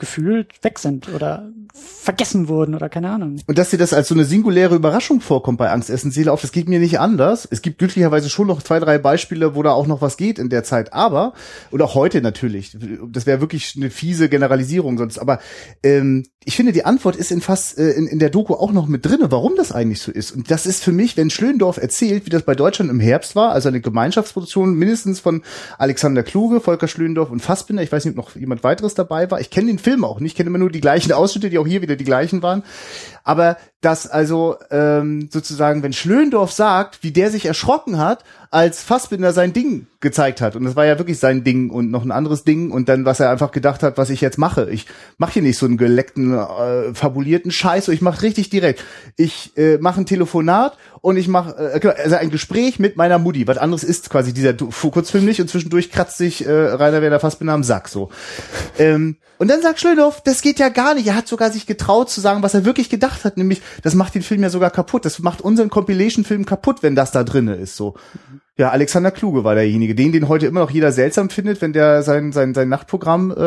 gefühlt 0.00 0.64
weg 0.64 0.80
sind 0.80 1.08
oder 1.14 1.48
vergessen 1.72 2.48
wurden 2.48 2.74
oder 2.74 2.88
keine 2.88 3.10
Ahnung. 3.10 3.36
Und 3.46 3.58
dass 3.58 3.70
dir 3.70 3.78
das 3.78 3.92
als 3.92 4.08
so 4.08 4.14
eine 4.14 4.24
singuläre 4.24 4.74
Überraschung 4.74 5.20
vorkommt 5.20 5.58
bei 5.58 5.70
Angst 5.70 5.90
essen 5.90 6.10
Seele 6.10 6.32
auf, 6.32 6.40
das 6.40 6.50
geht 6.50 6.68
mir 6.68 6.80
nicht 6.80 6.98
anders. 6.98 7.46
Es 7.48 7.62
gibt 7.62 7.78
glücklicherweise 7.78 8.28
schon 8.28 8.48
noch 8.48 8.62
zwei, 8.62 8.80
drei 8.80 8.98
Beispiele, 8.98 9.54
wo 9.54 9.62
da 9.62 9.70
auch 9.70 9.86
noch 9.86 10.00
was 10.00 10.16
geht 10.16 10.38
in 10.38 10.48
der 10.48 10.64
Zeit, 10.64 10.92
aber 10.92 11.34
und 11.70 11.82
auch 11.82 11.94
heute 11.94 12.20
natürlich. 12.20 12.76
Das 13.06 13.26
wäre 13.26 13.40
wirklich 13.40 13.74
eine 13.76 13.90
fiese 13.90 14.28
Generalisierung 14.28 14.98
sonst, 14.98 15.18
aber 15.18 15.38
ähm, 15.82 16.24
ich 16.44 16.56
finde, 16.56 16.72
die 16.72 16.86
Antwort 16.86 17.16
ist 17.16 17.30
in 17.30 17.42
fast 17.42 17.78
äh, 17.78 17.90
in, 17.90 18.06
in 18.06 18.18
der 18.18 18.30
Doku 18.30 18.54
auch 18.54 18.72
noch 18.72 18.86
mit 18.86 19.04
drinne, 19.04 19.30
warum 19.30 19.56
das 19.56 19.72
eigentlich 19.72 20.00
so 20.00 20.10
ist. 20.10 20.32
Und 20.32 20.50
das 20.50 20.64
ist 20.64 20.82
für 20.82 20.92
mich, 20.92 21.18
wenn 21.18 21.28
Schlöndorf 21.28 21.76
erzählt, 21.76 22.24
wie 22.24 22.30
das 22.30 22.44
bei 22.44 22.54
Deutschland 22.54 22.90
im 22.90 22.98
Herbst 22.98 23.36
war, 23.36 23.52
also 23.52 23.68
eine 23.68 23.82
Gemeinschaftsproduktion 23.82 24.74
mindestens 24.74 25.20
von 25.20 25.42
Alexander 25.76 26.22
Kluge, 26.22 26.60
Volker 26.60 26.88
Schlöndorf 26.88 27.30
und 27.30 27.40
Fassbinder. 27.40 27.82
Ich 27.82 27.92
weiß 27.92 28.06
nicht, 28.06 28.16
ob 28.16 28.24
noch 28.24 28.36
jemand 28.36 28.64
weiteres 28.64 28.94
dabei 28.94 29.30
war. 29.30 29.40
Ich 29.40 29.50
kenne 29.50 29.66
den 29.66 29.78
Film 29.78 29.89
auch 30.04 30.20
nicht, 30.20 30.36
kenne 30.36 30.48
immer 30.48 30.58
nur 30.58 30.70
die 30.70 30.80
gleichen 30.80 31.12
Ausschnitte, 31.12 31.50
die 31.50 31.58
auch 31.58 31.66
hier 31.66 31.82
wieder 31.82 31.96
die 31.96 32.04
gleichen 32.04 32.42
waren. 32.42 32.62
Aber 33.24 33.56
dass 33.80 34.06
also 34.06 34.56
ähm, 34.70 35.28
sozusagen, 35.32 35.82
wenn 35.82 35.92
Schlöndorf 35.92 36.52
sagt, 36.52 37.02
wie 37.02 37.12
der 37.12 37.30
sich 37.30 37.46
erschrocken 37.46 37.98
hat, 37.98 38.24
als 38.50 38.82
Fassbinder 38.82 39.32
sein 39.32 39.52
Ding 39.52 39.86
gezeigt 40.00 40.40
hat. 40.40 40.56
Und 40.56 40.64
das 40.64 40.76
war 40.76 40.84
ja 40.84 40.98
wirklich 40.98 41.18
sein 41.18 41.44
Ding 41.44 41.70
und 41.70 41.90
noch 41.90 42.02
ein 42.02 42.10
anderes 42.10 42.44
Ding 42.44 42.72
und 42.72 42.88
dann, 42.88 43.04
was 43.04 43.20
er 43.20 43.30
einfach 43.30 43.52
gedacht 43.52 43.82
hat, 43.82 43.96
was 43.96 44.10
ich 44.10 44.20
jetzt 44.20 44.38
mache. 44.38 44.68
Ich 44.70 44.86
mache 45.18 45.34
hier 45.34 45.42
nicht 45.42 45.56
so 45.56 45.66
einen 45.66 45.78
geleckten, 45.78 46.34
äh, 46.34 46.92
fabulierten 46.94 47.50
Scheiß, 47.50 47.88
ich 47.88 48.02
mache 48.02 48.22
richtig 48.22 48.50
direkt. 48.50 48.84
Ich 49.16 49.56
äh, 49.56 49.78
mache 49.78 50.00
ein 50.00 50.06
Telefonat 50.06 50.76
und 51.00 51.16
ich 51.16 51.28
mache 51.28 51.56
äh, 51.74 51.80
genau, 51.80 51.94
also 51.94 52.16
ein 52.16 52.30
Gespräch 52.30 52.78
mit 52.78 52.96
meiner 52.96 53.18
Mutti. 53.18 53.46
Was 53.46 53.58
anderes 53.58 53.84
ist 53.84 54.10
quasi 54.10 54.34
dieser 54.34 54.52
Kurzfilm 54.52 55.24
nicht 55.24 55.40
und 55.40 55.48
zwischendurch 55.48 55.90
kratzt 55.90 56.18
sich 56.18 56.44
äh, 56.44 56.50
Rainer 56.50 57.00
Werner 57.00 57.20
Fassbinder 57.20 57.54
am 57.54 57.62
Sack 57.62 57.88
so. 57.88 58.10
Ähm, 58.78 59.16
und 59.38 59.48
dann 59.48 59.62
sagt 59.62 59.80
Schlöndorf, 59.80 60.20
das 60.22 60.42
geht 60.42 60.58
ja 60.58 60.68
gar 60.68 60.94
nicht. 60.94 61.06
Er 61.06 61.16
hat 61.16 61.26
sogar 61.26 61.50
sich 61.50 61.64
getraut 61.64 62.10
zu 62.10 62.20
sagen, 62.20 62.42
was 62.42 62.52
er 62.52 62.66
wirklich 62.66 62.90
gedacht 62.90 63.09
hat, 63.24 63.36
nämlich 63.36 63.62
das 63.82 63.94
macht 63.94 64.14
den 64.14 64.22
Film 64.22 64.42
ja 64.42 64.50
sogar 64.50 64.70
kaputt. 64.70 65.04
Das 65.04 65.18
macht 65.18 65.40
unseren 65.40 65.70
Compilation-Film 65.70 66.46
kaputt, 66.46 66.82
wenn 66.82 66.94
das 66.94 67.10
da 67.10 67.24
drinne 67.24 67.56
ist. 67.56 67.76
So. 67.76 67.94
Ja, 68.60 68.68
Alexander 68.68 69.10
Kluge 69.10 69.42
war 69.42 69.54
derjenige, 69.54 69.94
den 69.94 70.12
den 70.12 70.28
heute 70.28 70.44
immer 70.44 70.60
noch 70.60 70.70
jeder 70.70 70.92
seltsam 70.92 71.30
findet, 71.30 71.62
wenn 71.62 71.72
der 71.72 72.02
sein 72.02 72.30
sein 72.30 72.52
sein 72.52 72.68
Nachtprogramm 72.68 73.30
äh, 73.30 73.44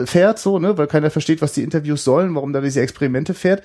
äh, 0.00 0.06
fährt, 0.06 0.38
so 0.38 0.58
ne, 0.58 0.78
weil 0.78 0.86
keiner 0.86 1.10
versteht, 1.10 1.42
was 1.42 1.52
die 1.52 1.62
Interviews 1.62 2.02
sollen, 2.02 2.34
warum 2.34 2.54
da 2.54 2.62
diese 2.62 2.80
Experimente 2.80 3.34
fährt. 3.34 3.62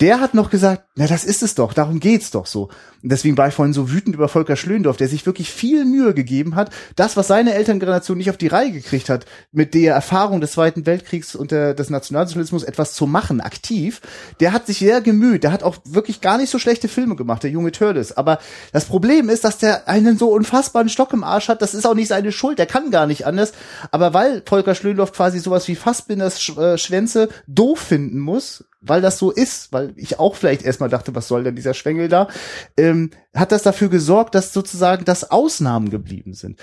Der 0.00 0.20
hat 0.20 0.34
noch 0.34 0.50
gesagt, 0.50 0.84
na 0.96 1.06
das 1.06 1.24
ist 1.24 1.42
es 1.42 1.54
doch, 1.54 1.72
darum 1.72 1.98
geht's 1.98 2.30
doch 2.30 2.44
so. 2.44 2.68
Und 3.02 3.12
deswegen 3.12 3.38
war 3.38 3.48
ich 3.48 3.54
vorhin 3.54 3.72
so 3.72 3.90
wütend 3.90 4.16
über 4.16 4.28
Volker 4.28 4.56
Schlöndorf, 4.56 4.96
der 4.96 5.08
sich 5.08 5.24
wirklich 5.24 5.50
viel 5.50 5.84
Mühe 5.84 6.14
gegeben 6.14 6.56
hat, 6.56 6.70
das, 6.96 7.16
was 7.16 7.28
seine 7.28 7.54
Elterngeneration 7.54 8.18
nicht 8.18 8.28
auf 8.30 8.36
die 8.36 8.48
Reihe 8.48 8.72
gekriegt 8.72 9.08
hat, 9.08 9.26
mit 9.52 9.72
der 9.72 9.94
Erfahrung 9.94 10.40
des 10.40 10.52
Zweiten 10.52 10.84
Weltkriegs 10.84 11.34
und 11.34 11.52
der, 11.52 11.74
des 11.74 11.90
Nationalsozialismus 11.90 12.64
etwas 12.64 12.92
zu 12.94 13.06
machen, 13.06 13.40
aktiv. 13.40 14.00
Der 14.40 14.52
hat 14.52 14.66
sich 14.66 14.78
sehr 14.78 15.00
gemüht, 15.00 15.44
der 15.44 15.52
hat 15.52 15.62
auch 15.62 15.76
wirklich 15.84 16.20
gar 16.20 16.38
nicht 16.38 16.50
so 16.50 16.58
schlechte 16.58 16.88
Filme 16.88 17.14
gemacht, 17.14 17.44
der 17.44 17.50
junge 17.50 17.72
Törles. 17.72 18.16
Aber 18.16 18.40
das 18.72 18.86
Problem 18.86 19.28
ist, 19.28 19.44
dass 19.44 19.58
der 19.58 19.88
einen 19.88 20.18
so 20.18 20.33
unfassbaren 20.34 20.88
Stock 20.88 21.12
im 21.12 21.24
Arsch 21.24 21.48
hat, 21.48 21.62
das 21.62 21.74
ist 21.74 21.86
auch 21.86 21.94
nicht 21.94 22.08
seine 22.08 22.32
Schuld, 22.32 22.58
der 22.58 22.66
kann 22.66 22.90
gar 22.90 23.06
nicht 23.06 23.26
anders. 23.26 23.52
Aber 23.90 24.12
weil 24.12 24.42
Volker 24.44 24.74
Schlöndorf 24.74 25.12
quasi 25.12 25.38
sowas 25.38 25.66
wie 25.68 25.76
Fassbinders 25.76 26.48
äh, 26.56 26.76
Schwänze 26.76 27.28
doof 27.46 27.78
finden 27.78 28.18
muss, 28.18 28.64
weil 28.80 29.00
das 29.00 29.18
so 29.18 29.30
ist, 29.30 29.72
weil 29.72 29.94
ich 29.96 30.18
auch 30.18 30.36
vielleicht 30.36 30.62
erstmal 30.62 30.90
dachte, 30.90 31.14
was 31.14 31.28
soll 31.28 31.44
denn 31.44 31.56
dieser 31.56 31.74
Schwengel 31.74 32.08
da, 32.08 32.28
ähm, 32.76 33.10
hat 33.34 33.52
das 33.52 33.62
dafür 33.62 33.88
gesorgt, 33.88 34.34
dass 34.34 34.52
sozusagen 34.52 35.04
das 35.04 35.30
Ausnahmen 35.30 35.90
geblieben 35.90 36.34
sind. 36.34 36.60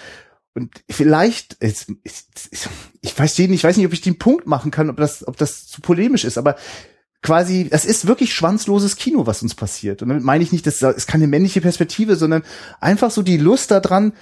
Und 0.54 0.84
vielleicht, 0.90 1.58
ich, 1.62 1.88
ich, 2.04 2.68
ich 3.02 3.18
weiß 3.18 3.38
nicht, 3.40 3.52
ich 3.52 3.64
weiß 3.64 3.78
nicht, 3.78 3.86
ob 3.86 3.94
ich 3.94 4.02
den 4.02 4.20
Punkt 4.20 4.48
machen 4.48 4.70
kann, 4.70 4.90
ob 4.90 4.98
das, 4.98 5.26
ob 5.28 5.38
das 5.38 5.68
zu 5.68 5.82
polemisch 5.82 6.26
ist, 6.26 6.38
aber 6.38 6.58
quasi, 7.22 7.68
es 7.70 7.86
ist 7.86 8.08
wirklich 8.08 8.34
schwanzloses 8.34 8.96
Kino, 8.96 9.28
was 9.28 9.44
uns 9.44 9.54
passiert. 9.56 10.02
Und 10.02 10.10
damit 10.10 10.24
meine 10.24 10.44
ich 10.44 10.52
nicht, 10.52 10.66
das 10.66 10.82
ist 10.82 11.08
keine 11.08 11.28
männliche 11.28 11.62
Perspektive, 11.62 12.16
sondern 12.16 12.44
einfach 12.80 13.12
so 13.12 13.22
die 13.22 13.38
Lust 13.38 13.72
daran, 13.72 14.14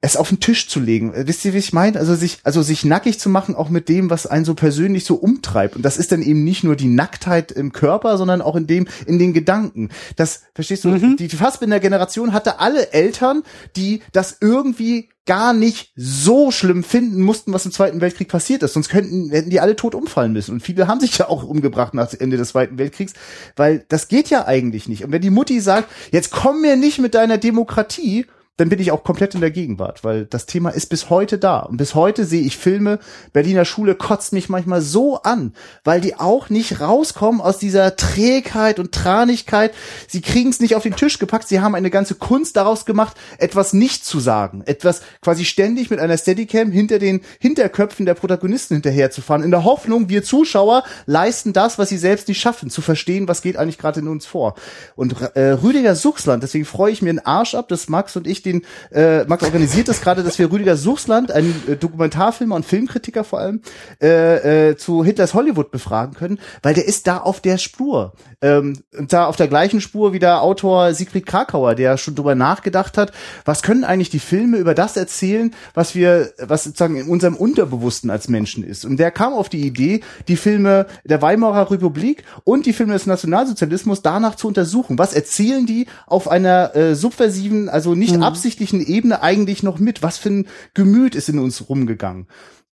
es 0.00 0.16
auf 0.16 0.28
den 0.28 0.40
Tisch 0.40 0.68
zu 0.68 0.80
legen. 0.80 1.12
Äh, 1.14 1.26
wisst 1.26 1.44
ihr, 1.44 1.54
wie 1.54 1.58
ich 1.58 1.72
meine? 1.72 1.98
Also 1.98 2.14
sich, 2.14 2.38
also 2.44 2.62
sich 2.62 2.84
nackig 2.84 3.18
zu 3.18 3.28
machen, 3.28 3.54
auch 3.54 3.68
mit 3.68 3.88
dem, 3.88 4.10
was 4.10 4.26
einen 4.26 4.44
so 4.44 4.54
persönlich 4.54 5.04
so 5.04 5.16
umtreibt. 5.16 5.76
Und 5.76 5.82
das 5.82 5.96
ist 5.96 6.12
dann 6.12 6.22
eben 6.22 6.44
nicht 6.44 6.64
nur 6.64 6.76
die 6.76 6.88
Nacktheit 6.88 7.52
im 7.52 7.72
Körper, 7.72 8.16
sondern 8.18 8.42
auch 8.42 8.56
in 8.56 8.66
dem, 8.66 8.86
in 9.06 9.18
den 9.18 9.32
Gedanken. 9.32 9.90
Das, 10.16 10.42
verstehst 10.54 10.84
du? 10.84 10.88
Mhm. 10.90 11.16
Die 11.16 11.28
Fassbinder-Generation 11.28 12.32
hatte 12.32 12.60
alle 12.60 12.92
Eltern, 12.92 13.42
die 13.76 14.02
das 14.12 14.38
irgendwie 14.40 15.08
gar 15.26 15.52
nicht 15.52 15.92
so 15.96 16.52
schlimm 16.52 16.84
finden 16.84 17.20
mussten, 17.20 17.52
was 17.52 17.66
im 17.66 17.72
Zweiten 17.72 18.00
Weltkrieg 18.00 18.28
passiert 18.28 18.62
ist. 18.62 18.74
Sonst 18.74 18.88
könnten, 18.88 19.30
hätten 19.30 19.50
die 19.50 19.58
alle 19.58 19.74
tot 19.74 19.96
umfallen 19.96 20.32
müssen. 20.32 20.52
Und 20.52 20.60
viele 20.60 20.86
haben 20.86 21.00
sich 21.00 21.18
ja 21.18 21.28
auch 21.28 21.42
umgebracht 21.42 21.94
nach 21.94 22.14
Ende 22.14 22.36
des 22.36 22.50
Zweiten 22.50 22.78
Weltkriegs, 22.78 23.12
weil 23.56 23.84
das 23.88 24.06
geht 24.06 24.30
ja 24.30 24.46
eigentlich 24.46 24.88
nicht. 24.88 25.04
Und 25.04 25.10
wenn 25.10 25.22
die 25.22 25.30
Mutti 25.30 25.60
sagt, 25.60 25.90
jetzt 26.12 26.30
komm 26.30 26.62
mir 26.62 26.76
nicht 26.76 27.00
mit 27.00 27.14
deiner 27.14 27.38
Demokratie, 27.38 28.26
dann 28.56 28.70
bin 28.70 28.80
ich 28.80 28.90
auch 28.90 29.04
komplett 29.04 29.34
in 29.34 29.42
der 29.42 29.50
Gegenwart, 29.50 30.02
weil 30.02 30.24
das 30.24 30.46
Thema 30.46 30.70
ist 30.70 30.86
bis 30.86 31.10
heute 31.10 31.38
da. 31.38 31.60
Und 31.60 31.76
bis 31.76 31.94
heute 31.94 32.24
sehe 32.24 32.40
ich 32.40 32.56
Filme, 32.56 32.98
Berliner 33.34 33.66
Schule 33.66 33.94
kotzt 33.94 34.32
mich 34.32 34.48
manchmal 34.48 34.80
so 34.80 35.20
an, 35.22 35.52
weil 35.84 36.00
die 36.00 36.14
auch 36.14 36.48
nicht 36.48 36.80
rauskommen 36.80 37.42
aus 37.42 37.58
dieser 37.58 37.96
Trägheit 37.96 38.78
und 38.78 38.92
Tranigkeit. 38.92 39.74
Sie 40.08 40.22
kriegen 40.22 40.48
es 40.48 40.60
nicht 40.60 40.74
auf 40.74 40.82
den 40.82 40.96
Tisch 40.96 41.18
gepackt. 41.18 41.48
Sie 41.48 41.60
haben 41.60 41.74
eine 41.74 41.90
ganze 41.90 42.14
Kunst 42.14 42.56
daraus 42.56 42.86
gemacht, 42.86 43.16
etwas 43.36 43.74
nicht 43.74 44.06
zu 44.06 44.20
sagen. 44.20 44.62
Etwas 44.64 45.02
quasi 45.20 45.44
ständig 45.44 45.90
mit 45.90 46.00
einer 46.00 46.16
Steadicam 46.16 46.70
hinter 46.70 46.98
den 46.98 47.20
Hinterköpfen 47.38 48.06
der 48.06 48.14
Protagonisten 48.14 48.74
hinterherzufahren. 48.74 49.42
In 49.42 49.50
der 49.50 49.64
Hoffnung, 49.64 50.08
wir 50.08 50.24
Zuschauer 50.24 50.82
leisten 51.04 51.52
das, 51.52 51.78
was 51.78 51.90
sie 51.90 51.98
selbst 51.98 52.26
nicht 52.28 52.40
schaffen, 52.40 52.70
zu 52.70 52.80
verstehen, 52.80 53.28
was 53.28 53.42
geht 53.42 53.58
eigentlich 53.58 53.78
gerade 53.78 54.00
in 54.00 54.08
uns 54.08 54.24
vor. 54.24 54.54
Und 54.94 55.20
äh, 55.34 55.50
Rüdiger 55.50 55.94
Suchsland, 55.94 56.42
deswegen 56.42 56.64
freue 56.64 56.92
ich 56.92 57.02
mir 57.02 57.10
einen 57.10 57.18
Arsch 57.18 57.54
ab, 57.54 57.68
dass 57.68 57.90
Max 57.90 58.16
und 58.16 58.26
ich 58.26 58.45
den, 58.46 58.62
äh, 58.90 59.24
Max 59.24 59.42
organisiert 59.42 59.88
das 59.88 60.00
gerade, 60.00 60.22
dass 60.22 60.38
wir 60.38 60.50
Rüdiger 60.50 60.76
Suchsland, 60.76 61.32
einen 61.32 61.62
äh, 61.68 61.76
Dokumentarfilmer 61.76 62.54
und 62.54 62.64
Filmkritiker 62.64 63.24
vor 63.24 63.40
allem, 63.40 63.60
äh, 64.00 64.70
äh, 64.70 64.76
zu 64.76 65.04
Hitlers 65.04 65.34
Hollywood 65.34 65.70
befragen 65.70 66.14
können, 66.14 66.38
weil 66.62 66.74
der 66.74 66.86
ist 66.86 67.06
da 67.06 67.18
auf 67.18 67.40
der 67.40 67.58
Spur. 67.58 68.12
Ähm, 68.40 68.78
und 68.96 69.12
da 69.12 69.26
auf 69.26 69.36
der 69.36 69.48
gleichen 69.48 69.80
Spur 69.80 70.12
wie 70.12 70.18
der 70.18 70.42
Autor 70.42 70.94
Siegfried 70.94 71.26
Krakauer, 71.26 71.74
der 71.74 71.98
schon 71.98 72.14
drüber 72.14 72.34
nachgedacht 72.34 72.96
hat, 72.96 73.12
was 73.44 73.62
können 73.62 73.84
eigentlich 73.84 74.10
die 74.10 74.18
Filme 74.18 74.58
über 74.58 74.74
das 74.74 74.96
erzählen, 74.96 75.54
was 75.74 75.94
wir, 75.94 76.32
was 76.38 76.64
sozusagen 76.64 76.96
in 76.96 77.08
unserem 77.08 77.34
Unterbewussten 77.34 78.10
als 78.10 78.28
Menschen 78.28 78.62
ist. 78.64 78.84
Und 78.84 78.98
der 78.98 79.10
kam 79.10 79.32
auf 79.32 79.48
die 79.48 79.66
Idee, 79.66 80.00
die 80.28 80.36
Filme 80.36 80.86
der 81.04 81.20
Weimarer 81.20 81.70
Republik 81.70 82.24
und 82.44 82.66
die 82.66 82.72
Filme 82.72 82.92
des 82.92 83.06
Nationalsozialismus 83.06 84.02
danach 84.02 84.36
zu 84.36 84.46
untersuchen. 84.46 84.98
Was 84.98 85.14
erzählen 85.14 85.66
die 85.66 85.86
auf 86.06 86.28
einer 86.28 86.76
äh, 86.76 86.94
subversiven, 86.94 87.68
also 87.68 87.94
nicht 87.94 88.14
mhm 88.14 88.35
absichtlichen 88.36 88.84
Ebene 88.86 89.22
eigentlich 89.22 89.62
noch 89.62 89.78
mit? 89.78 90.02
Was 90.02 90.18
für 90.18 90.30
ein 90.30 90.46
Gemüt 90.74 91.14
ist 91.14 91.28
in 91.28 91.38
uns 91.38 91.68
rumgegangen? 91.68 92.26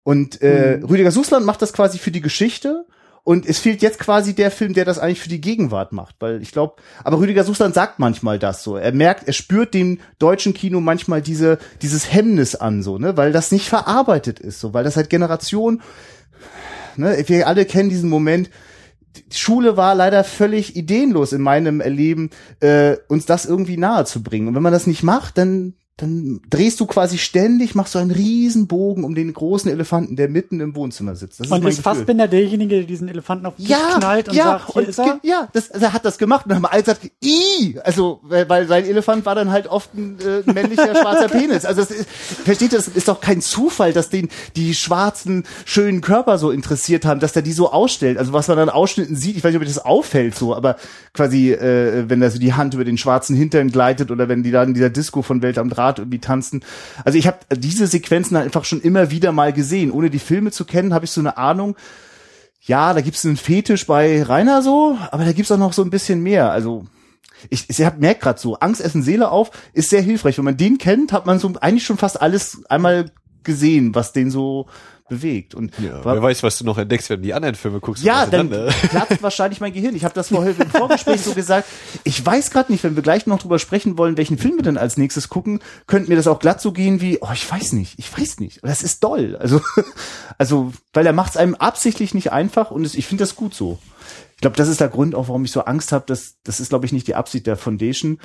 Und 0.04 0.42
äh, 0.42 0.78
mhm. 0.78 0.86
Rüdiger 0.86 1.12
Sussland 1.12 1.46
macht 1.46 1.62
das 1.62 1.74
quasi 1.74 1.98
für 1.98 2.12
die 2.12 2.22
Geschichte 2.22 2.86
Und 3.26 3.46
es 3.46 3.60
fehlt 3.60 3.82
jetzt 3.82 4.00
quasi 4.00 4.36
der 4.36 4.52
Film, 4.52 4.74
der 4.74 4.84
das 4.84 5.00
eigentlich 5.00 5.22
für 5.22 5.30
die 5.30 5.40
Gegenwart 5.40 5.94
macht, 5.94 6.18
weil 6.20 6.42
ich 6.42 6.52
glaube, 6.52 6.76
aber 7.06 7.20
Rüdiger 7.20 7.46
Suchsland 7.46 7.74
sagt 7.74 7.98
manchmal 7.98 8.38
das 8.38 8.64
so. 8.64 8.76
Er 8.76 8.92
merkt, 8.92 9.28
er 9.28 9.34
spürt 9.34 9.74
dem 9.74 10.00
deutschen 10.20 10.54
Kino 10.54 10.82
manchmal 10.82 11.22
diese 11.22 11.58
dieses 11.82 12.12
Hemmnis 12.12 12.56
an 12.56 12.84
so, 12.84 12.98
ne, 12.98 13.16
weil 13.16 13.32
das 13.32 13.54
nicht 13.54 13.70
verarbeitet 13.70 14.42
ist, 14.42 14.60
so, 14.60 14.74
weil 14.74 14.84
das 14.84 14.98
halt 14.98 15.10
Generation 15.10 15.82
ne, 16.98 17.24
wir 17.26 17.48
alle 17.48 17.66
kennen 17.66 17.90
diesen 17.90 18.10
Moment, 18.10 18.50
Schule 19.32 19.78
war 19.78 19.96
leider 19.96 20.24
völlig 20.24 20.76
ideenlos 20.76 21.34
in 21.34 21.42
meinem 21.42 21.82
Erleben, 21.82 22.30
äh, 22.60 22.98
uns 23.08 23.26
das 23.26 23.46
irgendwie 23.46 23.78
nahe 23.78 24.06
zu 24.06 24.24
bringen. 24.24 24.48
Und 24.48 24.56
wenn 24.56 24.64
man 24.64 24.74
das 24.74 24.88
nicht 24.88 25.04
macht, 25.04 25.38
dann 25.38 25.74
dann 25.98 26.42
drehst 26.50 26.80
du 26.80 26.88
quasi 26.88 27.20
ständig, 27.20 27.76
machst 27.76 27.94
du 27.94 28.00
einen 28.00 28.10
riesen 28.10 28.66
Bogen 28.66 29.04
um 29.04 29.14
den 29.14 29.32
großen 29.32 29.70
Elefanten, 29.70 30.16
der 30.16 30.28
mitten 30.28 30.60
im 30.60 30.76
Wohnzimmer 30.76 31.16
sitzt. 31.16 31.40
Das 31.40 31.52
und 31.52 31.64
ist, 31.68 31.78
ist 31.78 31.84
Fassbinder 31.84 32.28
derjenige, 32.28 32.78
der 32.78 32.84
diesen 32.86 33.08
Elefanten 33.10 33.46
auf 33.46 33.58
den 33.58 33.68
ja, 33.68 33.78
Tisch 33.78 33.96
knallt 33.98 34.30
und 34.30 34.36
ja, 34.36 34.44
sagt, 34.44 34.74
hier 34.74 34.82
und 34.82 34.90
ist 34.90 35.00
er? 35.00 35.20
Ja, 35.22 35.48
das, 35.54 35.70
also 35.70 35.86
er 35.86 35.94
hat 35.94 36.04
das 36.04 36.18
gemacht 36.18 36.48
und 36.48 36.56
haben 36.56 36.66
alle 36.66 36.82
gesagt, 36.82 37.12
i, 37.24 37.80
also 37.84 38.22
weil, 38.24 38.50
weil 38.50 38.68
sein 38.68 38.86
Elefant 38.86 39.24
war 39.28 39.36
dann 39.36 39.52
halt 39.52 39.68
oft 39.68 39.94
ein, 39.94 40.18
äh, 40.20 40.52
männlicher 40.52 40.96
schwarzer 41.00 41.28
Penis. 41.28 41.64
Also 41.64 41.82
das 41.82 41.92
ist, 41.92 42.10
versteht 42.10 42.72
ihr, 42.72 42.80
das 42.80 42.88
ist 42.88 43.08
doch 43.08 43.22
kein 43.22 43.42
Zufall, 43.42 43.94
dass 43.94 44.10
den 44.10 44.30
die 44.56 44.74
schwarzen 44.74 45.44
schönen 45.64 46.02
Körper 46.02 46.40
so 46.40 46.50
interessiert 46.50 47.06
haben, 47.06 47.20
dass 47.20 47.34
der 47.34 47.44
die 47.44 47.54
so 47.54 47.72
ausstellt. 47.72 48.18
Also 48.18 48.34
was 48.34 48.48
man 48.48 48.58
dann 48.58 48.70
Ausschnitten 48.70 49.16
sieht, 49.16 49.38
ich 49.38 49.44
weiß 49.44 49.54
nicht, 49.54 49.62
ob 49.62 49.68
das 49.68 49.78
auffällt 49.78 50.34
so, 50.34 50.56
aber 50.56 50.76
quasi 51.14 51.52
äh, 51.52 52.10
wenn 52.10 52.20
da 52.20 52.32
so 52.32 52.40
die 52.40 52.54
Hand 52.54 52.74
über 52.74 52.84
den 52.84 52.98
schwarzen 52.98 53.36
Hintern 53.36 53.70
gleitet 53.70 54.10
oder 54.10 54.28
wenn 54.28 54.42
die 54.42 54.50
dann 54.50 54.70
in 54.70 54.74
dieser 54.74 54.90
Disco 54.90 55.22
von 55.22 55.44
Welt 55.44 55.60
am 55.60 55.70
Draht 55.84 56.00
irgendwie 56.00 56.20
tanzen 56.20 56.64
also 57.04 57.18
ich 57.18 57.28
habe 57.28 57.40
diese 57.56 57.88
Sequenzen 57.88 58.38
einfach 58.38 58.66
schon 58.66 58.82
immer 58.82 59.12
wieder 59.12 59.32
mal 59.32 59.54
gesehen. 59.54 59.92
Ohne 59.92 60.10
die 60.10 60.20
Filme 60.20 60.52
zu 60.52 60.66
kennen, 60.66 60.94
habe 60.94 61.06
ich 61.06 61.12
so 61.12 61.22
eine 61.22 61.38
Ahnung, 61.38 61.76
ja, 62.62 62.94
da 62.94 63.02
gibt's 63.02 63.26
einen 63.26 63.38
Fetisch 63.38 63.86
bei 63.88 64.24
Rainer 64.24 64.62
so, 64.62 64.98
aber 65.12 65.26
da 65.26 65.34
gibt's 65.34 65.52
auch 65.52 65.58
noch 65.58 65.74
so 65.74 65.84
ein 65.84 65.90
bisschen 65.90 66.24
mehr. 66.24 66.52
Also 66.52 66.86
ich, 67.50 67.70
ich 67.70 67.80
merke 67.98 68.22
gerade 68.22 68.40
so, 68.40 68.56
Angst 68.56 68.82
essen 68.82 69.04
Seele 69.04 69.30
auf 69.30 69.52
ist 69.74 69.90
sehr 69.90 70.02
hilfreich. 70.02 70.38
Wenn 70.38 70.46
man 70.46 70.58
den 70.58 70.78
kennt, 70.78 71.12
hat 71.12 71.26
man 71.26 71.40
so 71.40 71.52
eigentlich 71.60 71.86
schon 71.86 71.98
fast 71.98 72.22
alles 72.22 72.64
einmal 72.70 73.12
gesehen, 73.44 73.94
was 73.94 74.14
den 74.14 74.32
so 74.32 74.68
bewegt. 75.10 75.54
Und 75.54 75.74
ja, 75.80 76.04
wer 76.04 76.22
weiß, 76.22 76.44
was 76.44 76.58
du 76.58 76.66
noch 76.66 76.78
entdeckst, 76.78 77.10
wenn 77.10 77.18
du 77.18 77.24
die 77.24 77.34
anderen 77.34 77.56
Filme 77.56 77.80
guckst. 77.80 78.04
Ja, 78.04 78.26
dann 78.26 78.50
platzt 78.90 79.22
wahrscheinlich 79.22 79.60
mein 79.60 79.74
Gehirn. 79.74 79.96
Ich 79.96 80.04
habe 80.04 80.14
das 80.14 80.30
vorher 80.30 80.56
im 80.58 80.70
Vorgespräch 80.70 81.22
so 81.22 81.34
gesagt. 81.34 81.68
Ich 82.04 82.26
weiß 82.26 82.52
gerade 82.52 82.72
nicht, 82.72 82.84
wenn 82.84 82.96
wir 82.96 83.04
gleich 83.04 83.26
noch 83.28 83.40
drüber 83.40 83.60
sprechen 83.60 83.98
wollen, 83.98 84.18
welchen 84.18 84.38
Film 84.38 84.56
wir 84.56 84.64
denn 84.64 84.78
als 84.78 84.98
nächstes 84.98 85.30
gucken, 85.30 85.60
könnte 85.88 86.10
mir 86.10 86.16
das 86.16 86.28
auch 86.28 86.40
glatt 86.40 86.62
so 86.62 86.72
gehen 86.72 87.02
wie, 87.02 87.20
oh, 87.22 87.30
ich 87.34 87.50
weiß 87.50 87.74
nicht, 87.74 88.00
ich 88.00 88.18
weiß 88.18 88.40
nicht. 88.40 88.60
Das 88.64 88.84
ist 88.84 89.04
doll. 89.04 89.36
Also, 89.36 89.62
also, 90.38 90.72
weil 90.94 91.06
er 91.06 91.14
macht 91.14 91.32
es 91.32 91.38
einem 91.38 91.56
absichtlich 91.56 92.14
nicht 92.14 92.32
einfach 92.32 92.72
und 92.72 92.86
es, 92.86 92.96
ich 92.96 93.06
finde 93.06 93.24
das 93.24 93.36
gut 93.36 93.54
so. 93.54 93.80
Ich 94.36 94.42
glaube, 94.42 94.58
das 94.58 94.68
ist 94.68 94.82
der 94.82 94.90
Grund 94.90 95.16
auch, 95.16 95.28
warum 95.28 95.46
ich 95.46 95.52
so 95.52 95.64
Angst 95.66 95.92
habe. 95.92 96.06
Das, 96.08 96.36
das 96.44 96.60
ist, 96.60 96.70
glaube 96.70 96.86
ich, 96.86 96.92
nicht 96.92 97.08
die 97.08 97.16
Absicht 97.16 97.48
der 97.48 97.56
Foundation. 97.56 98.20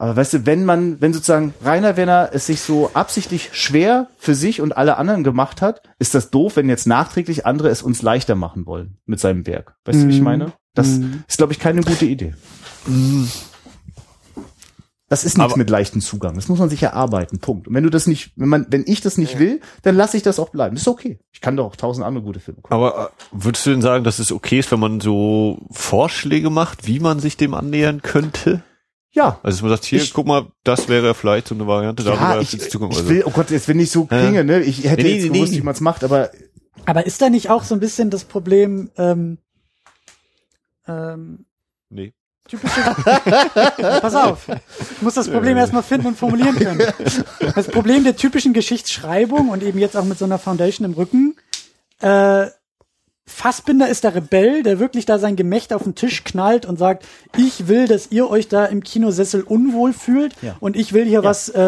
Aber 0.00 0.16
weißt 0.16 0.32
du, 0.32 0.46
wenn 0.46 0.64
man, 0.64 0.98
wenn 1.02 1.12
sozusagen 1.12 1.52
Rainer 1.62 1.94
Werner 1.98 2.30
es 2.32 2.46
sich 2.46 2.62
so 2.62 2.90
absichtlich 2.94 3.50
schwer 3.52 4.08
für 4.16 4.34
sich 4.34 4.62
und 4.62 4.74
alle 4.74 4.96
anderen 4.96 5.24
gemacht 5.24 5.60
hat, 5.60 5.82
ist 5.98 6.14
das 6.14 6.30
doof, 6.30 6.56
wenn 6.56 6.70
jetzt 6.70 6.86
nachträglich 6.86 7.44
andere 7.44 7.68
es 7.68 7.82
uns 7.82 8.00
leichter 8.00 8.34
machen 8.34 8.64
wollen 8.64 8.96
mit 9.04 9.20
seinem 9.20 9.46
Werk. 9.46 9.76
Weißt 9.84 9.98
mm. 9.98 10.00
du, 10.00 10.08
wie 10.08 10.12
ich 10.12 10.20
mhm. 10.20 10.24
meine? 10.24 10.52
Das 10.72 10.88
mm. 10.88 11.24
ist, 11.28 11.36
glaube 11.36 11.52
ich, 11.52 11.58
keine 11.58 11.82
gute 11.82 12.06
Idee. 12.06 12.32
Mm. 12.86 13.24
Das 15.10 15.24
ist 15.24 15.36
nichts 15.36 15.56
mit 15.56 15.68
leichten 15.68 16.00
Zugang. 16.00 16.34
Das 16.34 16.48
muss 16.48 16.60
man 16.60 16.70
sich 16.70 16.82
erarbeiten. 16.82 17.38
Punkt. 17.38 17.68
Und 17.68 17.74
wenn 17.74 17.84
du 17.84 17.90
das 17.90 18.06
nicht, 18.06 18.32
wenn 18.36 18.48
man, 18.48 18.66
wenn 18.70 18.84
ich 18.86 19.02
das 19.02 19.18
nicht 19.18 19.34
ja. 19.34 19.40
will, 19.40 19.60
dann 19.82 19.96
lasse 19.96 20.16
ich 20.16 20.22
das 20.22 20.38
auch 20.38 20.48
bleiben. 20.48 20.76
Das 20.76 20.84
ist 20.84 20.88
okay. 20.88 21.18
Ich 21.30 21.42
kann 21.42 21.58
doch 21.58 21.66
auch 21.66 21.76
tausend 21.76 22.06
andere 22.06 22.24
gute 22.24 22.40
Filme 22.40 22.62
gucken. 22.62 22.74
Aber 22.74 23.06
äh, 23.06 23.08
würdest 23.32 23.66
du 23.66 23.70
denn 23.70 23.82
sagen, 23.82 24.04
dass 24.04 24.18
es 24.18 24.32
okay 24.32 24.60
ist, 24.60 24.72
wenn 24.72 24.80
man 24.80 25.00
so 25.00 25.58
Vorschläge 25.70 26.48
macht, 26.48 26.86
wie 26.86 27.00
man 27.00 27.20
sich 27.20 27.36
dem 27.36 27.52
annähern 27.52 28.00
könnte? 28.00 28.62
Ja. 29.12 29.40
Also 29.42 29.62
man 29.62 29.70
sagt, 29.70 29.84
hier, 29.84 30.00
ich, 30.00 30.12
guck 30.12 30.26
mal, 30.26 30.46
das 30.62 30.88
wäre 30.88 31.14
vielleicht 31.14 31.48
so 31.48 31.54
eine 31.54 31.66
Variante, 31.66 32.02
ja, 32.04 32.10
darüber 32.14 32.40
ich, 32.40 32.54
ich 32.54 32.74
also. 32.74 33.08
will, 33.08 33.24
oh 33.26 33.30
Gott, 33.30 33.50
jetzt 33.50 33.66
wenn 33.66 33.80
ich 33.80 33.90
so 33.90 34.04
klinge, 34.04 34.44
ne? 34.44 34.60
Ich 34.60 34.84
hätte 34.84 35.02
nee, 35.02 35.14
jetzt 35.14 35.22
nee, 35.22 35.28
gewusst, 35.30 35.52
nee. 35.52 35.58
wie 35.58 35.62
man 35.62 35.74
es 35.74 35.80
macht, 35.80 36.04
aber. 36.04 36.30
Aber 36.86 37.06
ist 37.06 37.20
da 37.20 37.28
nicht 37.28 37.50
auch 37.50 37.64
so 37.64 37.74
ein 37.74 37.80
bisschen 37.80 38.10
das 38.10 38.24
Problem, 38.24 38.90
ähm, 38.96 39.38
ähm, 40.86 41.44
Nee. 41.90 42.14
Typische, 42.48 42.80
pass 44.00 44.14
auf, 44.14 44.48
ich 44.48 45.02
muss 45.02 45.14
das 45.14 45.28
Problem 45.28 45.56
erstmal 45.56 45.82
finden 45.82 46.08
und 46.08 46.16
formulieren 46.16 46.56
können. 46.56 46.82
Das 47.54 47.68
Problem 47.68 48.02
der 48.02 48.16
typischen 48.16 48.54
Geschichtsschreibung 48.54 49.50
und 49.50 49.62
eben 49.62 49.78
jetzt 49.78 49.96
auch 49.96 50.04
mit 50.04 50.18
so 50.18 50.24
einer 50.24 50.38
Foundation 50.38 50.84
im 50.84 50.94
Rücken, 50.94 51.36
äh, 52.00 52.46
Fassbinder 53.30 53.88
ist 53.88 54.04
der 54.04 54.14
Rebell, 54.14 54.62
der 54.62 54.78
wirklich 54.80 55.06
da 55.06 55.18
sein 55.18 55.36
Gemächt 55.36 55.72
auf 55.72 55.84
den 55.84 55.94
Tisch 55.94 56.24
knallt 56.24 56.66
und 56.66 56.78
sagt, 56.78 57.06
ich 57.36 57.68
will, 57.68 57.86
dass 57.86 58.10
ihr 58.10 58.28
euch 58.28 58.48
da 58.48 58.66
im 58.66 58.82
Kinosessel 58.82 59.42
unwohl 59.42 59.92
fühlt 59.92 60.34
ja. 60.42 60.56
und 60.60 60.76
ich 60.76 60.92
will 60.92 61.04
hier 61.04 61.20
ja. 61.20 61.24
was 61.24 61.48
äh, 61.48 61.62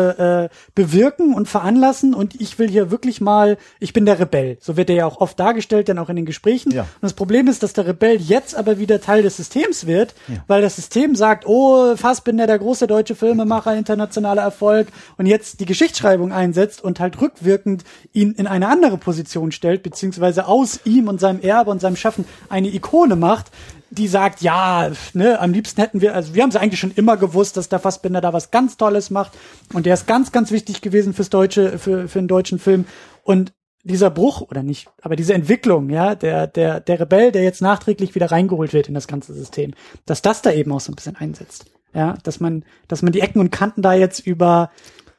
äh, 0.45 0.49
bewirken 0.75 1.35
und 1.35 1.49
veranlassen 1.49 2.15
und 2.15 2.41
ich 2.41 2.59
will 2.59 2.69
hier 2.69 2.91
wirklich 2.91 3.21
mal, 3.21 3.57
ich 3.79 3.93
bin 3.93 4.05
der 4.05 4.19
Rebell. 4.19 4.59
So 4.61 4.77
wird 4.77 4.91
er 4.91 4.97
ja 4.97 5.07
auch 5.07 5.21
oft 5.21 5.39
dargestellt, 5.39 5.89
dann 5.89 5.99
auch 5.99 6.09
in 6.09 6.17
den 6.17 6.27
Gesprächen. 6.27 6.73
Ja. 6.73 6.83
Und 6.83 7.03
das 7.03 7.15
Problem 7.15 7.49
ist, 7.49 7.63
dass 7.63 7.73
der 7.73 7.87
Rebell 7.87 8.21
jetzt 8.21 8.55
aber 8.55 8.79
wieder 8.79 9.01
Teil 9.01 9.23
des 9.23 9.37
Systems 9.37 9.87
wird, 9.87 10.15
weil 10.47 10.63
das 10.63 10.77
System 10.77 11.15
sagt, 11.15 11.47
oh, 11.47 11.97
Fassbinder, 11.97 12.47
der 12.47 12.59
große 12.59 12.87
deutsche 12.87 13.15
Filmemacher, 13.15 13.75
internationaler 13.77 14.43
Erfolg 14.43 14.89
und 15.17 15.27
jetzt 15.27 15.61
die 15.61 15.67
Geschichtsschreibung 15.67 16.33
einsetzt 16.33 16.83
und 16.83 17.01
halt 17.01 17.21
rückwirkend 17.21 17.85
ihn 18.13 18.33
in 18.33 18.47
eine 18.47 18.69
andere 18.69 18.99
Position 18.99 19.53
stellt, 19.53 19.83
beziehungsweise 19.83 20.47
aus 20.47 20.81
ihm 20.85 21.09
und 21.09 21.21
seinem 21.21 21.41
Erbe 21.53 21.71
und 21.71 21.81
seinem 21.81 21.97
Schaffen 21.97 22.25
eine 22.49 22.69
Ikone 22.69 23.17
macht, 23.17 23.51
die 23.91 24.09
sagt, 24.09 24.41
ja, 24.41 24.91
ne, 25.13 25.39
am 25.39 25.53
liebsten 25.53 25.81
hätten 25.81 26.01
wir, 26.01 26.15
also 26.15 26.35
wir 26.35 26.43
haben 26.43 26.51
es 26.51 26.57
eigentlich 26.57 26.81
schon 26.81 26.93
immer 26.93 27.19
gewusst, 27.19 27.59
dass 27.59 27.69
der 27.69 27.79
Fassbinder 27.79 28.23
da 28.23 28.33
was 28.33 28.51
ganz 28.51 28.79
Tolles 28.79 29.11
macht. 29.11 29.33
Und 29.75 29.85
der 29.85 29.95
ist 29.95 30.07
ganz, 30.07 30.33
ganz 30.33 30.51
wichtig 30.51 30.81
gewesen 30.81 31.13
fürs 31.13 31.29
deutsche, 31.29 31.79
für, 31.79 32.09
für 32.09 32.19
den 32.19 32.29
deutschen 32.29 32.59
Film. 32.59 32.87
Und 33.23 33.53
dieser 33.85 34.11
Bruch 34.11 34.41
oder 34.43 34.63
nicht, 34.63 34.89
aber 35.03 35.17
diese 35.17 35.35
Entwicklung, 35.35 35.91
ja, 35.91 36.15
der 36.15 36.47
der 36.47 36.81
der 36.81 37.01
Rebell, 37.01 37.33
der 37.33 37.43
jetzt 37.43 37.61
nachträglich 37.61 38.15
wieder 38.15 38.31
reingeholt 38.31 38.73
wird 38.73 38.89
in 38.89 38.95
das 38.95 39.09
ganze 39.09 39.35
System, 39.35 39.75
dass 40.07 40.23
das 40.23 40.41
da 40.41 40.53
eben 40.53 40.71
auch 40.73 40.81
so 40.81 40.93
ein 40.93 40.95
bisschen 40.95 41.17
einsetzt, 41.17 41.67
ja, 41.93 42.17
dass 42.23 42.39
man 42.39 42.65
dass 42.87 43.03
man 43.03 43.13
die 43.13 43.21
Ecken 43.21 43.41
und 43.41 43.51
Kanten 43.51 43.83
da 43.83 43.93
jetzt 43.93 44.21
über 44.21 44.71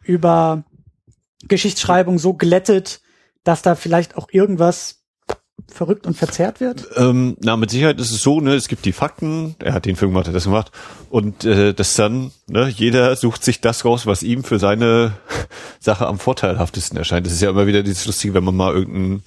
über 0.02 0.64
Geschichtsschreibung 1.48 2.20
so 2.20 2.36
glättet, 2.36 3.02
dass 3.44 3.62
da 3.62 3.76
vielleicht 3.76 4.16
auch 4.18 4.28
irgendwas 4.32 5.03
verrückt 5.74 6.08
und 6.08 6.16
verzerrt 6.16 6.60
wird? 6.60 6.88
Ähm, 6.95 7.36
na, 7.41 7.58
mit 7.58 7.72
Sicherheit 7.72 8.00
ist 8.00 8.12
es 8.12 8.22
so, 8.22 8.40
ne, 8.40 8.54
es 8.56 8.68
gibt 8.68 8.86
die 8.86 8.94
Fakten, 8.94 9.56
er 9.60 9.74
hat 9.74 9.86
den 9.86 9.95
Film 9.95 10.12
gemacht, 10.12 10.28
hat 10.28 10.36
das 10.36 10.45
gemacht, 10.45 10.72
und 11.10 11.44
äh, 11.44 11.74
das 11.74 11.95
dann, 11.95 12.32
ne, 12.48 12.68
jeder 12.70 13.16
sucht 13.16 13.44
sich 13.44 13.62
das 13.62 13.84
raus, 13.86 14.06
was 14.06 14.24
ihm 14.24 14.44
für 14.44 14.60
seine 14.60 15.14
Sache 15.80 16.08
am 16.08 16.20
vorteilhaftesten 16.20 16.98
erscheint. 16.98 17.26
Das 17.26 17.34
ist 17.34 17.41
ja 17.41 17.50
immer 17.50 17.68
wieder 17.68 17.84
dieses 17.84 18.06
Lustige, 18.06 18.34
wenn 18.34 18.44
man 18.44 18.56
mal 18.56 18.74
irgendein 18.74 19.24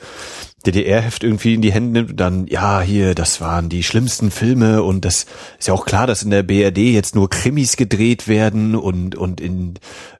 DDR-Heft 0.67 1.25
irgendwie 1.25 1.55
in 1.55 1.63
die 1.63 1.73
Hände 1.73 1.93
nimmt 1.93 2.11
und 2.11 2.17
dann, 2.21 2.47
ja, 2.47 2.81
hier, 2.81 3.15
das 3.15 3.41
waren 3.41 3.69
die 3.69 3.83
schlimmsten 3.83 4.31
Filme 4.31 4.83
und 4.83 5.05
das 5.05 5.27
ist 5.59 5.69
ja 5.69 5.75
auch 5.75 5.87
klar, 5.87 6.07
dass 6.07 6.23
in 6.23 6.31
der 6.31 6.43
BRD 6.43 6.79
jetzt 6.79 7.15
nur 7.15 7.31
Krimis 7.31 7.77
gedreht 7.77 8.29
werden 8.29 8.75
und, 8.75 9.15
und 9.15 9.41
in 9.41 9.75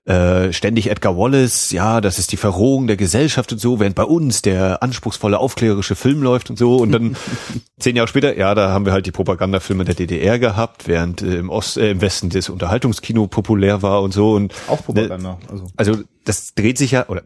äh, 0.07 0.53
ständig 0.53 0.89
Edgar 0.89 1.17
Wallace, 1.17 1.73
ja, 1.73 2.01
das 2.01 2.19
ist 2.19 2.31
die 2.31 2.37
Verrohung 2.37 2.87
der 2.87 2.97
Gesellschaft 2.97 3.53
und 3.53 3.59
so, 3.59 3.81
während 3.81 3.97
bei 3.97 4.05
uns 4.05 4.41
der 4.41 4.83
anspruchsvolle 4.83 5.39
aufklärerische 5.39 5.97
Film 5.97 6.23
läuft 6.23 6.49
und 6.49 6.59
so 6.59 6.77
und 6.77 6.93
dann 6.93 7.17
zehn 7.81 7.97
Jahre 7.97 8.09
später, 8.09 8.39
ja, 8.39 8.55
da 8.55 8.71
haben 8.71 8.87
wir 8.87 8.93
halt 8.93 9.07
die 9.07 9.13
Propagandafilme 9.13 9.85
der 9.85 9.97
DDR 9.97 10.39
gehabt, 10.39 10.87
während 10.87 11.23
äh, 11.23 11.39
im 11.39 11.51
Ost, 11.51 11.77
äh, 11.77 11.91
im 11.91 12.01
Westen 12.01 12.31
das 12.31 12.49
Unterhaltungskino 12.49 13.27
populär 13.27 13.83
war 13.83 14.03
und 14.03 14.15
so 14.15 14.33
und 14.33 14.55
auch 14.69 14.85
Propaganda. 14.85 15.33
Ne, 15.33 15.39
also. 15.51 15.67
also 15.77 16.03
das 16.25 16.55
dreht 16.55 16.79
sich 16.79 16.93
ja 16.93 17.09
oder 17.09 17.23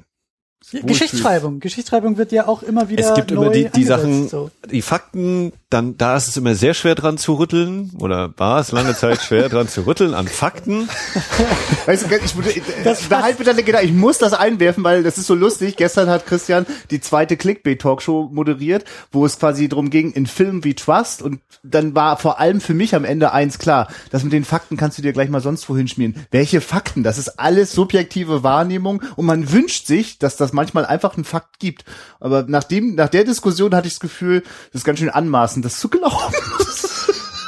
Geschichtsschreibung. 0.73 1.61
Geschichtsschreibung 1.61 2.17
wird 2.17 2.33
ja 2.33 2.47
auch 2.47 2.63
immer 2.63 2.89
wieder. 2.89 3.09
Es 3.09 3.15
gibt 3.15 3.31
immer 3.31 3.51
die, 3.51 3.69
die 3.71 3.85
Sachen, 3.85 4.29
so. 4.29 4.51
die 4.71 4.83
Fakten, 4.83 5.53
dann 5.71 5.97
da 5.97 6.17
ist 6.17 6.27
es 6.27 6.37
immer 6.37 6.57
sehr 6.57 6.75
schwer 6.75 6.97
dran 6.97 7.17
zu 7.17 7.35
rütteln 7.35 7.93
oder 7.99 8.35
war 8.37 8.59
es 8.59 8.73
lange 8.73 8.95
Zeit 8.95 9.23
schwer 9.23 9.49
dran 9.49 9.69
zu 9.69 9.87
rütteln 9.87 10.15
an 10.15 10.27
Fakten. 10.27 10.89
Weißt 11.87 12.07
du, 12.11 12.49
ich, 12.49 12.63
das 12.83 13.03
behalt 13.05 13.39
bitte 13.39 13.55
gedacht, 13.63 13.85
ich 13.85 13.93
muss 13.93 14.19
das 14.19 14.33
einwerfen, 14.33 14.83
weil 14.83 15.05
das 15.05 15.17
ist 15.17 15.29
so 15.29 15.35
lustig. 15.35 15.77
Gestern 15.77 16.11
hat 16.11 16.27
Christian 16.27 16.67
die 16.91 17.01
zweite 17.01 17.37
Clickbait-Talkshow 17.37 18.31
moderiert, 18.33 18.85
wo 19.13 19.25
es 19.25 19.39
quasi 19.39 19.69
darum 19.69 19.91
ging, 19.91 20.11
in 20.11 20.27
Filmen 20.27 20.65
wie 20.65 20.75
Trust 20.75 21.23
und 21.23 21.41
dann 21.63 21.95
war 21.95 22.17
vor 22.17 22.41
allem 22.41 22.61
für 22.61 22.75
mich 22.75 22.97
am 22.97 23.05
Ende 23.05 23.33
eins 23.33 23.61
klar, 23.61 23.89
das 24.11 24.25
mit 24.25 24.33
den 24.33 24.45
Fakten 24.45 24.77
kannst 24.77 24.99
du 24.99 25.03
dir 25.03 25.13
gleich 25.13 25.31
mal 25.31 25.41
sonst 25.41 25.69
wohin 25.69 25.87
schmieren. 25.87 26.27
Welche 26.33 26.61
Fakten? 26.61 27.05
Das 27.05 27.17
ist 27.17 27.39
alles 27.39 27.73
subjektive 27.73 28.43
Wahrnehmung 28.43 29.03
und 29.15 29.27
man 29.27 29.53
wünscht 29.53 29.87
sich, 29.87 30.19
dass 30.19 30.37
das 30.37 30.53
manchmal 30.53 30.85
einfach 30.85 31.15
einen 31.15 31.25
Fakt 31.25 31.61
gibt. 31.61 31.85
Aber 32.19 32.45
nach 32.49 32.65
dem, 32.65 32.97
nach 32.97 33.09
der 33.09 33.25
Diskussion 33.25 33.75
hatte 33.75 33.87
ich 33.87 33.95
das 33.95 34.01
Gefühl, 34.01 34.43
das 34.73 34.81
ist 34.81 34.85
ganz 34.85 34.99
schön 34.99 35.11
anmaßend, 35.11 35.60
das 35.63 35.79
zu 35.81 35.89
glauben. 35.89 36.35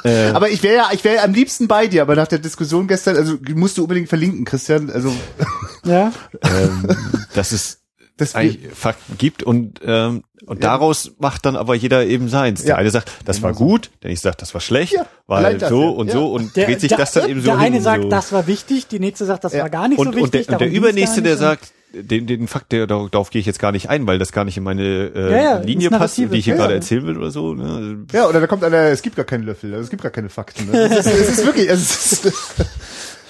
Äh, 0.05 0.31
aber 0.31 0.51
ich 0.51 0.65
wäre 0.65 0.75
ja, 0.75 0.89
ich 0.93 1.05
wäre 1.05 1.23
am 1.23 1.33
liebsten 1.33 1.69
bei 1.69 1.87
dir, 1.87 2.03
aber 2.03 2.17
nach 2.17 2.27
der 2.27 2.41
Diskussion 2.41 2.89
gestern, 2.89 3.17
also 3.17 3.37
musst 3.55 3.79
du 3.79 3.83
unbedingt 3.83 4.09
verlinken, 4.09 4.45
Christian. 4.45 4.91
Also 4.91 5.13
ja. 5.85 6.13
ähm, 6.43 6.89
das 7.35 7.53
ist 7.53 7.83
dass 8.17 8.35
wir, 8.35 8.41
eigentlich 8.41 8.73
Fakten 8.75 9.17
gibt 9.17 9.45
und 9.45 9.81
ähm, 9.85 10.25
und 10.45 10.65
daraus 10.65 11.13
macht 11.21 11.47
dann 11.47 11.55
aber 11.55 11.77
jeder 11.77 12.05
eben 12.05 12.29
seins. 12.29 12.63
Der 12.63 12.71
Ja. 12.71 12.77
eine 12.79 12.91
sagt, 12.91 13.13
das 13.27 13.43
war 13.43 13.53
gut, 13.53 13.91
der 14.03 14.11
nächste 14.11 14.27
sagt, 14.29 14.43
das 14.43 14.53
war 14.55 14.61
schlecht, 14.61 14.95
Ja, 14.95 15.07
weil 15.29 15.59
das, 15.59 15.69
so 15.69 15.83
ja. 15.83 15.89
und 15.91 16.09
Ja. 16.09 16.13
so 16.15 16.33
und 16.33 16.57
Der, 16.57 16.67
dreht 16.67 16.81
sich 16.81 16.89
der, 16.89 16.99
das 16.99 17.13
dann 17.13 17.29
eben 17.31 17.41
so 17.41 17.47
Der 17.47 17.59
eine 17.59 17.77
hin, 17.77 17.83
sagt, 17.85 18.03
so. 18.03 18.09
das 18.09 18.33
war 18.33 18.49
wichtig, 18.49 18.89
die 18.89 18.99
nächste 18.99 19.25
sagt, 19.25 19.45
das 19.45 19.53
Ja. 19.53 19.63
war 19.63 19.71
gar 19.71 19.87
nicht 19.87 19.99
und, 20.01 20.07
so 20.07 20.17
wichtig. 20.17 20.49
und 20.49 20.51
der, 20.51 20.53
und 20.55 20.61
der 20.63 20.73
übernächste, 20.73 21.23
der 21.23 21.37
sagt, 21.37 21.73
den, 21.93 22.27
den 22.27 22.48
Fakt, 22.48 22.73
der, 22.73 22.86
darauf 22.86 23.31
gehe 23.31 23.40
ich 23.40 23.47
jetzt 23.47 23.59
gar 23.59 23.73
nicht 23.73 23.89
ein, 23.89 24.06
weil 24.06 24.19
das 24.19 24.32
gar 24.32 24.44
nicht 24.44 24.56
in 24.56 24.64
meine 24.64 24.82
äh, 24.82 25.31
Ja, 25.31 25.43
ja, 25.43 25.59
Linie 25.59 25.90
passt, 25.90 26.19
die 26.19 26.24
ich 26.24 26.44
hier 26.44 26.55
Ja, 26.55 26.60
gerade 26.60 26.74
ja. 26.74 26.77
erzählen 26.77 27.06
will 27.06 27.19
oder 27.19 27.31
so. 27.31 27.55
Ne? 27.55 28.06
ja, 28.12 28.27
oder 28.28 28.40
da 28.40 28.47
kommt 28.47 28.64
einer, 28.64 28.86
es 28.86 29.02
gibt 29.02 29.16
gar 29.16 29.24
keinen 29.24 29.44
Löffel, 29.44 29.73
also 29.73 29.85
es 29.85 29.90
gibt 29.90 30.02
gar 30.02 30.12
keine 30.12 30.28
Fakten. 30.28 30.70
Ne? 30.70 30.82
Es, 30.93 31.06
ist, 31.06 31.20
es 31.20 31.39
ist 31.39 31.47
wirklich, 31.47 31.69
es 31.69 32.12
ist, 32.12 32.32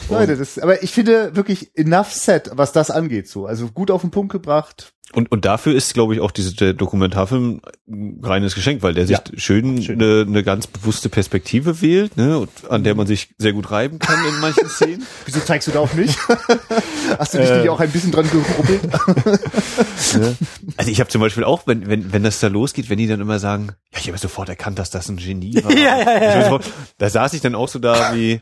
Leute, 0.09 0.37
das, 0.37 0.59
aber 0.59 0.83
ich 0.83 0.93
finde 0.93 1.35
wirklich 1.37 1.71
enough 1.77 2.13
set, 2.13 2.51
was 2.55 2.73
das 2.73 2.91
angeht, 2.91 3.29
so. 3.29 3.47
Also 3.47 3.69
gut 3.69 3.91
auf 3.91 4.01
den 4.01 4.11
Punkt 4.11 4.33
gebracht. 4.33 4.93
Und, 5.15 5.31
und 5.31 5.45
dafür 5.45 5.75
ist, 5.75 5.93
glaube 5.93 6.15
ich, 6.15 6.21
auch 6.21 6.31
diese, 6.31 6.55
der 6.55 6.73
Dokumentarfilm 6.73 7.61
ein 7.87 8.21
reines 8.23 8.55
Geschenk, 8.55 8.83
weil 8.83 8.95
der 8.95 9.07
sich 9.07 9.19
schön, 9.37 9.79
Eine, 9.87 10.25
eine 10.27 10.43
ganz 10.43 10.67
bewusste 10.67 11.11
Perspektive 11.11 11.83
wählt, 11.83 12.17
ne, 12.17 12.39
und, 12.39 12.51
an 12.71 12.83
der 12.83 12.95
man 12.95 13.07
sich 13.07 13.29
sehr 13.37 13.53
gut 13.53 13.71
reiben 13.71 13.99
kann 13.99 14.19
in 14.27 14.41
manchen 14.41 14.69
Szenen. 14.69 15.07
Wieso 15.27 15.41
zeigst 15.41 15.69
du 15.69 15.73
da 15.73 15.81
auf 15.81 15.95
mich? 15.95 16.17
Hast 17.19 17.35
du 17.35 17.39
dich 17.39 17.51
nicht 17.51 17.69
auch 17.69 17.81
ein 17.81 17.91
bisschen 17.91 18.13
dran 18.13 18.29
gerubbelt? 18.31 18.81
Also 20.77 20.91
ich 20.91 21.01
habe 21.01 21.09
zum 21.09 21.21
Beispiel 21.21 21.45
auch, 21.45 21.67
wenn, 21.67 21.87
wenn, 21.89 22.13
wenn 22.13 22.23
das 22.23 22.41
da 22.41 22.49
losgeht, 22.49 22.91
wenn 22.91 22.99
die 22.99 23.07
dann 23.07 23.21
immer 23.21 23.39
sagen, 23.39 23.73
ja, 23.93 23.99
ich 23.99 24.09
habe 24.09 24.19
sofort 24.19 24.49
erkannt, 24.49 24.79
dass 24.79 24.91
das 24.91 25.09
ein 25.09 25.17
Genie 25.17 25.63
war. 25.63 25.73
Ja, 25.73 25.99
ja, 25.99 26.23
ja. 26.23 26.43
Sofort, 26.43 26.65
da 26.99 27.09
saß 27.09 27.33
ich 27.35 27.41
dann 27.41 27.55
auch 27.55 27.69
so 27.69 27.79
da 27.79 28.15
wie, 28.15 28.41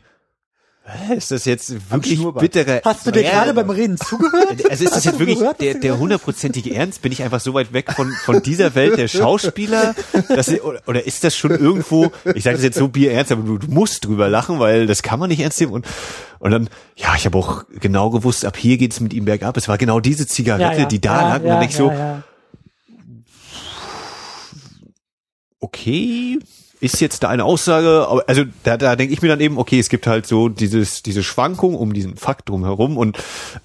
ist 1.15 1.29
das 1.29 1.45
jetzt 1.45 1.91
wirklich 1.91 2.19
bittere 2.39 2.81
Hast 2.83 3.05
du 3.05 3.11
dir 3.11 3.21
Ja, 3.21 3.31
gerade 3.31 3.53
beim 3.53 3.69
Reden 3.69 3.97
zugehört? 3.97 4.69
Also 4.69 4.83
ist 4.83 4.95
das 4.95 5.03
jetzt 5.05 5.19
wirklich 5.19 5.37
gehört, 5.37 5.61
der, 5.61 5.75
der 5.75 5.99
hundertprozentige 5.99 6.73
Ernst? 6.73 7.01
Bin 7.03 7.11
ich 7.11 7.21
einfach 7.21 7.39
so 7.39 7.53
weit 7.53 7.71
weg 7.71 7.91
von, 7.93 8.11
von 8.11 8.41
dieser 8.41 8.73
Welt 8.73 8.97
der 8.97 9.07
Schauspieler? 9.07 9.93
Dass, 10.27 10.49
oder, 10.59 11.05
ist 11.05 11.23
das 11.23 11.35
schon 11.35 11.51
irgendwo, 11.51 12.11
ich 12.33 12.43
sage 12.43 12.55
das 12.55 12.63
jetzt 12.63 12.77
so 12.77 12.87
bierernst, 12.87 13.31
aber 13.31 13.43
du, 13.43 13.57
du 13.59 13.67
musst 13.67 14.05
drüber 14.05 14.27
lachen, 14.27 14.59
weil 14.59 14.87
das 14.87 15.03
kann 15.03 15.19
man 15.19 15.29
nicht 15.29 15.39
ernst 15.41 15.59
nehmen. 15.61 15.73
Und, 15.73 15.85
und 16.39 16.51
dann, 16.51 16.69
ja, 16.95 17.13
ich 17.15 17.25
habe 17.25 17.37
auch 17.37 17.63
genau 17.79 18.09
gewusst, 18.09 18.43
ab 18.43 18.57
hier 18.57 18.77
geht's 18.77 18.99
mit 18.99 19.13
ihm 19.13 19.25
bergab. 19.25 19.57
Es 19.57 19.67
war 19.67 19.77
genau 19.77 19.99
diese 19.99 20.25
Zigarette, 20.25 20.73
Ja, 20.73 20.79
ja. 20.79 20.85
die 20.85 20.99
da 20.99 21.21
ja, 21.21 21.29
lag. 21.29 21.41
Und 21.41 21.47
dann 21.47 21.61
ich 21.63 21.75
so, 21.75 21.89
ja, 21.89 21.95
ja. 21.95 22.23
okay, 25.59 26.39
ist 26.81 26.99
jetzt 26.99 27.23
da 27.23 27.29
eine 27.29 27.45
Aussage, 27.45 28.07
also 28.27 28.43
da, 28.63 28.75
da 28.75 28.95
denke 28.95 29.13
ich 29.13 29.21
mir 29.21 29.27
dann 29.27 29.39
eben, 29.39 29.57
okay, 29.57 29.79
es 29.79 29.87
gibt 29.87 30.07
halt 30.07 30.25
so 30.25 30.49
dieses, 30.49 31.03
diese 31.03 31.23
Schwankung 31.23 31.75
um 31.75 31.93
diesen 31.93 32.17
Fakt 32.17 32.49
drumherum 32.49 32.97
und 32.97 33.17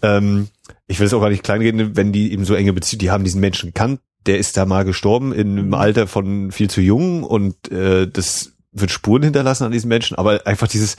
ähm, 0.02 0.48
ich 0.86 1.00
will 1.00 1.06
es 1.06 1.14
auch 1.14 1.20
gar 1.20 1.30
nicht 1.30 1.42
kleinreden, 1.42 1.96
wenn 1.96 2.12
die 2.12 2.32
eben 2.32 2.44
so 2.44 2.54
enge 2.54 2.74
Beziehungen, 2.74 3.00
die 3.00 3.10
haben 3.10 3.24
diesen 3.24 3.40
Menschen 3.40 3.70
gekannt, 3.70 4.00
der 4.26 4.38
ist 4.38 4.56
da 4.56 4.66
mal 4.66 4.84
gestorben 4.84 5.32
in 5.32 5.58
einem 5.58 5.74
Alter 5.74 6.06
von 6.06 6.52
viel 6.52 6.68
zu 6.68 6.80
jung 6.82 7.24
und 7.24 7.70
äh, 7.72 8.06
das 8.06 8.52
wird 8.72 8.90
Spuren 8.90 9.22
hinterlassen 9.22 9.64
an 9.64 9.72
diesen 9.72 9.88
Menschen, 9.88 10.18
aber 10.18 10.46
einfach 10.46 10.68
dieses, 10.68 10.96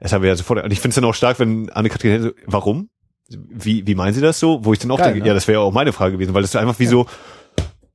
das 0.00 0.12
haben 0.12 0.22
wir 0.22 0.28
ja 0.28 0.36
sofort, 0.36 0.62
und 0.62 0.70
ich 0.70 0.80
finde 0.80 0.90
es 0.90 0.94
dann 0.96 1.04
auch 1.04 1.14
stark, 1.14 1.38
wenn 1.40 1.70
Anne-Kathrin 1.70 2.22
so, 2.22 2.30
warum? 2.46 2.90
Wie, 3.30 3.86
wie 3.86 3.94
meinen 3.94 4.12
Sie 4.12 4.20
das 4.20 4.38
so? 4.38 4.66
Wo 4.66 4.74
ich 4.74 4.78
dann 4.80 4.90
auch 4.90 4.98
Geil, 4.98 5.06
denke, 5.06 5.20
ne? 5.20 5.28
ja, 5.28 5.34
das 5.34 5.48
wäre 5.48 5.60
ja 5.60 5.64
auch 5.64 5.72
meine 5.72 5.94
Frage 5.94 6.12
gewesen, 6.12 6.34
weil 6.34 6.42
das 6.42 6.50
ist 6.50 6.56
einfach 6.56 6.78
wie 6.78 6.86
so, 6.86 7.06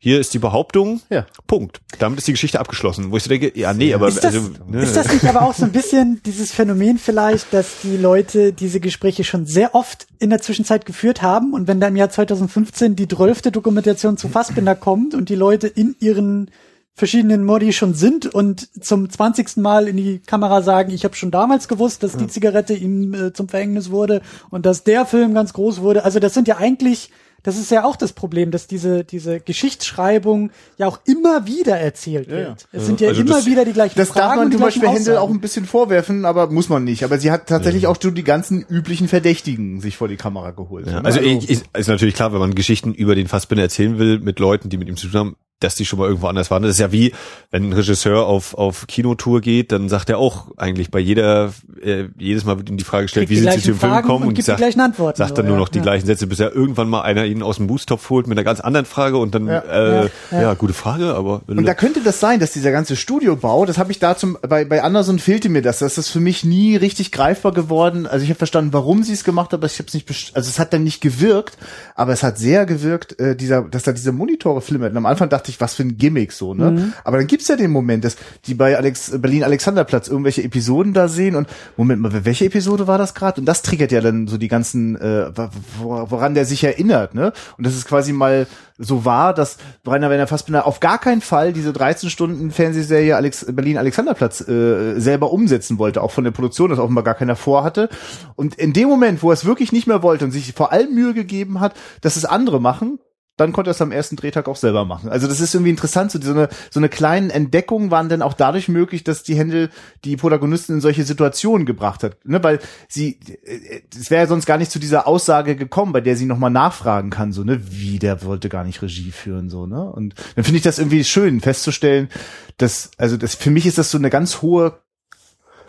hier 0.02 0.20
ist 0.20 0.34
die 0.34 0.40
Behauptung, 0.40 1.02
Ja. 1.10 1.26
Punkt. 1.46 1.82
Damit 2.00 2.20
ist 2.20 2.28
die 2.28 2.32
Geschichte 2.32 2.60
abgeschlossen. 2.60 3.12
Wo 3.12 3.18
ich 3.18 3.24
so 3.24 3.30
denke, 3.30 3.52
ja, 3.60 3.74
nee, 3.74 3.94
aber 3.94 4.08
Ist 4.08 4.24
das, 4.24 4.34
also, 4.34 4.50
ne, 4.68 4.82
ist 4.82 4.96
das 4.96 5.12
nicht 5.12 5.26
aber 5.26 5.42
auch 5.42 5.54
so 5.54 5.66
ein 5.66 5.74
bisschen 5.74 6.22
dieses 6.26 6.52
Phänomen 6.54 6.98
vielleicht, 6.98 7.54
dass 7.54 7.82
die 7.84 7.98
Leute 7.98 8.54
diese 8.54 8.80
Gespräche 8.80 9.26
schon 9.26 9.46
sehr 9.46 9.76
oft 9.76 10.08
in 10.20 10.30
der 10.30 10.42
Zwischenzeit 10.42 10.86
geführt 10.86 11.22
haben 11.22 11.54
und 11.54 11.68
wenn 11.68 11.82
da 11.82 11.88
im 11.90 11.98
Jahr 11.98 12.10
2015 12.10 12.96
die 12.96 13.08
zwölfte 13.10 13.52
Dokumentation 13.52 14.16
zu 14.16 14.30
Fassbinder 14.30 14.76
kommt 14.76 15.16
und 15.16 15.28
die 15.28 15.36
Leute 15.36 15.68
in 15.68 15.96
ihren 16.00 16.50
verschiedenen 16.94 17.44
Modi 17.44 17.74
schon 17.74 17.94
sind 17.94 18.26
und 18.26 18.70
zum 18.84 19.10
zwanzigsten 19.10 19.62
Mal 19.62 19.88
in 19.88 19.98
die 19.98 20.20
Kamera 20.20 20.62
sagen, 20.62 20.92
ich 20.92 21.04
habe 21.04 21.16
schon 21.16 21.32
damals 21.32 21.68
gewusst, 21.68 22.04
dass 22.04 22.18
die 22.18 22.28
Zigarette 22.28 22.74
ihm 22.74 23.14
äh, 23.14 23.34
zum 23.34 23.48
Verhängnis 23.48 23.90
wurde 23.90 24.22
und 24.50 24.66
dass 24.66 24.84
der 24.84 25.06
Film 25.06 25.34
ganz 25.34 25.54
groß 25.54 25.82
wurde. 25.82 26.04
Also 26.04 26.20
das 26.20 26.34
sind 26.34 26.48
ja 26.48 26.58
eigentlich 26.58 27.10
das 27.44 27.58
ist 27.58 27.72
ja 27.72 27.84
auch 27.86 27.96
das 27.96 28.14
Problem, 28.14 28.52
dass 28.52 28.68
diese, 28.68 29.04
diese 29.04 29.40
Geschichtsschreibung 29.40 30.52
ja 30.78 30.88
auch 30.88 31.00
immer 31.06 31.46
wieder 31.48 31.78
erzählt 31.78 32.30
wird. 32.30 32.68
Es 32.72 32.86
sind 32.86 33.02
ja 33.02 33.10
Also 33.10 33.22
immer 33.22 33.36
das- 33.36 33.46
wieder 33.46 33.66
die 33.66 33.74
gleichen 33.74 33.98
Das 33.98 34.10
Fragen 34.10 34.20
darf 34.28 34.36
man 34.36 34.46
und 34.46 34.52
die 34.52 34.58
zum 34.58 34.66
Beispiel 34.66 34.82
gleichen 34.82 34.98
Händel 34.98 35.18
auch 35.18 35.30
ein 35.30 35.42
bisschen 35.42 35.66
vorwerfen, 35.66 36.26
aber 36.26 36.50
muss 36.52 36.70
man 36.70 36.84
nicht. 36.84 37.04
Aber 37.04 37.18
sie 37.18 37.32
hat 37.32 37.48
tatsächlich 37.48 37.88
auch 37.88 37.98
so 38.02 38.12
die 38.12 38.24
ganzen 38.24 38.66
üblichen 38.68 39.08
Verdächtigen 39.08 39.80
sich 39.82 39.98
vor 39.98 40.08
die 40.08 40.18
Kamera 40.18 40.52
geholt. 40.52 40.88
ja, 40.88 40.94
ne? 41.02 41.06
also 41.06 41.20
ich, 41.20 41.50
ich, 41.50 41.62
ist 41.78 41.88
natürlich 41.88 42.16
klar, 42.16 42.34
wenn 42.34 42.40
man 42.40 42.56
Geschichten 42.56 42.94
über 42.94 43.16
den 43.16 43.28
Fassbinder 43.28 43.64
erzählen 43.64 43.98
will 44.00 44.20
mit 44.20 44.40
Leuten, 44.40 44.70
die 44.70 44.78
mit 44.78 44.88
ihm 44.88 44.98
zu 44.98 45.08
tun 45.08 45.20
haben, 45.20 45.36
dass 45.60 45.76
die 45.76 45.86
schon 45.86 46.00
mal 46.00 46.08
irgendwo 46.08 46.28
anders 46.28 46.50
waren. 46.52 46.64
Das 46.64 46.72
ist 46.72 46.80
ja 46.80 46.92
wie, 46.92 47.14
wenn 47.52 47.70
ein 47.70 47.74
Regisseur 47.74 48.26
auf, 48.26 48.54
auf 48.54 48.88
Kinotour 48.88 49.42
geht, 49.42 49.72
dann 49.72 49.90
sagt 49.90 50.10
er 50.10 50.18
auch 50.18 50.48
eigentlich 50.58 50.90
bei 50.92 51.00
jeder, 51.00 51.52
äh, 51.84 52.06
jedes 52.18 52.46
Mal 52.46 52.58
wird 52.58 52.70
ihm 52.70 52.78
die 52.78 52.84
Frage 52.84 53.04
gestellt, 53.06 53.28
Kriegt 53.28 53.42
wie 53.42 53.46
die 53.46 53.52
sind 53.52 53.62
sie 53.62 53.62
zu 53.62 53.72
dem 53.74 53.80
Film 53.80 53.96
gekommen 53.98 54.22
und 54.24 54.28
und, 54.30 54.34
gibt 54.36 54.40
die 54.48 54.52
sagt, 54.52 54.60
gleichen 54.60 54.80
Antworten, 54.80 55.18
sagt 55.18 55.38
dann 55.38 55.46
nur 55.46 55.56
ja, 55.56 55.60
noch 55.60 55.70
die 55.70 55.80
ja. 55.80 55.84
gleichen 55.84 56.06
Sätze, 56.06 56.28
bis 56.28 56.40
er 56.40 56.54
irgendwann 56.56 56.90
mal 56.90 57.02
einer 57.02 57.26
ihn 57.26 57.44
aus 57.44 57.58
dem 57.58 57.68
Boostopf 57.68 58.10
holt 58.10 58.28
mit 58.28 58.38
einer 58.38 58.46
ganz 58.46 58.60
anderen 58.60 58.86
Frage 58.86 59.18
und 59.18 59.36
dann, 59.36 59.48
Ja. 59.48 59.60
äh, 59.60 59.90
Ja, 60.06 60.10
ja, 60.32 60.42
ja. 60.42 60.54
gute 60.54 60.74
Frage, 60.74 61.14
aber 61.16 61.42
Und 61.48 61.66
da 61.66 61.74
könnte 61.74 62.02
das 62.02 62.20
sein, 62.20 62.40
dass 62.40 62.52
dieser 62.52 62.72
ganze 62.72 62.96
Studiobau, 62.96 63.66
das 63.66 63.78
habe 63.78 63.92
ich 63.92 64.00
da 64.00 64.16
zum, 64.16 64.38
bei, 64.48 64.64
bei 64.66 64.82
Anderson 64.84 65.20
fehlte 65.20 65.50
mir 65.50 65.62
das, 65.62 65.80
das 65.80 65.98
ist 65.98 66.10
für 66.10 66.20
mich 66.22 66.44
nie 66.46 66.76
richtig 66.78 67.12
greifbar 67.12 67.52
geworden. 67.52 68.08
Also 68.08 68.24
ich 68.24 68.30
habe 68.30 68.38
verstanden, 68.38 68.72
warum 68.74 69.04
sie 69.04 69.14
es 69.14 69.24
gemacht 69.24 69.52
haben, 69.52 69.60
aber 69.60 69.68
ich 69.68 69.78
habe 69.80 69.88
es 69.88 69.94
nicht, 69.94 70.08
best- 70.08 70.36
also 70.36 70.48
es 70.50 70.58
hat 70.60 70.72
dann 70.74 70.84
nicht 70.84 71.02
gewirkt, 71.02 71.58
aber 71.96 72.14
es 72.14 72.24
hat 72.24 72.38
sehr 72.38 72.66
gewirkt, 72.66 73.20
äh, 73.20 73.36
dieser, 73.36 73.64
dass 73.64 73.84
da 73.84 73.92
diese 73.92 74.12
Monitore 74.14 74.62
flimmerten. 74.62 74.96
Am 74.98 75.06
Anfang 75.06 75.28
dachte 75.30 75.49
ich, 75.50 75.60
was 75.62 75.74
für 75.76 75.84
ein 75.84 75.98
Gimmick 75.98 76.32
so, 76.32 76.54
ne? 76.54 76.72
Mhm. 76.72 76.94
Aber 77.04 77.18
dann 77.18 77.28
gibt's 77.28 77.48
ja 77.48 77.56
den 77.56 77.72
Moment, 77.72 78.04
dass 78.06 78.18
die 78.46 78.54
bei 78.54 78.78
Alex, 78.78 79.12
Berlin 79.20 79.44
Alexanderplatz 79.44 80.08
irgendwelche 80.08 80.44
Episoden 80.44 80.94
da 80.94 81.08
sehen 81.08 81.36
und 81.36 81.48
Moment 81.78 82.02
mal, 82.02 82.26
welche 82.26 82.46
Episode 82.46 82.88
war 82.88 82.98
das 82.98 83.14
gerade? 83.14 83.42
Und 83.42 83.46
das 83.46 83.62
triggert 83.62 83.92
ja 83.92 84.02
dann 84.02 84.28
so 84.28 84.38
die 84.38 84.48
ganzen, 84.48 84.96
äh, 84.96 85.32
wo- 85.80 86.10
woran 86.12 86.34
der 86.34 86.46
sich 86.46 86.64
erinnert, 86.64 87.14
ne? 87.16 87.34
Und 87.58 87.66
das 87.66 87.76
ist 87.76 87.86
quasi 87.88 88.14
mal 88.14 88.48
so 88.82 89.04
war, 89.04 89.34
dass 89.34 89.58
Rainer 89.86 90.10
Werner 90.10 90.26
Fassbinder 90.28 90.66
auf 90.66 90.80
gar 90.80 91.00
keinen 91.00 91.20
Fall 91.20 91.52
diese 91.52 91.74
13 91.74 92.10
Stunden 92.10 92.50
Fernsehserie 92.50 93.14
Alex, 93.18 93.46
Berlin 93.50 93.78
Alexanderplatz 93.78 94.40
äh, 94.48 94.98
selber 95.00 95.34
umsetzen 95.34 95.78
wollte, 95.80 96.02
auch 96.02 96.12
von 96.12 96.24
der 96.24 96.32
Produktion, 96.32 96.70
das 96.70 96.80
offenbar 96.80 97.04
gar 97.04 97.16
keiner 97.16 97.36
vorhatte. 97.36 97.90
Und 98.38 98.56
in 98.56 98.72
dem 98.72 98.88
Moment, 98.88 99.22
wo 99.22 99.32
er 99.32 99.34
es 99.34 99.44
wirklich 99.44 99.74
nicht 99.74 99.86
mehr 99.88 100.02
wollte 100.02 100.24
und 100.24 100.32
sich 100.32 100.54
vor 100.54 100.72
allem 100.72 100.94
Mühe 100.96 101.14
gegeben 101.14 101.60
hat, 101.60 101.74
dass 102.00 102.16
es 102.16 102.24
andere 102.24 102.62
machen, 102.62 103.00
dann 103.40 103.54
konnte 103.54 103.70
er 103.70 103.72
es 103.72 103.82
am 103.82 103.92
ersten 103.92 104.16
Drehtag 104.16 104.48
auch 104.48 104.56
selber 104.56 104.86
machen. 104.86 105.10
Also 105.10 105.28
das 105.28 105.40
ist 105.40 105.54
irgendwie 105.54 105.72
interessant, 105.72 106.12
so, 106.12 106.20
so 106.22 106.32
eine 106.32 106.50
so 106.70 106.80
eine 106.80 106.90
kleinen 106.90 107.30
Entdeckungen 107.30 107.92
waren 107.92 108.10
dann 108.10 108.22
auch 108.22 108.34
dadurch 108.34 108.68
möglich, 108.68 109.04
dass 109.04 109.24
die 109.24 109.36
Händel 109.36 109.70
die 110.04 110.18
Protagonisten 110.18 110.74
in 110.74 110.82
solche 110.82 111.04
Situationen 111.04 111.66
gebracht 111.66 112.04
hat, 112.04 112.18
ne, 112.26 112.44
weil 112.44 112.60
sie 112.88 113.20
äh, 113.46 113.82
es 113.98 114.12
wäre 114.12 114.24
ja 114.24 114.28
sonst 114.28 114.46
gar 114.46 114.58
nicht 114.58 114.72
zu 114.72 114.80
dieser 114.80 115.08
Aussage 115.08 115.56
gekommen, 115.56 115.94
bei 115.94 116.02
der 116.02 116.16
sie 116.16 116.26
nochmal 116.26 116.52
nachfragen 116.52 117.10
kann, 117.10 117.32
so 117.32 117.44
ne, 117.44 117.62
wie 117.72 118.00
der 118.00 118.24
wollte 118.24 118.50
gar 118.50 118.64
nicht 118.64 118.82
Regie 118.82 119.12
führen, 119.12 119.50
so 119.50 119.66
ne, 119.66 119.84
und 119.84 120.16
dann 120.36 120.44
finde 120.44 120.58
ich 120.58 120.64
das 120.64 120.80
irgendwie 120.80 121.04
schön 121.04 121.40
festzustellen, 121.40 122.10
dass 122.58 122.92
also 122.98 123.16
das 123.16 123.36
für 123.36 123.52
mich 123.52 123.66
ist 123.66 123.78
das 123.78 123.92
so 123.92 123.98
eine 123.98 124.10
ganz 124.10 124.42
hohe 124.42 124.80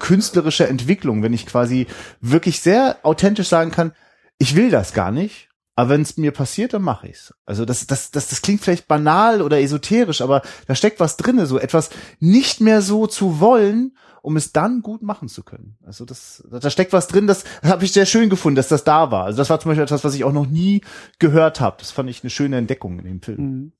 künstlerische 0.01 0.67
Entwicklung, 0.67 1.23
wenn 1.23 1.33
ich 1.33 1.47
quasi 1.47 1.87
wirklich 2.21 2.61
sehr 2.61 2.99
authentisch 3.05 3.49
sagen 3.49 3.71
kann, 3.71 3.93
ich 4.39 4.57
will 4.57 4.71
das 4.71 4.95
gar 4.95 5.13
nicht, 5.13 5.50
aber 5.81 5.89
wenn 5.89 6.03
es 6.03 6.19
mir 6.19 6.31
passiert, 6.31 6.75
dann 6.75 6.83
mache 6.83 7.09
ich's. 7.09 7.35
Also 7.47 7.65
das, 7.65 7.87
das, 7.87 8.11
das, 8.11 8.29
das 8.29 8.43
klingt 8.43 8.61
vielleicht 8.61 8.87
banal 8.87 9.41
oder 9.41 9.61
esoterisch, 9.61 10.21
aber 10.21 10.43
da 10.67 10.75
steckt 10.75 11.01
was 11.01 11.17
drinne, 11.17 11.47
so 11.47 11.59
etwas 11.59 11.89
nicht 12.19 12.61
mehr 12.61 12.83
so 12.83 13.07
zu 13.07 13.41
wollen, 13.41 13.97
um 14.21 14.37
es 14.37 14.53
dann 14.53 14.83
gut 14.83 15.01
machen 15.01 15.29
zu 15.29 15.43
können. 15.43 15.79
Also 15.87 16.05
das, 16.05 16.45
da 16.51 16.69
steckt 16.71 16.93
was 16.93 17.07
drin, 17.07 17.27
das, 17.27 17.45
das 17.63 17.71
habe 17.71 17.87
ich 17.87 17.93
sehr 17.93 18.05
schön 18.05 18.29
gefunden, 18.29 18.57
dass 18.57 18.69
das 18.69 18.85
da 18.85 19.11
war. 19.11 19.25
Also 19.25 19.39
das 19.39 19.49
war 19.49 19.59
zum 19.59 19.71
Beispiel 19.71 19.85
etwas, 19.85 20.05
was 20.05 20.15
ich 20.15 20.25
auch 20.25 20.35
noch 20.35 20.47
nie 20.47 20.83
gehört 21.19 21.61
habe. 21.61 21.77
Das 21.79 21.91
fand 21.93 22.11
ich 22.11 22.23
eine 22.23 22.29
schöne 22.31 22.59
Entdeckung 22.59 22.99
in 22.99 23.07
dem 23.07 23.23
Film. 23.23 23.73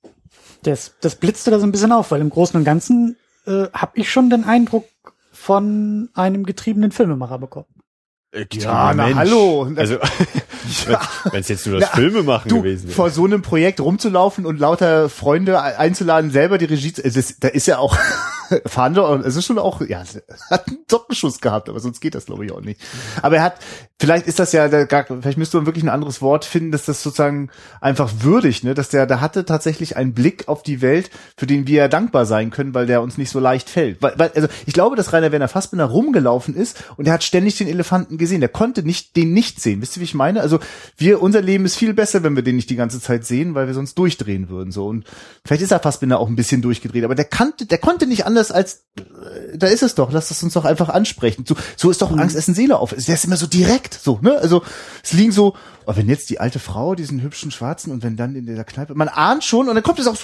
Das, 0.63 0.95
das 1.03 1.17
blitzte 1.17 1.51
da 1.51 1.59
so 1.59 1.67
ein 1.67 1.73
bisschen 1.73 1.93
auf, 1.93 2.11
weil 2.13 2.23
im 2.23 2.31
Großen 2.31 2.57
und 2.57 2.65
Ganzen 2.65 3.17
äh, 3.47 3.67
habe 3.75 3.93
ich 3.97 4.11
schon 4.11 4.31
den 4.31 4.45
Eindruck 4.45 4.89
von 5.33 6.09
einem 6.15 6.45
getriebenen 6.47 6.93
Filmemacher 6.93 7.39
bekommen. 7.39 7.67
Ja, 8.53 8.95
na, 8.95 9.15
hallo. 9.15 9.71
Also, 9.77 9.99
wenn 11.31 11.41
es 11.41 11.49
jetzt 11.49 11.67
nur 11.67 11.79
das 11.81 11.89
Na, 11.93 11.97
Filme 11.97 12.23
machen 12.23 12.49
Du, 12.49 12.59
gewesen 12.63 12.85
wäre. 12.89 12.95
vor 12.95 13.11
so 13.11 13.25
einem 13.25 13.43
Projekt 13.43 13.81
rumzulaufen 13.81 14.47
und 14.47 14.59
lauter 14.61 15.09
Freunde 15.09 15.61
einzuladen, 15.61 16.31
selber 16.31 16.59
die 16.59 16.65
Regie, 16.67 16.93
zu- 16.93 17.03
da 17.41 17.49
ist 17.49 17.67
ja 17.67 17.79
auch 17.79 17.97
Fahnder 18.67 19.09
und 19.09 19.25
es 19.25 19.37
ist 19.37 19.45
schon 19.47 19.59
auch, 19.59 19.81
ja, 19.83 20.03
hat 20.51 20.69
einen 20.69 20.79
Doppelschuss 20.89 21.41
gehabt, 21.41 21.69
aber 21.69 21.81
sonst 21.81 22.01
geht 22.01 22.15
das 22.15 22.27
glaube 22.27 22.45
ich 22.47 22.53
auch 22.53 22.61
nicht. 22.61 22.81
Aber 23.23 23.37
er 23.37 23.43
hat, 23.43 23.55
vielleicht 23.99 24.27
ist 24.27 24.39
das 24.39 24.53
ja, 24.53 24.69
der, 24.69 24.87
gar, 24.87 25.05
vielleicht 25.05 25.39
müsste 25.39 25.57
man 25.57 25.67
wirklich 25.67 25.85
ein 25.85 25.89
anderes 25.89 26.23
Wort 26.23 26.45
finden, 26.45 26.73
dass 26.73 26.85
das 26.85 27.03
sozusagen 27.03 27.51
einfach 27.81 28.11
würdig, 28.21 28.63
ne, 28.63 28.75
dass 28.75 28.89
der, 28.89 29.07
da 29.07 29.21
hatte 29.21 29.45
tatsächlich 29.45 29.97
einen 29.97 30.15
Blick 30.15 30.49
auf 30.49 30.63
die 30.63 30.81
Welt, 30.81 31.11
für 31.37 31.47
den 31.47 31.67
wir 31.67 31.77
ja 31.77 31.89
dankbar 31.89 32.27
sein 32.27 32.51
können, 32.51 32.75
weil 32.75 32.87
der 32.87 33.03
uns 33.03 33.19
nicht 33.19 33.31
so 33.31 33.41
leicht 33.41 33.69
fällt. 33.69 34.01
Weil, 34.03 34.15
weil, 34.17 34.31
also 34.35 34.49
ich 34.67 34.75
glaube, 34.75 34.97
dass 34.97 35.13
Rainer 35.13 35.33
Werner 35.33 35.49
Fassbinder 35.49 35.87
rumgelaufen 35.87 36.55
ist 36.55 36.83
und 36.97 37.07
er 37.07 37.15
hat 37.15 37.25
ständig 37.25 37.59
den 37.59 37.69
Elefanten 37.69 38.19
gesehen. 38.19 38.41
Der 38.41 38.49
konnte 38.49 38.83
nicht, 38.83 39.17
den 39.17 39.33
nicht 39.33 39.61
sehen. 39.61 39.83
Wisst 39.83 39.97
ihr, 39.97 40.01
wie 40.01 40.05
ich 40.05 40.15
meine? 40.15 40.41
Also 40.41 40.61
wir, 40.97 41.23
unser 41.23 41.43
Leben 41.43 41.65
ist 41.65 41.77
viel 41.77 41.95
besser, 41.95 42.23
wenn 42.23 42.37
wir 42.37 42.43
den 42.43 42.57
nicht 42.57 42.71
die 42.71 42.77
ganze 42.77 43.01
Zeit 43.01 43.25
sehen, 43.27 43.55
weil 43.55 43.67
wir 43.67 43.75
sonst 43.75 43.97
durchdrehen 43.99 44.49
würden, 44.49 44.71
so. 44.71 44.87
Und 44.87 45.05
vielleicht 45.45 45.63
ist 45.63 45.73
er 45.73 45.81
Fassbinder 45.81 46.19
auch 46.19 46.29
ein 46.29 46.37
bisschen 46.37 46.63
durchgedreht, 46.63 47.05
aber 47.05 47.15
der 47.15 47.25
kannte, 47.25 47.67
der 47.67 47.79
konnte 47.79 48.07
nicht 48.07 48.27
anders 48.27 48.40
als, 48.49 48.87
äh, 48.99 49.57
da 49.59 49.67
ist 49.67 49.83
es 49.83 49.95
doch, 49.95 50.11
lass 50.13 50.31
es 50.31 50.43
uns 50.43 50.55
doch 50.55 50.65
einfach 50.65 50.89
ansprechen. 50.89 51.45
So, 51.47 51.57
so 51.77 51.91
ist 51.91 52.01
doch 52.01 52.17
Angst, 52.17 52.37
Essen, 52.37 52.55
Seele 52.55 52.79
auf. 52.79 52.95
Der 52.95 53.15
ist 53.15 53.25
immer 53.25 53.37
so 53.37 53.47
direkt, 53.47 53.95
so, 53.95 54.19
ne? 54.23 54.39
Also, 54.39 54.63
es 55.03 55.13
liegen 55.13 55.33
so, 55.33 55.55
oh, 55.87 55.93
wenn 55.97 56.09
jetzt 56.09 56.31
die 56.31 56.41
alte 56.41 56.59
Frau, 56.59 56.95
diesen 56.95 57.21
hübschen 57.21 57.51
Schwarzen 57.51 57.93
und 57.93 58.03
wenn 58.03 58.17
dann 58.17 58.35
in 58.35 58.47
dieser 58.47 58.65
Kneipe, 58.65 58.95
man 58.95 59.09
ahnt 59.09 59.45
schon 59.45 59.69
und 59.69 59.75
dann 59.75 59.85
kommt 59.85 59.99
es 59.99 60.07
auch 60.07 60.17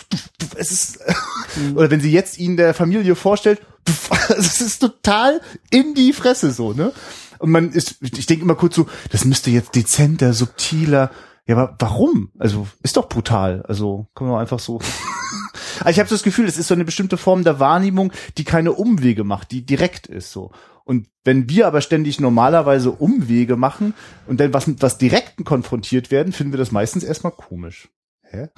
es 0.57 0.73
ist, 0.73 1.01
oder 1.75 1.91
wenn 1.91 2.01
sie 2.01 2.13
jetzt 2.13 2.39
ihn 2.39 2.57
der 2.57 2.73
Familie 2.73 3.15
vorstellt, 3.15 3.61
also 4.11 4.41
es 4.41 4.61
ist 4.61 4.79
total 4.79 5.41
in 5.71 5.95
die 5.95 6.13
Fresse 6.13 6.53
so, 6.53 6.73
ne? 6.73 6.93
Und 7.39 7.51
man 7.51 7.71
ist, 7.71 7.97
ich 8.01 8.25
denke 8.25 8.45
immer 8.45 8.55
kurz 8.55 8.77
so, 8.77 8.87
das 9.11 9.27
müsste 9.27 9.51
jetzt 9.51 9.75
dezenter, 9.75 10.33
subtiler, 10.33 11.11
ja, 11.47 11.57
aber 11.57 11.77
warum? 11.79 12.31
Also, 12.39 12.67
ist 12.83 12.97
doch 12.97 13.09
brutal. 13.09 13.63
Also, 13.69 14.09
kann 14.17 14.27
man 14.27 14.41
einfach 14.41 14.59
so. 14.59 14.81
Also 15.81 15.91
ich 15.91 15.99
habe 15.99 16.09
so 16.09 16.15
das 16.15 16.23
Gefühl, 16.23 16.47
es 16.47 16.59
ist 16.59 16.69
so 16.69 16.75
eine 16.75 16.85
bestimmte 16.85 17.17
Form 17.17 17.45
der 17.45 17.61
Wahrnehmung, 17.61 18.13
die 18.39 18.45
keine 18.45 18.73
Umwege 18.73 19.25
macht, 19.25 19.51
die 19.51 19.65
direkt 19.65 20.07
ist 20.07 20.33
so. 20.33 20.51
Und 20.85 21.09
wenn 21.25 21.49
wir 21.49 21.67
aber 21.67 21.81
ständig 21.81 22.21
normalerweise 22.21 22.93
Umwege 22.93 23.57
machen 23.57 23.93
und 24.29 24.39
dann 24.39 24.55
was 24.55 24.69
mit 24.69 24.83
was 24.83 24.99
Direkten 24.99 25.45
konfrontiert 25.45 26.13
werden, 26.13 26.33
finden 26.33 26.53
wir 26.53 26.59
das 26.59 26.71
meistens 26.71 27.03
erstmal 27.03 27.33
komisch. 27.33 27.89
Hä? 28.23 28.49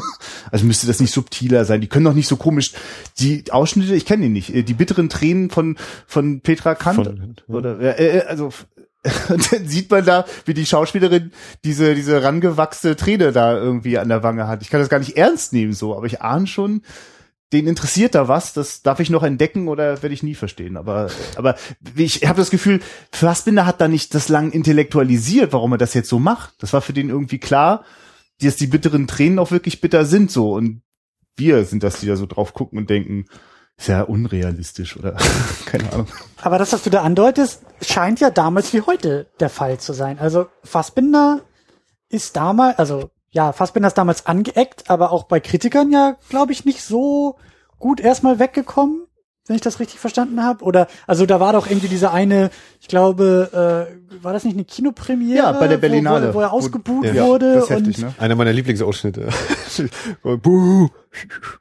also 0.50 0.66
müsste 0.66 0.86
das 0.86 1.00
nicht 1.00 1.12
subtiler 1.12 1.64
sein. 1.64 1.80
Die 1.80 1.88
können 1.88 2.04
doch 2.04 2.14
nicht 2.14 2.28
so 2.28 2.36
komisch. 2.36 2.72
Die 3.18 3.44
Ausschnitte, 3.50 3.94
ich 3.94 4.04
kenne 4.04 4.24
die 4.24 4.28
nicht. 4.28 4.68
Die 4.68 4.74
bitteren 4.74 5.08
Tränen 5.08 5.50
von 5.50 5.76
von 6.06 6.40
Petra 6.40 6.74
Kant 6.74 7.06
Von- 7.06 7.34
ja. 7.48 7.54
oder 7.54 7.78
äh, 7.80 8.18
äh, 8.18 8.22
also 8.22 8.50
und 9.28 9.52
dann 9.52 9.66
sieht 9.68 9.90
man 9.90 10.04
da, 10.04 10.24
wie 10.44 10.54
die 10.54 10.66
Schauspielerin 10.66 11.32
diese 11.64 11.94
diese 11.94 12.22
rangewachsene 12.22 12.96
Träne 12.96 13.32
da 13.32 13.56
irgendwie 13.56 13.98
an 13.98 14.08
der 14.08 14.22
Wange 14.22 14.48
hat. 14.48 14.62
Ich 14.62 14.70
kann 14.70 14.80
das 14.80 14.88
gar 14.88 14.98
nicht 14.98 15.16
ernst 15.16 15.52
nehmen 15.52 15.72
so, 15.72 15.96
aber 15.96 16.06
ich 16.06 16.22
ahne 16.22 16.46
schon, 16.46 16.82
den 17.52 17.68
interessiert 17.68 18.14
da 18.14 18.26
was, 18.26 18.52
das 18.52 18.82
darf 18.82 18.98
ich 18.98 19.10
noch 19.10 19.22
entdecken 19.22 19.68
oder 19.68 20.02
werde 20.02 20.14
ich 20.14 20.22
nie 20.22 20.34
verstehen. 20.34 20.76
Aber, 20.76 21.10
aber 21.36 21.54
ich 21.94 22.26
habe 22.26 22.40
das 22.40 22.50
Gefühl, 22.50 22.80
Fassbinder 23.12 23.66
hat 23.66 23.80
da 23.80 23.86
nicht 23.86 24.14
das 24.14 24.28
lang 24.28 24.50
intellektualisiert, 24.50 25.52
warum 25.52 25.72
er 25.72 25.78
das 25.78 25.94
jetzt 25.94 26.08
so 26.08 26.18
macht. 26.18 26.54
Das 26.58 26.72
war 26.72 26.80
für 26.80 26.92
den 26.92 27.08
irgendwie 27.08 27.38
klar, 27.38 27.84
dass 28.40 28.56
die 28.56 28.66
bitteren 28.66 29.06
Tränen 29.06 29.38
auch 29.38 29.52
wirklich 29.52 29.80
bitter 29.80 30.04
sind 30.04 30.30
so. 30.30 30.54
Und 30.54 30.82
wir 31.36 31.64
sind 31.64 31.82
das, 31.82 32.00
die 32.00 32.06
da 32.06 32.16
so 32.16 32.26
drauf 32.26 32.52
gucken 32.52 32.78
und 32.78 32.90
denken, 32.90 33.26
ist 33.78 33.88
ja 33.88 34.02
unrealistisch 34.02 34.96
oder 34.96 35.16
keine 35.66 35.92
Ahnung. 35.92 36.06
Aber 36.42 36.58
das, 36.58 36.72
was 36.72 36.82
du 36.82 36.90
da 36.90 37.02
andeutest, 37.02 37.62
scheint 37.82 38.20
ja 38.20 38.30
damals 38.30 38.72
wie 38.72 38.80
heute 38.82 39.26
der 39.40 39.50
Fall 39.50 39.78
zu 39.78 39.92
sein. 39.92 40.18
Also 40.18 40.46
Fassbinder 40.64 41.40
ist 42.08 42.36
damals, 42.36 42.78
also 42.78 43.10
ja, 43.30 43.52
Fassbinder 43.52 43.88
ist 43.88 43.98
damals 43.98 44.24
angeeckt, 44.26 44.88
aber 44.88 45.12
auch 45.12 45.24
bei 45.24 45.40
Kritikern 45.40 45.90
ja, 45.92 46.16
glaube 46.30 46.52
ich, 46.52 46.64
nicht 46.64 46.82
so 46.82 47.36
gut 47.78 48.00
erstmal 48.00 48.38
weggekommen, 48.38 49.02
wenn 49.46 49.56
ich 49.56 49.62
das 49.62 49.78
richtig 49.78 50.00
verstanden 50.00 50.42
habe. 50.42 50.64
Oder 50.64 50.86
also 51.06 51.26
da 51.26 51.38
war 51.38 51.52
doch 51.52 51.66
irgendwie 51.66 51.88
diese 51.88 52.10
eine, 52.10 52.50
ich 52.80 52.88
glaube, 52.88 53.88
äh, 53.92 54.22
war 54.24 54.32
das 54.32 54.44
nicht 54.44 54.54
eine 54.54 54.64
Kinopremiere? 54.64 55.36
Ja, 55.38 55.52
bei 55.52 55.68
der 55.68 55.76
wo- 55.76 55.80
Berlinale. 55.82 56.30
wo, 56.30 56.38
wo 56.38 56.40
er 56.40 56.50
Wo- 56.50 56.56
ausgebuht 56.56 57.04
ja, 57.12 57.26
wurde 57.26 57.54
das 57.56 57.64
ist 57.64 57.70
heftig, 57.70 57.98
und 57.98 58.04
ne? 58.04 58.14
Einer 58.18 58.34
meiner 58.36 58.52
Lieblingsausschnitte. 58.54 59.28
Buh. 60.42 60.88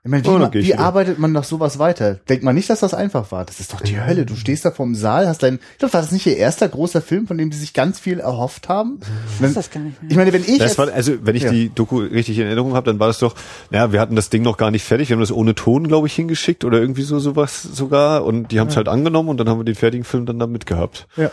Ich 0.03 0.11
meine, 0.11 0.23
wie, 0.23 0.29
Oh, 0.29 0.49
ich 0.53 0.67
wie 0.67 0.75
arbeitet 0.75 1.17
man 1.19 1.31
nach 1.31 1.43
sowas 1.43 1.79
weiter? 1.79 2.15
Denkt 2.29 2.43
man 2.43 2.55
nicht, 2.55 2.69
dass 2.69 2.81
das 2.81 2.93
einfach 2.93 3.31
war. 3.31 3.45
Das 3.45 3.59
ist 3.59 3.73
doch 3.73 3.81
die 3.81 3.99
Hölle. 3.99 4.25
Du 4.25 4.35
stehst 4.35 4.65
da 4.65 4.71
vorm 4.71 4.95
Saal, 4.95 5.27
hast 5.27 5.43
dein, 5.43 5.59
ich 5.73 5.77
glaube, 5.79 5.93
war 5.93 6.01
das 6.01 6.11
nicht 6.11 6.25
ihr 6.25 6.37
erster 6.37 6.67
großer 6.67 7.01
Film, 7.01 7.27
von 7.27 7.37
dem 7.37 7.51
sie 7.51 7.59
sich 7.59 7.73
ganz 7.73 7.99
viel 7.99 8.19
erhofft 8.19 8.69
haben? 8.69 8.99
Ich 9.35 9.41
weiß 9.43 9.53
das 9.53 9.71
gar 9.71 9.79
nicht 9.81 10.01
mehr. 10.01 10.11
Ich 10.11 10.17
meine, 10.17 10.33
wenn 10.33 10.41
ich 10.41 10.57
Das 10.59 10.71
jetzt, 10.71 10.77
war, 10.77 10.91
also 10.93 11.13
wenn 11.23 11.35
ich 11.35 11.43
Ja. 11.43 11.51
die 11.51 11.69
Doku 11.73 11.99
richtig 11.99 12.37
in 12.39 12.45
Erinnerung 12.45 12.73
habe, 12.73 12.85
dann 12.87 12.99
war 12.99 13.07
das 13.07 13.19
doch, 13.19 13.35
ja, 13.71 13.91
wir 13.91 13.99
hatten 14.01 14.15
das 14.15 14.29
Ding 14.29 14.41
noch 14.43 14.57
gar 14.57 14.71
nicht 14.71 14.83
fertig, 14.83 15.09
wir 15.09 15.15
haben 15.15 15.21
das 15.21 15.31
ohne 15.31 15.55
Ton, 15.55 15.87
glaube 15.87 16.07
ich, 16.07 16.13
hingeschickt 16.13 16.63
oder 16.65 16.79
irgendwie 16.79 17.03
so 17.03 17.19
sowas 17.19 17.63
sogar 17.63 18.25
und 18.25 18.51
die 18.51 18.59
haben 18.59 18.67
es 18.69 18.75
halt 18.77 18.87
angenommen 18.87 19.29
und 19.29 19.37
dann 19.37 19.49
haben 19.49 19.59
wir 19.59 19.65
den 19.65 19.75
fertigen 19.75 20.03
Film 20.03 20.25
dann 20.25 20.39
da 20.39 20.47
mitgehabt. 20.47 21.07
ja. 21.15 21.31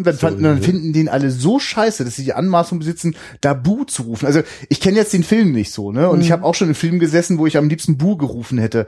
Und 0.00 0.06
dann, 0.06 0.16
fanden, 0.16 0.42
dann 0.42 0.62
finden 0.62 0.92
den 0.94 1.08
alle 1.08 1.30
so 1.30 1.58
scheiße, 1.58 2.04
dass 2.04 2.16
sie 2.16 2.24
die 2.24 2.32
Anmaßung 2.32 2.78
besitzen, 2.78 3.16
da 3.42 3.52
Bu 3.52 3.84
zu 3.84 4.04
rufen. 4.04 4.24
Also 4.24 4.40
ich 4.70 4.80
kenne 4.80 4.96
jetzt 4.96 5.12
den 5.12 5.24
Film 5.24 5.52
nicht 5.52 5.72
so, 5.72 5.92
ne? 5.92 6.08
Und 6.08 6.22
ich 6.22 6.32
habe 6.32 6.44
auch 6.44 6.54
schon 6.54 6.68
in 6.68 6.74
Filmen 6.74 7.00
gesessen, 7.00 7.38
wo 7.38 7.46
ich 7.46 7.58
am 7.58 7.68
liebsten 7.68 7.98
Bu 7.98 8.16
gerufen 8.16 8.56
hätte. 8.56 8.86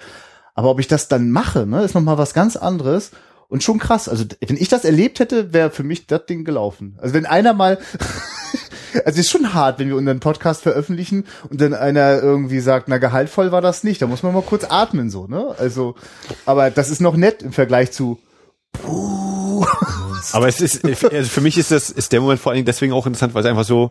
Aber 0.55 0.70
ob 0.70 0.80
ich 0.80 0.89
das 0.89 1.09
dann 1.09 1.30
mache, 1.30 1.66
ne, 1.66 1.82
ist 1.82 1.94
noch 1.94 2.02
mal 2.02 2.16
was 2.16 2.32
ganz 2.32 2.56
anderes. 2.56 3.10
Und 3.48 3.62
schon 3.62 3.78
krass. 3.78 4.09
Also 4.09 4.24
wenn 4.40 4.56
ich 4.56 4.68
das 4.68 4.86
erlebt 4.86 5.20
hätte, 5.20 5.52
wäre 5.52 5.70
für 5.70 5.82
mich 5.82 6.06
das 6.06 6.24
Ding 6.24 6.44
gelaufen. 6.44 6.97
Also 6.98 7.12
wenn 7.12 7.26
einer 7.26 7.52
mal 7.52 7.78
Also 8.94 9.20
es 9.20 9.26
ist 9.26 9.30
schon 9.30 9.55
hart, 9.55 9.78
wenn 9.78 9.89
wir 9.89 9.97
unseren 9.97 10.20
Podcast 10.20 10.62
veröffentlichen 10.62 11.24
und 11.48 11.60
dann 11.60 11.74
einer 11.74 12.22
irgendwie 12.22 12.60
sagt, 12.60 12.89
na 12.89 12.98
gehaltvoll 12.98 13.52
war 13.52 13.60
das 13.60 13.84
nicht. 13.84 14.02
Da 14.02 14.06
muss 14.06 14.22
man 14.22 14.34
mal 14.34 14.43
kurz 14.43 14.64
atmen 14.68 15.10
so, 15.10 15.26
ne? 15.26 15.55
Also, 15.59 15.94
aber 16.47 16.70
das 16.70 16.90
ist 16.90 17.01
noch 17.01 17.16
nett 17.16 17.43
im 17.43 17.52
Vergleich 17.52 17.93
zu 17.93 18.18
Aber 20.32 20.49
es 20.49 20.61
ist, 20.61 20.85
also 20.85 21.28
für 21.28 21.40
mich 21.40 21.59
ist 21.59 21.70
das, 21.70 21.90
ist 21.90 22.12
der 22.12 22.20
Moment 22.20 22.40
vor 22.40 22.53
allen 22.53 22.59
Dingen 22.59 22.66
deswegen 22.66 22.93
auch 22.93 23.07
interessant, 23.07 23.35
weil 23.35 23.43
es 23.43 23.49
einfach 23.49 23.65
so 23.65 23.90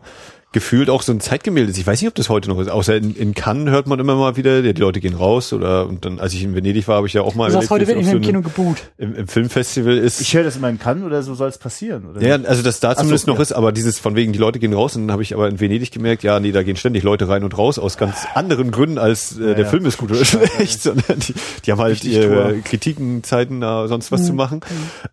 gefühlt 0.52 0.90
auch 0.90 1.02
so 1.02 1.12
ein 1.12 1.20
Zeitgemälde 1.20 1.70
ist. 1.70 1.78
Ich 1.78 1.86
weiß 1.86 2.00
nicht, 2.00 2.08
ob 2.08 2.14
das 2.14 2.28
heute 2.28 2.48
noch 2.48 2.60
ist. 2.60 2.68
Außer 2.68 2.96
in, 2.96 3.16
in 3.16 3.34
Cannes 3.34 3.70
hört 3.70 3.86
man 3.86 3.98
immer 3.98 4.14
mal 4.14 4.36
wieder, 4.36 4.62
die 4.62 4.72
Leute 4.72 5.00
gehen 5.00 5.14
raus 5.14 5.52
oder, 5.52 5.86
und 5.86 6.04
dann, 6.04 6.20
als 6.20 6.34
ich 6.34 6.42
in 6.42 6.54
Venedig 6.54 6.86
war, 6.88 6.96
habe 6.96 7.06
ich 7.06 7.14
ja 7.14 7.22
auch 7.22 7.34
mal 7.34 7.46
Du 7.46 7.54
sagst, 7.54 7.70
heute 7.70 7.86
wird 7.86 7.96
nicht 7.96 8.06
mehr 8.06 8.16
im 8.16 8.22
so 8.22 8.28
Kino 8.28 8.42
geboot. 8.42 8.76
im, 8.98 9.14
im 9.14 9.28
Filmfestival 9.28 9.96
ist. 9.96 10.20
ich 10.20 10.34
höre 10.34 10.44
das 10.44 10.56
immer 10.56 10.68
in 10.68 10.78
Cannes 10.78 11.04
oder 11.04 11.22
so 11.22 11.34
soll 11.34 11.48
es 11.48 11.58
passieren, 11.58 12.06
oder? 12.06 12.22
Ja, 12.22 12.36
also 12.36 12.62
das 12.62 12.80
da 12.80 12.94
zumindest 12.94 13.26
noch 13.26 13.36
ja. 13.36 13.42
ist, 13.42 13.52
aber 13.52 13.72
dieses 13.72 13.98
von 13.98 14.14
wegen, 14.14 14.32
die 14.32 14.38
Leute 14.38 14.58
gehen 14.58 14.74
raus 14.74 14.94
und 14.94 15.02
dann 15.02 15.12
habe 15.12 15.22
ich 15.22 15.34
aber 15.34 15.48
in 15.48 15.58
Venedig 15.58 15.90
gemerkt, 15.90 16.22
ja, 16.22 16.38
nee, 16.38 16.52
da 16.52 16.62
gehen 16.62 16.76
ständig 16.76 17.02
Leute 17.02 17.28
rein 17.28 17.44
und 17.44 17.56
raus 17.56 17.78
aus 17.78 17.96
ganz 17.96 18.26
anderen 18.34 18.70
Gründen, 18.70 18.98
als 18.98 19.38
äh, 19.38 19.54
der 19.54 19.64
ja. 19.64 19.70
Film 19.70 19.86
ist 19.86 19.96
gut 19.96 20.10
oder 20.10 20.24
schlecht, 20.24 20.82
sondern 20.82 21.18
die, 21.18 21.34
die 21.64 21.72
haben 21.72 21.80
halt 21.80 21.92
Richtig 21.92 22.12
ihre 22.12 22.52
Tour. 22.52 22.62
Kritikenzeiten 22.62 23.60
da 23.60 23.88
sonst 23.88 24.12
was 24.12 24.26
zu 24.26 24.32
machen. 24.34 24.60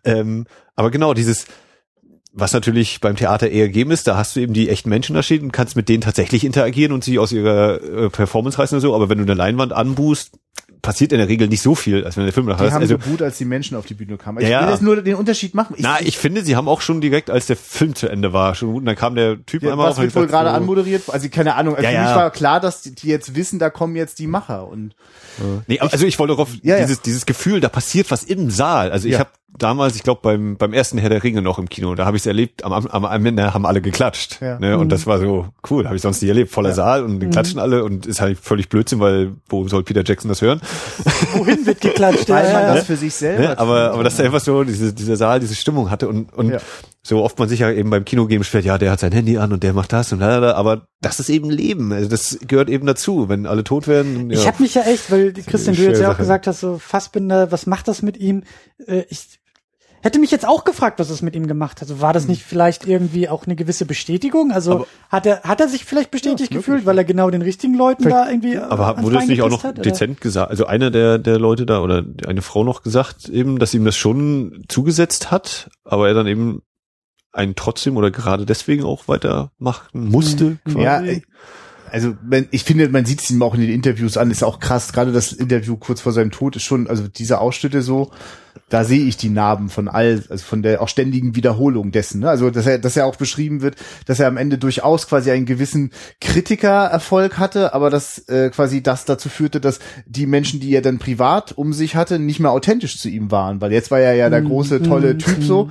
Ähm, 0.04 0.46
aber 0.76 0.90
genau, 0.90 1.14
dieses 1.14 1.46
was 2.40 2.52
natürlich 2.52 3.00
beim 3.00 3.16
Theater 3.16 3.48
eher 3.50 3.66
gegeben 3.68 3.90
ist, 3.90 4.06
da 4.06 4.16
hast 4.16 4.34
du 4.36 4.40
eben 4.40 4.52
die 4.52 4.68
echten 4.68 4.88
Menschen 4.88 5.14
da 5.14 5.22
stehen 5.22 5.42
und 5.44 5.52
kannst 5.52 5.76
mit 5.76 5.88
denen 5.88 6.00
tatsächlich 6.00 6.44
interagieren 6.44 6.92
und 6.92 7.04
sie 7.04 7.18
aus 7.18 7.32
ihrer 7.32 7.80
äh, 7.82 8.10
Performance 8.10 8.58
reißen 8.58 8.76
oder 8.76 8.82
so, 8.82 8.94
aber 8.94 9.08
wenn 9.08 9.18
du 9.18 9.24
eine 9.24 9.34
Leinwand 9.34 9.72
anbußt, 9.72 10.32
passiert 10.82 11.12
in 11.12 11.18
der 11.18 11.28
Regel 11.28 11.46
nicht 11.48 11.60
so 11.60 11.74
viel, 11.74 12.06
als 12.06 12.16
wenn 12.16 12.24
den 12.24 12.32
Film 12.32 12.46
nachher 12.46 12.60
Die 12.60 12.64
hast. 12.68 12.72
haben 12.74 12.80
Also, 12.82 12.96
geboot, 12.96 13.20
als 13.20 13.36
die 13.36 13.44
Menschen 13.44 13.76
auf 13.76 13.84
die 13.84 13.92
Bühne 13.92 14.16
kamen. 14.16 14.38
Ich 14.38 14.48
Ja, 14.48 14.60
will 14.60 14.66
ja. 14.68 14.72
jetzt 14.72 14.82
nur 14.82 15.02
den 15.02 15.14
Unterschied 15.14 15.54
machen. 15.54 15.74
na, 15.78 16.00
ich 16.00 16.16
finde, 16.16 16.42
sie 16.42 16.56
haben 16.56 16.68
auch 16.68 16.80
schon 16.80 17.02
direkt, 17.02 17.28
als 17.28 17.44
der 17.46 17.56
Film 17.56 17.94
zu 17.94 18.08
Ende 18.08 18.32
war, 18.32 18.54
schon 18.54 18.70
gut, 18.72 18.78
und 18.78 18.86
dann 18.86 18.96
kam 18.96 19.14
der 19.14 19.44
Typ 19.44 19.62
Ja, 19.62 19.72
einmal 19.72 19.88
was 19.90 19.96
auf 19.96 19.98
und 19.98 20.04
wird 20.04 20.16
wohl 20.16 20.26
gerade 20.26 20.48
so- 20.48 20.56
anmoderiert? 20.56 21.02
Also 21.08 21.28
keine 21.28 21.54
Ahnung. 21.56 21.74
Also 21.76 21.84
Ja, 21.84 21.90
für 21.90 21.94
ja. 21.96 22.04
mich 22.04 22.14
war 22.16 22.30
klar, 22.30 22.60
dass 22.60 22.80
die, 22.80 22.94
die 22.94 23.08
jetzt 23.08 23.34
wissen, 23.34 23.58
da 23.58 23.68
kommen 23.68 23.94
jetzt 23.94 24.18
die 24.20 24.26
Macher. 24.26 24.66
Und 24.68 24.94
Nee, 25.66 25.80
also 25.80 26.06
ich 26.06 26.18
wollte 26.18 26.32
darauf, 26.32 26.48
Ja, 26.62 26.76
ja. 26.76 26.82
dieses, 26.82 27.02
dieses 27.02 27.26
Gefühl, 27.26 27.60
da 27.60 27.68
passiert 27.68 28.10
was 28.10 28.22
im 28.24 28.50
Saal. 28.50 28.90
Also 28.90 29.06
ich 29.06 29.14
Ja. 29.14 29.20
habe 29.20 29.30
damals, 29.58 29.96
ich 29.96 30.02
glaube 30.02 30.20
beim 30.22 30.56
beim 30.56 30.72
ersten 30.72 30.98
Herr 30.98 31.10
der 31.10 31.22
Ringe 31.22 31.42
noch 31.42 31.58
im 31.58 31.68
Kino, 31.68 31.94
da 31.94 32.06
habe 32.06 32.16
ich 32.16 32.22
es 32.22 32.26
erlebt, 32.26 32.64
am, 32.64 32.72
am, 32.72 33.04
am 33.04 33.26
Ende 33.26 33.52
haben 33.54 33.66
alle 33.66 33.80
geklatscht. 33.80 34.40
Ja. 34.40 34.58
Ne? 34.58 34.78
Und 34.78 34.90
das 34.90 35.06
war 35.06 35.18
so 35.18 35.48
cool, 35.70 35.84
habe 35.86 35.96
ich 35.96 36.02
sonst 36.02 36.20
nicht 36.22 36.28
erlebt. 36.28 36.50
Voller 36.50 36.72
Saal 36.72 37.04
und 37.04 37.20
dann 37.20 37.30
klatschen 37.30 37.58
alle 37.60 37.84
und 37.84 38.06
ist 38.06 38.20
halt 38.20 38.38
völlig 38.38 38.68
Blödsinn, 38.68 39.00
weil 39.00 39.32
wo 39.48 39.66
soll 39.68 39.82
Peter 39.82 40.02
Jackson 40.04 40.28
das 40.28 40.42
hören? 40.42 40.60
Wohin 41.34 41.66
wird 41.66 41.80
geklatscht? 41.80 42.28
weil 42.28 42.46
Ja, 42.46 42.52
man 42.52 42.62
ja, 42.62 42.74
das 42.74 42.86
für 42.86 42.96
sich 42.96 43.14
selber 43.14 43.40
Ne? 43.42 43.58
Aber, 43.58 43.92
aber 43.92 44.04
dass 44.04 44.16
da 44.16 44.24
einfach 44.24 44.40
so 44.40 44.64
diese, 44.64 44.92
dieser 44.92 45.16
Saal 45.16 45.40
diese 45.40 45.54
Stimmung 45.54 45.90
hatte 45.90 46.08
und, 46.08 46.32
und 46.32 46.50
Ja. 46.50 46.58
so 47.02 47.22
oft 47.22 47.38
man 47.38 47.48
sich 47.48 47.60
ja 47.60 47.70
eben 47.70 47.90
beim 47.90 48.04
Kinogame 48.04 48.40
beschwert, 48.40 48.64
ja, 48.64 48.76
der 48.78 48.90
hat 48.90 49.00
sein 49.00 49.12
Handy 49.12 49.38
an 49.38 49.52
und 49.52 49.62
der 49.62 49.72
macht 49.72 49.92
das 49.92 50.12
und 50.12 50.20
lalala, 50.20 50.52
aber 50.54 50.86
das 51.00 51.20
ist 51.20 51.30
eben 51.30 51.48
Leben. 51.50 51.92
Also 51.92 52.08
das 52.08 52.38
gehört 52.46 52.68
eben 52.68 52.86
dazu. 52.86 53.28
Wenn 53.28 53.46
alle 53.46 53.64
tot 53.64 53.88
werden, 53.88 54.30
ja. 54.30 54.38
Ich 54.38 54.46
habe 54.46 54.62
mich 54.62 54.74
ja 54.74 54.82
echt, 54.82 55.10
weil 55.10 55.32
Christian, 55.32 55.74
du 55.76 55.82
jetzt 55.82 55.98
ja 56.00 56.08
auch 56.08 56.12
Sache. 56.12 56.22
gesagt 56.22 56.46
hast, 56.46 56.60
so 56.60 56.78
Fassbinder, 56.78 57.50
was 57.52 57.66
macht 57.66 57.88
das 57.88 58.02
mit 58.02 58.16
ihm? 58.18 58.42
Äh, 58.86 59.04
ich 59.08 59.39
hätte 60.02 60.18
mich 60.18 60.30
jetzt 60.30 60.46
auch 60.46 60.64
gefragt, 60.64 60.98
was 60.98 61.10
es 61.10 61.22
mit 61.22 61.34
ihm 61.36 61.46
gemacht 61.46 61.80
hat. 61.80 61.88
Also 61.88 62.00
war 62.00 62.12
das 62.12 62.26
nicht 62.28 62.42
vielleicht 62.42 62.86
irgendwie 62.86 63.28
auch 63.28 63.46
eine 63.46 63.56
gewisse 63.56 63.84
Bestätigung? 63.86 64.50
Also 64.52 64.72
Aber- 64.72 64.86
hat 65.10 65.26
er 65.26 65.42
hat 65.42 65.60
er 65.60 65.68
sich 65.68 65.84
vielleicht 65.84 66.10
bestätigt 66.10 66.50
Ja, 66.52 66.56
gefühlt, 66.58 66.86
weil 66.86 66.98
er 66.98 67.04
genau 67.04 67.30
den 67.30 67.42
richtigen 67.42 67.74
Leuten 67.74 68.08
da 68.08 68.28
irgendwie 68.28 68.54
äh, 68.54 68.58
Aber 68.58 69.02
wurde 69.02 69.18
es 69.18 69.26
nicht 69.28 69.42
auch 69.42 69.50
noch 69.50 69.64
hat, 69.64 69.74
oder? 69.74 69.82
dezent 69.82 70.20
gesagt? 70.20 70.50
Also 70.50 70.66
einer 70.66 70.90
der, 70.90 71.18
der 71.18 71.38
Leute 71.38 71.66
da 71.66 71.80
oder 71.80 72.04
eine 72.26 72.42
Frau 72.42 72.64
noch 72.64 72.82
gesagt 72.82 73.28
eben, 73.28 73.58
dass 73.58 73.74
ihm 73.74 73.84
das 73.84 73.96
schon 73.96 74.64
zugesetzt 74.68 75.30
hat, 75.30 75.70
aber 75.84 76.08
er 76.08 76.14
dann 76.14 76.26
eben 76.26 76.62
einen 77.32 77.54
trotzdem 77.54 77.96
oder 77.96 78.10
gerade 78.10 78.44
deswegen 78.46 78.82
auch 78.84 79.06
weitermachen 79.06 79.88
musste. 80.08 80.58
Quasi. 80.64 80.80
Ja, 80.82 81.00
äh, 81.00 81.22
also 81.90 82.16
ich 82.50 82.64
finde, 82.64 82.88
man 82.88 83.04
sieht 83.04 83.20
es 83.20 83.30
ihm 83.30 83.42
auch 83.42 83.54
in 83.54 83.60
den 83.60 83.70
Interviews 83.70 84.16
an, 84.16 84.30
ist 84.30 84.42
auch 84.42 84.60
krass, 84.60 84.92
gerade 84.92 85.12
das 85.12 85.32
Interview 85.32 85.76
kurz 85.76 86.00
vor 86.00 86.12
seinem 86.12 86.30
Tod 86.30 86.56
ist 86.56 86.62
schon, 86.62 86.86
also 86.86 87.08
diese 87.08 87.40
Ausschnitte 87.40 87.82
so, 87.82 88.10
da 88.68 88.84
sehe 88.84 89.04
ich 89.04 89.16
die 89.16 89.28
Narben 89.28 89.68
von 89.68 89.88
all, 89.88 90.22
also 90.28 90.44
von 90.44 90.62
der 90.62 90.80
auch 90.80 90.88
ständigen 90.88 91.34
Wiederholung 91.36 91.90
dessen. 91.92 92.20
Ne? 92.20 92.28
Also 92.28 92.50
dass 92.50 92.66
er, 92.66 92.78
dass 92.78 92.96
er 92.96 93.06
auch 93.06 93.16
beschrieben 93.16 93.62
wird, 93.62 93.76
dass 94.06 94.20
er 94.20 94.28
am 94.28 94.36
Ende 94.36 94.58
durchaus 94.58 95.08
quasi 95.08 95.30
einen 95.30 95.46
gewissen 95.46 95.90
Kritikererfolg 96.20 97.38
hatte, 97.38 97.74
aber 97.74 97.90
dass 97.90 98.18
äh, 98.28 98.50
quasi 98.50 98.82
das 98.82 99.04
dazu 99.04 99.28
führte, 99.28 99.60
dass 99.60 99.80
die 100.06 100.26
Menschen, 100.26 100.60
die 100.60 100.74
er 100.74 100.82
dann 100.82 100.98
privat 100.98 101.52
um 101.52 101.72
sich 101.72 101.96
hatte, 101.96 102.18
nicht 102.18 102.40
mehr 102.40 102.52
authentisch 102.52 102.98
zu 102.98 103.08
ihm 103.08 103.30
waren, 103.30 103.60
weil 103.60 103.72
jetzt 103.72 103.90
war 103.90 104.00
er 104.00 104.14
ja 104.14 104.30
der 104.30 104.42
große 104.42 104.82
tolle 104.82 105.18
Typ 105.18 105.42
so. 105.42 105.70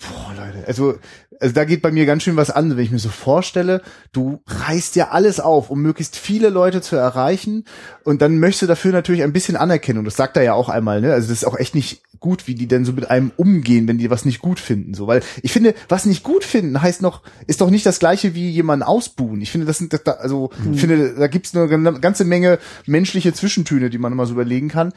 Boah, 0.00 0.34
Leute, 0.36 0.66
also 0.66 0.96
also 1.40 1.54
da 1.54 1.64
geht 1.64 1.82
bei 1.82 1.90
mir 1.90 2.06
ganz 2.06 2.22
schön 2.22 2.36
was 2.36 2.50
an, 2.50 2.76
wenn 2.76 2.84
ich 2.84 2.90
mir 2.90 2.98
so 2.98 3.08
vorstelle, 3.08 3.82
du 4.12 4.42
reißt 4.46 4.96
ja 4.96 5.08
alles 5.10 5.40
auf, 5.40 5.70
um 5.70 5.80
möglichst 5.80 6.16
viele 6.16 6.48
Leute 6.48 6.80
zu 6.80 6.96
erreichen 6.96 7.64
und 8.04 8.22
dann 8.22 8.38
möchtest 8.38 8.62
du 8.62 8.66
dafür 8.66 8.92
natürlich 8.92 9.22
ein 9.22 9.32
bisschen 9.32 9.56
Anerkennung. 9.56 10.04
Das 10.04 10.16
sagt 10.16 10.36
er 10.36 10.42
ja 10.42 10.54
auch 10.54 10.68
einmal, 10.68 11.00
ne? 11.00 11.12
Also 11.12 11.28
das 11.28 11.38
ist 11.38 11.44
auch 11.44 11.58
echt 11.58 11.74
nicht 11.74 12.02
gut, 12.20 12.46
wie 12.46 12.54
die 12.54 12.66
denn 12.66 12.84
so 12.84 12.92
mit 12.92 13.10
einem 13.10 13.30
umgehen, 13.36 13.86
wenn 13.86 13.98
die 13.98 14.10
was 14.10 14.24
nicht 14.24 14.40
gut 14.40 14.58
finden, 14.58 14.94
so, 14.94 15.06
weil 15.06 15.22
ich 15.42 15.52
finde, 15.52 15.74
was 15.88 16.06
nicht 16.06 16.24
gut 16.24 16.44
finden 16.44 16.80
heißt 16.80 17.02
noch, 17.02 17.22
ist 17.46 17.60
doch 17.60 17.70
nicht 17.70 17.86
das 17.86 18.00
gleiche 18.00 18.34
wie 18.34 18.50
jemanden 18.50 18.82
ausbuhen. 18.82 19.40
Ich 19.40 19.52
finde, 19.52 19.66
das 19.66 19.78
sind, 19.78 20.08
also, 20.08 20.50
mhm. 20.64 20.74
ich 20.74 20.80
finde, 20.80 21.14
da 21.14 21.28
gibt's 21.28 21.56
eine 21.56 22.00
ganze 22.00 22.24
Menge 22.24 22.58
menschliche 22.86 23.32
Zwischentöne, 23.32 23.90
die 23.90 23.98
man 23.98 24.12
immer 24.12 24.26
so 24.26 24.32
überlegen 24.32 24.68
kann. 24.68 24.92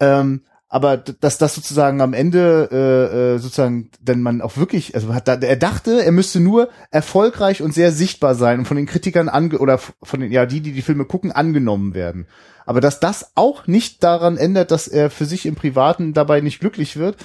Ähm, 0.00 0.40
aber 0.74 0.96
dass 0.96 1.38
das 1.38 1.54
sozusagen 1.54 2.00
am 2.00 2.14
Ende 2.14 2.68
äh, 2.72 3.34
äh, 3.34 3.38
sozusagen, 3.38 3.90
denn 4.00 4.20
man 4.20 4.42
auch 4.42 4.56
wirklich, 4.56 4.96
also 4.96 5.14
hat 5.14 5.28
da, 5.28 5.34
er 5.34 5.54
dachte, 5.54 6.04
er 6.04 6.10
müsste 6.10 6.40
nur 6.40 6.68
erfolgreich 6.90 7.62
und 7.62 7.72
sehr 7.72 7.92
sichtbar 7.92 8.34
sein 8.34 8.58
und 8.58 8.64
von 8.64 8.76
den 8.76 8.86
Kritikern 8.86 9.28
ange 9.28 9.60
oder 9.60 9.78
von 9.78 10.18
den 10.18 10.32
ja 10.32 10.46
die, 10.46 10.60
die 10.60 10.72
die 10.72 10.82
Filme 10.82 11.04
gucken, 11.04 11.30
angenommen 11.30 11.94
werden. 11.94 12.26
Aber 12.66 12.80
dass 12.80 12.98
das 12.98 13.30
auch 13.36 13.68
nicht 13.68 14.02
daran 14.02 14.36
ändert, 14.36 14.72
dass 14.72 14.88
er 14.88 15.10
für 15.10 15.26
sich 15.26 15.46
im 15.46 15.54
Privaten 15.54 16.12
dabei 16.12 16.40
nicht 16.40 16.58
glücklich 16.58 16.96
wird, 16.96 17.18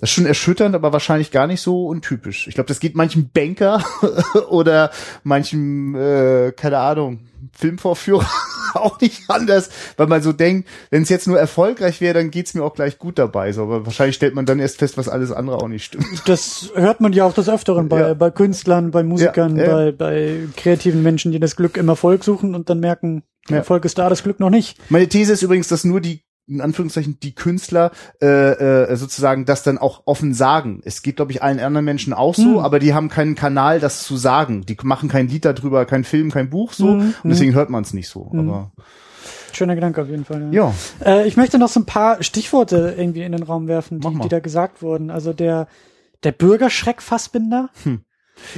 das 0.00 0.10
ist 0.10 0.14
schon 0.16 0.26
erschütternd, 0.26 0.74
aber 0.74 0.92
wahrscheinlich 0.92 1.30
gar 1.30 1.46
nicht 1.46 1.60
so 1.60 1.86
untypisch. 1.86 2.48
Ich 2.48 2.54
glaube, 2.54 2.66
das 2.66 2.80
geht 2.80 2.96
manchem 2.96 3.30
Banker 3.32 3.84
oder 4.50 4.90
manchem, 5.22 5.94
äh, 5.94 6.50
keine 6.50 6.78
Ahnung, 6.78 7.28
Filmvorführer 7.52 8.26
auch 8.80 9.00
nicht 9.00 9.22
anders, 9.28 9.70
weil 9.96 10.06
man 10.06 10.22
so 10.22 10.32
denkt, 10.32 10.68
wenn 10.90 11.02
es 11.02 11.08
jetzt 11.08 11.26
nur 11.26 11.38
erfolgreich 11.38 12.00
wäre, 12.00 12.14
dann 12.14 12.30
geht's 12.30 12.54
mir 12.54 12.62
auch 12.62 12.74
gleich 12.74 12.98
gut 12.98 13.18
dabei. 13.18 13.52
So, 13.52 13.62
aber 13.62 13.86
wahrscheinlich 13.86 14.16
stellt 14.16 14.34
man 14.34 14.46
dann 14.46 14.58
erst 14.58 14.78
fest, 14.78 14.96
was 14.96 15.08
alles 15.08 15.32
andere 15.32 15.56
auch 15.56 15.68
nicht 15.68 15.84
stimmt. 15.84 16.06
Das 16.26 16.70
hört 16.74 17.00
man 17.00 17.12
ja 17.12 17.24
auch 17.24 17.32
des 17.32 17.48
Öfteren 17.48 17.88
bei, 17.88 18.00
ja. 18.00 18.14
bei 18.14 18.30
Künstlern, 18.30 18.90
bei 18.90 19.02
Musikern, 19.02 19.56
ja, 19.56 19.64
ja. 19.64 19.72
bei, 19.72 19.92
bei 19.92 20.38
kreativen 20.56 21.02
Menschen, 21.02 21.32
die 21.32 21.40
das 21.40 21.56
Glück 21.56 21.76
im 21.76 21.88
Erfolg 21.88 22.24
suchen 22.24 22.54
und 22.54 22.68
dann 22.70 22.80
merken, 22.80 23.22
Erfolg 23.48 23.84
ist 23.84 23.98
da, 23.98 24.08
das 24.08 24.22
Glück 24.22 24.40
noch 24.40 24.50
nicht. 24.50 24.78
Meine 24.90 25.08
These 25.08 25.32
ist 25.32 25.42
übrigens, 25.42 25.68
dass 25.68 25.84
nur 25.84 26.00
die 26.00 26.22
in 26.48 26.60
Anführungszeichen 26.60 27.18
die 27.20 27.34
Künstler 27.34 27.92
äh, 28.22 28.26
äh, 28.26 28.96
sozusagen 28.96 29.44
das 29.44 29.62
dann 29.62 29.78
auch 29.78 30.02
offen 30.06 30.34
sagen. 30.34 30.80
Es 30.84 31.02
geht, 31.02 31.16
glaube 31.16 31.32
ich, 31.32 31.42
allen 31.42 31.60
anderen 31.60 31.84
Menschen 31.84 32.12
auch 32.12 32.34
so, 32.34 32.42
mhm. 32.42 32.58
aber 32.58 32.78
die 32.78 32.94
haben 32.94 33.08
keinen 33.08 33.34
Kanal, 33.34 33.80
das 33.80 34.02
zu 34.02 34.16
sagen. 34.16 34.64
Die 34.66 34.76
machen 34.82 35.08
kein 35.08 35.28
Lied 35.28 35.44
darüber, 35.44 35.84
kein 35.84 36.04
Film, 36.04 36.30
kein 36.30 36.50
Buch 36.50 36.72
so 36.72 36.86
mhm. 36.86 37.14
und 37.22 37.30
deswegen 37.30 37.54
hört 37.54 37.70
man 37.70 37.82
es 37.82 37.92
nicht 37.92 38.08
so. 38.08 38.30
Mhm. 38.32 38.40
Aber 38.40 38.72
Schöner 39.52 39.74
Gedanke 39.74 40.02
auf 40.02 40.08
jeden 40.08 40.24
Fall. 40.24 40.48
Ja. 40.52 40.72
ja. 41.00 41.20
Äh, 41.20 41.26
ich 41.26 41.36
möchte 41.36 41.58
noch 41.58 41.68
so 41.68 41.80
ein 41.80 41.86
paar 41.86 42.22
Stichworte 42.22 42.94
irgendwie 42.96 43.22
in 43.22 43.32
den 43.32 43.42
Raum 43.42 43.66
werfen, 43.66 44.00
die, 44.00 44.18
die 44.20 44.28
da 44.28 44.40
gesagt 44.40 44.82
wurden. 44.82 45.10
Also 45.10 45.32
der 45.32 45.68
der 46.24 46.32
Bürgerschreck 46.32 47.02
Fassbinder. 47.02 47.70
Hm. 47.84 48.00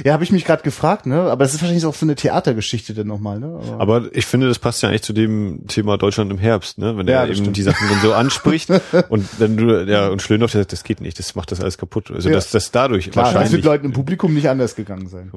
Ja, 0.03 0.13
habe 0.13 0.23
ich 0.23 0.31
mich 0.31 0.45
gerade 0.45 0.63
gefragt, 0.63 1.05
ne? 1.05 1.21
Aber 1.21 1.43
das 1.43 1.53
ist 1.53 1.61
wahrscheinlich 1.61 1.85
auch 1.85 1.95
so 1.95 2.05
eine 2.05 2.15
Theatergeschichte 2.15 2.93
dann 2.93 3.07
nochmal, 3.07 3.39
ne? 3.39 3.59
Aber, 3.79 3.81
Aber, 3.81 4.15
ich 4.15 4.25
finde, 4.25 4.47
das 4.47 4.59
passt 4.59 4.81
ja 4.81 4.89
eigentlich 4.89 5.03
zu 5.03 5.13
dem 5.13 5.67
Thema 5.67 5.97
Deutschland 5.97 6.31
im 6.31 6.37
Herbst, 6.37 6.77
ne? 6.77 6.97
Wenn 6.97 7.07
er 7.07 7.25
eben 7.25 7.35
stimmt. 7.35 7.57
die 7.57 7.63
Sachen 7.63 7.87
dann 7.89 7.99
so 8.01 8.13
anspricht 8.13 8.69
und 9.09 9.27
wenn 9.39 9.57
du, 9.57 9.85
ja, 9.85 10.09
und 10.09 10.21
Schlöndorff, 10.21 10.51
das, 10.51 10.67
das 10.67 10.83
geht 10.83 11.01
nicht, 11.01 11.19
das 11.19 11.35
macht 11.35 11.51
das 11.51 11.61
alles 11.61 11.77
kaputt. 11.77 12.11
Also 12.11 12.29
ja. 12.29 12.35
dass 12.35 12.51
das 12.51 12.71
dadurch 12.71 13.11
Klar, 13.11 13.25
wahrscheinlich. 13.25 13.49
Das 13.49 13.53
wird 13.53 13.65
Leuten 13.65 13.85
im 13.85 13.93
Publikum 13.93 14.33
nicht 14.33 14.49
anders 14.49 14.75
gegangen 14.75 15.07
sein. 15.07 15.31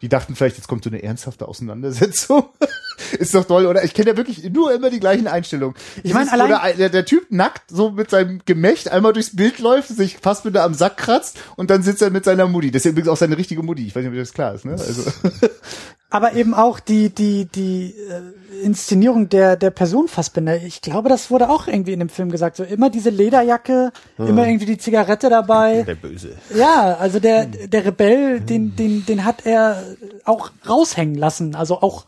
Die 0.00 0.08
dachten 0.08 0.36
vielleicht, 0.36 0.56
jetzt 0.56 0.68
kommt 0.68 0.84
so 0.84 0.90
eine 0.90 1.02
ernsthafte 1.02 1.48
Auseinandersetzung. 1.48 2.48
ist 3.18 3.34
doch 3.34 3.44
toll, 3.44 3.66
oder? 3.66 3.84
Ich 3.84 3.94
kenne 3.94 4.10
ja 4.10 4.16
wirklich 4.16 4.44
nur 4.50 4.72
immer 4.72 4.90
die 4.90 5.00
gleichen 5.00 5.26
Einstellungen. 5.26 5.76
Ich 6.02 6.14
meine, 6.14 6.32
allein 6.32 6.46
oder 6.46 6.74
der, 6.76 6.88
der, 6.88 7.04
Typ 7.04 7.30
nackt 7.30 7.70
so 7.70 7.90
mit 7.90 8.10
seinem 8.10 8.40
Gemächt 8.44 8.90
einmal 8.90 9.12
durchs 9.12 9.34
Bild 9.34 9.58
läuft, 9.58 9.88
sich 9.88 10.18
fast 10.18 10.44
wieder 10.44 10.62
am 10.62 10.74
Sack 10.74 10.98
kratzt 10.98 11.38
und 11.56 11.70
dann 11.70 11.82
sitzt 11.82 12.02
er 12.02 12.10
mit 12.10 12.24
seiner 12.24 12.46
Mutti. 12.46 12.70
Das 12.70 12.84
ist 12.84 12.92
übrigens 12.92 13.08
auch 13.08 13.16
seine 13.16 13.36
richtige 13.36 13.62
Mutti. 13.62 13.86
Ich 13.86 13.96
weiß 13.96 14.04
nicht, 14.04 14.12
ob 14.12 14.18
das 14.18 14.32
klar 14.32 14.54
ist, 14.54 14.64
ne? 14.64 14.72
Also. 14.72 15.10
Aber 16.10 16.32
eben 16.32 16.54
auch 16.54 16.80
die 16.80 17.10
die 17.10 17.44
die 17.44 17.94
äh, 17.94 18.64
Inszenierung 18.64 19.28
der 19.28 19.56
der 19.56 19.70
Person 19.70 20.08
Fassbinder. 20.08 20.56
Ich 20.56 20.80
glaube, 20.80 21.10
das 21.10 21.30
wurde 21.30 21.50
auch 21.50 21.66
irgendwie 21.66 21.92
in 21.92 21.98
dem 21.98 22.08
Film 22.08 22.30
gesagt. 22.30 22.56
So 22.56 22.64
immer 22.64 22.88
diese 22.88 23.10
Lederjacke, 23.10 23.92
hm. 24.16 24.26
immer 24.26 24.46
irgendwie 24.46 24.64
die 24.64 24.78
Zigarette 24.78 25.28
dabei. 25.28 25.82
Der 25.82 25.96
Böse. 25.96 26.30
Ja, 26.54 26.96
also 26.98 27.20
der 27.20 27.44
der 27.44 27.84
Rebell, 27.84 28.40
den 28.40 28.74
den 28.74 29.04
den 29.04 29.24
hat 29.24 29.44
er 29.44 29.82
auch 30.24 30.50
raushängen 30.66 31.14
lassen. 31.14 31.54
Also 31.54 31.82
auch 31.82 32.06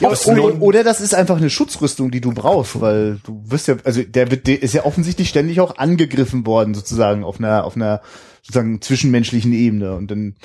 ja, 0.00 0.10
oder, 0.10 0.62
oder 0.62 0.84
das 0.84 1.00
ist 1.00 1.14
einfach 1.14 1.36
eine 1.36 1.50
Schutzrüstung, 1.50 2.10
die 2.10 2.20
du 2.20 2.32
brauchst, 2.32 2.80
weil 2.80 3.20
du 3.24 3.42
wirst 3.46 3.68
ja, 3.68 3.76
also 3.84 4.02
der 4.02 4.30
wird, 4.30 4.46
der 4.46 4.62
ist 4.62 4.74
ja 4.74 4.84
offensichtlich 4.84 5.28
ständig 5.28 5.60
auch 5.60 5.78
angegriffen 5.78 6.46
worden, 6.46 6.74
sozusagen, 6.74 7.24
auf 7.24 7.38
einer, 7.38 7.64
auf 7.64 7.76
einer 7.76 8.00
sozusagen 8.42 8.80
zwischenmenschlichen 8.80 9.52
Ebene. 9.52 9.94
Und 9.94 10.10
dann 10.10 10.36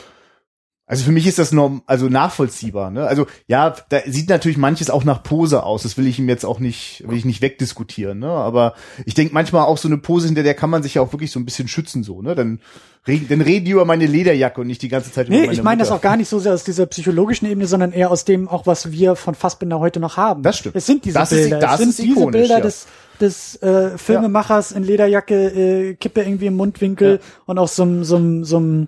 also 0.90 1.03
für 1.03 1.11
mich 1.11 1.28
ist 1.28 1.38
das 1.38 1.52
norm, 1.52 1.84
also 1.86 2.10
nachvollziehbar. 2.10 2.90
Ne? 2.90 3.06
Also 3.06 3.28
ja, 3.45 3.76
da 3.90 3.99
sieht 4.07 4.28
natürlich 4.28 4.57
manches 4.57 4.90
auch 4.90 5.03
nach 5.03 5.22
Pose 5.22 5.61
aus. 5.61 5.84
Das 5.84 5.98
will 5.98 6.07
ich 6.07 6.18
ihm 6.18 6.28
jetzt 6.28 6.44
auch 6.44 6.60
nicht, 6.60 7.07
will 7.07 7.16
ich 7.16 7.26
nicht 7.26 7.44
wegdiskutieren. 7.44 8.18
Ne? 8.18 8.28
Aber 8.28 8.74
ich 9.06 9.14
denke 9.14 9.32
manchmal 9.32 9.66
auch 9.66 9.78
so 9.78 9.88
eine 9.88 9.99
Pose, 9.99 10.26
hinter 10.26 10.41
der 10.41 10.56
kann 10.56 10.72
man 10.72 10.82
sich 10.82 10.95
ja 10.95 11.03
auch 11.03 11.14
wirklich 11.14 11.30
so 11.30 11.40
ein 11.40 11.45
bisschen 11.45 11.68
schützen. 11.68 12.02
So, 12.02 12.24
ne? 12.24 12.34
Dann, 12.34 12.60
dann 13.06 13.41
reden 13.41 13.66
die 13.66 13.72
über 13.72 13.86
meine 13.86 14.07
Lederjacke 14.07 14.61
und 14.61 14.66
nicht 14.66 14.82
die 14.82 14.90
ganze 14.90 15.11
Zeit 15.11 15.28
über 15.28 15.36
nee, 15.36 15.41
meine 15.44 15.53
ich 15.53 15.61
meine 15.61 15.80
das 15.80 15.91
auch 15.91 16.02
gar 16.02 16.18
nicht 16.18 16.28
so 16.28 16.40
sehr 16.40 16.56
aus 16.56 16.64
dieser 16.64 16.88
psychologischen 16.88 17.45
Ebene, 17.45 17.68
sondern 17.68 17.91
eher 17.91 18.10
aus 18.10 18.26
dem 18.26 18.48
auch, 18.48 18.66
was 18.66 18.91
wir 18.91 19.16
von 19.16 19.36
Fassbinder 19.36 19.80
heute 19.80 19.99
noch 19.99 20.18
haben. 20.18 20.41
Das 20.41 20.57
stimmt. 20.57 20.76
Es 20.76 20.88
sind 20.88 21.06
diese 21.06 21.20
das 21.20 21.30
Bilder. 21.30 21.57
Ist, 21.57 21.64
das 21.64 21.72
es 21.74 21.78
sind 21.78 21.90
ist 21.90 21.99
diese 21.99 22.26
Bilder 22.26 22.57
ja. 22.57 22.61
des 22.61 22.88
des 23.20 23.61
äh, 23.61 23.98
Filmemachers 23.98 24.72
ja. 24.72 24.78
in 24.78 24.84
Lederjacke, 24.84 25.36
äh, 25.36 25.94
Kippe 25.95 26.22
irgendwie 26.22 26.48
im 26.48 26.56
Mundwinkel 26.56 27.20
ja. 27.22 27.44
und 27.45 27.60
auch 27.60 27.68
so, 27.68 28.03
so, 28.03 28.44
so, 28.44 28.88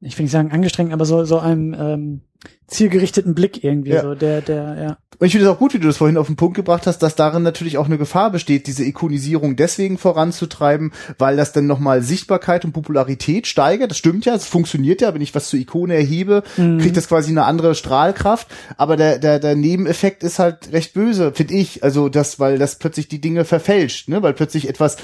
ich 0.00 0.16
will 0.18 0.24
nicht 0.24 0.32
sagen 0.32 0.52
angestrengt, 0.52 0.92
aber 0.92 1.04
so, 1.04 1.24
so 1.24 1.38
einem 1.38 1.74
ähm, 1.74 2.20
zielgerichteten 2.66 3.34
Blick 3.34 3.64
irgendwie, 3.64 3.90
ja. 3.90 4.02
so 4.02 4.14
der, 4.14 4.40
der, 4.42 4.76
ja. 4.78 4.98
Und 5.18 5.26
ich 5.26 5.32
finde 5.32 5.46
es 5.46 5.52
auch 5.52 5.58
gut, 5.58 5.72
wie 5.72 5.78
du 5.78 5.86
das 5.86 5.96
vorhin 5.96 6.18
auf 6.18 6.26
den 6.26 6.36
Punkt 6.36 6.56
gebracht 6.56 6.86
hast, 6.86 6.98
dass 6.98 7.14
darin 7.14 7.42
natürlich 7.42 7.78
auch 7.78 7.86
eine 7.86 7.96
Gefahr 7.96 8.30
besteht, 8.30 8.66
diese 8.66 8.84
Ikonisierung 8.84 9.56
deswegen 9.56 9.96
voranzutreiben, 9.96 10.92
weil 11.16 11.36
das 11.38 11.52
dann 11.52 11.66
nochmal 11.66 12.02
Sichtbarkeit 12.02 12.66
und 12.66 12.72
Popularität 12.72 13.46
steigert. 13.46 13.92
Das 13.92 13.98
stimmt 13.98 14.26
ja, 14.26 14.34
es 14.34 14.44
funktioniert 14.44 15.00
ja, 15.00 15.14
wenn 15.14 15.22
ich 15.22 15.34
was 15.34 15.48
zur 15.48 15.58
Ikone 15.58 15.94
erhebe, 15.94 16.42
mhm. 16.58 16.78
kriegt 16.78 16.98
das 16.98 17.08
quasi 17.08 17.30
eine 17.30 17.44
andere 17.44 17.74
Strahlkraft. 17.74 18.48
Aber 18.76 18.98
der, 18.98 19.18
der, 19.18 19.38
der 19.38 19.56
Nebeneffekt 19.56 20.22
ist 20.22 20.38
halt 20.38 20.70
recht 20.72 20.92
böse, 20.92 21.32
finde 21.32 21.54
ich. 21.54 21.82
Also 21.82 22.10
das, 22.10 22.38
weil 22.38 22.58
das 22.58 22.78
plötzlich 22.78 23.08
die 23.08 23.20
Dinge 23.20 23.46
verfälscht, 23.46 24.08
ne? 24.08 24.22
weil 24.22 24.34
plötzlich 24.34 24.68
etwas 24.68 24.98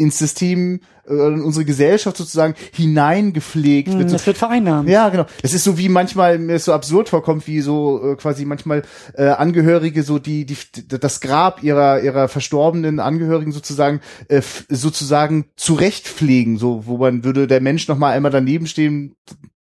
ins 0.00 0.18
System, 0.18 0.80
äh, 1.06 1.12
in 1.12 1.42
unsere 1.42 1.64
Gesellschaft 1.64 2.16
sozusagen 2.16 2.54
hineingepflegt 2.72 3.96
wird. 3.96 4.12
Das 4.12 4.26
wird 4.26 4.38
vereinnahmt. 4.38 4.88
Ja, 4.88 5.08
genau. 5.10 5.26
Es 5.42 5.52
ist 5.52 5.64
so 5.64 5.76
wie 5.78 5.88
manchmal 5.88 6.38
mir 6.38 6.58
so 6.58 6.72
absurd 6.72 7.10
vorkommt, 7.10 7.46
wie 7.46 7.60
so 7.60 8.12
äh, 8.12 8.16
quasi 8.16 8.44
manchmal 8.44 8.82
äh, 9.14 9.28
Angehörige 9.28 10.02
so 10.02 10.18
die 10.18 10.46
die 10.46 10.56
das 10.88 11.20
Grab 11.20 11.62
ihrer 11.62 12.00
ihrer 12.00 12.28
verstorbenen 12.28 12.98
Angehörigen 12.98 13.52
sozusagen 13.52 14.00
äh, 14.28 14.42
sozusagen 14.68 15.46
zurechtpflegen, 15.56 16.56
so 16.56 16.86
wo 16.86 16.96
man 16.96 17.22
würde 17.24 17.46
der 17.46 17.60
Mensch 17.60 17.86
noch 17.88 17.98
mal 17.98 18.12
einmal 18.12 18.32
daneben 18.32 18.66
stehen. 18.66 19.14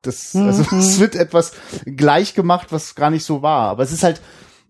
Das 0.00 0.34
also 0.34 0.64
mhm. 0.74 0.80
es 0.80 0.98
wird 0.98 1.14
etwas 1.14 1.52
gleich 1.84 2.34
gemacht, 2.34 2.68
was 2.70 2.94
gar 2.94 3.10
nicht 3.10 3.24
so 3.24 3.42
war, 3.42 3.68
aber 3.68 3.82
es 3.82 3.92
ist 3.92 4.02
halt 4.02 4.20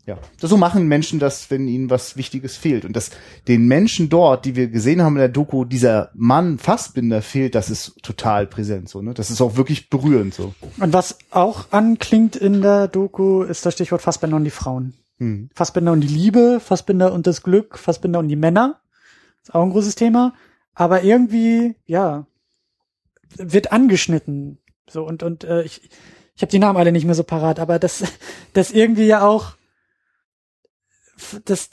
ja, 0.04 0.18
so 0.36 0.56
machen 0.56 0.88
Menschen 0.88 1.20
das, 1.20 1.50
wenn 1.50 1.68
ihnen 1.68 1.88
was 1.88 2.16
Wichtiges 2.16 2.56
fehlt. 2.56 2.84
Und 2.84 2.96
dass 2.96 3.10
den 3.46 3.66
Menschen 3.66 4.08
dort, 4.08 4.44
die 4.44 4.56
wir 4.56 4.66
gesehen 4.66 5.00
haben 5.00 5.14
in 5.14 5.20
der 5.20 5.28
Doku, 5.28 5.64
dieser 5.64 6.10
Mann 6.14 6.58
Fassbinder 6.58 7.22
fehlt, 7.22 7.54
das 7.54 7.70
ist 7.70 8.02
total 8.02 8.48
präsent 8.48 8.88
so, 8.88 9.00
ne? 9.00 9.14
Das 9.14 9.30
ist 9.30 9.40
auch 9.40 9.56
wirklich 9.56 9.90
berührend 9.90 10.34
so. 10.34 10.54
Und 10.78 10.92
was 10.92 11.18
auch 11.30 11.70
anklingt 11.70 12.34
in 12.34 12.62
der 12.62 12.88
Doku, 12.88 13.42
ist 13.42 13.64
das 13.64 13.74
Stichwort 13.74 14.02
Fassbinder 14.02 14.36
und 14.36 14.44
die 14.44 14.50
Frauen. 14.50 14.94
Hm. 15.18 15.50
Fassbinder 15.54 15.92
und 15.92 16.00
die 16.00 16.08
Liebe, 16.08 16.58
Fassbinder 16.58 17.12
und 17.12 17.28
das 17.28 17.44
Glück, 17.44 17.78
Fassbinder 17.78 18.18
und 18.18 18.28
die 18.28 18.36
Männer. 18.36 18.80
Ist 19.42 19.54
auch 19.54 19.62
ein 19.62 19.70
großes 19.70 19.94
Thema. 19.94 20.34
Aber 20.74 21.04
irgendwie, 21.04 21.76
ja, 21.86 22.26
wird 23.36 23.70
angeschnitten. 23.70 24.58
So, 24.90 25.04
und, 25.06 25.22
und 25.22 25.44
äh, 25.44 25.62
ich, 25.62 25.88
ich 26.34 26.42
habe 26.42 26.50
die 26.50 26.58
Namen 26.58 26.76
alle 26.76 26.90
nicht 26.90 27.04
mehr 27.04 27.14
so 27.14 27.22
parat, 27.22 27.60
aber 27.60 27.78
das, 27.78 28.02
das 28.52 28.72
irgendwie 28.72 29.06
ja 29.06 29.24
auch 29.24 29.52
das, 31.44 31.70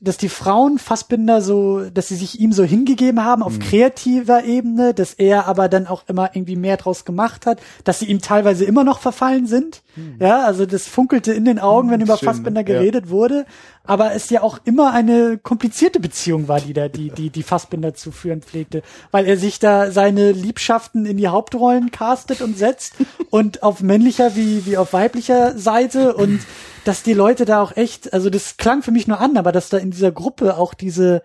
dass 0.00 0.16
die 0.16 0.28
Frauen 0.28 0.78
Fassbinder 0.78 1.42
so, 1.42 1.88
dass 1.90 2.08
sie 2.08 2.16
sich 2.16 2.40
ihm 2.40 2.52
so 2.52 2.64
hingegeben 2.64 3.24
haben 3.24 3.42
auf 3.42 3.58
kreativer 3.58 4.44
Ebene, 4.44 4.94
dass 4.94 5.14
er 5.14 5.46
aber 5.46 5.68
dann 5.68 5.86
auch 5.86 6.04
immer 6.08 6.30
irgendwie 6.34 6.56
mehr 6.56 6.76
draus 6.76 7.04
gemacht 7.04 7.46
hat, 7.46 7.60
dass 7.84 7.98
sie 7.98 8.06
ihm 8.06 8.20
teilweise 8.20 8.64
immer 8.64 8.84
noch 8.84 9.00
verfallen 9.00 9.46
sind. 9.46 9.82
Ja, 10.20 10.44
also 10.44 10.66
das 10.66 10.86
funkelte 10.86 11.32
in 11.32 11.44
den 11.44 11.58
Augen, 11.58 11.90
wenn 11.90 12.00
über 12.00 12.16
Schön, 12.16 12.28
Fassbinder 12.28 12.60
ja. 12.60 12.66
geredet 12.66 13.10
wurde. 13.10 13.46
Aber 13.84 14.12
es 14.12 14.28
ja 14.30 14.42
auch 14.42 14.58
immer 14.64 14.92
eine 14.92 15.38
komplizierte 15.38 15.98
Beziehung 15.98 16.46
war, 16.46 16.60
die 16.60 16.74
da, 16.74 16.88
die, 16.88 17.10
die, 17.10 17.30
die 17.30 17.42
Fassbinder 17.42 17.94
zu 17.94 18.12
führen 18.12 18.42
pflegte. 18.42 18.82
Weil 19.10 19.26
er 19.26 19.36
sich 19.36 19.58
da 19.58 19.90
seine 19.90 20.32
Liebschaften 20.32 21.06
in 21.06 21.16
die 21.16 21.28
Hauptrollen 21.28 21.90
castet 21.90 22.42
und 22.42 22.58
setzt 22.58 22.94
und 23.30 23.62
auf 23.62 23.80
männlicher 23.80 24.36
wie, 24.36 24.66
wie 24.66 24.76
auf 24.76 24.92
weiblicher 24.92 25.58
Seite 25.58 26.14
und 26.14 26.40
dass 26.84 27.02
die 27.02 27.14
Leute 27.14 27.44
da 27.44 27.60
auch 27.60 27.76
echt, 27.76 28.12
also 28.14 28.30
das 28.30 28.56
klang 28.56 28.82
für 28.82 28.92
mich 28.92 29.06
nur 29.06 29.20
an, 29.20 29.36
aber 29.36 29.52
dass 29.52 29.68
da 29.68 29.78
in 29.88 29.92
dieser 29.92 30.12
Gruppe 30.12 30.58
auch 30.58 30.74
diese, 30.74 31.22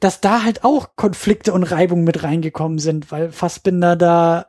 dass 0.00 0.20
da 0.20 0.42
halt 0.42 0.64
auch 0.64 0.96
Konflikte 0.96 1.52
und 1.52 1.62
Reibungen 1.62 2.04
mit 2.04 2.22
reingekommen 2.22 2.78
sind, 2.78 3.12
weil 3.12 3.30
Fassbinder 3.30 3.96
da, 3.96 4.46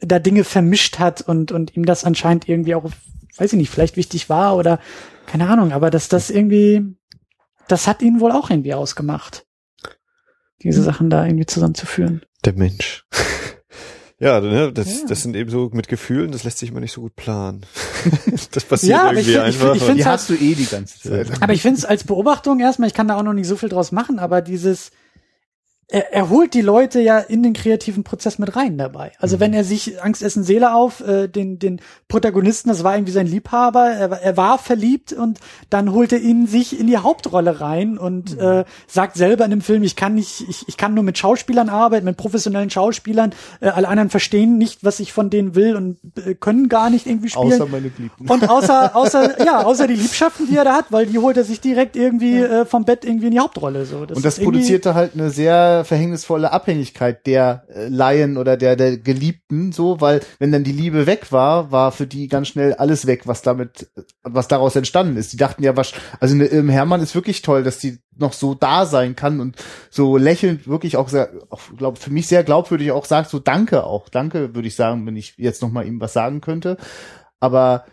da 0.00 0.18
Dinge 0.18 0.44
vermischt 0.44 0.98
hat 0.98 1.20
und, 1.20 1.52
und 1.52 1.76
ihm 1.76 1.84
das 1.84 2.04
anscheinend 2.04 2.48
irgendwie 2.48 2.74
auch, 2.74 2.90
weiß 3.36 3.52
ich 3.52 3.58
nicht, 3.58 3.70
vielleicht 3.70 3.96
wichtig 3.96 4.30
war 4.30 4.56
oder 4.56 4.80
keine 5.26 5.48
Ahnung, 5.48 5.72
aber 5.72 5.90
dass 5.90 6.08
das 6.08 6.30
irgendwie, 6.30 6.96
das 7.68 7.86
hat 7.86 8.00
ihn 8.00 8.20
wohl 8.20 8.32
auch 8.32 8.48
irgendwie 8.48 8.74
ausgemacht. 8.74 9.46
Diese 10.62 10.82
Sachen 10.82 11.10
da 11.10 11.24
irgendwie 11.24 11.46
zusammenzuführen. 11.46 12.22
Der 12.44 12.54
Mensch. 12.54 13.04
Ja, 14.20 14.40
ne, 14.40 14.72
das, 14.72 15.00
Ja. 15.02 15.06
das 15.08 15.22
sind 15.22 15.36
eben 15.36 15.48
so 15.48 15.70
mit 15.72 15.86
Gefühlen, 15.86 16.32
das 16.32 16.42
lässt 16.42 16.58
sich 16.58 16.70
immer 16.70 16.80
nicht 16.80 16.92
so 16.92 17.02
gut 17.02 17.14
planen. 17.14 17.64
das 18.50 18.64
passiert 18.64 18.90
Ja, 18.98 19.12
ich 19.12 19.18
irgendwie 19.28 19.30
ich 19.32 19.38
einfach. 19.40 19.60
find- 19.72 19.76
ich 19.76 19.82
und- 19.82 19.86
find's 19.86 20.02
Die 20.02 20.04
halt- 20.08 20.18
hast 20.20 20.28
du 20.30 20.34
eh 20.34 20.54
die 20.54 20.66
ganze 20.66 21.00
Zeit. 21.00 21.30
Aber 21.42 21.52
ich 21.52 21.62
finde 21.62 21.78
es 21.78 21.84
als 21.84 22.02
Beobachtung 22.04 22.58
erstmal, 22.58 22.88
ich 22.88 22.94
kann 22.94 23.06
da 23.06 23.16
auch 23.16 23.22
noch 23.22 23.32
nicht 23.32 23.46
so 23.46 23.56
viel 23.56 23.68
draus 23.68 23.92
machen, 23.92 24.18
aber 24.18 24.40
dieses, 24.42 24.90
er, 25.90 26.12
er 26.12 26.28
holt 26.28 26.52
die 26.54 26.60
Leute 26.60 27.00
ja 27.00 27.18
in 27.18 27.42
den 27.42 27.54
kreativen 27.54 28.04
Prozess 28.04 28.38
mit 28.38 28.54
rein 28.56 28.76
dabei. 28.76 29.12
Also 29.18 29.40
wenn 29.40 29.54
er 29.54 29.64
sich 29.64 30.02
Angst 30.02 30.22
essen 30.22 30.44
Seele 30.44 30.74
auf, 30.74 31.00
äh, 31.00 31.28
den, 31.28 31.58
den 31.58 31.80
Protagonisten, 32.08 32.68
das 32.68 32.84
war 32.84 32.94
irgendwie 32.94 33.12
sein 33.12 33.26
Liebhaber, 33.26 33.86
er, 33.90 34.10
war- 34.10 34.20
er 34.20 34.36
war 34.36 34.58
verliebt 34.58 35.12
und 35.12 35.38
dann 35.70 35.92
holt 35.92 36.12
er 36.12 36.20
ihn 36.20 36.46
sich 36.46 36.78
in 36.78 36.86
die 36.88 36.98
Hauptrolle 36.98 37.60
rein 37.60 37.96
und 37.98 38.38
äh, 38.38 38.64
sagt 38.86 39.16
selber 39.16 39.44
in 39.44 39.50
dem 39.50 39.60
Film, 39.60 39.82
ich 39.82 39.96
kann 39.96 40.14
nicht, 40.14 40.44
ich, 40.48 40.66
ich 40.68 40.76
kann 40.76 40.94
nur 40.94 41.04
mit 41.04 41.16
Schauspielern 41.18 41.68
arbeiten, 41.68 42.04
mit 42.04 42.16
professionellen 42.16 42.70
Schauspielern, 42.70 43.32
äh, 43.60 43.68
alle 43.68 43.88
anderen 43.88 44.10
verstehen 44.10 44.58
nicht, 44.58 44.84
was 44.84 45.00
ich 45.00 45.12
von 45.12 45.30
denen 45.30 45.54
will 45.54 45.76
und 45.76 45.98
äh, 46.24 46.34
können 46.34 46.68
gar 46.68 46.90
nicht 46.90 47.06
irgendwie 47.06 47.30
spielen. 47.30 47.52
Außer 47.52 47.66
meine 47.66 47.90
Geliebten. 47.90 48.28
Und 48.28 48.48
außer, 48.48 48.90
außer, 48.96 49.44
ja, 49.44 49.64
außer 49.64 49.86
die 49.86 49.94
Liebschaften, 49.96 50.46
die 50.48 50.56
er 50.56 50.64
da 50.64 50.74
hat, 50.74 50.86
weil 50.90 51.06
die 51.06 51.18
holt 51.18 51.36
er 51.36 51.44
sich 51.44 51.60
direkt 51.60 51.96
irgendwie 51.96 52.38
äh, 52.40 52.64
vom 52.66 52.84
Bett 52.84 53.04
irgendwie 53.04 53.26
in 53.26 53.32
die 53.32 53.40
Hauptrolle. 53.40 53.84
So. 53.86 53.98
Und 53.98 54.10
das 54.10 54.18
ist 54.18 54.38
irgendwie- 54.38 54.44
produzierte 54.58 54.94
halt 54.94 55.12
eine 55.14 55.30
sehr 55.30 55.77
verhängnisvolle 55.84 56.52
Abhängigkeit 56.52 57.26
der 57.26 57.64
äh, 57.68 57.88
Laien 57.88 58.36
oder 58.36 58.56
der, 58.56 58.76
der 58.76 58.98
Geliebten, 58.98 59.72
so, 59.72 60.00
weil 60.00 60.20
wenn 60.38 60.52
dann 60.52 60.64
die 60.64 60.72
Liebe 60.72 61.06
weg 61.06 61.32
war, 61.32 61.72
war 61.72 61.92
für 61.92 62.06
die 62.06 62.28
ganz 62.28 62.48
schnell 62.48 62.74
alles 62.74 63.06
weg, 63.06 63.26
was 63.26 63.42
damit, 63.42 63.88
was 64.22 64.48
daraus 64.48 64.76
entstanden 64.76 65.16
ist. 65.16 65.32
Die 65.32 65.36
dachten 65.36 65.62
ja, 65.62 65.76
was, 65.76 65.92
also 66.20 66.34
eine, 66.34 66.46
im 66.46 66.68
Hermann 66.68 67.02
ist 67.02 67.14
wirklich 67.14 67.42
toll, 67.42 67.62
dass 67.62 67.78
die 67.78 67.98
noch 68.16 68.32
so 68.32 68.54
da 68.54 68.86
sein 68.86 69.16
kann 69.16 69.40
und 69.40 69.56
so 69.90 70.16
lächelnd 70.16 70.66
wirklich 70.68 70.96
auch 70.96 71.08
sehr, 71.08 71.30
auch, 71.50 71.60
glaub, 71.76 71.98
für 71.98 72.10
mich 72.10 72.26
sehr 72.26 72.44
glaubwürdig 72.44 72.92
auch 72.92 73.04
sagt, 73.04 73.30
so 73.30 73.38
danke 73.38 73.84
auch, 73.84 74.08
danke, 74.08 74.54
würde 74.54 74.68
ich 74.68 74.74
sagen, 74.76 75.06
wenn 75.06 75.16
ich 75.16 75.34
jetzt 75.36 75.62
noch 75.62 75.70
mal 75.70 75.86
ihm 75.86 76.00
was 76.00 76.12
sagen 76.12 76.40
könnte. 76.40 76.76
Aber 77.40 77.84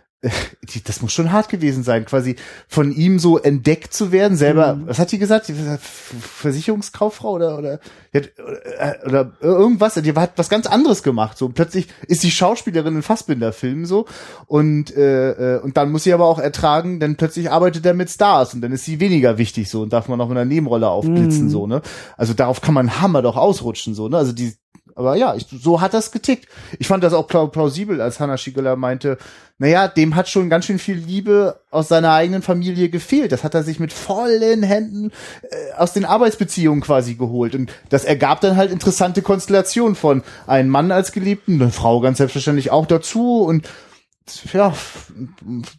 das 0.86 1.02
muss 1.02 1.14
schon 1.14 1.32
hart 1.32 1.50
gewesen 1.50 1.84
sein, 1.84 2.06
quasi 2.06 2.36
von 2.68 2.92
ihm 2.92 3.20
so 3.20 3.38
entdeckt 3.38 3.94
zu 3.94 4.12
werden, 4.12 4.38
selber, 4.38 4.80
was 4.86 5.00
hat 5.00 5.12
die 5.12 5.20
gesagt? 5.20 5.48
Die 5.48 5.54
Ver- 5.54 5.80
Versicherungskauffrau 5.80 7.34
oder, 7.34 7.58
oder, 7.58 7.80
die 8.14 8.18
hat, 8.18 8.32
oder, 9.06 9.34
irgendwas, 9.42 9.96
die 9.96 10.14
hat 10.14 10.34
was 10.38 10.50
ganz 10.50 10.68
anderes 10.68 11.04
gemacht, 11.04 11.38
so. 11.38 11.46
Und 11.46 11.54
plötzlich 11.54 11.88
ist 12.08 12.22
sie 12.22 12.32
Schauspielerin 12.32 12.96
in 12.96 13.02
Fassbinder-Filmen, 13.02 13.86
so. 13.86 14.06
Und, 14.48 14.96
äh, 14.96 15.58
äh, 15.58 15.62
und 15.62 15.78
dann 15.78 15.92
muss 15.92 16.04
sie 16.04 16.14
aber 16.14 16.26
auch 16.26 16.40
ertragen, 16.40 17.00
denn 17.00 17.16
plötzlich 17.16 17.52
arbeitet 17.52 17.86
er 17.86 17.94
mit 17.94 18.10
Stars 18.10 18.54
und 18.54 18.62
dann 18.62 18.72
ist 18.72 18.86
sie 18.86 19.00
weniger 19.00 19.38
wichtig, 19.38 19.70
so. 19.70 19.82
Und 19.82 19.94
darf 19.94 20.08
man 20.08 20.20
auch 20.22 20.30
in 20.30 20.38
einer 20.38 20.46
Nebenrolle 20.46 20.90
aufblitzen, 20.90 21.50
so, 21.50 21.68
ne? 21.68 21.82
Also 22.18 22.34
darauf 22.34 22.62
kann 22.62 22.74
man 22.74 23.02
Hammer 23.02 23.22
doch 23.22 23.38
ausrutschen, 23.38 23.94
so, 23.94 24.10
ne? 24.10 24.18
Also 24.18 24.32
die, 24.32 24.54
aber 24.96 25.16
ja, 25.18 25.36
ich, 25.36 25.46
so 25.52 25.82
hat 25.82 25.94
das 25.94 26.12
getickt. 26.12 26.48
Ich 26.80 26.88
fand 26.88 27.04
das 27.04 27.14
auch 27.14 27.28
plau- 27.28 27.48
plausibel, 27.48 28.00
als 28.02 28.20
Hannah 28.22 28.38
Schigela 28.38 28.76
meinte, 28.78 29.18
naja, 29.58 29.88
dem 29.90 30.16
hat 30.16 30.30
schon 30.30 30.50
ganz 30.50 30.66
schön 30.66 30.80
viel 30.80 30.96
Liebe 30.96 31.60
aus 31.70 31.90
seiner 31.90 32.14
eigenen 32.14 32.42
Familie 32.42 32.90
gefehlt. 32.90 33.32
Das 33.32 33.44
hat 33.44 33.54
er 33.56 33.64
sich 33.64 33.80
mit 33.80 33.92
vollen 33.94 34.64
Händen 34.64 35.12
äh, 35.44 35.74
aus 35.78 35.94
den 35.94 36.06
Arbeitsbeziehungen 36.06 36.82
quasi 36.82 37.16
geholt. 37.16 37.56
Und 37.56 37.72
das 37.90 38.06
ergab 38.06 38.40
dann 38.42 38.56
halt 38.56 38.72
interessante 38.72 39.22
Konstellationen 39.22 39.96
von 39.96 40.24
einem 40.48 40.70
Mann 40.70 40.92
als 40.92 41.12
Geliebten, 41.12 41.62
eine 41.62 41.72
Frau 41.72 42.00
ganz 42.00 42.18
selbstverständlich 42.18 42.72
auch 42.72 42.86
dazu. 42.86 43.42
Und 43.44 43.70
ja, 44.54 44.74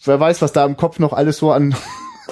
wer 0.05 0.21
weiß, 0.21 0.43
was 0.43 0.53
da 0.53 0.65
im 0.65 0.77
Kopf 0.77 0.99
noch 0.99 1.13
alles 1.13 1.39
so 1.39 1.53
an 1.53 1.73
ein 1.73 1.77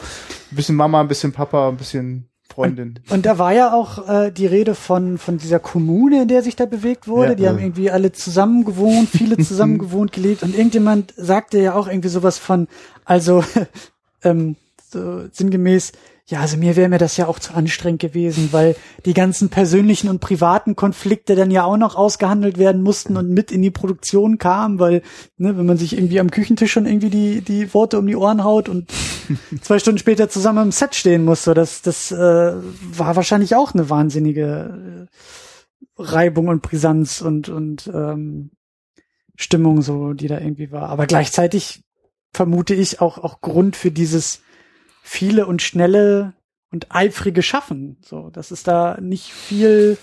bisschen 0.51 0.77
Mama, 0.77 1.01
ein 1.01 1.09
bisschen 1.09 1.33
Papa, 1.33 1.69
ein 1.71 1.77
bisschen 1.77 2.29
Freundin. 2.55 3.01
Und 3.11 3.27
da 3.27 3.39
war 3.39 3.53
ja 3.53 3.73
auch 3.73 4.09
äh, 4.09 4.31
die 4.31 4.47
Rede 4.47 4.75
von, 4.75 5.19
von 5.19 5.39
dieser 5.39 5.59
Kommune, 5.59 6.23
in 6.23 6.29
der 6.29 6.43
sich 6.43 6.55
da 6.55 6.67
bewegt 6.67 7.09
wurde. 7.09 7.31
Ja. 7.31 7.35
die 7.35 7.49
haben 7.49 7.59
irgendwie 7.59 7.91
alle 7.91 8.13
zusammen 8.13 8.65
gewohnt, 8.65 9.09
viele 9.09 9.37
zusammen 9.39 9.79
gewohnt, 9.81 10.13
gelebt. 10.13 10.43
Und 10.43 10.57
irgendjemand 10.57 11.13
sagte 11.17 11.59
ja 11.59 11.75
auch 11.75 11.89
irgendwie 11.89 12.09
sowas 12.09 12.39
von, 12.39 12.69
also 13.05 13.45
ähm, 14.23 14.57
so 14.89 15.25
sinngemäß, 15.33 15.93
ja, 16.27 16.41
also 16.41 16.57
mir 16.57 16.75
wäre 16.75 16.89
mir 16.89 16.99
das 16.99 17.19
ja 17.19 17.27
auch 17.27 17.39
zu 17.39 17.53
anstrengend 17.53 18.01
gewesen, 18.01 18.49
weil 18.51 18.77
die 19.05 19.13
ganzen 19.13 19.51
persönlichen 19.51 20.09
und 20.09 20.21
privaten 20.21 20.75
Konflikte 20.75 21.35
dann 21.35 21.51
ja 21.51 21.65
auch 21.65 21.77
noch 21.77 21.97
ausgehandelt 21.97 22.57
werden 22.57 22.81
mussten 22.81 23.19
und 23.19 23.29
mit 23.29 23.53
in 23.53 23.61
die 23.61 23.71
Produktion 23.71 24.39
kamen, 24.39 24.79
weil, 24.79 25.03
ne, 25.37 25.59
wenn 25.59 25.67
man 25.67 25.77
sich 25.77 25.95
irgendwie 25.95 26.21
am 26.21 26.31
Küchentisch 26.31 26.73
schon 26.73 26.87
irgendwie 26.87 27.11
die, 27.11 27.41
die 27.43 27.75
Worte 27.75 27.99
um 27.99 28.07
die 28.07 28.17
Ohren 28.17 28.43
haut 28.43 28.71
und 28.71 28.91
zwei 29.61 29.79
Stunden 29.79 29.99
später 29.99 30.31
zusammen 30.31 30.65
im 30.65 30.73
Set 30.73 30.95
stehen 30.95 31.27
muss, 31.27 31.45
so 31.45 31.53
das, 31.53 31.83
das 31.83 32.11
äh, 32.11 32.17
war 32.17 33.17
wahrscheinlich 33.17 33.55
auch 33.55 33.75
eine 33.75 33.91
wahnsinnige 33.91 35.09
äh, 35.11 36.03
Reibung 36.03 36.49
und 36.49 36.63
Brisanz 36.63 37.21
und, 37.21 37.51
und 37.51 37.87
ähm, 37.93 38.51
Stimmung, 39.37 39.83
so, 39.83 40.15
die 40.15 40.29
da 40.29 40.39
irgendwie 40.39 40.73
war. 40.73 40.89
Aber 40.89 41.07
gleichzeitig 41.07 41.83
vermute 42.33 42.75
ich 42.75 43.03
auch, 43.03 43.19
auch 43.19 43.43
Grund 43.43 43.77
für 43.77 43.91
dieses 43.91 44.41
viele 45.07 45.47
und 45.47 45.61
schnelle 45.63 46.33
und 46.73 46.87
eifrige 46.91 47.43
Schaffen. 47.43 47.99
So, 48.05 48.31
das 48.31 48.51
ist 48.51 48.67
da 48.67 48.99
nicht 49.01 49.33
viel. 49.33 49.99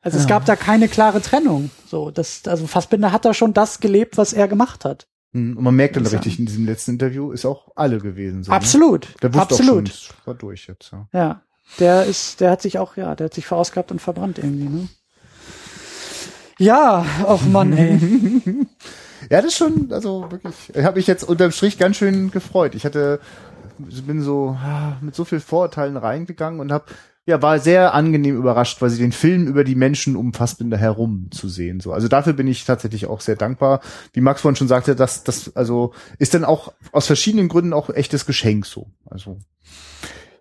Also 0.00 0.16
es 0.16 0.24
Ja. 0.24 0.30
gab 0.30 0.44
da 0.46 0.56
keine 0.56 0.88
klare 0.88 1.20
Trennung. 1.20 1.70
So, 1.86 2.10
das, 2.10 2.42
also 2.46 2.66
Fassbinder 2.66 3.12
hat 3.12 3.24
da 3.24 3.34
schon 3.34 3.52
das 3.52 3.80
gelebt, 3.80 4.16
was 4.16 4.32
er 4.32 4.48
gemacht 4.48 4.84
hat. 4.84 5.06
Hm, 5.32 5.56
Und 5.56 5.62
man 5.64 5.74
merkt 5.76 5.96
dann 5.96 6.04
ich 6.06 6.12
richtig 6.12 6.38
in 6.38 6.46
diesem 6.46 6.64
letzten 6.64 6.92
Interview, 6.92 7.32
ist 7.32 7.44
auch 7.44 7.68
alle 7.76 7.98
gewesen. 7.98 8.42
So, 8.44 8.50
Absolut. 8.52 9.02
Ne? 9.08 9.14
Der 9.22 9.34
wusste 9.34 9.54
Absolut. 9.54 9.88
auch 9.88 9.92
schon, 9.94 10.08
es 10.10 10.26
war 10.26 10.34
durch 10.34 10.66
jetzt. 10.66 10.90
Ja. 10.90 11.08
Ja. 11.12 11.42
Der 11.78 12.04
ist, 12.04 12.40
der 12.40 12.50
hat 12.50 12.62
sich 12.62 12.78
auch, 12.78 12.96
ja, 12.96 13.14
der 13.14 13.26
hat 13.26 13.34
sich 13.34 13.46
verausgabt 13.46 13.90
und 13.92 14.00
verbrannt 14.00 14.38
irgendwie, 14.38 14.68
ne? 14.68 14.88
Ja, 16.58 17.04
och 17.26 17.42
Mann, 17.46 17.72
ey. 17.76 17.98
Ja, 19.30 19.38
das 19.40 19.46
ist 19.52 19.56
schon, 19.56 19.90
also 19.90 20.26
wirklich, 20.30 20.54
ich 20.74 20.84
habe 20.84 20.98
mich 20.98 21.06
jetzt 21.06 21.24
unterm 21.24 21.50
Strich 21.50 21.78
ganz 21.78 21.96
schön 21.96 22.30
gefreut. 22.30 22.74
Ich 22.74 22.84
hatte, 22.84 23.20
bin 23.78 24.22
so 24.22 24.56
ah, 24.60 24.96
mit 25.00 25.14
so 25.14 25.24
viel 25.24 25.40
Vorurteilen 25.40 25.96
reingegangen 25.96 26.60
und 26.60 26.72
habe 26.72 26.86
ja, 27.26 27.40
war 27.40 27.58
sehr 27.58 27.94
angenehm 27.94 28.36
überrascht, 28.36 28.78
quasi 28.78 28.98
den 28.98 29.12
Film 29.12 29.46
über 29.46 29.64
die 29.64 29.74
Menschen 29.74 30.14
um 30.14 30.34
Fassbinder 30.34 30.76
herum 30.76 31.28
zu 31.30 31.48
sehen. 31.48 31.80
So, 31.80 31.92
also 31.92 32.06
dafür 32.06 32.34
bin 32.34 32.46
ich 32.46 32.66
tatsächlich 32.66 33.06
auch 33.06 33.22
sehr 33.22 33.36
dankbar. 33.36 33.80
Wie 34.12 34.20
Max 34.20 34.42
vorhin 34.42 34.56
schon 34.56 34.68
sagte, 34.68 34.94
dass 34.94 35.24
das 35.24 35.56
also 35.56 35.94
ist 36.18 36.34
dann 36.34 36.44
auch 36.44 36.74
aus 36.92 37.06
verschiedenen 37.06 37.48
Gründen 37.48 37.72
auch 37.72 37.88
echtes 37.88 38.26
Geschenk 38.26 38.66
so. 38.66 38.88
Also 39.06 39.38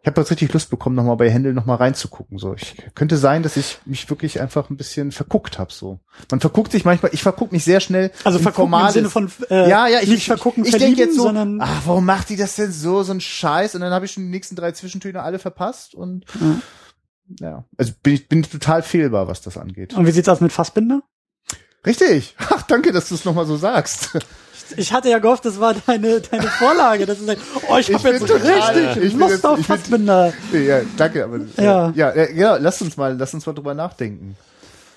ich 0.03 0.07
habe 0.07 0.19
jetzt 0.19 0.31
richtig 0.31 0.51
Lust 0.51 0.69
bekommen, 0.69 0.97
nochmal 0.97 1.15
bei 1.15 1.31
Händel 1.31 1.53
nochmal 1.53 1.77
reinzugucken. 1.77 2.37
So, 2.37 2.53
ich 2.55 2.75
könnte 2.93 3.15
sein, 3.15 3.41
dass 3.41 3.55
ich 3.55 3.79
mich 3.85 4.09
wirklich 4.09 4.41
einfach 4.41 4.69
ein 4.69 4.75
bisschen 4.75 5.13
verguckt 5.13 5.59
habe. 5.59 5.71
So, 5.71 6.01
man 6.29 6.41
verguckt 6.41 6.73
sich 6.73 6.83
manchmal. 6.83 7.13
Ich 7.13 7.23
verguck 7.23 7.53
mich 7.53 7.63
sehr 7.63 7.79
schnell. 7.79 8.11
Also 8.25 8.37
vergucken 8.37 8.73
im. 8.73 8.89
Sinne 8.89 9.09
von 9.09 9.31
äh, 9.49 9.69
ja, 9.69 9.87
ja, 9.87 10.01
ich, 10.01 10.09
nicht 10.09 10.17
ich, 10.17 10.25
vergucken, 10.25 10.65
ich, 10.65 10.73
ich 10.73 10.79
denke 10.79 10.99
jetzt 10.99 11.15
so, 11.15 11.23
sondern 11.23 11.61
ach, 11.61 11.83
warum 11.85 12.03
macht 12.03 12.27
die 12.27 12.35
das 12.35 12.57
denn 12.57 12.73
so, 12.73 13.03
so 13.03 13.13
ein 13.13 13.21
Scheiß? 13.21 13.75
Und 13.75 13.81
dann 13.81 13.93
habe 13.93 14.03
ich 14.03 14.11
schon 14.11 14.23
die 14.23 14.29
nächsten 14.29 14.57
drei 14.57 14.73
Zwischentöne 14.73 15.23
alle 15.23 15.39
verpasst 15.39 15.95
und 15.95 16.25
ja, 17.39 17.63
also 17.77 17.93
bin 18.03 18.13
ich 18.13 18.27
bin 18.27 18.43
total 18.43 18.83
fehlbar, 18.83 19.29
was 19.29 19.39
das 19.39 19.57
angeht. 19.57 19.93
und 19.93 20.05
wie 20.05 20.11
sieht's 20.11 20.27
aus 20.27 20.41
mit 20.41 20.51
Fassbinder? 20.51 21.01
Richtig. 21.85 22.35
Ach, 22.49 22.63
danke, 22.63 22.91
dass 22.91 23.07
du 23.07 23.15
es 23.15 23.23
nochmal 23.23 23.45
so 23.45 23.55
sagst. 23.55 24.19
Ich 24.77 24.91
hatte 24.93 25.09
ja 25.09 25.19
gehofft, 25.19 25.45
das 25.45 25.59
war 25.59 25.73
deine, 25.87 26.21
deine 26.21 26.43
Vorlage, 26.47 27.05
dass 27.05 27.19
du 27.19 27.25
sagst, 27.25 27.43
oh, 27.69 27.77
ich 27.77 27.89
Ich 27.89 27.95
habe 27.95 28.09
jetzt 28.09 28.19
bin 28.19 28.27
total- 28.27 28.73
richtig 28.77 29.03
ich 29.03 29.13
Lust 29.13 29.31
jetzt- 29.33 29.45
auf 29.45 29.59
ich 29.59 29.67
bin- 29.67 29.77
Fassbinder. 29.77 30.33
ja, 30.53 30.81
danke, 30.97 31.23
aber 31.23 31.39
Ja. 31.57 31.91
ja, 31.95 32.15
ja, 32.15 32.29
ja, 32.31 32.57
lass 32.57 32.81
uns 32.81 32.97
mal, 32.97 33.15
lass 33.17 33.33
uns 33.33 33.45
mal 33.45 33.53
drüber 33.53 33.73
nachdenken. 33.73 34.35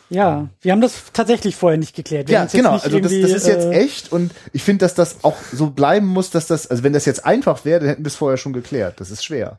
Ja, 0.09 0.47
wir 0.61 0.71
haben 0.73 0.81
das 0.81 0.93
tatsächlich 1.13 1.57
vorher 1.57 1.79
nicht 1.79 1.95
geklärt. 1.97 2.29
Wir 2.29 2.35
Ja, 2.35 2.45
genau. 2.47 2.75
nicht 2.75 2.85
Also 2.85 3.01
das, 3.01 3.11
das 3.11 3.31
ist 3.33 3.47
jetzt 3.49 3.65
äh, 3.67 3.73
echt 3.73 4.13
und 4.13 4.31
ich 4.53 4.63
finde, 4.63 4.85
dass 4.85 4.95
das 4.95 5.25
auch 5.25 5.35
so 5.53 5.71
bleiben 5.71 6.07
muss, 6.07 6.31
dass 6.31 6.47
das, 6.47 6.69
also 6.69 6.85
wenn 6.85 6.93
das 6.93 7.07
jetzt 7.07 7.27
einfach 7.27 7.65
wäre, 7.65 7.81
dann 7.81 7.89
hätten 7.89 8.05
wir 8.05 8.09
es 8.09 8.15
vorher 8.15 8.37
schon 8.37 8.53
geklärt. 8.53 9.01
Das 9.01 9.11
ist 9.11 9.25
schwer. 9.25 9.59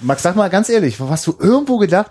Max, 0.00 0.22
sag 0.22 0.34
mal 0.36 0.48
ganz 0.48 0.68
ehrlich, 0.68 0.98
hast 1.00 1.26
du 1.26 1.34
irgendwo 1.38 1.76
gedacht, 1.78 2.10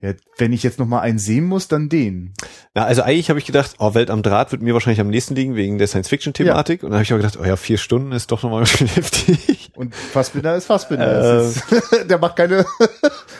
ja, 0.00 0.12
wenn 0.36 0.52
ich 0.52 0.62
jetzt 0.62 0.78
noch 0.78 0.86
mal 0.86 1.00
einen 1.00 1.18
sehen 1.18 1.44
muss, 1.44 1.66
dann 1.68 1.88
den. 1.88 2.34
Na, 2.74 2.84
also 2.84 3.00
eigentlich 3.02 3.30
habe 3.30 3.38
ich 3.38 3.46
gedacht, 3.46 3.76
oh, 3.78 3.94
Welt 3.94 4.10
am 4.10 4.22
Draht 4.22 4.52
wird 4.52 4.60
mir 4.60 4.74
wahrscheinlich 4.74 5.00
am 5.00 5.08
nächsten 5.08 5.34
liegen 5.34 5.54
wegen 5.56 5.78
der 5.78 5.86
Science-Fiction-Thematik. 5.86 6.82
Und 6.82 6.90
dann 6.90 6.96
habe 6.98 7.04
ich 7.04 7.12
auch 7.14 7.16
gedacht, 7.16 7.38
oh 7.40 7.44
ja, 7.44 7.56
vier 7.56 7.78
Stunden 7.78 8.12
ist 8.12 8.30
doch 8.30 8.42
nochmal 8.42 8.66
schön 8.66 8.86
heftig. 8.94 9.70
Und 9.76 9.94
Fassbinder 9.94 10.56
ist 10.56 10.66
Fassbinder. 10.66 11.40
Äh, 11.42 11.48
Ist, 11.48 11.62
der 12.10 12.18
macht 12.18 12.36
keine. 12.36 12.66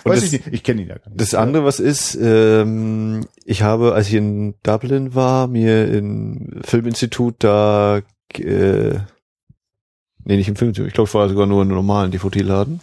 weiß 0.05 0.21
das- 0.21 0.23
ich 0.25 0.33
nicht. 0.33 0.47
Ich 0.53 0.63
kenne 0.63 0.83
ihn 0.83 0.89
ja 0.89 0.97
gar 0.97 1.11
nicht. 1.11 1.21
Das 1.21 1.35
andere, 1.35 1.65
was 1.67 1.81
ist, 1.81 2.15
ähm, 2.21 3.27
ich 3.45 3.63
habe, 3.63 3.93
als 3.93 4.09
ich 4.09 4.15
in 4.15 4.55
Dublin 4.63 5.15
war, 5.15 5.47
mir 5.49 5.87
im 5.93 6.61
Filminstitut 6.65 7.35
da, 7.41 8.01
äh, 8.39 8.95
nee, 10.25 10.37
nicht 10.37 10.49
im 10.49 10.57
Filminstitut, 10.57 10.89
ich 10.89 10.95
glaube, 10.95 11.09
es 11.09 11.15
war 11.15 11.29
sogar 11.29 11.47
nur 11.47 11.63
ein 11.63 11.69
normalen 11.69 12.11
DVD-Laden. 12.11 12.81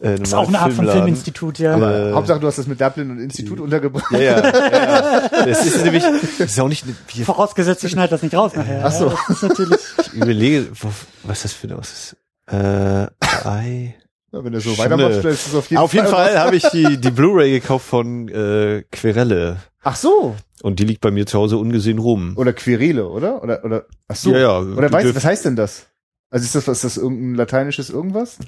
Äh, 0.00 0.16
Das 0.18 0.28
ist 0.28 0.34
auch 0.34 0.48
eine 0.48 0.58
Art 0.58 0.72
von 0.72 0.86
Filminstitut, 0.88 1.58
ja. 1.58 1.74
Aber 1.74 2.10
äh, 2.10 2.12
Hauptsache, 2.12 2.40
du 2.40 2.46
hast 2.46 2.58
das 2.58 2.66
mit 2.66 2.80
Dublin 2.80 3.10
und 3.10 3.18
Institut 3.18 3.60
untergebracht. 3.60 4.10
Ja, 4.12 4.18
ja, 4.20 4.40
ja, 4.44 5.20
ja. 5.30 5.46
Das 5.46 5.64
ist 5.66 5.82
nämlich, 5.84 6.02
das 6.38 6.50
ist 6.50 6.60
auch 6.60 6.68
nicht, 6.68 6.84
eine- 6.84 6.94
wie, 7.14 7.24
Vorausgesetzt, 7.24 7.82
du 7.82 7.88
schneidest 7.88 8.12
das 8.12 8.22
nicht 8.22 8.34
raus 8.34 8.54
nachher. 8.54 8.82
Ach 8.84 8.92
so. 8.92 9.06
Ja, 9.08 9.14
das 9.28 9.36
ist 9.36 9.42
natürlich. 9.42 9.80
ich 10.06 10.12
überlege, 10.14 10.66
wo- 10.80 10.90
was 11.24 11.42
das 11.42 11.52
für 11.52 11.70
was 11.76 11.92
ist. 11.92 12.16
Äh, 12.50 13.04
I, 13.04 13.94
Ja, 14.32 14.44
wenn 14.44 14.52
du 14.52 14.60
so 14.60 14.76
weitermachst, 14.78 15.24
du 15.24 15.28
es 15.28 15.54
auf 15.54 15.70
jeden 15.70 15.82
Auf 15.82 15.94
jeden 15.94 16.06
Fall. 16.06 16.28
Fall 16.28 16.38
habe 16.40 16.56
ich 16.56 16.64
die, 16.70 16.98
die 17.00 17.10
Blu-ray 17.10 17.50
gekauft 17.60 17.86
von 17.86 18.28
äh, 18.28 18.84
Querelle. 18.92 19.56
Ach 19.82 19.96
so. 19.96 20.36
Und 20.62 20.78
die 20.80 20.84
liegt 20.84 21.00
bei 21.00 21.10
mir 21.10 21.26
zu 21.26 21.38
Hause 21.38 21.58
ungesehen 21.58 21.98
rum. 21.98 22.34
Oder 22.36 22.52
Querele, 22.52 23.08
oder? 23.08 23.42
Oder, 23.42 23.64
oder, 23.64 23.84
ach 24.08 24.16
so. 24.16 24.30
Ja, 24.32 24.38
ja. 24.38 24.58
Oder 24.58 24.90
weißt, 24.92 25.14
was 25.14 25.24
heißt 25.24 25.44
denn 25.44 25.56
das? 25.56 25.86
Also 26.30 26.44
ist 26.44 26.54
das, 26.54 26.66
was 26.66 26.78
ist 26.78 26.84
das 26.84 27.02
irgendein 27.02 27.34
lateinisches 27.36 27.88
irgendwas? 27.90 28.38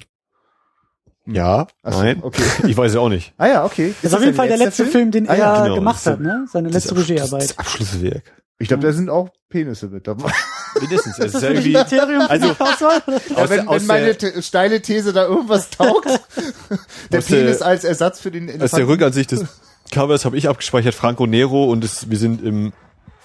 Ja, 1.25 1.67
Ach 1.83 1.93
so, 1.93 2.01
nein. 2.01 2.19
okay. 2.23 2.41
Ich 2.67 2.75
weiß 2.75 2.91
es 2.91 2.97
auch 2.97 3.09
nicht. 3.09 3.33
Ah 3.37 3.47
ja, 3.47 3.65
okay. 3.65 3.93
Das 4.01 4.11
ist 4.11 4.17
auf 4.17 4.23
jeden 4.23 4.35
Fall 4.35 4.47
der 4.47 4.57
letzte 4.57 4.85
Film, 4.85 5.11
den 5.11 5.29
Ah, 5.29 5.33
er 5.33 5.37
ja, 5.39 5.63
genau. 5.63 5.75
gemacht 5.75 5.99
ist 5.99 6.05
hat, 6.07 6.19
ne? 6.21 6.45
Seine 6.51 6.69
letzte 6.69 6.95
Das- 6.95 7.03
Regiearbeit. 7.09 7.43
Das 7.51 7.57
Abschlusswerk. 7.59 8.23
Ich 8.61 8.67
glaube, 8.67 8.83
da 8.83 8.91
sind 8.91 9.09
auch 9.09 9.29
Penisse 9.49 9.87
mit 9.87 10.05
dabei. 10.07 10.31
Mindestens. 10.81 11.17
Ist 11.19 11.35
das 11.35 11.41
wirklich 11.43 11.77
ein 11.77 11.85
Kriterium 11.87 12.21
also- 12.27 12.49
Auswahl? 12.59 13.01
Ja, 13.29 13.35
Aus 13.37 13.49
wenn, 13.49 13.69
wenn 13.69 13.85
meine 13.85 14.13
der- 14.15 14.17
te- 14.33 14.41
steile 14.41 14.81
These 14.81 15.13
da 15.13 15.25
irgendwas 15.25 15.69
taugt, 15.69 16.05
der 17.11 17.19
Aus 17.19 17.25
der- 17.25 17.37
Penis 17.37 17.61
als 17.61 17.83
Ersatz 17.83 18.19
für 18.19 18.31
den 18.31 18.43
Aus 18.45 18.51
der 18.53 18.61
Elefanten. 18.61 18.87
Rückansicht 18.87 19.31
des 19.31 19.45
Covers 19.91 20.25
habe 20.25 20.37
ich 20.37 20.49
abgespeichert 20.49 20.93
Franco 20.95 21.25
Nero 21.27 21.65
und 21.65 21.83
es, 21.83 22.09
wir 22.09 22.17
sind 22.17 22.43
im 22.43 22.73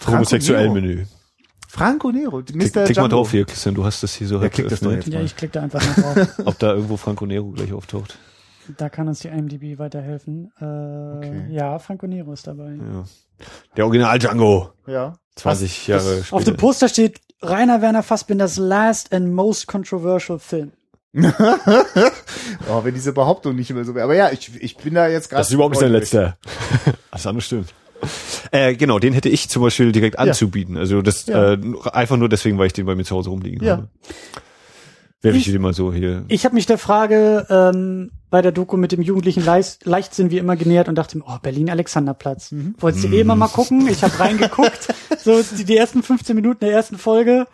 homosexuellen? 0.07 0.73
Menü. 0.73 1.05
Franco 1.75 2.13
Nero, 2.13 2.39
Mr. 2.39 2.45
Klick, 2.45 2.73
klick 2.73 2.97
mal 2.99 3.09
drauf 3.09 3.33
hier, 3.33 3.45
Christian, 3.45 3.75
du 3.75 3.85
hast 3.85 4.01
das 4.05 4.15
hier 4.15 4.29
so 4.29 4.41
Ja, 4.41 4.49
klick 4.49 4.69
das 4.69 4.79
doch 4.79 4.93
jetzt. 4.93 5.09
Ja, 5.09 5.21
ich 5.21 5.35
klicke 5.35 5.55
da 5.55 5.63
einfach 5.63 5.85
mal 5.99 6.15
drauf. 6.15 6.29
Ob 6.45 6.59
da 6.61 6.73
irgendwo 6.75 6.97
Franco 6.97 7.27
Nero 7.27 7.51
gleich 7.51 7.73
auftaucht. 7.73 8.17
Da 8.79 8.89
kann 8.89 9.09
uns 9.09 9.19
die 9.21 9.29
IMDb 9.29 9.79
weiterhelfen. 9.79 10.53
Äh, 10.61 10.65
Okay. 10.65 11.47
Ja, 11.51 11.79
Franco 11.81 12.07
Nero 12.07 12.33
ist 12.33 12.47
dabei. 12.47 12.75
Ja. 12.77 13.05
Der 13.77 13.85
Original 13.87 14.19
Django. 14.21 14.71
Ja. 14.87 15.15
20 15.35 15.89
Jahre 15.89 16.19
Auf 16.21 16.27
später. 16.27 16.45
dem 16.53 16.57
Poster 16.59 16.89
steht 16.89 17.21
Rainer 17.43 17.83
Werner 17.83 18.05
Fassbinders 18.05 18.57
last 18.57 19.13
and 19.13 19.33
most 19.35 19.67
controversial 19.67 20.39
film. 20.39 20.71
Oh, 22.71 22.83
wenn 22.85 22.95
diese 22.95 23.13
Behauptung 23.13 23.57
nicht 23.57 23.71
immer 23.71 23.85
so 23.85 23.95
wäre. 23.95 24.05
Aber 24.05 24.15
ja, 24.15 24.31
ich, 24.31 24.51
ich 24.63 24.77
bin 24.77 24.95
da 24.95 25.09
jetzt 25.09 25.29
gerade. 25.29 25.41
Das 25.41 25.49
ist 25.49 25.55
überhaupt 25.55 25.73
nicht 25.75 25.81
sein 25.81 25.93
letzter. 25.93 26.37
Das 27.11 27.27
andere 27.27 27.43
stimmt. 27.43 27.73
Äh, 28.51 28.75
genau, 28.75 28.99
den 28.99 29.13
hätte 29.13 29.29
ich 29.29 29.49
zum 29.49 29.63
Beispiel 29.63 29.93
direkt 29.93 30.19
anzubieten. 30.19 30.77
Also 30.77 31.03
das 31.03 31.27
Ja. 31.27 31.53
äh, 31.55 31.59
einfach 31.93 32.17
nur 32.17 32.29
deswegen, 32.29 32.59
weil 32.59 32.67
ich 32.69 32.73
den 32.73 32.87
bei 32.87 32.95
mir 32.95 33.05
zu 33.05 33.15
Hause 33.15 33.31
rumliegen 33.31 33.65
Ja. 33.65 33.73
habe. 33.79 33.89
Werfe 35.23 35.39
ich 35.39 35.47
Ich- 35.47 35.53
den 35.53 35.63
mal 35.63 35.73
so 35.73 35.93
hier. 35.93 36.25
Ich 36.29 36.45
habe 36.45 36.55
mich 36.55 36.67
der 36.67 36.77
Frage 36.77 37.47
ähm, 37.49 38.11
bei 38.31 38.43
der 38.43 38.53
Doku 38.53 38.77
mit 38.77 38.93
dem 38.93 39.01
jugendlichen 39.01 39.43
Leist 39.45 39.87
Leichtsinn 39.87 40.31
wie 40.31 40.37
immer 40.39 40.55
genähert 40.57 40.89
und 40.89 40.97
dachte 40.97 41.17
mir, 41.17 41.25
oh, 41.27 41.39
Berlin-Alexanderplatz. 41.43 42.53
Mhm. 42.53 42.75
Wolltest 42.79 43.05
du 43.05 43.09
eh 43.09 43.21
immer 43.21 43.35
mal 43.37 43.49
gucken? 43.49 43.89
Ich 43.89 44.03
habe 44.03 44.19
reingeguckt, 44.21 44.89
so 45.25 45.41
die, 45.57 45.65
die 45.65 45.77
ersten 45.79 46.03
15 46.03 46.37
Minuten 46.37 46.61
der 46.61 46.73
ersten 46.73 46.99
Folge. 46.99 47.47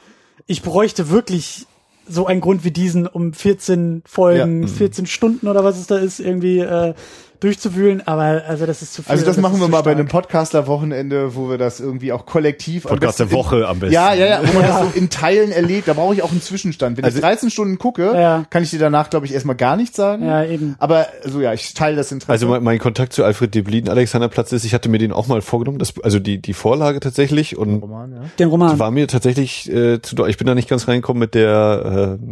Ich 0.46 0.62
bräuchte 0.62 1.10
wirklich 1.10 1.66
so 2.08 2.26
einen 2.26 2.40
Grund 2.40 2.64
wie 2.64 2.72
diesen, 2.72 3.06
um 3.06 3.32
14 3.32 4.02
Folgen, 4.04 4.62
Ja. 4.62 4.68
14 4.68 5.06
Stunden 5.06 5.46
oder 5.46 5.62
was 5.62 5.78
es 5.78 5.86
da 5.86 5.96
ist, 5.98 6.18
irgendwie 6.18 6.58
äh, 6.58 6.94
durchzuwühlen. 7.40 8.06
Aber 8.06 8.42
also 8.46 8.66
das 8.66 8.82
ist 8.82 8.94
zu 8.94 9.02
viel. 9.02 9.10
Also 9.12 9.24
das 9.24 9.36
machen 9.38 9.54
ist 9.54 9.60
wir 9.60 9.68
mal 9.68 9.78
bei 9.78 9.90
stark. 9.92 9.96
einem 9.98 10.08
Podcaster-Wochenende, 10.08 11.34
wo 11.34 11.48
wir 11.48 11.58
das 11.58 11.80
irgendwie 11.80 12.12
auch 12.12 12.26
kollektiv 12.26 12.84
Podcast 12.84 13.20
der 13.20 13.32
Woche 13.32 13.66
am 13.68 13.78
besten. 13.80 13.94
Ja, 13.94 14.14
ja, 14.14 14.26
ja, 14.26 14.40
wo 14.44 14.52
man 14.52 14.62
Ja. 14.62 14.80
das 14.82 14.92
so 14.92 14.98
in 14.98 15.10
Teilen 15.10 15.52
erlebt. 15.52 15.88
Da 15.88 15.94
brauche 15.94 16.14
ich 16.14 16.22
auch 16.22 16.30
einen 16.30 16.42
Zwischenstand. 16.42 16.96
Wenn 16.96 17.04
Also- 17.04 17.18
ich 17.18 17.22
13 17.22 17.50
Stunden 17.50 17.78
gucke, 17.78 18.12
Ja. 18.14 18.44
kann 18.50 18.62
ich 18.62 18.70
dir 18.70 18.78
danach, 18.78 19.10
glaube 19.10 19.26
ich, 19.26 19.34
erstmal 19.34 19.56
gar 19.56 19.76
nichts 19.76 19.96
sagen. 19.96 20.24
Ja, 20.26 20.44
eben. 20.44 20.76
Aber 20.78 21.06
so 21.24 21.40
ja, 21.40 21.52
ich 21.52 21.74
teile 21.74 21.96
das 21.96 22.12
Interesse. 22.12 22.32
Also 22.32 22.48
mein, 22.48 22.62
mein 22.62 22.78
Kontakt 22.78 23.12
zu 23.12 23.24
Alfred 23.24 23.54
Deblin, 23.54 23.88
Alexanderplatz 23.88 24.52
ist, 24.52 24.64
ich 24.64 24.74
hatte 24.74 24.88
mir 24.88 24.98
den 24.98 25.12
auch 25.12 25.26
mal 25.26 25.42
vorgenommen, 25.42 25.78
das, 25.78 25.94
also 26.02 26.18
die, 26.18 26.40
die 26.40 26.52
Vorlage 26.52 27.00
tatsächlich 27.00 27.56
und 27.56 27.80
Roman, 27.80 28.12
ja. 28.12 28.20
Den 28.38 28.48
Roman. 28.48 28.78
war 28.78 28.90
mir 28.90 29.06
tatsächlich 29.08 29.70
äh, 29.70 30.00
zu, 30.02 30.24
ich 30.26 30.36
bin 30.36 30.46
da 30.46 30.54
nicht 30.54 30.68
ganz 30.68 30.86
reingekommen 30.88 31.20
mit 31.20 31.34
der, 31.34 32.18
äh, 32.20 32.24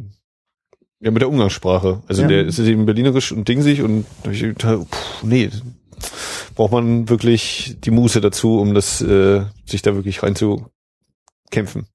ja, 1.01 1.11
mit 1.11 1.23
der 1.23 1.29
Umgangssprache. 1.29 2.03
Also 2.09 2.23
Ja. 2.23 2.29
der 2.29 2.47
ist 2.47 2.59
eben 2.59 2.87
berlinerisch 2.87 3.33
und 3.33 3.49
dingsig 3.49 3.83
und 3.83 4.05
da 4.23 4.31
ich 4.31 4.41
gedacht, 4.41 4.87
pff, 4.91 5.23
nee, 5.23 5.51
braucht 6.55 6.73
man 6.73 7.09
wirklich 7.09 7.77
die 7.85 7.91
Muße 7.91 8.21
dazu, 8.21 8.59
um 8.61 8.75
das, 8.75 9.01
äh, 9.01 9.45
sich 9.65 9.83
da 9.83 9.95
wirklich 9.95 10.23
reinzukämpfen. 10.23 11.87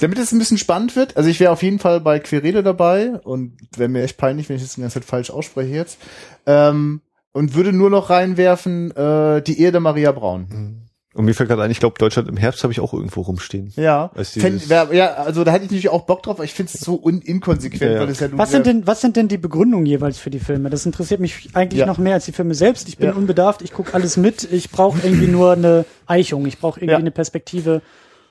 Damit 0.00 0.18
es 0.18 0.32
ein 0.32 0.38
bisschen 0.38 0.58
spannend 0.58 0.94
wird, 0.96 1.16
also 1.16 1.28
ich 1.30 1.40
wäre 1.40 1.52
auf 1.52 1.62
jeden 1.62 1.78
Fall 1.78 2.00
bei 2.00 2.18
Querele 2.18 2.62
dabei 2.62 3.12
und 3.24 3.56
wäre 3.76 3.88
mir 3.88 4.02
echt 4.02 4.16
peinlich, 4.18 4.48
wenn 4.48 4.56
ich 4.56 4.62
das 4.62 4.74
die 4.74 4.80
ganze 4.82 4.94
Zeit 5.00 5.04
falsch 5.04 5.30
ausspreche 5.30 5.72
jetzt. 5.74 5.98
Ähm, 6.46 7.00
und 7.32 7.54
würde 7.54 7.72
nur 7.72 7.90
noch 7.90 8.10
reinwerfen, 8.10 8.90
äh, 8.92 9.42
die 9.42 9.58
Ehe 9.60 9.72
der 9.72 9.80
Maria 9.80 10.12
Braun. 10.12 10.83
Und 11.14 11.26
mir 11.26 11.34
fällt 11.34 11.48
gerade 11.48 11.62
ein, 11.62 11.70
ich 11.70 11.78
glaube, 11.78 11.96
Deutschland 11.96 12.28
im 12.28 12.36
Herbst 12.36 12.64
habe 12.64 12.72
ich 12.72 12.80
auch 12.80 12.92
irgendwo 12.92 13.20
rumstehen. 13.20 13.72
Ja. 13.76 14.10
Als 14.16 14.30
Fänd, 14.30 14.68
wär, 14.68 14.88
ja, 14.92 15.14
also 15.14 15.44
da 15.44 15.52
hätte 15.52 15.64
ich 15.64 15.70
natürlich 15.70 15.88
auch 15.88 16.02
Bock 16.06 16.24
drauf, 16.24 16.34
aber 16.36 16.44
ich 16.44 16.52
finde 16.54 16.72
es 16.74 16.80
so 16.80 17.00
un 17.00 17.20
inkonsequent, 17.20 17.82
Ja, 17.82 17.92
ja. 17.92 18.00
weil 18.00 18.08
es 18.08 18.18
ja 18.18 18.26
nun 18.26 18.36
Was 18.38 18.50
sind 18.50 18.66
denn, 18.66 18.84
was 18.88 19.00
sind 19.00 19.14
denn 19.16 19.28
die 19.28 19.38
Begründungen 19.38 19.86
jeweils 19.86 20.18
für 20.18 20.30
die 20.30 20.40
Filme? 20.40 20.70
Das 20.70 20.84
interessiert 20.86 21.20
mich 21.20 21.50
eigentlich 21.54 21.78
Ja. 21.80 21.86
noch 21.86 21.98
mehr 21.98 22.14
als 22.14 22.24
die 22.24 22.32
Filme 22.32 22.54
selbst. 22.54 22.88
Ich 22.88 22.98
bin 22.98 23.10
Ja. 23.10 23.14
unbedarft, 23.14 23.62
ich 23.62 23.72
gucke 23.72 23.94
alles 23.94 24.16
mit. 24.16 24.42
Ich 24.52 24.70
brauche 24.70 24.98
irgendwie 25.04 25.28
nur 25.28 25.52
eine 25.52 25.84
Eichung. 26.06 26.46
Ich 26.46 26.58
brauche 26.58 26.80
irgendwie 26.80 26.92
Ja. 26.92 26.98
eine 26.98 27.12
Perspektive, 27.12 27.80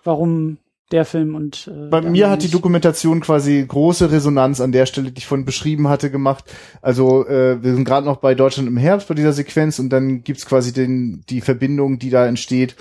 warum 0.03 0.57
der 0.93 1.05
Film 1.05 1.35
und 1.35 1.69
äh, 1.73 1.89
Bei 1.89 2.01
mir 2.01 2.29
hat 2.29 2.43
die. 2.43 2.53
Dokumentation 2.53 3.19
quasi 3.19 3.65
große 3.67 4.11
Resonanz 4.11 4.61
an 4.61 4.71
der 4.71 4.85
Stelle, 4.85 5.11
die 5.11 5.17
ich 5.17 5.25
vorhin 5.25 5.43
beschrieben 5.43 5.87
hatte, 5.87 6.11
gemacht. 6.11 6.45
Also 6.83 7.27
äh, 7.27 7.61
wir 7.63 7.73
sind 7.73 7.83
gerade 7.83 8.05
noch 8.05 8.17
bei 8.17 8.35
Deutschland 8.35 8.69
im 8.69 8.77
Herbst 8.77 9.07
bei 9.07 9.15
dieser 9.15 9.33
Sequenz 9.33 9.79
und 9.79 9.89
dann 9.89 10.23
gibt's 10.23 10.45
quasi 10.45 10.71
den, 10.71 11.23
die 11.29 11.41
Verbindung, 11.41 11.97
die 11.97 12.11
da 12.11 12.27
entsteht, 12.27 12.75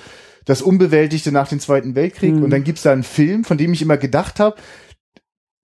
das 0.45 0.61
Unbewältigte 0.61 1.33
nach 1.33 1.49
dem 1.49 1.59
Zweiten 1.59 1.95
Weltkrieg. 1.95 2.35
Mhm. 2.35 2.43
Und 2.43 2.51
dann 2.51 2.65
gibt's 2.65 2.83
da 2.83 2.93
einen 2.93 3.03
Film, 3.03 3.45
von 3.45 3.57
dem 3.57 3.73
ich 3.73 3.81
immer 3.81 3.97
gedacht 3.97 4.41
habe, 4.41 4.57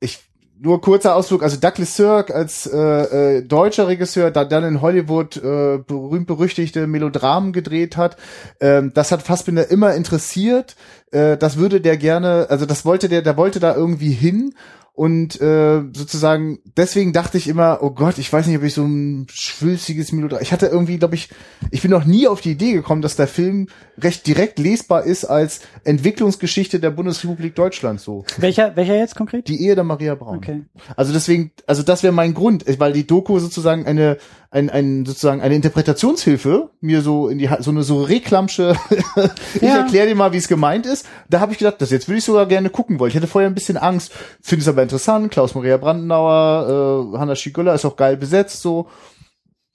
ich 0.01 0.19
nur 0.61 0.81
kurzer 0.81 1.15
Ausflug, 1.15 1.43
also 1.43 1.57
Douglas 1.59 1.97
Sirk 1.97 2.31
als 2.31 2.67
äh, 2.67 2.79
äh, 2.79 3.43
deutscher 3.43 3.89
Regisseur, 3.89 4.31
da 4.31 4.45
dann 4.45 4.65
in 4.65 4.81
Hollywood 4.81 5.37
äh, 5.37 5.79
berühmt 5.79 6.27
berüchtigte 6.27 6.87
Melodramen 6.87 7.53
gedreht 7.53 7.97
hat, 7.97 8.17
ähm, 8.61 8.93
das 8.95 9.13
hat 9.13 9.23
Fassbinder 9.23 9.71
immer 9.71 9.95
interessiert. 9.95 10.77
Äh, 11.11 11.37
das 11.37 11.57
würde 11.57 11.81
der 11.81 11.97
gerne, 11.97 12.47
also 12.51 12.67
das 12.67 12.85
wollte 12.85 13.09
der, 13.09 13.23
der 13.23 13.37
wollte 13.37 13.61
da 13.61 13.75
irgendwie 13.75 14.13
hin 14.13 14.55
und 14.99 15.41
äh, 15.41 15.83
sozusagen 15.93 16.59
deswegen 16.77 17.13
dachte 17.13 17.39
ich 17.39 17.47
immer, 17.47 17.79
oh 17.83 17.91
Gott, 17.91 18.19
ich 18.19 18.33
weiß 18.33 18.49
nicht, 18.49 18.57
ob 18.57 18.65
ich 18.65 18.75
so 18.75 18.85
ein 18.85 19.29
schwülstiges 19.31 20.11
Melodram. 20.11 20.43
Ich 20.43 20.53
hatte 20.53 20.67
irgendwie, 20.67 20.99
glaube 20.99 21.15
ich, 21.15 21.31
ich 21.71 21.83
bin 21.83 21.93
noch 21.93 22.05
nie 22.05 22.27
auf 22.27 22.41
die 22.41 22.51
Idee 22.51 22.73
gekommen, 22.73 23.01
dass 23.01 23.15
der 23.15 23.29
Film 23.29 23.69
recht 24.03 24.27
direkt 24.27 24.59
lesbar 24.59 25.05
ist 25.05 25.25
als 25.25 25.61
Entwicklungsgeschichte 25.85 26.81
der 26.81 26.91
Bundesrepublik 26.91 27.55
Deutschland 27.55 28.01
so. 28.01 28.25
Welcher, 28.39 28.77
welcher 28.77 28.97
jetzt 28.97 29.15
konkret? 29.17 29.49
Die 29.49 29.63
Ehe 29.65 29.75
der 29.75 29.85
Maria 29.85 30.15
Braun. 30.15 30.39
Okay. 30.39 30.65
Also 30.97 31.13
deswegen, 31.13 31.53
also 31.67 31.83
das 31.83 32.03
wäre 32.03 32.13
mein 32.13 32.35
Grund, 32.35 32.65
weil 32.79 32.93
die 32.93 33.07
Doku 33.07 33.39
sozusagen 33.39 33.87
eine, 33.87 34.19
ein, 34.51 34.71
ein, 34.71 35.05
sozusagen 35.05 35.41
eine 35.41 35.55
Interpretationshilfe 35.55 36.71
mir 36.81 37.03
so 37.03 37.29
in 37.29 37.39
die, 37.39 37.49
so 37.61 37.71
eine 37.71 37.83
so 37.83 38.03
reklamsche, 38.03 38.77
ich 39.55 39.63
Ja. 39.63 39.79
erkläre 39.79 40.07
dir 40.09 40.15
mal, 40.15 40.33
wie 40.33 40.37
es 40.39 40.49
gemeint 40.49 40.87
ist. 40.87 41.07
Da 41.29 41.41
habe 41.41 41.53
ich 41.53 41.59
gedacht, 41.59 41.77
das 41.81 41.91
jetzt 41.91 42.09
würde 42.09 42.19
ich 42.19 42.25
sogar 42.25 42.47
gerne 42.47 42.71
gucken 42.71 42.99
wollen. 42.99 43.11
Ich 43.11 43.17
hatte 43.17 43.27
vorher 43.27 43.51
ein 43.51 43.55
bisschen 43.55 43.77
Angst, 43.77 44.13
finde 44.43 44.63
es 44.63 44.69
aber 44.69 44.83
interessant. 44.83 45.31
Klaus-Maria 45.31 45.77
Brandenauer, 45.77 47.13
äh, 47.15 47.19
Hanna 47.19 47.35
Schigüller 47.35 47.75
ist 47.75 47.85
auch 47.85 47.97
geil 47.97 48.17
besetzt, 48.17 48.63
so. 48.63 48.89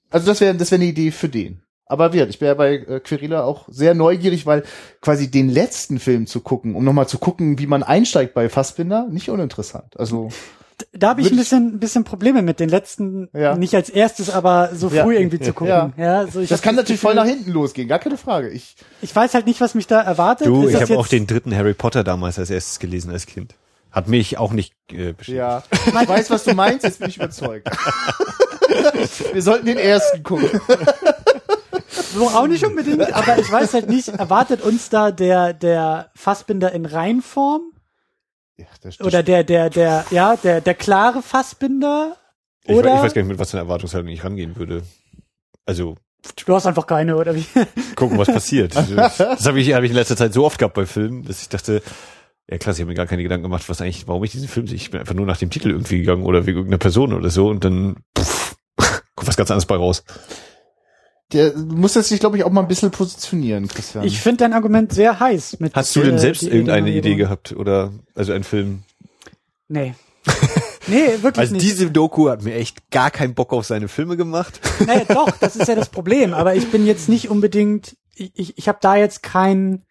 Also 0.10 0.28
das 0.28 0.42
wäre, 0.42 0.54
das 0.54 0.70
wäre 0.70 0.80
eine 0.82 0.90
Idee 0.92 1.10
für 1.10 1.28
den. 1.30 1.63
Aber 1.86 2.10
gesagt, 2.10 2.30
ich 2.30 2.40
wäre 2.42 2.56
bei 2.56 2.76
äh, 2.76 3.00
Querila 3.00 3.44
auch 3.44 3.66
sehr 3.70 3.94
neugierig, 3.94 4.46
weil 4.46 4.64
quasi 5.02 5.30
den 5.30 5.50
letzten 5.50 6.00
Film 6.00 6.28
zu 6.28 6.40
gucken, 6.42 6.76
um 6.76 6.84
nochmal 6.84 7.08
zu 7.08 7.18
gucken, 7.18 7.60
wie 7.60 7.68
man 7.68 7.84
einsteigt 7.84 8.34
bei 8.34 8.48
Fassbinder, 8.50 9.08
nicht 9.10 9.30
uninteressant. 9.30 10.00
Also 10.00 10.30
Da 10.94 11.10
habe 11.10 11.22
ich 11.22 11.30
ein 11.32 11.38
bisschen, 11.38 11.76
ein 11.76 11.80
bisschen 11.80 12.04
Probleme 12.04 12.42
mit 12.42 12.60
den 12.60 12.70
letzten, 12.70 13.30
Ja. 13.34 13.56
nicht 13.56 13.76
als 13.76 13.90
erstes, 13.90 14.30
aber 14.30 14.70
so 14.74 14.88
Ja. 14.90 15.04
früh 15.04 15.16
irgendwie 15.18 15.40
zu 15.40 15.54
gucken. 15.54 15.68
Ja. 15.68 15.92
Ja. 15.98 16.28
so 16.28 16.40
ich 16.40 16.50
das 16.50 16.62
kann 16.62 16.76
natürlich 16.76 17.02
voll 17.02 17.14
Gefühl, 17.16 17.28
nach 17.28 17.32
hinten 17.36 17.52
losgehen, 17.52 17.88
gar 17.88 18.00
keine 18.00 18.18
Frage. 18.18 18.50
Ich, 18.50 18.76
Ich 19.02 19.14
weiß 19.16 19.34
halt 19.34 19.46
nicht, 19.46 19.60
was 19.62 19.76
mich 19.76 19.86
da 19.86 20.02
erwartet. 20.02 20.48
Du, 20.48 20.64
Ist 20.64 20.74
ich 20.74 20.80
das 20.80 20.90
habe 20.90 21.00
auch 21.00 21.08
den 21.08 21.28
dritten 21.28 21.56
Harry 21.56 21.74
Potter 21.74 22.04
damals 22.04 22.40
als 22.40 22.50
erstes 22.50 22.80
gelesen 22.80 23.12
als 23.12 23.26
Kind. 23.26 23.56
Hat 23.92 24.08
mich 24.08 24.38
auch 24.40 24.54
nicht 24.54 24.74
äh, 24.92 25.12
beschäftigt. 25.14 25.38
ja, 25.38 25.64
ich 26.02 26.08
weiß, 26.10 26.30
was 26.32 26.44
du 26.46 26.54
meinst, 26.56 26.84
jetzt 26.84 27.00
bin 27.00 27.10
ich 27.10 27.18
überzeugt. 27.18 27.70
Wir 29.34 29.42
sollten 29.42 29.68
den 29.68 29.78
ersten 29.78 30.24
gucken. 30.24 30.50
So 32.14 32.28
auch 32.30 32.48
nicht 32.48 32.64
unbedingt, 32.66 33.14
aber 33.14 33.38
ich 33.40 33.52
weiß 33.52 33.74
halt 33.74 33.90
nicht, 33.90 34.08
erwartet 34.10 34.62
uns 34.62 34.90
da 34.90 35.12
der, 35.12 35.54
der 35.54 36.12
Fassbinder 36.16 36.72
in 36.72 36.86
Reinform? 36.86 37.62
Ja, 38.58 38.66
das, 38.82 39.00
Oder 39.02 39.24
der, 39.24 39.44
der, 39.44 39.70
der, 39.70 40.06
ja, 40.12 40.36
der, 40.36 40.62
der 40.62 40.76
klare 40.76 41.22
Fassbinder? 41.22 42.16
Ich, 42.64 42.76
Oder? 42.76 42.92
we- 42.92 42.96
ich 42.98 43.02
weiß 43.02 43.14
gar 43.14 43.22
nicht, 43.24 43.30
mit 43.30 43.40
was 43.40 43.52
für 43.52 43.58
einer 43.58 43.66
Erwartungshaltung 43.66 44.10
ich 44.10 44.24
rangehen 44.24 44.56
würde. 44.56 44.84
Also, 45.66 45.96
Du 46.46 46.56
hast 46.56 46.66
einfach 46.66 46.88
keine, 46.88 47.18
oder 47.18 47.36
wie? 47.36 47.46
gucken, 47.98 48.18
was 48.18 48.28
passiert. 48.30 48.74
Das, 48.76 49.18
das 49.18 49.46
habe 49.46 49.60
ich, 49.60 49.74
hab 49.74 49.84
ich 49.84 49.90
in 49.92 49.96
letzter 49.98 50.16
Zeit 50.16 50.34
so 50.34 50.46
oft 50.46 50.58
gehabt 50.58 50.74
bei 50.76 50.86
Filmen, 50.86 51.24
dass 51.26 51.42
ich 51.42 51.50
dachte, 51.50 51.82
ja 52.50 52.58
krass, 52.58 52.78
ich 52.78 52.82
habe 52.82 52.90
mir 52.92 52.96
gar 52.96 53.08
keine 53.08 53.24
Gedanken 53.24 53.44
gemacht, 53.44 53.68
was 53.68 53.82
eigentlich, 53.82 54.08
warum 54.08 54.24
ich 54.24 54.32
diesen 54.32 54.48
Film 54.48 54.68
sehe. 54.68 54.78
Ich 54.78 54.90
bin 54.92 55.02
einfach 55.02 55.16
nur 55.16 55.26
nach 55.26 55.38
dem 55.38 55.50
Titel 55.50 55.72
irgendwie 55.72 55.98
gegangen 56.00 56.24
oder 56.24 56.46
wegen 56.46 56.60
irgendeiner 56.60 56.78
Person 56.80 57.12
oder 57.12 57.30
so 57.30 57.50
und 57.50 57.66
dann 57.66 57.98
pff, 58.18 58.56
kommt 59.16 59.28
was 59.28 59.36
ganz 59.36 59.52
anderes 59.52 59.66
bei 59.66 59.76
raus. 59.76 60.04
Der 61.34 61.52
du 61.52 61.76
musst 61.76 61.96
jetzt 61.96 62.12
dich, 62.12 62.20
glaube 62.20 62.38
ich, 62.38 62.44
auch 62.44 62.52
mal 62.52 62.62
ein 62.62 62.68
bisschen 62.68 62.92
positionieren, 62.92 63.68
Christian. 63.68 64.04
Ich 64.06 64.20
finde 64.22 64.38
dein 64.38 64.54
Argument 64.54 64.94
sehr 64.94 65.20
heiß. 65.20 65.60
Mit, 65.60 65.76
Hast 65.76 65.96
du 65.96 66.02
denn 66.02 66.16
äh, 66.16 66.20
selbst 66.20 66.44
irgendeine 66.44 66.92
Idee 66.92 67.16
gehabt 67.16 67.54
oder 67.54 67.92
also 68.16 68.34
ein 68.34 68.44
Film? 68.44 68.84
Nee. 69.68 69.96
Nee, 70.88 71.22
wirklich 71.22 71.38
Also 71.40 71.54
nicht. 71.54 71.66
diese 71.66 71.90
Doku 71.92 72.30
hat 72.30 72.44
mir 72.44 72.56
echt 72.56 72.92
gar 72.92 73.10
keinen 73.10 73.36
Bock 73.36 73.54
auf 73.54 73.66
seine 73.66 73.88
Filme 73.88 74.18
gemacht. 74.18 74.60
Naja, 74.86 75.04
doch, 75.08 75.32
das 75.40 75.56
ist 75.56 75.70
ja 75.70 75.76
das 75.76 75.88
Problem. 75.88 76.34
Aber 76.34 76.56
ich 76.56 76.72
bin 76.72 76.86
jetzt 76.86 77.08
nicht 77.08 77.30
unbedingt, 77.30 77.96
ich, 78.16 78.32
ich, 78.36 78.58
ich 78.58 78.68
habe 78.68 78.80
da 78.82 78.98
jetzt 78.98 79.24
keinen 79.24 79.86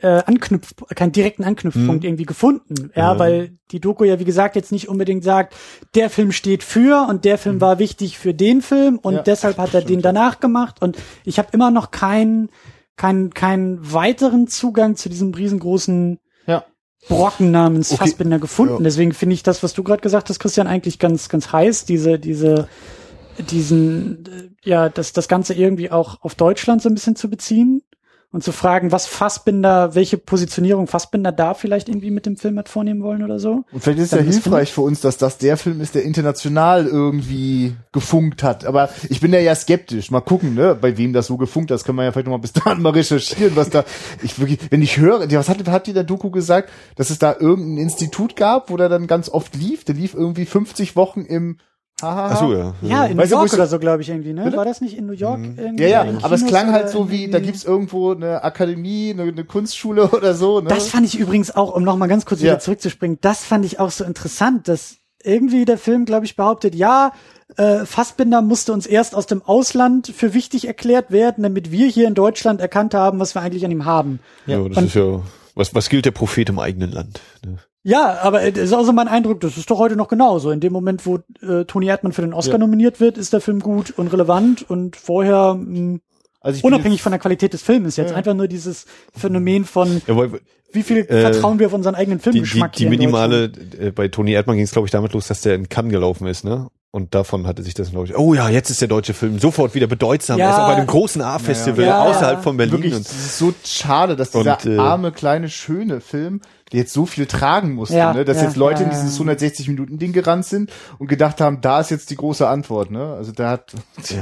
äh, 0.00 0.22
Anknüpf, 0.26 0.74
keinen 0.94 1.12
direkten 1.12 1.42
Anknüpfpunkt 1.44 2.04
Hm. 2.04 2.08
irgendwie 2.08 2.24
gefunden. 2.24 2.90
Ja, 2.94 3.12
Ja. 3.14 3.18
weil 3.18 3.58
die 3.72 3.80
Doku 3.80 4.04
ja, 4.04 4.18
wie 4.20 4.24
gesagt, 4.24 4.54
jetzt 4.56 4.70
nicht 4.72 4.88
unbedingt 4.88 5.24
sagt, 5.24 5.54
der 5.94 6.08
Film 6.08 6.30
steht 6.32 6.62
für 6.62 7.06
und 7.08 7.24
der 7.24 7.36
Film 7.36 7.60
war 7.60 7.78
wichtig 7.80 8.16
für 8.16 8.32
den 8.32 8.62
Film 8.62 8.98
und 8.98 9.14
Ja, 9.14 9.22
deshalb 9.22 9.58
hat 9.58 9.74
er 9.74 9.82
den 9.82 10.00
danach 10.00 10.38
gemacht. 10.40 10.80
Und 10.80 10.96
ich 11.24 11.38
habe 11.38 11.48
immer 11.52 11.70
noch 11.70 11.90
keinen 11.90 12.48
keinen 12.96 13.30
keinen 13.34 13.92
weiteren 13.92 14.46
Zugang 14.48 14.96
zu 14.96 15.08
diesem 15.08 15.32
riesengroßen 15.34 16.18
ja. 16.46 16.64
Brocken 17.08 17.50
namens 17.50 17.92
Okay. 17.92 18.04
Fassbinder 18.04 18.38
gefunden. 18.38 18.74
Ja. 18.78 18.82
Deswegen 18.82 19.12
finde 19.12 19.34
ich 19.34 19.42
das, 19.42 19.62
was 19.62 19.72
du 19.72 19.82
gerade 19.84 20.00
gesagt 20.02 20.28
hast, 20.28 20.38
Christian, 20.40 20.66
eigentlich 20.66 20.98
ganz, 20.98 21.28
ganz 21.28 21.52
heiß, 21.52 21.84
diese, 21.84 22.18
diese, 22.18 22.68
diesen, 23.50 24.24
äh, 24.26 24.68
ja, 24.68 24.88
das, 24.88 25.12
das 25.12 25.28
Ganze 25.28 25.54
irgendwie 25.54 25.90
auch 25.90 26.22
auf 26.22 26.34
Deutschland 26.34 26.82
so 26.82 26.88
ein 26.88 26.94
bisschen 26.94 27.16
zu 27.16 27.30
beziehen 27.30 27.82
und 28.30 28.44
zu 28.44 28.52
fragen, 28.52 28.92
was 28.92 29.06
Fassbinder, 29.06 29.94
welche 29.94 30.18
Positionierung 30.18 30.86
Fassbinder 30.86 31.32
da 31.32 31.54
vielleicht 31.54 31.88
irgendwie 31.88 32.10
mit 32.10 32.26
dem 32.26 32.36
Film 32.36 32.58
hat 32.58 32.68
vornehmen 32.68 33.02
wollen 33.02 33.22
oder 33.22 33.38
so. 33.38 33.64
Und 33.72 33.82
vielleicht 33.82 34.00
ist 34.00 34.04
es 34.04 34.10
Dann 34.10 34.26
ja 34.26 34.32
hilfreich 34.32 34.70
für 34.70 34.82
uns, 34.82 35.00
dass 35.00 35.16
das 35.16 35.38
der 35.38 35.56
Film 35.56 35.80
ist, 35.80 35.94
der 35.94 36.02
international 36.02 36.86
irgendwie 36.86 37.74
gefunkt 37.90 38.42
hat. 38.42 38.66
Aber 38.66 38.90
ich 39.08 39.20
bin 39.20 39.32
da 39.32 39.38
ja 39.38 39.54
skeptisch. 39.54 40.10
Mal 40.10 40.20
gucken, 40.20 40.54
ne, 40.54 40.76
bei 40.78 40.98
wem 40.98 41.14
das 41.14 41.26
so 41.26 41.38
gefunkt 41.38 41.70
hat. 41.70 41.76
Das 41.76 41.84
können 41.84 41.96
wir 41.96 42.04
ja 42.04 42.12
vielleicht 42.12 42.26
noch 42.26 42.34
mal 42.34 42.38
bis 42.38 42.52
dahin 42.52 42.82
mal 42.82 42.90
recherchieren, 42.90 43.56
was 43.56 43.70
da, 43.70 43.84
ich 44.22 44.38
wirklich, 44.38 44.58
wenn 44.70 44.82
ich 44.82 44.98
höre, 44.98 45.30
was 45.32 45.48
hat, 45.48 45.66
hat 45.66 45.86
die 45.86 45.94
der 45.94 46.04
Doku 46.04 46.30
gesagt, 46.30 46.70
dass 46.96 47.08
es 47.08 47.18
da 47.18 47.34
irgendein 47.38 47.78
Institut 47.78 48.36
gab, 48.36 48.68
wo 48.68 48.76
der 48.76 48.90
dann 48.90 49.06
ganz 49.06 49.30
oft 49.30 49.56
lief? 49.56 49.84
Der 49.84 49.94
lief 49.94 50.12
irgendwie 50.12 50.44
50 50.44 50.96
Wochen 50.96 51.22
im 51.22 51.56
Hahaha. 52.00 52.30
Ach 52.32 52.38
so, 52.40 52.52
ja. 52.54 52.74
Ja, 52.82 53.04
in 53.06 53.16
Weißt 53.18 53.32
du, 53.32 53.34
New 53.36 53.40
York 53.40 53.46
ich 53.46 53.50
so- 53.52 53.56
oder 53.56 53.66
so, 53.66 53.78
glaube 53.78 54.02
ich, 54.02 54.08
irgendwie, 54.08 54.32
ne? 54.32 54.44
Bitte? 54.44 54.56
War 54.56 54.64
das 54.64 54.80
nicht 54.80 54.96
in 54.96 55.06
New 55.06 55.12
York? 55.14 55.40
irgendwie 55.56 55.82
Ja, 55.82 56.04
ja, 56.04 56.18
aber 56.22 56.34
es 56.34 56.46
klang 56.46 56.72
halt 56.72 56.90
so 56.90 57.10
wie, 57.10 57.28
da 57.28 57.40
gibt's 57.40 57.64
irgendwo 57.64 58.12
eine 58.12 58.44
Akademie, 58.44 59.10
eine, 59.10 59.22
eine 59.24 59.44
Kunstschule 59.44 60.08
oder 60.12 60.34
so, 60.34 60.60
ne? 60.60 60.68
Das 60.68 60.88
fand 60.88 61.06
ich 61.06 61.18
übrigens 61.18 61.54
auch, 61.54 61.74
um 61.74 61.82
nochmal 61.82 62.08
ganz 62.08 62.24
kurz 62.24 62.40
Ja. 62.40 62.46
wieder 62.52 62.58
zurückzuspringen, 62.60 63.18
das 63.20 63.44
fand 63.44 63.64
ich 63.64 63.80
auch 63.80 63.90
so 63.90 64.04
interessant, 64.04 64.68
dass 64.68 64.96
irgendwie 65.24 65.64
der 65.64 65.78
Film, 65.78 66.04
glaube 66.04 66.24
ich, 66.24 66.36
behauptet, 66.36 66.76
ja, 66.76 67.12
äh, 67.56 67.84
Fassbinder 67.84 68.42
musste 68.42 68.72
uns 68.72 68.86
erst 68.86 69.14
aus 69.16 69.26
dem 69.26 69.42
Ausland 69.42 70.06
für 70.14 70.34
wichtig 70.34 70.66
erklärt 70.68 71.10
werden, 71.10 71.42
damit 71.42 71.72
wir 71.72 71.88
hier 71.88 72.06
in 72.06 72.14
Deutschland 72.14 72.60
erkannt 72.60 72.94
haben, 72.94 73.18
was 73.18 73.34
wir 73.34 73.42
eigentlich 73.42 73.64
an 73.64 73.70
ihm 73.72 73.84
haben. 73.84 74.20
Ja, 74.46 74.58
das 74.68 74.76
Und- 74.76 74.84
ist 74.84 74.94
ja, 74.94 75.20
was, 75.56 75.74
was 75.74 75.88
gilt 75.88 76.04
der 76.04 76.12
Prophet 76.12 76.48
im 76.50 76.60
eigenen 76.60 76.92
Land? 76.92 77.20
Ne? 77.44 77.56
Ja, 77.88 78.18
aber 78.22 78.42
es 78.42 78.56
ist 78.58 78.72
auch 78.74 78.84
so 78.84 78.92
mein 78.92 79.08
Eindruck, 79.08 79.40
das 79.40 79.56
ist 79.56 79.70
doch 79.70 79.78
heute 79.78 79.96
noch 79.96 80.08
genauso. 80.08 80.50
In 80.50 80.60
dem 80.60 80.72
Moment, 80.74 81.06
wo 81.06 81.20
äh, 81.40 81.64
Toni 81.64 81.86
Erdmann 81.86 82.12
für 82.12 82.20
den 82.22 82.34
Oscar 82.34 82.52
Ja. 82.54 82.58
nominiert 82.58 83.00
wird, 83.00 83.16
ist 83.16 83.32
der 83.32 83.40
Film 83.40 83.60
gut 83.60 83.94
und 83.96 84.08
relevant 84.12 84.68
und 84.68 84.94
vorher 84.96 85.54
mh, 85.54 85.98
also 86.40 86.58
ich 86.58 86.64
unabhängig 86.64 87.00
von 87.02 87.12
der 87.12 87.18
Qualität 87.18 87.52
des 87.54 87.62
Films 87.62 87.96
jetzt 87.96 88.10
Ja. 88.10 88.16
einfach 88.16 88.34
nur 88.34 88.46
dieses 88.46 88.84
Phänomen 89.16 89.64
von 89.64 90.02
Ja, 90.06 90.16
weil 90.16 90.32
wie 90.72 90.82
viel 90.82 90.98
Äh, 90.98 91.22
vertrauen 91.22 91.58
wir 91.58 91.66
auf 91.68 91.72
unseren 91.72 91.94
eigenen 91.94 92.18
die, 92.18 92.24
die, 92.24 92.30
Filmgeschmack 92.32 92.72
die 92.74 92.78
hier 92.84 92.92
in 92.92 92.98
minimale, 92.98 93.50
äh, 93.80 93.90
bei 93.90 94.08
Toni 94.08 94.32
Erdmann 94.32 94.56
ging 94.56 94.64
es, 94.66 94.72
glaube 94.72 94.86
ich, 94.86 94.92
damit 94.92 95.14
los, 95.14 95.26
dass 95.28 95.40
der 95.40 95.54
in 95.54 95.70
Cannes 95.70 95.90
gelaufen 95.92 96.26
ist, 96.26 96.44
ne? 96.44 96.68
Und 96.90 97.14
davon 97.14 97.46
hatte 97.46 97.62
sich 97.62 97.74
das, 97.74 97.90
glaube 97.90 98.06
ich, 98.06 98.16
oh 98.16 98.32
ja, 98.32 98.48
jetzt 98.48 98.70
ist 98.70 98.80
der 98.80 98.88
deutsche 98.88 99.12
Film 99.12 99.38
sofort 99.38 99.74
wieder 99.74 99.86
bedeutsam. 99.86 100.38
Ja. 100.38 100.46
Er 100.46 100.50
ist 100.52 100.58
auf 100.58 100.68
einem 100.68 100.86
großen 100.86 101.20
A-Festival 101.20 101.84
Ja, 101.84 101.90
ja. 101.90 102.10
außerhalb 102.10 102.42
von 102.42 102.56
Berlin. 102.56 102.72
wirklich, 102.72 102.94
und, 102.94 103.02
es 103.02 103.12
ist 103.12 103.38
so 103.38 103.52
schade, 103.64 104.16
dass 104.16 104.30
dieser 104.30 104.56
Und, 104.56 104.66
äh, 104.66 104.78
arme, 104.78 105.12
kleine, 105.12 105.50
schöne 105.50 106.00
Film, 106.00 106.40
jetzt 106.72 106.92
so 106.92 107.06
viel 107.06 107.26
tragen 107.26 107.74
musste, 107.74 107.96
Ja, 107.96 108.12
ne? 108.12 108.24
dass 108.24 108.38
ja, 108.38 108.44
jetzt 108.44 108.56
Leute 108.56 108.82
ja, 108.82 108.88
in 108.88 108.90
dieses 108.90 109.18
160-Minuten-Ding 109.20 110.12
gerannt 110.12 110.46
sind 110.46 110.70
und 110.98 111.08
gedacht 111.08 111.40
haben, 111.40 111.60
da 111.60 111.80
ist 111.80 111.90
jetzt 111.90 112.10
die 112.10 112.16
große 112.16 112.46
Antwort. 112.46 112.90
Ne? 112.90 113.14
Also 113.14 113.32
der 113.32 113.48
hat... 113.48 113.72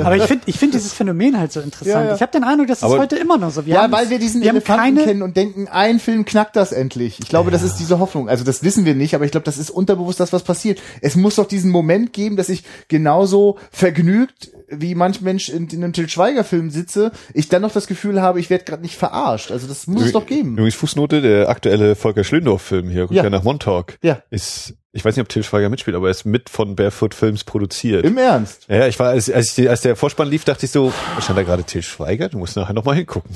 Aber 0.02 0.16
ich 0.16 0.24
finde 0.24 0.44
ich 0.46 0.58
finde 0.58 0.76
dieses 0.76 0.92
Phänomen 0.92 1.38
halt 1.38 1.52
so 1.52 1.60
interessant. 1.60 1.94
Ja, 1.94 2.04
ja. 2.04 2.14
Ich 2.14 2.22
habe 2.22 2.32
den 2.32 2.44
Eindruck, 2.44 2.68
dass 2.68 2.82
es 2.82 2.88
heute 2.88 3.16
immer 3.16 3.38
noch 3.38 3.50
so. 3.50 3.66
Wir 3.66 3.74
ja, 3.74 3.90
weil 3.90 4.10
wir 4.10 4.18
diesen 4.18 4.42
wir 4.42 4.50
Elefanten 4.50 4.96
keine, 4.96 5.04
kennen 5.04 5.22
und 5.22 5.36
denken, 5.36 5.68
ein 5.68 5.98
Film 5.98 6.24
knackt 6.24 6.56
das 6.56 6.72
endlich. 6.72 7.18
Ich 7.20 7.28
glaube, 7.28 7.50
das 7.50 7.62
ist 7.62 7.76
diese 7.76 7.98
Hoffnung. 7.98 8.28
Also 8.28 8.44
das 8.44 8.62
wissen 8.62 8.84
wir 8.84 8.94
nicht, 8.94 9.14
aber 9.14 9.24
ich 9.24 9.30
glaube, 9.30 9.44
das 9.44 9.58
ist 9.58 9.70
unterbewusst 9.70 10.20
das, 10.20 10.32
was 10.32 10.42
passiert. 10.42 10.80
Es 11.00 11.16
muss 11.16 11.36
doch 11.36 11.46
diesen 11.46 11.70
Moment 11.70 12.12
geben, 12.12 12.36
dass 12.36 12.48
ich 12.48 12.64
genauso 12.88 13.58
vergnügt, 13.70 14.50
wie 14.68 14.94
manch 14.94 15.20
Mensch 15.20 15.48
in, 15.48 15.68
in 15.68 15.82
einem 15.84 15.92
Til 15.92 16.08
Schweiger-Film 16.08 16.70
sitze, 16.70 17.12
ich 17.34 17.48
dann 17.48 17.62
noch 17.62 17.72
das 17.72 17.86
Gefühl 17.86 18.20
habe, 18.22 18.40
ich 18.40 18.50
werde 18.50 18.64
gerade 18.64 18.82
nicht 18.82 18.96
verarscht. 18.96 19.50
Also 19.50 19.66
das 19.66 19.86
muss 19.86 20.04
es 20.06 20.12
doch 20.12 20.26
geben. 20.26 20.52
Übrigens 20.54 20.74
Fußnote, 20.74 21.20
der 21.22 21.48
aktuelle 21.48 21.94
Volker 21.94 22.24
Schlöndorff-Film 22.24 22.88
hier, 22.88 23.04
Rückkehr 23.04 23.24
Ja. 23.24 23.30
nach 23.30 23.44
Montauk, 23.44 23.94
Ja. 24.02 24.20
ist, 24.30 24.74
ich 24.96 25.04
weiß 25.04 25.14
nicht, 25.14 25.22
ob 25.22 25.28
Til 25.28 25.42
Schweiger 25.42 25.68
mitspielt, 25.68 25.94
aber 25.96 26.08
er 26.08 26.10
ist 26.10 26.24
mit 26.24 26.48
von 26.48 26.74
Barefoot 26.74 27.14
Films 27.14 27.44
produziert. 27.44 28.04
Im 28.04 28.16
Ernst. 28.16 28.64
ja, 28.68 28.86
ich 28.86 28.98
war, 28.98 29.10
als, 29.10 29.30
als, 29.30 29.56
ich, 29.58 29.68
als 29.68 29.82
der 29.82 29.94
Vorspann 29.94 30.28
lief, 30.28 30.44
dachte 30.44 30.64
ich 30.64 30.72
so, 30.72 30.92
stand 31.20 31.38
da 31.38 31.42
gerade 31.42 31.64
Til 31.64 31.82
Schweiger? 31.82 32.28
Du 32.30 32.38
musst 32.38 32.56
nachher 32.56 32.72
nochmal 32.72 32.96
hingucken. 32.96 33.30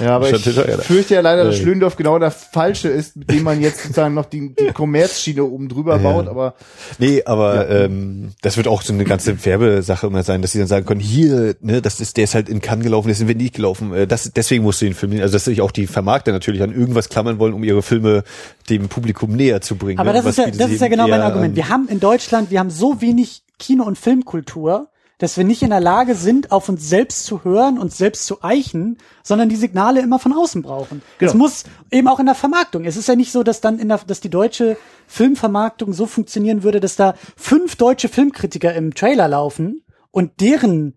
Ja, 0.00 0.16
aber 0.16 0.26
Stand 0.34 0.46
ich 0.46 0.84
fürchte 0.86 1.14
ja 1.14 1.20
leider, 1.20 1.44
dass 1.44 1.56
Äh. 1.56 1.62
Schlöndorff 1.62 1.96
genau 1.96 2.18
der 2.18 2.32
falsche 2.32 2.88
ist, 2.88 3.16
mit 3.16 3.30
dem 3.30 3.44
man 3.44 3.60
jetzt 3.60 3.82
sozusagen 3.82 4.14
noch 4.14 4.26
die, 4.26 4.54
die 4.54 4.72
Kommerzschiene 4.72 5.44
oben 5.44 5.68
drüber 5.68 5.98
baut, 5.98 6.26
aber 6.26 6.54
Nee, 6.98 7.22
aber 7.24 7.70
ähm, 7.70 8.30
das 8.42 8.56
wird 8.56 8.66
auch 8.66 8.82
so 8.82 8.92
eine 8.92 9.04
ganze 9.04 9.44
Werbesache 9.44 10.06
immer 10.08 10.22
sein, 10.24 10.42
dass 10.42 10.52
sie 10.52 10.58
dann 10.58 10.66
sagen 10.66 10.86
können, 10.86 11.00
hier, 11.00 11.54
ne, 11.60 11.80
das 11.80 12.00
ist, 12.00 12.16
der 12.16 12.24
ist 12.24 12.34
halt 12.34 12.48
in 12.48 12.60
Cannes 12.60 12.84
gelaufen, 12.84 13.06
der 13.08 13.12
ist 13.12 13.20
in 13.20 13.28
Venedig 13.28 13.52
gelaufen, 13.54 13.94
äh, 13.94 14.06
das, 14.06 14.32
deswegen 14.34 14.64
musst 14.64 14.80
du 14.80 14.86
den 14.86 14.94
Film 14.94 15.10
nehmen. 15.10 15.22
Also 15.22 15.34
dass 15.34 15.44
sich 15.44 15.60
auch 15.60 15.70
die 15.70 15.86
Vermarkter 15.86 16.32
natürlich 16.32 16.62
an 16.62 16.72
irgendwas 16.72 17.08
klammern 17.08 17.38
wollen, 17.38 17.54
um 17.54 17.62
ihre 17.62 17.82
Filme 17.82 18.24
dem 18.68 18.88
Publikum 18.88 19.32
näher 19.36 19.60
zu 19.60 19.76
bringen. 19.76 19.98
aber 19.98 20.10
ne? 20.12 20.18
das 20.18 20.24
Was 20.24 20.38
ist 20.38 20.58
ja, 20.58 20.66
das 20.66 20.79
ist 20.80 20.82
ja 20.82 20.88
genau 20.88 21.08
mein 21.08 21.20
Argument. 21.20 21.56
Wir 21.56 21.68
haben 21.68 21.88
in 21.88 22.00
Deutschland, 22.00 22.50
wir 22.50 22.58
haben 22.58 22.70
so 22.70 23.00
wenig 23.00 23.42
Kino- 23.58 23.84
und 23.84 23.98
Filmkultur, 23.98 24.88
dass 25.18 25.36
wir 25.36 25.44
nicht 25.44 25.62
in 25.62 25.68
der 25.68 25.80
Lage 25.80 26.14
sind, 26.14 26.50
auf 26.50 26.70
uns 26.70 26.88
selbst 26.88 27.26
zu 27.26 27.44
hören, 27.44 27.78
uns 27.78 27.98
selbst 27.98 28.24
zu 28.24 28.42
eichen, 28.42 28.96
sondern 29.22 29.50
die 29.50 29.56
Signale 29.56 30.00
immer 30.00 30.18
von 30.18 30.32
außen 30.32 30.62
brauchen. 30.62 31.02
Genau. 31.18 31.30
Es 31.30 31.36
muss 31.36 31.64
eben 31.90 32.08
auch 32.08 32.20
in 32.20 32.26
der 32.26 32.34
Vermarktung. 32.34 32.84
Es 32.86 32.96
ist 32.96 33.06
ja 33.06 33.16
nicht 33.16 33.30
so, 33.30 33.42
dass 33.42 33.60
dann 33.60 33.78
in 33.78 33.88
der, 33.88 33.98
dass 33.98 34.20
die 34.20 34.30
deutsche 34.30 34.78
Filmvermarktung 35.06 35.92
so 35.92 36.06
funktionieren 36.06 36.62
würde, 36.62 36.80
dass 36.80 36.96
da 36.96 37.14
fünf 37.36 37.76
deutsche 37.76 38.08
Filmkritiker 38.08 38.72
im 38.74 38.94
Trailer 38.94 39.28
laufen 39.28 39.84
und 40.10 40.40
deren 40.40 40.94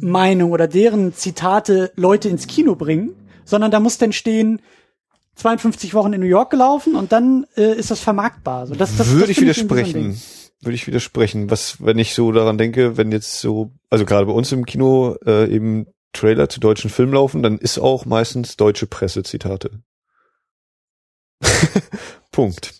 Meinung 0.00 0.52
oder 0.52 0.68
deren 0.68 1.12
Zitate 1.14 1.90
Leute 1.96 2.28
ins 2.28 2.46
Kino 2.46 2.76
bringen, 2.76 3.16
sondern 3.44 3.72
da 3.72 3.80
muss 3.80 3.98
dann 3.98 4.12
stehen, 4.12 4.60
52 5.38 5.94
Wochen 5.94 6.12
in 6.12 6.20
New 6.20 6.26
York 6.26 6.50
gelaufen 6.50 6.94
und 6.96 7.12
dann 7.12 7.46
äh, 7.56 7.74
ist 7.74 7.90
das 7.90 8.00
vermarktbar. 8.00 8.66
So, 8.66 8.74
das, 8.74 8.96
das, 8.96 9.08
Würde 9.10 9.20
das 9.22 9.30
ich 9.30 9.40
widersprechen. 9.40 9.92
Ding. 10.12 10.20
Würde 10.60 10.74
ich 10.74 10.86
widersprechen. 10.88 11.50
Was, 11.50 11.84
wenn 11.84 11.98
ich 11.98 12.14
so 12.14 12.32
daran 12.32 12.58
denke, 12.58 12.96
wenn 12.96 13.12
jetzt 13.12 13.40
so, 13.40 13.72
also 13.90 14.04
gerade 14.04 14.26
bei 14.26 14.32
uns 14.32 14.50
im 14.50 14.66
Kino 14.66 15.16
äh, 15.24 15.48
eben 15.48 15.86
Trailer 16.12 16.48
zu 16.48 16.58
deutschen 16.58 16.90
Filmen 16.90 17.12
laufen, 17.12 17.42
dann 17.42 17.58
ist 17.58 17.78
auch 17.78 18.04
meistens 18.04 18.56
deutsche 18.56 18.86
Presse 18.86 19.22
Zitate. 19.22 19.70
Punkt. 22.32 22.74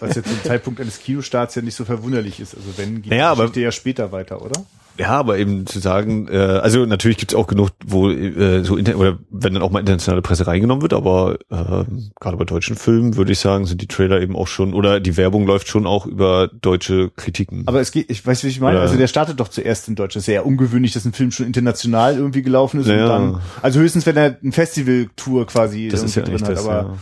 was 0.00 0.16
jetzt 0.16 0.28
zum 0.28 0.42
Zeitpunkt 0.42 0.80
eines 0.80 0.98
Kinostarts 1.00 1.54
ja 1.54 1.62
nicht 1.62 1.74
so 1.74 1.84
verwunderlich 1.84 2.40
ist. 2.40 2.54
Also 2.54 2.68
wenn, 2.76 3.02
geht 3.02 3.10
Naja, 3.10 3.34
die 3.34 3.40
aber- 3.42 3.58
ja 3.58 3.72
später 3.72 4.12
weiter, 4.12 4.42
oder? 4.42 4.64
Ja, 4.98 5.08
aber 5.08 5.38
eben 5.38 5.66
zu 5.66 5.78
sagen, 5.78 6.28
äh, 6.28 6.36
also 6.36 6.84
natürlich 6.84 7.16
gibt's 7.16 7.34
auch 7.34 7.46
genug, 7.46 7.70
wo 7.84 8.10
äh, 8.10 8.62
so 8.62 8.76
inter 8.76 8.96
oder 8.98 9.18
wenn 9.30 9.54
dann 9.54 9.62
auch 9.62 9.70
mal 9.70 9.80
internationale 9.80 10.20
Presse 10.22 10.46
reingenommen 10.46 10.82
wird, 10.82 10.92
aber 10.92 11.38
äh, 11.50 11.84
gerade 12.20 12.36
bei 12.36 12.44
deutschen 12.44 12.76
Filmen 12.76 13.16
würde 13.16 13.32
ich 13.32 13.38
sagen, 13.38 13.64
sind 13.64 13.80
die 13.80 13.86
Trailer 13.88 14.20
eben 14.20 14.36
auch 14.36 14.46
schon 14.48 14.74
oder 14.74 15.00
die 15.00 15.16
Werbung 15.16 15.46
läuft 15.46 15.68
schon 15.68 15.86
auch 15.86 16.04
über 16.06 16.48
deutsche 16.60 17.10
Kritiken. 17.16 17.62
Aber 17.66 17.80
es 17.80 17.90
geht, 17.90 18.10
ich 18.10 18.24
weiß, 18.24 18.44
wie 18.44 18.48
ich 18.48 18.60
meine. 18.60 18.76
Ja. 18.76 18.82
Also 18.82 18.96
der 18.96 19.06
startet 19.06 19.40
doch 19.40 19.48
zuerst 19.48 19.88
in 19.88 19.94
Deutschland. 19.94 20.16
Das 20.16 20.28
ist 20.28 20.34
ja 20.34 20.42
ungewöhnlich, 20.42 20.92
dass 20.92 21.04
ein 21.04 21.12
Film 21.14 21.30
schon 21.30 21.46
international 21.46 22.16
irgendwie 22.16 22.42
gelaufen 22.42 22.80
ist 22.80 22.86
Ja. 22.88 23.02
und 23.04 23.08
dann, 23.08 23.40
also 23.62 23.80
höchstens 23.80 24.04
wenn 24.06 24.16
er 24.16 24.36
ein 24.42 24.52
Festival-Tour 24.52 25.46
quasi 25.46 25.88
das 25.88 26.02
ist 26.02 26.14
ja 26.16 26.22
drin 26.22 26.36
das. 26.38 26.48
hat, 26.48 26.58
aber 26.58 26.72
ja. 26.74 26.94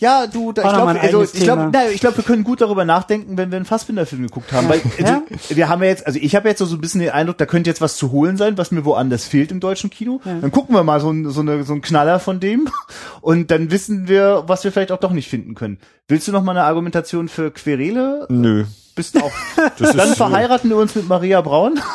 Ja, 0.00 0.26
du, 0.26 0.52
da, 0.52 0.62
ich 0.62 0.68
glaube, 0.68 1.00
also, 1.00 1.22
ich 1.22 1.32
glaube, 1.40 1.70
glaube, 2.00 2.16
wir 2.16 2.24
können 2.24 2.42
gut 2.42 2.62
darüber 2.62 2.86
nachdenken, 2.86 3.36
wenn 3.36 3.50
wir 3.50 3.56
einen 3.56 3.66
Fassbinder-Film 3.66 4.22
geguckt 4.22 4.50
haben. 4.50 4.64
Ja. 4.64 4.70
Weil 4.70 4.80
also, 4.98 5.12
Ja. 5.50 5.56
wir 5.56 5.68
haben 5.68 5.82
ja 5.82 5.88
jetzt, 5.90 6.06
also 6.06 6.18
ich 6.20 6.34
habe 6.34 6.48
jetzt 6.48 6.58
so 6.58 6.74
ein 6.74 6.80
bisschen 6.80 7.02
den 7.02 7.10
Eindruck, 7.10 7.36
da 7.36 7.44
könnte 7.44 7.68
jetzt 7.68 7.82
was 7.82 7.96
zu 7.96 8.10
holen 8.10 8.38
sein, 8.38 8.56
was 8.56 8.70
mir 8.70 8.86
woanders 8.86 9.26
fehlt 9.26 9.52
im 9.52 9.60
deutschen 9.60 9.90
Kino. 9.90 10.20
Dann 10.24 10.50
gucken 10.50 10.74
wir 10.74 10.82
mal 10.84 11.00
so, 11.00 11.10
ein, 11.10 11.28
so, 11.30 11.42
eine, 11.42 11.64
so 11.64 11.74
einen 11.74 11.82
Knaller 11.82 12.18
von 12.18 12.40
dem 12.40 12.68
und 13.20 13.50
dann 13.50 13.70
wissen 13.70 14.08
wir, 14.08 14.44
was 14.46 14.64
wir 14.64 14.72
vielleicht 14.72 14.90
auch 14.90 15.00
doch 15.00 15.12
nicht 15.12 15.28
finden 15.28 15.54
können. 15.54 15.78
Willst 16.08 16.26
du 16.26 16.32
noch 16.32 16.42
mal 16.42 16.52
eine 16.52 16.64
Argumentation 16.64 17.28
für 17.28 17.50
Querele? 17.50 18.26
Nö. 18.30 18.64
Bist 19.00 19.16
auch. 19.22 19.32
Das 19.78 19.96
dann 19.96 20.10
ist, 20.10 20.16
verheiraten 20.18 20.68
wir 20.68 20.76
uns 20.76 20.94
mit 20.94 21.08
Maria 21.08 21.40
Braun. 21.40 21.80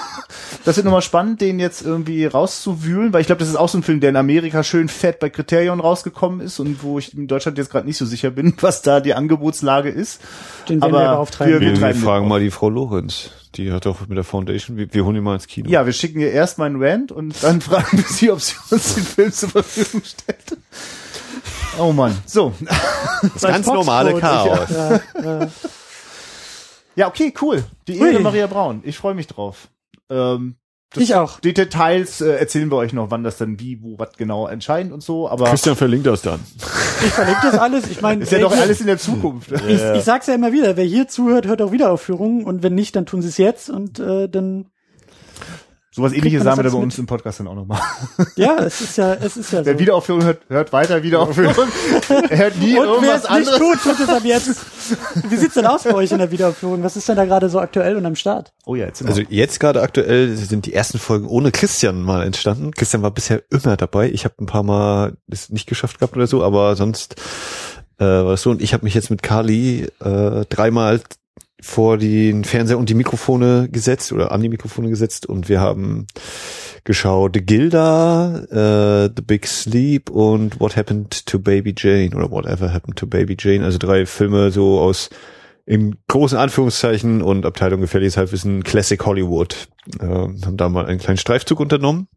Das 0.64 0.78
wird 0.78 0.86
nochmal 0.86 1.04
spannend, 1.04 1.42
den 1.42 1.60
jetzt 1.60 1.84
irgendwie 1.84 2.26
rauszuwühlen, 2.26 3.14
weil 3.14 3.22
ich 3.22 3.28
glaube, 3.28 3.38
das 3.40 3.50
ist 3.50 3.56
auch 3.56 3.70
so 3.70 3.78
ein 3.78 3.84
Film, 3.84 4.00
der 4.00 4.10
in 4.10 4.16
Amerika 4.16 4.64
schön 4.64 4.90
fett 4.90 5.20
bei 5.20 5.30
Kriterion 5.30 5.80
rausgekommen 5.80 6.40
ist 6.42 6.60
und 6.60 6.82
wo 6.82 6.98
ich 6.98 7.14
in 7.16 7.28
Deutschland 7.28 7.60
jetzt 7.60 7.70
gerade 7.70 7.86
nicht 7.86 7.98
so 7.98 8.06
sicher 8.06 8.32
bin, 8.32 8.56
was 8.62 8.82
da 8.82 9.00
die 9.00 9.14
Angebotslage 9.14 9.90
ist. 9.90 10.22
Den 10.68 10.82
werden 10.82 10.94
Aber 10.96 11.04
wir 11.04 11.08
beauftragen. 11.12 11.54
wir- 11.54 11.62
wir, 11.62 11.72
wir 11.74 11.80
treiben 11.80 12.02
fragen 12.02 12.28
mal 12.28 12.40
die 12.40 12.50
Frau 12.50 12.70
Lorenz. 12.70 13.30
Die 13.56 13.72
hat 13.72 13.86
doch 13.86 14.08
mit 14.08 14.18
der 14.18 14.24
Foundation, 14.24 14.76
wir, 14.78 14.92
wir 14.92 15.06
holen 15.06 15.18
ihn 15.18 15.24
mal 15.24 15.36
ins 15.36 15.46
Kino. 15.46 15.70
Ja, 15.70 15.86
wir 15.86 15.94
schicken 15.94 16.20
ihr 16.20 16.32
erst 16.32 16.58
meinen 16.58 16.82
Rant 16.84 17.12
und 17.12 17.36
dann 17.44 17.62
fragen 17.62 17.98
wir 18.00 18.06
sie, 18.06 18.32
ob 18.32 18.42
sie 18.42 18.56
uns 18.72 18.96
den 18.96 19.04
Film 19.04 19.32
zur 19.32 19.50
Verfügung 19.50 20.02
stellt. 20.04 20.58
Oh 21.78 21.92
Mann. 21.94 22.18
So. 22.26 22.54
das 23.34 23.42
ganz 23.44 23.68
normale 23.68 24.20
Chaos. 24.20 24.70
Ja, 24.72 25.00
ja. 25.24 25.48
Ja, 26.96 27.08
okay, 27.08 27.34
cool. 27.42 27.64
Die 27.88 28.00
Hui. 28.00 28.12
Ehe 28.14 28.20
Maria 28.20 28.48
Braun. 28.48 28.82
Ich 28.84 28.98
freue 28.98 29.14
mich 29.16 29.28
drauf. 29.28 29.68
Ähm, 30.10 30.56
das- 30.94 31.04
Ich 31.04 31.16
auch. 31.16 31.40
Die 31.42 31.54
Details 31.54 32.22
äh, 32.22 32.36
erzählen 32.38 32.72
wir 32.72 32.78
euch 32.78 32.94
noch, 32.94 33.12
wann 33.12 33.24
das 33.24 33.38
dann 33.38 33.60
wie, 33.60 33.82
wo, 33.82 34.00
was 34.00 34.14
genau 34.18 34.48
entscheidend 34.48 34.94
und 34.94 35.02
so. 35.04 35.28
Aber 35.30 35.46
Christian 35.46 35.76
verlinkt 35.76 36.06
das 36.08 36.22
dann. 36.22 36.40
Ich 37.06 37.12
verlinke 37.12 37.42
das 37.44 37.60
alles. 37.60 37.90
Ich 37.90 38.02
meine, 38.02 38.24
ist 38.24 38.32
ja 38.32 38.40
doch 38.40 38.54
hier- 38.54 38.62
alles 38.62 38.80
in 38.80 38.88
der 38.88 38.98
Zukunft. 38.98 39.52
Ich, 39.52 39.82
ich 39.82 40.04
sag's 40.04 40.28
ja 40.28 40.36
immer 40.36 40.54
wieder, 40.54 40.78
wer 40.78 40.86
hier 40.86 41.08
zuhört, 41.08 41.48
hört 41.48 41.62
auch 41.62 41.72
Wiederaufführungen 41.74 42.46
und 42.46 42.64
wenn 42.64 42.76
nicht, 42.76 42.96
dann 42.96 43.06
tun 43.06 43.22
sie 43.22 43.28
es 43.30 43.38
jetzt 43.38 43.70
und 43.70 44.00
äh, 44.00 44.30
dann 44.30 44.68
Sowas 45.96 46.12
ähnliches 46.12 46.44
sagen 46.44 46.58
wir 46.58 46.64
da 46.64 46.70
bei 46.72 46.76
mit? 46.76 46.84
uns 46.84 47.00
im 47.00 47.06
Podcast 47.06 47.40
dann 47.40 47.48
auch 47.48 47.56
nochmal. 47.56 47.80
ja, 48.36 48.58
es 48.58 48.82
ist 48.82 48.98
ja, 48.98 49.14
es 49.14 49.38
ist 49.38 49.54
ja 49.54 49.60
so. 49.60 49.64
Der 49.64 49.80
Wiederaufführung 49.80 50.26
hört, 50.26 50.42
hört 50.50 50.74
weiter 50.74 51.02
Wiederaufführung. 51.02 51.70
er 52.30 52.38
hört 52.38 52.58
nie 52.58 52.78
und 52.78 52.86
wer 52.86 52.94
irgendwas 52.96 53.24
es 53.24 53.30
nicht 53.30 53.54
anderes. 53.54 53.58
tut, 53.58 53.82
tut 53.82 54.00
es 54.02 54.10
ab 54.10 54.26
jetzt. 54.26 54.60
Wie 55.30 55.38
sieht's 55.38 55.54
denn 55.54 55.66
aus 55.66 55.84
bei 55.84 55.94
euch 55.94 56.12
in 56.12 56.18
der 56.18 56.32
Wiederaufführung? 56.32 56.84
Was 56.84 56.98
ist 56.98 57.08
denn 57.08 57.16
da 57.16 57.24
gerade 57.24 57.48
so 57.48 57.62
aktuell 57.62 57.96
und 57.96 58.06
am 58.06 58.18
Start? 58.18 58.52
Oh 58.66 58.76
ja, 58.76 58.88
jetzt 58.88 58.98
sind 58.98 59.08
Also 59.08 59.22
jetzt 59.30 59.62
gerade 59.62 59.82
aktuell 59.82 60.36
sind 60.36 60.66
die 60.66 60.74
ersten 60.74 61.00
Folgen 61.00 61.28
ohne 61.28 61.54
Christian 61.54 62.02
mal 62.02 62.24
entstanden. 62.24 62.72
Christian 62.72 63.02
war 63.02 63.12
bisher 63.12 63.44
immer 63.50 63.78
dabei. 63.78 64.10
Ich 64.10 64.26
habe 64.26 64.36
ein 64.42 64.48
paar 64.48 64.64
Mal 64.64 65.16
es 65.32 65.50
nicht 65.50 65.66
geschafft 65.66 66.00
gehabt 66.00 66.18
oder 66.18 66.28
so, 66.28 66.44
aber 66.44 66.76
sonst 66.76 67.16
äh, 68.00 68.04
war 68.04 68.32
das 68.32 68.42
so. 68.42 68.50
Und 68.50 68.62
ich 68.62 68.74
habe 68.74 68.84
mich 68.84 68.96
jetzt 68.96 69.12
mit 69.12 69.24
Carly 69.24 69.88
äh, 70.02 70.44
dreimal 70.50 71.00
vor 71.66 71.98
den 71.98 72.44
Fernseher 72.44 72.78
und 72.78 72.90
die 72.90 72.94
Mikrofone 72.94 73.68
gesetzt 73.72 74.12
oder 74.14 74.32
an 74.32 74.42
die 74.42 74.50
Mikrofone 74.50 74.88
gesetzt 74.88 75.26
und 75.26 75.50
wir 75.50 75.60
haben 75.60 76.06
geschaut 76.84 77.32
The 77.34 77.42
Gilda, 77.42 79.06
äh, 79.06 79.10
The 79.16 79.24
Big 79.24 79.48
Sleep 79.48 80.12
und 80.12 80.60
What 80.60 80.78
Happened 80.78 81.26
to 81.26 81.40
Baby 81.40 81.74
Jane 81.76 82.16
oder 82.16 82.30
Whatever 82.30 82.72
Happened 82.72 83.00
to 83.00 83.08
Baby 83.08 83.36
Jane. 83.40 83.66
Also 83.66 83.80
drei 83.80 84.06
Filme 84.06 84.52
so 84.52 84.80
aus 84.80 85.10
im 85.66 85.96
großen 86.08 86.38
Anführungszeichen 86.38 87.24
und 87.24 87.48
Abteilung 87.48 87.82
gefährliches 87.82 88.18
Halbwissen 88.18 88.64
Classic 88.64 89.04
Hollywood. 89.04 89.68
Äh, 90.00 90.06
haben 90.06 90.58
da 90.58 90.70
mal 90.70 90.86
einen 90.86 91.00
kleinen 91.00 91.18
Streifzug 91.18 91.60
unternommen 91.60 92.08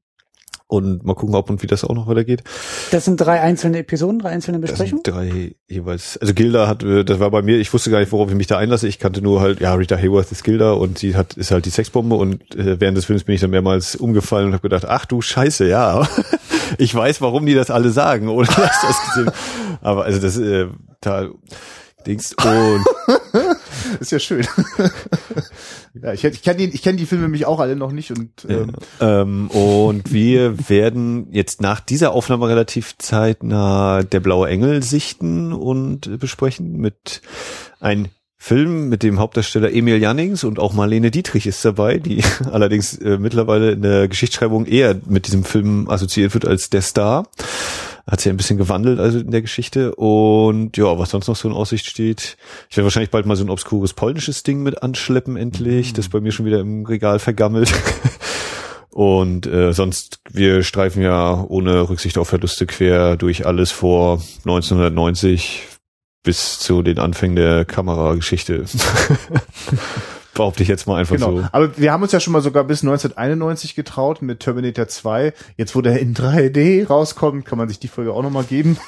und 0.69 1.05
mal 1.05 1.15
gucken, 1.15 1.35
ob 1.35 1.49
und 1.51 1.63
wie 1.63 1.67
das 1.67 1.83
auch 1.83 1.95
noch 1.95 2.07
weitergeht. 2.07 2.45
Das 2.91 3.07
sind 3.07 3.17
drei 3.17 3.41
einzelne 3.41 3.79
Episoden, 3.79 4.19
drei 4.19 4.29
einzelne 4.29 4.59
Besprechungen. 4.59 5.03
drei 5.03 5.57
jeweils. 5.67 6.19
Also 6.19 6.35
Gilda 6.35 6.69
hat, 6.69 6.83
äh, 6.85 7.05
das 7.05 7.19
war 7.19 7.31
bei 7.31 7.43
mir, 7.43 7.59
ich 7.59 7.73
wusste 7.73 7.91
gar 7.91 8.01
nicht, 8.01 8.13
worauf 8.13 8.29
ich 8.29 8.37
mich 8.37 8.47
da 8.47 8.59
einlasse. 8.59 8.87
Ich 8.87 8.99
kannte 8.99 9.23
nur 9.23 9.41
halt, 9.41 9.61
ja, 9.61 9.73
Rita 9.75 9.97
Hayworth 9.97 10.31
ist 10.31 10.45
Gilda 10.45 10.73
und 10.73 10.99
sie 10.99 11.17
hat 11.17 11.35
ist 11.35 11.51
halt 11.51 11.65
die 11.65 11.71
Sexbombe 11.71 12.15
und 12.15 12.55
äh, 12.55 12.79
während 12.81 12.99
des 12.99 13.07
Films 13.07 13.25
bin 13.25 13.35
ich 13.35 13.41
dann 13.41 13.51
mehrmals 13.51 13.97
umgefallen 13.97 14.49
und 14.49 14.53
habe 14.53 14.63
gedacht, 14.63 14.85
ach 14.87 15.07
du 15.07 15.23
Scheiße, 15.23 15.67
ja. 15.67 16.07
ich 16.79 16.95
weiß, 16.95 17.23
warum 17.23 17.47
die 17.47 17.55
das 17.55 17.71
alle 17.71 17.91
sagen, 17.91 18.29
ich 18.29 18.49
das 18.49 19.15
gesehen. 19.15 19.33
Aber 19.81 20.05
also 20.05 20.21
das 20.21 20.39
äh, 20.39 20.67
da 21.01 21.29
Dings 22.07 22.35
und 22.35 22.85
ist 24.01 24.13
ja 24.13 24.19
schön. 24.19 24.47
ja, 26.03 26.13
ich, 26.13 26.25
ich 26.25 26.43
kenne 26.43 26.69
die, 26.69 26.79
kenn 26.79 26.97
die 26.97 27.07
Filme 27.07 27.25
nämlich 27.25 27.47
auch 27.47 27.61
alle 27.61 27.77
noch 27.77 27.93
nicht 27.93 28.11
und 28.11 28.47
ähm, 28.49 28.73
Ähm, 29.01 29.49
und 29.49 30.13
wir 30.13 30.69
werden 30.69 31.29
jetzt 31.33 31.61
nach 31.61 31.81
dieser 31.81 32.13
Aufnahme 32.13 32.49
relativ 32.49 32.97
zeitnah 32.99 34.03
Der 34.03 34.21
blaue 34.21 34.49
Engel 34.49 34.83
sichten 34.83 35.53
und 35.53 36.19
besprechen 36.19 36.77
mit 36.77 37.23
ein 37.81 38.09
Film 38.41 38.89
mit 38.89 39.03
dem 39.03 39.19
Hauptdarsteller 39.19 39.73
Emil 39.73 40.01
Jannings 40.01 40.45
und 40.45 40.61
auch 40.61 40.73
Marlene 40.73 41.11
Dietrich 41.11 41.47
ist 41.49 41.65
dabei, 41.65 41.99
die 41.99 42.23
allerdings 42.51 42.97
äh, 42.97 43.19
mittlerweile 43.19 43.73
in 43.73 43.83
der 43.83 44.07
Geschichtsschreibung 44.07 44.65
eher 44.65 44.99
mit 45.07 45.27
diesem 45.27 45.43
Film 45.43 45.91
assoziiert 45.91 46.35
wird 46.35 46.47
als 46.47 46.71
der 46.71 46.83
Star. 46.83 47.27
Hat 48.09 48.21
sich 48.21 48.33
ein 48.33 48.39
bisschen 48.39 48.57
gewandelt 48.57 49.01
also 49.01 49.19
in 49.19 49.31
der 49.31 49.43
Geschichte 49.43 49.95
und 49.95 50.77
ja, 50.79 50.99
was 50.99 51.11
sonst 51.11 51.29
noch 51.29 51.37
so 51.37 51.47
in 51.47 51.55
Aussicht 51.55 51.87
steht. 51.87 52.39
Ich 52.71 52.77
werde 52.77 52.87
wahrscheinlich 52.87 53.11
bald 53.11 53.27
mal 53.27 53.37
so 53.37 53.45
ein 53.45 53.51
obskures 53.51 53.93
polnisches 53.93 54.43
Ding 54.43 54.63
mit 54.63 54.83
anschleppen 54.83 55.37
endlich, 55.37 55.93
das 55.93 56.09
bei 56.09 56.21
mir 56.21 56.33
schon 56.33 56.47
wieder 56.47 56.61
im 56.61 56.87
Regal 56.87 57.19
vergammelt. 57.19 57.71
Und 58.91 59.47
äh, 59.47 59.73
sonst, 59.73 60.21
wir 60.31 60.63
streifen 60.63 61.03
ja 61.03 61.45
ohne 61.47 61.89
Rücksicht 61.89 62.17
auf 62.17 62.29
Verluste 62.29 62.67
quer 62.67 63.17
durch 63.17 63.47
alles 63.47 63.71
vor 63.71 64.23
1990 64.39 65.67
bis 66.23 66.59
zu 66.59 66.83
den 66.83 66.99
Anfängen 66.99 67.37
der 67.37 67.65
Kamerageschichte. 67.65 68.65
Behaupte 70.39 70.63
ich 70.63 70.69
jetzt 70.69 70.87
mal 70.87 70.99
einfach 70.99 71.17
genau. 71.17 71.41
so. 71.41 71.47
Aber 71.51 71.77
wir 71.79 71.91
haben 71.91 72.05
uns 72.05 72.13
ja 72.13 72.21
schon 72.21 72.33
mal 72.33 72.41
sogar 72.41 72.63
bis 72.63 72.83
1991 72.85 73.75
getraut 73.75 74.23
mit 74.23 74.39
Terminator 74.39 74.87
2. 74.87 75.33
Jetzt, 75.57 75.75
wo 75.75 75.81
der 75.81 75.99
in 75.99 76.15
3D 76.15 76.87
rauskommt, 76.87 77.45
kann 77.45 77.59
man 77.59 77.69
sich 77.69 77.81
die 77.81 77.89
Folge 77.89 78.13
auch 78.13 78.23
nochmal 78.23 78.45
geben. 78.45 78.79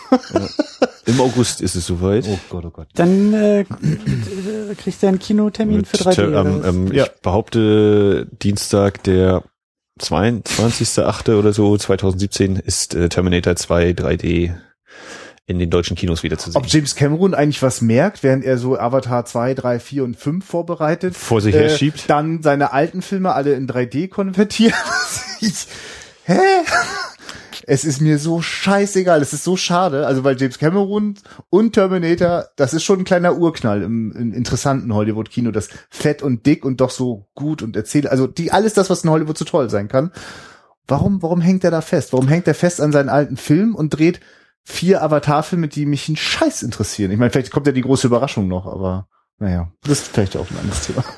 Im 1.06 1.20
August 1.20 1.60
ist 1.60 1.74
es 1.74 1.86
soweit. 1.86 2.24
Gott, 2.51 2.64
oh 2.66 2.70
Gott. 2.70 2.86
Dann 2.94 3.35
äh, 3.35 3.64
kriegt 4.78 5.02
er 5.02 5.09
einen 5.09 5.18
Kinotermin 5.18 5.78
Mit 5.78 5.89
für 5.89 5.97
3D. 5.97 6.14
Ter- 6.14 6.28
oder 6.28 6.44
ähm, 6.44 6.62
ähm, 6.64 6.93
Ja. 6.93 7.06
Ich 7.06 7.20
behaupte, 7.20 8.28
Dienstag, 8.40 9.02
der 9.02 9.43
22.8. 10.01 11.36
oder 11.36 11.52
so, 11.52 11.77
2017, 11.77 12.56
ist 12.56 12.94
äh, 12.94 13.09
Terminator 13.09 13.56
2 13.56 13.90
3D 13.90 14.55
in 15.51 15.59
den 15.59 15.68
deutschen 15.68 15.97
Kinos 15.97 16.22
wieder 16.22 16.39
zu 16.39 16.52
sehen. 16.52 16.56
Ob 16.56 16.68
James 16.68 16.94
Cameron 16.94 17.35
eigentlich 17.35 17.60
was 17.60 17.81
merkt, 17.81 18.22
während 18.22 18.44
er 18.44 18.56
so 18.56 18.78
Avatar 18.78 19.24
2, 19.24 19.55
3, 19.55 19.81
4 19.81 20.05
und 20.05 20.16
5 20.16 20.44
vorbereitet. 20.44 21.16
Vor 21.16 21.40
sich 21.40 21.55
äh, 21.55 21.59
her 21.59 21.68
schiebt. 21.70 22.09
Dann 22.09 22.43
seine 22.43 22.72
alten 22.72 23.02
Filme 23.02 23.32
alle 23.32 23.55
in 23.55 23.68
3D 23.68 24.09
konvertiert. 24.09 24.74
ich, 25.40 25.66
hä? 26.24 26.39
Es 27.66 27.85
ist 27.85 28.01
mir 28.01 28.18
so 28.18 28.40
scheißegal. 28.40 29.20
Es 29.20 29.32
ist 29.32 29.43
so 29.43 29.56
schade. 29.56 30.06
Also 30.06 30.22
weil 30.22 30.40
James 30.40 30.59
Cameron 30.59 31.14
und 31.51 31.72
Terminator, 31.72 32.47
das 32.55 32.72
ist 32.72 32.85
schon 32.85 33.01
ein 33.01 33.05
kleiner 33.05 33.36
Urknall 33.36 33.82
im, 33.82 34.12
im 34.12 34.32
interessanten 34.32 34.94
Hollywood-Kino. 34.94 35.51
Das 35.51 35.68
fett 35.90 36.22
und 36.22 36.47
dick 36.47 36.64
und 36.64 36.81
doch 36.81 36.90
so 36.90 37.27
gut 37.35 37.62
und 37.62 37.74
erzählt. 37.74 38.06
Also 38.06 38.28
die 38.28 38.52
alles 38.52 38.74
das, 38.74 38.89
was 38.89 39.02
in 39.02 39.10
Hollywood 39.10 39.36
so 39.36 39.44
toll 39.44 39.68
sein 39.68 39.89
kann. 39.89 40.12
Warum, 40.86 41.22
warum 41.22 41.40
hängt 41.40 41.64
er 41.64 41.70
da 41.72 41.81
fest? 41.81 42.12
Warum 42.12 42.28
hängt 42.28 42.47
er 42.47 42.55
fest 42.55 42.81
an 42.81 42.93
seinen 42.93 43.09
alten 43.09 43.36
Film 43.36 43.74
und 43.74 43.90
dreht 43.90 44.20
vier 44.71 45.03
Avatar-Filme, 45.03 45.69
die 45.69 45.87
mich 45.87 46.09
einen 46.09 46.17
Scheiß 46.17 46.63
interessieren? 46.63 47.11
Ich 47.11 47.19
meine, 47.19 47.31
vielleicht 47.31 47.51
kommt 47.53 47.67
ja 47.67 47.73
die 47.73 47.83
große 47.83 48.07
Überraschung 48.07 48.49
noch, 48.49 48.67
aber 48.67 49.07
naja, 49.39 49.71
das 49.83 50.01
ist 50.01 50.09
vielleicht 50.09 50.37
auch 50.37 50.51
ein 50.51 50.59
anderes 50.59 50.87
Thema. 50.87 51.05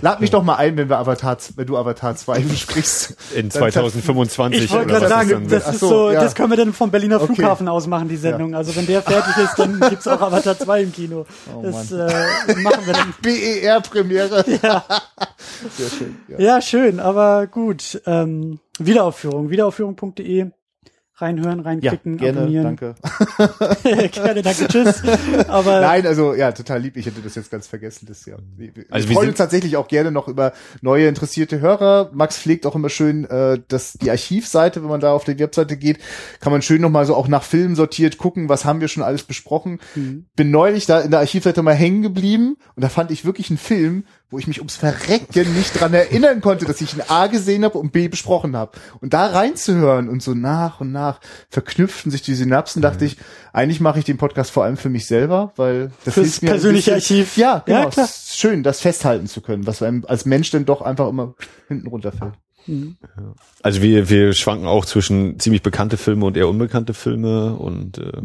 Lad 0.00 0.20
mich 0.20 0.30
doch 0.30 0.42
mal 0.42 0.56
ein, 0.56 0.76
wenn 0.76 0.88
wir 0.88 0.98
Avatar, 0.98 1.36
wenn 1.56 1.66
du 1.66 1.76
Avatar 1.76 2.14
2 2.16 2.40
besprichst. 2.40 3.16
In 3.34 3.48
Dann- 3.48 3.72
2025. 3.72 4.64
Ich 4.64 4.70
wollte 4.70 4.86
gerade 4.86 5.08
sagen, 5.08 5.48
das 5.48 5.68
ist 5.68 5.80
so, 5.80 5.88
so, 5.88 6.10
ja. 6.10 6.20
das 6.20 6.34
können 6.34 6.50
wir 6.50 6.56
dann 6.56 6.72
vom 6.72 6.90
Berliner 6.90 7.20
Okay. 7.20 7.34
Flughafen 7.34 7.68
aus 7.68 7.86
machen, 7.86 8.08
die 8.08 8.16
Sendung. 8.16 8.54
Also 8.54 8.74
wenn 8.76 8.86
der 8.86 9.02
fertig 9.02 9.36
ist, 9.36 9.58
dann 9.58 9.80
gibt's 9.90 10.06
auch 10.06 10.20
Avatar 10.20 10.58
2 10.58 10.82
im 10.82 10.92
Kino. 10.92 11.26
Oh 11.54 11.62
das 11.62 11.92
äh, 11.92 12.56
machen 12.62 12.86
wir 12.86 12.92
dann. 12.94 13.14
BER-Premiere. 13.22 14.44
Ja. 14.62 14.84
Sehr 15.76 15.90
schön. 15.90 16.16
Ja. 16.28 16.38
ja, 16.38 16.60
schön, 16.60 17.00
aber 17.00 17.46
gut. 17.46 18.00
Ähm, 18.06 18.60
Wiederaufführung, 18.78 19.50
wiederaufführung.de. 19.50 20.50
Reinhören, 21.18 21.58
Ja, 21.60 21.64
reinklicken, 21.64 22.18
gerne, 22.18 22.40
abonnieren. 22.40 22.64
danke. 22.64 22.94
gerne, 24.12 24.42
danke, 24.42 24.68
tschüss. 24.68 25.02
Aber 25.48 25.80
Nein, 25.80 26.06
also 26.06 26.34
ja, 26.34 26.52
total 26.52 26.80
lieb. 26.82 26.98
Ich 26.98 27.06
hätte 27.06 27.22
das 27.22 27.34
jetzt 27.36 27.50
ganz 27.50 27.66
vergessen. 27.66 28.04
Das, 28.06 28.26
ja. 28.26 28.36
Wir, 28.54 28.76
wir 28.76 28.84
Also 28.90 29.08
wir 29.08 29.16
freuen 29.16 29.30
uns 29.30 29.38
tatsächlich 29.38 29.78
auch 29.78 29.88
gerne 29.88 30.10
noch 30.10 30.28
über 30.28 30.52
neue 30.82 31.08
interessierte 31.08 31.60
Hörer. 31.60 32.10
Max 32.12 32.36
pflegt 32.36 32.66
auch 32.66 32.74
immer 32.74 32.90
schön, 32.90 33.24
äh, 33.24 33.58
dass 33.68 33.94
die 33.94 34.10
Archivseite, 34.10 34.82
wenn 34.82 34.90
man 34.90 35.00
da 35.00 35.12
auf 35.12 35.24
die 35.24 35.38
Webseite 35.38 35.78
geht, 35.78 36.00
kann 36.40 36.52
man 36.52 36.60
schön 36.60 36.82
nochmal 36.82 37.06
so 37.06 37.14
auch 37.14 37.28
nach 37.28 37.44
Filmen 37.44 37.76
sortiert 37.76 38.18
gucken, 38.18 38.50
was 38.50 38.66
haben 38.66 38.82
wir 38.82 38.88
schon 38.88 39.02
alles 39.02 39.22
besprochen. 39.22 39.80
Mhm. 39.94 40.26
Bin 40.36 40.50
neulich 40.50 40.84
da 40.84 41.00
in 41.00 41.10
der 41.10 41.20
Archivseite 41.20 41.62
mal 41.62 41.74
hängen 41.74 42.02
geblieben 42.02 42.58
und 42.74 42.84
da 42.84 42.90
fand 42.90 43.10
ich 43.10 43.24
wirklich 43.24 43.48
einen 43.48 43.58
Film, 43.58 44.04
wo 44.30 44.38
ich 44.38 44.46
mich 44.48 44.58
ums 44.58 44.76
Verrecken 44.76 45.54
nicht 45.54 45.80
dran 45.80 45.94
erinnern 45.94 46.40
konnte, 46.40 46.64
dass 46.64 46.80
ich 46.80 46.94
ein 46.94 47.08
A 47.08 47.28
gesehen 47.28 47.64
habe 47.64 47.78
und 47.78 47.92
B 47.92 48.08
besprochen 48.08 48.56
habe. 48.56 48.72
Und 49.00 49.14
da 49.14 49.26
reinzuhören 49.26 50.08
und 50.08 50.22
so 50.22 50.34
nach 50.34 50.80
und 50.80 50.90
nach 50.90 51.20
verknüpften 51.48 52.10
sich 52.10 52.22
die 52.22 52.34
Synapsen, 52.34 52.82
dachte 52.82 53.04
ich, 53.04 53.18
eigentlich 53.52 53.80
mache 53.80 54.00
ich 54.00 54.04
den 54.04 54.16
Podcast 54.16 54.50
vor 54.50 54.64
allem 54.64 54.76
für 54.76 54.88
mich 54.88 55.06
selber, 55.06 55.52
weil 55.56 55.92
das 56.04 56.14
Fürs 56.14 56.26
hilft 56.26 56.42
mir 56.42 56.48
persönliche 56.50 56.94
Archiv. 56.94 57.36
Ja, 57.36 57.62
genau. 57.64 57.84
Ja, 57.84 57.90
klar. 57.90 58.06
Es 58.06 58.30
ist 58.30 58.38
schön, 58.38 58.62
das 58.62 58.80
festhalten 58.80 59.28
zu 59.28 59.40
können, 59.40 59.66
was 59.66 59.80
einem 59.82 60.04
als 60.06 60.26
Mensch 60.26 60.50
dann 60.50 60.64
doch 60.64 60.82
einfach 60.82 61.08
immer 61.08 61.34
hinten 61.68 61.86
runterfällt. 61.86 62.34
Also 63.62 63.82
wir, 63.82 64.08
wir 64.08 64.32
schwanken 64.32 64.66
auch 64.66 64.84
zwischen 64.84 65.38
ziemlich 65.38 65.62
bekannte 65.62 65.96
Filme 65.96 66.24
und 66.26 66.36
eher 66.36 66.48
unbekannte 66.48 66.94
Filme 66.94 67.54
und 67.54 67.98
äh, 67.98 68.22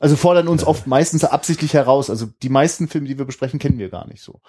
Also 0.00 0.16
fordern 0.16 0.48
uns 0.48 0.64
oft 0.64 0.86
meistens 0.86 1.24
absichtlich 1.24 1.74
heraus. 1.74 2.08
Also 2.08 2.26
die 2.42 2.48
meisten 2.48 2.88
Filme, 2.88 3.06
die 3.06 3.18
wir 3.18 3.26
besprechen, 3.26 3.60
kennen 3.60 3.78
wir 3.78 3.90
gar 3.90 4.08
nicht 4.08 4.22
so. 4.22 4.40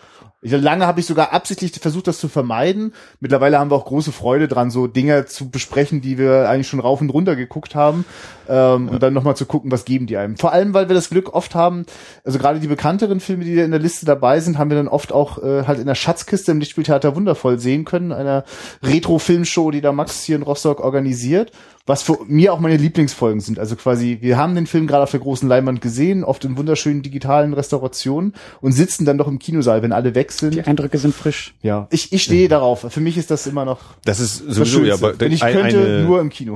Ich, 0.42 0.54
lange 0.54 0.88
habe 0.88 1.02
ich 1.02 1.06
sogar 1.06 1.34
absichtlich 1.34 1.74
versucht, 1.74 2.08
das 2.08 2.20
zu 2.20 2.30
vermeiden. 2.30 2.94
Mittlerweile 3.20 3.60
haben 3.60 3.70
wir 3.70 3.76
auch 3.76 3.84
große 3.84 4.14
Freude 4.14 4.48
dran, 4.48 4.72
so 4.72 4.88
Dinge 4.88 5.26
zu 5.26 5.50
besprechen, 5.50 6.00
die 6.00 6.18
wir 6.18 6.50
eigentlich 6.50 6.70
schon 6.70 6.80
rauf 6.80 7.02
und 7.02 7.10
runter 7.10 7.36
geguckt 7.36 7.76
haben. 7.76 8.06
Ähm, 8.52 8.90
Und 8.90 9.02
dann 9.02 9.14
nochmal 9.14 9.38
zu 9.38 9.46
gucken, 9.46 9.72
was 9.72 9.86
geben 9.86 10.08
die 10.08 10.18
einem. 10.18 10.36
Vor 10.36 10.52
allem, 10.52 10.74
weil 10.74 10.90
wir 10.90 10.94
das 10.94 11.10
Glück 11.10 11.34
oft 11.34 11.56
haben, 11.56 11.86
also 12.26 12.38
gerade 12.38 12.60
die 12.60 12.68
bekannteren 12.68 13.22
Filme, 13.22 13.46
die 13.46 13.58
in 13.58 13.72
der 13.72 13.80
Liste 13.80 14.06
dabei 14.06 14.42
sind, 14.42 14.58
haben 14.58 14.70
wir 14.70 14.76
dann 14.78 14.90
oft 14.90 15.14
auch 15.14 15.42
äh, 15.42 15.64
halt 15.66 15.80
in 15.80 15.86
der 15.88 15.96
Schatzkiste 15.96 16.52
im 16.52 16.60
Lichtspieltheater 16.60 17.16
wundervoll 17.16 17.60
sehen 17.60 17.86
können. 17.86 18.12
Einer 18.12 18.44
Retro-Filmshow, 18.84 19.72
die 19.72 19.80
da 19.82 19.92
Max 19.94 20.24
hier 20.24 20.36
in 20.36 20.42
Rostock 20.42 20.82
organisiert. 20.82 21.52
Was 21.88 22.04
für 22.04 22.20
mir 22.28 22.54
auch 22.54 22.60
meine 22.60 22.78
Lieblingsfolgen 22.78 23.42
sind. 23.42 23.58
Also 23.58 23.76
quasi, 23.76 24.20
wir 24.22 24.38
haben 24.38 24.54
den 24.54 24.68
Film 24.68 24.86
gerade 24.86 25.02
auf 25.02 25.10
der 25.12 25.20
großen 25.20 25.50
Leinwand 25.50 25.82
gesehen, 25.82 26.24
oft 26.24 26.46
in 26.46 26.56
wunderschönen 26.56 27.02
digitalen 27.02 27.54
Restaurationen 27.56 28.34
und 28.62 28.72
sitzen 28.72 29.04
dann 29.04 29.18
doch 29.18 29.28
im 29.28 29.40
Kinosaal, 29.40 29.82
wenn 29.82 29.92
alle 29.92 30.14
weg 30.14 30.32
sind. 30.32 30.54
Die 30.54 30.62
Eindrücke 30.62 31.00
sind 31.00 31.16
frisch. 31.16 31.56
Ja, 31.64 31.88
ich, 31.90 32.14
ich 32.14 32.22
stehe 32.22 32.48
darauf. 32.48 32.86
Für 32.88 33.00
mich 33.00 33.18
ist 33.18 33.32
das 33.32 33.48
immer 33.48 33.66
noch 33.66 33.80
das 34.06 34.20
ist 34.20 34.44
das 34.48 34.58
sowieso 34.58 34.82
ja 34.82 34.86
Schönste. 34.90 35.08
aber 35.08 35.20
Wenn 35.20 35.32
ich 35.32 35.42
könnte, 35.42 35.80
eine, 35.80 36.04
nur 36.04 36.22
im 36.22 36.30
Kino. 36.30 36.56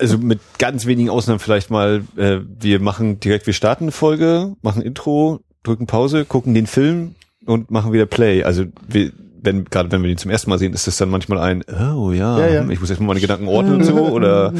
also 0.00 0.16
mit 0.16 0.40
ganz 0.58 0.86
wenigen 0.92 1.10
Ausnahmen 1.10 1.40
vielleicht 1.40 1.70
mal, 1.70 2.02
äh, 2.16 2.38
wir 2.60 2.80
machen 2.80 3.18
direkt, 3.20 3.46
wir 3.46 3.54
starten 3.54 3.84
eine 3.84 3.92
Folge, 3.92 4.54
machen 4.62 4.82
Intro, 4.82 5.40
drücken 5.62 5.86
Pause, 5.86 6.24
gucken 6.24 6.54
den 6.54 6.66
Film 6.66 7.14
und 7.46 7.70
machen 7.70 7.92
wieder 7.92 8.06
Play. 8.06 8.44
Also 8.44 8.64
wir, 8.88 9.12
wenn, 9.42 9.64
gerade 9.64 9.90
wenn 9.90 10.02
wir 10.02 10.08
den 10.08 10.18
zum 10.18 10.30
ersten 10.30 10.50
Mal 10.50 10.58
sehen, 10.58 10.72
ist 10.72 10.86
das 10.86 10.96
dann 10.96 11.10
manchmal 11.10 11.38
ein, 11.38 11.64
oh 11.96 12.12
ja, 12.12 12.38
Ja, 12.38 12.48
ja. 12.48 12.68
ich 12.68 12.80
muss 12.80 12.90
erstmal 12.90 13.08
meine 13.08 13.20
Gedanken 13.20 13.48
ordnen 13.48 13.76
und 13.76 13.84
so, 13.84 13.94
oder, 14.12 14.52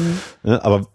ne, 0.43 0.63
aber 0.63 0.87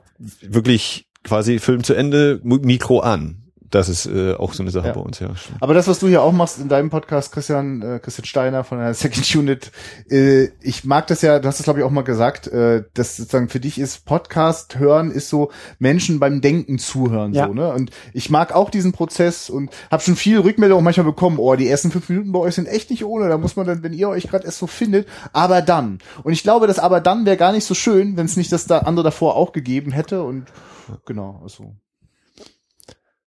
wirklich 0.43 1.07
quasi 1.25 1.59
Film 1.59 1.83
zu 1.85 1.95
Ende, 1.95 2.41
Mi- 2.45 2.65
Mikro 2.65 3.01
an. 3.01 3.45
Das 3.71 3.89
ist 3.89 4.07
äh, 4.07 4.35
auch 4.35 4.55
so 4.55 4.63
eine 4.63 4.71
Sache 4.71 4.89
Ja. 4.89 4.93
bei 4.95 5.01
uns, 5.01 5.19
ja. 5.19 5.29
Aber 5.61 5.75
das, 5.75 5.89
was 5.89 5.99
du 5.99 6.09
hier 6.09 6.23
auch 6.23 6.33
machst 6.33 6.59
in 6.59 6.69
deinem 6.69 6.89
Podcast, 6.91 7.33
Christian, 7.33 7.83
äh, 7.83 7.99
Christian 7.99 8.25
Steiner 8.25 8.65
von 8.65 8.79
der 8.79 8.95
Second 8.95 9.35
Unit, 9.37 9.71
äh, 10.11 10.49
ich 10.63 10.85
mag 10.85 11.07
das 11.09 11.21
ja, 11.23 11.39
du 11.39 11.47
hast 11.49 11.59
es 11.61 11.65
glaube 11.65 11.81
ich 11.81 11.85
auch 11.85 11.91
mal 11.91 12.03
gesagt, 12.05 12.47
äh, 12.47 12.85
dass 12.95 13.17
sozusagen 13.17 13.49
für 13.49 13.61
dich 13.61 13.79
ist 13.79 14.05
Podcast 14.07 14.79
hören 14.79 15.11
ist 15.11 15.29
so 15.29 15.51
Menschen 15.79 16.19
beim 16.19 16.41
Denken 16.41 16.79
zuhören 16.79 17.35
Ja. 17.35 17.47
so, 17.47 17.53
ne? 17.55 17.73
Und 17.73 17.91
ich 18.15 18.31
mag 18.31 18.55
auch 18.55 18.71
diesen 18.71 18.93
Prozess 18.93 19.51
und 19.51 19.71
habe 19.91 20.03
schon 20.03 20.17
viel 20.17 20.39
Rückmeldung 20.41 20.79
auch 20.79 20.83
manchmal 20.83 21.05
bekommen, 21.07 21.39
oh, 21.39 21.55
die 21.55 21.69
ersten 21.69 21.91
fünf 21.91 22.09
Minuten 22.09 22.33
bei 22.33 22.39
euch 22.39 22.55
sind 22.55 22.69
echt 22.69 22.91
nicht 22.91 23.05
ohne, 23.05 23.29
da 23.29 23.37
muss 23.39 23.57
man 23.57 23.67
dann, 23.67 23.83
wenn 23.83 23.93
ihr 23.93 24.09
euch 24.09 24.29
gerade 24.29 24.47
erst 24.47 24.59
so 24.59 24.67
findet, 24.67 25.07
aber 25.33 25.61
dann. 25.63 25.99
Und 26.23 26.33
ich 26.33 26.43
glaube, 26.43 26.67
das 26.67 26.79
aber 26.79 27.01
dann 27.01 27.27
wäre 27.27 27.37
gar 27.37 27.53
nicht 27.53 27.65
so 27.65 27.75
schön, 27.75 28.17
wenn 28.17 28.27
es 28.27 28.37
nicht 28.37 28.51
das 28.53 28.67
da 28.67 28.79
andere 28.79 29.05
davor 29.05 29.37
auch 29.37 29.53
gegeben 29.53 29.91
hätte 29.93 30.23
und 30.23 30.47
genau, 31.05 31.41
also. 31.43 31.75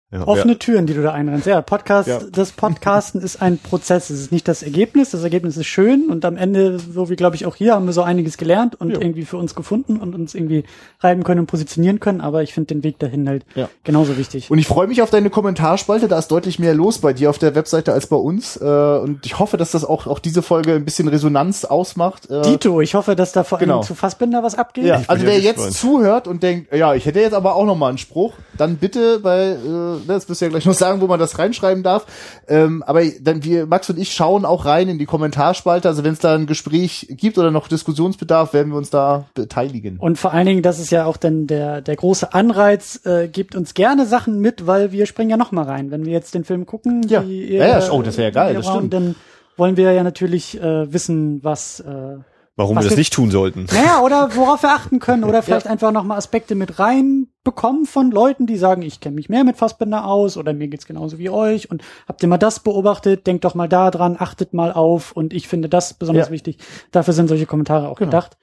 Ja, 0.10 0.26
Offene 0.26 0.58
Türen, 0.58 0.86
die 0.86 0.94
du 0.94 1.02
da 1.04 1.12
einrennst. 1.12 1.48
Ja, 1.48 1.62
Podcast, 1.62 2.08
Ja. 2.08 2.20
das 2.32 2.54
Podcasten 2.54 3.20
ist 3.22 3.42
ein 3.42 3.58
Prozess. 3.58 4.10
Es 4.10 4.22
ist 4.22 4.32
nicht 4.32 4.48
das 4.48 4.64
Ergebnis. 4.64 5.10
Das 5.10 5.22
Ergebnis 5.22 5.58
ist 5.58 5.66
schön 5.66 6.08
und 6.10 6.24
am 6.24 6.38
Ende, 6.38 6.80
so 6.80 7.10
wie 7.10 7.18
glaube 7.18 7.36
ich 7.36 7.46
auch 7.46 7.56
hier, 7.58 7.74
haben 7.74 7.88
wir 7.88 7.92
so 7.92 8.04
einiges 8.04 8.38
gelernt 8.38 8.80
und 8.80 8.92
Ja. 8.92 9.02
irgendwie 9.02 9.26
für 9.26 9.36
uns 9.36 9.54
gefunden 9.54 9.98
und 9.98 10.16
uns 10.16 10.34
irgendwie 10.34 10.64
reiben 11.02 11.26
können 11.26 11.42
und 11.42 11.48
positionieren 11.48 12.00
können. 12.00 12.22
Aber 12.22 12.42
ich 12.42 12.54
finde 12.54 12.74
den 12.74 12.86
Weg 12.86 13.00
dahin 13.00 13.28
halt 13.28 13.44
Ja. 13.54 13.68
genauso 13.84 14.18
wichtig. 14.18 14.50
Und 14.50 14.60
ich 14.60 14.66
freue 14.68 14.88
mich 14.88 15.02
auf 15.02 15.10
deine 15.10 15.30
Kommentarspalte, 15.30 16.08
da 16.08 16.18
ist 16.20 16.30
deutlich 16.30 16.58
mehr 16.58 16.74
los 16.74 17.00
bei 17.00 17.12
dir 17.12 17.30
auf 17.30 17.38
der 17.38 17.54
Webseite 17.54 17.92
als 17.92 18.08
bei 18.08 18.16
uns. 18.16 18.56
Äh, 18.56 18.64
und 18.64 19.26
ich 19.26 19.40
hoffe, 19.40 19.58
dass 19.58 19.72
das 19.72 19.84
auch, 19.84 20.08
auch 20.08 20.20
diese 20.20 20.42
Folge 20.42 20.76
ein 20.76 20.86
bisschen 20.86 21.10
Resonanz 21.10 21.66
ausmacht. 21.66 22.30
Äh, 22.32 22.44
Dito, 22.44 22.80
ich 22.80 22.96
hoffe, 22.96 23.18
dass 23.18 23.34
da 23.34 23.44
vor 23.44 23.58
allem 23.58 23.68
Genau. 23.68 23.82
zu 23.82 23.94
Fassbinder 23.94 24.42
was 24.42 24.56
abgeht. 24.56 24.86
ja, 24.86 25.02
also 25.08 25.26
ja 25.26 25.32
wer 25.34 25.40
jetzt 25.42 25.74
zuhört 25.74 26.30
und 26.30 26.44
denkt, 26.44 26.74
ja, 26.74 26.94
ich 26.94 27.06
hätte 27.06 27.20
jetzt 27.20 27.34
aber 27.34 27.56
auch 27.56 27.66
noch 27.66 27.76
mal 27.76 27.90
einen 27.90 27.98
Spruch, 27.98 28.36
dann 28.58 28.78
bitte, 28.78 29.22
weil 29.26 29.58
äh, 29.66 29.97
das 30.08 30.30
wirst 30.30 30.42
du 30.42 30.46
ja 30.46 30.50
gleich 30.50 30.66
noch 30.66 30.74
sagen, 30.74 31.02
wo 31.02 31.08
man 31.08 31.20
das 31.20 31.40
reinschreiben 31.40 31.84
darf. 31.84 32.06
Ähm, 32.48 32.84
aber 32.84 33.02
dann 33.22 33.44
wir, 33.44 33.66
Max 33.66 33.90
und 33.90 33.98
ich 33.98 34.14
schauen 34.14 34.46
auch 34.46 34.66
rein 34.66 34.90
in 34.90 34.98
die 34.98 35.06
Kommentarspalte. 35.06 35.88
Also 35.88 36.04
wenn 36.04 36.14
es 36.14 36.20
da 36.20 36.36
ein 36.36 36.46
Gespräch 36.46 37.08
gibt 37.10 37.38
oder 37.38 37.52
noch 37.52 37.68
Diskussionsbedarf, 37.68 38.54
werden 38.54 38.72
wir 38.72 38.78
uns 38.78 38.90
da 38.90 39.26
beteiligen. 39.34 39.98
Und 39.98 40.18
vor 40.18 40.34
allen 40.34 40.46
Dingen, 40.46 40.62
dass 40.62 40.80
es 40.80 40.90
ja 40.90 41.06
auch 41.06 41.18
dann 41.18 41.48
der, 41.48 41.82
der 41.82 41.96
große 41.96 42.34
Anreiz, 42.34 43.02
äh, 43.06 43.28
gibt 43.28 43.56
uns 43.56 43.74
gerne 43.74 44.06
Sachen 44.06 44.40
mit, 44.40 44.68
weil 44.68 44.92
wir 44.92 45.06
springen 45.06 45.30
ja 45.30 45.38
noch 45.38 45.52
mal 45.52 45.64
rein. 45.64 45.92
Wenn 45.92 46.06
wir 46.06 46.14
jetzt 46.14 46.34
den 46.34 46.44
Film 46.44 46.66
gucken, 46.66 47.04
Ja. 47.08 47.22
die 47.22 47.54
Ja, 47.54 47.80
ja, 47.80 47.92
oh, 47.92 48.02
das 48.02 48.18
wär 48.18 48.26
ja 48.26 48.32
geil, 48.32 48.54
das 48.54 48.68
stimmt. 48.68 48.94
Dann 48.94 49.16
wollen 49.56 49.78
wir 49.78 49.92
ja 49.92 50.04
natürlich 50.04 50.60
äh, 50.62 50.92
wissen, 50.92 51.44
was 51.44 51.80
äh, 51.80 52.18
Warum 52.58 52.76
wir 52.76 52.82
das 52.82 52.90
jetzt- 52.90 52.98
nicht 52.98 53.14
tun 53.14 53.32
sollten. 53.32 53.66
Naja, 53.72 54.02
oder 54.02 54.36
worauf 54.36 54.64
wir 54.64 54.72
achten 54.72 55.00
können. 55.00 55.24
Oder 55.24 55.42
vielleicht 55.44 55.68
einfach 55.68 55.92
nochmal 55.92 56.18
Aspekte 56.18 56.56
mit 56.56 56.80
reinbekommen 56.80 57.86
von 57.86 58.12
Leuten, 58.12 58.48
die 58.48 58.58
sagen, 58.58 58.82
ich 58.82 59.00
kenne 59.00 59.16
mich 59.16 59.30
mehr 59.30 59.44
mit 59.44 59.56
Fassbinder 59.58 60.06
aus 60.06 60.36
oder 60.38 60.54
mir 60.54 60.68
geht's 60.68 60.86
genauso 60.88 61.18
wie 61.20 61.30
euch 61.30 61.70
und 61.72 61.84
habt 62.08 62.22
ihr 62.24 62.28
mal 62.30 62.38
das 62.38 62.60
beobachtet, 62.60 63.26
denkt 63.28 63.46
doch 63.46 63.54
mal 63.56 63.70
da 63.70 63.92
dran, 63.92 64.18
achtet 64.20 64.54
mal 64.54 64.74
auf 64.74 65.12
und 65.14 65.34
ich 65.34 65.48
finde 65.48 65.70
das 65.70 65.94
besonders 65.94 66.28
Ja. 66.28 66.32
wichtig. 66.34 66.58
Dafür 66.92 67.14
sind 67.14 67.28
solche 67.30 67.46
Kommentare 67.46 67.88
auch 67.90 67.98
Genau. 68.00 68.10
gedacht. 68.10 68.38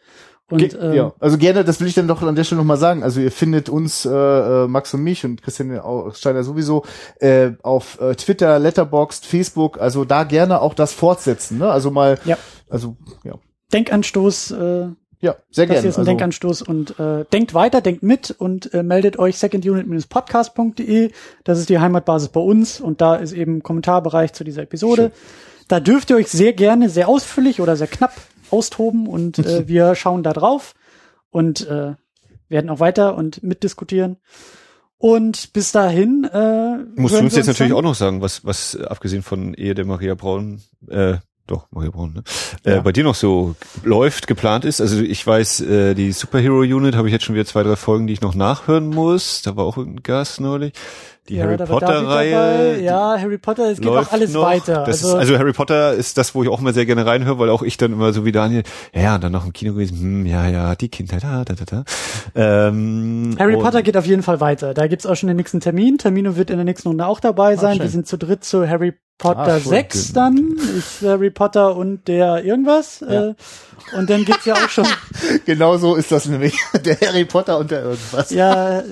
Und 0.51 0.59
Ge 0.59 0.77
ähm, 0.79 0.93
ja, 0.93 1.13
also 1.21 1.39
gerne, 1.39 1.65
das 1.65 1.81
will 1.81 1.87
ich 1.89 1.95
dann 1.95 2.07
doch 2.07 2.23
an 2.23 2.37
der 2.37 2.45
Stelle 2.45 2.61
nochmal 2.61 2.77
sagen. 2.77 3.03
Also 3.03 3.19
ihr 3.19 3.33
findet 3.33 3.69
uns, 3.71 4.05
äh, 4.05 4.11
äh, 4.11 4.69
Max 4.69 4.93
und 4.93 5.03
mich 5.03 5.25
und 5.25 5.43
Christian 5.43 5.81
Steiner 6.13 6.45
sowieso, 6.45 6.85
äh, 7.19 7.53
auf 7.63 7.99
äh, 8.01 8.15
Twitter, 8.15 8.59
Letterboxd, 8.59 9.25
Facebook, 9.27 9.81
also 9.81 10.05
da 10.05 10.25
gerne 10.25 10.61
auch 10.61 10.75
das 10.75 10.93
fortsetzen. 10.93 11.59
Ne? 11.59 11.71
Also 11.71 11.91
mal, 11.91 12.19
Ja. 12.27 12.37
also 12.69 12.97
ja, 13.25 13.33
Denkanstoß, 13.75 14.53
äh, 14.53 14.89
ja 15.21 15.37
sehr 15.51 15.67
das 15.67 15.75
gerne. 15.75 15.81
hier 15.81 15.91
ist 15.91 15.97
ein 15.97 16.01
Also, 16.01 16.05
Denkanstoß 16.05 16.63
und 16.63 16.99
äh, 16.99 17.25
denkt 17.33 17.55
weiter, 17.55 17.81
denkt 17.81 18.03
mit 18.03 18.31
und 18.31 18.73
äh, 18.73 18.83
meldet 18.83 19.19
euch 19.19 19.39
secondunit-podcast.de. 19.39 21.11
Das 21.45 21.59
ist 21.59 21.69
die 21.69 21.79
Heimatbasis 21.79 22.29
bei 22.29 22.41
uns 22.41 22.81
und 22.81 23.01
da 23.01 23.17
ist 23.17 23.33
eben 23.33 23.63
Kommentarbereich 23.63 24.33
zu 24.33 24.45
dieser 24.45 24.63
Episode. 24.63 25.13
Da 25.69 25.81
dürft 25.81 26.11
ihr 26.11 26.17
euch 26.17 26.29
sehr 26.29 26.53
gerne, 26.53 26.89
sehr 26.89 27.09
ausführlich 27.09 27.61
oder 27.61 27.77
sehr 27.77 27.87
knapp 27.87 28.13
austoben 28.51 29.07
und 29.07 29.39
äh, 29.39 29.67
wir 29.69 29.95
schauen 29.95 30.23
da 30.23 30.33
drauf 30.33 30.75
und 31.31 31.67
äh, 31.67 31.95
werden 32.49 32.71
auch 32.71 32.81
weiter 32.81 33.17
und 33.17 33.43
mitdiskutieren. 33.43 34.19
Und 34.99 35.53
bis 35.53 35.73
dahin 35.73 36.25
äh, 36.25 36.79
Musst 36.95 37.15
du 37.15 37.19
uns 37.19 37.33
wir 37.33 37.39
jetzt 37.39 37.47
natürlich 37.47 37.73
auch 37.73 37.83
noch 37.83 37.95
sagen, 37.95 38.21
was, 38.23 38.45
was 38.45 38.77
abgesehen 38.77 39.23
von 39.23 39.53
Ehe 39.53 39.75
der 39.75 39.85
Maria 39.85 40.15
Braun, 40.15 40.63
äh, 40.89 41.17
doch, 41.47 41.67
Maria 41.71 41.91
Braun, 41.91 42.15
ne? 42.15 42.23
Ja. 42.65 42.79
Äh, 42.79 42.81
bei 42.81 42.93
dir 42.93 43.05
noch 43.05 43.15
so 43.15 43.55
läuft, 43.83 44.27
geplant 44.27 44.65
ist. 44.65 44.81
Also 44.81 45.01
ich 45.03 45.27
weiß, 45.27 45.61
äh, 45.61 45.95
die 45.95 46.13
Superhero 46.13 46.61
Unit 46.61 46.97
habe 46.97 47.09
ich 47.09 47.13
jetzt 47.13 47.25
schon 47.25 47.35
wieder 47.35 47.45
zwei, 47.45 47.63
drei 47.63 47.77
Folgen, 47.77 48.07
die 48.07 48.15
ich 48.15 48.23
noch 48.23 48.35
nachhören 48.35 48.89
muss. 48.89 49.43
Da 49.43 49.55
war 49.57 49.65
auch 49.65 49.77
ein 49.77 50.03
Gast 50.03 50.41
neulich. 50.41 50.73
Die 51.29 51.37
Ja, 51.37 51.45
Harry 51.45 51.57
dabei. 51.57 52.77
die 52.77 52.85
Ja, 52.85 53.17
Harry 53.19 53.39
Potter, 53.39 53.71
es 53.71 53.81
geht 53.81 53.89
auch 53.91 54.13
alles 54.13 54.33
noch. 54.33 54.43
weiter. 54.43 54.85
Also, 54.85 55.09
ist, 55.09 55.15
also 55.15 55.39
Harry 55.39 55.53
Potter 55.55 55.95
ist 55.95 56.19
das, 56.19 56.35
wo 56.35 56.43
ich 56.43 56.51
auch 56.51 56.61
immer 56.61 56.75
sehr 56.75 56.85
gerne 56.85 57.07
reinhöre, 57.07 57.39
weil 57.39 57.49
auch 57.49 57.63
ich 57.63 57.79
dann 57.79 57.93
immer 57.93 58.13
so 58.13 58.27
wie 58.27 58.33
Daniel, 58.33 58.63
ja, 58.95 59.15
und 59.15 59.25
dann 59.25 59.33
noch 59.33 59.47
im 59.47 59.55
Kino 59.55 59.73
gewesen, 59.73 59.99
hm, 59.99 60.27
ja, 60.27 60.47
ja, 60.49 60.75
die 60.75 60.91
Kindheit, 60.91 61.25
da, 61.25 61.45
da, 61.45 61.55
da, 61.55 61.65
da. 61.65 61.85
Ähm, 62.69 63.37
Harry 63.39 63.57
Potter 63.57 63.83
geht 63.83 63.97
auf 63.97 64.07
jeden 64.07 64.23
Fall 64.23 64.41
weiter. 64.41 64.75
Da 64.75 64.87
gibt's 64.87 65.07
auch 65.07 65.15
schon 65.15 65.29
den 65.29 65.37
nächsten 65.37 65.61
Termin. 65.61 65.97
Termino 65.97 66.37
wird 66.37 66.51
in 66.51 66.57
der 66.57 66.65
nächsten 66.67 66.89
Runde 66.89 67.07
auch 67.07 67.21
dabei 67.21 67.57
sein. 67.57 67.79
Wir 67.79 67.89
sind 67.89 68.07
zu 68.07 68.19
dritt 68.19 68.45
zu 68.45 68.69
Harry 68.69 68.95
Potter 69.19 69.41
Ah, 69.55 69.55
cool. 69.57 69.71
6 69.71 70.13
dann. 70.13 70.57
Ich, 70.79 71.07
Harry 71.07 71.31
Potter 71.31 71.77
und 71.77 72.07
der 72.09 72.45
irgendwas. 72.45 73.01
Ja. 73.01 73.29
Äh, 73.29 73.35
und 73.97 74.11
dann 74.11 74.25
gibt's 74.25 74.45
ja 74.45 74.55
auch 74.55 74.69
schon, 74.69 74.87
genau 75.47 75.77
so 75.77 75.95
ist 75.95 76.11
das 76.11 76.27
nämlich. 76.27 76.59
Der 76.85 76.99
Harry 77.01 77.25
Potter 77.25 77.59
und 77.59 77.71
der 77.71 77.83
irgendwas. 77.85 78.31
ja, 78.31 78.81
äh, 78.81 78.85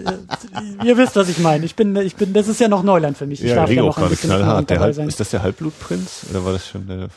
ihr 0.85 0.97
wisst, 0.97 1.17
was 1.17 1.29
ich 1.29 1.39
meine. 1.39 1.65
Ich 1.65 1.75
bin, 1.75 1.97
ich 1.97 2.15
bin, 2.15 2.33
das 2.33 2.47
ist 2.49 2.61
ja 2.61 2.69
noch 2.69 2.83
Neuland 2.83 3.17
für 3.19 3.27
mich. 3.27 3.43
Ich 3.43 3.51
Ja, 3.51 3.57
darf 3.57 3.71
ja 3.71 3.83
noch 3.83 3.97
ein 3.97 4.01
gerade 4.03 4.11
bisschen 4.11 4.31
knallhart. 4.31 4.71
Der 4.71 4.81
Halb, 4.81 4.95
sein. 4.95 5.09
ist 5.09 5.19
das 5.19 5.31
der 5.31 5.43
Halbblutprinz? 5.43 6.27
Oder 6.31 6.45
war 6.45 6.53
das 6.53 6.67
schon 6.69 6.87
der? 6.87 7.09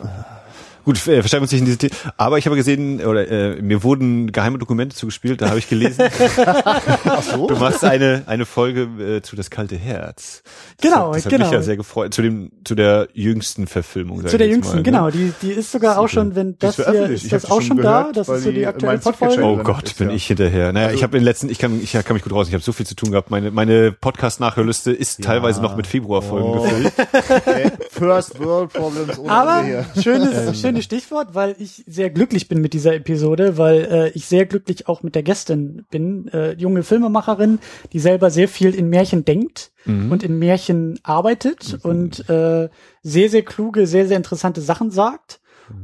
Gut, 0.85 0.97
äh, 1.07 1.19
versteigen 1.21 1.41
wir 1.41 1.43
uns 1.43 1.51
nicht 1.51 1.61
in 1.61 1.65
diese 1.65 1.77
The 1.81 1.89
Aber 2.17 2.37
ich 2.37 2.45
habe 2.45 2.55
gesehen, 2.55 3.03
oder 3.05 3.27
äh, 3.29 3.61
mir 3.61 3.83
wurden 3.83 4.31
geheime 4.31 4.57
Dokumente 4.59 4.95
zugespielt, 4.95 5.41
da 5.41 5.49
habe 5.49 5.59
ich 5.59 5.67
gelesen. 5.67 6.05
Ach 6.45 7.21
so? 7.23 7.47
Du 7.47 7.55
machst 7.55 7.83
eine, 7.83 8.23
eine 8.27 8.45
Folge 8.45 8.83
äh, 9.17 9.21
zu 9.21 9.35
Das 9.35 9.49
kalte 9.49 9.75
Herz. 9.75 10.43
Das 10.77 10.91
Genau, 10.91 11.07
hat, 11.09 11.15
das 11.17 11.25
hat 11.25 11.31
genau. 11.31 11.45
mich 11.45 11.53
ja 11.53 11.61
sehr 11.61 11.77
gefreut. 11.77 12.13
Zu 12.13 12.21
dem, 12.21 12.51
zu 12.63 12.75
der 12.75 13.07
jüngsten 13.13 13.67
Verfilmung. 13.67 14.25
Zu 14.27 14.37
der 14.37 14.47
jüngsten, 14.47 14.73
mal, 14.75 14.77
ne? 14.77 14.83
genau. 14.83 15.09
Die, 15.09 15.33
die 15.41 15.51
ist 15.51 15.71
sogar 15.71 15.97
auch 15.99 16.07
schon, 16.07 16.35
wenn 16.35 16.57
das 16.59 16.79
ist 16.79 16.89
hier, 16.89 17.09
ist 17.09 17.31
das 17.31 17.49
auch 17.51 17.61
schon 17.61 17.77
da? 17.77 18.01
gehört, 18.03 18.17
Das 18.17 18.29
ist 18.29 18.43
so 18.43 18.49
die 18.49 18.55
die 18.57 18.61
in 18.61 18.67
aktuellste 18.67 19.09
meinem 19.09 19.17
Podcast 19.17 19.39
Folge. 19.39 19.59
Oh 19.61 19.63
Gott, 19.63 19.83
ist, 19.83 19.97
bin 19.97 20.09
ja. 20.09 20.15
ich 20.15 20.27
hinterher. 20.27 20.71
Naja, 20.71 20.91
ich 20.91 21.03
habe 21.03 21.17
in 21.17 21.21
den 21.21 21.25
letzten, 21.25 21.49
ich 21.49 21.57
kann, 21.59 21.81
ich 21.81 21.91
kann 21.93 22.13
mich 22.13 22.23
gut 22.23 22.33
raus. 22.33 22.47
Ich 22.47 22.53
habe 22.53 22.63
so 22.63 22.71
viel 22.73 22.85
zu 22.85 22.95
tun 22.95 23.11
gehabt. 23.11 23.31
Meine, 23.31 23.49
meine 23.51 23.91
Podcast-Nachhörliste 23.91 24.91
ist 24.91 25.23
teilweise 25.23 25.61
noch 25.61 25.75
mit 25.75 25.87
Februarfolgen 25.87 26.47
Oh. 26.49 26.61
gefüllt. 26.63 26.93
Okay. 27.45 27.71
First 27.91 28.39
World 28.39 28.73
Problems 28.73 29.17
ohne 29.17 29.31
Aber 29.31 29.59
Ende 29.61 29.85
hier. 29.93 30.03
schönes, 30.03 30.59
schönes 30.75 30.85
Stichwort, 30.85 31.35
weil 31.35 31.55
ich 31.59 31.83
sehr 31.87 32.09
glücklich 32.09 32.47
bin 32.47 32.61
mit 32.61 32.73
dieser 32.73 32.93
Episode, 32.95 33.57
weil 33.57 33.85
äh, 33.85 34.09
ich 34.09 34.25
sehr 34.25 34.45
glücklich 34.45 34.87
auch 34.87 35.03
mit 35.03 35.15
der 35.15 35.23
Gästin 35.23 35.85
bin. 35.89 36.27
Äh, 36.29 36.53
junge 36.53 36.83
Filmemacherin, 36.83 37.59
die 37.93 37.99
selber 37.99 38.29
sehr 38.29 38.47
viel 38.47 38.73
in 38.73 38.89
Märchen 38.89 39.25
denkt 39.25 39.71
und 39.87 40.23
in 40.23 40.39
Märchen 40.39 40.99
arbeitet 41.03 41.77
und 41.83 42.27
äh, 42.27 42.69
sehr, 43.03 43.29
sehr 43.29 43.43
kluge, 43.43 43.85
sehr, 43.85 44.07
sehr 44.07 44.17
interessante 44.17 44.61
Sachen 44.61 44.89
sagt. 44.89 45.39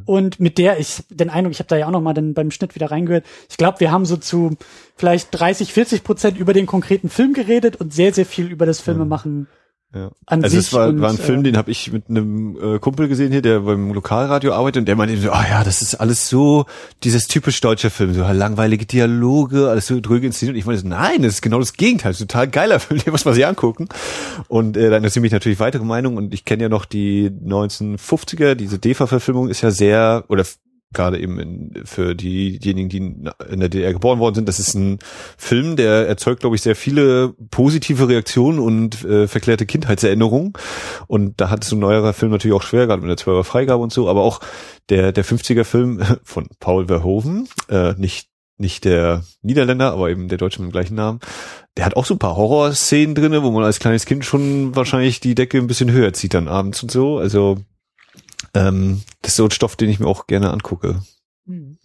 Und 0.05 0.39
mit 0.39 0.57
der, 0.57 0.79
ich 0.79 1.03
den 1.09 1.29
Eindruck, 1.29 1.53
ich 1.53 1.59
habe 1.59 1.67
da 1.67 1.77
ja 1.77 1.87
auch 1.87 1.91
noch 1.91 2.01
mal 2.01 2.13
dann 2.13 2.33
beim 2.33 2.51
Schnitt 2.51 2.75
wieder 2.75 2.91
reingehört. 2.91 3.25
Ich 3.49 3.57
glaube, 3.57 3.79
wir 3.79 3.91
haben 3.91 4.05
so 4.05 4.17
zu 4.17 4.55
vielleicht 4.95 5.29
30, 5.31 5.73
40 5.73 6.03
Prozent 6.03 6.37
über 6.37 6.53
den 6.53 6.65
konkreten 6.65 7.09
Film 7.09 7.33
geredet 7.33 7.77
und 7.77 7.93
sehr, 7.93 8.13
sehr 8.13 8.25
viel 8.25 8.47
über 8.47 8.65
das 8.65 8.79
Filmemachen 8.79 9.47
Ja. 9.93 10.09
an 10.25 10.41
also 10.41 10.57
es 10.57 10.71
war, 10.71 10.87
und, 10.87 11.01
war 11.01 11.09
ein 11.09 11.17
Film, 11.17 11.41
äh, 11.41 11.43
den 11.43 11.57
habe 11.57 11.69
ich 11.69 11.91
mit 11.91 12.09
einem 12.09 12.57
äh, 12.75 12.79
Kumpel 12.79 13.09
gesehen 13.09 13.31
hier, 13.31 13.41
der 13.41 13.59
beim 13.59 13.91
Lokalradio 13.91 14.53
arbeitet 14.53 14.79
und 14.79 14.85
der 14.85 14.95
meinte 14.95 15.17
so, 15.17 15.31
ah 15.31 15.45
ja, 15.49 15.65
das 15.65 15.81
ist 15.81 15.95
alles 15.95 16.29
so 16.29 16.65
dieses 17.03 17.27
typisch 17.27 17.59
deutsche 17.59 17.89
Film, 17.89 18.13
so 18.13 18.21
langweilige 18.21 18.85
Dialoge, 18.85 19.69
alles 19.69 19.87
so 19.87 19.99
dröge 19.99 20.27
inszeniert. 20.27 20.55
Und 20.55 20.59
ich 20.59 20.65
meinte 20.65 20.81
so, 20.81 20.87
nein, 20.87 21.23
das 21.23 21.33
ist 21.33 21.41
genau 21.41 21.59
das 21.59 21.73
Gegenteil, 21.73 22.13
das 22.13 22.19
total 22.19 22.47
geiler 22.47 22.79
Film, 22.79 23.01
den 23.01 23.11
muss 23.11 23.25
man 23.25 23.33
sich 23.33 23.45
angucken. 23.45 23.89
Und 24.47 24.77
äh, 24.77 24.89
dann 24.89 24.97
interessieren 24.97 25.23
mich 25.23 25.33
natürlich 25.33 25.59
weitere 25.59 25.83
Meinungen 25.83 26.17
und 26.17 26.33
ich 26.33 26.45
kenne 26.45 26.63
ja 26.63 26.69
noch 26.69 26.85
die 26.85 27.29
1950er, 27.29 28.55
diese 28.55 28.79
DEFA-Verfilmung 28.79 29.49
ist 29.49 29.59
ja 29.59 29.71
sehr, 29.71 30.23
oder 30.29 30.45
gerade 30.93 31.19
eben 31.19 31.39
in, 31.39 31.85
für 31.85 32.15
die, 32.15 32.59
diejenigen, 32.59 32.89
die 32.89 32.97
in 33.49 33.59
der 33.59 33.69
DDR 33.69 33.93
geboren 33.93 34.19
worden 34.19 34.35
sind, 34.35 34.47
das 34.47 34.59
ist 34.59 34.73
ein 34.73 34.99
Film, 35.37 35.75
der 35.75 36.07
erzeugt, 36.07 36.41
glaube 36.41 36.55
ich, 36.55 36.61
sehr 36.61 36.75
viele 36.75 37.33
positive 37.49 38.09
Reaktionen 38.09 38.59
und 38.59 39.03
äh, 39.05 39.27
verklärte 39.27 39.65
Kindheitserinnerungen. 39.65 40.53
Und 41.07 41.39
da 41.39 41.49
hat 41.49 41.63
es 41.63 41.69
so 41.69 41.75
ein 41.75 41.79
neuerer 41.79 42.13
Film 42.13 42.31
natürlich 42.31 42.55
auch 42.55 42.63
schwer, 42.63 42.87
gerade 42.87 43.01
mit 43.01 43.09
der 43.09 43.25
12er 43.25 43.43
Freigabe 43.43 43.83
und 43.83 43.93
so, 43.93 44.09
aber 44.09 44.21
auch 44.21 44.39
der, 44.89 45.11
der 45.11 45.25
50er 45.25 45.63
Film 45.63 46.01
von 46.23 46.47
Paul 46.59 46.87
Verhoeven, 46.87 47.47
äh, 47.69 47.93
nicht 47.93 48.31
nicht 48.61 48.85
der 48.85 49.23
Niederländer, 49.41 49.91
aber 49.91 50.11
eben 50.11 50.27
der 50.27 50.37
Deutsche 50.37 50.61
mit 50.61 50.69
dem 50.69 50.71
gleichen 50.71 50.95
Namen. 50.95 51.19
Der 51.75 51.85
hat 51.85 51.97
auch 51.97 52.05
so 52.05 52.13
ein 52.13 52.19
paar 52.19 52.37
Horrorszenen 52.37 53.15
drinne, 53.15 53.43
wo 53.43 53.49
man 53.49 53.63
als 53.63 53.79
kleines 53.79 54.05
Kind 54.05 54.23
schon 54.23 54.75
wahrscheinlich 54.75 55.19
die 55.19 55.35
Decke 55.35 55.57
ein 55.57 55.67
bisschen 55.67 55.91
höher 55.91 56.13
zieht 56.13 56.35
dann 56.35 56.47
abends 56.47 56.83
und 56.83 56.91
so. 56.91 57.17
Also 57.17 57.57
ähm, 58.53 59.01
das 59.21 59.31
ist 59.31 59.37
so 59.37 59.45
ein 59.45 59.51
Stoff, 59.51 59.75
den 59.75 59.89
ich 59.89 59.99
mir 59.99 60.07
auch 60.07 60.27
gerne 60.27 60.51
angucke. 60.51 61.01
Mhm. 61.45 61.77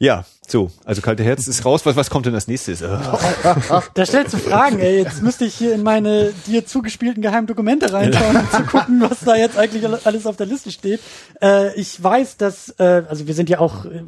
Ja, 0.00 0.24
so, 0.46 0.70
also 0.84 1.02
kalte 1.02 1.24
Herz 1.24 1.48
ist 1.48 1.64
raus. 1.64 1.84
Was, 1.84 1.96
was 1.96 2.08
kommt 2.08 2.24
denn 2.24 2.34
als 2.34 2.46
nächstes? 2.46 2.82
Äh, 2.82 2.86
Da 3.94 4.06
stellst 4.06 4.32
du 4.32 4.38
Fragen, 4.38 4.78
ey. 4.78 4.98
Jetzt 4.98 5.22
müsste 5.24 5.44
ich 5.44 5.56
hier 5.56 5.74
in 5.74 5.82
meine 5.82 6.32
dir 6.46 6.64
zugespielten 6.64 7.20
geheimen 7.20 7.48
Dokumente 7.48 7.92
reinschauen, 7.92 8.36
um 8.36 8.48
zu 8.48 8.62
gucken, 8.62 9.00
was 9.00 9.20
da 9.20 9.34
jetzt 9.34 9.58
eigentlich 9.58 9.84
alles 10.06 10.26
auf 10.26 10.36
der 10.36 10.46
Liste 10.46 10.70
steht. 10.70 11.00
Äh, 11.42 11.74
ich 11.74 12.00
weiß, 12.00 12.36
dass, 12.36 12.68
äh, 12.78 13.02
also 13.08 13.26
wir 13.26 13.34
sind 13.34 13.50
ja 13.50 13.58
auch 13.58 13.86
äh, 13.86 14.04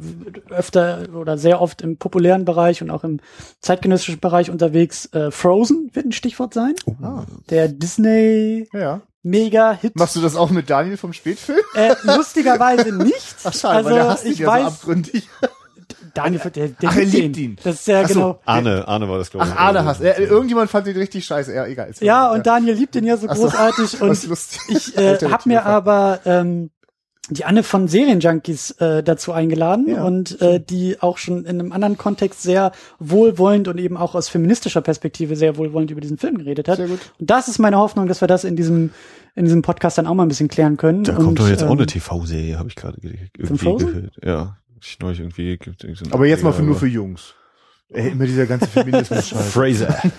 öfter 0.49 1.09
oder 1.13 1.37
sehr 1.37 1.59
oft 1.59 1.81
im 1.81 1.97
populären 1.97 2.45
Bereich 2.45 2.81
und 2.81 2.89
auch 2.89 3.03
im 3.03 3.19
zeitgenössischen 3.59 4.21
Bereich 4.21 4.49
unterwegs. 4.49 5.07
Äh, 5.07 5.29
Frozen 5.29 5.89
wird 5.93 6.05
ein 6.05 6.11
Stichwort 6.13 6.53
sein. 6.53 6.73
Ah, 7.01 7.25
Der 7.49 7.67
Disney 7.67 8.69
ja. 8.71 9.01
Mega-Hit. 9.23 9.95
Machst 9.95 10.15
du 10.15 10.21
das 10.21 10.35
auch 10.35 10.49
mit 10.49 10.69
Daniel 10.69 10.97
vom 10.97 11.13
Spätfilm? 11.13 11.59
Äh, 11.75 11.93
lustigerweise 12.03 12.91
nicht. 12.91 13.35
Ach 13.43 13.53
schade, 13.53 13.75
also 13.77 13.89
weil 13.89 13.95
der 13.95 14.09
hasst 14.09 14.23
dich 14.25 14.31
ich 14.33 14.39
ja 14.39 14.47
weiß, 14.47 14.61
so 14.63 14.67
abgründig. 14.69 15.29
Daniel, 16.13 16.41
der, 16.53 16.67
der 16.69 16.89
Ach, 16.89 16.95
er 16.95 17.01
liebt 17.05 17.13
liebt 17.13 17.37
ihn. 17.37 17.43
ihn. 17.51 17.57
Das 17.63 17.75
ist 17.75 17.87
ja 17.87 18.01
Ach 18.01 18.07
so. 18.07 18.13
genau. 18.13 18.39
Arne, 18.45 18.85
Arne 18.87 19.07
war 19.07 19.17
das, 19.17 19.29
glaube 19.31 19.47
ich. 19.47 19.53
Ach, 19.53 19.59
Arne 19.59 19.85
hasst. 19.85 20.01
Äh, 20.01 20.23
irgendjemand 20.23 20.69
fand 20.69 20.87
den 20.87 20.97
richtig 20.97 21.25
scheiße. 21.25 21.53
Ja, 21.53 21.65
egal. 21.67 21.89
Ist 21.89 22.01
Ja, 22.01 22.05
ja. 22.25 22.31
und 22.31 22.45
Daniel 22.45 22.73
liebt 22.75 22.95
ihn 22.95 23.05
ja 23.05 23.15
so 23.15 23.27
Ach 23.29 23.35
so. 23.35 23.43
großartig. 23.43 23.93
Was 24.01 24.23
und 24.23 24.29
lustig. 24.29 24.59
ich 24.67 24.97
äh, 24.97 25.13
habe 25.13 25.17
der 25.19 25.39
mir 25.45 25.65
aber 25.65 26.19
ähm, 26.25 26.71
die 27.29 27.45
Anne 27.45 27.63
von 27.63 27.87
Serienjunkies 27.87 28.71
äh, 28.79 29.03
dazu 29.03 29.31
eingeladen 29.31 29.87
Ja, 29.89 30.03
und 30.03 30.41
äh, 30.41 30.59
die 30.59 30.99
auch 31.01 31.17
schon 31.17 31.45
in 31.45 31.59
einem 31.59 31.71
anderen 31.71 31.97
Kontext 31.97 32.41
sehr 32.41 32.71
wohlwollend 32.99 33.67
und 33.67 33.77
eben 33.79 33.95
auch 33.95 34.15
aus 34.15 34.27
feministischer 34.27 34.81
Perspektive 34.81 35.35
sehr 35.35 35.55
wohlwollend 35.55 35.91
über 35.91 36.01
diesen 36.01 36.17
Film 36.17 36.37
geredet 36.39 36.67
hat. 36.67 36.77
Sehr 36.77 36.87
gut. 36.87 36.99
Und 37.19 37.29
das 37.29 37.47
ist 37.47 37.59
meine 37.59 37.77
Hoffnung, 37.77 38.07
dass 38.07 38.21
wir 38.21 38.27
das 38.27 38.43
in 38.43 38.55
diesem 38.55 38.89
in 39.33 39.45
diesem 39.45 39.61
Podcast 39.61 39.97
dann 39.97 40.07
auch 40.07 40.13
mal 40.13 40.23
ein 40.23 40.27
bisschen 40.29 40.49
klären 40.49 40.75
können. 40.75 41.05
Da 41.05 41.15
und, 41.15 41.23
kommt 41.23 41.39
doch 41.39 41.47
jetzt 41.47 41.63
auch 41.63 41.67
ähm, 41.71 41.77
eine 41.77 41.85
TV-Serie, 41.85 42.59
habe 42.59 42.67
ich 42.67 42.75
gerade 42.75 42.99
ge- 42.99 43.15
irgendwie 43.37 43.75
gehört. 43.77 44.13
Ja, 44.25 44.57
ich 44.81 44.99
neulich 44.99 45.19
irgendwie 45.21 45.57
gibt 45.57 45.83
irgendwie 45.85 46.03
so 46.03 46.11
Aber 46.13 46.25
jetzt 46.25 46.43
mal 46.43 46.51
für, 46.51 46.63
nur 46.63 46.75
für 46.75 46.87
Jungs. 46.87 47.33
Ey, 47.93 48.09
immer 48.09 48.25
dieser 48.25 48.45
ganze 48.45 48.67
Feminismus-Scheiß. 48.67 49.47
Fraser. 49.53 49.95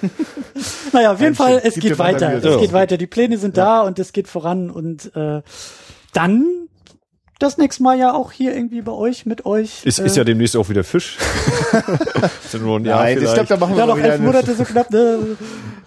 Naja, 0.92 1.12
auf 1.12 1.20
jeden 1.20 1.34
Fall, 1.34 1.60
es 1.64 1.74
geht 1.74 1.84
ja 1.84 1.98
weiter. 1.98 2.34
Es 2.34 2.44
Ja. 2.44 2.56
geht 2.58 2.72
weiter. 2.72 2.96
Die 2.98 3.06
Pläne 3.06 3.38
sind 3.38 3.56
da 3.56 3.80
und 3.82 3.98
es 3.98 4.12
geht 4.12 4.28
voran 4.28 4.70
und 4.70 5.14
äh, 5.16 5.40
dann 6.12 6.61
das 7.42 7.58
nächste 7.58 7.82
Mal 7.82 7.98
ja 7.98 8.12
auch 8.14 8.32
hier 8.32 8.54
irgendwie 8.54 8.82
bei 8.82 8.92
euch, 8.92 9.26
mit 9.26 9.44
euch. 9.46 9.84
Ist, 9.84 9.98
äh, 9.98 10.06
ist 10.06 10.16
ja 10.16 10.24
demnächst 10.24 10.56
auch 10.56 10.68
wieder 10.68 10.84
Fisch. 10.84 11.18
Nein, 12.52 13.18
ich 13.22 13.32
glaube, 13.34 13.46
da 13.48 13.56
machen 13.56 13.74
wir 13.74 13.78
ja 13.80 13.86
mal 13.86 13.92
noch 13.92 13.96
wieder 13.98 14.12
elf 14.12 14.20
Monate 14.20 14.54
so 14.54 14.64
knapp. 14.64 14.90
Ne? 14.90 15.36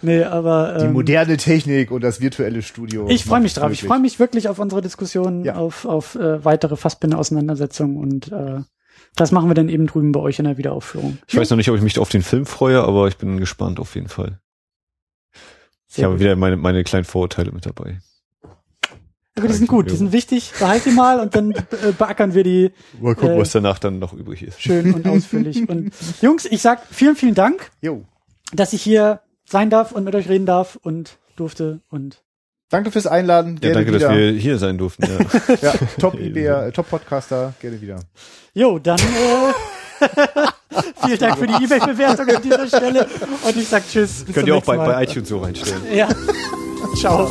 Nee, 0.01 0.23
aber 0.23 0.77
die 0.79 0.85
ähm, 0.85 0.93
moderne 0.93 1.37
Technik 1.37 1.91
und 1.91 2.03
das 2.03 2.21
virtuelle 2.21 2.61
Studio. 2.61 3.07
ich 3.09 3.25
freue 3.25 3.41
mich 3.41 3.53
drauf. 3.53 3.71
Ich 3.71 3.81
möglich. 3.81 3.87
freue 3.87 3.99
mich 3.99 4.19
wirklich 4.19 4.49
auf 4.49 4.59
unsere 4.59 4.81
Diskussion, 4.81 5.43
Ja. 5.45 5.55
auf, 5.55 5.85
auf 5.85 6.15
äh, 6.15 6.43
weitere 6.43 6.75
Fassbinder-Auseinandersetzungen 6.75 7.97
und 7.97 8.31
äh, 8.31 8.61
das 9.15 9.31
machen 9.31 9.49
wir 9.49 9.53
dann 9.55 9.69
eben 9.69 9.87
drüben 9.87 10.11
bei 10.11 10.19
euch 10.19 10.39
in 10.39 10.45
der 10.45 10.57
Wiederaufführung. 10.57 11.17
ich 11.27 11.37
weiß 11.37 11.49
noch 11.49 11.57
nicht, 11.57 11.69
ob 11.69 11.75
ich 11.77 11.81
mich 11.81 11.97
auf 11.99 12.09
den 12.09 12.21
Film 12.21 12.45
freue, 12.45 12.83
aber 12.83 13.07
ich 13.07 13.17
bin 13.17 13.37
gespannt 13.39 13.79
auf 13.79 13.95
jeden 13.95 14.09
Fall. 14.09 14.39
Ich 15.87 15.95
Sehr 15.95 16.05
habe 16.05 16.15
gut. 16.15 16.21
wieder 16.21 16.35
meine, 16.35 16.57
meine 16.57 16.83
kleinen 16.83 17.05
Vorurteile 17.05 17.51
mit 17.51 17.65
dabei. 17.65 17.99
Aber 19.37 19.47
die 19.47 19.53
sind 19.53 19.67
gut, 19.67 19.91
die 19.91 19.95
sind 19.95 20.11
wichtig. 20.13 20.53
Behalt 20.59 20.85
die 20.85 20.91
mal 20.91 21.19
und 21.19 21.35
dann 21.35 21.51
äh, 21.83 21.91
beackern 21.97 22.33
wir 22.33 22.43
die 22.43 22.71
Mal 23.01 23.15
gucken, 23.15 23.35
Äh, 23.35 23.39
was 23.39 23.51
danach 23.51 23.79
dann 23.79 23.99
noch 23.99 24.13
übrig 24.13 24.43
ist. 24.43 24.61
schön 24.61 24.93
und 24.93 25.05
ausführlich. 25.07 25.67
Und 25.67 25.91
Jungs, 26.21 26.45
ich 26.45 26.61
sag 26.61 26.81
vielen, 26.89 27.15
vielen 27.15 27.35
Dank. 27.35 27.71
Jo. 27.81 28.03
dass 28.53 28.71
ich 28.73 28.81
hier 28.81 29.19
sein 29.43 29.69
darf 29.69 29.91
und 29.91 30.03
mit 30.05 30.15
euch 30.15 30.29
reden 30.29 30.45
darf 30.45 30.77
und 30.81 31.17
durfte 31.35 31.81
und 31.89 32.21
Danke 32.69 32.91
fürs 32.91 33.05
Einladen. 33.07 33.55
Ja, 33.55 33.59
Gerne 33.71 33.73
danke, 33.75 33.93
wieder. 33.93 34.07
dass 34.09 34.17
wir 34.17 34.31
hier 34.31 34.57
sein 34.57 34.77
durften. 34.77 35.03
Ja. 35.03 35.55
ja, 35.61 35.73
top 35.99 36.15
äh, 36.19 36.71
top 36.71 36.89
Podcaster. 36.89 37.53
Gerne 37.59 37.79
wieder. 37.79 37.99
jo, 38.55 38.79
dann 38.79 38.97
äh, 38.99 40.05
vielen 41.05 41.19
Dank 41.19 41.37
für 41.37 41.45
die 41.47 41.53
E-Mail-Bewertung 41.63 42.27
an 42.35 42.41
dieser 42.41 42.67
Stelle 42.67 43.07
und 43.45 43.55
ich 43.55 43.67
sag 43.67 43.87
Tschüss. 43.87 44.25
Könnt 44.33 44.47
ihr 44.47 44.55
auch 44.55 44.63
bei, 44.63 44.77
Mal. 44.77 44.87
bei 44.93 45.03
iTunes 45.03 45.29
so 45.29 45.37
reinstellen. 45.39 45.81
Ja, 45.93 46.09
ciao. 46.97 47.29